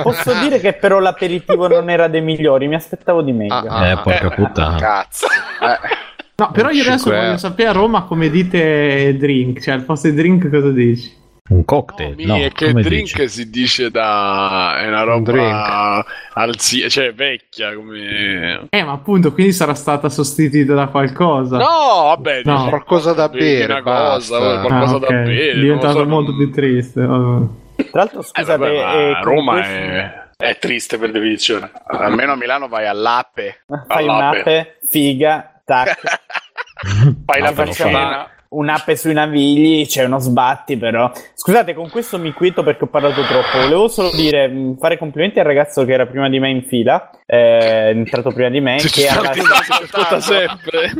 Posso 0.01 0.33
dire 0.41 0.59
che 0.59 0.73
però 0.73 0.99
l'aperitivo 0.99 1.67
non 1.79 1.89
era 1.89 2.07
dei 2.07 2.21
migliori, 2.21 2.67
mi 2.67 2.75
aspettavo 2.75 3.21
di 3.21 3.31
meglio. 3.31 3.53
Ah, 3.69 3.87
Eh, 3.91 3.97
porca 3.97 4.29
puttana. 4.29 4.77
Cazzo. 4.77 5.27
Eh. 5.27 6.03
No, 6.37 6.51
però 6.51 6.69
io 6.69 6.81
adesso 6.81 7.03
Cinque- 7.03 7.19
voglio 7.21 7.37
sapere 7.37 7.69
a 7.69 7.71
Roma 7.71 8.03
come 8.03 8.29
dite 8.29 9.15
drink, 9.17 9.61
cioè 9.61 9.73
al 9.75 9.83
posto 9.83 10.09
di 10.09 10.15
drink 10.15 10.49
cosa 10.49 10.69
dici? 10.69 11.23
Un 11.47 11.63
cocktail? 11.63 12.15
No, 12.25 12.35
No, 12.37 12.43
è 12.43 12.51
che 12.51 12.65
come 12.71 12.81
drink 12.81 13.15
dici? 13.15 13.27
si 13.29 13.49
dice 13.51 13.91
da. 13.91 14.79
È 14.79 14.87
una 14.87 15.01
Un 15.01 15.05
roba. 15.05 15.31
drink. 15.31 16.05
alzi- 16.33 16.89
cioè 16.89 17.13
vecchia 17.13 17.73
come. 17.75 18.65
Eh, 18.69 18.83
ma 18.83 18.91
appunto, 18.93 19.31
quindi 19.31 19.53
sarà 19.53 19.75
stata 19.75 20.09
sostituita 20.09 20.73
da 20.73 20.87
qualcosa. 20.87 21.57
No, 21.57 22.03
vabbè, 22.07 22.41
No. 22.45 22.65
Qualcosa 22.67 23.13
da 23.13 23.29
bere, 23.29 23.71
una 23.71 23.81
cosa, 23.83 24.39
basta. 24.39 24.61
qualcosa 24.61 24.95
Ah, 24.95 24.99
da 24.99 25.05
ok. 25.05 25.13
bere. 25.13 25.51
È 25.51 25.55
diventato 25.59 25.97
so, 25.99 26.05
molto 26.07 26.35
più 26.35 26.51
triste. 26.51 27.05
vabbè. 27.05 27.45
Tra 27.75 27.85
l'altro, 27.91 28.19
Eh, 28.21 28.23
scusate, 28.23 28.57
vabbè, 28.57 28.83
ma 28.83 28.93
eh, 29.19 29.23
Roma 29.23 29.51
questo- 29.53 29.71
è. 29.71 30.23
È 30.37 30.57
triste 30.57 30.97
per 30.97 31.11
definizione. 31.11 31.71
Almeno 31.87 32.33
a 32.33 32.35
Milano 32.35 32.67
vai 32.67 32.87
all'ape. 32.87 33.63
fai 33.87 34.07
all'ape. 34.07 34.35
un'ape, 34.37 34.77
figa, 34.87 35.61
tac, 35.63 35.99
Fai 37.25 37.41
la 37.41 37.51
facciamo- 37.53 38.27
un'ape 38.47 38.95
sui 38.95 39.13
navigli, 39.13 39.85
c'è 39.85 40.05
uno 40.05 40.19
sbatti 40.19 40.77
però. 40.77 41.11
Scusate, 41.33 41.73
con 41.73 41.89
questo 41.89 42.17
mi 42.17 42.31
quito 42.31 42.63
perché 42.63 42.85
ho 42.85 42.87
parlato 42.87 43.21
troppo. 43.23 43.59
Volevo 43.59 43.87
solo 43.87 44.11
dire, 44.11 44.47
mh, 44.47 44.77
fare 44.77 44.97
complimenti 44.97 45.39
al 45.39 45.45
ragazzo 45.45 45.83
che 45.83 45.93
era 45.93 46.05
prima 46.05 46.29
di 46.29 46.39
me 46.39 46.49
in 46.49 46.63
fila, 46.63 47.09
eh, 47.25 47.37
è 47.37 47.87
entrato 47.89 48.31
prima 48.31 48.49
di 48.49 48.61
me, 48.61 48.77
che 48.77 49.07
ascolta 49.07 50.19
sempre. 50.19 50.91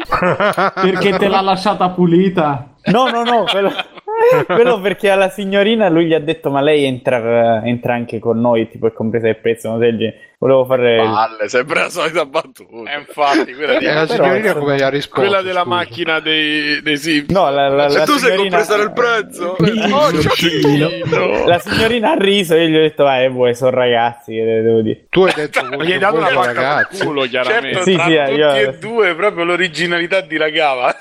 Perché 0.73 1.17
te 1.17 1.27
l'ha 1.27 1.41
lasciata 1.41 1.89
pulita? 1.89 2.73
No, 2.85 3.09
no, 3.09 3.23
no, 3.23 3.43
quello... 3.43 3.71
quello 4.47 4.79
perché 4.81 5.09
alla 5.09 5.29
signorina 5.29 5.89
lui 5.89 6.05
gli 6.05 6.13
ha 6.13 6.19
detto 6.19 6.49
ma 6.49 6.61
lei 6.61 6.83
entra, 6.85 7.63
entra 7.63 7.93
anche 7.93 8.19
con 8.19 8.39
noi, 8.39 8.69
tipo 8.69 8.87
è 8.87 8.93
compresa 8.93 9.27
il 9.27 9.37
prezzo, 9.37 9.69
no? 9.69 9.79
Genere. 9.79 10.19
Volevo 10.37 10.65
fare... 10.65 10.97
Palle, 10.97 11.47
sempre 11.47 11.79
la 11.79 11.89
solita 11.89 12.25
battuta. 12.25 12.91
Eh, 12.91 12.97
infatti, 12.99 13.53
quella 13.55 13.79
di 13.79 13.85
E 13.85 13.93
la 13.93 14.05
però- 14.05 14.23
signorina 14.25 14.53
come 14.53 14.75
gli 14.75 14.81
ha 14.81 14.89
risposto? 14.89 15.21
Quella 15.21 15.41
della 15.41 15.61
scusa? 15.61 15.75
macchina 15.75 16.19
dei, 16.19 16.81
dei 16.81 16.97
Sims. 16.97 17.29
No, 17.29 17.49
la, 17.49 17.67
la, 17.69 17.89
Se 17.89 17.97
la 17.99 18.03
tu 18.05 18.11
sei 18.17 18.31
signorina- 18.31 18.57
compresa 18.57 18.77
nel 18.77 18.91
prezzo. 18.93 19.55
Oh, 19.95 20.21
ciocchino. 20.21 21.45
La 21.45 21.59
signorina 21.59 22.11
ha 22.11 22.15
riso 22.15 22.53
e 22.53 22.63
io 22.63 22.67
gli 22.69 22.75
ho 22.75 22.81
detto, 22.81 23.09
eh, 23.09 23.29
vuoi, 23.29 23.55
sono 23.55 23.71
ragazzi, 23.71 24.33
che 24.33 24.43
devo 24.61 24.81
dire. 24.81 25.05
Tu 25.09 25.23
hai 25.23 25.33
detto 25.33 25.67
voi 25.69 25.85
gli 25.87 25.91
hai 25.93 25.99
dato 25.99 26.15
una 26.17 26.29
voi 26.31 26.53
pacca 26.53 26.87
culo, 26.99 27.21
chiaramente. 27.23 27.67
Certo, 27.75 27.89
Sì, 27.89 27.95
tra 27.95 28.03
sì, 28.05 28.13
eh, 28.15 28.25
tutti 28.25 28.37
io- 28.39 28.53
e 28.53 28.77
due 28.77 29.15
proprio 29.15 29.43
l'originalità 29.45 30.21
dilagava. 30.21 30.93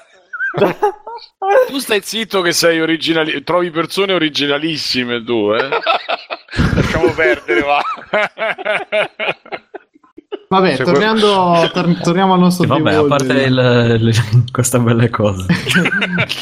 Tu 1.68 1.78
stai 1.78 2.00
zitto 2.02 2.40
che 2.40 2.52
sei 2.52 2.80
originali. 2.80 3.42
Trovi 3.44 3.70
persone 3.70 4.12
originalissime 4.12 5.22
tu, 5.22 5.52
eh. 5.52 5.68
Lasciamo 6.74 7.10
perdere, 7.12 7.60
va. 7.60 7.80
Vabbè, 10.46 10.76
Cioè, 10.76 10.84
tornando, 10.86 11.68
tor- 11.72 12.00
torniamo 12.02 12.34
al 12.34 12.38
nostro 12.38 12.64
E 12.64 12.68
vabbè, 12.68 12.90
a 12.90 12.92
Devolver. 13.02 13.26
parte 13.26 13.42
il- 13.42 13.98
il- 14.02 14.44
queste 14.52 14.78
belle 14.78 15.10
cose. 15.10 15.46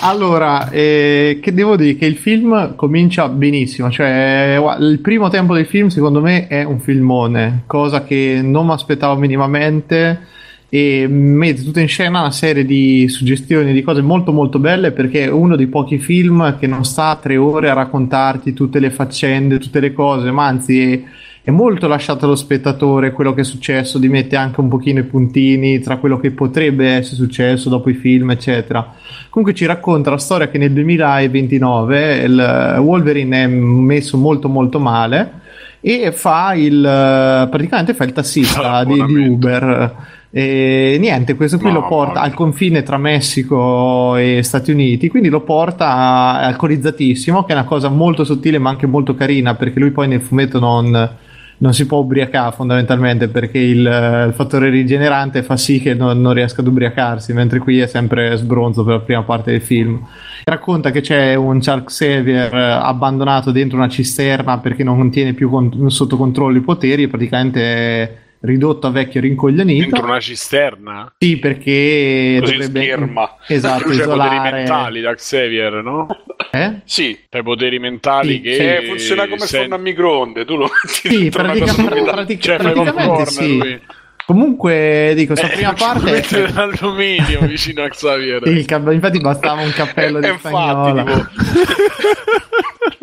Allora, 0.00 0.68
eh, 0.70 1.38
che 1.42 1.54
devo 1.54 1.76
dire 1.76 1.96
che 1.96 2.06
il 2.06 2.16
film 2.16 2.74
comincia 2.74 3.28
benissimo, 3.28 3.90
cioè 3.90 4.60
il 4.80 4.98
primo 5.00 5.28
tempo 5.30 5.54
del 5.54 5.66
film 5.66 5.88
secondo 5.88 6.20
me 6.20 6.46
è 6.46 6.62
un 6.62 6.80
filmone, 6.80 7.62
cosa 7.66 8.04
che 8.04 8.40
non 8.42 8.66
mi 8.66 8.72
aspettavo 8.72 9.16
minimamente 9.16 10.26
e 10.74 11.06
mette 11.06 11.62
tutta 11.62 11.80
in 11.80 11.86
scena 11.86 12.20
una 12.20 12.30
serie 12.30 12.64
di 12.64 13.06
suggestioni, 13.06 13.74
di 13.74 13.82
cose 13.82 14.00
molto 14.00 14.32
molto 14.32 14.58
belle 14.58 14.92
perché 14.92 15.24
è 15.24 15.30
uno 15.30 15.54
dei 15.54 15.66
pochi 15.66 15.98
film 15.98 16.58
che 16.58 16.66
non 16.66 16.86
sta 16.86 17.18
tre 17.20 17.36
ore 17.36 17.68
a 17.68 17.74
raccontarti 17.74 18.54
tutte 18.54 18.78
le 18.78 18.90
faccende, 18.90 19.58
tutte 19.58 19.80
le 19.80 19.92
cose, 19.92 20.30
ma 20.30 20.46
anzi 20.46 20.80
è, 20.80 21.02
è 21.42 21.50
molto 21.50 21.88
lasciato 21.88 22.24
allo 22.24 22.36
spettatore 22.36 23.12
quello 23.12 23.34
che 23.34 23.42
è 23.42 23.44
successo, 23.44 23.98
di 23.98 24.08
mette 24.08 24.34
anche 24.34 24.60
un 24.60 24.68
pochino 24.68 25.00
i 25.00 25.04
puntini 25.04 25.78
tra 25.80 25.98
quello 25.98 26.18
che 26.18 26.30
potrebbe 26.30 26.88
essere 26.88 27.16
successo 27.16 27.68
dopo 27.68 27.90
i 27.90 27.94
film, 27.94 28.30
eccetera. 28.30 28.94
Comunque 29.28 29.54
ci 29.54 29.66
racconta 29.66 30.08
la 30.08 30.16
storia 30.16 30.48
che 30.48 30.56
nel 30.56 30.72
2029 30.72 32.14
il 32.14 32.76
Wolverine 32.78 33.42
è 33.42 33.46
messo 33.46 34.16
molto 34.16 34.48
molto 34.48 34.80
male 34.80 35.40
e 35.82 36.12
fa 36.12 36.54
il 36.54 36.80
praticamente 36.80 37.92
fa 37.92 38.04
il 38.04 38.12
tassista 38.12 38.84
di, 38.84 39.04
di 39.04 39.26
Uber. 39.26 40.20
E 40.34 40.96
niente, 40.98 41.34
questo 41.34 41.58
qui 41.58 41.70
No, 41.70 41.80
lo 41.80 41.86
porta 41.86 42.14
mamma 42.14 42.24
al 42.24 42.32
confine 42.32 42.82
tra 42.82 42.96
Messico 42.96 44.16
e 44.16 44.42
Stati 44.42 44.70
Uniti, 44.70 45.10
quindi 45.10 45.28
lo 45.28 45.42
porta 45.42 46.38
alcolizzatissimo, 46.38 47.44
che 47.44 47.52
è 47.52 47.54
una 47.54 47.66
cosa 47.66 47.90
molto 47.90 48.24
sottile 48.24 48.56
ma 48.56 48.70
anche 48.70 48.86
molto 48.86 49.14
carina, 49.14 49.54
perché 49.54 49.78
lui 49.78 49.90
poi 49.90 50.08
nel 50.08 50.22
fumetto 50.22 50.58
non, 50.58 51.16
non 51.58 51.74
si 51.74 51.84
può 51.84 51.98
ubriacare 51.98 52.52
fondamentalmente, 52.52 53.28
perché 53.28 53.58
il, 53.58 53.80
il 53.80 54.32
fattore 54.34 54.70
rigenerante 54.70 55.42
fa 55.42 55.58
sì 55.58 55.80
che 55.80 55.92
non, 55.92 56.18
non 56.22 56.32
riesca 56.32 56.62
ad 56.62 56.66
ubriacarsi, 56.66 57.34
mentre 57.34 57.58
qui 57.58 57.80
è 57.80 57.86
sempre 57.86 58.34
sbronzo 58.34 58.84
per 58.84 58.94
la 58.94 59.00
prima 59.00 59.22
parte 59.24 59.50
del 59.50 59.60
film. 59.60 60.02
Racconta 60.44 60.90
che 60.90 61.02
c'è 61.02 61.34
un 61.34 61.60
Charles 61.60 61.84
Xavier 61.84 62.54
eh, 62.54 62.70
abbandonato 62.70 63.50
dentro 63.50 63.76
una 63.76 63.90
cisterna 63.90 64.56
perché 64.60 64.82
non 64.82 65.10
tiene 65.10 65.34
più 65.34 65.50
con- 65.50 65.90
sotto 65.90 66.16
controllo 66.16 66.56
i 66.56 66.62
poteri 66.62 67.02
e 67.02 67.08
praticamente 67.08 67.60
è 67.62 68.12
ridotto 68.42 68.86
a 68.86 68.90
vecchio 68.90 69.20
rincoglionito. 69.20 69.82
Dentro 69.88 70.04
una 70.04 70.20
cisterna? 70.20 71.12
Sì, 71.18 71.38
perché 71.38 72.38
Così 72.40 72.52
dovrebbe 72.52 72.80
scherma. 72.82 73.36
esatto, 73.46 73.78
C'è 73.78 73.84
poteri 73.84 74.00
isolare. 74.00 74.50
mentali 74.58 75.00
da 75.00 75.14
Xavier, 75.14 75.72
no? 75.82 76.06
Eh? 76.54 76.80
Sì, 76.84 77.18
C'hai 77.30 77.42
poteri 77.42 77.78
mentali 77.78 78.34
Sì, 78.34 78.40
che 78.42 78.76
eh, 78.76 78.86
funziona 78.86 79.26
come 79.26 79.46
sen- 79.46 79.60
forno 79.60 79.74
a 79.76 79.78
microonde. 79.78 80.44
Tu 80.44 80.56
lo 80.56 80.64
metti 80.64 81.08
Sì, 81.08 81.18
dentro 81.20 81.42
una 81.44 81.52
pratica- 81.52 81.82
cosa 81.82 82.02
pratica- 82.12 82.40
Cioè, 82.42 82.58
fai 82.58 82.72
praticamente 82.72 83.26
sì. 83.30 83.56
lui. 83.58 83.80
Comunque, 84.26 85.12
dico, 85.16 85.34
sta 85.34 85.50
Eh, 85.50 85.54
prima 85.54 85.72
parte 85.78 86.10
mette 86.10 86.52
l'alluminio 86.52 87.40
vicino 87.46 87.82
a 87.84 87.88
Xavier. 87.88 88.46
il 88.46 88.66
infatti 88.92 89.18
bastava 89.20 89.62
un 89.62 89.72
cappello 89.72 90.18
Eh, 90.18 90.20
di 90.20 90.26
infatti, 90.28 90.54
spagnola. 90.54 91.04
tipo- 91.04 91.28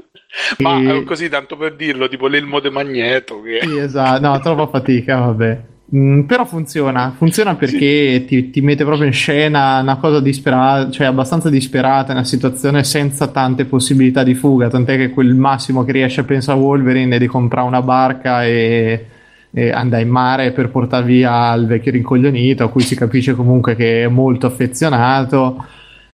Ma 0.60 0.80
E- 0.80 1.04
così 1.04 1.30
tanto 1.30 1.58
per 1.58 1.76
dirlo, 1.76 2.08
tipo 2.08 2.28
l'elmo 2.28 2.60
de 2.60 2.70
Magneto. 2.70 3.42
Che... 3.42 3.60
Sì, 3.62 3.78
esatto, 3.78 4.28
no, 4.28 4.40
troppa 4.40 4.68
fatica, 4.68 5.18
vabbè. 5.18 5.62
Mm, 5.96 6.22
però 6.22 6.46
funziona, 6.46 7.16
funziona 7.18 7.56
perché 7.56 8.24
ti, 8.28 8.52
ti 8.52 8.62
mette 8.62 8.86
proprio 8.86 9.08
in 9.08 9.14
scena 9.14 9.80
una 9.80 9.98
cosa 9.98 10.20
disperata, 10.20 10.92
cioè 10.92 11.08
abbastanza 11.08 11.50
disperata, 11.50 12.12
una 12.12 12.24
situazione 12.24 12.84
senza 12.84 13.28
tante 13.28 13.66
possibilità 13.66 14.22
di 14.22 14.36
fuga, 14.36 14.70
tant'è 14.70 14.98
che 14.98 15.10
quel 15.10 15.34
massimo 15.34 15.84
che 15.84 15.92
riesce 15.92 16.22
a 16.22 16.26
pensare 16.26 16.60
a 16.60 16.62
Wolverine 16.62 17.16
è 17.16 17.20
di 17.20 17.26
comprare 17.26 17.68
una 17.68 17.82
barca 17.82 18.46
e, 18.46 19.06
e 19.52 19.72
andare 19.72 20.04
in 20.04 20.10
mare 20.10 20.52
per 20.52 20.70
portare 20.70 21.06
via 21.06 21.52
il 21.56 21.66
vecchio 21.66 21.92
rincoglionito, 21.92 22.64
a 22.64 22.70
cui 22.70 22.84
si 22.84 22.94
capisce 22.96 23.34
comunque 23.34 23.76
che 23.76 24.04
è 24.04 24.08
molto 24.08 24.46
affezionato. 24.46 25.66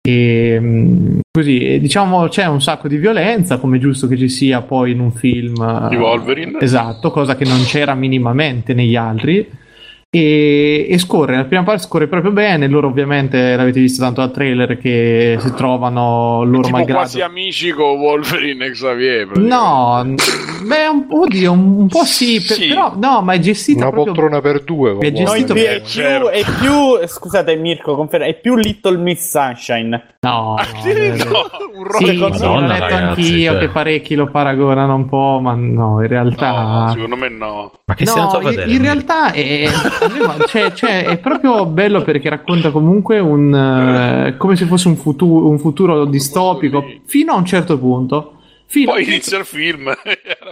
E 0.06 0.58
mm, 0.60 1.18
così, 1.30 1.58
e 1.60 1.80
diciamo, 1.80 2.28
c'è 2.28 2.44
un 2.46 2.60
sacco 2.60 2.88
di 2.88 2.98
violenza, 2.98 3.56
come 3.56 3.78
è 3.78 3.80
giusto 3.80 4.06
che 4.06 4.18
ci 4.18 4.28
sia 4.28 4.60
poi 4.60 4.90
in 4.90 5.00
un 5.00 5.12
film. 5.12 5.88
Di 5.88 5.94
eh, 5.94 5.98
Wolverine. 5.98 6.60
Esatto, 6.60 7.10
cosa 7.10 7.36
che 7.36 7.46
non 7.46 7.64
c'era 7.64 7.94
minimamente 7.94 8.74
negli 8.74 8.96
altri. 8.96 9.62
E, 10.16 10.86
e 10.88 10.98
scorre, 10.98 11.34
la 11.36 11.44
prima 11.44 11.64
parte 11.64 11.82
scorre 11.82 12.06
proprio 12.06 12.30
bene. 12.30 12.68
Loro, 12.68 12.86
ovviamente, 12.86 13.56
l'avete 13.56 13.80
visto 13.80 14.00
tanto 14.00 14.20
dal 14.20 14.30
trailer 14.30 14.78
che 14.78 15.36
si 15.40 15.52
trovano 15.54 16.44
loro 16.44 16.62
tipo 16.62 16.76
malgrado. 16.76 17.00
quasi 17.00 17.20
amici 17.20 17.72
con 17.72 17.98
Wolverine 17.98 18.66
e 18.66 18.70
Xavier. 18.70 19.36
No, 19.38 20.04
beh, 20.62 20.86
un, 20.86 21.06
oddio, 21.10 21.50
un, 21.50 21.76
un 21.80 21.88
po' 21.88 22.04
sì, 22.04 22.34
per- 22.46 22.56
Sì. 22.58 22.68
però 22.68 22.92
no, 22.96 23.22
ma 23.22 23.32
è 23.32 23.40
gestita 23.40 23.80
Una 23.86 23.90
proprio 23.90 24.12
poltrona 24.14 24.40
per 24.40 24.62
due. 24.62 24.96
È 24.98 25.10
No, 25.10 25.16
gestito 25.16 25.52
è, 25.54 25.56
Wolverine. 25.56 25.80
più, 25.80 26.02
bene. 26.02 26.30
è, 26.30 26.44
più, 26.44 26.96
è 26.96 26.98
più- 26.98 27.08
scusate 27.08 27.56
Mirko, 27.56 27.96
conferma, 27.96 28.26
è 28.26 28.34
più 28.38 28.54
Little 28.54 28.96
Miss 28.98 29.28
Sunshine. 29.30 30.02
No, 30.20 30.54
no, 30.54 30.54
No, 30.54 30.54
un 30.54 30.70
Sì, 30.80 30.92
rock. 31.82 32.04
sì, 32.06 32.16
l'ho 32.16 32.28
Madonna, 32.28 32.66
letto 32.68 32.80
ragazzi, 32.84 33.20
anch'io 33.20 33.50
cioè. 33.52 33.60
che 33.60 33.68
parecchi 33.68 34.14
lo 34.14 34.30
paragonano 34.30 34.94
un 34.94 35.08
po', 35.08 35.38
ma 35.42 35.54
no, 35.54 36.00
in 36.00 36.06
realtà 36.08 36.50
No, 36.50 36.88
secondo 36.92 37.16
me 37.16 37.28
no. 37.28 37.72
Ma 37.84 37.94
che 37.94 38.04
No, 38.04 38.10
sei 38.12 38.20
andato 38.20 38.38
a 38.38 38.42
in- 38.42 38.48
vedere? 38.48 38.70
in 38.70 38.80
realtà 38.82 39.32
è, 39.32 39.64
cioè, 40.46 40.72
cioè, 40.72 41.04
è 41.04 41.18
proprio 41.18 41.66
bello 41.66 42.02
perché 42.02 42.28
racconta 42.28 42.70
comunque 42.70 43.18
un, 43.18 43.54
eh, 43.54 44.36
come 44.36 44.56
se 44.56 44.66
fosse 44.66 44.88
un 44.88 44.96
futuro, 44.96 45.48
un 45.48 45.58
futuro 45.58 46.04
distopico 46.04 46.84
fino 47.04 47.32
a 47.32 47.36
un 47.36 47.44
certo 47.44 47.78
punto. 47.78 48.30
Fino 48.66 48.92
Poi 48.92 49.04
a- 49.04 49.06
inizia 49.06 49.38
il 49.38 49.44
film. 49.44 49.92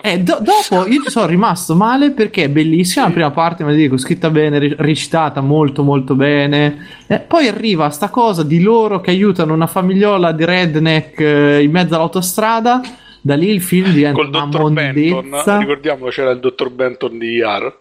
eh, 0.03 0.21
do- 0.21 0.39
dopo 0.41 0.87
io 0.87 1.03
ci 1.03 1.11
sono 1.11 1.27
rimasto 1.27 1.75
male 1.75 2.11
perché 2.11 2.45
è 2.45 2.49
bellissima 2.49 3.07
la 3.07 3.11
prima 3.11 3.31
parte, 3.31 3.65
ma 3.65 3.73
dico, 3.73 3.97
scritta 3.97 4.31
bene, 4.31 4.59
re- 4.59 4.75
recitata 4.79 5.41
molto 5.41 5.83
molto 5.83 6.15
bene. 6.15 6.87
Eh, 7.09 7.19
poi 7.21 7.49
arriva 7.49 7.89
sta 7.91 8.11
cosa 8.11 8.43
di 8.45 8.61
loro 8.61 9.01
che 9.01 9.11
aiutano 9.11 9.55
una 9.55 9.67
famigliola 9.67 10.31
di 10.33 10.45
redneck 10.45 11.21
eh, 11.21 11.63
in 11.63 11.71
mezzo 11.71 11.95
all'autostrada. 11.95 12.81
Da 13.25 13.37
lì 13.37 13.51
il 13.51 13.63
film 13.63 13.93
diventa 13.93 14.19
Col 14.19 14.29
una 14.29 14.41
dottor 14.47 14.73
Benton. 14.73 15.13
mondezza. 15.29 15.59
Ricordiamo 15.59 16.07
c'era 16.09 16.31
il 16.33 16.41
dottor 16.41 16.71
Benton 16.71 17.19
di 17.19 17.27
Yar. 17.35 17.79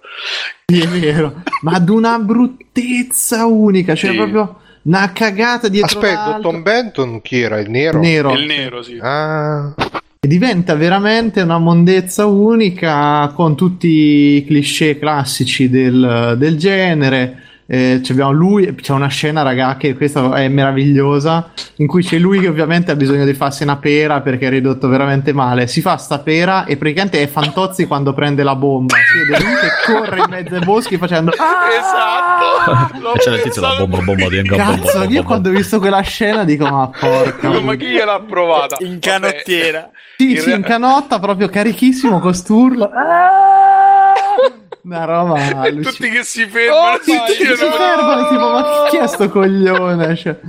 Sì, 0.68 0.80
è 0.82 0.88
vero, 0.88 1.42
ma 1.64 1.74
ad 1.74 1.90
una 1.90 2.18
bruttezza 2.20 3.46
unica, 3.48 3.96
cioè 3.96 4.12
Sì. 4.12 4.16
proprio 4.18 4.60
una 4.84 5.12
cagata 5.12 5.68
dietro 5.68 6.00
Aspetta, 6.00 6.30
l'altra. 6.30 6.50
Tom 6.52 6.62
Benton 6.62 7.22
chi 7.22 7.40
era? 7.42 7.60
Il 7.60 7.70
nero? 7.70 8.00
nero. 8.00 8.34
Il 8.34 8.46
nero, 8.46 8.82
sì. 8.84 8.98
Ah, 9.02 9.74
E 10.24 10.28
diventa 10.28 10.76
veramente 10.76 11.42
una 11.42 11.58
mondezza 11.58 12.28
unica 12.28 13.32
con 13.34 13.56
tutti 13.56 13.88
i 13.88 14.46
cliché 14.46 15.00
classici 15.00 15.68
del, 15.70 16.36
del 16.38 16.58
genere. 16.58 17.38
Eh, 17.74 18.02
abbiamo 18.10 18.34
lui, 18.34 18.76
c'è 18.76 18.92
una 18.92 19.08
scena, 19.08 19.44
raga, 19.44 19.78
che 19.78 19.96
questa 19.96 20.34
è 20.34 20.50
meravigliosa, 20.50 21.52
in 21.78 21.88
cui 21.88 22.04
c'è 22.04 22.18
lui 22.18 22.42
che 22.42 22.50
ovviamente 22.50 22.92
ha 22.92 22.98
bisogno 22.98 23.24
di 23.24 23.34
farsi 23.34 23.64
una 23.64 23.78
pera 23.78 24.20
perché 24.20 24.48
è 24.48 24.50
ridotto 24.50 24.90
veramente 24.90 25.32
male. 25.32 25.68
Si 25.68 25.80
fa 25.80 25.96
sta 25.96 26.20
pera 26.20 26.66
e 26.66 26.76
praticamente 26.76 27.22
è 27.22 27.28
Fantozzi 27.28 27.86
quando 27.88 28.12
prende 28.14 28.44
la 28.44 28.56
bomba. 28.56 28.96
Si 28.98 29.18
vede 29.26 29.42
lui 29.42 29.54
che 29.54 29.70
corre 29.94 30.18
in 30.20 30.26
mezzo 30.30 30.56
ai 30.56 30.66
boschi 30.66 30.98
facendo 30.98 31.32
"Ah!" 31.32 31.70
Esatto! 31.80 33.00
L'ho 33.00 33.14
E 33.16 33.20
c'è 33.20 33.32
il 33.36 33.42
tizio 33.42 33.62
la 33.62 33.76
bomba 33.78 34.00
bomba 34.00 34.28
di 34.28 34.42
Cazzo, 34.50 34.72
bomba, 34.76 35.04
io 35.04 35.08
bomba. 35.08 35.24
quando 35.24 35.50
ho 35.50 35.52
visto 35.54 35.80
quella 35.80 36.02
scena 36.02 36.44
dico 36.44 36.68
ma 36.68 36.90
porca. 36.90 37.58
Ma 37.58 37.76
chi 37.76 37.86
gliel'ha 37.86 38.20
provata? 38.20 38.76
In 38.82 39.00
canottiera. 39.00 39.90
Sì, 40.18 40.32
In 40.32 40.38
sì, 40.40 40.52
in 40.52 40.62
canotta, 40.62 41.20
proprio 41.20 41.48
carichissimo, 41.48 42.20
costurlo. 42.20 42.90
Una 44.84 45.06
roba 45.06 45.64
E 45.64 45.76
tutti 45.82 46.10
che 46.10 46.24
si 46.24 46.46
fermano. 46.46 46.96
E 46.96 47.00
tutti 47.00 47.44
io 47.44 47.56
si 47.56 47.66
fermano, 47.66 48.28
tipo, 48.30 48.52
ma 48.52 48.88
chi 48.90 48.98
è 48.98 49.08
sto 49.08 49.30
coglione? 49.30 50.16
Cioè, 50.16 50.40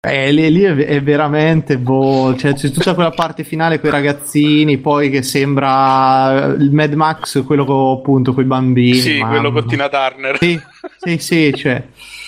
eh, 0.00 0.32
lì, 0.32 0.50
lì 0.50 0.62
è, 0.62 0.74
è 0.74 1.02
veramente 1.02 1.78
boh, 1.78 2.34
cioè, 2.36 2.54
c'è 2.54 2.70
tutta 2.70 2.94
quella 2.94 3.10
parte 3.10 3.44
finale 3.44 3.80
con 3.80 3.88
i 3.88 3.92
ragazzini, 3.92 4.78
poi 4.78 5.10
che 5.10 5.22
sembra 5.22 6.54
il 6.58 6.72
Mad 6.72 6.92
Max, 6.92 7.44
quello 7.44 7.64
con 7.64 7.98
appunto 7.98 8.32
con 8.32 8.44
i 8.44 8.46
bambini. 8.46 8.94
Sì, 8.94 9.18
mamma. 9.18 9.32
quello 9.32 9.52
con 9.52 9.66
Tina 9.66 9.88
Turner. 9.88 10.38
Sì, 10.38 10.60
sì, 10.98 11.18
sì, 11.18 11.54
cioè. 11.54 11.82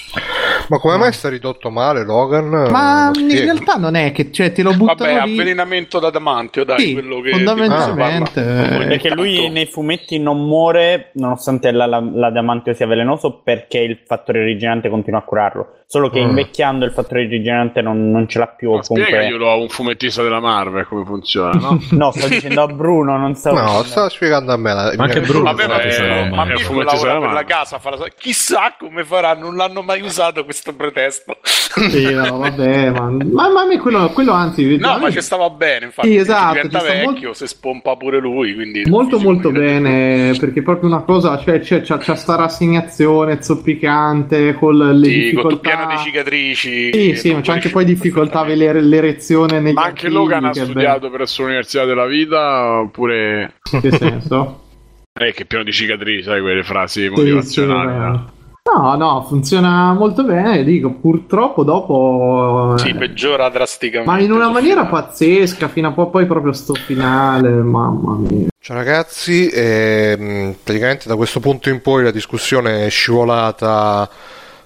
ma 0.68 0.78
come 0.78 0.96
mai 0.96 1.12
sta 1.12 1.28
ridotto 1.28 1.70
male 1.70 2.04
Logan? 2.04 2.68
Ma 2.70 3.10
in 3.14 3.28
realtà 3.30 3.74
non 3.76 3.94
è 3.94 4.12
che 4.12 4.30
cioè, 4.32 4.52
te 4.52 4.62
lo 4.62 4.72
buttano 4.74 5.12
Vabbè, 5.12 5.24
lì. 5.26 5.32
avvelenamento 5.32 5.98
da 5.98 6.10
damantio, 6.10 6.64
dai, 6.64 6.80
Sì, 6.80 6.92
quello 6.92 7.20
che 7.20 7.30
fondamentalmente, 7.30 8.40
eh, 8.40 8.86
Perché 8.86 9.10
lui 9.10 9.36
Tanto- 9.36 9.52
nei 9.52 9.66
fumetti 9.66 10.18
non 10.18 10.44
muore 10.46 11.10
nonostante 11.14 11.70
la- 11.70 11.86
la- 11.86 12.00
l'adamantio 12.00 12.74
sia 12.74 12.86
velenoso 12.86 13.40
perché 13.42 13.78
il 13.78 13.98
fattore 14.06 14.44
rigenerante 14.44 14.88
continua 14.88 15.20
a 15.20 15.22
curarlo. 15.22 15.70
Solo 15.88 16.10
che 16.10 16.20
Mm. 16.20 16.28
invecchiando 16.30 16.84
il 16.84 16.90
fattore 16.90 17.26
rigenerante 17.26 17.80
non, 17.80 18.10
non 18.10 18.26
ce 18.28 18.40
l'ha 18.40 18.48
più. 18.48 18.72
Ma 18.72 18.80
comunque... 18.84 19.12
spiegaglielo 19.12 19.48
a 19.50 19.54
un 19.54 19.68
fumettista 19.68 20.22
della 20.22 20.40
Marvel 20.40 20.84
come 20.88 21.04
funziona, 21.04 21.52
no? 21.60 21.80
No, 21.92 22.10
sto 22.10 22.26
dicendo 22.26 22.62
a 22.62 22.66
Bruno, 22.66 23.16
non 23.16 23.34
so. 23.36 23.52
No, 23.52 23.82
stava 23.84 24.08
spiegando 24.08 24.52
a 24.52 24.56
me. 24.56 24.74
La, 24.74 24.92
Ma 24.96 25.04
anche 25.04 25.20
Bruno 25.20 25.44
Vabbè, 25.44 25.62
Bruno 25.66 25.74
ma, 25.74 25.80
Fate 25.80 25.96
eh, 25.96 26.06
la 26.08 26.14
ma 26.14 26.28
domanda. 26.28 26.44
Mirko 26.54 26.62
Fumetti 26.72 26.84
lavora 26.86 27.08
della 27.12 27.12
per 27.20 27.28
la 27.28 27.34
Marvel. 27.34 27.44
casa, 27.56 27.78
farà... 27.78 27.96
chissà 28.18 28.74
come 28.78 29.04
faranno, 29.04 29.44
non 29.46 29.56
l'hanno 29.56 29.82
mai 29.82 30.00
usato 30.00 30.44
questo 30.44 30.55
pretesto. 30.74 31.38
Sì, 31.42 32.10
no, 32.12 32.38
vabbè, 32.38 32.90
ma, 32.90 33.10
ma, 33.10 33.50
ma 33.50 33.60
a 33.60 33.66
me 33.66 33.78
quello, 33.78 34.08
quello 34.10 34.32
anzi, 34.32 34.76
No, 34.78 34.98
ma 34.98 35.10
ci 35.10 35.20
stava 35.20 35.50
bene, 35.50 35.86
infatti, 35.86 36.08
Sì, 36.08 36.16
esatto, 36.16 36.52
diventa 36.54 36.82
vecchio, 36.82 37.04
molto- 37.04 37.32
se 37.34 37.46
spompa 37.46 37.96
pure 37.96 38.18
lui, 38.18 38.54
quindi... 38.54 38.82
molto 38.86 39.16
fisico 39.18 39.30
molto 39.32 39.50
bene 39.52 40.34
perché 40.38 40.60
è 40.60 40.62
proprio 40.62 40.88
una 40.88 41.00
cosa 41.02 41.38
cioè 41.38 41.60
c'è, 41.60 41.82
c'è, 41.82 41.98
c'è 41.98 42.16
sta 42.16 42.36
rassegnazione 42.36 43.42
zoppicante 43.42 44.54
con 44.54 44.76
le 44.76 44.84
Sì, 44.86 44.92
con 44.92 45.12
difficoltà 45.20 45.48
tutto 45.48 45.60
pieno 45.60 45.86
di 45.86 45.96
cicatrici. 45.98 46.90
sì 46.92 47.14
sì 47.16 47.32
ma 47.32 47.40
c'è 47.40 47.52
anche 47.52 47.68
poi 47.68 47.84
difficoltà 47.84 48.40
a 48.40 48.44
vedere 48.44 48.80
l'erezione 48.80 49.60
negli 49.60 49.74
Ma 49.74 49.82
anche 49.84 50.08
Logan 50.08 50.44
ha 50.46 50.54
studiato 50.54 51.10
presso 51.10 51.42
l'Università 51.42 51.84
della 51.84 52.06
Vita 52.06 52.80
oppure... 52.80 53.54
in 53.72 53.80
che 53.80 53.90
senso? 53.90 54.60
Eh, 55.18 55.32
che 55.32 55.46
pieno 55.46 55.64
di 55.64 55.72
cicatrici, 55.72 56.24
sai 56.24 56.42
quelle 56.42 56.62
frasi 56.62 57.04
Sì, 57.04 57.08
motivazionali. 57.08 57.90
sì, 57.90 57.98
no? 57.98 58.32
No, 58.66 58.96
no, 58.96 59.24
funziona 59.28 59.92
molto 59.92 60.24
bene. 60.24 60.64
Dico, 60.64 60.90
purtroppo 60.90 61.62
dopo. 61.62 62.74
Sì, 62.76 62.88
eh, 62.88 62.94
peggiora 62.96 63.48
drasticamente. 63.48 64.10
ma 64.10 64.18
in 64.18 64.32
una 64.32 64.50
maniera 64.50 64.84
finale. 64.84 65.02
pazzesca, 65.02 65.68
fino 65.68 65.88
a 65.88 65.92
po- 65.92 66.10
poi 66.10 66.26
proprio 66.26 66.52
sto 66.52 66.74
finale. 66.74 67.48
Mamma 67.50 68.16
mia. 68.16 68.48
Ciao 68.58 68.76
ragazzi, 68.76 69.48
ehm, 69.48 70.56
praticamente 70.60 71.08
da 71.08 71.14
questo 71.14 71.38
punto 71.38 71.68
in 71.68 71.80
poi 71.80 72.02
la 72.02 72.10
discussione 72.10 72.86
è 72.86 72.90
scivolata 72.90 74.10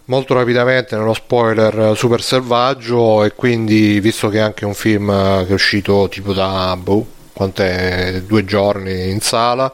molto 0.06 0.32
rapidamente 0.32 0.96
nello 0.96 1.12
spoiler 1.12 1.94
super 1.94 2.22
selvaggio 2.22 3.22
e 3.22 3.34
quindi 3.34 4.00
visto 4.00 4.28
che 4.30 4.38
è 4.38 4.40
anche 4.40 4.64
un 4.64 4.74
film 4.74 5.10
eh, 5.10 5.44
che 5.44 5.50
è 5.50 5.52
uscito 5.52 6.08
tipo 6.08 6.32
da 6.32 6.76
boh, 6.80 7.06
quant'è, 7.34 8.22
due 8.26 8.44
giorni 8.46 9.10
in 9.10 9.20
sala 9.20 9.72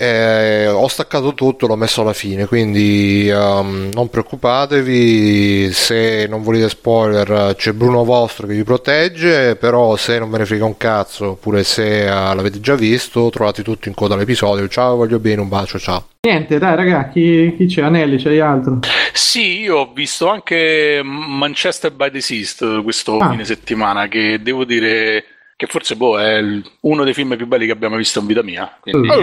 eh, 0.00 0.66
ho 0.66 0.88
staccato 0.88 1.34
tutto, 1.34 1.66
l'ho 1.66 1.76
messo 1.76 2.00
alla 2.00 2.14
fine, 2.14 2.46
quindi 2.46 3.28
ehm, 3.28 3.90
non 3.92 4.08
preoccupatevi, 4.08 5.70
se 5.72 6.26
non 6.26 6.42
volete 6.42 6.70
spoiler 6.70 7.54
c'è 7.54 7.72
Bruno 7.72 8.02
Vostro 8.02 8.46
che 8.46 8.54
vi 8.54 8.64
protegge, 8.64 9.56
però 9.56 9.96
se 9.96 10.18
non 10.18 10.30
ve 10.30 10.38
ne 10.38 10.46
frega 10.46 10.64
un 10.64 10.78
cazzo, 10.78 11.32
oppure 11.32 11.62
se 11.64 12.06
eh, 12.06 12.08
l'avete 12.08 12.60
già 12.60 12.74
visto, 12.76 13.28
trovate 13.28 13.62
tutto 13.62 13.88
in 13.88 13.94
coda 13.94 14.14
all'episodio. 14.14 14.66
Ciao, 14.68 14.96
voglio 14.96 15.18
bene, 15.18 15.42
un 15.42 15.48
bacio, 15.48 15.78
ciao. 15.78 16.06
Niente, 16.22 16.58
dai, 16.58 16.76
raga, 16.76 17.08
chi, 17.08 17.54
chi 17.56 17.66
c'è? 17.66 17.82
Anelli, 17.82 18.16
c'hai 18.22 18.40
altro? 18.40 18.78
Sì, 19.12 19.60
io 19.60 19.76
ho 19.76 19.92
visto 19.94 20.28
anche 20.28 21.00
Manchester 21.04 21.92
by 21.92 22.10
the 22.10 22.20
Sea 22.20 22.82
questo 22.82 23.18
Ah. 23.18 23.30
fine 23.30 23.44
settimana, 23.44 24.08
che 24.08 24.40
devo 24.42 24.64
dire 24.64 25.24
che 25.60 25.66
forse 25.66 25.94
boh, 25.94 26.18
è 26.18 26.42
uno 26.80 27.04
dei 27.04 27.12
film 27.12 27.36
più 27.36 27.46
belli 27.46 27.66
che 27.66 27.72
abbiamo 27.72 27.96
visto 27.96 28.18
in 28.18 28.26
vita 28.26 28.42
mia. 28.42 28.78
Quindi... 28.80 29.10
Oh. 29.10 29.22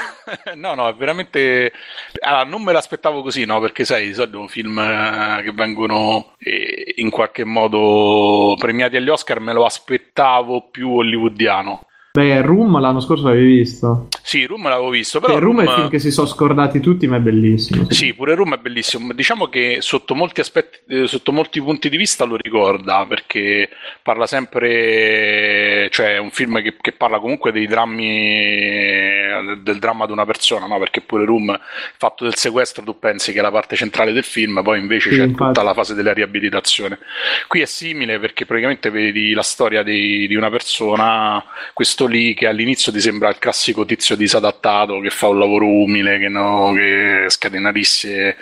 no, 0.56 0.72
no, 0.72 0.88
è 0.88 0.94
veramente... 0.94 1.74
Allora, 2.20 2.44
non 2.44 2.62
me 2.62 2.72
l'aspettavo 2.72 3.20
così, 3.20 3.44
no? 3.44 3.60
Perché 3.60 3.84
sai, 3.84 4.06
di 4.06 4.14
solito 4.14 4.48
film 4.48 4.78
eh, 4.78 5.42
che 5.44 5.52
vengono 5.52 6.36
eh, 6.38 6.94
in 6.96 7.10
qualche 7.10 7.44
modo 7.44 8.56
premiati 8.58 8.96
agli 8.96 9.10
Oscar 9.10 9.40
me 9.40 9.52
lo 9.52 9.66
aspettavo 9.66 10.70
più 10.70 10.90
hollywoodiano. 10.90 11.86
Beh, 12.16 12.42
Room 12.42 12.78
l'anno 12.78 13.00
scorso 13.00 13.24
l'avevi 13.26 13.56
visto. 13.56 14.06
Sì, 14.22 14.46
Room 14.46 14.68
l'avevo 14.68 14.90
visto, 14.90 15.18
però 15.18 15.34
Che 15.34 15.40
Room 15.40 15.58
è 15.62 15.64
il 15.64 15.70
film 15.70 15.88
che 15.88 15.98
si 15.98 16.12
sono 16.12 16.28
scordati 16.28 16.78
tutti, 16.78 17.08
ma 17.08 17.16
è 17.16 17.18
bellissimo. 17.18 17.90
Sì, 17.90 18.14
pure 18.14 18.36
Room 18.36 18.54
è 18.54 18.58
bellissimo. 18.58 19.12
Diciamo 19.12 19.48
che 19.48 19.78
sotto 19.80 20.14
molti 20.14 20.38
aspetti, 20.40 20.78
eh, 20.86 21.06
sotto 21.08 21.32
molti 21.32 21.60
punti 21.60 21.88
di 21.88 21.96
vista 21.96 22.24
lo 22.24 22.36
ricorda 22.36 23.04
perché 23.04 23.68
parla 24.00 24.28
sempre, 24.28 25.88
cioè 25.90 26.14
è 26.14 26.18
un 26.18 26.30
film 26.30 26.62
che, 26.62 26.76
che 26.80 26.92
parla 26.92 27.18
comunque 27.18 27.50
dei 27.50 27.66
drammi, 27.66 28.06
eh, 28.06 29.58
del 29.60 29.80
dramma 29.80 30.06
di 30.06 30.12
una 30.12 30.24
persona, 30.24 30.66
no? 30.66 30.78
Perché 30.78 31.00
pure 31.00 31.24
Room, 31.24 31.48
il 31.50 31.60
fatto 31.96 32.22
del 32.22 32.36
sequestro, 32.36 32.84
tu 32.84 32.96
pensi 32.96 33.32
che 33.32 33.40
è 33.40 33.42
la 33.42 33.50
parte 33.50 33.74
centrale 33.74 34.12
del 34.12 34.22
film, 34.22 34.62
poi 34.62 34.78
invece 34.78 35.10
Sì, 35.10 35.16
c'è 35.16 35.24
infatti. 35.24 35.46
tutta 35.48 35.64
la 35.64 35.74
fase 35.74 35.94
della 35.94 36.12
riabilitazione. 36.12 37.00
Qui 37.48 37.60
è 37.60 37.66
simile 37.66 38.20
perché 38.20 38.46
praticamente 38.46 38.90
vedi 38.90 39.32
la 39.32 39.42
storia 39.42 39.82
di, 39.82 40.28
di 40.28 40.36
una 40.36 40.48
persona, 40.48 41.44
questo 41.72 42.02
lì 42.06 42.34
che 42.34 42.46
all'inizio 42.46 42.92
ti 42.92 43.00
sembra 43.00 43.28
il 43.28 43.38
classico 43.38 43.84
tizio 43.84 44.16
disadattato 44.16 45.00
che 45.00 45.10
fa 45.10 45.28
un 45.28 45.38
lavoro 45.38 45.66
umile, 45.66 46.18
che, 46.18 46.28
no, 46.28 46.72
che 46.74 47.26
scatena 47.28 47.70
risse 47.70 48.36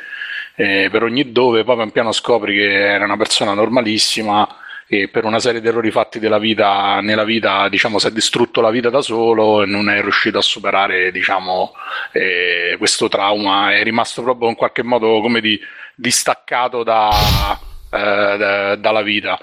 eh, 0.54 0.88
per 0.90 1.02
ogni 1.02 1.32
dove, 1.32 1.64
poi 1.64 1.76
pian 1.76 1.90
piano 1.90 2.12
scopri 2.12 2.54
che 2.54 2.92
era 2.92 3.04
una 3.04 3.16
persona 3.16 3.54
normalissima 3.54 4.56
e 4.86 5.08
per 5.08 5.24
una 5.24 5.38
serie 5.38 5.60
di 5.62 5.68
errori 5.68 5.90
fatti 5.90 6.18
vita, 6.38 7.00
nella 7.00 7.24
vita 7.24 7.68
diciamo, 7.68 7.98
si 7.98 8.08
è 8.08 8.10
distrutto 8.10 8.60
la 8.60 8.70
vita 8.70 8.90
da 8.90 9.00
solo 9.00 9.62
e 9.62 9.66
non 9.66 9.88
è 9.88 10.02
riuscito 10.02 10.36
a 10.38 10.42
superare 10.42 11.10
diciamo, 11.10 11.72
eh, 12.12 12.74
questo 12.76 13.08
trauma, 13.08 13.72
è 13.72 13.82
rimasto 13.82 14.22
proprio 14.22 14.50
in 14.50 14.54
qualche 14.54 14.82
modo 14.82 15.20
come 15.22 15.40
di, 15.40 15.58
distaccato 15.94 16.82
da, 16.82 17.10
eh, 17.90 18.36
da- 18.36 18.76
dalla 18.76 19.02
vita. 19.02 19.38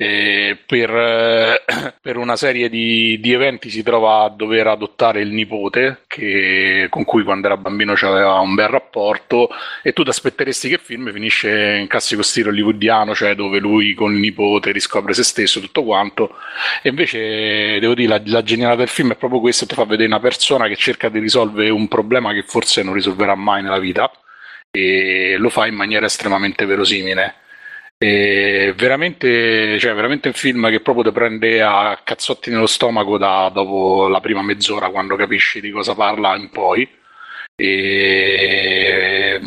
E 0.00 0.56
per, 0.64 0.90
eh, 0.94 1.64
per 2.00 2.16
una 2.16 2.36
serie 2.36 2.68
di, 2.68 3.18
di 3.20 3.32
eventi 3.32 3.68
si 3.68 3.82
trova 3.82 4.22
a 4.22 4.28
dover 4.28 4.68
adottare 4.68 5.20
il 5.22 5.30
nipote 5.32 6.04
che- 6.06 6.86
con 6.88 7.04
cui 7.04 7.24
quando 7.24 7.48
era 7.48 7.56
bambino 7.56 7.94
aveva 8.02 8.38
un 8.38 8.54
bel 8.54 8.68
rapporto 8.68 9.48
e 9.82 9.92
tu 9.92 10.04
ti 10.04 10.10
aspetteresti 10.10 10.68
che 10.68 10.74
il 10.74 10.80
film 10.80 11.12
finisce 11.12 11.76
in 11.80 11.88
classico 11.88 12.22
stile 12.22 12.50
hollywoodiano, 12.50 13.12
cioè 13.14 13.34
dove 13.34 13.58
lui 13.58 13.94
con 13.94 14.12
il 14.12 14.20
nipote 14.20 14.70
riscopre 14.70 15.14
se 15.14 15.24
stesso 15.24 15.58
tutto 15.60 15.82
quanto 15.82 16.36
e 16.82 16.88
invece 16.90 17.78
devo 17.80 17.94
dire 17.94 18.08
la, 18.08 18.22
la 18.24 18.42
genialità 18.42 18.76
del 18.78 18.88
film 18.88 19.12
è 19.12 19.16
proprio 19.16 19.40
questo, 19.40 19.66
ti 19.66 19.74
fa 19.74 19.84
vedere 19.84 20.06
una 20.08 20.20
persona 20.20 20.68
che 20.68 20.76
cerca 20.76 21.08
di 21.08 21.18
risolvere 21.18 21.70
un 21.70 21.88
problema 21.88 22.32
che 22.32 22.42
forse 22.46 22.82
non 22.84 22.94
risolverà 22.94 23.34
mai 23.34 23.62
nella 23.62 23.78
vita 23.80 24.10
e 24.70 25.36
lo 25.38 25.48
fa 25.48 25.66
in 25.66 25.74
maniera 25.74 26.06
estremamente 26.06 26.64
verosimile. 26.66 27.34
E 28.00 28.74
veramente, 28.76 29.78
cioè, 29.80 29.92
veramente 29.92 30.28
un 30.28 30.34
film 30.34 30.70
che 30.70 30.80
proprio 30.80 31.04
ti 31.04 31.10
prende 31.10 31.60
a 31.62 32.00
cazzotti 32.04 32.50
nello 32.50 32.66
stomaco 32.66 33.18
da, 33.18 33.50
dopo 33.52 34.06
la 34.06 34.20
prima 34.20 34.40
mezz'ora 34.42 34.90
quando 34.90 35.16
capisci 35.16 35.60
di 35.60 35.70
cosa 35.70 35.94
parla 35.94 36.36
in 36.36 36.48
poi. 36.50 36.88
E 37.56 39.40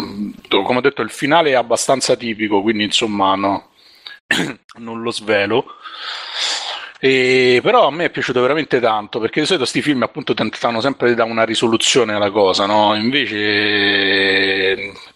come 0.50 0.80
ho 0.80 0.82
detto, 0.82 1.02
il 1.02 1.10
finale 1.10 1.52
è 1.52 1.54
abbastanza 1.54 2.16
tipico, 2.16 2.62
quindi 2.62 2.84
insomma 2.84 3.36
no, 3.36 3.72
non 4.80 5.02
lo 5.02 5.12
svelo. 5.12 5.76
E, 7.04 7.60
però 7.64 7.88
a 7.88 7.92
me 7.92 8.06
è 8.06 8.10
piaciuto 8.12 8.42
veramente 8.42 8.80
tanto 8.80 9.20
perché 9.20 9.40
di 9.40 9.48
solito 9.48 9.64
questi 9.64 9.82
film 9.82 10.04
appunto 10.04 10.36
tentano 10.36 10.82
sempre 10.82 11.10
di 11.10 11.16
dare 11.16 11.32
una 11.32 11.46
risoluzione 11.46 12.14
alla 12.14 12.30
cosa, 12.30 12.68
no? 12.68 12.96
Invece 12.96 13.34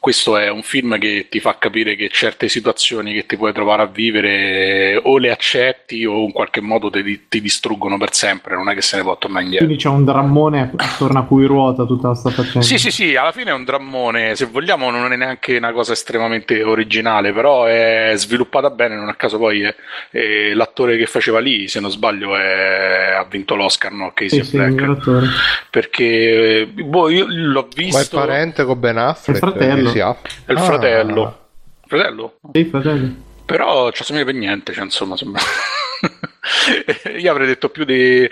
questo 0.05 0.37
è 0.37 0.51
un 0.51 0.61
film 0.61 0.99
che 0.99 1.25
ti 1.31 1.39
fa 1.39 1.57
capire 1.57 1.95
che 1.95 2.09
certe 2.09 2.47
situazioni 2.47 3.11
che 3.11 3.25
ti 3.25 3.37
puoi 3.37 3.51
trovare 3.53 3.81
a 3.81 3.85
vivere 3.87 4.99
o 5.01 5.17
le 5.17 5.31
accetti 5.31 6.05
o 6.05 6.19
in 6.25 6.31
qualche 6.31 6.61
modo 6.61 6.91
ti, 6.91 7.25
ti 7.27 7.41
distruggono 7.41 7.97
per 7.97 8.13
sempre, 8.13 8.53
non 8.53 8.69
è 8.69 8.75
che 8.75 8.83
se 8.83 8.97
ne 8.97 9.01
può 9.01 9.17
tornare 9.17 9.45
indietro. 9.45 9.65
Quindi 9.65 9.81
c'è 9.83 9.89
un 9.89 10.05
drammone 10.05 10.73
attorno 10.75 11.17
a 11.17 11.23
cui 11.23 11.47
ruota 11.47 11.85
tutta 11.85 12.09
questa 12.09 12.29
faccenda. 12.29 12.61
Sì, 12.61 12.77
sì, 12.77 12.91
sì, 12.91 13.15
alla 13.15 13.31
fine 13.31 13.49
è 13.49 13.53
un 13.55 13.63
drammone, 13.63 14.35
se 14.35 14.45
vogliamo 14.45 14.91
non 14.91 15.11
è 15.11 15.15
neanche 15.15 15.57
una 15.57 15.71
cosa 15.71 15.93
estremamente 15.93 16.61
originale, 16.61 17.33
però 17.33 17.65
è 17.65 18.11
sviluppata 18.15 18.69
bene, 18.69 18.93
non 18.93 19.09
a 19.09 19.15
caso 19.15 19.39
poi 19.39 19.61
è- 19.63 19.75
è 20.11 20.53
l'attore 20.53 20.97
che 20.97 21.07
faceva 21.07 21.39
lì, 21.39 21.67
se 21.67 21.79
non 21.79 21.89
sbaglio, 21.89 22.37
è- 22.37 23.15
ha 23.17 23.25
vinto 23.27 23.55
l'Oscar, 23.55 23.91
no? 23.91 24.11
Casey 24.13 24.43
Sì, 24.43 24.49
sì, 24.51 24.57
miglior 24.59 24.99
attore. 24.99 25.25
perché 25.71 26.67
boh, 26.71 27.09
io 27.09 27.25
l'ho 27.27 27.61
Ma 27.61 27.67
è 27.81 27.83
visto, 27.83 28.17
parente 28.17 28.63
con 28.65 28.79
Ben 28.79 28.97
Affleck? 28.99 29.41
Il 29.41 29.49
fratello. 29.49 29.93
Sì, 29.95 30.01
ah. 30.01 30.13
è 30.45 30.51
il 30.51 30.57
Ah. 30.57 30.61
fratello, 30.61 31.47
fratello? 31.87 32.39
Sì, 32.51 32.65
fratello. 32.65 33.13
Però 33.45 33.91
ci 33.91 34.01
assomiglia 34.01 34.25
per 34.25 34.33
niente, 34.33 34.73
cioè, 34.73 34.83
insomma, 34.83 35.15
sembra... 35.15 35.41
Io 37.17 37.31
avrei 37.31 37.47
detto 37.47 37.69
più 37.69 37.85
di... 37.85 38.29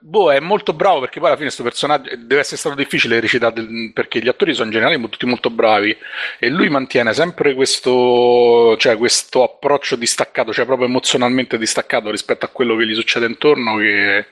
Boh, 0.00 0.32
è 0.32 0.40
molto 0.40 0.74
bravo 0.74 1.00
perché 1.00 1.18
poi 1.18 1.28
alla 1.28 1.36
fine 1.36 1.46
questo 1.46 1.62
personaggio 1.62 2.10
deve 2.18 2.40
essere 2.40 2.58
stato 2.58 2.74
difficile 2.74 3.20
recitare 3.20 3.64
perché 3.94 4.20
gli 4.20 4.28
attori 4.28 4.52
sono 4.52 4.66
in 4.66 4.72
generale 4.72 5.00
tutti 5.00 5.24
molto 5.24 5.48
bravi 5.48 5.96
e 6.38 6.48
lui 6.50 6.68
mantiene 6.68 7.14
sempre 7.14 7.54
questo, 7.54 8.76
cioè, 8.76 8.98
questo 8.98 9.44
approccio 9.44 9.96
distaccato, 9.96 10.52
cioè 10.52 10.66
proprio 10.66 10.88
emozionalmente 10.88 11.56
distaccato 11.56 12.10
rispetto 12.10 12.44
a 12.44 12.48
quello 12.48 12.76
che 12.76 12.86
gli 12.86 12.94
succede 12.94 13.24
intorno 13.24 13.76
che 13.76 14.26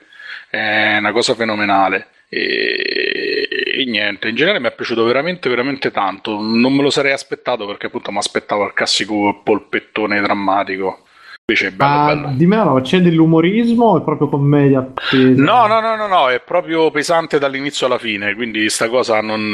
è 0.49 0.97
una 0.97 1.11
cosa 1.11 1.33
fenomenale. 1.33 2.07
E, 2.33 3.45
e 3.49 3.83
niente, 3.85 4.29
in 4.29 4.35
generale 4.35 4.61
mi 4.61 4.67
è 4.67 4.73
piaciuto 4.73 5.03
veramente, 5.03 5.49
veramente 5.49 5.91
tanto. 5.91 6.39
Non 6.39 6.73
me 6.73 6.81
lo 6.81 6.89
sarei 6.89 7.11
aspettato 7.11 7.65
perché 7.65 7.87
appunto 7.87 8.09
mi 8.11 8.19
aspettavo 8.19 8.65
il 8.65 8.73
classico 8.73 9.41
polpettone 9.43 10.21
drammatico. 10.21 11.03
Invece 11.47 11.71
bello, 11.73 12.21
Ma 12.21 12.31
bello. 12.31 12.45
una 12.45 12.63
roba, 12.63 12.81
c'è 12.81 13.01
dell'umorismo 13.01 13.85
o 13.85 13.97
è 13.99 14.03
proprio 14.03 14.29
commedia 14.29 14.79
appesa? 14.79 15.41
No, 15.41 15.67
no, 15.67 15.81
no, 15.81 15.97
no, 15.97 16.07
no, 16.07 16.29
è 16.29 16.39
proprio 16.39 16.89
pesante 16.91 17.37
dall'inizio 17.37 17.87
alla 17.87 17.97
fine, 17.97 18.33
quindi 18.35 18.69
sta 18.69 18.87
cosa 18.87 19.19
non, 19.19 19.53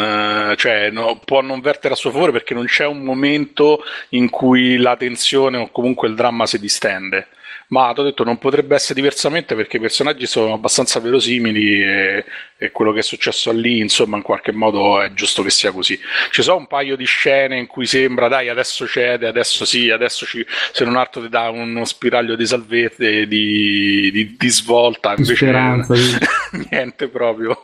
eh, 0.51 0.56
cioè, 0.57 0.91
no, 0.91 1.19
può 1.25 1.41
non 1.41 1.59
vertere 1.61 1.95
a 1.95 1.97
suo 1.97 2.11
favore 2.11 2.31
perché 2.31 2.53
non 2.53 2.65
c'è 2.65 2.85
un 2.85 2.99
momento 2.99 3.81
in 4.09 4.30
cui 4.30 4.77
la 4.77 4.95
tensione 4.95 5.57
o 5.57 5.69
comunque 5.72 6.07
il 6.07 6.14
dramma 6.14 6.45
si 6.45 6.59
distende. 6.59 7.30
Ma 7.70 7.92
ti 7.94 8.00
ho 8.00 8.04
detto, 8.04 8.24
non 8.24 8.38
potrebbe 8.38 8.76
essere 8.76 8.94
diversamente 8.94 9.54
perché 9.54 9.76
i 9.76 9.82
personaggi 9.82 10.26
sono 10.26 10.54
abbastanza 10.54 11.02
verosimili 11.02 11.84
e, 11.84 12.26
e 12.56 12.72
quello 12.72 12.94
che 12.94 13.00
è 13.00 13.04
successo 13.04 13.52
lì, 13.52 13.80
insomma, 13.80 14.16
in 14.16 14.24
qualche 14.24 14.54
modo 14.54 15.02
è 15.02 15.12
giusto 15.12 15.44
che 15.44 15.50
sia 15.50 15.74
così. 15.74 16.00
Ci 16.32 16.42
sono 16.44 16.60
un 16.60 16.68
paio 16.68 16.96
di 16.96 17.04
scene 17.04 17.58
in 17.58 17.68
cui 17.68 17.86
sembra, 17.86 18.30
dai, 18.30 18.48
adesso 18.48 18.88
cede, 18.88 19.28
adesso 19.28 19.66
sì, 19.66 19.90
adesso 19.90 20.26
ci, 20.26 20.46
se 20.72 20.86
non 20.86 20.96
altro 20.96 21.22
ti 21.22 21.28
dà 21.28 21.50
uno 21.50 21.84
spiraglio 21.84 22.38
di 22.38 22.46
salvezza, 22.46 23.04
di, 23.04 23.28
di, 23.28 24.36
di 24.38 24.50
svolta, 24.50 25.10
invece 25.10 25.36
speranza, 25.36 25.94
niente 26.72 27.10
proprio, 27.10 27.60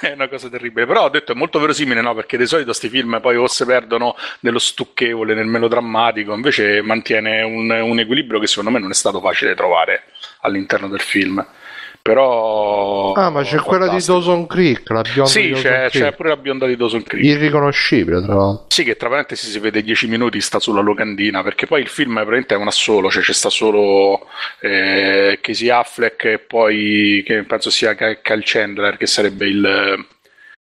è 0.00 0.12
una 0.12 0.28
cosa 0.28 0.48
terribile. 0.48 0.86
Però 0.86 1.02
ho 1.02 1.08
detto 1.10 1.32
è 1.32 1.34
molto 1.34 1.58
verosimile, 1.58 2.00
no? 2.00 2.14
Perché 2.14 2.38
di 2.38 2.46
solito 2.46 2.68
questi 2.68 2.88
film 2.88 3.18
poi 3.20 3.34
o 3.34 3.48
si 3.48 3.64
perdono 3.64 4.14
nello 4.40 4.60
stucchevole, 4.60 5.34
nel 5.34 5.46
melodrammatico, 5.46 6.32
invece 6.32 6.80
mantiene 6.80 7.42
un, 7.42 7.68
un 7.68 7.98
equilibrio 7.98 8.38
che 8.38 8.46
secondo 8.46 8.70
me 8.70 8.78
non 8.78 8.90
è 8.90 8.94
stato 8.94 9.20
facile 9.20 9.47
trovare 9.54 10.04
all'interno 10.40 10.88
del 10.88 11.00
film. 11.00 11.46
Però... 12.08 13.12
Ah, 13.12 13.28
ma 13.28 13.42
c'è 13.42 13.58
quella 13.58 13.86
di. 13.88 14.02
Dawson 14.02 14.46
Creek, 14.46 14.88
la 14.88 15.02
bionda 15.02 15.24
di 15.24 15.28
Sì, 15.28 15.48
Dawson 15.50 15.62
c'è, 15.70 15.90
Creek. 15.90 16.04
c'è 16.04 16.14
pure 16.14 16.28
la 16.30 16.36
bionda 16.38 16.66
di 16.66 16.74
Dawson 16.74 17.02
Creek. 17.02 17.22
Irriconoscibile, 17.22 18.22
tra 18.22 18.34
l'altro. 18.34 18.64
Sì, 18.68 18.82
che 18.82 18.96
tra 18.96 19.10
parentesi 19.10 19.50
si 19.50 19.58
vede 19.58 19.82
10 19.82 20.06
minuti, 20.06 20.40
sta 20.40 20.58
sulla 20.58 20.80
locandina, 20.80 21.42
perché 21.42 21.66
poi 21.66 21.82
il 21.82 21.88
film 21.88 22.18
è 22.18 22.54
una 22.54 22.70
solo, 22.70 23.10
cioè 23.10 23.22
c'è 23.22 23.34
sta 23.34 23.50
solo 23.50 24.26
eh, 24.60 25.38
Casey 25.42 25.68
Affleck 25.68 26.24
e 26.24 26.38
poi 26.38 27.22
che 27.26 27.42
penso 27.42 27.68
sia 27.68 27.94
Cal 27.94 28.22
Cal 28.22 28.40
Chandler, 28.42 28.96
che 28.96 29.06
sarebbe 29.06 29.46
il... 29.46 30.06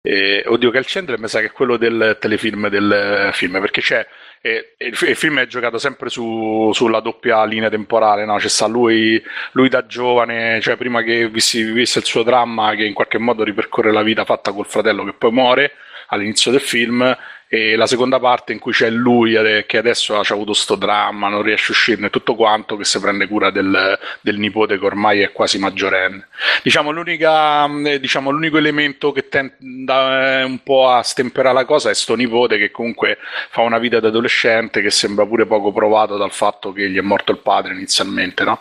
Eh, 0.03 0.43
oddio, 0.47 0.71
Cal 0.71 0.85
Chandler 0.85 1.19
mi 1.21 1.29
sa 1.29 1.39
che 1.39 1.47
è 1.47 1.53
quello 1.53 1.77
del 1.77 2.17
telefilm 2.21 2.69
del 2.69 3.31
film, 3.33 3.61
perché 3.61 3.81
c'è... 3.81 4.05
il, 4.43 4.97
fi- 4.97 5.09
il 5.09 5.17
film 5.17 5.41
è 5.41 5.47
giocato 5.47 5.79
sempre 5.79 6.09
su- 6.09 6.71
sulla 6.73 7.01
doppia 7.01 7.45
linea 7.45 7.69
temporale, 7.69 8.25
no? 8.25 8.37
C'è 8.37 8.49
sta 8.49 8.67
lui, 8.67 9.21
lui 9.53 9.69
da 9.69 9.87
giovane, 9.87 10.61
cioè 10.61 10.77
prima 10.77 11.03
che 11.03 11.29
vissi- 11.29 11.63
vivesse 11.65 11.99
il 11.99 12.05
suo 12.05 12.23
dramma, 12.23 12.75
che 12.75 12.85
in 12.85 12.95
qualche 12.95 13.19
modo 13.19 13.43
ripercorre 13.45 13.93
la 13.93 14.03
vita 14.03 14.25
fatta 14.25 14.53
col 14.53 14.67
fratello 14.67 15.05
che 15.05 15.13
poi 15.15 15.33
muore 15.33 15.73
all'inizio 16.09 16.51
del 16.51 16.61
film 16.61 17.17
e 17.49 17.77
la 17.77 17.87
seconda 17.87 18.19
parte 18.19 18.53
in 18.53 18.59
cui 18.59 18.73
c'è 18.73 18.91
lui 18.91 19.35
che 19.67 19.79
adesso 19.79 20.19
ha 20.19 20.23
avuto 20.29 20.53
sto 20.53 20.75
dramma, 20.75 21.29
non 21.29 21.43
riesce 21.43 21.73
a 21.73 21.75
uscirne 21.75 22.11
tutto 22.11 22.35
quanto, 22.35 22.77
che 22.77 22.85
si 22.85 22.99
prende 22.99 23.29
cura 23.29 23.51
del, 23.51 23.99
del 24.21 24.39
nipote 24.39 24.79
che 24.79 24.85
ormai 24.85 25.21
è 25.21 25.31
quasi 25.31 25.59
maggiorenne. 25.59 26.27
Diciamo, 26.63 26.91
l'unica, 26.91 27.67
eh, 27.85 28.01
diciamo, 28.01 28.31
l'unico 28.31 28.57
elemento 28.57 29.13
che 29.13 29.29
tende 29.29 29.55
eh, 29.61 30.43
un 30.43 30.63
po' 30.63 30.89
a 30.89 31.03
stemperare 31.03 31.55
la 31.55 31.65
cosa 31.65 31.91
è 31.91 31.95
sto 31.95 32.17
nipote 32.17 32.59
che 32.59 32.71
comunque 32.71 33.19
fa 33.51 33.61
una 33.61 33.79
vita 33.79 34.01
da 34.01 34.09
adolescente 34.09 34.83
che 34.83 34.91
sembra 34.91 35.25
pure 35.25 35.47
poco 35.47 35.73
provato 35.73 36.17
dal 36.17 36.33
fatto 36.33 36.73
che 36.73 36.91
gli 36.91 36.99
è 36.99 37.03
morto 37.03 37.31
il 37.31 37.39
padre 37.39 37.75
inizialmente, 37.75 38.43
no? 38.43 38.61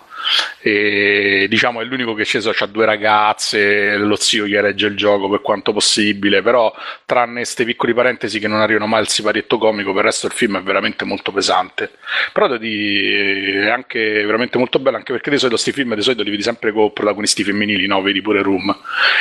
E 0.59 1.47
diciamo 1.49 1.81
è 1.81 1.83
l'unico 1.83 2.13
che 2.13 2.23
è 2.23 2.25
sceso, 2.25 2.51
c'ha 2.53 2.65
due 2.65 2.85
ragazze, 2.85 3.97
lo 3.97 4.15
zio 4.15 4.45
gli 4.47 4.55
regge 4.55 4.87
il 4.87 4.95
gioco 4.95 5.29
per 5.29 5.41
quanto 5.41 5.73
possibile, 5.73 6.41
però 6.41 6.73
tranne 7.05 7.41
queste 7.41 7.65
piccoli 7.65 7.93
parentesi 7.93 8.39
che 8.39 8.47
non 8.47 8.61
arrivano 8.61 8.87
mai 8.87 8.99
al 8.99 9.07
siparietto 9.07 9.57
comico, 9.57 9.91
per 9.91 9.99
il 9.99 10.11
resto 10.11 10.27
il 10.27 10.33
film 10.33 10.57
è 10.57 10.61
veramente 10.61 11.05
molto 11.05 11.31
pesante. 11.31 11.91
Però 12.33 12.47
è 12.47 13.69
anche 13.69 14.25
veramente 14.25 14.57
molto 14.57 14.79
bello, 14.79 14.97
anche 14.97 15.11
perché 15.11 15.29
di 15.29 15.37
solito 15.37 15.55
questi 15.61 15.71
film 15.71 15.95
di 15.95 16.01
solito 16.01 16.23
li 16.23 16.31
vedi 16.31 16.43
sempre 16.43 16.71
con 16.71 16.91
protagonisti 16.93 17.43
femminili, 17.43 17.87
no? 17.87 18.01
Vedi 18.01 18.21
pure 18.21 18.41
Room. 18.41 18.75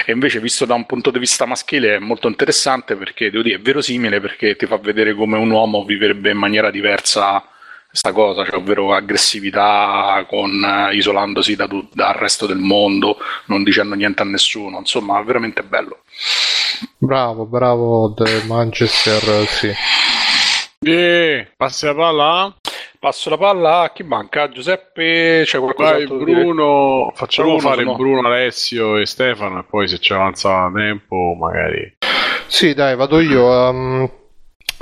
E 0.04 0.12
invece 0.12 0.40
visto 0.40 0.64
da 0.64 0.74
un 0.74 0.86
punto 0.86 1.10
di 1.10 1.18
vista 1.18 1.46
maschile 1.46 1.96
è 1.96 1.98
molto 1.98 2.28
interessante 2.28 2.96
perché 2.96 3.30
devo 3.30 3.42
dire 3.42 3.56
è 3.56 3.60
verosimile 3.60 4.20
perché 4.20 4.56
ti 4.56 4.66
fa 4.66 4.76
vedere 4.78 5.14
come 5.14 5.36
un 5.36 5.50
uomo 5.50 5.84
vivrebbe 5.84 6.30
in 6.30 6.38
maniera 6.38 6.70
diversa 6.70 7.44
questa 7.94 8.10
cosa, 8.10 8.44
cioè 8.44 8.56
ovvero 8.56 8.92
aggressività 8.92 10.26
con, 10.28 10.50
eh, 10.64 10.96
isolandosi 10.96 11.54
da 11.54 11.68
tut- 11.68 11.94
dal 11.94 12.14
resto 12.14 12.44
del 12.44 12.58
mondo, 12.58 13.18
non 13.46 13.62
dicendo 13.62 13.94
niente 13.94 14.22
a 14.22 14.24
nessuno, 14.24 14.78
insomma, 14.78 15.22
veramente 15.22 15.62
bello. 15.62 15.98
Bravo, 16.98 17.44
bravo 17.44 18.12
The 18.12 18.42
Manchester, 18.48 19.46
sì. 19.46 19.72
Eh, 20.80 21.52
passi 21.56 21.86
la 21.86 21.94
palla? 21.94 22.56
Passo 22.98 23.30
la 23.30 23.38
palla 23.38 23.82
a 23.82 23.92
chi 23.92 24.02
manca? 24.02 24.48
Giuseppe, 24.48 25.42
c'è 25.44 25.60
Vai 25.60 25.72
qualcos'altro 25.72 26.18
da 26.18 26.24
dire? 26.24 26.40
Bruno, 26.40 27.12
facciamo 27.14 27.54
Bruno, 27.54 27.60
fare 27.68 27.84
no. 27.84 27.94
Bruno, 27.94 28.26
Alessio 28.26 28.96
e 28.96 29.06
Stefano 29.06 29.60
e 29.60 29.64
poi 29.70 29.86
se 29.86 30.00
ci 30.00 30.12
avanza 30.12 30.68
tempo 30.74 31.36
magari... 31.38 31.96
Sì, 32.48 32.74
dai, 32.74 32.96
vado 32.96 33.20
io. 33.20 33.44
um, 33.44 34.10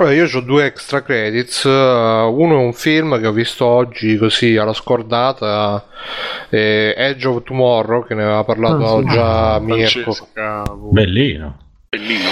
allora, 0.03 0.13
io 0.13 0.37
ho 0.37 0.41
due 0.41 0.65
extra 0.65 1.01
credits. 1.01 1.63
uh, 1.63 1.69
uno 1.69 2.53
è 2.59 2.63
un 2.63 2.73
film 2.73 3.19
che 3.19 3.27
ho 3.27 3.31
visto 3.31 3.65
oggi 3.65 4.17
così 4.17 4.57
alla 4.57 4.73
scordata, 4.73 5.87
eh, 6.49 6.93
Edge 6.97 7.27
of 7.27 7.43
Tomorrow, 7.43 8.05
che 8.05 8.13
ne 8.15 8.23
aveva 8.23 8.43
parlato 8.43 8.97
Ah, 8.97 9.03
già 9.03 9.59
Mirko. 9.59 10.11
Francesca, 10.13 10.63
Bellino. 10.75 11.57
Bellino. 11.89 12.29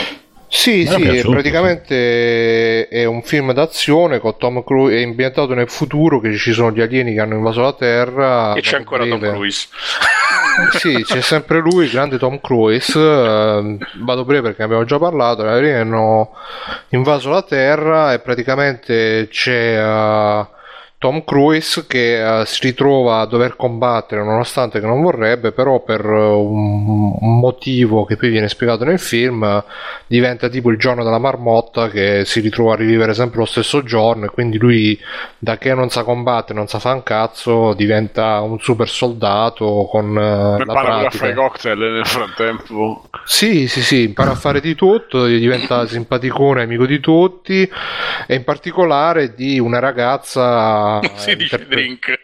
Sì, 0.53 0.85
sì, 0.85 0.99
piaciuto, 0.99 1.31
praticamente 1.31 2.89
è 2.89 3.05
un 3.05 3.21
film 3.23 3.53
d'azione 3.53 4.19
con 4.19 4.35
Tom 4.37 4.61
Cruise, 4.65 4.97
è 4.99 5.03
ambientato 5.03 5.53
nel 5.53 5.69
futuro 5.69 6.19
che 6.19 6.35
ci 6.35 6.51
sono 6.51 6.71
gli 6.71 6.81
alieni 6.81 7.13
che 7.13 7.21
hanno 7.21 7.35
invaso 7.35 7.61
la 7.61 7.71
Terra. 7.73 8.53
e 8.53 8.59
c'è 8.59 8.75
ancora 8.75 9.05
Tom. 9.05 9.19
Cruise. 9.19 9.67
Sì, 10.77 11.03
c'è 11.03 11.21
sempre 11.21 11.59
lui, 11.59 11.85
il 11.85 11.91
grande 11.91 12.17
Tom 12.17 12.39
Cruise. 12.39 12.97
eh, 12.99 13.77
vado 13.99 14.25
breve 14.25 14.41
perché 14.41 14.59
ne 14.59 14.65
abbiamo 14.65 14.83
già 14.85 14.97
parlato. 14.97 15.43
Gli 15.43 15.47
alieni 15.47 15.79
hanno 15.79 16.31
invaso 16.89 17.29
la 17.29 17.41
Terra 17.41 18.13
e 18.13 18.19
praticamente 18.19 19.27
c'è 19.29 19.77
eh, 19.77 20.47
Tom 21.01 21.23
Cruise 21.23 21.85
che 21.87 22.41
eh, 22.41 22.45
si 22.45 22.59
ritrova 22.61 23.21
a 23.21 23.25
dover 23.25 23.55
combattere 23.55 24.23
nonostante 24.23 24.79
che 24.79 24.85
non 24.85 25.01
vorrebbe, 25.01 25.51
però 25.51 25.79
per 25.79 26.05
eh, 26.05 26.09
un, 26.09 27.15
un 27.19 27.39
motivo 27.39 28.05
che 28.05 28.17
poi 28.17 28.29
viene 28.29 28.47
spiegato 28.47 28.83
nel 28.83 28.99
film 28.99 29.63
diventa 30.05 30.47
tipo 30.47 30.69
il 30.69 30.77
giorno 30.77 31.03
della 31.03 31.17
marmotta 31.17 31.89
che 31.89 32.21
si 32.25 32.39
ritrova 32.39 32.73
a 32.73 32.75
rivivere 32.75 33.15
sempre 33.15 33.39
lo 33.39 33.45
stesso 33.45 33.81
giorno 33.81 34.25
e 34.25 34.29
quindi 34.29 34.59
lui 34.59 34.95
da 35.39 35.57
che 35.57 35.73
non 35.73 35.89
sa 35.89 36.03
combattere, 36.03 36.59
non 36.59 36.67
sa 36.67 36.77
fare 36.77 36.97
un 36.97 37.03
cazzo, 37.03 37.73
diventa 37.73 38.39
un 38.41 38.59
super 38.59 38.87
soldato 38.87 39.87
con 39.89 40.15
eh, 40.15 40.21
la 40.21 40.57
Impara 40.59 40.65
pure 40.67 40.77
a 40.77 40.99
pratica. 40.99 41.17
fare 41.17 41.33
cocktail 41.33 41.79
nel 41.79 42.05
frattempo. 42.05 43.05
Sì, 43.25 43.67
sì, 43.67 43.81
sì, 43.81 44.03
impara 44.03 44.31
a 44.31 44.35
fare 44.35 44.61
di 44.61 44.75
tutto, 44.75 45.25
diventa 45.25 45.87
simpaticone, 45.87 46.61
amico 46.61 46.85
di 46.85 46.99
tutti 46.99 47.67
e 48.27 48.35
in 48.35 48.43
particolare 48.43 49.33
di 49.33 49.57
una 49.57 49.79
ragazza 49.79 50.89
si 51.15 51.35
dice 51.35 51.55
interpre- 51.55 51.65
drink. 51.75 52.19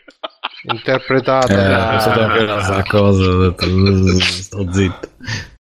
interpretata 0.70 1.54
Eh, 1.54 1.68
da- 1.68 1.86
ho 1.86 1.90
pensato 1.92 2.20
anche 2.22 2.40
stessa 2.48 2.84
cosa, 2.84 3.24
ho 3.30 3.38
detto, 3.50 3.66
"Uh, 3.68 4.20
sto 4.20 4.72
zitto. 4.74 5.10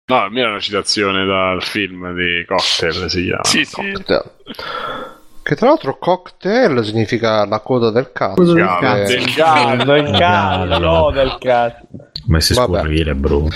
No, 0.10 0.16
la 0.22 0.30
mia 0.30 0.45
è 0.45 0.50
una 0.50 0.60
citazione 0.60 1.26
dal 1.26 1.61
film 1.64 2.14
di 2.16 2.45
Cocktail, 2.48 3.10
si 3.10 3.24
chiama. 3.26 3.44
Sì, 3.44 3.66
sì. 3.66 3.76
Cocktail. 3.76 4.24
Che 5.44 5.56
tra 5.56 5.68
l'altro 5.68 5.98
cocktail 5.98 6.84
significa 6.84 7.45
la 7.45 7.60
coda 7.61 7.90
del 7.90 8.11
cazzo. 8.11 8.53
Del 8.53 8.66
cazzo. 8.66 9.14
Del 9.14 9.34
Caldo, 9.34 9.95
il 9.95 10.11
caldo, 10.11 10.68
Gallo. 10.80 10.80
no, 10.80 11.11
del 11.11 11.38
cazzo. 11.40 11.88
Messi 12.27 12.53
Vabbè. 12.53 12.80
scurrile, 12.80 13.15
Bruno. 13.15 13.47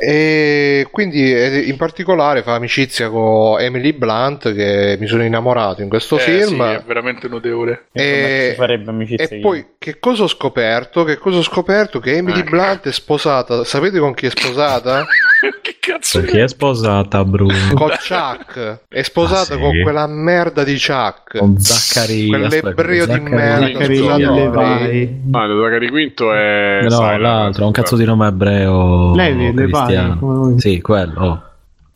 E 0.00 0.86
quindi 0.90 1.68
in 1.68 1.76
particolare 1.76 2.42
fa 2.42 2.54
amicizia 2.54 3.08
con 3.10 3.60
Emily 3.60 3.92
Blunt 3.92 4.54
che 4.54 4.96
mi 5.00 5.06
sono 5.08 5.24
innamorato 5.24 5.82
in 5.82 5.88
questo 5.88 6.16
Eh, 6.16 6.20
film. 6.20 6.64
sì, 6.68 6.74
è 6.74 6.82
veramente 6.86 7.26
notevole. 7.28 7.86
E- 7.92 8.48
si 8.50 8.56
farebbe 8.56 8.90
amicizia 8.90 9.26
E 9.28 9.36
io. 9.36 9.40
poi 9.42 9.66
che 9.78 9.98
cosa 9.98 10.22
ho 10.22 10.28
scoperto? 10.28 11.02
Che 11.04 11.16
cosa 11.18 11.38
ho 11.38 11.42
scoperto? 11.42 11.98
Che 11.98 12.16
Emily 12.16 12.40
Eh. 12.40 12.44
Blunt 12.44 12.86
è 12.86 12.92
sposata. 12.92 13.64
Sapete 13.64 13.98
con 13.98 14.14
chi 14.14 14.26
è 14.26 14.30
sposata? 14.30 15.04
che 15.62 15.76
cazzo 15.80 16.20
Perché 16.20 16.44
è 16.44 16.48
sposata, 16.48 17.24
Bruno? 17.24 17.52
con 17.74 17.88
Chuck. 17.90 18.80
È 18.88 19.02
sposata 19.02 19.54
Ah, 19.54 19.56
sì? 19.56 19.60
con 19.60 19.82
quella 19.82 20.06
merda 20.06 20.64
di 20.64 20.74
Chuck. 20.74 21.38
Con 21.38 21.58
Zaccari. 21.58 22.28
Quell'ebreo 22.28 23.06
di 23.06 23.20
merda. 23.20 23.66
Zaccari 23.66 23.96
Zaccari- 23.96 24.24
Levai. 24.34 25.20
Ah, 25.32 25.44
il 25.44 25.60
Zacari 25.62 25.88
Quinto 25.90 26.32
è... 26.32 26.80
No, 26.82 26.90
sai, 26.90 27.18
l'altro, 27.20 27.64
ha 27.64 27.66
un 27.66 27.72
cazzo 27.72 27.96
di 27.96 28.04
nome 28.04 28.26
ebreo. 28.28 29.14
Levi, 29.14 29.52
Levai. 29.54 30.18
Sì, 30.58 30.80
quello. 30.80 31.20
oh. 31.20 31.42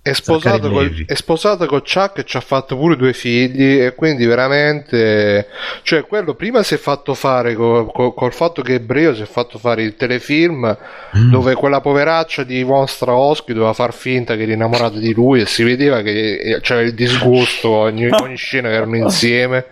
È 0.02 0.12
Zaccari 0.14 0.68
col, 0.68 1.04
è 1.06 1.14
sposata 1.14 1.66
con 1.66 1.78
Chuck 1.80 2.18
e 2.18 2.24
ci 2.24 2.36
ha 2.36 2.40
fatto 2.40 2.76
pure 2.76 2.96
due 2.96 3.12
figli 3.12 3.80
e 3.80 3.94
quindi 3.94 4.26
veramente 4.26 5.46
cioè 5.82 6.04
quello 6.04 6.34
prima 6.34 6.64
si 6.64 6.74
è 6.74 6.76
fatto 6.76 7.14
fare 7.14 7.54
co- 7.54 7.86
co- 7.86 8.12
col 8.12 8.32
fatto 8.32 8.62
che 8.62 8.74
ebreo 8.74 9.14
si 9.14 9.22
è 9.22 9.26
fatto 9.26 9.58
fare 9.58 9.82
il 9.84 9.94
telefilm 9.94 10.76
Mm. 11.14 11.30
dove 11.30 11.54
quella 11.54 11.80
poveraccia 11.82 12.42
di 12.42 12.62
Von 12.62 12.88
Strahovski 12.88 13.52
doveva 13.52 13.74
far 13.74 13.92
finta 13.92 14.34
che 14.34 14.42
era 14.44 14.52
innamorata 14.54 14.98
di 14.98 15.12
lui 15.12 15.42
e 15.42 15.46
si 15.46 15.62
vedeva 15.62 16.00
che 16.00 16.36
eh, 16.36 16.60
c'era 16.62 16.80
il 16.80 16.94
disgusto 16.94 17.68
ogni, 17.68 18.08
ogni 18.08 18.36
scena 18.36 18.68
che 18.70 18.74
erano 18.74 18.96
insieme 18.96 19.66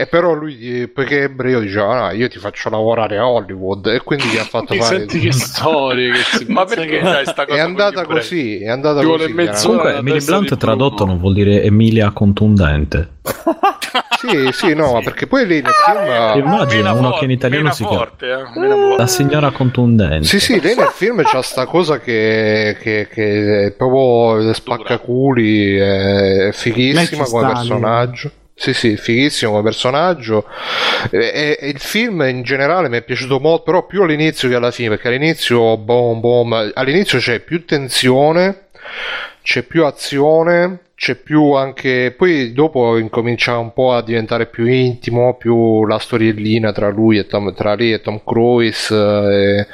e 0.00 0.06
però 0.06 0.32
lui 0.32 0.82
eh, 0.82 0.88
perché 0.88 1.20
è 1.20 1.22
ebreo 1.24 1.60
diceva 1.60 2.08
no 2.08 2.14
io 2.14 2.28
ti 2.28 2.38
faccio 2.38 2.70
lavorare 2.70 3.18
a 3.18 3.28
Hollywood 3.28 3.86
e 3.86 4.00
quindi 4.00 4.28
gli 4.28 4.38
ha 4.38 4.44
fatto 4.44 4.74
fare 4.74 4.98
senti 4.98 5.18
che 5.18 5.32
storie 5.32 6.12
che 6.12 6.22
si 6.38 6.46
Ma 6.48 6.64
perché 6.64 7.00
dai, 7.00 7.26
sta 7.26 7.44
cosa 7.44 7.58
è 7.58 7.60
andata 7.60 8.04
così 8.04 8.62
è 8.62 8.68
andata 8.68 9.02
così. 9.02 9.32
Comunque, 9.62 9.96
Emily 9.96 10.24
Blunt 10.24 10.56
tradotto 10.56 11.04
non 11.04 11.18
vuol 11.18 11.34
dire 11.34 11.62
Emilia 11.62 12.10
contundente. 12.10 13.18
Sì, 14.20 14.50
sì, 14.52 14.74
no, 14.74 14.92
ma 14.92 15.00
perché 15.00 15.26
poi 15.26 15.46
lei 15.46 15.62
nel 15.62 15.72
film. 15.72 16.44
Immagino 16.44 16.82
Mena 16.82 16.92
uno 16.92 17.02
forte, 17.02 17.18
che 17.18 17.24
in 17.24 17.30
italiano 17.30 17.72
si 17.72 17.84
chiama 17.84 17.98
forte, 17.98 18.26
eh, 18.26 18.60
mena 18.60 18.74
forte. 18.74 18.96
La 18.96 19.06
signora 19.06 19.50
contundente. 19.50 20.26
Sì, 20.26 20.40
sì, 20.40 20.60
lei 20.60 20.76
nel 20.76 20.90
film 20.92 21.22
c'ha 21.22 21.42
sta 21.42 21.66
cosa 21.66 21.98
che, 21.98 22.76
che, 22.80 23.08
che 23.10 23.66
è 23.66 23.70
proprio 23.72 24.52
spaccaculi, 24.52 25.76
è 25.76 26.50
fighissima 26.52 27.24
come 27.24 27.52
personaggio. 27.52 28.30
Sì, 28.62 28.74
sì, 28.74 28.98
fighissimo 28.98 29.52
come 29.52 29.62
personaggio. 29.62 30.46
E, 31.10 31.56
e 31.58 31.68
il 31.68 31.78
film 31.78 32.20
in 32.28 32.42
generale 32.42 32.90
mi 32.90 32.98
è 32.98 33.02
piaciuto 33.02 33.40
molto, 33.40 33.62
però 33.62 33.86
più 33.86 34.02
all'inizio 34.02 34.50
che 34.50 34.54
alla 34.54 34.70
fine, 34.70 34.90
perché 34.90 35.08
all'inizio, 35.08 35.78
boom, 35.78 36.20
boom, 36.20 36.70
all'inizio 36.74 37.18
c'è 37.18 37.40
più 37.40 37.64
tensione, 37.64 38.66
c'è 39.42 39.62
più 39.62 39.86
azione, 39.86 40.89
c'è 41.00 41.14
più 41.14 41.52
anche 41.52 42.14
poi 42.14 42.52
dopo 42.52 42.98
incomincia 42.98 43.56
un 43.56 43.72
po' 43.72 43.94
a 43.94 44.02
diventare 44.02 44.44
più 44.44 44.66
intimo 44.66 45.34
più 45.34 45.86
la 45.86 45.98
storiellina 45.98 46.72
tra 46.72 46.90
lui 46.90 47.16
e 47.16 47.26
Tom, 47.26 47.54
tra 47.54 47.74
lei 47.74 47.94
e 47.94 48.02
Tom 48.02 48.20
Cruise 48.22 48.94
eh, 48.94 49.66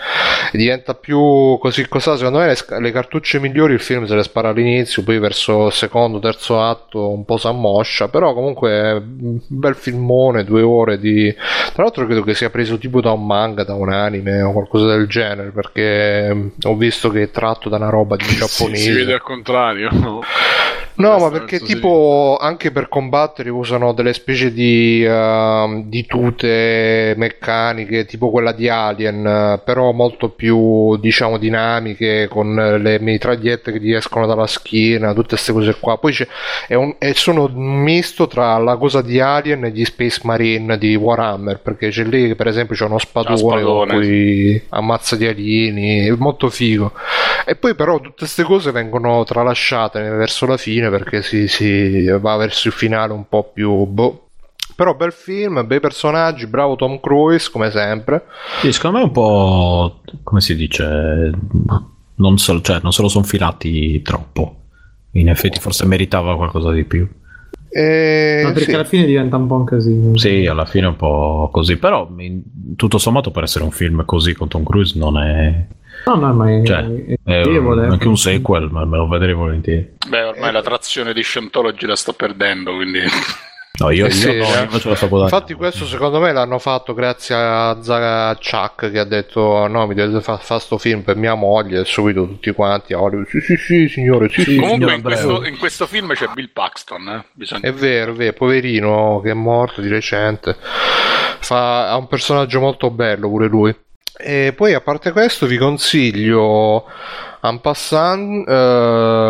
e 0.53 0.57
diventa 0.57 0.95
più 0.95 1.59
così 1.59 1.89
cosa 1.89 2.17
secondo 2.17 2.39
me 2.39 2.47
le, 2.47 2.57
le 2.79 2.93
cartucce 2.93 3.41
migliori 3.41 3.73
il 3.73 3.81
film 3.81 4.05
se 4.05 4.15
le 4.15 4.23
spara 4.23 4.51
all'inizio 4.51 5.03
poi 5.03 5.19
verso 5.19 5.67
il 5.67 5.73
secondo 5.73 6.21
terzo 6.21 6.63
atto 6.63 7.11
un 7.11 7.25
po' 7.25 7.39
s'ammoscia 7.39 8.07
però 8.07 8.33
comunque 8.33 8.93
un 8.93 9.41
bel 9.49 9.75
filmone 9.75 10.45
due 10.45 10.63
ore 10.63 10.97
di 10.97 11.35
tra 11.73 11.83
l'altro 11.83 12.07
credo 12.07 12.23
che 12.23 12.37
sia 12.37 12.51
preso 12.51 12.79
tipo 12.79 13.01
da 13.01 13.11
un 13.11 13.27
manga 13.27 13.65
da 13.65 13.75
un 13.75 13.91
anime 13.93 14.43
o 14.43 14.53
qualcosa 14.53 14.87
del 14.95 15.09
genere 15.09 15.51
perché 15.51 16.33
mm, 16.33 16.49
ho 16.67 16.77
visto 16.77 17.11
che 17.11 17.23
è 17.23 17.31
tratto 17.33 17.69
da 17.69 17.79
una 17.79 17.91
roba 17.91 18.15
di 18.15 18.27
giapponese 18.31 18.77
si 18.77 18.93
vede 18.93 19.15
al 19.15 19.23
contrario. 19.23 19.91
No, 20.97 21.19
ma 21.19 21.31
perché 21.31 21.61
tipo 21.61 22.39
anche 22.41 22.71
per 22.71 22.89
combattere 22.89 23.51
usano 23.51 23.93
delle 23.93 24.15
specie 24.15 24.53
di, 24.53 25.05
ehm, 25.05 25.85
di 25.85 26.07
tute 26.07 27.15
meccaniche, 27.17 28.07
tipo 28.07 28.31
quella 28.31 28.53
di 28.53 28.69
Alien, 28.69 29.61
però 29.65 29.93
molto 29.93 30.31
più 30.31 30.97
diciamo 30.97 31.37
dinamiche, 31.37 32.29
con 32.29 32.55
le 32.55 32.99
mitragliette 32.99 33.73
che 33.73 33.81
gli 33.81 33.93
escono 33.93 34.27
dalla 34.27 34.47
schiena, 34.47 35.13
tutte 35.13 35.31
queste 35.31 35.53
cose 35.53 35.77
qua. 35.79 35.99
Poi 35.99 36.13
c'è, 36.13 36.27
è 36.67 36.75
un, 36.75 36.95
e 36.99 37.13
sono 37.15 37.45
un 37.45 37.83
misto 37.83 38.27
tra 38.27 38.57
la 38.59 38.77
cosa 38.77 39.03
di 39.03 39.21
Alien 39.21 39.65
e 39.65 39.71
gli 39.71 39.85
Space 39.85 40.21
Marine 40.25 40.79
di 40.79 40.95
Warhammer, 40.95 41.61
perché 41.61 41.91
c'è 41.91 42.05
lì 42.05 42.29
che 42.29 42.35
per 42.37 42.47
esempio 42.47 42.75
c'è 42.75 42.85
uno 42.85 42.99
spadone, 42.99 43.37
spadone, 43.37 43.93
con 43.93 44.01
cui 44.01 44.63
ammazza 44.71 45.17
gli 45.17 45.27
alieni, 45.27 46.07
è 46.07 46.11
molto 46.17 46.49
figo. 46.49 46.93
E 47.45 47.55
poi 47.55 47.75
però 47.75 48.01
tutte 48.01 48.15
queste 48.21 48.43
cose 48.43 48.71
vengono 48.73 49.23
tralasciate 49.25 50.01
verso 50.01 50.47
la 50.47 50.57
fine 50.57 50.86
perché 50.91 51.23
si, 51.23 51.49
si 51.49 52.07
va 52.07 52.37
verso 52.37 52.69
il 52.69 52.75
finale 52.75 53.13
un 53.13 53.29
po' 53.29 53.51
più... 53.53 53.85
Boh. 53.85 54.29
Però 54.75 54.95
bel 54.95 55.13
film, 55.13 55.67
bei 55.67 55.81
personaggi, 55.81 56.47
bravo 56.47 56.77
Tom 56.77 57.01
Cruise 57.01 57.51
come 57.51 57.71
sempre. 57.71 58.25
Sì, 58.61 58.73
secondo 58.73 58.99
me 58.99 59.03
è 59.05 59.07
un 59.07 59.13
po'. 59.13 60.01
come 60.23 60.43
si 60.43 60.55
dice? 60.55 61.31
Non 62.17 62.37
se, 62.37 62.61
cioè, 62.61 62.81
non 62.83 62.93
se 62.93 63.01
lo 63.01 63.09
sono 63.09 63.25
filati 63.25 64.03
troppo. 64.03 64.57
In 65.13 65.31
effetti, 65.31 65.61
forse 65.61 65.87
meritava 65.87 66.37
qualcosa 66.37 66.73
di 66.73 66.85
più. 66.85 67.09
E, 67.71 68.41
Ma 68.45 68.53
perché 68.53 68.71
sì. 68.71 68.75
alla 68.75 68.85
fine 68.85 69.05
diventa 69.07 69.37
un 69.37 69.47
po' 69.47 69.57
un 69.57 69.65
casino. 69.65 70.17
Sì, 70.17 70.47
alla 70.47 70.67
fine 70.67 70.87
è 70.87 70.89
un 70.89 70.97
po' 70.97 71.49
così. 71.53 71.77
Però, 71.77 72.11
in- 72.19 72.43
tutto 72.77 72.99
sommato, 72.99 73.31
per 73.31 73.45
essere 73.45 73.65
un 73.65 73.71
film 73.71 74.05
così 74.05 74.35
con 74.35 74.49
Tom 74.49 74.63
Cruise, 74.63 74.99
non 74.99 75.19
è. 75.19 75.67
No, 76.07 76.15
no, 76.15 76.33
ma 76.33 76.49
è, 76.53 76.63
Cioè, 76.65 76.85
è 76.85 77.13
è 77.15 77.43
piacevole. 77.43 77.87
anche 77.87 78.07
un 78.07 78.17
sequel, 78.17 78.71
ma 78.71 78.85
me 78.85 78.97
lo 78.97 79.09
vedrei 79.09 79.35
volentieri. 79.35 79.97
Beh, 80.07 80.23
ormai 80.23 80.53
la 80.53 80.63
trazione 80.63 81.13
di 81.13 81.23
Scientology 81.23 81.85
la 81.85 81.97
sto 81.97 82.13
perdendo, 82.13 82.77
quindi... 82.77 83.01
No, 83.81 83.91
io, 83.91 84.07
Eh 84.07 84.09
io 84.09 84.15
sì, 84.15 84.27
no, 84.27 84.33
eh. 84.33 84.63
io 84.63 84.69
faccio 84.69 85.17
la. 85.17 85.23
Infatti 85.25 85.55
questo 85.55 85.85
secondo 85.85 86.21
me 86.21 86.33
l'hanno 86.33 86.61
fatto 86.61 86.95
grazie 86.95 87.35
a 87.35 87.77
Zaga 87.83 88.35
Chuck 88.37 88.91
che 88.91 88.99
ha 89.01 89.05
detto 89.05 89.67
no 89.67 89.87
mi 89.87 89.95
dovete 89.95 90.23
fare 90.23 90.41
fa 90.43 90.59
sto 90.59 90.79
film 90.79 91.03
per 91.03 91.17
mia 91.17 91.35
moglie 91.35 91.81
e 91.81 91.85
subito 91.85 92.27
tutti 92.27 92.53
quanti 92.53 92.95
a 92.95 93.03
Hollywood 93.03 93.27
sì 93.27 93.41
sì 93.41 93.57
sì 93.57 93.89
signore 93.89 94.31
sì, 94.31 94.43
sì. 94.43 94.57
Comunque 94.57 94.95
in 94.95 95.03
questo, 95.03 95.45
in 95.45 95.59
questo 95.59 95.87
film 95.87 96.15
c'è 96.15 96.29
Bill 96.33 96.51
Paxton, 96.53 97.09
eh? 97.09 97.25
Bisogna... 97.33 97.69
È 97.69 97.73
vero, 97.73 98.13
è 98.13 98.15
vero, 98.15 98.33
poverino 98.33 99.21
che 99.23 99.31
è 99.33 99.35
morto 99.35 99.83
di 99.83 99.89
recente. 99.89 100.57
Fa, 101.41 101.91
ha 101.91 101.97
un 101.97 102.07
personaggio 102.07 102.61
molto 102.61 102.91
bello 102.91 103.29
pure 103.29 103.49
lui. 103.49 103.77
E 104.19 104.55
poi 104.57 104.73
a 104.73 104.81
parte 104.81 105.13
questo 105.13 105.47
vi 105.47 105.59
consiglio 105.59 106.87
en 107.43 107.61
passant 107.61 108.49
eh, 108.49 108.53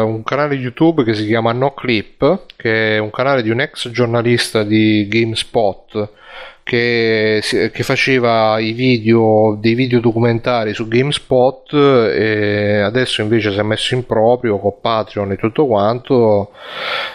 un 0.05 0.23
canale 0.23 0.55
YouTube 0.55 1.03
che 1.03 1.13
si 1.13 1.27
chiama 1.27 1.53
No 1.53 1.75
Clip, 1.75 2.45
che 2.55 2.95
è 2.95 2.99
un 2.99 3.11
canale 3.11 3.43
di 3.43 3.51
un 3.51 3.61
ex 3.61 3.91
giornalista 3.91 4.63
di 4.63 5.09
GameSpot 5.09 6.09
che, 6.67 7.71
che 7.73 7.83
faceva 7.85 8.59
i 8.59 8.73
video, 8.73 9.57
dei 9.61 9.75
video 9.75 10.01
documentari 10.01 10.75
su 10.75 10.89
GameSpot 10.89 11.73
e 11.73 12.81
adesso 12.81 13.23
invece 13.23 13.53
si 13.53 13.59
è 13.61 13.63
messo 13.63 13.95
in 13.95 14.05
proprio 14.05 14.59
con 14.59 14.81
Patreon 14.81 15.31
e 15.31 15.37
tutto 15.37 15.69
quanto 15.69 16.51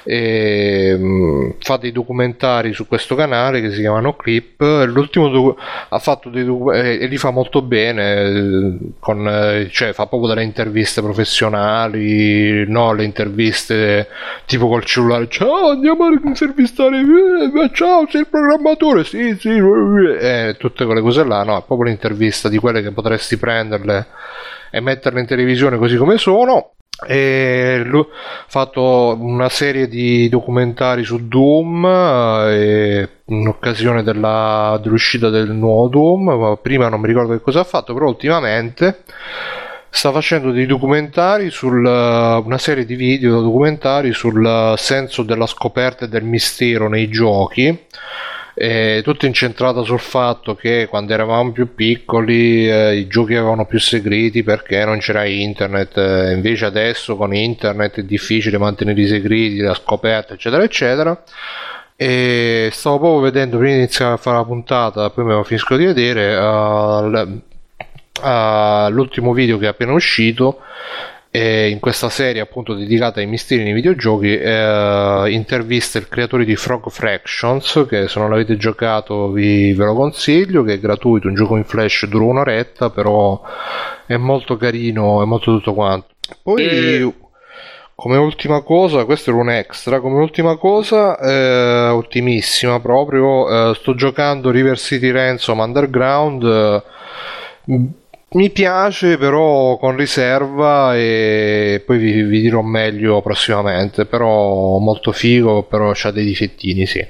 e 0.05 0.95
mh, 0.97 1.55
fa 1.59 1.75
dei 1.75 1.91
documentari 1.91 2.71
su 2.71 2.87
questo 2.87 3.13
canale 3.15 3.59
che 3.59 3.71
si 3.71 3.81
chiamano 3.81 4.15
Clip. 4.15 4.61
L'ultimo 4.61 5.27
docu- 5.27 5.59
ha 5.89 5.99
fatto 5.99 6.29
dei 6.29 6.45
docu- 6.45 6.73
eh, 6.73 6.99
e 7.01 7.07
li 7.07 7.17
fa 7.17 7.31
molto 7.31 7.61
bene 7.61 8.77
con, 8.99 9.67
cioè 9.69 9.91
fa 9.91 10.05
proprio 10.05 10.29
delle 10.29 10.43
interviste 10.43 11.01
professionali 11.01 12.63
no 12.69 12.93
le 12.93 13.03
interviste 13.03 14.07
tipo 14.45 14.69
col 14.69 14.85
cellulare 14.85 15.27
ciao 15.27 15.71
andiamo 15.71 16.05
a 16.05 16.11
intervistare 16.23 16.99
eh, 16.99 17.69
ciao 17.73 18.07
sei 18.09 18.21
il 18.21 18.27
programmatore. 18.27 19.03
Sì 19.03 19.39
eh, 19.49 20.55
tutte 20.57 20.85
quelle 20.85 21.01
cose 21.01 21.23
là 21.23 21.43
no 21.43 21.57
è 21.57 21.63
proprio 21.65 21.89
l'intervista 21.89 22.49
di 22.49 22.57
quelle 22.57 22.81
che 22.81 22.91
potresti 22.91 23.37
prenderle 23.37 24.07
e 24.71 24.79
metterle 24.79 25.19
in 25.19 25.27
televisione 25.27 25.77
così 25.77 25.97
come 25.97 26.17
sono. 26.17 26.73
E 27.07 27.81
lui 27.83 28.01
ha 28.01 28.45
fatto 28.47 29.17
una 29.19 29.49
serie 29.49 29.87
di 29.87 30.29
documentari 30.29 31.03
su 31.03 31.27
Doom 31.27 31.83
eh, 32.47 33.09
in 33.25 33.47
occasione 33.47 34.03
della- 34.03 34.79
dell'uscita 34.81 35.29
del 35.29 35.49
nuovo 35.51 35.87
Doom 35.87 36.29
ma 36.29 36.57
prima 36.57 36.89
non 36.89 36.99
mi 36.99 37.07
ricordo 37.07 37.31
che 37.33 37.41
cosa 37.41 37.61
ha 37.61 37.63
fatto 37.63 37.95
però 37.95 38.07
ultimamente 38.07 39.03
sta 39.89 40.11
facendo 40.11 40.51
dei 40.51 40.67
documentari 40.67 41.49
sul 41.49 41.83
una 41.83 42.57
serie 42.59 42.85
di 42.85 42.95
video 42.95 43.41
documentari 43.41 44.13
sul 44.13 44.73
senso 44.77 45.23
della 45.23 45.47
scoperta 45.47 46.05
e 46.05 46.07
del 46.07 46.23
mistero 46.23 46.87
nei 46.87 47.09
giochi 47.09 47.87
è 48.53 49.01
tutto 49.03 49.25
incentrato 49.25 49.83
sul 49.83 49.99
fatto 49.99 50.55
che 50.55 50.87
quando 50.89 51.13
eravamo 51.13 51.51
più 51.51 51.73
piccoli 51.73 52.69
eh, 52.69 52.95
i 52.97 53.07
giochi 53.07 53.35
avevano 53.35 53.65
più 53.65 53.79
segreti 53.79 54.43
perché 54.43 54.83
non 54.85 54.99
c'era 54.99 55.25
internet, 55.25 55.97
eh, 55.97 56.33
invece 56.33 56.65
adesso 56.65 57.15
con 57.15 57.33
internet 57.33 57.99
è 57.99 58.03
difficile 58.03 58.57
mantenere 58.57 59.01
i 59.01 59.07
segreti, 59.07 59.57
la 59.57 59.73
scoperta, 59.73 60.33
eccetera, 60.33 60.63
eccetera. 60.63 61.23
E 61.95 62.69
stavo 62.71 62.97
proprio 62.97 63.21
vedendo 63.21 63.57
prima 63.57 63.73
di 63.73 63.79
iniziare 63.79 64.13
a 64.13 64.17
fare 64.17 64.37
la 64.37 64.45
puntata, 64.45 65.09
poi 65.11 65.23
me 65.25 65.33
lo 65.33 65.43
finisco 65.43 65.75
di 65.75 65.85
vedere. 65.85 66.33
eh, 66.33 67.41
eh, 68.23 68.87
l'ultimo 68.89 69.33
video 69.33 69.57
che 69.57 69.65
è 69.65 69.69
appena 69.69 69.93
uscito 69.93 70.59
e 71.33 71.69
in 71.69 71.79
questa 71.79 72.09
serie 72.09 72.41
appunto 72.41 72.73
dedicata 72.73 73.21
ai 73.21 73.25
misteri 73.25 73.63
nei 73.63 73.71
videogiochi 73.71 74.37
eh, 74.37 75.27
intervista 75.29 75.97
il 75.97 76.09
creatore 76.09 76.43
di 76.43 76.57
Frog 76.57 76.89
Fractions 76.89 77.85
che 77.87 78.09
se 78.09 78.19
non 78.19 78.29
l'avete 78.29 78.57
giocato 78.57 79.31
vi, 79.31 79.71
ve 79.71 79.85
lo 79.85 79.93
consiglio 79.93 80.61
che 80.63 80.73
è 80.73 80.79
gratuito 80.79 81.29
un 81.29 81.35
gioco 81.35 81.55
in 81.55 81.63
flash 81.63 82.05
dura 82.07 82.25
un'oretta 82.25 82.89
però 82.89 83.41
è 84.05 84.17
molto 84.17 84.57
carino 84.57 85.21
è 85.21 85.25
molto 85.25 85.53
tutto 85.55 85.73
quanto. 85.73 86.07
Poi 86.43 86.63
E- 86.65 87.13
come 87.95 88.17
ultima 88.17 88.61
cosa 88.61 89.05
questo 89.05 89.29
era 89.29 89.39
un 89.39 89.51
extra 89.51 90.01
come 90.01 90.19
ultima 90.19 90.57
cosa 90.57 91.17
eh, 91.17 91.91
ultimissima 91.91 92.81
proprio 92.81 93.69
eh, 93.69 93.75
sto 93.75 93.95
giocando 93.95 94.49
River 94.49 94.77
City 94.77 95.11
Ransom 95.11 95.59
Underground 95.59 96.43
eh, 96.43 97.89
mi 98.33 98.49
piace 98.49 99.17
però 99.17 99.77
con 99.77 99.95
riserva 99.95 100.95
e 100.95 101.83
poi 101.85 101.97
vi, 101.97 102.21
vi 102.23 102.41
dirò 102.41 102.61
meglio 102.61 103.21
prossimamente, 103.21 104.05
però 104.05 104.77
molto 104.77 105.11
figo, 105.11 105.63
però 105.63 105.91
c'ha 105.93 106.11
dei 106.11 106.25
difettini, 106.25 106.85
sì. 106.85 107.05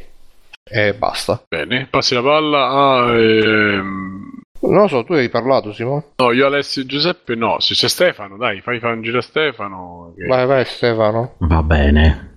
E 0.64 0.94
basta. 0.94 1.44
Bene, 1.48 1.88
passi 1.90 2.14
la 2.14 2.22
palla 2.22 2.68
a... 2.70 3.18
ehm, 3.20 4.30
Non 4.62 4.82
lo 4.82 4.88
so, 4.88 5.04
tu 5.04 5.14
hai 5.14 5.30
parlato 5.30 5.74
Simone? 5.74 6.04
No, 6.18 6.32
io 6.32 6.46
Alessio 6.46 6.82
e 6.82 6.86
Giuseppe 6.86 7.36
no, 7.36 7.60
se 7.60 7.74
c'è 7.74 7.88
Stefano, 7.88 8.38
dai, 8.38 8.62
fai 8.62 8.80
fare 8.80 8.94
un 8.96 9.02
giro 9.02 9.18
a 9.20 9.22
Stefano. 9.22 10.14
che- 10.18 10.26
Vai, 10.26 10.46
vai 10.46 10.66
Stefano. 10.66 11.34
Va 11.40 11.62
bene. 11.62 12.30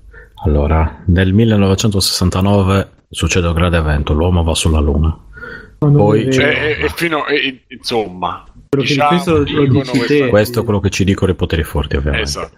Allora, 0.45 1.03
nel 1.07 1.33
1969 1.33 2.89
succede 3.09 3.47
un 3.47 3.55
grande 3.55 3.79
evento, 3.79 4.13
l'uomo 4.13 4.43
va 4.43 4.55
sulla 4.55 4.81
Luna. 4.81 5.17
Non 5.81 5.95
Poi. 5.95 6.31
Cioè, 6.33 6.77
e, 6.81 6.85
e 6.85 6.89
fino... 6.89 7.27
e- 7.27 7.65
insomma... 7.69 8.45
Quello 8.75 8.83
che- 8.83 8.89
diciamo, 8.89 9.09
questo 9.09 9.37
lo 9.39 9.67
dici 9.67 10.01
te. 10.07 10.29
Questo 10.29 10.61
è 10.61 10.65
quello 10.65 10.81
che 10.81 10.91
ci 10.91 11.05
dicono 11.05 11.31
i 11.33 11.35
poteri 11.35 11.63
forti, 11.63 11.97
ovviamente. 11.97 12.27
Esatto. 12.29 12.57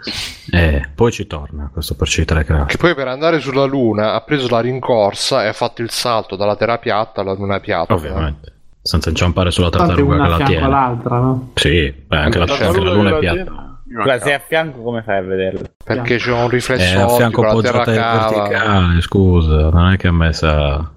Eh, 0.52 0.88
poi 0.94 1.12
ci 1.12 1.26
torna, 1.26 1.70
questo 1.72 1.94
per 1.94 2.08
citare 2.08 2.44
che 2.44 2.64
Che 2.66 2.76
poi 2.76 2.94
per 2.94 3.08
andare 3.08 3.40
sulla 3.40 3.64
Luna 3.64 4.14
ha 4.14 4.20
preso 4.22 4.48
la 4.48 4.60
rincorsa 4.60 5.44
e 5.44 5.48
ha 5.48 5.52
fatto 5.52 5.82
il 5.82 5.90
salto 5.90 6.36
dalla 6.36 6.56
Terra 6.56 6.78
piatta 6.78 7.20
alla 7.20 7.34
Luna 7.34 7.60
piatta. 7.60 7.92
Ovviamente. 7.94 8.52
Senza 8.82 9.08
inciampare 9.08 9.50
sulla 9.50 9.68
tartaruga 9.68 10.16
che 10.16 10.22
a 10.22 10.26
la 10.28 10.44
tiene. 10.44 10.64
all'altra, 10.64 11.18
no? 11.18 11.50
Sì, 11.54 11.92
beh, 12.06 12.16
anche 12.16 12.38
la, 12.38 12.44
La 12.44 12.52
anche 12.54 12.80
la 12.80 12.92
luna 12.92 13.08
è 13.10 13.12
che 13.14 13.18
piatta. 13.18 13.50
manca. 13.50 14.18
sei 14.20 14.32
a 14.34 14.38
fianco 14.46 14.80
come 14.82 15.02
fai 15.02 15.16
a 15.18 15.22
vederlo? 15.22 15.60
Perché 15.84 16.16
c'è 16.18 16.32
un 16.32 16.48
riflesso 16.48 16.96
Eh, 16.98 17.02
a 17.02 17.08
fianco 17.08 17.42
appoggiata 17.44 17.90
in 17.92 17.96
verticale, 17.96 19.00
scusa, 19.00 19.70
non 19.70 19.90
è 19.92 19.96
che 19.96 20.06
ha 20.06 20.12
messa... 20.12 20.92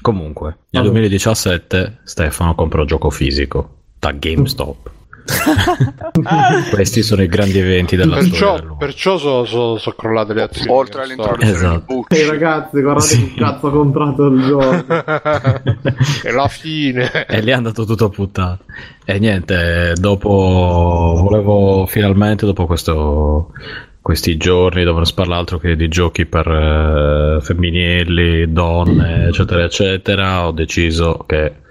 Comunque, 0.00 0.46
nel 0.70 0.82
Vabbè. 0.82 0.88
2017 0.90 1.98
Stefano 2.04 2.54
compra 2.54 2.82
un 2.82 2.86
gioco 2.86 3.10
fisico 3.10 3.75
da 4.06 4.12
GameStop. 4.12 4.90
Questi 6.70 7.02
sono 7.02 7.22
i 7.22 7.26
grandi 7.26 7.58
eventi 7.58 7.96
della 7.96 8.14
storia. 8.20 8.30
Perciò, 8.30 8.54
dell'uomo. 8.56 8.76
perciò 8.76 9.18
sono 9.18 9.94
crollate 9.96 10.34
le 10.34 10.42
azioni. 10.42 10.70
Oltre 10.70 11.02
all'introduzione 11.02 11.52
Esatto. 11.52 12.04
Ehi 12.08 12.26
ragazzi, 12.28 12.80
guardate 12.80 13.06
Sì. 13.06 13.32
che 13.34 13.40
cazzo 13.40 13.66
ho 13.66 13.70
comprato 13.70 14.26
il 14.26 14.44
gioco. 14.44 14.84
e 16.22 16.30
la 16.32 16.46
fine. 16.46 17.26
E 17.26 17.40
lì 17.40 17.50
è 17.50 17.54
andato 17.54 17.84
tutto 17.84 18.04
a 18.04 18.08
puttane. 18.08 18.58
E 19.04 19.18
niente, 19.18 19.94
dopo 19.96 20.28
volevo 20.28 21.86
finalmente, 21.86 22.46
dopo 22.46 22.66
questo, 22.66 23.50
questi 24.00 24.36
giorni 24.36 24.84
dove 24.84 24.96
non 24.98 25.06
si 25.06 25.14
parla 25.14 25.36
altro 25.38 25.58
che 25.58 25.74
di 25.74 25.88
giochi 25.88 26.24
per 26.26 26.46
eh, 26.46 27.38
femminili, 27.40 28.52
donne, 28.52 29.26
eccetera, 29.26 29.64
eccetera, 29.64 30.46
ho 30.46 30.52
deciso 30.52 31.24
che 31.26 31.64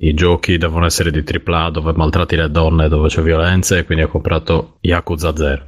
i 0.00 0.14
giochi 0.14 0.58
devono 0.58 0.86
essere 0.86 1.10
di 1.10 1.24
AAA 1.24 1.70
dove 1.70 1.92
maltratti 1.92 2.36
le 2.36 2.50
donne, 2.50 2.88
dove 2.88 3.08
c'è 3.08 3.22
violenza, 3.22 3.76
e 3.76 3.84
quindi 3.84 4.04
ho 4.04 4.08
comprato 4.08 4.76
Yakuza 4.80 5.34
0 5.34 5.66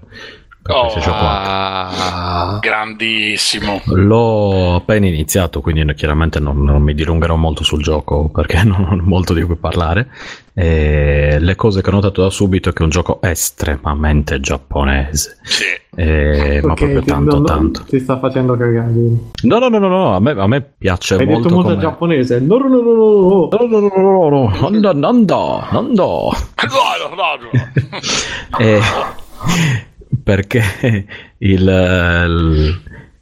per 0.71 0.79
Oh, 0.79 0.81
PlayStation 0.89 1.19
4. 1.19 1.51
Ah, 1.53 2.59
Grandissimo. 2.61 3.81
L'ho 3.87 4.75
appena 4.77 5.07
iniziato, 5.07 5.61
quindi 5.61 5.95
chiaramente 5.95 6.39
non, 6.41 6.63
non 6.63 6.83
mi 6.83 6.95
dilungherò 6.95 7.37
molto 7.37 7.65
sul 7.65 7.83
gioco 7.83 8.29
perché 8.29 8.63
non 8.65 8.87
ho 8.91 9.01
molto 9.03 9.33
di 9.35 9.43
cui 9.43 9.57
parlare. 9.57 10.09
E 10.53 11.39
le 11.41 11.55
cose 11.55 11.81
che 11.81 11.89
ho 11.89 11.93
notato 11.93 12.23
da 12.23 12.29
subito 12.31 12.69
è 12.69 12.73
che 12.73 12.81
è 12.81 12.83
un 12.83 12.91
gioco 12.91 13.21
estremamente 13.23 14.41
giapponese, 14.41 15.39
Sì. 15.43 15.65
Eh, 15.97 16.61
ma 16.63 16.73
Ok, 16.73 16.77
proprio 16.79 17.01
ti- 17.01 17.07
tanto, 17.07 17.37
non- 17.37 17.45
tanto. 17.47 17.83
Ti 17.85 17.99
sta 17.99 18.19
facendo 18.19 18.57
cagare. 18.57 18.91
No, 19.43 19.59
no, 19.59 19.69
no, 19.69 19.79
no, 19.79 19.89
no, 19.89 20.15
a 20.17 20.21
me, 20.21 20.31
a 20.33 20.47
me 20.47 20.61
piace 20.63 21.15
Hai 21.15 21.25
molto. 21.27 21.43
detto 21.43 21.55
molto 21.55 21.71
come- 21.71 21.81
giapponese. 21.83 22.41
No, 22.41 22.59
no, 22.59 22.69
no, 22.69 22.81
no, 22.81 22.93
no. 22.93 23.49
No, 23.51 23.67
no, 23.67 23.79
no, 23.81 23.91
no, 23.97 24.29
no, 24.29 24.29
no, 24.29 24.69
nanda, 24.71 24.93
nanda, 24.93 25.69
nanda. 25.73 26.03
No, 26.05 26.31
no, 27.09 27.15
no. 27.17 28.59
Eh, 28.59 28.81
perché 30.23 30.63
il, 31.39 31.61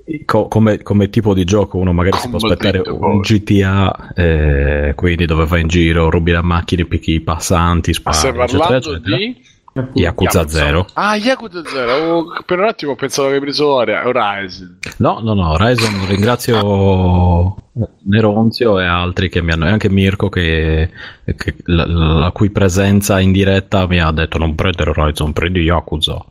il- 0.05 0.25
co- 0.25 0.49
come, 0.49 0.83
come 0.83 1.11
tipo 1.11 1.35
di 1.35 1.45
gioco 1.45 1.79
uno 1.79 1.93
magari 1.93 2.17
si 2.19 2.29
può 2.29 2.39
aspettare 2.39 2.79
un. 2.89 3.21
GTA 3.21 4.13
eh, 4.15 4.93
quindi 4.97 5.27
dove 5.27 5.45
vai 5.47 5.61
in 5.63 5.69
giro 5.69 6.11
rubi 6.11 6.31
le 6.33 6.43
macchine 6.43 6.85
picchi 6.87 7.13
i 7.13 7.21
passanti 7.21 7.91
Ma 8.03 8.13
spari 8.13 8.17
stai 8.17 8.31
eccetera, 8.31 8.59
parlando 8.59 8.93
eccetera. 8.95 9.17
di 9.17 9.57
Yakuza 9.93 10.39
Yakuza. 10.41 10.59
0 10.59 10.87
Ah, 10.95 11.15
Yakuza 11.17 11.63
0. 11.65 11.93
Oh, 11.93 12.25
per 12.45 12.59
un 12.59 12.65
attimo 12.65 12.93
ho 12.93 12.95
pensato 12.97 13.29
che 13.29 13.35
hai 13.35 13.41
preso 13.41 13.67
Ori- 13.69 13.93
Horizon. 13.93 14.79
no 14.97 15.21
no 15.23 15.35
no 15.35 15.51
Horizon 15.53 16.07
ringrazio 16.09 17.55
Neronzio 18.05 18.81
e 18.81 18.85
altri 18.87 19.29
che 19.29 19.41
mi 19.41 19.53
hanno 19.53 19.67
e 19.67 19.71
anche 19.71 19.89
Mirko 19.89 20.29
che, 20.31 20.91
che- 21.37 21.55
la, 21.67 21.87
la 21.87 22.31
cui 22.33 22.51
presenza 22.51 23.21
in 23.21 23.31
diretta 23.31 23.87
mi 23.87 24.01
ha 24.01 24.11
detto 24.11 24.39
non 24.39 24.55
prendere 24.57 24.91
Horizon 24.91 25.33
prendi 25.33 25.61
Yakuza 25.61 26.25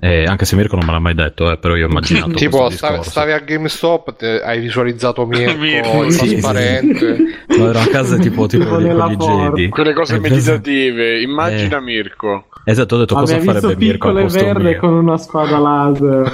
Eh, 0.00 0.24
anche 0.26 0.44
se 0.44 0.54
Mirko 0.54 0.76
non 0.76 0.86
me 0.86 0.92
l'ha 0.92 1.00
mai 1.00 1.14
detto 1.14 1.50
eh, 1.50 1.58
però 1.58 1.74
io 1.74 1.86
ho 1.86 1.88
immaginato 1.88 2.30
tipo 2.38 2.70
stavi, 2.70 3.02
stavi 3.02 3.32
a 3.32 3.40
GameStop, 3.40 4.14
te- 4.14 4.40
hai 4.42 4.60
visualizzato 4.60 5.26
Mirko, 5.26 5.58
Mirko, 5.58 6.04
il 6.04 6.12
sì, 6.12 6.18
sì. 6.18 6.28
trasparente. 6.36 7.16
No, 7.48 7.68
ero 7.70 7.80
a 7.80 7.86
casa 7.86 8.16
tipo, 8.16 8.46
tipo 8.46 8.76
di 8.76 8.88
con. 8.88 9.16
Jedi. 9.50 9.68
Quelle 9.70 9.92
cose 9.94 10.14
Eh, 10.14 10.20
meditative. 10.20 11.20
Immagina 11.20 11.78
Eh. 11.78 11.80
Mirko. 11.80 12.44
Esatto, 12.64 12.94
ho 12.94 12.98
detto 12.98 13.14
cosa 13.16 13.34
Abbiamo 13.36 13.58
farebbe 13.60 13.84
Mirko 13.84 14.08
al 14.08 14.14
posto 14.22 14.44
verde 14.44 14.68
mio. 14.70 14.78
con 14.78 14.92
una 14.92 15.16
spada 15.16 15.58
laser. 15.58 16.32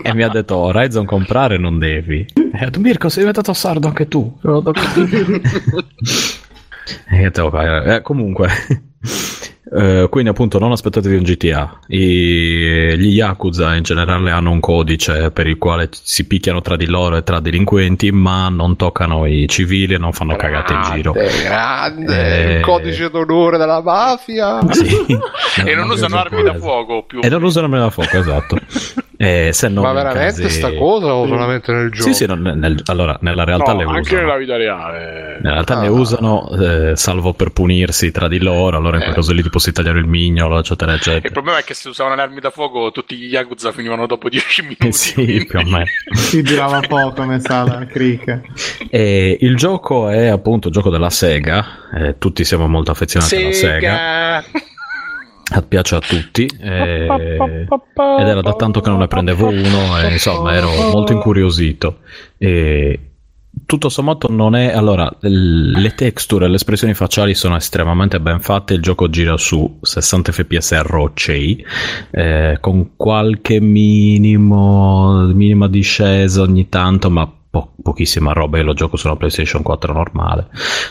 E 0.02 0.14
mi 0.14 0.22
ha 0.22 0.28
detto 0.28 0.56
Horizon 0.56 1.06
comprare 1.06 1.56
non 1.58 1.78
devi. 1.78 2.26
E 2.34 2.42
ho 2.60 2.64
detto 2.64 2.80
Mirko 2.80 3.08
sei 3.08 3.20
diventato 3.20 3.52
sardo 3.54 3.86
anche 3.86 4.08
tu. 4.08 4.36
E 4.42 4.48
io 7.16 7.18
ho 7.18 7.22
detto, 7.22 7.44
"Ok, 7.44 7.54
eh, 7.86 8.00
comunque 8.02 8.48
Eh, 9.72 10.08
quindi 10.10 10.30
appunto 10.30 10.58
non 10.58 10.72
aspettatevi 10.72 11.14
un 11.14 11.22
GTA 11.22 11.78
I- 11.86 12.96
gli 12.98 13.06
Yakuza 13.14 13.76
in 13.76 13.84
generale 13.84 14.32
hanno 14.32 14.50
un 14.50 14.58
codice 14.58 15.30
per 15.30 15.46
il 15.46 15.58
quale 15.58 15.88
si 15.92 16.26
picchiano 16.26 16.60
tra 16.60 16.74
di 16.74 16.86
loro 16.86 17.16
e 17.16 17.22
tra 17.22 17.38
delinquenti 17.38 18.10
ma 18.10 18.48
non 18.48 18.74
toccano 18.74 19.26
i 19.26 19.46
civili 19.48 19.94
e 19.94 19.98
non 19.98 20.12
fanno 20.12 20.34
cagate 20.34 20.72
in 20.72 20.82
giro 20.92 21.12
Grande, 21.12 21.42
grande, 21.44 22.54
Eh. 22.54 22.56
il 22.56 22.60
codice 22.62 23.10
d'onore 23.10 23.58
della 23.58 23.80
mafia. 23.80 24.58
Sì. 24.72 24.88
E 25.64 25.74
non 25.74 25.90
usano 25.90 26.16
armi 26.16 26.42
da 26.42 26.54
fuoco 26.54 27.04
più. 27.04 27.20
E 27.22 27.28
non 27.28 27.42
usano 27.42 27.66
armi 27.66 27.78
da 27.78 27.90
fuoco, 27.90 28.16
esatto. 28.16 28.56
Eh, 29.22 29.50
se 29.52 29.68
non 29.68 29.84
Ma 29.84 29.92
veramente 29.92 30.40
casi- 30.40 30.48
sta 30.48 30.72
cosa 30.72 31.12
o 31.12 31.26
solamente 31.26 31.70
nel 31.72 31.90
gioco? 31.90 32.08
Sì, 32.08 32.14
sì, 32.14 32.24
non- 32.26 32.40
nel- 32.40 32.80
allora 32.86 33.18
nella 33.20 33.44
realtà 33.44 33.72
No, 33.74 33.78
le 33.80 33.84
anche 33.84 34.00
usano. 34.14 34.20
nella 34.22 34.36
vita 34.38 34.56
reale. 34.56 35.36
In 35.42 35.50
realtà 35.50 35.78
ne 35.78 35.88
Ah. 35.88 35.90
usano 35.90 36.48
eh, 36.58 36.96
salvo 36.96 37.34
per 37.34 37.50
punirsi 37.50 38.10
tra 38.12 38.28
di 38.28 38.38
loro, 38.38 38.78
allora 38.78 38.96
in 38.96 39.02
quel 39.02 39.12
Eh. 39.12 39.16
caso 39.16 39.34
lì 39.34 39.42
ti 39.42 39.50
posso 39.50 39.70
tagliare 39.72 39.98
il 39.98 40.06
mignolo, 40.06 40.58
eccetera, 40.58 40.92
Il 40.92 40.96
eccetera. 40.96 41.32
problema 41.34 41.58
è 41.58 41.64
che 41.64 41.74
se 41.74 41.88
usavano 41.90 42.14
le 42.16 42.22
armi 42.22 42.40
da 42.40 42.48
fuoco 42.48 42.90
tutti 42.92 43.14
gli 43.14 43.26
Yakuza 43.26 43.72
finivano 43.72 44.06
dopo 44.06 44.30
10 44.30 44.62
minuti. 44.64 44.86
Eh 44.86 44.92
sì, 44.92 45.12
quindi- 45.12 45.44
più 45.44 45.58
o 45.58 45.62
meno. 45.64 45.84
si 46.16 46.42
girava 46.42 46.80
poco, 46.80 47.12
come 47.12 47.40
sa 47.40 47.62
la 47.64 47.84
crica. 47.84 48.40
E 48.88 49.36
il 49.38 49.54
gioco 49.56 50.08
è 50.08 50.28
appunto 50.28 50.68
il 50.68 50.72
gioco 50.72 50.88
della 50.88 51.10
Sega, 51.10 51.66
eh, 51.94 52.14
tutti 52.16 52.42
siamo 52.42 52.66
molto 52.68 52.90
affezionati 52.90 53.36
alla 53.36 53.52
Sega, 53.52 53.68
Sega. 53.74 54.44
piace 55.66 55.96
a 55.96 56.00
tutti, 56.00 56.48
eh, 56.60 57.06
ed 57.06 58.26
era 58.26 58.40
da 58.40 58.54
tanto 58.54 58.80
che 58.80 58.88
non 58.88 58.98
ne 58.98 59.08
prendevo 59.08 59.48
uno 59.48 60.00
e 60.00 60.12
insomma 60.12 60.54
ero 60.54 60.70
molto 60.92 61.12
incuriosito. 61.12 61.98
E 62.38 62.98
tutto 63.66 63.88
sommato 63.88 64.30
non 64.30 64.54
è 64.54 64.72
allora 64.72 65.12
le 65.20 65.94
texture 65.94 66.46
e 66.46 66.48
le 66.48 66.54
espressioni 66.54 66.94
facciali 66.94 67.34
sono 67.34 67.56
estremamente 67.56 68.20
ben 68.20 68.40
fatte 68.40 68.74
il 68.74 68.80
gioco 68.80 69.10
gira 69.10 69.36
su 69.36 69.78
60 69.80 70.32
fps 70.32 70.72
a 70.72 70.82
rocei 70.82 71.64
eh, 72.10 72.58
con 72.60 72.96
qualche 72.96 73.60
minimo 73.60 75.24
minima 75.34 75.68
discesa 75.68 76.42
ogni 76.42 76.68
tanto 76.68 77.10
ma 77.10 77.30
po- 77.50 77.72
pochissima 77.82 78.32
roba. 78.32 78.58
Io 78.58 78.64
lo 78.64 78.74
gioco 78.74 78.96
sulla 78.96 79.16
PlayStation 79.16 79.62
4 79.62 79.92
normale 79.92 80.48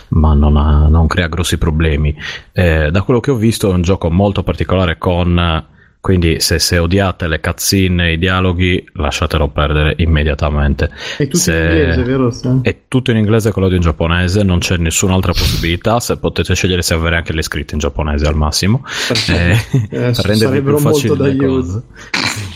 ma 0.09 0.33
non, 0.33 0.57
ha- 0.57 0.87
non 0.87 1.07
crea 1.07 1.27
grossi 1.27 1.57
problemi. 1.57 2.15
Eh, 2.51 2.91
da 2.91 3.01
quello 3.01 3.19
che 3.19 3.31
ho 3.31 3.35
visto 3.35 3.69
è 3.69 3.73
un 3.73 3.81
gioco 3.81 4.09
molto 4.11 4.43
particolare 4.43 4.97
con 4.97 5.67
quindi 6.01 6.39
se, 6.39 6.59
se 6.59 6.77
odiate 6.77 7.27
le 7.27 7.41
cutscene 7.41 8.07
e 8.07 8.11
i 8.13 8.17
dialoghi 8.17 8.87
lasciatelo 8.93 9.49
perdere 9.49 9.95
immediatamente 9.97 10.89
È 11.17 11.23
tutto 11.25 11.37
Se- 11.37 11.51
in 11.53 11.61
inglese, 11.71 12.03
vero? 12.03 12.31
Sam? 12.31 12.61
è 12.63 12.77
tutto 12.87 13.11
in 13.11 13.17
inglese 13.17 13.51
con 13.51 13.61
l'audio 13.61 13.77
in 13.79 13.83
giapponese, 13.83 14.43
non 14.43 14.59
c'è 14.59 14.77
nessun'altra 14.77 15.33
possibilità. 15.33 15.99
Se 15.99 16.17
potete 16.17 16.55
scegliere 16.55 16.81
se 16.83 16.93
avere 16.93 17.17
anche 17.17 17.33
le 17.33 17.41
scritte 17.41 17.73
in 17.73 17.79
giapponese 17.79 18.25
al 18.27 18.35
massimo, 18.35 18.83
eh, 19.29 19.57
Eh, 19.89 20.11
più 20.11 20.13
sarebbero 20.13 20.79
molto 20.79 21.15
d'aiuto. 21.15 21.83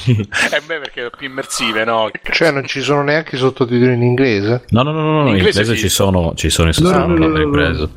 Eh 0.05 0.61
beh, 0.65 0.79
perché 0.79 1.05
è 1.05 1.09
più 1.15 1.27
immersive, 1.27 1.83
no? 1.85 2.09
Cioè, 2.31 2.51
non 2.51 2.65
ci 2.65 2.81
sono 2.81 3.03
neanche 3.03 3.35
i 3.35 3.39
sottotitoli 3.39 3.93
in 3.93 4.03
inglese? 4.03 4.63
No, 4.69 4.83
no, 4.83 4.91
no, 4.91 5.01
no, 5.01 5.11
no, 5.11 5.21
in 5.23 5.27
In 5.29 5.35
inglese, 5.37 5.65
sì. 5.65 5.77
ci 5.77 5.89
sono, 5.89 6.33
ci 6.35 6.49
sono 6.49 6.69
i 6.69 6.73
No, 6.79 6.89
no, 6.89 6.95
sottotitoli 6.95 7.19
no, 7.19 7.27
no, 7.27 7.37
no. 7.37 7.43
ripreso. 7.43 7.89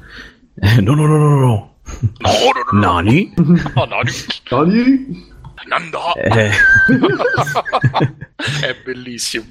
Eh, 0.60 0.80
No, 0.80 0.94
no, 0.94 1.06
no, 1.06 1.16
no, 1.18 1.28
no, 1.28 1.38
no. 1.40 1.74
No, 2.18 2.30
no, 2.30 2.72
no, 2.72 2.80
no. 2.80 2.92
Nani? 2.94 3.32
No, 3.36 3.86
no, 5.68 5.76
Togli. 5.90 5.90
Nando. 5.90 6.14
Eh, 6.16 6.50
È 8.66 8.76
bellissimo. 8.84 9.44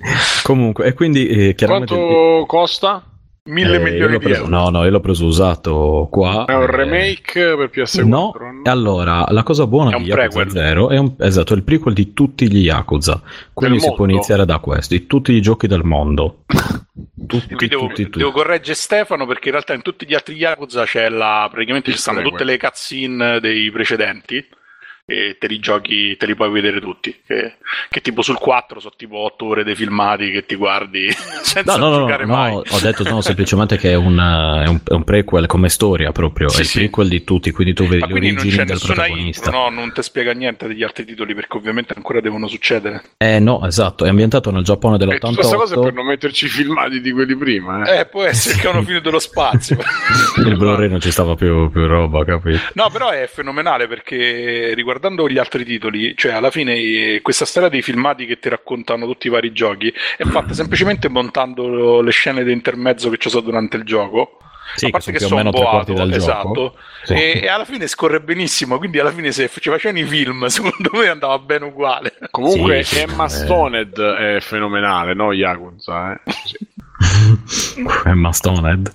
comunque, 0.43 0.85
e 0.87 0.93
quindi 0.93 1.27
eh, 1.27 1.55
chiaramente... 1.55 1.93
Quanto 1.95 2.45
costa? 2.45 3.09
Mille 3.47 3.75
eh, 3.75 3.77
io 3.77 3.83
milioni 3.83 4.11
l'ho 4.13 4.17
di 4.17 4.23
preso- 4.25 4.43
euro. 4.45 4.55
No, 4.57 4.69
no, 4.69 4.83
io 4.85 4.89
l'ho 4.89 4.99
preso 4.99 5.25
usato 5.25 6.07
qua. 6.09 6.45
È 6.45 6.55
un 6.55 6.63
eh, 6.63 6.65
remake 6.65 7.55
per 7.55 7.69
PS4? 7.71 8.07
No, 8.07 8.33
e 8.63 8.69
allora 8.71 9.23
la 9.29 9.43
cosa 9.43 9.67
buona 9.67 9.91
È 9.91 9.97
di 9.97 10.01
un 10.01 10.07
Yakuza 10.17 10.39
prequel. 10.39 10.49
0 10.51 10.89
è 10.89 10.97
un, 10.97 11.13
esatto, 11.19 11.53
è 11.53 11.55
il 11.57 11.61
prequel 11.63 11.93
di 11.93 12.13
tutti 12.13 12.49
gli 12.51 12.63
Yakuza. 12.63 13.21
Quindi 13.53 13.77
Del 13.77 13.87
si 13.87 13.93
può 13.95 14.05
iniziare 14.05 14.45
da 14.45 14.57
questo, 14.57 14.95
di 14.95 15.05
tutti 15.05 15.31
i 15.31 15.41
giochi 15.41 15.67
del 15.67 15.83
mondo. 15.83 16.43
Tutti, 17.27 17.55
Qui 17.55 17.67
devo, 17.67 17.87
tutti, 17.87 18.03
tutti. 18.03 18.19
devo 18.19 18.31
correggere 18.31 18.75
Stefano 18.75 19.25
perché 19.25 19.47
in 19.47 19.53
realtà 19.53 19.73
in 19.73 19.81
tutti 19.81 20.05
gli 20.05 20.13
altri 20.13 20.35
Yakuza 20.35 20.83
c'è 20.85 21.09
la. 21.09 21.47
praticamente 21.51 21.87
ci 21.89 21.95
Il 21.95 21.99
stanno 22.01 22.19
prequel. 22.19 22.37
tutte 22.39 22.51
le 22.51 22.57
cutscene 22.59 23.39
dei 23.39 23.71
precedenti. 23.71 24.45
E 25.07 25.37
te 25.39 25.45
li 25.45 25.59
giochi, 25.59 26.17
te 26.17 26.25
li 26.25 26.33
puoi 26.33 26.49
vedere 26.49 26.81
tutti. 26.81 27.15
Che, 27.23 27.57
che 27.91 28.01
tipo 28.01 28.23
sul 28.23 28.39
4 28.39 28.79
sono 28.79 28.93
tipo 28.97 29.19
8 29.19 29.45
ore 29.45 29.63
dei 29.63 29.75
filmati 29.75 30.31
che 30.31 30.47
ti 30.47 30.55
guardi 30.55 31.11
senza 31.43 31.77
No, 31.77 31.89
no, 31.89 31.89
no, 31.91 31.97
giocare 31.99 32.25
no, 32.25 32.33
mai. 32.33 32.53
ho 32.55 32.79
detto 32.81 33.03
no, 33.03 33.21
semplicemente 33.21 33.77
che 33.77 33.91
è 33.91 33.95
un, 33.95 34.17
eh, 34.17 34.63
è 34.63 34.67
un, 34.67 34.79
è 34.83 34.93
un 34.93 35.03
prequel 35.03 35.45
come 35.45 35.69
storia 35.69 36.11
proprio, 36.11 36.49
Sì, 36.49 36.57
è 36.57 36.61
il 36.61 36.65
sì. 36.65 36.77
prequel 36.79 37.07
di 37.07 37.23
tutti, 37.23 37.51
quindi 37.51 37.75
tu 37.75 37.83
vedi 37.85 37.99
Ma 37.99 38.07
le 38.07 38.13
origini 38.13 38.65
del 38.65 38.81
protagonista. 38.83 39.49
intro, 39.49 39.69
no? 39.69 39.69
Non 39.69 39.93
ti 39.93 40.01
spiega 40.01 40.31
niente 40.33 40.67
degli 40.67 40.81
altri 40.81 41.05
titoli 41.05 41.35
perché 41.35 41.55
ovviamente 41.57 41.93
ancora 41.95 42.19
devono 42.19 42.47
succedere. 42.47 43.03
Eh 43.17 43.37
no, 43.39 43.63
esatto, 43.67 44.05
è 44.05 44.09
ambientato 44.09 44.49
nel 44.49 44.63
Giappone 44.63 44.95
E 44.95 44.99
tutta 45.19 45.31
questa 45.35 45.55
cosa 45.55 45.73
è 45.75 45.77
dell'88. 45.77 45.83
per 45.83 45.93
non 45.93 46.05
metterci 46.07 46.45
i 46.45 46.49
filmati 46.49 46.99
di 46.99 47.11
quelli 47.11 47.35
prima. 47.35 47.83
Eh. 47.85 47.99
Eh, 47.99 48.05
può 48.07 48.23
essere 48.23 48.59
che 48.59 48.67
hanno 48.67 48.81
finito 48.81 49.11
lo 49.11 49.19
spazio. 49.19 49.77
Il 50.43 50.57
Blu-ray 50.57 50.89
non 50.89 50.99
ci 50.99 51.11
stava 51.11 51.35
più, 51.35 51.69
più 51.69 51.85
roba, 51.85 52.25
capito? 52.25 52.59
No, 52.73 52.89
però 52.89 53.09
è 53.09 53.29
fenomenale 53.31 53.87
perché 53.87 54.73
riguardando 54.95 55.27
gli 55.29 55.37
altri 55.37 55.65
titoli, 55.65 56.15
cioè 56.15 56.33
alla 56.33 56.51
fine 56.51 56.75
eh, 56.75 57.19
questa 57.21 57.45
storia 57.45 57.69
dei 57.69 57.81
filmati 57.81 58.25
che 58.25 58.39
ti 58.39 58.47
raccontano 58.49 59.05
tutti 59.05 59.27
i 59.27 59.29
vari 59.29 59.51
giochi 59.51 59.93
è 60.17 60.23
fatta 60.23 60.53
semplicemente 60.55 61.09
montando 61.09 62.01
le 62.01 62.11
scene 62.11 62.43
di 62.43 62.51
intermezzo 62.51 63.09
che 63.09 63.17
ci 63.17 63.29
sono 63.29 63.43
durante 63.43 63.77
il 63.77 63.83
gioco. 63.83 64.37
Sì, 64.75 64.85
a 64.85 64.87
che 64.87 64.91
parte 64.93 65.11
sono 65.11 65.17
che, 65.17 65.17
più 65.17 65.25
o 65.25 65.29
sono 65.29 65.43
meno 65.43 65.51
tre 65.51 65.63
quarti 65.63 65.91
boato, 65.93 66.07
del 66.07 66.17
esatto, 66.17 66.53
gioco. 66.53 66.77
Sì. 67.03 67.13
e, 67.13 67.39
e 67.43 67.47
alla 67.47 67.65
fine 67.65 67.87
scorre 67.87 68.19
benissimo, 68.19 68.77
quindi 68.77 68.99
alla 68.99 69.11
fine 69.11 69.31
se 69.31 69.49
ci 69.59 69.69
facevano 69.69 70.03
i 70.03 70.07
film, 70.07 70.45
secondo 70.47 70.89
me 70.93 71.07
andava 71.07 71.37
bene 71.39 71.65
uguale. 71.65 72.13
Comunque 72.31 72.83
Sì, 72.83 72.95
sì, 72.95 73.01
Emma 73.01 73.25
eh. 73.25 73.29
Stoned 73.29 73.99
è 73.99 74.39
fenomenale, 74.39 75.13
no 75.13 75.33
Yakuza? 75.33 76.13
Eh? 76.13 76.19
Sì. 77.45 77.83
Emma 78.05 78.31
Stoned. 78.31 78.91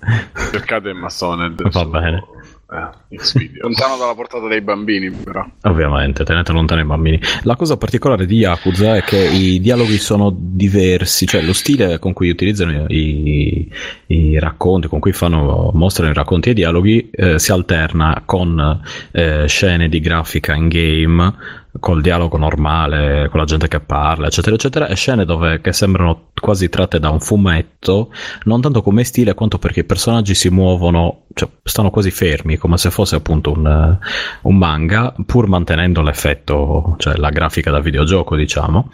Cercate 0.50 0.88
Emma 0.88 1.10
Stoned. 1.10 1.62
Va 1.70 1.80
su- 1.80 1.88
bene. 1.88 2.24
Eh, 2.72 3.16
Xvideo. 3.16 3.62
Lontano 3.62 3.96
dalla 3.96 4.14
portata 4.14 4.46
dei 4.46 4.60
bambini, 4.60 5.10
però. 5.10 5.44
Ovviamente, 5.62 6.22
tenete 6.22 6.52
lontano 6.52 6.80
i 6.80 6.84
bambini. 6.84 7.20
La 7.42 7.56
cosa 7.56 7.76
particolare 7.76 8.26
di 8.26 8.36
Yakuza 8.36 8.96
è 8.96 9.02
che 9.02 9.18
i 9.18 9.60
dialoghi 9.60 9.98
sono 9.98 10.32
diversi, 10.32 11.26
cioè 11.26 11.42
lo 11.42 11.52
stile 11.52 11.98
con 11.98 12.12
cui 12.12 12.30
utilizzano 12.30 12.86
i, 12.86 13.68
i 14.06 14.38
racconti, 14.38 14.86
con 14.86 15.00
cui 15.00 15.12
fanno, 15.12 15.72
mostrano 15.74 16.12
i 16.12 16.14
racconti 16.14 16.48
e 16.48 16.52
i 16.52 16.54
dialoghi, 16.54 17.10
eh, 17.10 17.38
si 17.40 17.50
alterna 17.50 18.22
con 18.24 18.80
eh, 19.10 19.48
scene 19.48 19.88
di 19.88 19.98
grafica 19.98 20.54
in 20.54 20.68
game, 20.68 21.34
col 21.78 22.00
dialogo 22.00 22.36
normale, 22.36 23.28
con 23.28 23.38
la 23.38 23.46
gente 23.46 23.68
che 23.68 23.80
parla, 23.80 24.26
eccetera, 24.26 24.56
eccetera, 24.56 24.88
e 24.88 24.96
scene 24.96 25.24
dove, 25.24 25.60
che 25.60 25.72
sembrano 25.72 26.30
quasi 26.40 26.68
tratte 26.68 26.98
da 26.98 27.10
un 27.10 27.20
fumetto, 27.20 28.12
non 28.44 28.60
tanto 28.60 28.82
come 28.82 29.04
stile 29.04 29.34
quanto 29.34 29.58
perché 29.58 29.80
i 29.80 29.84
personaggi 29.84 30.34
si 30.34 30.48
muovono, 30.48 31.26
cioè 31.34 31.48
stanno 31.62 31.90
quasi 31.90 32.10
fermi, 32.10 32.56
come 32.56 32.76
se 32.76 32.90
fosse 32.90 33.16
appunto 33.16 33.52
un, 33.52 33.98
un 34.42 34.56
manga, 34.56 35.14
pur 35.24 35.46
mantenendo 35.46 36.02
l'effetto, 36.02 36.96
cioè 36.98 37.16
la 37.16 37.30
grafica 37.30 37.70
da 37.70 37.80
videogioco, 37.80 38.34
diciamo, 38.34 38.90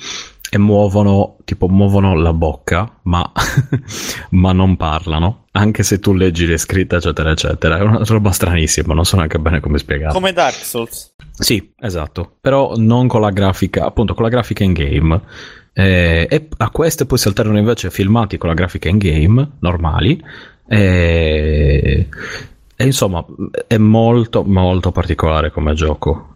e 0.51 0.59
muovono, 0.59 1.37
tipo, 1.45 1.69
muovono 1.69 2.15
la 2.15 2.33
bocca, 2.33 2.99
ma, 3.03 3.31
ma 4.31 4.53
non 4.53 4.77
parlano, 4.77 5.46
anche 5.57 5.83
se 5.83 5.99
tu 5.99 6.13
leggi 6.13 6.47
le 6.47 6.59
scritte, 6.59 6.97
eccetera, 6.97 7.31
eccetera. 7.31 7.79
È 7.79 7.83
una 7.83 8.03
roba 8.05 8.31
stranissima, 8.31 8.95
non 8.95 9.05
so 9.05 9.17
neanche 9.17 9.39
bene 9.39 9.61
come 9.61 9.79
spiegarlo. 9.79 10.13
Come 10.13 10.33
Dark 10.33 10.55
Souls. 10.55 11.15
Sì, 11.33 11.73
esatto, 11.79 12.37
però 12.41 12.75
non 12.77 13.09
con 13.09 13.21
la 13.21 13.31
grafica, 13.31 13.85
appunto 13.85 14.15
con 14.15 14.25
la 14.25 14.29
grafica 14.29 14.65
in 14.65 14.73
game. 14.73 15.21
Eh, 15.73 16.27
e 16.31 16.49
a 16.57 16.71
queste 16.71 17.05
poi 17.05 17.19
si 17.19 17.29
alternano 17.29 17.59
invece 17.59 17.91
filmati 17.91 18.39
con 18.39 18.49
la 18.49 18.55
grafica 18.55 18.89
in 18.89 18.99
game, 18.99 19.53
normali. 19.61 20.23
E, 20.69 22.09
e 22.79 22.85
insomma, 22.85 23.25
è 23.67 23.79
molto, 23.79 24.45
molto 24.45 24.93
particolare 24.93 25.51
come 25.51 25.73
gioco. 25.73 26.33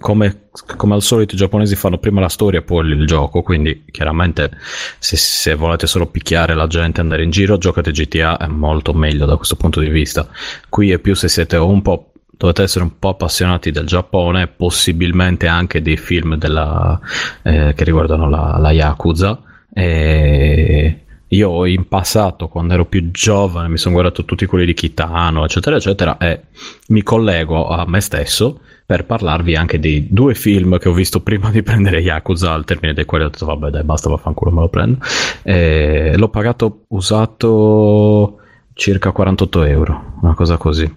Come, 0.00 0.48
come 0.76 0.94
al 0.94 1.02
solito, 1.02 1.34
i 1.34 1.38
giapponesi 1.38 1.76
fanno 1.76 1.98
prima 1.98 2.20
la 2.20 2.28
storia 2.28 2.58
e 2.58 2.62
poi 2.62 2.88
il 2.88 3.06
gioco. 3.06 3.42
Quindi, 3.42 3.84
chiaramente, 3.88 4.50
se, 4.98 5.16
se 5.16 5.54
volete 5.54 5.86
solo 5.86 6.06
picchiare 6.06 6.54
la 6.54 6.66
gente 6.66 6.98
e 6.98 7.02
andare 7.02 7.22
in 7.22 7.30
giro, 7.30 7.56
giocate 7.56 7.92
GTA, 7.92 8.38
è 8.38 8.48
molto 8.48 8.92
meglio 8.92 9.26
da 9.26 9.36
questo 9.36 9.54
punto 9.54 9.78
di 9.78 9.90
vista. 9.90 10.26
Qui 10.68 10.90
è 10.90 10.98
più 10.98 11.14
se 11.14 11.28
siete 11.28 11.56
un 11.56 11.82
po' 11.82 12.06
dovete 12.36 12.62
essere 12.62 12.84
un 12.84 12.98
po' 12.98 13.10
appassionati 13.10 13.70
del 13.70 13.86
Giappone, 13.86 14.48
possibilmente 14.48 15.46
anche 15.46 15.82
dei 15.82 15.98
film 15.98 16.34
della, 16.36 16.98
eh, 17.42 17.74
che 17.76 17.84
riguardano 17.84 18.28
la, 18.28 18.56
la 18.58 18.72
Yakuza. 18.72 19.40
E 19.72 21.04
io 21.32 21.64
in 21.66 21.86
passato, 21.86 22.48
quando 22.48 22.74
ero 22.74 22.86
più 22.86 23.10
giovane, 23.10 23.68
mi 23.68 23.76
sono 23.76 23.94
guardato 23.94 24.24
tutti 24.24 24.46
quelli 24.46 24.66
di 24.66 24.74
Kitano, 24.74 25.44
eccetera, 25.44 25.76
eccetera, 25.76 26.18
e 26.18 26.40
mi 26.88 27.02
collego 27.02 27.68
a 27.68 27.84
me 27.86 28.00
stesso 28.00 28.60
per 28.84 29.04
parlarvi 29.04 29.54
anche 29.54 29.78
di 29.78 30.08
due 30.10 30.34
film 30.34 30.78
che 30.78 30.88
ho 30.88 30.92
visto 30.92 31.20
prima 31.20 31.50
di 31.50 31.62
prendere 31.62 32.00
Yakuza, 32.00 32.52
al 32.52 32.64
termine 32.64 32.94
dei 32.94 33.04
quali 33.04 33.22
ho 33.22 33.28
detto 33.28 33.46
vabbè 33.46 33.70
dai 33.70 33.84
basta 33.84 34.08
vaffanculo 34.08 34.50
me 34.50 34.60
lo 34.62 34.68
prendo. 34.68 34.98
E 35.42 36.14
l'ho 36.16 36.28
pagato 36.28 36.86
usato 36.88 38.38
circa 38.72 39.12
48 39.12 39.62
euro, 39.62 40.14
una 40.22 40.34
cosa 40.34 40.56
così. 40.56 40.92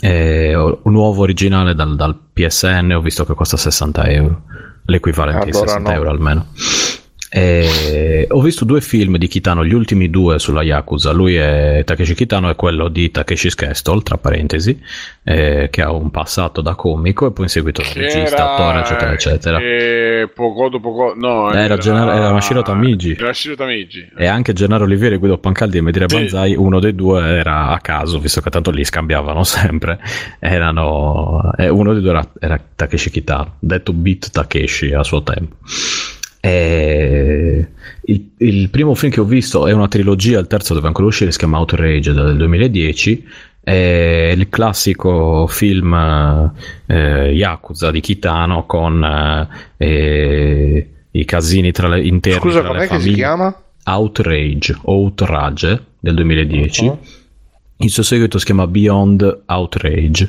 E 0.00 0.54
un 0.54 0.92
nuovo 0.92 1.22
originale 1.22 1.74
dal, 1.74 1.96
dal 1.96 2.16
PSN 2.32 2.92
ho 2.94 3.00
visto 3.00 3.26
che 3.26 3.34
costa 3.34 3.56
60 3.56 4.08
euro 4.10 4.42
l'equivalente 4.84 5.46
di 5.46 5.50
Allora 5.50 5.66
60 5.66 5.90
no. 5.90 5.96
euro 5.96 6.10
almeno 6.10 6.46
E 7.28 8.26
ho 8.30 8.40
visto 8.40 8.64
due 8.64 8.80
film 8.80 9.16
di 9.18 9.26
Kitano 9.26 9.64
gli 9.64 9.74
ultimi 9.74 10.10
due 10.10 10.38
sulla 10.38 10.62
Yakuza 10.62 11.10
lui 11.12 11.34
è 11.34 11.82
Takeshi 11.84 12.14
Kitano 12.14 12.48
e 12.50 12.54
quello 12.54 12.88
di 12.88 13.10
Takeshi's 13.10 13.54
Castle 13.54 14.00
tra 14.02 14.16
parentesi 14.16 14.80
eh, 15.24 15.68
che 15.70 15.82
ha 15.82 15.90
un 15.92 16.10
passato 16.10 16.60
da 16.60 16.74
comico 16.76 17.26
e 17.26 17.32
poi 17.32 17.44
in 17.44 17.50
seguito 17.50 17.82
da 17.82 17.88
regista, 17.92 18.54
attore 18.54 18.78
eccetera 18.80 19.12
eccetera 19.12 19.58
E 19.60 20.30
poco 20.32 20.68
dopo 20.68 21.14
no, 21.16 21.52
Era 21.52 21.76
Gennaro- 21.76 22.12
era 22.12 22.32
Mashiro 22.32 22.62
Tamigi. 22.62 23.12
Era 23.12 23.26
Mashiro 23.26 23.54
Tamigi. 23.56 24.08
e 24.16 24.26
anche 24.26 24.52
Gennaro 24.52 24.84
Olivieri, 24.84 25.16
Guido 25.16 25.38
Pancaldi 25.38 25.78
e 25.78 25.80
Medire 25.80 26.06
Sì. 26.08 26.16
Banzai, 26.16 26.54
uno 26.54 26.78
dei 26.78 26.94
due 26.94 27.22
era 27.22 27.68
a 27.70 27.78
caso, 27.80 28.18
visto 28.20 28.40
che 28.40 28.50
tanto 28.50 28.70
li 28.70 28.84
scambiavano 28.84 29.42
sempre. 29.44 29.98
Erano, 30.38 31.50
eh, 31.56 31.68
uno 31.68 31.92
dei 31.92 32.02
due 32.02 32.10
era, 32.10 32.28
era 32.38 32.60
Takeshi 32.76 33.10
Kitano, 33.10 33.56
detto 33.58 33.92
Beat 33.92 34.30
Takeshi 34.30 34.92
a 34.92 35.02
suo 35.02 35.22
tempo. 35.22 35.56
E 36.46 37.66
il, 38.02 38.30
il 38.38 38.70
primo 38.70 38.94
film 38.94 39.10
che 39.10 39.20
ho 39.20 39.24
visto 39.24 39.66
è 39.66 39.72
una 39.72 39.88
trilogia, 39.88 40.38
il 40.38 40.46
terzo 40.46 40.74
deve 40.74 40.86
ancora 40.86 41.08
uscire, 41.08 41.32
si 41.32 41.38
chiama 41.38 41.58
Outrage 41.58 42.12
del 42.12 42.36
2010. 42.36 43.26
È 43.60 44.32
il 44.32 44.48
classico 44.48 45.48
film 45.48 45.92
eh, 46.86 47.30
Yakuza 47.32 47.90
di 47.90 48.00
Kitano 48.00 48.64
con 48.64 49.02
eh, 49.02 49.48
eh, 49.76 50.90
i 51.10 51.24
casini 51.24 51.72
tra 51.72 51.88
le, 51.88 52.02
interni 52.02 52.38
Scusa, 52.38 52.60
tra 52.60 52.72
le 52.72 52.76
com'è 52.76 52.86
che 52.86 52.94
si 52.94 53.00
famiglie. 53.00 53.16
chiama? 53.16 53.62
Outrage, 53.82 54.78
Outrage 54.82 55.84
del 55.98 56.14
2010. 56.14 56.84
Uh-huh. 56.84 56.98
Il 57.78 57.90
suo 57.90 58.04
seguito 58.04 58.38
si 58.38 58.44
chiama 58.44 58.68
Beyond 58.68 59.42
Outrage. 59.46 60.28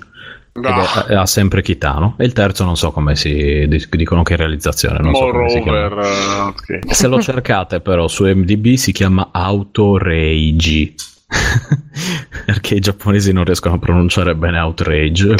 Ah, 0.63 1.05
è, 1.05 1.13
ha 1.15 1.25
sempre 1.25 1.61
Kitano. 1.61 2.15
E 2.17 2.25
il 2.25 2.33
terzo 2.33 2.63
non 2.63 2.75
so 2.75 2.91
come 2.91 3.15
si 3.15 3.65
di- 3.67 3.85
dicono 3.91 4.23
che 4.23 4.35
realizzazione. 4.35 4.99
Non 4.99 5.13
so 5.13 5.29
si 5.47 5.61
chiama. 5.61 5.87
Moreover, 5.89 6.05
eh, 6.05 6.79
ok. 6.79 6.93
Se 6.93 7.07
lo 7.07 7.21
cercate 7.21 7.79
però 7.81 8.07
su 8.07 8.25
MDB 8.25 8.73
si 8.73 8.91
chiama 8.91 9.29
Autorage. 9.31 10.93
Perché 12.45 12.75
i 12.75 12.79
giapponesi 12.79 13.33
non 13.33 13.43
riescono 13.43 13.75
a 13.75 13.79
pronunciare 13.79 14.33
bene 14.35 14.59
Outrage. 14.59 15.35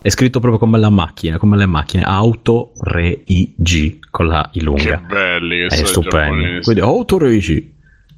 È 0.00 0.08
scritto 0.08 0.40
proprio 0.40 0.58
come 0.58 0.78
la 0.78 0.88
macchina, 0.88 1.36
come 1.36 1.56
le 1.58 1.66
macchine. 1.66 2.02
Autorage 2.04 3.98
con 4.10 4.26
la 4.26 4.48
I 4.52 4.58
Che 4.58 4.64
lunga 4.64 5.02
belli 5.06 5.58
che 5.58 5.66
è 5.66 5.70
sono 5.76 5.82
i 5.82 5.86
stupendo. 5.86 6.34
giapponesi. 6.36 6.60
Quindi 6.62 6.80
Autorigi 6.80 7.74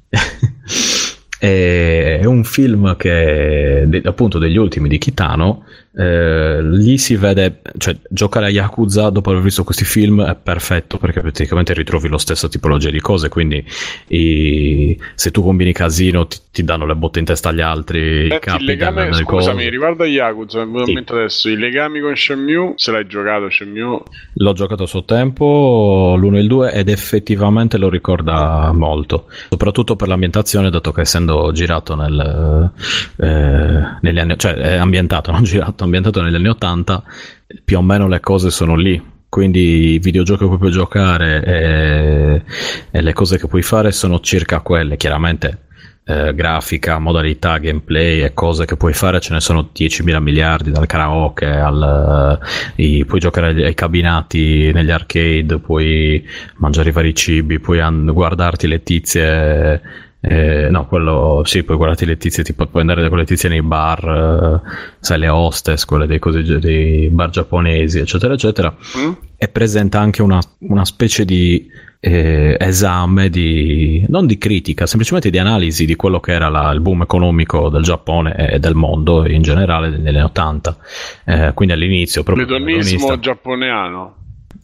è 1.39 2.21
un 2.23 2.43
film 2.45 2.95
che 2.95 4.01
appunto 4.05 4.37
degli 4.39 4.57
ultimi 4.57 4.87
di 4.87 4.97
Kitano. 4.97 5.65
Eh, 5.95 6.59
lì 6.63 6.97
si 6.97 7.15
vede, 7.15 7.61
cioè 7.77 7.95
giocare 8.09 8.47
a 8.47 8.49
Yakuza 8.49 9.09
dopo 9.09 9.29
aver 9.29 9.41
visto 9.43 9.63
questi 9.63 9.85
film 9.85 10.23
è 10.23 10.35
perfetto 10.35 10.97
perché 10.97 11.21
praticamente 11.21 11.73
ritrovi 11.73 12.07
lo 12.07 12.17
stesso 12.17 12.47
tipologia 12.47 12.89
di 12.89 12.99
cose. 12.99 13.29
Quindi 13.29 13.63
i- 14.07 14.97
se 15.15 15.31
tu 15.31 15.43
combini 15.43 15.71
casino 15.73 16.25
ti, 16.27 16.37
ti 16.51 16.63
danno 16.63 16.85
le 16.85 16.95
botte 16.95 17.19
in 17.19 17.25
testa 17.25 17.49
agli 17.49 17.61
altri, 17.61 18.27
Senti, 18.29 18.39
capi 18.39 18.61
il 18.63 18.65
legame, 18.69 19.13
scusami, 19.13 19.55
cose. 19.57 19.69
riguardo 19.69 20.03
a 20.03 20.07
Yakuza, 20.07 20.67
Sì. 20.85 21.03
adesso, 21.05 21.49
i 21.49 21.57
legami 21.57 21.99
con 21.99 22.15
Shenmue, 22.15 22.73
se 22.75 22.91
l'hai 22.91 23.05
giocato 23.07 23.49
Shenmue, 23.49 24.01
L'ho 24.35 24.53
giocato 24.53 24.83
a 24.83 24.87
suo 24.87 25.03
tempo, 25.03 26.15
l'1 26.17 26.35
e 26.35 26.39
il 26.39 26.47
2, 26.47 26.71
ed 26.73 26.89
effettivamente 26.89 27.77
lo 27.77 27.89
ricorda 27.89 28.71
molto. 28.73 29.25
Soprattutto 29.49 29.95
per 29.95 30.07
l'ambientazione, 30.07 30.69
dato 30.69 30.91
che 30.91 31.01
essendo 31.01 31.51
girato 31.51 31.95
nel, 31.95 32.71
eh, 33.17 33.97
negli 34.01 34.19
anni, 34.19 34.37
cioè 34.37 34.53
è 34.53 34.75
ambientato, 34.75 35.31
non 35.31 35.43
girato, 35.43 35.82
ambientato 35.83 36.21
negli 36.21 36.35
anni 36.35 36.47
80, 36.49 37.03
più 37.63 37.77
o 37.77 37.81
meno 37.81 38.07
le 38.07 38.19
cose 38.19 38.49
sono 38.49 38.75
lì. 38.75 39.11
Quindi 39.29 39.93
i 39.93 39.99
videogiochi 39.99 40.47
che 40.47 40.57
puoi 40.57 40.71
giocare 40.71 41.43
e, 41.43 42.43
e 42.91 43.01
le 43.01 43.13
cose 43.13 43.37
che 43.39 43.47
puoi 43.47 43.63
fare 43.63 43.91
sono 43.91 44.19
circa 44.19 44.59
quelle. 44.59 44.95
Chiaramente 44.95 45.63
eh, 46.05 46.33
grafica, 46.35 46.99
modalità, 46.99 47.57
gameplay 47.57 48.21
e 48.21 48.33
cose 48.33 48.65
che 48.65 48.75
puoi 48.75 48.93
fare 48.93 49.19
ce 49.21 49.33
ne 49.33 49.39
sono 49.39 49.69
10.000 49.71 50.19
miliardi 50.19 50.69
dal 50.71 50.85
karaoke 50.85 51.45
al 51.47 52.39
eh, 52.75 52.83
i- 52.83 53.05
puoi 53.05 53.19
giocare 53.19 53.47
ai, 53.47 53.63
ai 53.63 53.73
cabinati 53.73 54.71
negli 54.73 54.91
arcade 54.91 55.59
puoi 55.59 56.25
mangiare 56.57 56.89
i 56.89 56.91
vari 56.91 57.15
cibi 57.15 57.59
puoi 57.59 57.79
an- 57.79 58.11
guardarti 58.11 58.67
le 58.67 58.83
tizie 58.83 59.81
eh, 60.25 60.69
no 60.69 60.85
quello 60.87 61.41
sì 61.43 61.63
puoi 61.63 61.75
guardarti 61.75 62.05
le 62.05 62.15
tizie 62.15 62.43
tipo 62.43 62.65
puoi 62.65 62.81
andare 62.81 63.09
con 63.09 63.17
le 63.17 63.25
tizie 63.25 63.49
nei 63.49 63.61
bar 63.61 64.61
eh, 64.63 64.69
sai 64.99 65.19
le 65.19 65.27
hostess 65.27 65.83
quelle 65.83 66.07
dei, 66.07 66.19
cosi, 66.19 66.41
dei 66.59 67.09
bar 67.09 67.29
giapponesi 67.29 67.99
eccetera 67.99 68.33
eccetera 68.33 68.73
Mm? 68.97 69.11
e 69.37 69.47
presenta 69.49 69.99
anche 69.99 70.21
una, 70.21 70.39
una 70.59 70.85
specie 70.85 71.25
di 71.25 71.67
eh, 71.99 72.55
esame 72.59 73.29
di 73.29 74.05
non 74.09 74.25
di 74.25 74.37
critica, 74.37 74.85
semplicemente 74.85 75.29
di 75.29 75.37
analisi 75.37 75.85
di 75.85 75.95
quello 75.95 76.19
che 76.19 76.31
era 76.33 76.49
la- 76.49 76.71
il 76.71 76.81
boom 76.81 77.01
economico 77.03 77.69
del 77.69 77.81
Giappone 77.83 78.35
e 78.35 78.59
del 78.59 78.75
mondo 78.75 79.25
in 79.27 79.41
generale 79.41 79.89
negli 79.89 80.07
anni 80.15 80.21
80. 80.25 80.77
Eh, 81.25 81.51
quindi 81.53 81.73
all'inizio 81.73 82.23
proprio 82.23 82.45
l'edonismo 82.45 83.19
giapponeano. 83.19 84.15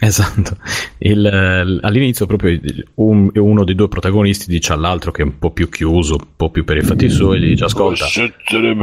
Esatto, 0.09 0.55
Il, 0.99 1.25
eh, 1.25 1.79
all'inizio 1.85 2.25
proprio 2.25 2.57
un- 2.95 3.29
uno 3.33 3.63
dei 3.65 3.75
due 3.75 3.89
protagonisti 3.89 4.49
dice 4.49 4.71
all'altro 4.71 5.11
che 5.11 5.23
è 5.23 5.25
un 5.25 5.37
po' 5.37 5.51
più 5.51 5.67
chiuso, 5.67 6.15
un 6.15 6.25
po' 6.37 6.49
più 6.51 6.63
per 6.63 6.77
i 6.77 6.81
fatti 6.83 7.09
suoi, 7.09 7.39
gli 7.41 7.47
dice 7.49 7.65
ascolta, 7.65 8.05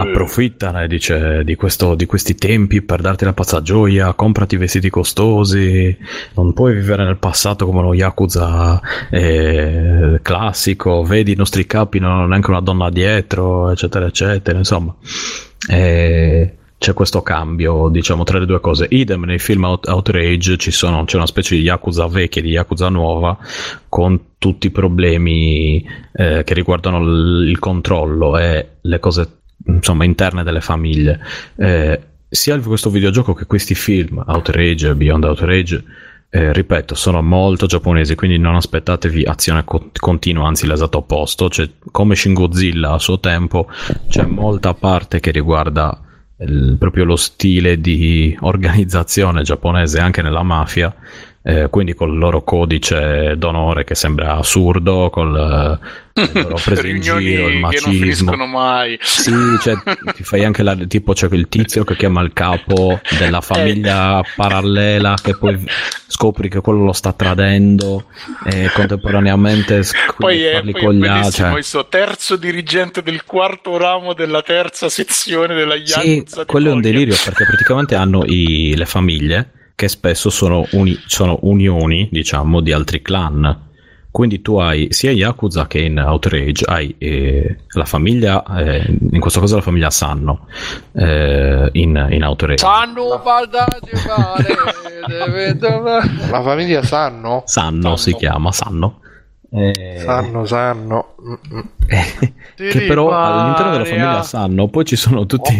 approfittane 0.02 0.86
dice, 0.86 1.42
di, 1.42 1.54
questo- 1.54 1.94
di 1.94 2.04
questi 2.04 2.34
tempi 2.34 2.82
per 2.82 3.00
darti 3.00 3.24
la 3.24 3.32
pazza 3.32 3.62
gioia, 3.62 4.12
comprati 4.12 4.58
vestiti 4.58 4.90
costosi, 4.90 5.96
non 6.34 6.52
puoi 6.52 6.74
vivere 6.74 7.04
nel 7.04 7.16
passato 7.16 7.64
come 7.64 7.78
uno 7.78 7.94
Yakuza 7.94 8.78
eh, 9.10 10.18
classico, 10.20 11.02
vedi 11.02 11.32
i 11.32 11.36
nostri 11.36 11.64
capi, 11.66 11.98
non 11.98 12.10
hanno 12.10 12.26
neanche 12.26 12.50
una 12.50 12.60
donna 12.60 12.90
dietro, 12.90 13.70
eccetera, 13.70 14.04
eccetera, 14.04 14.58
insomma. 14.58 14.94
Eh, 15.68 16.54
c'è 16.86 16.94
questo 16.94 17.20
cambio, 17.20 17.88
diciamo, 17.88 18.22
tra 18.22 18.38
le 18.38 18.46
due 18.46 18.60
cose. 18.60 18.86
Idem 18.88 19.24
nei 19.24 19.40
film 19.40 19.64
Out- 19.64 19.88
Outrage 19.88 20.56
sono, 20.70 21.02
c'è 21.02 21.16
una 21.16 21.26
specie 21.26 21.56
di 21.56 21.62
Yakuza 21.62 22.06
vecchia 22.06 22.40
e 22.40 22.44
di 22.44 22.50
Yakuza 22.50 22.88
nuova 22.88 23.36
con 23.88 24.36
tutti 24.38 24.68
i 24.68 24.70
problemi 24.70 25.84
eh, 26.12 26.44
che 26.44 26.54
riguardano 26.54 27.02
l- 27.02 27.48
il 27.48 27.58
controllo 27.58 28.38
e 28.38 28.76
le 28.80 29.00
cose 29.00 29.38
insomma 29.66 30.04
interne 30.04 30.44
delle 30.44 30.60
famiglie. 30.60 31.18
Eh, 31.56 32.00
sia 32.28 32.56
questo 32.60 32.88
videogioco 32.88 33.32
che 33.34 33.46
questi 33.46 33.74
film, 33.74 34.22
Outrage 34.24 34.90
e 34.90 34.94
Beyond 34.94 35.24
Outrage, 35.24 35.84
eh, 36.30 36.52
ripeto, 36.52 36.94
sono 36.94 37.20
molto 37.20 37.66
giapponesi, 37.66 38.14
quindi 38.14 38.38
non 38.38 38.54
aspettatevi 38.54 39.24
azione 39.24 39.64
co- 39.64 39.90
continua, 39.98 40.46
anzi 40.46 40.68
l'esatto 40.68 40.98
opposto. 40.98 41.48
Cioè, 41.50 41.68
come 41.90 42.14
Shin 42.14 42.32
Godzilla 42.32 42.92
a 42.92 42.98
suo 43.00 43.18
tempo, 43.18 43.68
c'è 44.08 44.24
molta 44.24 44.72
parte 44.74 45.18
che 45.18 45.32
riguarda 45.32 46.00
proprio 46.36 47.04
lo 47.04 47.16
stile 47.16 47.80
di 47.80 48.36
organizzazione 48.40 49.42
giapponese 49.42 49.98
anche 49.98 50.22
nella 50.22 50.42
mafia. 50.42 50.94
Eh, 51.48 51.68
quindi 51.70 51.94
col 51.94 52.18
loro 52.18 52.42
codice 52.42 53.34
d'onore 53.36 53.84
che 53.84 53.94
sembra 53.94 54.36
assurdo, 54.38 55.10
col 55.10 55.78
eh, 56.12 56.22
il 56.22 56.30
loro 56.32 56.58
presa 56.62 56.86
in 56.88 57.00
giro, 57.00 57.18
il 57.20 57.52
che 57.52 57.52
non 57.52 57.60
macismo. 57.60 58.46
mai. 58.46 58.98
Sì, 59.00 59.32
cioè, 59.60 59.74
ti 60.14 60.24
fai 60.24 60.44
anche 60.44 60.62
la, 60.64 60.74
tipo 60.74 61.12
c'è 61.12 61.28
quel 61.28 61.46
tizio 61.48 61.84
che 61.84 61.94
chiama 61.94 62.20
il 62.22 62.32
capo 62.32 63.00
della 63.18 63.40
famiglia 63.42 64.22
parallela 64.34 65.14
che 65.22 65.36
poi 65.36 65.62
scopri 66.08 66.48
che 66.48 66.60
quello 66.60 66.84
lo 66.84 66.92
sta 66.92 67.12
tradendo 67.12 68.06
e 68.44 68.70
contemporaneamente 68.72 69.82
sc- 69.82 70.14
Poi 70.16 70.42
è, 70.42 70.52
parli 70.54 70.72
poi 70.72 70.80
è 70.80 70.84
con 70.84 70.94
gli 70.94 71.06
altri. 71.06 71.30
cioè. 71.32 71.50
questo 71.50 71.86
terzo 71.88 72.36
dirigente 72.36 73.02
del 73.02 73.24
quarto 73.24 73.76
ramo 73.76 74.14
della 74.14 74.42
terza 74.42 74.88
sezione 74.88 75.54
della 75.54 75.76
Sì, 75.76 75.92
Yakuza. 76.14 76.40
di 76.40 76.46
quello 76.46 76.70
è 76.70 76.72
un 76.72 76.80
delirio 76.80 77.14
perché 77.24 77.44
praticamente 77.44 77.94
hanno 77.94 78.24
i- 78.24 78.74
le 78.74 78.86
famiglie 78.86 79.50
che 79.76 79.88
spesso 79.88 80.30
sono, 80.30 80.66
uni- 80.72 80.98
sono 81.06 81.38
unioni, 81.42 82.08
diciamo, 82.10 82.60
di 82.60 82.72
altri 82.72 83.02
clan. 83.02 83.64
Quindi 84.10 84.40
tu 84.40 84.56
hai 84.56 84.86
sia 84.88 85.10
Yakuza 85.10 85.66
che 85.66 85.80
in 85.80 85.98
Outrage 85.98 86.64
hai 86.66 86.94
eh, 86.96 87.58
la 87.74 87.84
famiglia, 87.84 88.42
eh, 88.56 88.96
in 89.10 89.20
questo 89.20 89.40
caso 89.40 89.56
la 89.56 89.60
famiglia 89.60 89.90
Sanno 89.90 90.46
eh, 90.92 91.68
in, 91.72 92.06
in 92.10 92.24
Outrage. 92.24 92.64
Sanno 92.64 93.20
male, 93.22 93.50
La 96.30 96.42
famiglia 96.42 96.82
sanno? 96.82 97.42
Sanno 97.44 97.96
si 97.96 98.14
chiama, 98.14 98.50
Sanno. 98.52 99.00
Eh, 99.50 100.00
Sanno, 100.02 100.46
sanno. 100.46 101.14
Mm. 101.22 101.60
che 102.56 102.86
però 102.86 103.10
all'interno 103.10 103.72
della 103.72 103.84
famiglia 103.84 104.22
Sanno 104.22 104.68
poi 104.68 104.86
ci 104.86 104.96
sono 104.96 105.26
tutti, 105.26 105.58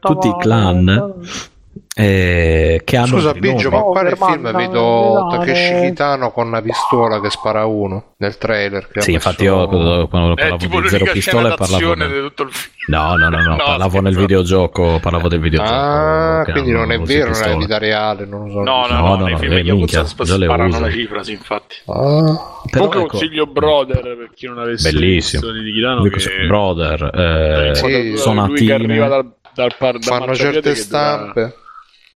tutti 0.00 0.26
i 0.26 0.36
clan 0.38 1.14
eh, 1.94 2.80
che 2.84 2.96
hanno 2.96 3.06
Scusa 3.06 3.32
Biggio, 3.34 3.70
ma 3.70 3.80
qua 3.82 4.02
nel 4.02 4.16
film 4.16 4.44
Overman, 4.46 4.56
vedo. 4.56 5.26
Takeshi 5.30 5.80
Kitano 5.88 6.30
con 6.32 6.46
una 6.46 6.62
pistola 6.62 7.20
che 7.20 7.28
spara 7.30 7.66
uno 7.66 8.14
nel 8.18 8.38
trailer. 8.38 8.84
Sì, 8.84 8.92
messo- 8.96 9.10
infatti 9.10 9.42
io 9.44 9.66
quando 9.68 10.02
È 10.04 10.08
parlavo 10.08 10.56
tipo 10.56 10.80
di 10.80 10.88
Zero 10.88 11.04
Pistole 11.12 11.54
parlavo 11.54 11.94
del... 11.94 12.08
di 12.10 12.18
tutto 12.20 12.42
il 12.44 12.50
film. 12.52 12.70
No, 12.88 13.14
no, 13.16 13.28
no, 13.28 13.42
no, 13.42 13.50
No, 13.50 13.56
parlavo 13.64 14.00
nel 14.00 14.16
videogioco, 14.16 14.98
parlavo 15.00 15.28
del 15.28 15.40
videogioco. 15.40 15.74
Ah, 15.74 16.44
quindi 16.50 16.70
non 16.72 16.90
è 16.92 16.98
vero, 16.98 17.30
non 17.30 17.42
è 17.42 17.56
vita 17.56 17.78
reale, 17.78 18.24
non 18.26 18.46
lo 18.46 18.50
so. 18.50 18.62
No, 18.62 18.86
no, 18.86 18.94
No, 18.94 19.00
no, 19.08 19.16
no, 19.16 19.24
nei 19.24 19.32
no, 19.32 19.38
film 19.38 19.52
eh, 19.52 19.62
minchia, 19.62 20.04
sparano 20.04 20.78
la 20.80 20.90
cifra, 20.90 21.22
sì, 21.22 21.32
infatti. 21.32 21.76
Ah, 21.86 22.62
Però 22.70 22.84
ecco, 22.86 23.06
consiglio 23.06 23.46
Brother 23.46 24.00
per 24.16 24.30
chi 24.34 24.46
non 24.46 24.58
avesse 24.58 24.90
Bellissimo. 24.90 25.42
visto 25.42 25.62
di 25.62 25.72
Kitano 25.72 26.02
che 26.04 26.46
Brother, 26.46 27.70
eh, 27.70 27.74
Sì, 27.74 27.82
lui 27.82 28.10
che 28.12 28.16
sonatine. 28.16 28.72
arriva 28.72 29.08
dal, 29.08 29.30
dal 29.54 29.74
par- 29.78 29.98
da 29.98 30.04
fanno 30.18 30.34
certe 30.34 30.74
stampe. 30.74 31.56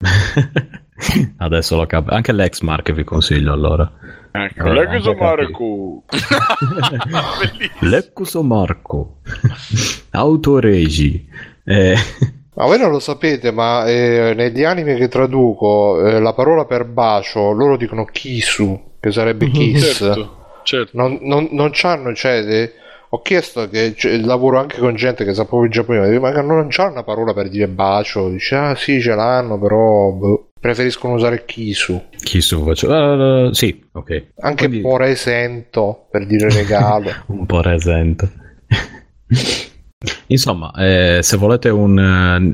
Adesso 1.37 1.75
lo 1.75 1.85
capo. 1.85 2.11
Anche 2.11 2.31
l'ex 2.31 2.61
Mark 2.61 2.91
vi 2.91 3.03
consiglio 3.03 3.51
allora. 3.53 3.91
Ecco, 4.31 4.67
Eh, 4.71 4.99
so 5.01 5.09
anche 5.11 5.21
Marco. 5.21 6.03
L'ex 7.81 8.33
Marco. 8.41 9.17
Autoregi. 10.11 11.27
Eh, 11.65 11.95
Ma 12.55 12.65
voi 12.65 12.77
non 12.79 12.91
lo 12.91 12.99
sapete, 12.99 13.51
ma 13.51 13.85
eh, 13.85 14.33
negli 14.35 14.63
anime 14.63 14.95
che 14.95 15.07
traduco, 15.07 16.05
eh, 16.05 16.19
la 16.19 16.33
parola 16.33 16.65
per 16.65 16.85
bacio, 16.85 17.51
loro 17.51 17.77
dicono 17.77 18.05
kisu, 18.05 18.95
che 18.99 19.11
sarebbe 19.11 19.49
kiss. 19.49 19.97
Certo, 19.97 20.35
certo. 20.63 20.91
Non, 20.97 21.19
non, 21.21 21.49
non 21.51 21.69
c'hanno, 21.71 22.13
cioè, 22.13 22.43
de- 22.43 22.73
ho 23.13 23.21
chiesto 23.21 23.69
che 23.69 23.93
cioè, 23.95 24.17
lavoro 24.17 24.57
anche 24.59 24.79
con 24.79 24.95
gente 24.95 25.23
che 25.23 25.35
sa 25.35 25.45
proprio 25.45 25.65
il 25.67 25.71
giapponese, 25.71 26.19
ma 26.19 26.31
non 26.41 26.65
c'hanno 26.71 26.93
una 26.93 27.03
parola 27.03 27.31
per 27.31 27.47
dire 27.47 27.67
bacio. 27.67 28.27
Dice, 28.29 28.55
ah 28.55 28.75
sì, 28.75 28.99
ce 28.99 29.13
l'hanno, 29.13 29.59
però 29.59 30.09
boh, 30.09 30.49
preferiscono 30.59 31.13
usare 31.13 31.45
kisu. 31.45 32.05
chi 32.23 32.41
su 32.41 32.63
faccio? 32.65 33.47
Eh, 33.47 33.53
sì, 33.53 33.85
ok. 33.91 34.27
Anche 34.39 34.67
Quindi- 34.67 34.81
poresento 34.81 36.07
per 36.09 36.25
dire 36.25 36.49
regalo. 36.49 37.11
un 37.27 37.45
po' 37.45 37.61
resente. 37.61 38.31
Insomma, 40.27 40.71
eh, 40.75 41.19
se 41.21 41.37
volete 41.37 41.69
un... 41.69 41.97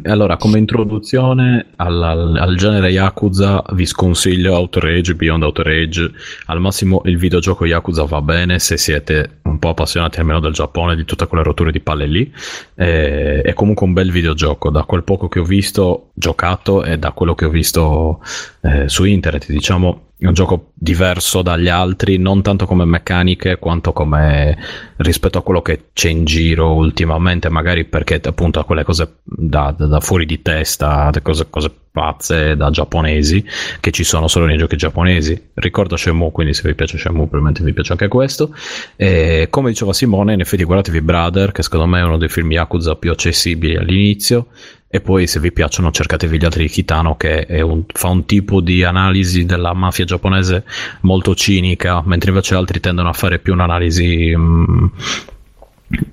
eh, 0.03 0.09
allora, 0.09 0.37
come 0.37 0.57
introduzione 0.57 1.67
al, 1.77 2.01
al- 2.01 2.35
al 2.35 2.55
genere 2.55 2.89
Yakuza 2.89 3.63
vi 3.73 3.85
sconsiglio 3.85 4.55
Outrage, 4.55 5.15
Beyond 5.15 5.43
Outrage. 5.43 6.11
Al 6.45 6.59
massimo 6.59 7.01
il 7.05 7.17
videogioco 7.17 7.65
Yakuza 7.65 8.03
va 8.03 8.21
bene 8.21 8.59
se 8.59 8.77
siete 8.77 9.39
un 9.43 9.57
po' 9.59 9.69
appassionati 9.69 10.19
almeno 10.19 10.39
del 10.39 10.53
Giappone, 10.53 10.95
di 10.95 11.05
tutte 11.05 11.27
quelle 11.27 11.43
rotture 11.43 11.71
di 11.71 11.79
palle 11.79 12.05
lì. 12.05 12.31
Eh, 12.75 13.41
è 13.41 13.53
comunque 13.53 13.87
un 13.87 13.93
bel 13.93 14.11
videogioco, 14.11 14.69
da 14.69 14.83
quel 14.83 15.03
poco 15.03 15.27
che 15.27 15.39
ho 15.39 15.45
visto 15.45 16.11
giocato 16.13 16.83
e 16.83 16.97
da 16.97 17.11
quello 17.11 17.35
che 17.35 17.45
ho 17.45 17.49
visto 17.49 18.21
eh, 18.61 18.87
su 18.87 19.05
internet, 19.05 19.47
diciamo... 19.47 20.03
È 20.21 20.27
un 20.27 20.33
gioco 20.33 20.71
diverso 20.73 21.41
dagli 21.41 21.69
altri, 21.69 22.17
non 22.17 22.41
tanto 22.41 22.65
come 22.65 22.83
meccaniche 22.83 23.57
quanto 23.57 23.93
come 23.93 24.57
rispetto 24.97 25.37
a 25.37 25.41
quello 25.41 25.61
che 25.61 25.91
c'è 25.93 26.09
in 26.09 26.25
giro 26.25 26.73
ultimamente, 26.73 27.47
magari 27.47 27.85
perché 27.85 28.19
appunto 28.21 28.59
ha 28.59 28.65
quelle 28.65 28.83
cose 28.83 29.19
da, 29.23 29.73
da- 29.75 29.85
da 29.85 29.99
fuori 30.01 30.25
di 30.25 30.41
testa, 30.41 31.09
cose, 31.23 31.49
cose 31.49 31.73
pazze 31.89 32.57
da 32.57 32.69
giapponesi, 32.69 33.45
che 33.79 33.91
ci 33.91 34.03
sono 34.03 34.27
solo 34.27 34.45
nei 34.45 34.57
giochi 34.57 34.75
giapponesi. 34.75 35.51
Ricordo 35.53 35.95
Shenmue, 35.95 36.31
quindi 36.31 36.53
se 36.53 36.63
vi 36.67 36.75
piace 36.75 36.97
Shenmue 36.97 37.21
probabilmente 37.21 37.63
vi 37.63 37.71
piace 37.71 37.93
anche 37.93 38.09
questo. 38.09 38.53
E 38.97 39.47
come 39.49 39.69
diceva 39.69 39.93
Simone, 39.93 40.33
in 40.33 40.41
effetti 40.41 40.65
guardatevi 40.65 41.01
Brother, 41.01 41.53
che 41.53 41.63
secondo 41.63 41.85
me 41.85 42.01
è 42.01 42.03
uno 42.03 42.17
dei 42.17 42.27
film 42.27 42.51
Yakuza 42.51 42.95
più 42.95 43.11
accessibili 43.11 43.77
all'inizio. 43.77 44.47
E 44.91 45.01
poi 45.01 45.27
se 45.27 45.39
vi 45.39 45.51
piacciono 45.51 45.91
cercatevi 45.91 46.39
gli 46.39 46.45
altri 46.45 46.63
di 46.63 46.69
Kitano 46.69 47.15
che 47.15 47.45
un- 47.61 47.83
fa 47.87 48.07
un 48.07 48.25
tipo 48.25 48.59
di 48.59 48.83
analisi 48.83 49.45
della 49.45 49.73
mafia 49.73 50.03
giapponese 50.03 50.63
molto 51.01 51.35
cinica, 51.35 52.01
mentre 52.05 52.31
invece 52.31 52.55
altri 52.55 52.79
tendono 52.79 53.09
a 53.09 53.13
fare 53.13 53.37
più 53.37 53.53
un'analisi 53.53 54.33
mm, 54.35 54.85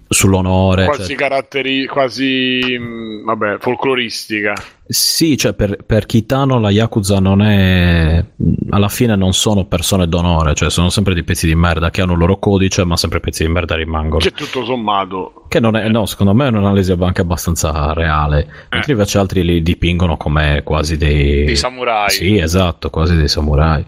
sull'onore. 0.09 0.87
Quasi 0.87 1.07
cioè- 1.09 1.17
caratteri, 1.17 1.87
quasi 1.87 2.61
mh, 2.79 3.25
vabbè, 3.25 3.57
folcloristica. 3.59 4.55
sì, 4.87 5.37
cioè 5.37 5.53
per, 5.55 5.79
per 5.85 6.07
Kitano 6.07 6.59
la 6.59 6.71
Yakuza 6.71 7.19
non 7.19 7.43
è. 7.43 8.25
Alla 8.71 8.89
fine 8.89 9.17
non 9.17 9.33
sono 9.33 9.65
persone 9.67 10.09
d'onore, 10.09 10.55
cioè 10.55 10.71
sono 10.71 10.89
sempre 10.91 11.15
dei 11.15 11.25
pezzi 11.25 11.47
di 11.47 11.55
merda 11.55 11.91
che 11.91 12.03
hanno 12.03 12.13
il 12.13 12.19
loro 12.19 12.39
codice, 12.39 12.85
ma 12.85 12.97
sempre 12.97 13.21
pezzi 13.21 13.45
di 13.45 13.51
merda 13.51 13.75
rimangono. 13.75 14.19
Che 14.19 14.31
tutto 14.33 14.65
sommato. 14.65 15.45
Che 15.49 15.61
non 15.61 15.77
è, 15.77 15.89
no, 15.89 16.07
secondo 16.07 16.35
me 16.35 16.47
è 16.47 16.49
un'analisi 16.49 16.93
anche 16.99 17.21
abbastanza 17.21 17.93
reale. 17.93 18.49
Mentre 18.71 18.93
invece 18.93 19.19
altri 19.19 19.45
li 19.45 19.63
dipingono 19.63 20.17
come 20.17 20.63
quasi 20.65 20.97
dei. 20.97 21.45
Dei 21.45 21.57
samurai. 21.57 22.11
Sì, 22.11 22.39
esatto, 22.39 22.91
quasi 22.91 23.17
dei 23.17 23.29
samurai. 23.29 23.85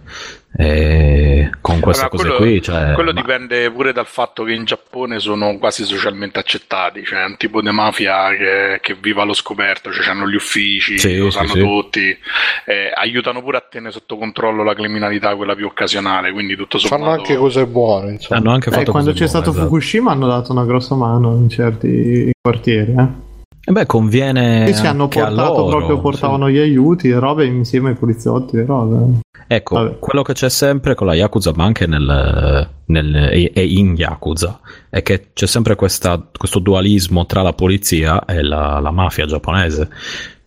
E 0.61 1.51
con 1.61 1.78
queste 1.78 2.07
Allora, 2.07 2.17
cose 2.17 2.28
quello, 2.37 2.51
qui, 2.51 2.61
cioè, 2.62 2.93
quello 2.95 3.12
ma- 3.12 3.20
dipende 3.20 3.70
pure 3.70 3.93
dal 3.93 4.07
fatto 4.07 4.43
che 4.43 4.55
in 4.55 4.65
Giappone 4.65 5.20
sono 5.20 5.57
quasi 5.57 5.85
socialmente 5.85 6.41
accettati, 6.41 7.05
cioè 7.05 7.20
è 7.20 7.25
un 7.27 7.37
tipo 7.37 7.61
di 7.62 7.70
mafia 7.70 8.31
che, 8.31 8.78
che 8.83 8.97
vive 9.01 9.20
allo 9.20 9.35
scoperto, 9.35 9.93
cioè 9.93 10.09
hanno 10.09 10.28
gli 10.28 10.35
uffici, 10.35 10.99
Sì, 10.99 11.17
lo 11.17 11.31
sì, 11.31 11.37
sanno 11.39 11.53
sì. 11.53 11.61
tutti, 11.61 12.19
eh, 12.67 12.91
aiutano 12.93 13.41
pure 13.41 13.59
a 13.59 13.65
tenere 13.70 13.93
sotto 13.93 14.17
controllo 14.17 14.65
la 14.65 14.75
criminalità, 14.75 15.37
quella 15.37 15.55
più 15.55 15.67
occasionale, 15.67 16.33
quindi 16.33 16.57
tutto 16.57 16.78
sommato... 16.78 17.03
Fanno 17.05 17.17
anche 17.17 17.37
cose 17.37 17.65
buone, 17.67 18.11
insomma. 18.15 18.41
hanno 18.41 18.51
anche 18.53 18.69
Eh, 18.70 18.73
fatto 18.73 18.91
quando 18.91 19.11
cose 19.12 19.25
c'è 19.25 19.31
buone, 19.31 19.43
stato 19.45 19.51
esatto. 19.51 19.65
Fukushima 19.69 20.11
hanno 20.11 20.27
dato 20.27 20.51
una 20.51 20.65
grossa 20.65 20.97
mano 20.97 21.37
in 21.37 21.49
certi 21.49 22.31
quartieri. 22.43 22.95
Eh? 22.99 23.27
E 23.69 23.71
beh, 23.71 23.85
conviene. 23.85 24.67
Sì, 24.69 24.81
ci 24.81 24.87
hanno 24.87 25.09
portato 25.09 25.59
loro, 25.59 25.69
proprio, 25.69 25.97
sì. 25.97 26.01
portavano 26.01 26.49
gli 26.49 26.57
aiuti 26.57 27.11
e 27.11 27.19
robe 27.19 27.45
insieme 27.45 27.91
ai 27.91 27.97
poliziotti 27.97 28.57
e 28.57 28.65
robe. 28.65 29.21
Ecco, 29.47 29.75
Vabbè. 29.75 29.99
quello 29.99 30.23
che 30.23 30.33
c'è 30.33 30.49
sempre 30.49 30.95
con 30.95 31.07
la 31.07 31.13
Yakuza, 31.13 31.53
ma 31.55 31.65
anche 31.65 31.87
nel, 31.87 32.67
nel- 32.87 33.15
e 33.31 33.51
e 33.55 33.67
in 33.67 33.95
Yakuza, 33.95 34.61
è 34.89 35.03
che 35.03 35.33
c'è 35.35 35.47
sempre 35.47 35.75
questa- 35.75 36.19
questo 36.35 36.61
dualismo 36.61 37.27
tra 37.27 37.43
la 37.43 37.53
polizia 37.53 38.25
e 38.25 38.43
la, 38.43 38.79
la 38.81 38.91
mafia 38.91 39.27
giapponese, 39.27 39.91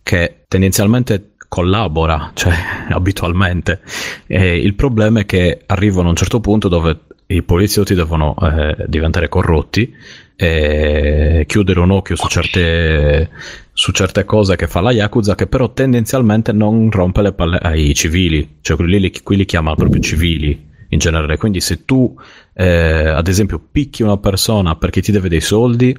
che 0.02 0.42
tendenzialmente 0.48 1.34
collabora, 1.46 2.32
cioè 2.34 2.54
abitualmente. 2.90 3.82
E 4.26 4.56
il 4.56 4.74
problema 4.74 5.20
è 5.20 5.26
che 5.26 5.62
arrivano 5.66 6.08
a 6.08 6.10
un 6.10 6.16
certo 6.16 6.40
punto 6.40 6.66
dove 6.66 6.98
i 7.34 7.42
poliziotti 7.42 7.94
devono 7.94 8.34
eh, 8.40 8.76
diventare 8.86 9.28
corrotti 9.28 9.94
e 10.36 11.44
chiudere 11.46 11.80
un 11.80 11.90
occhio 11.90 12.16
su 12.16 12.26
certe, 12.28 13.30
su 13.72 13.92
certe 13.92 14.24
cose 14.24 14.56
che 14.56 14.66
fa 14.66 14.80
la 14.80 14.90
Yakuza 14.90 15.34
che 15.34 15.46
però 15.46 15.72
tendenzialmente 15.72 16.52
non 16.52 16.90
rompe 16.90 17.22
le 17.22 17.32
palle 17.32 17.58
ai 17.58 17.94
civili, 17.94 18.58
cioè 18.60 18.76
quelli 18.76 18.98
li, 18.98 19.12
qui 19.22 19.36
li 19.36 19.44
chiama 19.44 19.74
proprio 19.74 20.00
civili 20.00 20.70
in 20.88 20.98
genere. 20.98 21.36
Quindi 21.36 21.60
se 21.60 21.84
tu 21.84 22.14
eh, 22.54 23.08
ad 23.08 23.28
esempio 23.28 23.60
picchi 23.70 24.02
una 24.02 24.18
persona 24.18 24.76
perché 24.76 25.00
ti 25.00 25.12
deve 25.12 25.28
dei 25.28 25.40
soldi 25.40 25.96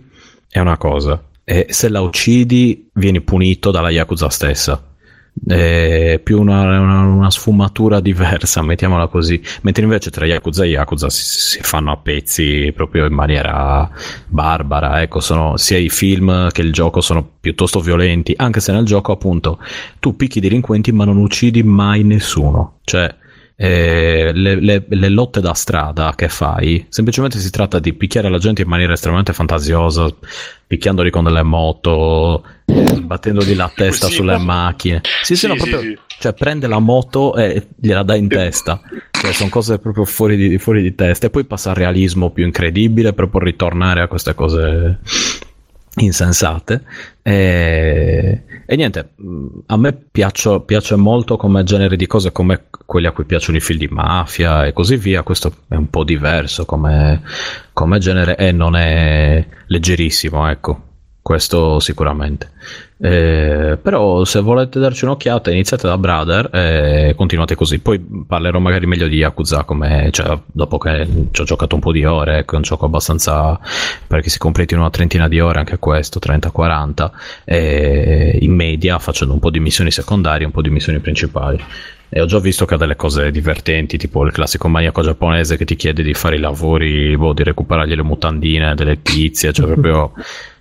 è 0.49 0.59
una 0.59 0.77
cosa 0.77 1.21
e 1.43 1.67
se 1.69 1.89
la 1.89 2.01
uccidi 2.01 2.89
vieni 2.93 3.21
punito 3.21 3.71
dalla 3.71 3.89
Yakuza 3.89 4.29
stessa. 4.29 4.92
È 5.45 6.19
più 6.23 6.39
una, 6.39 6.61
una- 6.79 7.01
una 7.01 7.31
sfumatura 7.31 7.99
diversa, 7.99 8.61
mettiamola 8.61 9.07
così. 9.07 9.41
Mentre 9.61 9.83
invece 9.83 10.09
tra 10.09 10.25
Yakuza 10.25 10.63
e 10.63 10.67
Yakuza 10.69 11.09
si, 11.09 11.23
si 11.23 11.59
fanno 11.61 11.91
a 11.91 11.97
pezzi 11.97 12.71
proprio 12.73 13.05
in 13.05 13.13
maniera 13.13 13.89
barbara. 14.27 15.01
Ecco, 15.01 15.19
sono 15.19 15.57
sia 15.57 15.77
i 15.77 15.89
film 15.89 16.49
che 16.51 16.61
il 16.61 16.71
gioco 16.71 17.01
sono 17.01 17.27
piuttosto 17.39 17.79
violenti, 17.81 18.33
anche 18.37 18.59
se 18.61 18.71
nel 18.71 18.85
gioco, 18.85 19.11
appunto, 19.11 19.59
tu 19.99 20.15
picchi 20.15 20.37
i 20.37 20.41
delinquenti 20.41 20.91
ma 20.91 21.03
non 21.05 21.17
uccidi 21.17 21.61
mai 21.63 22.03
nessuno. 22.03 22.79
Cioè, 22.83 23.13
eh, 23.55 24.31
le, 24.33 24.55
le- 24.59 24.85
le 24.87 25.09
lotte 25.09 25.39
da 25.39 25.53
strada 25.53 26.13
che 26.15 26.27
fai, 26.29 26.85
semplicemente 26.89 27.39
si 27.39 27.49
tratta 27.51 27.79
di 27.79 27.93
picchiare 27.93 28.29
la 28.29 28.37
gente 28.39 28.61
in 28.63 28.67
maniera 28.67 28.93
estremamente 28.93 29.33
fantasiosa, 29.33 30.07
picchiandoli 30.65 31.09
con 31.11 31.23
delle 31.23 31.43
moto, 31.43 32.43
sbattendogli 32.65 33.55
la 33.55 33.71
testa 33.73 34.05
Così, 34.07 34.17
sulle 34.17 34.37
ma- 34.37 34.43
macchine. 34.65 35.01
Sì, 35.21 35.35
sì, 35.35 35.41
Sì, 35.41 35.47
no, 35.47 35.55
sì, 35.57 35.69
proprio, 35.69 35.91
sì. 35.91 35.97
cioè 36.19 36.33
prende 36.33 36.67
la 36.67 36.79
moto 36.79 37.35
e 37.35 37.67
gliela 37.79 38.03
dà 38.03 38.15
in 38.15 38.27
testa. 38.27 38.81
Cioè, 39.11 39.31
sono 39.31 39.49
cose 39.49 39.79
proprio 39.79 40.03
fuori 40.05 40.35
di, 40.35 40.57
fuori 40.57 40.81
di 40.81 40.95
testa. 40.95 41.27
E 41.27 41.29
poi 41.29 41.45
passa 41.45 41.69
al 41.69 41.75
realismo 41.75 42.31
più 42.31 42.43
incredibile 42.45 43.13
per 43.13 43.29
poi 43.29 43.43
ritornare 43.45 44.01
a 44.01 44.07
queste 44.07 44.33
cose 44.33 44.99
insensate. 45.95 46.83
E, 47.21 48.43
e 48.65 48.75
niente, 48.75 49.09
mh, 49.15 49.47
a 49.67 49.77
me 49.77 49.93
piaccio- 49.93 50.61
piace 50.61 50.95
molto 50.95 51.37
come 51.37 51.63
genere 51.63 51.95
di 51.95 52.07
cose, 52.07 52.31
come 52.31 52.65
quelli 52.85 53.07
a 53.07 53.11
cui 53.11 53.25
piacciono 53.25 53.57
i 53.57 53.61
film 53.61 53.79
di 53.79 53.87
mafia 53.87 54.65
e 54.65 54.73
così 54.73 54.97
via. 54.97 55.23
Questo 55.23 55.53
è 55.67 55.75
un 55.75 55.89
po' 55.89 56.03
diverso 56.03 56.65
come, 56.65 57.21
come 57.73 57.99
genere 57.99 58.35
e 58.35 58.51
non 58.51 58.75
è 58.75 59.45
leggerissimo, 59.67 60.49
ecco. 60.49 60.81
Questo 61.21 61.79
sicuramente. 61.79 62.51
Eh, 63.05 63.77
però 63.81 64.23
se 64.23 64.39
volete 64.39 64.79
darci 64.79 65.03
un'occhiata 65.03 65.51
iniziate 65.51 65.87
da 65.87 65.97
Brother 65.97 66.47
e 66.53 67.13
continuate 67.17 67.53
così. 67.53 67.79
Poi 67.79 67.99
parlerò 68.25 68.59
magari 68.59 68.85
meglio 68.85 69.09
di 69.09 69.17
Yakuza 69.17 69.65
come, 69.65 70.07
cioè, 70.11 70.39
dopo 70.45 70.77
che 70.77 71.05
ci 71.31 71.41
ho 71.41 71.43
giocato 71.43 71.75
un 71.75 71.81
po' 71.81 71.91
di 71.91 72.05
ore, 72.05 72.37
ecco, 72.37 72.53
è 72.53 72.55
un 72.55 72.61
gioco 72.61 72.85
abbastanza 72.85 73.59
perché 74.07 74.29
si 74.29 74.37
completi 74.37 74.73
una 74.73 74.89
trentina 74.89 75.27
di 75.27 75.41
ore 75.41 75.59
anche 75.59 75.79
questo, 75.79 76.17
30-40, 76.17 77.11
e 77.43 78.37
in 78.39 78.55
media 78.55 78.97
facendo 78.99 79.33
un 79.33 79.39
po' 79.41 79.49
di 79.49 79.59
missioni 79.59 79.91
secondarie, 79.91 80.45
un 80.45 80.53
po' 80.53 80.61
di 80.61 80.69
missioni 80.69 80.99
principali. 80.99 81.61
E 82.07 82.21
ho 82.21 82.25
già 82.25 82.39
visto 82.39 82.63
che 82.63 82.75
ha 82.75 82.77
delle 82.77 82.95
cose 82.95 83.31
divertenti, 83.31 83.97
tipo 83.97 84.23
il 84.23 84.31
classico 84.31 84.69
maniaco 84.69 85.01
giapponese 85.01 85.57
che 85.57 85.65
ti 85.65 85.75
chiede 85.75 86.03
di 86.03 86.13
fare 86.13 86.37
i 86.37 86.39
lavori, 86.39 87.17
boh, 87.17 87.33
di 87.33 87.43
recuperargli 87.43 87.95
le 87.95 88.03
mutandine 88.03 88.75
delle 88.75 89.01
tizie, 89.01 89.51
cioè 89.51 89.65
proprio 89.65 90.13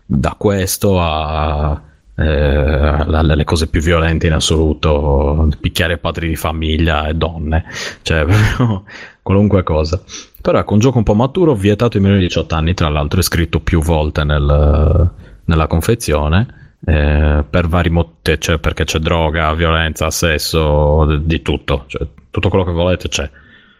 da 0.04 0.34
questo 0.36 1.00
a 1.00 1.80
eh, 2.14 2.24
alle 2.24 3.44
cose 3.44 3.68
più 3.68 3.80
violente 3.80 4.26
in 4.26 4.32
assoluto, 4.34 5.48
picchiare 5.60 5.98
padri 5.98 6.28
di 6.28 6.36
famiglia 6.36 7.06
e 7.06 7.14
donne, 7.14 7.64
cioè 8.02 8.24
proprio 8.26 8.84
qualunque 9.22 9.62
cosa. 9.62 10.00
Però 10.40 10.58
ecco, 10.58 10.72
un 10.74 10.80
gioco 10.80 10.98
un 10.98 11.04
po' 11.04 11.14
maturo, 11.14 11.54
vietato 11.54 11.96
ai 11.96 12.02
minori 12.02 12.20
di 12.20 12.26
18 12.26 12.54
anni, 12.54 12.74
tra 12.74 12.88
l'altro 12.88 13.20
è 13.20 13.22
scritto 13.22 13.60
più 13.60 13.80
volte 13.80 14.24
nel- 14.24 15.10
nella 15.44 15.66
confezione. 15.66 16.60
eh, 16.84 17.44
per 17.48 17.68
vari 17.68 17.90
motivi, 17.90 18.40
cioè 18.40 18.58
perché 18.58 18.82
c'è 18.82 18.98
droga, 18.98 19.54
violenza, 19.54 20.10
sesso, 20.10 21.04
di 21.22 21.40
tutto, 21.40 21.84
cioè 21.86 22.04
tutto 22.28 22.48
quello 22.48 22.64
che 22.64 22.72
volete 22.72 23.06
c'è. 23.08 23.30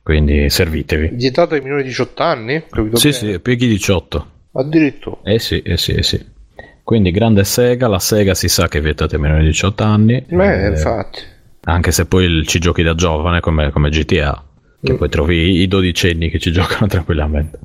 Quindi 0.05 0.49
servitevi. 0.49 1.09
Vietato 1.09 1.55
ai 1.55 1.63
minori 1.63 1.83
di 1.83 1.89
18 1.89 2.23
anni? 2.23 2.65
Capito 2.71 2.97
Sì, 2.97 3.11
bene? 3.11 3.33
sì, 3.33 3.41
pieghi 3.41 3.67
18. 3.67 4.27
Addirittura. 4.53 5.17
Eh 5.25 5.41
sì, 5.41 5.61
eh 5.63 5.77
sì, 5.77 5.93
eh 5.95 6.03
sì. 6.05 6.25
Quindi 6.83 7.11
grande 7.11 7.45
Sega, 7.45 7.87
la 7.89 7.99
Sega 7.99 8.35
si 8.35 8.49
sa 8.49 8.69
che 8.69 8.79
è 8.79 8.81
vietata 8.81 9.15
ai 9.15 9.21
minori 9.23 9.43
di 9.43 9.51
18 9.51 9.83
anni. 9.85 10.25
Beh, 10.29 10.65
eh, 10.65 10.69
infatti. 10.69 11.21
anche 11.65 11.93
se 11.93 12.07
poi 12.07 12.45
ci 12.45 12.59
giochi 12.59 12.83
da 12.83 12.95
giovane 12.95 13.41
come, 13.41 13.71
come 13.71 13.89
GTA, 13.89 14.43
che 14.83 14.95
poi 14.95 15.09
trovi 15.09 15.61
i 15.61 15.69
dodicenni 15.69 16.29
che 16.29 16.39
ci 16.39 16.51
giocano 16.53 16.87
tranquillamente. 16.87 17.59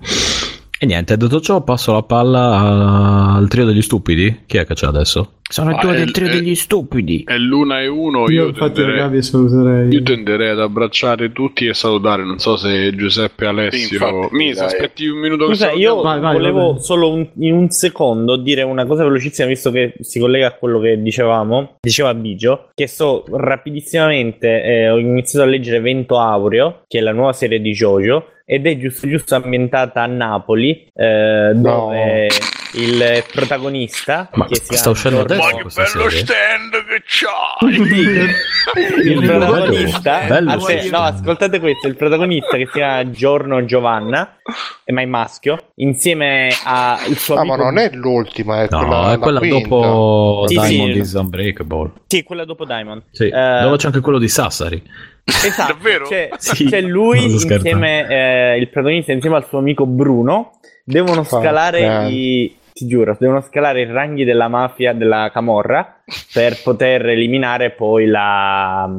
E 0.79 0.85
niente, 0.85 1.17
detto 1.17 1.41
ciò, 1.41 1.63
passo 1.63 1.93
la 1.93 2.03
palla 2.03 3.33
al 3.35 3.47
trio 3.47 3.65
degli 3.65 3.81
stupidi. 3.81 4.43
Chi 4.45 4.57
è 4.57 4.65
che 4.65 4.75
c'è 4.75 4.85
adesso? 4.85 5.36
Sono 5.49 5.75
Ah, 5.77 5.93
è- 5.93 6.03
è- 6.03 6.53
stupidi. 6.55 7.23
È 7.25 7.37
l'una 7.37 7.81
e 7.81 7.87
uno. 7.87 8.29
Io, 8.29 8.41
Io, 8.43 8.47
infatti 8.47 8.73
tenderei, 8.73 8.99
Gabi 8.99 9.21
saluterei. 9.21 9.93
io 9.93 10.03
tenderei 10.03 10.49
ad 10.49 10.59
abbracciare 10.59 11.31
tutti 11.31 11.65
e 11.67 11.73
salutare. 11.73 12.25
Non 12.25 12.37
so 12.39 12.57
se 12.57 12.93
Giuseppe 12.95 13.45
Alessio. 13.45 13.97
Infatti, 13.97 14.35
Misa, 14.35 14.65
dai. 14.65 14.73
aspetti 14.73 15.07
un 15.07 15.19
minuto 15.19 15.45
Scusa, 15.47 15.71
io 15.71 16.01
Vai, 16.01 16.19
vai, 16.19 16.33
volevo 16.33 16.73
vai. 16.73 16.81
solo 16.81 17.11
un- 17.13 17.27
in 17.39 17.53
un 17.53 17.69
secondo 17.69 18.35
dire 18.35 18.63
una 18.63 18.85
cosa 18.85 19.03
velocissima, 19.05 19.47
visto 19.47 19.71
che 19.71 19.93
si 20.01 20.19
collega 20.19 20.47
a 20.47 20.51
quello 20.53 20.79
che 20.79 21.01
dicevamo, 21.01 21.77
diceva 21.79 22.13
Bigio, 22.13 22.69
che 22.73 22.87
so 22.87 23.23
rapidissimamente, 23.31 24.63
eh, 24.63 24.89
ho 24.89 24.97
iniziato 24.97 25.45
a 25.45 25.49
leggere 25.49 25.79
Vento 25.79 26.19
Aureo, 26.19 26.81
che 26.87 26.97
è 26.99 27.01
la 27.01 27.11
nuova 27.13 27.31
serie 27.33 27.61
di 27.61 27.71
Jojo, 27.71 28.31
ed 28.45 28.65
è 28.65 28.77
giusto 28.77 29.07
giusto 29.07 29.35
ambientata 29.35 30.01
a 30.03 30.05
Napoli, 30.07 30.87
eh, 30.93 31.51
dove 31.53 32.27
il 32.73 33.23
protagonista, 33.31 34.29
Ma 34.33 34.45
che 34.47 34.61
si 34.63 34.75
sta 34.75 34.89
uscendo 34.89 35.21
adesso 35.21 35.41
Ma 35.41 35.47
che 35.49 35.63
bello 35.73 36.09
serie? 36.09 36.19
stand 36.19 36.71
che 36.85 37.03
c'hai! 37.05 38.35
il 39.05 39.25
protagonista 39.25 40.19
Bello, 40.27 40.51
Aspe- 40.51 40.81
sì. 40.81 40.89
no 40.89 40.99
ascoltate 40.99 41.59
questo 41.59 41.87
il 41.87 41.95
protagonista 41.95 42.57
che 42.57 42.65
si 42.65 42.71
chiama 42.73 43.09
Giorno 43.09 43.63
Giovanna 43.65 44.37
eh, 44.83 44.91
ma 44.91 45.01
è 45.01 45.05
maschio 45.05 45.71
insieme 45.75 46.49
al 46.65 46.99
suo 47.17 47.35
Ah, 47.35 47.39
amico 47.41 47.55
ma 47.55 47.63
non 47.63 47.77
è 47.77 47.89
l'ultima, 47.93 48.63
è 48.63 48.67
No, 48.69 48.79
quella, 48.79 49.13
è 49.13 49.17
quella 49.19 49.39
dopo 49.39 50.45
Sì, 50.47 50.53
Diamond 50.55 50.93
sì. 50.93 50.99
is 50.99 51.13
Unbreakable. 51.13 51.91
sì 52.07 52.23
quella 52.23 52.45
dopo 52.45 52.65
Diamond 52.65 53.03
Sì, 53.11 53.27
Eh, 53.27 53.59
dove 53.61 53.77
c'è 53.77 53.87
anche 53.87 53.99
quello 54.01 54.19
di 54.19 54.27
Sassari. 54.27 54.83
Esatto 55.27 55.73
Davvero? 55.73 56.07
c'è, 56.07 56.29
Sì, 56.37 56.65
c'è 56.65 56.81
lui 56.81 57.23
insieme 57.31 58.07
eh, 58.07 58.57
il 58.57 58.69
protagonista 58.69 59.11
insieme 59.11 59.35
al 59.35 59.45
suo 59.45 59.59
amico 59.59 59.85
Bruno 59.85 60.59
devono 60.83 61.23
scalare 61.23 61.79
eh. 61.79 62.09
i 62.09 62.57
ti 62.77 62.85
giuro, 62.85 63.17
devono 63.19 63.41
scalare 63.41 63.81
i 63.81 63.85
ranghi 63.85 64.23
della 64.23 64.47
mafia, 64.47 64.93
della 64.93 65.31
camorra, 65.33 65.96
per 66.33 66.61
poter 66.63 67.05
eliminare 67.07 67.71
poi 67.71 68.05
la, 68.05 68.89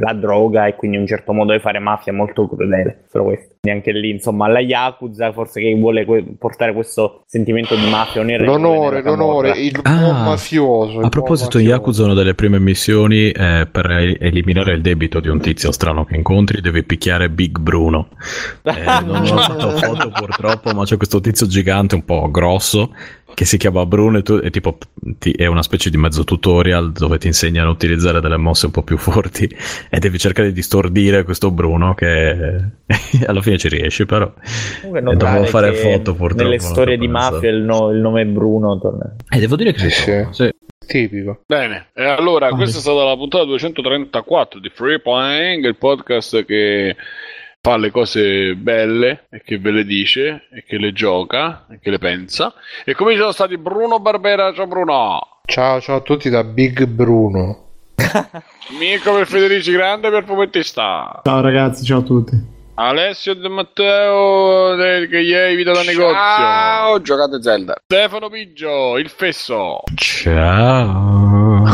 la 0.00 0.12
droga 0.14 0.66
e 0.66 0.74
quindi 0.76 0.96
in 0.96 1.02
un 1.02 1.08
certo 1.08 1.32
modo 1.34 1.52
di 1.52 1.58
fare 1.58 1.78
mafia 1.78 2.12
molto 2.12 2.48
crudele. 2.48 3.04
Solo 3.10 3.24
questo. 3.24 3.54
Quindi 3.60 3.80
anche 3.80 3.98
lì, 3.98 4.10
insomma, 4.10 4.48
la 4.48 4.60
Yakuza 4.60 5.32
forse 5.32 5.60
che 5.60 5.74
vuole 5.74 6.04
que- 6.06 6.24
portare 6.38 6.72
questo 6.72 7.22
sentimento 7.26 7.74
di 7.74 7.88
mafia 7.88 8.22
onorevole 8.22 8.46
L'onore, 8.58 9.02
l'onore, 9.02 9.50
il 9.58 9.78
Ah, 9.82 9.98
buon 9.98 10.22
mafioso. 10.24 10.98
il 11.00 11.04
A 11.04 11.08
proposito, 11.10 11.58
mafioso. 11.58 11.74
Yakuza 11.74 12.04
una 12.04 12.14
delle 12.14 12.34
prime 12.34 12.58
missioni 12.58 13.30
è 13.30 13.66
per 13.70 13.90
eliminare 14.20 14.72
il 14.72 14.80
debito 14.80 15.20
di 15.20 15.28
un 15.28 15.40
tizio 15.40 15.70
strano 15.72 16.04
che 16.04 16.16
incontri 16.16 16.60
devi 16.62 16.82
picchiare 16.82 17.28
Big 17.28 17.58
Bruno. 17.58 18.08
Eh, 18.62 18.72
non 19.04 19.22
ho 19.22 19.36
fatto 19.38 19.70
foto 19.76 20.10
purtroppo, 20.10 20.72
ma 20.72 20.84
c'è 20.84 20.96
questo 20.96 21.20
tizio 21.20 21.46
gigante 21.46 21.94
un 21.94 22.04
po' 22.04 22.30
grosso 22.30 22.94
che 23.34 23.44
si 23.44 23.58
chiama 23.58 23.84
Bruno 23.84 24.18
e, 24.18 24.22
tu, 24.22 24.40
e 24.42 24.50
tipo 24.50 24.78
ti- 25.18 25.32
è 25.32 25.46
una 25.46 25.62
specie 25.62 25.90
di 25.90 25.96
mezzo 25.96 26.24
tutorial 26.24 26.92
dove 26.92 27.18
ti 27.18 27.26
insegnano 27.26 27.68
a 27.68 27.72
utilizzare 27.72 28.20
delle 28.20 28.36
mosse 28.36 28.66
un 28.66 28.72
po' 28.72 28.82
più 28.82 28.96
forti 28.96 29.44
e 29.90 29.98
devi 29.98 30.18
cercare 30.18 30.52
di 30.52 30.62
stordire 30.62 31.24
questo 31.24 31.50
Bruno 31.50 31.94
che 31.94 32.62
alla 33.26 33.42
fine 33.42 33.58
ci 33.58 33.68
riesci 33.68 34.06
però 34.06 34.32
e 34.82 34.86
dovevo 34.88 35.10
notare 35.12 35.46
fare 35.46 35.74
foto 35.74 36.14
purtroppo 36.14 36.42
nelle 36.42 36.60
storie 36.60 36.96
di 36.96 37.08
mafia 37.08 37.50
il, 37.50 37.62
no- 37.62 37.90
il 37.90 37.98
nome 37.98 38.24
Bruno 38.26 38.78
torna. 38.78 39.16
e 39.28 39.38
devo 39.38 39.56
dire 39.56 39.72
che 39.72 39.90
si 39.90 40.26
sì. 40.30 40.50
Tipico. 40.86 41.40
Bene, 41.46 41.88
e 41.94 42.04
allora 42.04 42.48
Vai. 42.48 42.58
questa 42.58 42.78
è 42.78 42.80
stata 42.80 43.04
la 43.04 43.16
puntata 43.16 43.44
234 43.44 44.60
di 44.60 44.70
Free 44.72 45.00
Playing, 45.00 45.64
il 45.64 45.76
podcast 45.76 46.44
che 46.44 46.94
fa 47.64 47.78
le 47.78 47.90
cose 47.90 48.56
belle 48.56 49.24
e 49.30 49.40
che 49.42 49.58
ve 49.58 49.70
le 49.70 49.84
dice 49.86 50.48
e 50.52 50.64
che 50.66 50.76
le 50.76 50.92
gioca 50.92 51.64
e 51.70 51.78
che 51.80 51.88
le 51.88 51.96
pensa. 51.96 52.52
E 52.84 52.94
come 52.94 53.12
ci 53.12 53.18
sono 53.18 53.32
stati 53.32 53.56
Bruno 53.56 54.00
Barbera, 54.00 54.52
ciao 54.52 54.66
Bruno! 54.66 55.38
Ciao, 55.46 55.80
ciao 55.80 55.96
a 55.96 56.00
tutti 56.00 56.28
da 56.28 56.44
Big 56.44 56.84
Bruno. 56.84 57.70
Mirko 58.78 59.14
per 59.14 59.26
Federici 59.26 59.72
Grande 59.72 60.10
per 60.10 60.24
Fumettista. 60.24 61.22
Ciao 61.24 61.40
ragazzi, 61.40 61.84
ciao 61.84 62.00
a 62.00 62.02
tutti. 62.02 62.52
Alessio 62.74 63.34
De 63.34 63.48
Matteo 63.48 64.74
del 64.74 65.08
che 65.08 65.24
gli 65.24 65.32
è 65.32 65.54
vita 65.56 65.72
da 65.72 65.84
negozio. 65.84 66.12
Ciao, 66.12 67.00
giocate 67.00 67.40
Zelda. 67.40 67.76
Stefano 67.82 68.28
Biggio, 68.28 68.98
il 68.98 69.08
fesso. 69.08 69.80
Ciao. 69.94 71.64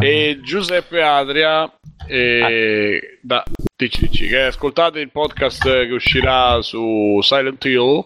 E 0.00 0.40
Giuseppe 0.42 1.02
Adria. 1.02 1.70
E 2.06 3.18
da 3.20 3.44
dici, 3.78 4.08
dici, 4.08 4.26
che 4.26 4.42
ascoltate 4.42 5.00
il 5.00 5.10
podcast 5.10 5.62
che 5.62 5.92
uscirà 5.92 6.60
su 6.62 7.18
Silent 7.22 7.64
Hill 7.64 8.04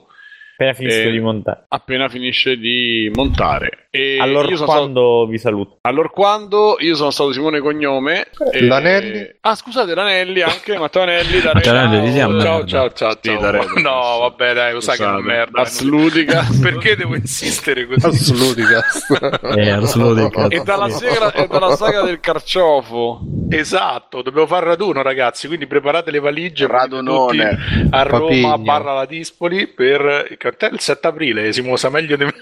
Appena 0.57 0.75
finisco 0.75 1.09
Eh, 1.09 1.11
di 1.11 1.21
montare. 1.21 1.65
appena 1.69 2.09
finisce 2.09 2.57
di 2.59 3.11
montare. 3.15 3.82
E 3.95 4.17
Allora 4.19 4.49
io 4.49 4.57
sono 4.57 4.71
quando 4.71 5.27
vi 5.27 5.37
saluto. 5.37 5.73
stato, 5.73 5.87
allora 5.87 6.09
quando 6.09 6.77
io 6.79 6.95
sono 6.95 7.11
stato 7.11 7.31
Simone 7.33 7.61
Cognome. 7.61 8.29
e- 8.51 8.65
L'Anelli? 8.65 9.35
Ah, 9.43 9.55
scusate, 9.55 9.95
L'Anelli 9.95 10.41
anche. 10.41 10.79
Matteo 10.79 11.03
Anelli. 11.03 11.43
da 11.43 11.51
Matteo 11.53 11.77
Anelli, 11.77 12.17
Ciao, 12.17 12.41
ciao, 12.41 12.65
ciao, 12.65 12.93
ciao, 12.95 13.19
Ciao. 13.21 13.65
No, 13.83 14.19
vabbè, 14.21 14.55
dai, 14.55 14.73
lo 14.73 14.81
sai 14.81 14.97
che 14.97 15.05
è 15.05 15.07
una 15.09 15.21
merda. 15.21 15.61
Ars 15.61 15.83
Ludica. 15.83 16.43
Perché 16.63 16.97
devo 16.97 17.17
insistere 17.17 17.87
così? 17.87 18.07
Assoluticast. 18.07 19.41
Eh, 19.63 19.71
Arsludica. 19.71 20.47
E 20.49 20.63
dalla, 20.63 20.89
saga, 20.89 21.33
e 21.35 21.47
dalla 21.47 21.77
saga 21.77 22.01
del 22.01 22.19
carciofo. 22.21 23.21
Esatto, 23.51 24.23
dobbiamo 24.23 24.47
fare 24.47 24.65
raduno, 24.65 25.03
ragazzi. 25.03 25.49
Quindi 25.49 25.67
preparate 25.67 26.11
le 26.11 26.19
valigie. 26.21 26.67
Radunone. 26.67 27.59
A 27.91 28.03
Roma, 28.05 28.21
Papigno. 28.25 28.59
barra 28.59 28.95
la 28.95 29.05
Dispoli 29.05 29.67
per 29.67 30.29
il 30.31 30.39
cartello 30.39 30.77
il 30.77 30.81
7 30.81 31.07
aprile. 31.09 31.53
Si 31.53 31.61
muosa 31.61 31.91
meglio 31.91 32.17
di 32.17 32.25
me. 32.25 32.33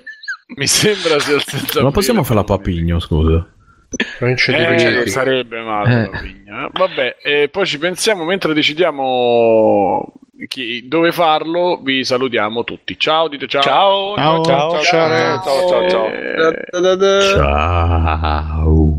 Mi 0.56 0.66
sembra 0.66 1.18
sia 1.20 1.36
il 1.36 1.42
senza 1.44 1.82
Ma 1.82 1.90
possiamo 1.90 2.22
fare 2.22 2.40
la 2.40 2.44
papigno, 2.44 2.98
scusa? 2.98 3.46
Provincia 4.18 4.52
di 4.52 4.58
Eh, 4.84 5.06
sarebbe 5.08 5.60
male 5.62 6.10
Eh. 6.12 6.18
pigna. 6.20 6.68
Vabbè, 6.72 7.16
e 7.22 7.48
poi 7.48 7.66
ci 7.66 7.78
pensiamo 7.78 8.24
mentre 8.24 8.52
decidiamo 8.54 10.12
chi- 10.48 10.86
dove 10.86 11.10
farlo. 11.12 11.80
Vi 11.82 12.04
salutiamo 12.04 12.62
tutti. 12.64 12.98
Ciao, 12.98 13.28
dite 13.28 13.46
ciao. 13.48 13.62
Ciao, 13.62 14.14
Ciao. 14.16 14.44
ciao, 14.44 14.80
ciao, 14.82 15.42
ciao, 15.42 15.68
ciao, 15.68 15.88
ciao. 15.88 16.06
Eh, 16.06 17.34
Ciao. 17.36 18.98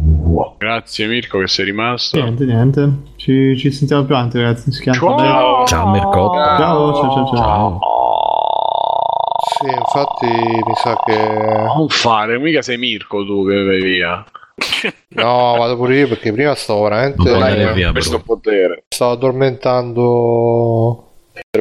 Grazie 0.57 1.07
Mirko 1.07 1.39
che 1.39 1.47
sei 1.47 1.65
rimasto. 1.65 2.21
Niente, 2.21 2.45
niente. 2.45 2.89
Ci, 3.15 3.55
ci 3.57 3.71
sentiamo 3.71 4.03
più 4.05 4.15
avanti, 4.15 4.37
ragazzi. 4.39 4.69
Chiama 4.81 5.17
Ciao. 5.17 5.65
Ciao 5.65 5.89
Mirko. 5.89 6.31
Ciao, 6.33 6.93
ciao, 6.93 7.11
ciao, 7.11 7.25
ciao. 7.25 7.35
Ciao. 7.35 7.79
Sì, 9.59 9.67
infatti 9.67 10.27
mi 10.27 10.73
sa 10.75 10.95
che... 11.05 11.17
Non 11.17 11.89
fare, 11.89 12.39
mica 12.39 12.61
sei 12.61 12.77
Mirko 12.77 13.25
tu 13.25 13.45
che 13.47 13.63
vai 13.63 13.81
via. 13.81 14.23
No, 15.13 15.57
vado 15.57 15.75
pure 15.75 15.97
io 15.97 16.07
perché 16.07 16.31
prima 16.31 16.55
stavo 16.55 16.83
veramente... 16.83 17.29
Non 17.29 17.39
Dai, 17.39 17.51
andare 17.51 17.73
via, 17.73 17.91
questo 17.91 18.21
potere. 18.21 18.85
Stavo 18.87 19.11
addormentando 19.11 21.10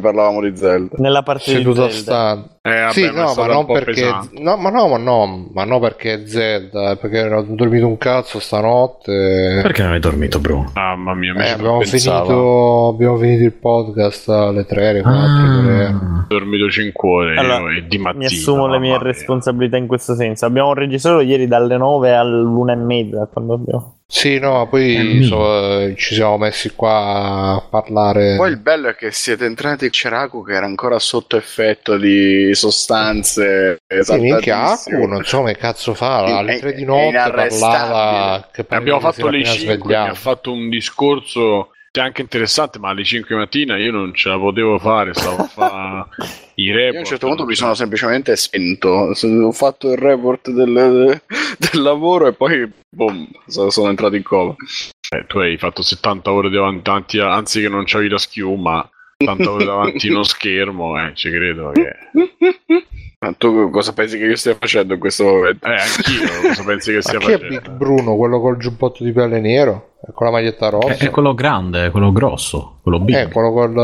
parlavamo 0.01 0.41
di 0.41 0.57
Zelda. 0.57 0.97
Nella 0.99 1.23
parte 1.23 1.51
di 1.51 1.57
seduto 1.59 1.85
a 1.85 1.91
Zelda. 1.91 2.59
Eh, 2.63 2.71
vabbè, 2.81 2.93
sì, 2.93 3.11
no, 3.11 3.35
ma 3.35 3.47
non 3.47 3.67
perché... 3.67 3.93
pesante. 3.93 4.41
No, 4.41 4.57
ma 4.57 4.71
no, 4.71 4.89
ma 4.89 4.97
no, 4.99 5.49
ma 5.53 5.65
no 5.65 5.79
perché 5.81 6.13
è 6.15 6.27
Zelda, 6.27 6.91
eh, 6.93 6.97
perché 6.97 7.23
ho 7.23 7.43
dormito 7.49 7.87
un 7.87 7.97
cazzo 7.99 8.39
stanotte. 8.39 9.61
Perché 9.63 9.83
non 9.83 9.93
hai 9.93 10.01
dormito, 10.01 10.39
bro? 10.39 10.71
Mamma 10.75 11.15
mia, 11.15 11.33
mi 11.35 11.43
Eh, 11.43 11.51
abbiamo, 11.51 11.81
finito, 11.81 12.89
abbiamo 12.89 13.17
finito 13.17 13.43
il 13.45 13.53
podcast 13.53 14.29
alle 14.29 14.65
3, 14.67 14.89
alle 14.89 15.03
4. 15.03 15.19
Ah. 15.21 15.89
ho 15.89 16.25
dormito 16.29 16.69
5 16.71 17.09
ore 17.11 17.37
Allora, 17.37 17.73
io, 17.73 17.79
e 17.79 17.87
di 17.87 17.99
mattina. 17.99 18.19
Mi 18.19 18.27
assumo 18.27 18.67
le 18.69 18.79
mie 18.79 18.91
mia. 18.91 18.99
responsabilità 18.99 19.77
in 19.77 19.87
questo 19.87 20.15
senso. 20.15 20.47
Abbiamo 20.47 20.75
registrato 20.75 21.21
ieri 21.21 21.47
dalle 21.47 21.77
9 21.77 22.15
all'una 22.15 22.73
e 22.73 22.77
mezza. 22.77 23.29
Quando 23.33 23.55
abbiamo... 23.55 23.95
Sì, 24.13 24.41
no, 24.41 24.67
poi 24.69 25.23
so- 25.23 25.79
eh, 25.83 25.95
ci 25.97 26.15
siamo 26.15 26.37
messi 26.37 26.71
qua 26.75 27.55
a 27.55 27.61
parlare. 27.71 28.35
Poi 28.37 28.51
il 28.51 28.59
bello 28.59 28.89
è 28.89 28.97
che 28.97 29.13
siete 29.13 29.45
entrati 29.45 29.85
in 29.85 29.93
Ceraku 29.93 30.45
che 30.45 30.55
era 30.55 30.67
ancora 30.67 30.99
sotto 30.99 31.37
effetto 31.37 31.97
di 31.97 32.51
sostanze 32.53 33.79
Sì, 33.87 34.17
minchia. 34.19 34.73
Aku 34.73 35.07
non 35.07 35.25
so 35.25 35.39
come 35.39 35.57
cazzo 35.57 35.95
fa, 35.95 36.39
alle 36.39 36.59
3 36.59 36.73
di 36.75 36.85
notte 36.85 37.31
parlava 37.33 38.49
che 38.53 38.67
Abbiamo 38.69 38.99
fatto 38.99 39.29
le 39.29 39.39
appena 39.39 39.55
5, 39.55 39.75
mi 39.77 39.81
svegliato. 39.81 40.11
ha 40.11 40.15
fatto 40.15 40.53
un 40.53 40.69
discorso 40.69 41.71
cioè, 41.93 42.05
anche 42.05 42.23
interessante, 42.23 42.79
ma 42.79 42.91
alle 42.91 43.03
5 43.03 43.35
di 43.35 43.41
mattina 43.41 43.77
io 43.77 43.91
non 43.91 44.15
ce 44.15 44.29
la 44.29 44.39
potevo 44.39 44.79
fare, 44.79 45.13
stavo 45.13 45.43
a 45.43 45.47
fare 45.47 46.05
i 46.55 46.71
report. 46.71 46.93
Io 46.93 46.97
a 46.97 47.01
un 47.01 47.05
certo 47.05 47.27
punto 47.27 47.45
mi 47.45 47.55
sono 47.57 47.75
semplicemente 47.75 48.37
spento. 48.37 48.89
Ho 48.89 49.53
fatto 49.53 49.91
il 49.91 49.99
report 49.99 50.51
del, 50.51 51.21
del 51.59 51.83
lavoro 51.83 52.29
e 52.29 52.33
poi 52.33 52.71
boom, 52.89 53.29
sono, 53.47 53.89
entrato 53.89 54.15
in 54.15 54.23
coma. 54.23 54.55
Eh, 55.13 55.27
tu 55.27 55.39
hai 55.39 55.57
fatto 55.59 55.83
70 55.83 56.31
ore 56.31 56.51
davanti, 56.51 57.19
anzi 57.19 57.61
che 57.61 57.69
non 57.69 57.83
c'avevi 57.85 58.11
la 58.11 58.19
schiuma, 58.19 58.89
70 59.17 59.51
ore 59.51 59.65
davanti 59.65 60.09
uno 60.09 60.23
schermo, 60.25 60.97
eh, 61.05 61.13
ci 61.15 61.29
credo 61.29 61.73
che... 61.73 61.97
Ma 63.23 63.35
tu 63.37 63.69
cosa 63.69 63.93
pensi 63.93 64.17
che 64.17 64.25
io 64.25 64.37
stia 64.37 64.57
facendo 64.59 64.95
in 64.95 65.01
questo 65.01 65.25
momento? 65.25 65.67
Eh, 65.67 65.73
anch'io, 65.75 66.49
cosa 66.49 66.65
pensi 66.65 66.89
che 66.89 66.97
Ma 66.97 67.03
stia 67.03 67.19
chi 67.19 67.27
è 67.27 67.39
facendo? 67.39 67.49
Big 67.49 67.71
Bruno? 67.77 68.17
Quello 68.17 68.41
col 68.41 68.57
giubbotto 68.57 69.05
di 69.05 69.13
pelle 69.13 69.41
nero? 69.41 69.89
E 70.03 70.13
con 70.15 70.27
la 70.27 70.33
maglietta 70.33 70.69
È, 70.69 70.71
rossa? 70.71 71.05
è 71.05 71.11
quello 71.11 71.35
grande, 71.35 71.85
è 71.85 71.91
quello 71.91 72.13
grosso, 72.13 72.79
quello 72.81 72.99
big. 73.01 73.17
Eh, 73.17 73.29
quello 73.29 73.53
col... 73.53 73.75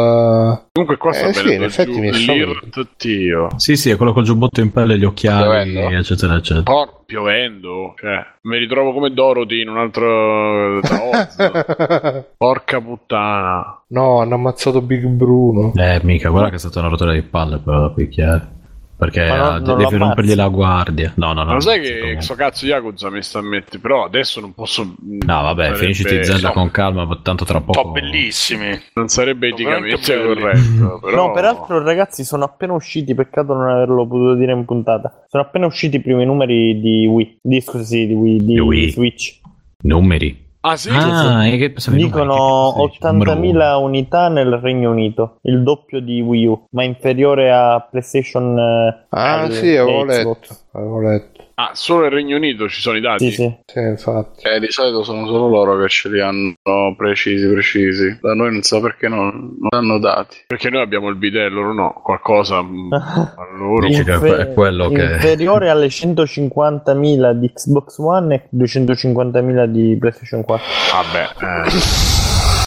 Comunque 0.73 0.97
qua 0.97 1.13
sta 1.13 1.27
Eh, 1.27 1.35
sì, 1.35 1.53
in 1.53 1.63
effetti 1.65 1.93
giù 1.93 1.99
mi 1.99 2.13
sono-. 2.15 3.51
Sì, 3.57 3.77
sì, 3.77 3.91
è 3.91 3.97
quello 3.97 4.15
col 4.15 4.25
giubbotto 4.25 4.63
in 4.63 4.73
pelle, 4.73 4.97
gli 4.97 5.05
occhiali, 5.05 5.73
Piovendo? 5.73 5.99
eccetera, 5.99 6.37
eccetera. 6.37 6.63
Por- 6.63 7.05
piovendo, 7.05 7.93
cioè, 8.01 8.25
mi 8.45 8.57
ritrovo 8.57 8.95
come 8.95 9.13
Dorothy 9.13 9.61
in 9.61 9.69
un 9.69 9.77
altro... 9.77 10.81
Porca 12.39 12.81
puttana. 12.81 13.83
no, 13.89 14.21
hanno 14.21 14.35
ammazzato 14.35 14.81
Big 14.81 15.05
Bruno. 15.05 15.73
Eh, 15.77 16.01
mica, 16.03 16.31
guarda 16.31 16.49
che 16.49 16.57
è 16.57 16.59
stata 16.59 16.79
una 16.81 16.89
rottura 16.89 17.13
di 17.13 17.21
palle 17.21 17.59
però 17.59 17.81
da 17.83 17.91
picchiare. 17.91 18.55
Perché 18.99 19.27
no- 19.27 19.59
devi 19.61 19.83
lo 19.83 19.89
rompergli 19.91 20.33
ammazzi. 20.33 20.35
la 20.35 20.49
guardia. 20.49 21.13
No, 21.17 21.33
no, 21.35 21.43
no. 21.43 21.53
Lo 21.55 21.61
sai 21.61 21.75
ammazzi 21.77 21.93
che 21.93 21.99
comunque. 22.01 22.23
sto 22.23 22.35
cazzo 22.35 22.67
Yakuza 22.67 23.11
mi 23.11 23.23
sta 23.23 23.39
a 23.41 23.43
mettere, 23.43 23.79
però 23.79 24.05
adesso 24.05 24.41
non 24.41 24.55
posso... 24.55 24.95
No, 25.01 25.43
vabbè, 25.43 25.75
finisciti 25.75 26.09
Zelda 26.09 26.33
insomma, 26.33 26.53
con 26.53 26.71
calma, 26.71 27.21
tanto 27.23 27.45
tra 27.45 27.61
poco. 27.61 27.79
Sono 27.81 27.93
bellissimi. 27.93 28.81
Non 28.95 29.09
sarebbe 29.09 29.49
eticamente 29.49 30.23
corretto, 30.25 30.99
però... 31.03 31.15
No, 31.15 31.33
peraltro, 31.33 31.83
ragazzi, 31.83 32.25
sono 32.25 32.45
appena 32.45 32.73
usciti. 32.73 33.15
Peccato 33.15 33.53
non 33.53 33.69
averlo 33.69 34.07
potuto 34.07 34.35
dire 34.35 34.53
in 34.53 34.65
puntata. 34.65 35.25
Sono 35.29 35.43
appena 35.43 35.67
usciti 35.67 35.97
i 35.97 36.01
primi 36.01 36.25
numeri 36.25 36.81
di 36.81 37.07
Wii. 37.07 37.39
Di, 37.43 37.61
scusa, 37.61 37.85
sì, 37.85 38.07
di 38.07 38.15
Wii, 38.15 38.37
di 38.39 38.45
Di 38.55 38.61
Wii. 38.61 38.91
Switch. 38.91 39.41
Numeri. 39.83 40.45
Ah 40.69 40.77
sì? 40.77 40.91
Ah, 40.91 41.43
che? 41.45 41.75
Dicono 41.93 42.73
Che 42.75 42.83
cazzo 42.83 42.87
dici? 42.87 42.99
Numero 43.03 43.35
80.000 43.35 43.75
unità 43.81 44.29
nel 44.29 44.53
Regno 44.55 44.91
Unito, 44.91 45.39
il 45.43 45.63
doppio 45.63 46.01
di 46.01 46.21
Wii 46.21 46.47
U, 46.47 46.67
ma 46.71 46.83
inferiore 46.83 47.53
a 47.53 47.87
PlayStation. 47.89 48.59
eh, 48.59 49.07
Ah, 49.11 49.49
sì, 49.49 49.77
avevo 49.77 50.03
letto. 50.05 50.39
Avevo 50.73 51.01
letto. 51.01 51.36
Ah, 51.59 51.71
solo 51.73 52.03
nel 52.03 52.11
Regno 52.11 52.37
Unito 52.37 52.69
ci 52.69 52.83
sono 52.83 52.99
i 52.99 53.01
dati? 53.01 53.31
Sì, 53.31 53.35
sì. 53.35 53.57
Sì, 53.65 53.79
infatti. 53.79 54.47
Eh, 54.47 54.61
di 54.61 54.71
solito 54.71 55.03
sono 55.03 55.27
solo 55.27 55.49
loro 55.49 55.81
che 55.81 55.89
ce 55.89 56.11
li 56.11 56.21
hanno 56.21 56.55
precisi, 56.95 57.49
precisi. 57.49 58.19
Da 58.21 58.35
noi 58.35 58.53
non 58.53 58.61
so 58.61 58.79
perché 58.83 59.09
non, 59.09 59.57
non 59.59 59.69
hanno 59.71 59.99
dati. 59.99 60.37
Perché 60.47 60.69
noi 60.69 60.83
abbiamo 60.83 61.09
il 61.09 61.17
bidet, 61.17 61.51
loro 61.51 61.73
no. 61.73 61.99
Qualcosa 62.05 62.63
mm, 62.63 62.93
a 62.93 63.37
loro... 63.57 63.89
Che 63.89 64.03
è 64.03 64.53
quello 64.53 64.91
che- 64.91 65.03
Inferiore 65.15 65.71
alle 65.71 65.87
150.000 65.87 67.33
di 67.33 67.51
Xbox 67.51 67.99
One 68.01 68.35
e 68.35 68.49
250.000 68.55 69.65
di 69.65 69.97
PlayStation 69.99 70.45
4. 70.45 70.67
Vabbè, 70.93 71.65
eh, 71.65 71.71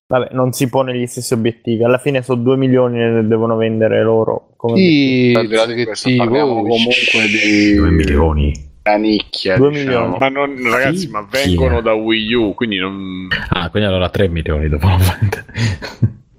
Vabbè, 0.07 0.29
non 0.31 0.51
si 0.51 0.67
pone 0.67 0.97
gli 0.97 1.05
stessi 1.05 1.35
obiettivi. 1.35 1.83
Alla 1.83 1.99
fine 1.99 2.23
sono 2.23 2.41
2 2.41 2.57
milioni 2.57 3.03
e 3.03 3.21
devono 3.23 3.55
vendere 3.55 4.01
loro. 4.01 4.47
Come 4.55 4.77
Sì, 4.77 5.31
questo, 5.85 6.09
che 6.09 6.15
parliamo 6.15 6.63
tipo, 6.63 6.69
comunque 6.69 7.27
di 7.27 7.75
Due 7.75 7.89
milioni. 7.91 8.68
Una 8.83 8.95
nicchia. 8.97 9.57
Diciamo. 9.57 10.17
ma 10.17 10.29
non, 10.29 10.55
ragazzi, 10.69 11.09
ma 11.09 11.25
vengono 11.29 11.81
da 11.81 11.93
Wii 11.93 12.33
U, 12.33 12.53
quindi 12.53 12.77
non... 12.77 13.27
Ah, 13.49 13.69
quindi 13.69 13.87
allora 13.89 14.09
3 14.09 14.27
milioni 14.29 14.67
vendere. 14.97 15.45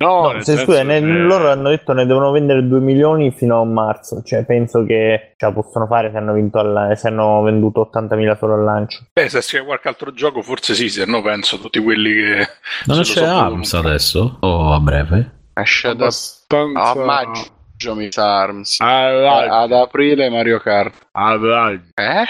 No, 0.01 0.33
No, 0.33 0.41
se 0.43 0.57
scusa, 0.57 0.83
che- 0.83 0.85
loro 1.01 1.51
hanno 1.51 1.69
detto 1.69 1.93
ne 1.93 2.07
devono 2.07 2.31
vendere 2.31 2.67
2 2.67 2.81
milioni 2.81 3.31
fino 3.33 3.61
a 3.61 3.65
marzo. 3.67 4.23
Cioè, 4.23 4.47
penso 4.47 4.83
che 4.85 5.35
ce 5.37 5.45
la 5.47 5.53
possono 5.53 5.87
fare 5.87 6.11
se 6.11 6.17
hanno, 6.17 6.33
vinto 6.33 6.59
alla- 6.59 6.95
se 6.95 7.09
hanno 7.09 7.43
venduto 7.43 7.91
80.000 7.93 8.39
solo 8.39 8.55
al 8.55 8.65
lancio. 8.65 9.05
Beh, 9.13 9.29
se 9.29 9.39
esce 9.39 9.63
qualche 9.63 9.89
altro 9.89 10.11
gioco, 10.15 10.41
forse 10.41 10.75
sì, 10.75 10.89
se 10.89 11.05
no 11.05 11.21
penso 11.21 11.59
tutti 11.59 11.79
quelli 11.81 12.15
che. 12.15 12.47
Non 12.87 13.01
c'è 13.03 13.05
so 13.05 13.25
ARMS 13.27 13.75
adesso? 13.75 14.37
O 14.41 14.73
a 14.73 14.81
breve? 14.81 15.31
Esce 15.53 15.89
da 15.89 15.93
abbastanza... 16.05 16.81
a 16.93 16.95
maggio, 17.05 17.45
mi 17.89 18.13
sa 18.13 18.41
Arms. 18.43 18.81
A-. 18.81 19.63
Ad 19.63 19.73
aprile 19.73 20.29
Mario 20.29 20.61
Kart. 20.61 20.95
Maggio. 21.13 21.81
Eh? 21.95 22.25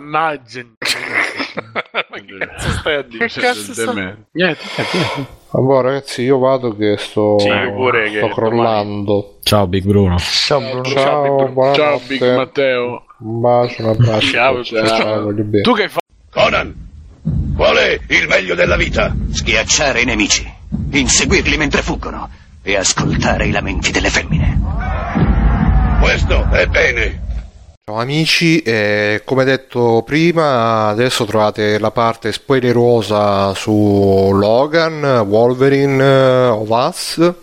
Maggio. 0.00 0.60
Ma 1.92 2.18
che 2.18 2.38
cazzo 2.38 2.68
stai 2.70 2.94
a 2.94 3.02
dire? 3.02 3.26
Che 3.26 3.40
cazzo 3.40 3.72
sta- 3.74 3.92
Niente, 3.92 4.18
niente, 4.32 4.62
niente. 4.82 5.26
Allora, 5.52 5.88
ragazzi, 5.88 6.22
io 6.22 6.38
vado 6.38 6.74
che 6.76 6.96
sto, 6.98 7.38
Sì, 7.38 7.48
pure 7.74 8.10
che 8.10 8.18
sto 8.18 8.28
crollando. 8.28 9.38
Ciao 9.42 9.66
Big 9.66 9.84
Bruno. 9.84 10.18
Ciao, 10.18 10.60
Ciao, 10.60 10.84
ciao, 10.84 11.48
buonanotte. 11.48 11.78
Ciao 11.80 12.00
Big 12.06 12.34
Matteo. 12.36 13.04
Un 13.18 13.40
bacio, 13.40 13.82
un 13.82 13.88
abbraccio. 13.88 14.26
Ciao, 14.26 14.64
ciao. 14.64 15.32
bene. 15.32 15.60
Tu 15.62 15.72
che 15.74 15.88
fai? 15.88 16.00
Conan, 16.30 16.74
qual 17.54 17.76
è 17.76 17.98
il 18.08 18.26
meglio 18.28 18.54
della 18.54 18.76
vita? 18.76 19.14
Schiacciare 19.30 20.00
i 20.02 20.04
nemici, 20.04 20.50
inseguirli 20.90 21.56
mentre 21.56 21.82
fuggono 21.82 22.28
e 22.66 22.76
ascoltare 22.76 23.46
i 23.46 23.52
lamenti 23.52 23.92
delle 23.92 24.10
femmine. 24.10 24.60
Questo 26.00 26.48
è 26.50 26.66
bene. 26.66 27.22
Ciao 27.84 28.00
amici, 28.00 28.60
eh, 28.62 29.22
come 29.24 29.44
detto 29.44 30.02
prima, 30.04 30.88
adesso 30.88 31.24
trovate 31.26 31.78
la 31.78 31.92
parte 31.92 32.32
spoilerosa 32.32 33.54
su 33.54 34.30
Logan, 34.32 35.24
Wolverine 35.28 36.02
eh, 36.02 36.48
Us 36.48 37.34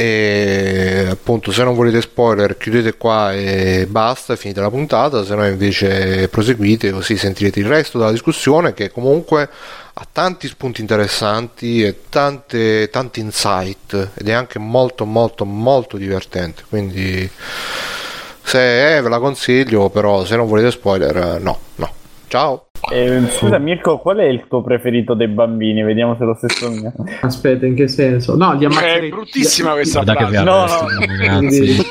e 0.00 1.06
appunto 1.10 1.52
se 1.52 1.62
non 1.62 1.74
volete 1.74 2.00
spoiler 2.00 2.56
chiudete 2.56 2.96
qua 2.96 3.34
e 3.34 3.86
basta, 3.86 4.32
è 4.32 4.36
finita 4.36 4.62
la 4.62 4.70
puntata, 4.70 5.22
se 5.26 5.34
no 5.34 5.46
invece 5.46 6.26
proseguite 6.28 6.90
così 6.90 7.18
sentirete 7.18 7.60
il 7.60 7.66
resto 7.66 7.98
della 7.98 8.10
discussione 8.10 8.72
che 8.72 8.90
comunque 8.90 9.46
ha 9.92 10.06
tanti 10.10 10.48
spunti 10.48 10.80
interessanti 10.80 11.84
e 11.84 12.04
tante, 12.08 12.88
tanti 12.88 13.20
insight 13.20 14.12
ed 14.14 14.26
è 14.26 14.32
anche 14.32 14.58
molto 14.58 15.04
molto 15.04 15.44
molto 15.44 15.98
divertente, 15.98 16.62
quindi 16.66 17.30
se 18.42 18.96
eh, 18.96 19.02
ve 19.02 19.08
la 19.10 19.18
consiglio, 19.18 19.90
però 19.90 20.24
se 20.24 20.34
non 20.34 20.48
volete 20.48 20.70
spoiler, 20.70 21.38
no, 21.42 21.58
no. 21.74 21.99
Ciao. 22.30 22.66
Eh, 22.92 23.26
scusa 23.28 23.58
Mirko, 23.58 23.98
qual 23.98 24.18
è 24.18 24.24
il 24.24 24.46
tuo 24.46 24.62
preferito 24.62 25.14
dei 25.14 25.26
bambini? 25.26 25.82
Vediamo 25.82 26.14
se 26.14 26.22
è 26.22 26.26
lo 26.26 26.34
stesso 26.34 26.70
mio. 26.70 26.92
Aspetta, 27.22 27.66
in 27.66 27.74
che 27.74 27.88
senso? 27.88 28.36
No, 28.36 28.52
li 28.52 28.62
È 28.62 28.66
ammazzerei. 28.68 29.10
bruttissima 29.10 29.72
questa 29.72 30.04
frase. 30.04 30.40
No, 30.44 30.64
no. 30.64 31.50
Se, 31.50 31.84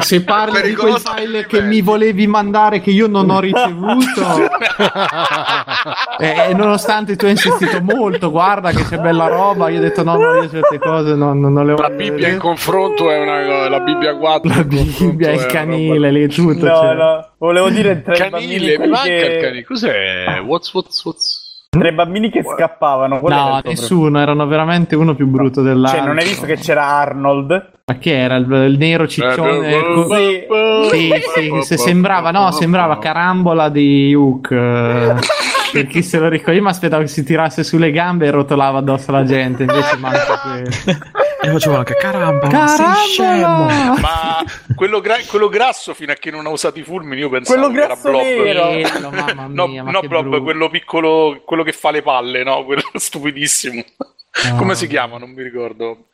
se 0.00 0.22
parli 0.24 0.60
di 0.60 0.74
quel 0.74 0.98
file 0.98 1.46
che 1.46 1.62
mi 1.62 1.80
volevi 1.80 2.26
mandare 2.26 2.80
che 2.80 2.90
io 2.90 3.06
non 3.06 3.30
ho 3.30 3.40
ricevuto, 3.40 4.20
e 6.20 6.52
nonostante 6.54 7.16
tu 7.16 7.24
hai 7.24 7.30
insistito 7.32 7.80
molto, 7.80 8.30
guarda 8.30 8.72
che 8.72 8.84
c'è 8.84 8.98
bella 8.98 9.26
roba, 9.26 9.70
io 9.70 9.78
ho 9.78 9.82
detto 9.82 10.02
no, 10.02 10.16
no, 10.16 10.34
io 10.34 10.50
certe 10.50 10.78
cose 10.78 11.14
non, 11.14 11.40
non, 11.40 11.54
non 11.54 11.64
le 11.66 11.74
La 11.76 11.88
voglio 11.88 11.96
Bibbia 11.96 12.28
in 12.28 12.38
confronto 12.38 13.10
è 13.10 13.18
una 13.18 13.42
cosa, 13.44 13.68
la 13.70 13.80
Bibbia 13.80 14.16
4 14.16 14.54
La 14.54 14.64
Bibbia, 14.64 15.30
è 15.30 15.32
il 15.32 15.46
canile, 15.46 16.10
lì 16.10 16.28
tutto. 16.28 16.66
No, 16.66 16.74
cioè. 16.74 16.94
no, 16.94 17.29
volevo 17.40 17.70
dire 17.70 18.02
tre 18.02 18.28
bambini, 18.28 18.58
Canile, 18.58 18.86
manca 18.86 19.02
che... 19.04 19.38
canile. 19.40 19.64
Cos'è? 19.64 20.40
What's 20.44 20.72
what's 20.74 21.04
what's 21.04 21.48
tre 21.70 21.92
bambini 21.92 22.30
che 22.30 22.42
scappavano. 22.44 23.18
Qual 23.20 23.32
No, 23.32 23.60
nessuno, 23.64 24.20
erano 24.20 24.46
veramente 24.46 24.94
uno 24.96 25.14
più 25.14 25.26
brutto 25.26 25.60
preferito? 25.60 25.74
dell'altro. 25.74 25.98
Cioè, 25.98 26.08
non 26.08 26.18
hai 26.18 26.24
visto 26.24 26.46
che 26.46 26.56
c'era 26.56 26.84
Arnold? 26.86 27.70
Ma 27.86 27.98
che 27.98 28.16
era? 28.16 28.36
Il, 28.36 28.50
il 28.52 28.76
nero 28.78 29.08
ciccione? 29.08 29.80
co- 29.94 30.14
Sì. 30.14 30.46
Sì, 30.90 31.12
sì, 31.34 31.62
se 31.62 31.76
sembrava, 31.76 32.30
no, 32.30 32.50
sembrava 32.52 32.98
carambola 32.98 33.68
di 33.68 34.14
Hook. 34.14 34.48
per 35.72 35.86
chi 35.86 36.02
se 36.02 36.18
lo 36.18 36.28
ricorda, 36.28 36.52
io 36.54 36.62
mi 36.62 36.68
aspettavo 36.68 37.02
che 37.02 37.08
si 37.08 37.24
tirasse 37.24 37.62
sulle 37.64 37.90
gambe 37.90 38.26
e 38.26 38.30
rotolava 38.30 38.78
addosso 38.78 39.10
alla 39.10 39.24
gente, 39.24 39.62
invece 39.64 39.96
manca 39.98 40.38
quello. 40.40 40.68
E 41.42 41.48
facevo 41.50 41.76
anche 41.76 41.94
caramba, 41.94 42.66
sei 42.66 42.86
scemo. 43.06 43.66
Carambola! 43.66 44.00
Ma 44.00 44.44
quello, 44.74 45.00
gra- 45.00 45.16
quello 45.26 45.48
grasso 45.48 45.94
fino 45.94 46.12
a 46.12 46.14
che 46.14 46.30
non 46.30 46.44
ha 46.46 46.50
usato 46.50 46.78
i 46.78 46.82
fulmini, 46.82 47.20
io 47.20 47.30
pensavo 47.30 47.58
Quello 47.58 47.72
che 47.72 47.78
era 47.78 47.86
grasso 47.94 48.10
Blob. 48.10 48.22
nero. 48.22 48.66
Bello, 48.92 49.10
mamma 49.10 49.46
No, 49.48 49.66
mia, 49.66 49.82
ma 49.82 49.90
no 49.90 50.00
che 50.00 50.08
Blob, 50.08 50.22
brutto. 50.28 50.42
quello 50.42 50.68
piccolo, 50.68 51.42
quello 51.44 51.62
che 51.62 51.72
fa 51.72 51.90
le 51.90 52.02
palle, 52.02 52.42
no? 52.44 52.64
Quello 52.64 52.82
stupidissimo. 52.94 53.82
No. 54.50 54.56
Come 54.56 54.74
si 54.74 54.86
chiama? 54.86 55.18
Non 55.18 55.30
mi 55.30 55.42
ricordo. 55.42 56.06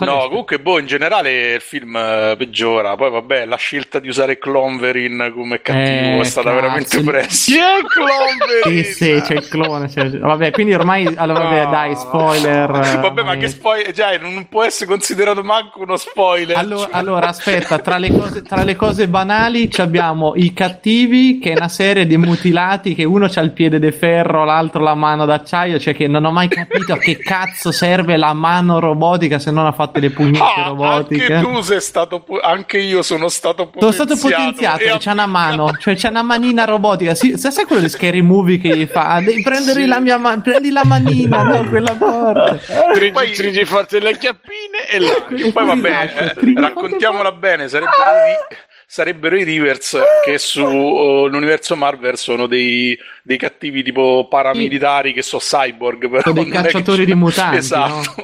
No, 0.00 0.24
è- 0.24 0.28
comunque, 0.28 0.58
boh, 0.58 0.78
in 0.80 0.86
generale 0.86 1.54
il 1.54 1.60
film 1.60 1.94
eh, 1.96 2.34
peggiora. 2.36 2.96
Poi, 2.96 3.10
vabbè, 3.10 3.44
la 3.46 3.56
scelta 3.56 3.98
di 4.00 4.08
usare 4.08 4.38
Clonverin 4.38 5.32
come 5.34 5.60
cattivo 5.62 6.16
Eh, 6.16 6.20
è 6.20 6.24
stata 6.24 6.50
cazzo. 6.50 6.60
veramente 6.60 7.00
presa. 7.02 7.28
Chi 7.52 7.56
è 7.58 7.84
Clonverin? 7.86 8.84
Sì, 8.84 8.92
sì, 8.92 9.20
c'è 9.22 9.34
il 9.34 9.48
clone. 9.48 9.88
c'è- 9.88 10.08
Vabbè, 10.18 10.50
quindi 10.50 10.74
ormai, 10.74 11.06
allora, 11.16 11.44
vabbè, 11.44 11.64
No. 11.64 11.70
dai, 11.70 11.94
spoiler. 11.96 12.70
eh, 12.70 12.96
Vabbè, 13.00 13.22
ma 13.22 13.30
ormai- 13.30 13.38
che 13.38 13.48
spoiler? 13.48 13.92
Cioè, 13.94 14.18
non 14.18 14.46
può 14.48 14.64
essere 14.64 14.86
considerato 14.90 15.42
manco 15.42 15.80
uno 15.82 15.96
spoiler. 15.96 16.56
Allora, 16.56 16.80
Cioè, 16.86 16.90
allora, 16.92 17.26
aspetta, 17.28 17.78
tra 17.78 17.98
le, 17.98 18.10
cose, 18.12 18.42
tra 18.42 18.64
le 18.64 18.76
cose 18.76 19.08
banali 19.08 19.70
ci 19.70 19.80
abbiamo 19.80 20.32
i 20.36 20.52
cattivi, 20.52 21.38
che 21.38 21.52
è 21.52 21.56
una 21.56 21.68
serie 21.68 22.06
di 22.06 22.16
mutilati, 22.16 22.94
che 22.94 23.04
uno 23.04 23.28
c'ha 23.28 23.40
il 23.40 23.52
piede 23.52 23.78
di 23.78 23.92
ferro, 23.92 24.44
l'altro 24.44 24.82
la 24.82 24.94
mano 24.94 25.24
d'acciaio, 25.26 25.78
cioè 25.78 25.94
che 25.94 26.08
non 26.08 26.24
ho 26.24 26.32
mai 26.32 26.48
capito 26.48 26.92
a 26.94 26.98
che 26.98 27.16
cazzo 27.18 27.70
serve 27.70 28.16
la 28.16 28.32
mano 28.32 28.78
robotica 28.80 29.38
se 29.38 29.50
non 29.50 29.59
ha 29.66 29.72
fatto 29.72 29.98
le 30.00 30.10
pugnette 30.10 30.38
Ah, 30.60 30.68
robotiche. 30.68 31.32
anche 31.34 31.48
tu 31.48 31.60
sei 31.62 31.80
stato 31.80 32.20
po- 32.20 32.40
anche 32.40 32.78
io 32.78 33.02
sono 33.02 33.28
stato 33.28 33.70
Sono 33.74 33.90
potenziato. 33.92 34.16
stato 34.16 34.36
potenziato, 34.36 34.82
E 34.82 34.96
c'ha 34.98 35.12
una 35.12 35.26
mano, 35.26 35.70
cioè 35.78 35.94
c'è 35.96 36.08
una 36.08 36.22
manina 36.22 36.64
robotica. 36.64 37.14
Sì, 37.14 37.36
sai 37.38 37.52
sai 37.52 37.64
quello 37.64 37.82
di 37.82 37.88
Scary 37.88 38.20
Movie 38.20 38.58
che 38.58 38.76
gli 38.76 38.86
fa? 38.86 39.08
"Ah, 39.14 39.20
Devi 39.20 39.42
prendere 39.42 39.86
la 39.86 40.00
mia 40.00 40.18
mano, 40.18 40.40
prendi 40.42 40.70
la 40.70 40.84
manina, 40.84 41.42
no, 41.42 41.64
quella 41.68 41.94
forte. 41.96 43.10
Poi- 43.12 43.34
stringi 43.34 43.64
forte 43.64 43.98
le 44.00 44.16
chiappine 44.18 44.88
e 44.90 44.98
là. 45.00 45.26
E 45.46 45.52
poi 45.52 45.64
vabbè, 45.66 46.12
Esatto, 46.14 46.40
eh, 46.40 46.52
raccontiamola 46.56 47.32
bene, 47.32 47.68
sarebbero 47.68 47.96
i, 47.96 48.48
ri- 48.50 48.56
sarebbero 48.86 49.36
i 49.36 49.44
Rivers 49.44 49.98
che 50.24 50.38
sull'universo 50.38 51.76
Marvel 51.76 52.16
sono 52.18 52.46
dei, 52.46 52.96
dei 53.22 53.36
cattivi 53.38 53.82
tipo 53.82 54.26
paramilitari 54.28 55.12
che 55.12 55.22
sono 55.22 55.40
cyborg. 55.42 56.08
Però 56.08 56.22
Sono 56.22 56.34
dei 56.34 56.44
non 56.44 56.52
che 56.52 56.62
cacciatori 56.62 56.98
c'è- 57.00 57.04
di 57.06 57.14
mutanti, 57.14 57.56
Esatto. 57.56 58.14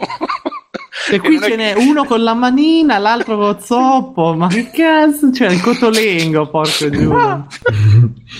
E 1.12 1.18
qui 1.20 1.38
ce 1.40 1.50
che- 1.50 1.56
n'è 1.56 1.74
uno 1.76 2.04
con 2.04 2.22
la 2.22 2.34
manina, 2.34 2.98
l'altro 2.98 3.36
con 3.36 3.60
zoppo. 3.60 4.34
Ma 4.34 4.46
che 4.48 4.70
cazzo? 4.72 5.30
Cioè, 5.32 5.48
il 5.50 5.60
cotolengo, 5.60 6.48
porco 6.48 6.88
giuro. 6.90 7.46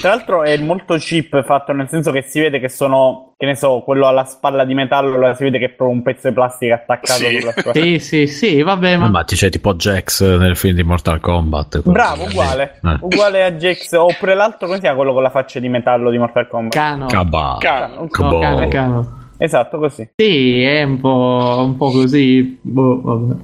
Tra 0.01 0.11
l'altro 0.11 0.43
è 0.43 0.57
molto 0.59 0.97
cheap 0.99 1.45
fatto, 1.45 1.73
nel 1.73 1.89
senso 1.89 2.11
che 2.13 2.23
si 2.23 2.41
vede 2.41 2.59
che 2.59 2.69
sono, 2.69 3.35
che 3.37 3.47
ne 3.47 3.55
so, 3.55 3.83
quello 3.85 4.07
alla 4.09 4.25
spalla 4.25 4.65
di 4.65 4.75
metallo, 4.75 5.15
allora 5.15 5.35
si 5.35 5.45
vede 5.45 5.59
che 5.59 5.67
è 5.67 5.69
proprio 5.69 5.97
un 5.97 6.03
pezzo 6.03 6.29
di 6.29 6.35
plastica 6.35 6.75
attaccato 6.75 7.21
Sì. 7.25 7.39
sulla 7.41 7.53
sua... 7.57 7.73
Sì, 7.73 7.99
sì, 7.99 8.27
sì, 8.27 8.63
vabbè, 8.63 8.97
ma. 8.97 9.09
Ma 9.11 9.23
ti 9.25 9.37
c'è 9.37 9.49
tipo 9.51 9.75
Jax 9.75 10.23
nel 10.39 10.57
film 10.57 10.75
di 10.75 10.83
Mortal 10.83 11.21
Kombat. 11.21 11.83
Bravo, 11.89 12.25
uguale. 12.25 12.81
Eh. 12.83 12.97
Uguale 13.01 13.45
a 13.45 13.53
Jax, 13.53 13.93
oppure 13.93 14.35
l'altro, 14.35 14.61
come 14.67 14.75
si 14.75 14.81
chiama 14.81 14.97
quello 14.97 15.13
con 15.13 15.23
la 15.23 15.31
faccia 15.31 15.61
di 15.61 15.69
metallo 15.69 16.11
di 16.11 16.19
Mortal 16.19 16.49
Kombat? 16.49 16.73
Cano. 16.73 17.07
Cabà. 17.07 17.57
Cano. 17.61 18.09
No, 18.19 18.29
Boh. 18.29 18.39
cano, 18.41 18.69
cano. 18.69 19.25
Esatto, 19.39 19.79
così. 19.79 20.09
Sì, 20.17 20.63
è 20.63 20.83
un 20.83 21.01
po', 21.01 21.63
un 21.65 21.77
po' 21.77 21.91
così. 21.91 22.59
Boh, 22.61 23.01
vabbè. 23.01 23.35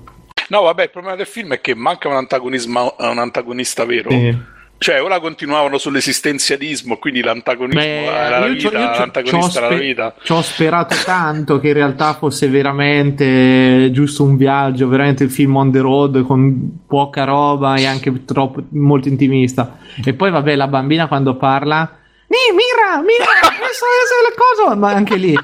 No, 0.48 0.62
vabbè, 0.62 0.82
il 0.84 0.90
problema 0.90 1.16
del 1.16 1.26
film 1.26 1.54
è 1.54 1.60
che 1.60 1.74
manca 1.74 2.08
un, 2.08 2.16
antagonismo- 2.16 2.96
un 2.98 3.18
antagonista 3.18 3.84
vero. 3.84 4.10
Sì. 4.10 4.36
Cioè, 4.82 5.00
ora 5.00 5.20
continuavano 5.20 5.78
sull'esistenzialismo, 5.78 6.96
quindi 6.96 7.22
l'antagonismo 7.22 7.80
Beh, 7.80 8.04
era 8.04 8.40
la 8.40 8.48
vita, 8.48 8.72
l'antagonista 8.72 9.60
c'ho 9.60 9.66
era 9.66 9.74
la 9.74 9.80
vita. 9.80 10.14
Ci 10.20 10.32
ho 10.32 10.42
sperato 10.42 10.96
tanto 11.04 11.60
che 11.60 11.68
in 11.68 11.74
realtà 11.74 12.14
fosse 12.14 12.48
veramente 12.48 13.90
giusto 13.92 14.24
un 14.24 14.36
viaggio, 14.36 14.88
veramente 14.88 15.22
il 15.22 15.30
film 15.30 15.54
on 15.54 15.70
the 15.70 15.78
road 15.78 16.22
con 16.26 16.80
poca 16.88 17.22
roba 17.22 17.76
e 17.76 17.86
anche 17.86 18.24
troppo, 18.24 18.64
molto 18.70 19.06
intimista. 19.06 19.78
E 20.04 20.14
poi, 20.14 20.32
vabbè, 20.32 20.56
la 20.56 20.66
bambina 20.66 21.06
quando 21.06 21.36
parla, 21.36 21.98
mira, 22.26 23.00
mira, 23.02 23.24
questo 23.56 23.84
è 23.84 24.28
le 24.28 24.64
cose, 24.64 24.76
ma 24.76 24.90
anche 24.90 25.16
lì. 25.16 25.38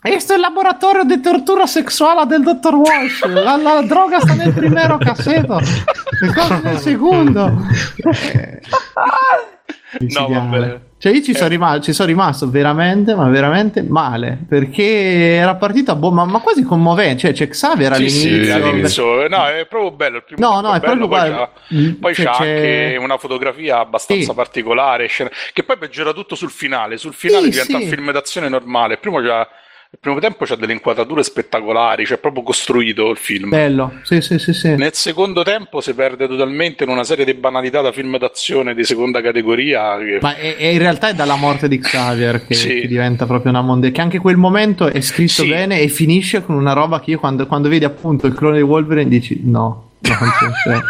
Questo 0.00 0.32
è 0.32 0.36
il 0.36 0.42
laboratorio 0.42 1.02
di 1.04 1.20
tortura 1.20 1.66
sessuale 1.66 2.24
del 2.26 2.42
dottor 2.42 2.74
Walsh. 2.76 3.24
La, 3.26 3.56
la 3.56 3.82
droga 3.82 4.20
sta 4.20 4.34
nel 4.34 4.52
primo 4.52 4.96
cassetto, 4.98 5.58
le 6.20 6.32
cose 6.32 6.60
nel 6.62 6.78
secondo. 6.78 7.52
Micidiale. 10.00 10.34
vabbè. 10.58 10.80
Cioè, 10.98 11.12
io 11.12 11.22
ci 11.22 11.30
Eh. 11.30 11.36
sono, 11.36 11.48
rimasto, 11.48 11.80
ci 11.82 11.92
sono 11.92 12.08
rimasto 12.08 12.50
veramente, 12.50 13.14
ma 13.14 13.28
veramente 13.28 13.82
male. 13.82 14.38
Perché 14.48 15.34
era 15.36 15.54
partita, 15.56 15.94
boh, 15.94 16.10
ma, 16.10 16.24
ma 16.24 16.40
quasi 16.40 16.62
commovente. 16.62 17.18
Cioè, 17.20 17.32
c'è 17.32 17.48
Xavier 17.48 17.94
Sì, 17.94 18.00
all'inizio. 18.28 18.44
sì, 18.44 18.50
all'inizio. 18.50 19.28
No, 19.28 19.46
è 19.46 19.66
proprio 19.68 19.90
bello. 19.92 20.16
Il 20.18 20.24
primo 20.24 20.48
No, 20.48 20.60
no, 20.60 20.74
è 20.74 20.80
bello, 20.80 20.96
proprio 20.96 21.08
poi 21.08 21.18
guarda, 21.30 21.50
c'ha, 21.52 21.74
mm, 21.74 21.90
poi 21.94 22.14
cioè, 22.14 22.24
c'ha 22.24 22.32
c'è- 22.32 22.44
anche 22.84 22.96
una 23.00 23.16
fotografia 23.16 23.78
abbastanza 23.80 24.30
Sì. 24.30 24.34
particolare, 24.34 25.06
scena- 25.06 25.30
che 25.52 25.62
poi 25.64 25.76
peggiora 25.78 26.12
tutto 26.12 26.34
sul 26.34 26.50
finale. 26.50 26.96
Sul 26.98 27.14
finale 27.14 27.44
Sì, 27.44 27.50
diventa 27.50 27.78
sì. 27.78 27.82
un 27.84 27.88
film 27.90 28.10
d'azione 28.12 28.48
normale. 28.48 28.94
Il 28.94 28.98
primo, 29.00 29.20
c'ha- 29.20 29.48
il 29.90 29.98
primo 30.00 30.18
tempo 30.20 30.44
c'ha 30.44 30.54
delle 30.54 30.74
inquadrature 30.74 31.22
spettacolari, 31.22 32.04
cioè 32.04 32.18
proprio 32.18 32.42
costruito 32.42 33.08
il 33.10 33.16
film. 33.16 33.48
Bello, 33.48 33.94
sì, 34.02 34.20
sì, 34.20 34.38
sì, 34.38 34.52
sì. 34.52 34.74
Nel 34.74 34.92
secondo 34.92 35.42
tempo 35.42 35.80
si 35.80 35.94
perde 35.94 36.28
totalmente 36.28 36.84
in 36.84 36.90
una 36.90 37.04
serie 37.04 37.24
di 37.24 37.32
banalità 37.32 37.80
da 37.80 37.90
film 37.90 38.18
d'azione 38.18 38.74
di 38.74 38.84
seconda 38.84 39.22
categoria. 39.22 39.96
che- 39.98 40.18
Ma 40.20 40.36
è- 40.36 40.56
è- 40.56 40.66
in 40.66 40.78
realtà 40.78 41.08
è 41.08 41.14
dalla 41.14 41.36
morte 41.36 41.68
di 41.68 41.78
Xavier 41.78 42.44
che, 42.46 42.52
Sì. 42.54 42.80
che 42.80 42.86
diventa 42.86 43.24
proprio 43.24 43.50
una 43.50 43.62
monde. 43.62 43.90
Che 43.90 44.00
anche 44.02 44.18
quel 44.18 44.36
momento 44.36 44.88
è 44.88 45.00
scritto 45.00 45.42
Sì. 45.42 45.48
bene 45.48 45.80
e 45.80 45.88
finisce 45.88 46.42
con 46.44 46.54
una 46.56 46.74
roba 46.74 47.00
che 47.00 47.12
io 47.12 47.18
quando, 47.18 47.46
quando 47.46 47.68
vedi 47.70 47.86
appunto 47.86 48.26
il 48.26 48.34
clone 48.34 48.56
di 48.58 48.62
Wolverine 48.62 49.08
dici 49.08 49.40
no. 49.44 49.92
no, 50.00 50.10
cioè, 50.10 50.50
cioè, 50.64 50.80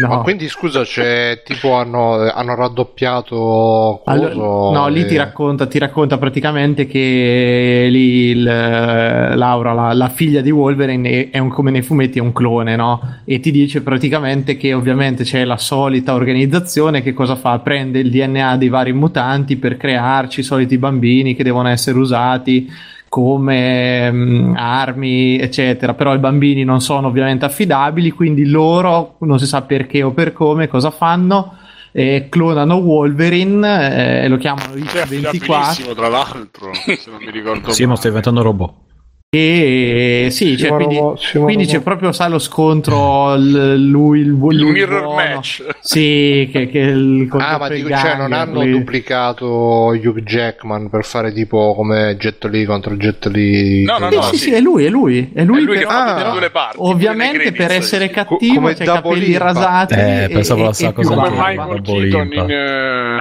No. 0.00 0.08
Ma 0.08 0.18
quindi 0.20 0.48
scusa, 0.48 0.82
c'è 0.82 1.42
tipo 1.44 1.74
hanno, 1.74 2.30
hanno 2.30 2.54
raddoppiato 2.54 4.02
Allora, 4.04 4.34
no, 4.34 4.88
lì 4.88 5.02
e- 5.02 5.06
ti 5.06 5.16
racconta, 5.16 5.66
ti 5.66 5.78
racconta 5.78 6.18
praticamente 6.18 6.86
che 6.86 7.88
lì 7.90 8.30
il, 8.30 8.42
Laura, 8.42 9.72
la, 9.72 9.92
la 9.92 10.08
figlia 10.08 10.40
di 10.40 10.50
Wolverine, 10.50 11.08
è, 11.08 11.30
è 11.30 11.38
un, 11.38 11.48
come 11.48 11.70
nei 11.70 11.82
fumetti, 11.82 12.18
è 12.18 12.22
un 12.22 12.32
clone, 12.32 12.76
no? 12.76 13.00
E 13.24 13.40
ti 13.40 13.50
dice 13.50 13.82
praticamente 13.82 14.56
che 14.56 14.72
ovviamente 14.74 15.24
c'è 15.24 15.44
la 15.44 15.58
solita 15.58 16.14
organizzazione 16.14 17.02
che 17.02 17.12
cosa 17.12 17.36
fa? 17.36 17.58
Prende 17.58 17.98
il 17.98 18.10
DNA 18.10 18.56
dei 18.56 18.68
vari 18.68 18.92
mutanti 18.92 19.56
per 19.56 19.76
crearci 19.76 20.40
i 20.40 20.44
soliti 20.44 20.78
bambini 20.78 21.34
che 21.34 21.42
devono 21.42 21.68
essere 21.68 21.98
usati 21.98 22.68
come 23.08 24.10
mm, 24.10 24.54
armi, 24.56 25.38
eccetera. 25.38 25.94
Però 25.94 26.14
i 26.14 26.18
bambini 26.18 26.64
non 26.64 26.80
sono 26.80 27.08
ovviamente 27.08 27.44
affidabili, 27.44 28.10
quindi 28.10 28.46
loro, 28.48 29.16
non 29.20 29.38
si 29.38 29.46
sa 29.46 29.62
perché 29.62 30.02
o 30.02 30.12
per 30.12 30.32
come, 30.32 30.68
cosa 30.68 30.90
fanno? 30.90 31.56
Eh, 31.92 32.26
clonano 32.28 32.76
Wolverine, 32.76 34.22
eh, 34.22 34.28
lo 34.28 34.36
chiamano 34.36 34.74
Cioè, 34.74 35.04
X24 35.04 35.06
affidabilissimo, 35.06 35.94
tra 35.94 36.08
l'altro, 36.08 36.72
se 36.74 37.10
non 37.10 37.18
mi 37.20 37.30
ricordo 37.30 37.72
Sì, 37.72 37.82
ma 37.82 37.88
male. 37.88 37.98
sta 37.98 38.08
diventando 38.08 38.42
robot. 38.42 38.72
E 39.30 40.28
sì, 40.30 40.56
cioè, 40.56 40.70
quindi, 40.70 40.98
no, 40.98 41.14
quindi 41.34 41.64
no. 41.66 41.70
c'è 41.70 41.80
proprio 41.80 42.12
sai, 42.12 42.30
lo 42.30 42.38
scontro 42.38 43.34
l- 43.36 43.76
lui 43.76 44.20
il, 44.20 44.28
lui 44.30 44.54
Il 44.54 44.64
mirror 44.64 45.02
buono. 45.02 45.16
match. 45.16 45.66
sì 45.80 46.48
che, 46.50 46.66
che 46.70 46.78
il 46.78 47.28
Ah, 47.32 47.58
ma 47.58 47.68
dico, 47.68 47.90
cioè, 47.90 48.16
non 48.16 48.32
hanno 48.32 48.62
lui- 48.62 48.70
duplicato 48.70 49.46
Hugh 49.92 50.20
Jackman 50.22 50.88
per 50.88 51.04
fare 51.04 51.30
tipo 51.34 51.74
come 51.74 52.16
Jet 52.18 52.42
Li 52.46 52.64
contro 52.64 52.94
Jet 52.96 53.26
Li. 53.26 53.84
No, 53.84 53.98
no, 53.98 54.08
Sì, 54.08 54.16
no, 54.16 54.22
sì, 54.22 54.36
sì. 54.38 54.42
sì, 54.44 54.52
è 54.54 54.60
lui, 54.60 54.86
è 54.86 54.88
lui, 54.88 55.30
è 55.34 55.44
lui, 55.44 55.58
È 55.58 55.60
lui 55.62 55.74
per- 55.76 55.86
che 55.86 55.92
Ah, 55.92 56.30
due 56.32 56.48
parti. 56.50 56.76
ovviamente 56.80 57.52
per 57.52 57.70
essere 57.72 58.06
sì. 58.06 58.12
cattivo 58.14 58.54
come 58.54 58.74
c'è 58.74 58.84
Double 58.84 59.02
capelli 59.02 59.26
Impa. 59.32 59.44
rasati 59.44 59.94
Eh, 59.94 60.22
e- 60.24 60.28
pensavo 60.30 60.62
la 60.64 60.72
stessa 60.72 60.92
cosa 60.92 61.14
come. 61.14 61.28
Michael 61.36 61.82
Keaton 61.82 62.32
in 62.32 62.50
eh, 62.50 63.16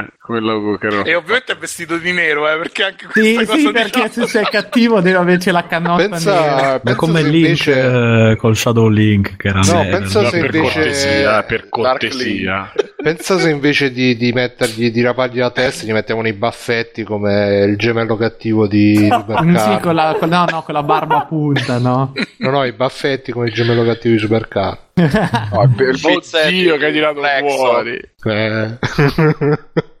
eh, 0.00 0.06
quello 0.20 0.76
che 0.80 0.86
era 0.88 1.02
E 1.04 1.14
ovviamente 1.14 1.52
è 1.52 1.56
vestito 1.56 1.98
di 1.98 2.10
nero, 2.10 2.48
eh, 2.52 2.56
perché 2.56 2.82
anche 2.82 3.06
questa 3.06 3.20
Sì, 3.30 3.34
cosa 3.36 3.52
sì, 3.52 3.56
diciamo- 3.58 3.72
perché 3.72 4.08
se 4.10 4.26
sei 4.26 4.44
cattivo 4.50 5.00
deve 5.00 5.18
averci 5.18 5.50
la 5.52 5.66
cannotta 5.66 6.02
nera. 6.02 6.08
Pensa, 6.16 6.32
Ma 6.40 6.80
pensa 6.80 6.94
come 6.96 7.22
Link 7.22 7.34
invece, 7.44 8.30
eh, 8.30 8.36
col 8.36 8.56
Shadow 8.56 8.88
Link 8.88 9.36
che 9.36 9.48
era 9.48 9.60
No, 9.60 9.82
pensa 9.90 10.24
se 10.28 10.40
per 10.40 10.54
invece- 10.54 10.72
cortesia, 10.74 11.42
per 11.44 11.68
cortesia. 11.68 12.72
pensa 13.02 13.38
se 13.38 13.50
invece 13.50 13.92
di, 13.92 14.16
di 14.16 14.32
mettergli 14.32 14.90
di 14.90 15.00
rapargli 15.02 15.38
la 15.38 15.50
testa 15.50 15.84
gli 15.86 15.92
mettevano 15.92 16.28
i 16.28 16.32
baffetti 16.32 17.02
come 17.04 17.64
il 17.68 17.76
gemello 17.76 18.16
cattivo 18.16 18.66
di, 18.66 18.92
di 18.96 19.04
Sì, 19.04 19.08
Supercar. 19.10 19.80
con 19.80 19.94
la, 19.94 20.16
con- 20.18 20.28
no, 20.28 20.44
no, 20.50 20.62
con 20.62 20.74
la 20.74 20.82
barba 20.82 21.16
a 21.18 21.26
punta, 21.26 21.78
no? 21.78 22.12
No, 22.38 22.50
no, 22.50 22.64
i 22.64 22.72
baffetti 22.72 23.30
come 23.32 23.46
il 23.46 23.52
gemello 23.52 23.84
cattivo 23.84 24.14
di 24.14 24.20
Supercar. 24.20 24.78
No, 24.94 25.06
il, 25.06 25.74
il 25.78 26.00
Oddio, 26.02 26.76
che 26.76 26.86
il 26.86 26.92
tirato 26.92 27.20
fuori. 27.48 28.00
Eh. 28.24 28.78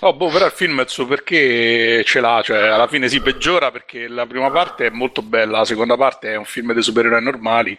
Oh, 0.00 0.14
boh, 0.14 0.28
però 0.28 0.46
il 0.46 0.52
film 0.52 0.78
il 0.80 0.88
suo 0.88 1.06
perché 1.06 2.04
ce 2.04 2.20
l'ha, 2.20 2.40
cioè 2.42 2.68
alla 2.68 2.86
fine 2.86 3.08
si 3.08 3.20
peggiora 3.20 3.72
perché 3.72 4.06
la 4.06 4.26
prima 4.26 4.48
parte 4.50 4.86
è 4.86 4.90
molto 4.90 5.22
bella, 5.22 5.58
la 5.58 5.64
seconda 5.64 5.96
parte 5.96 6.32
è 6.32 6.36
un 6.36 6.44
film 6.44 6.72
dei 6.72 6.82
supereroi 6.82 7.22
normali, 7.22 7.76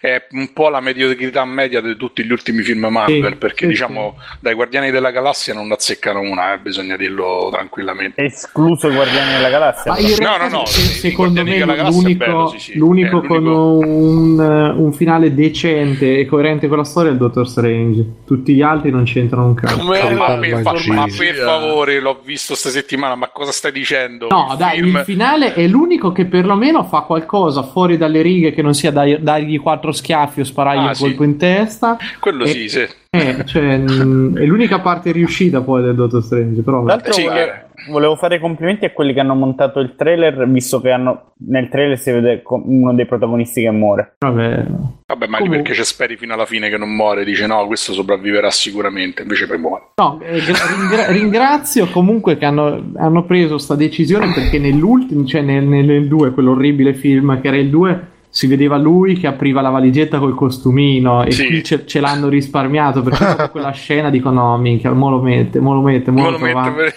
è 0.00 0.26
un 0.32 0.52
po' 0.52 0.68
la 0.68 0.80
mediocrità 0.80 1.44
media 1.44 1.80
di 1.80 1.96
tutti 1.96 2.24
gli 2.24 2.30
ultimi 2.32 2.62
film 2.62 2.86
Marvel, 2.86 3.32
Sì, 3.32 3.36
perché 3.38 3.64
sì, 3.64 3.70
diciamo 3.70 4.16
dai 4.40 4.54
Guardiani 4.54 4.90
della 4.90 5.10
Galassia 5.10 5.54
non 5.54 5.70
azzeccano 5.72 6.20
una, 6.20 6.54
eh, 6.54 6.58
bisogna 6.58 6.96
dirlo 6.96 7.48
tranquillamente. 7.52 8.22
Escluso 8.22 8.88
i 8.88 8.94
Guardiani 8.94 9.32
della 9.32 9.48
Galassia. 9.50 9.92
Ma 9.92 9.98
in 9.98 10.12
No, 10.20 10.36
no, 10.36 10.48
no, 10.48 10.64
se- 10.66 10.80
sì, 10.80 10.98
secondo 11.10 11.32
Guardiani 11.42 11.50
me 11.50 11.58
della 11.58 11.74
Galassia 11.74 12.00
è 12.00 12.02
l'unico, 12.02 12.24
bello, 12.24 12.46
sì, 12.48 12.58
sì. 12.58 12.78
l'unico 12.78 13.22
con 13.22 13.46
un, 13.46 14.38
un 14.38 14.92
finale 14.92 15.34
decente 15.34 16.18
e 16.18 16.26
coerente 16.26 16.68
con 16.68 16.78
la 16.78 16.84
storia 16.84 17.10
è 17.10 17.12
il 17.12 17.18
Dottor 17.18 17.48
Strange. 17.48 18.04
Tutti 18.26 18.54
gli 18.54 18.62
altri 18.62 18.90
non 18.90 19.04
c'entrano 19.04 19.46
un 19.48 19.54
cazzo. 19.54 19.82
Ma, 19.82 20.36
magia. 20.36 20.92
ma 20.92 21.04
per 21.06 21.34
favore, 21.34 22.00
l'ho 22.00 22.20
visto 22.24 22.54
sta 22.54 22.70
settimana, 22.70 23.14
ma 23.14 23.28
cosa 23.28 23.52
stai 23.52 23.72
dicendo? 23.72 24.28
No, 24.30 24.48
Il 24.52 24.56
dai, 24.56 24.78
film- 24.80 24.96
il 24.98 25.04
finale 25.04 25.54
è 25.54 25.66
l'unico 25.66 26.12
che 26.12 26.24
perlomeno 26.26 26.84
fa 26.84 27.00
qualcosa 27.02 27.62
fuori 27.62 27.96
dalle 27.96 28.22
righe 28.22 28.52
che 28.52 28.62
non 28.62 28.74
sia 28.74 28.90
dargli 28.90 29.58
quattro 29.74 29.92
schiaffi 29.92 30.40
o 30.40 30.44
sparargli 30.44 30.84
Ah, 30.84 30.88
un 30.88 30.94
sì. 30.94 31.02
colpo 31.02 31.24
in 31.24 31.36
testa. 31.36 31.96
Quello 32.20 32.44
E- 32.44 32.48
sì, 32.48 32.68
sì. 32.68 32.86
Eh, 33.10 33.44
cioè, 33.44 33.76
mh, 33.78 34.38
è 34.38 34.44
l'unica 34.44 34.80
parte 34.80 35.12
riuscita 35.12 35.60
poi 35.60 35.82
del 35.82 35.94
Dottor 35.94 36.22
Strange. 36.22 36.62
Però, 36.62 36.82
Tra 36.84 36.94
l'altro 36.94 37.12
Sì, 37.12 37.22
volevo, 37.24 37.50
eh. 37.52 37.62
volevo 37.90 38.16
fare 38.16 38.40
complimenti 38.40 38.84
a 38.86 38.90
quelli 38.90 39.12
che 39.12 39.20
hanno 39.20 39.34
montato 39.36 39.78
il 39.78 39.94
trailer, 39.96 40.48
visto 40.48 40.80
che 40.80 40.90
hanno, 40.90 41.32
nel 41.46 41.68
trailer 41.68 41.96
si 41.96 42.10
vede 42.10 42.42
uno 42.44 42.92
dei 42.92 43.06
protagonisti 43.06 43.62
che 43.62 43.70
muore. 43.70 44.14
vabbè. 44.18 44.64
Vabbè, 45.06 45.26
ma 45.28 45.36
lì 45.38 45.44
Comunque- 45.44 45.56
perché 45.58 45.74
ci 45.74 45.84
speri 45.84 46.16
fino 46.16 46.32
alla 46.34 46.46
fine 46.46 46.68
che 46.70 46.76
non 46.76 46.88
muore, 46.92 47.24
dice 47.24 47.46
no, 47.46 47.64
questo 47.66 47.92
sopravviverà 47.92 48.50
sicuramente, 48.50 49.22
invece 49.22 49.46
poi 49.46 49.58
muore. 49.58 49.82
No, 49.96 50.18
eh, 50.24 50.40
gra- 50.40 50.76
ringra- 50.76 51.06
ringrazio 51.12 51.86
comunque 51.90 52.36
che 52.36 52.46
hanno, 52.46 52.90
hanno 52.96 53.24
preso 53.24 53.58
sta 53.58 53.76
decisione 53.76 54.32
perché 54.34 54.58
nell'ultimo, 54.58 55.24
cioè 55.24 55.42
nel, 55.42 55.62
nel 55.64 56.08
2, 56.08 56.32
quell'orribile 56.32 56.94
film 56.94 57.40
che 57.40 57.46
era 57.48 57.58
il 57.58 57.68
2, 57.70 58.08
si 58.34 58.48
vedeva 58.48 58.76
lui 58.76 59.14
che 59.14 59.28
apriva 59.28 59.60
la 59.60 59.68
valigetta 59.70 60.18
col 60.18 60.34
costumino 60.34 61.22
e 61.22 61.30
Sì. 61.30 61.46
qui 61.46 61.62
ce, 61.62 61.86
ce 61.86 62.00
l'hanno 62.00 62.28
risparmiato 62.28 63.00
perché 63.00 63.24
dopo 63.24 63.48
quella 63.50 63.70
scena 63.70 64.10
dico 64.10 64.30
no 64.30 64.58
minchia, 64.58 64.90
mo 64.92 65.08
lo 65.08 65.22
mette, 65.22 65.60
mo 65.60 65.72
lo 65.72 65.80
mette, 65.80 66.10
mo 66.10 66.22
Non 66.22 66.32
lo 66.32 66.38
mette 66.40 66.70
per... 66.72 66.94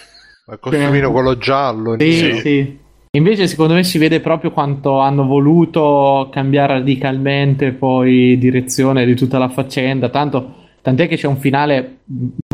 Il 0.50 0.58
costumino 0.60 1.12
quello 1.12 1.38
giallo. 1.38 1.96
Sì, 2.00 2.12
intendo. 2.12 2.38
sì. 2.40 2.78
Invece 3.12 3.46
secondo 3.46 3.76
me 3.76 3.84
si 3.84 4.00
vede 4.00 4.20
proprio 4.20 4.50
quanto 4.50 4.98
hanno 5.00 5.28
voluto 5.28 6.28
cambiare 6.32 6.74
radicalmente 6.74 7.72
poi 7.72 8.36
direzione 8.40 9.06
di 9.06 9.14
tutta 9.16 9.38
la 9.38 9.50
faccenda, 9.50 10.10
tanto 10.10 10.54
tant'è 10.88 11.10
che 11.10 11.18
c'è 11.18 11.28
un 11.28 11.36
finale 11.36 11.98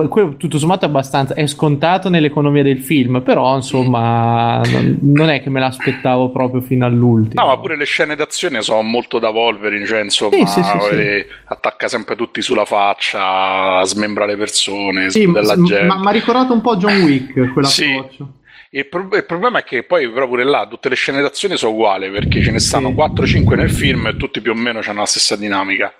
quello 0.09 0.35
tutto 0.37 0.57
sommato 0.57 0.85
abbastanza 0.85 1.35
è 1.35 1.45
scontato 1.45 2.09
nell'economia 2.09 2.63
del 2.63 2.79
film, 2.81 3.21
però 3.21 3.55
insomma 3.55 4.59
non, 4.65 4.97
non 5.01 5.29
è 5.29 5.39
che 5.43 5.51
me 5.51 5.59
l'aspettavo 5.59 6.31
proprio 6.31 6.61
fino 6.61 6.83
all'ultimo. 6.83 7.39
No, 7.43 7.49
ma 7.49 7.59
pure 7.59 7.77
le 7.77 7.85
scene 7.85 8.15
d'azione 8.15 8.63
sono 8.63 8.81
molto 8.81 9.19
da 9.19 9.29
Wolverine, 9.29 9.85
cioè 9.85 10.01
insomma, 10.01 10.43
Sì, 10.47 10.47
sì, 10.47 10.63
sì, 10.63 10.95
eh, 10.95 11.27
attacca 11.45 11.87
sempre 11.87 12.15
tutti 12.15 12.41
sulla 12.41 12.65
faccia, 12.65 13.83
smembra 13.85 14.25
le 14.25 14.35
persone, 14.35 15.11
Sì, 15.11 15.27
ma 15.27 15.41
gente. 15.41 15.83
mi 15.83 16.07
ha 16.07 16.09
ricordato 16.11 16.53
un 16.53 16.61
po' 16.61 16.75
John 16.77 17.01
Wick 17.03 17.33
quell'approccio. 17.53 18.33
Il, 18.71 18.87
pro- 18.87 19.15
il 19.15 19.25
problema 19.25 19.59
è 19.59 19.63
che 19.63 19.83
poi 19.83 20.09
pure 20.09 20.43
là 20.43 20.65
tutte 20.67 20.89
le 20.89 20.95
scene 20.95 21.21
d'azione 21.21 21.55
sono 21.57 21.73
uguali 21.73 22.09
perché 22.09 22.41
ce 22.41 22.49
ne 22.49 22.57
stanno 22.59 22.87
Sì. 22.89 22.95
4-5 22.95 23.55
nel 23.55 23.69
film 23.69 24.07
e 24.07 24.17
tutti 24.17 24.41
più 24.41 24.53
o 24.53 24.55
meno 24.55 24.79
hanno 24.83 25.01
la 25.01 25.05
stessa 25.05 25.35
dinamica. 25.35 25.93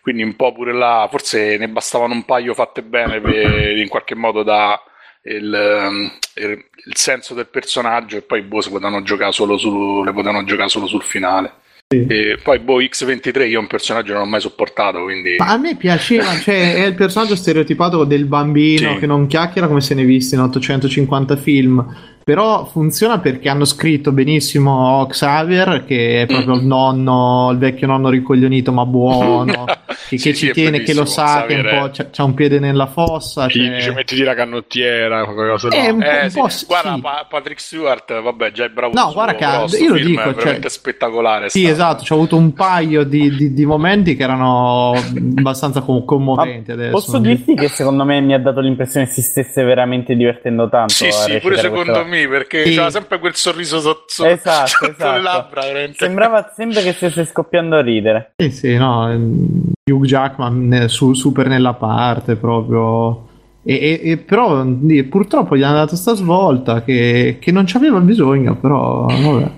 Quindi 0.00 0.22
un 0.22 0.34
po' 0.36 0.52
pure 0.52 0.72
là, 0.72 1.06
forse 1.10 1.56
ne 1.58 1.68
bastavano 1.68 2.14
un 2.14 2.24
paio 2.24 2.54
fatte 2.54 2.82
bene 2.82 3.20
per 3.20 3.76
in 3.76 3.88
qualche 3.88 4.14
modo 4.14 4.42
da 4.42 4.80
il, 5.24 5.52
ehm, 5.54 6.12
il- 6.36 6.64
il 6.86 6.96
senso 6.96 7.34
del 7.34 7.46
personaggio 7.48 8.16
e 8.16 8.22
poi 8.22 8.40
boh, 8.40 8.60
si 8.62 8.70
potevano 8.70 9.02
giocare 9.02 9.32
solo 9.32 9.58
su, 9.58 10.02
le 10.02 10.12
potevano 10.12 10.44
giocare 10.44 10.68
solo 10.70 10.86
sul 10.86 11.02
finale. 11.02 11.52
Sì. 11.92 12.06
E 12.08 12.38
poi 12.42 12.60
boh, 12.60 12.80
X23 12.80 13.48
io 13.48 13.58
un 13.60 13.66
personaggio 13.66 14.12
non 14.12 14.22
l'ho 14.22 14.28
mai 14.28 14.40
sopportato, 14.40 15.02
quindi 15.02 15.34
Ma 15.38 15.48
a 15.48 15.56
me 15.58 15.76
piaceva, 15.76 16.24
cioè 16.38 16.74
è 16.76 16.86
il 16.86 16.94
personaggio 16.94 17.34
stereotipato 17.36 18.04
del 18.04 18.24
bambino 18.26 18.92
Sì. 18.94 18.98
che 19.00 19.06
non 19.06 19.26
chiacchiera 19.26 19.66
come 19.66 19.80
se 19.80 19.94
ne 19.94 20.04
visti 20.04 20.34
in 20.36 20.40
850 20.40 21.36
film. 21.36 21.84
Però 22.30 22.64
funziona 22.64 23.18
perché 23.18 23.48
hanno 23.48 23.64
scritto 23.64 24.12
benissimo 24.12 25.04
Xavier, 25.08 25.82
che 25.84 26.22
è 26.22 26.26
proprio 26.26 26.54
il 26.54 26.64
nonno, 26.64 27.48
il 27.50 27.58
vecchio 27.58 27.88
nonno 27.88 28.08
ricoglionito 28.08 28.70
ma 28.70 28.86
buono, 28.86 29.64
che, 30.08 30.16
Sì, 30.16 30.28
che 30.28 30.34
sì, 30.34 30.46
ci 30.46 30.52
tiene, 30.52 30.80
che 30.82 30.94
lo 30.94 31.04
sa, 31.06 31.44
che 31.44 31.54
un 31.54 31.62
Xavier 31.62 31.78
po' 31.80 31.86
è- 31.86 31.90
c'ha, 31.90 32.06
c'ha 32.12 32.22
un 32.22 32.34
piede 32.34 32.60
nella 32.60 32.86
fossa. 32.86 33.48
Chi 33.48 33.58
cioè- 33.64 33.74
dice 33.74 33.92
mettiti 33.94 34.22
la 34.22 34.34
canottiera, 34.34 35.24
qualcosa 35.24 35.68
no. 35.70 35.76
Un 35.92 35.98
po', 35.98 36.04
Eh, 36.04 36.22
un 36.22 36.30
sì, 36.30 36.38
po' 36.38 36.48
sì. 36.50 36.66
guarda 36.66 36.98
Pa- 37.02 37.26
Patrick 37.28 37.60
Stewart, 37.60 38.22
vabbè, 38.22 38.52
già 38.52 38.64
è 38.64 38.68
bravo. 38.68 38.92
No, 38.94 39.10
guarda 39.12 39.34
che- 39.66 39.76
io 39.82 39.92
lo 39.92 39.98
dico, 39.98 40.20
è 40.20 40.24
cioè- 40.26 40.34
veramente 40.34 40.68
spettacolare. 40.68 41.48
Sì, 41.48 41.62
sta- 41.62 41.70
esatto, 41.70 42.04
c'ho 42.06 42.14
avuto 42.14 42.36
un 42.36 42.52
paio 42.52 43.02
di, 43.02 43.34
di- 43.34 43.52
di 43.52 43.66
momenti 43.66 44.14
che 44.14 44.22
erano 44.22 44.92
abbastanza 45.38 45.80
com- 45.80 46.04
commoventi 46.04 46.70
adesso. 46.70 46.92
Posso 46.92 47.18
dirti 47.18 47.54
che 47.56 47.66
secondo 47.66 48.04
me 48.04 48.20
mi 48.20 48.34
ha 48.34 48.38
dato 48.38 48.60
l'impressione 48.60 49.06
che 49.06 49.12
si 49.12 49.22
stesse 49.22 49.64
veramente 49.64 50.14
divertendo 50.14 50.68
tanto. 50.68 50.92
Sì, 50.92 51.10
sì, 51.10 51.38
pure 51.40 51.56
secondo 51.56 51.84
questa- 51.84 52.04
me, 52.22 52.28
perché 52.28 52.64
Sì. 52.66 52.70
c'era 52.74 52.90
sempre 52.90 53.18
quel 53.18 53.34
sorriso 53.34 53.80
sotto, 53.80 54.04
sotto, 54.08 54.28
Esatto, 54.28 54.66
sotto 54.68 54.86
le 54.88 54.92
esatto. 54.96 55.20
labbra. 55.22 55.60
veramente. 55.62 55.96
Sembrava 55.98 56.52
sempre 56.54 56.82
che 56.82 56.92
stesse 56.92 57.24
scoppiando 57.24 57.76
a 57.76 57.80
ridere. 57.82 58.32
Sì, 58.36 58.50
sì, 58.50 58.76
no, 58.76 59.10
ehm, 59.10 59.72
Hugh 59.90 60.04
Jackman 60.04 60.84
su- 60.88 61.14
super 61.14 61.48
nella 61.48 61.74
parte 61.74 62.36
proprio. 62.36 63.26
E, 63.62 63.74
e- 63.74 64.10
e 64.12 64.16
però 64.16 64.64
purtroppo 65.10 65.56
gli 65.56 65.62
hanno 65.62 65.76
dato 65.76 65.94
sta 65.96 66.14
svolta 66.14 66.82
che, 66.82 67.36
che 67.40 67.52
non 67.52 67.64
c'aveva 67.66 67.98
bisogno, 68.00 68.56
però 68.56 69.04
vabbè. 69.06 69.50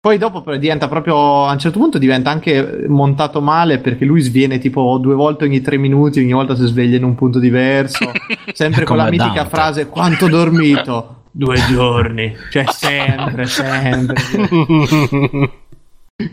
Poi 0.00 0.18
dopo 0.18 0.42
diventa 0.56 0.88
proprio, 0.88 1.44
a 1.46 1.52
un 1.52 1.58
certo 1.60 1.78
punto 1.78 1.96
diventa 1.98 2.28
anche 2.28 2.86
montato 2.88 3.40
male 3.40 3.78
perché 3.78 4.04
lui 4.04 4.20
sviene 4.20 4.58
tipo 4.58 4.98
due 5.00 5.14
volte 5.14 5.44
ogni 5.44 5.60
tre 5.60 5.76
minuti, 5.76 6.18
ogni 6.18 6.32
volta 6.32 6.56
si 6.56 6.66
sveglia 6.66 6.96
in 6.96 7.04
un 7.04 7.14
punto 7.14 7.38
diverso, 7.38 8.10
sempre 8.52 8.84
con 8.84 8.96
la 8.96 9.08
mitica 9.10 9.44
frase 9.44 9.86
quanto 9.86 10.24
ho 10.24 10.28
dormito? 10.28 11.21
Due 11.34 11.56
giorni, 11.70 12.36
cioè 12.50 12.64
sempre, 12.68 13.46
sempre. 13.46 14.14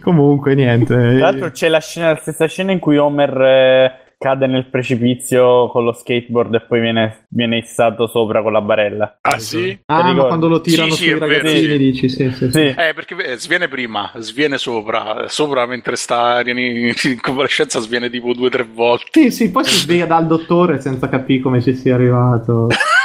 Comunque 0.01 0.55
niente. 0.55 0.93
Tra 0.93 1.11
l'altro 1.13 1.51
c'è 1.51 1.69
la, 1.69 1.79
scena, 1.79 2.11
la 2.11 2.17
stessa 2.17 2.47
scena 2.47 2.73
in 2.73 2.79
cui 2.79 2.97
Homer 2.97 3.41
eh, 3.41 4.13
cade 4.17 4.45
nel 4.47 4.65
precipizio 4.69 5.69
con 5.69 5.85
lo 5.85 5.93
skateboard 5.93 6.55
e 6.55 6.61
poi 6.61 6.81
viene, 6.81 7.25
viene 7.29 7.59
issato 7.59 8.07
sopra 8.07 8.41
con 8.41 8.51
la 8.51 8.59
barella. 8.59 9.19
Ah 9.21 9.39
sì? 9.39 9.79
Ah, 9.85 10.11
ma 10.11 10.25
quando 10.25 10.49
lo 10.49 10.59
tirano 10.59 10.91
Sì, 10.91 10.95
sì, 10.95 11.03
sui 11.03 11.13
vero, 11.13 11.27
ragazzini 11.27 11.71
sì. 11.71 11.77
dici 11.77 12.09
sì, 12.09 12.29
sì, 12.31 12.33
sì. 12.33 12.51
Sì. 12.51 12.59
Eh, 12.59 12.93
perché 12.93 13.15
eh, 13.15 13.37
sviene 13.37 13.69
prima, 13.69 14.11
sviene 14.17 14.57
sopra, 14.57 15.29
sopra 15.29 15.65
mentre 15.65 15.95
sta 15.95 16.41
in, 16.45 16.57
in 16.57 17.21
convalescenza 17.21 17.79
sviene 17.79 18.09
tipo 18.09 18.33
due 18.33 18.47
o 18.47 18.49
tre 18.49 18.67
volte. 18.69 19.07
Sì, 19.11 19.31
sì, 19.31 19.49
poi 19.49 19.63
si 19.63 19.75
sveglia 19.75 20.05
dal 20.05 20.27
dottore 20.27 20.81
senza 20.81 21.07
capire 21.07 21.41
come 21.41 21.61
ci 21.61 21.73
sia 21.73 21.95
arrivato. 21.95 22.67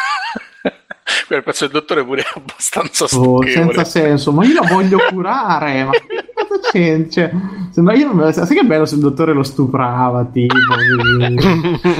Quel 1.26 1.42
pezzo 1.42 1.64
del 1.64 1.72
dottore 1.72 2.04
pure 2.04 2.20
è 2.22 2.26
abbastanza 2.34 3.04
Oh, 3.04 3.06
stucchevole. 3.08 3.50
senza 3.50 3.84
senso, 3.84 4.32
ma 4.32 4.44
io 4.44 4.60
la 4.60 4.68
voglio 4.68 4.98
curare, 5.10 5.84
ma 5.84 5.90
che 5.92 6.32
cosa 6.34 6.70
c'è? 6.70 7.08
Cioè, 7.08 7.30
sembra 7.70 7.94
io 7.94 8.06
non 8.08 8.16
me 8.16 8.24
la 8.24 8.32
sai 8.32 8.46
che 8.56 8.62
bello 8.64 8.84
se 8.84 8.96
il 8.96 9.00
dottore 9.00 9.32
lo 9.32 9.42
stuprava, 9.42 10.24
tipo. 10.26 10.54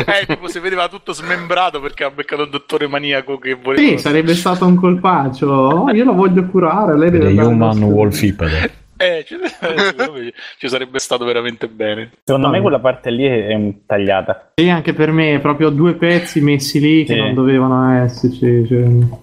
Eh, 0.07 0.27
tipo 0.27 0.49
si 0.49 0.59
vedeva 0.59 0.89
tutto 0.89 1.13
smembrato 1.13 1.81
perché 1.81 2.05
ha 2.05 2.11
beccato 2.11 2.43
il 2.43 2.51
dottore 2.51 2.87
maniaco 2.87 3.39
che 3.39 3.55
voleva... 3.55 3.87
Sì, 3.89 3.99
sarebbe 3.99 4.35
stato 4.35 4.67
un 4.67 4.77
colpaccio. 4.77 5.47
Oh, 5.47 5.91
io 5.91 6.05
la 6.05 6.13
voglio 6.13 6.45
curare, 6.47 6.97
lei 6.97 7.11
deve 7.11 7.35
The 7.35 7.41
Human 7.41 7.83
Wolfipede. 7.83 8.73
Eh, 8.97 9.25
ci, 9.27 9.37
secondo 9.43 10.13
me 10.13 10.33
ci 10.59 10.69
sarebbe 10.69 10.99
stato 10.99 11.25
veramente 11.25 11.69
bene. 11.69 12.11
Secondo 12.25 12.47
Vabbè. 12.47 12.59
me 12.59 12.63
quella 12.63 12.79
parte 12.81 13.11
lì 13.11 13.25
è 13.25 13.73
tagliata. 13.87 14.53
Sì, 14.55 14.69
anche 14.69 14.93
per 14.93 15.11
me, 15.11 15.39
proprio 15.41 15.71
due 15.71 15.95
pezzi 15.95 16.41
messi 16.41 16.79
lì 16.81 17.05
che 17.05 17.15
Sì. 17.15 17.19
non 17.19 17.35
dovevano 17.35 18.03
esserci. 18.05 18.67
cioè. 18.67 19.23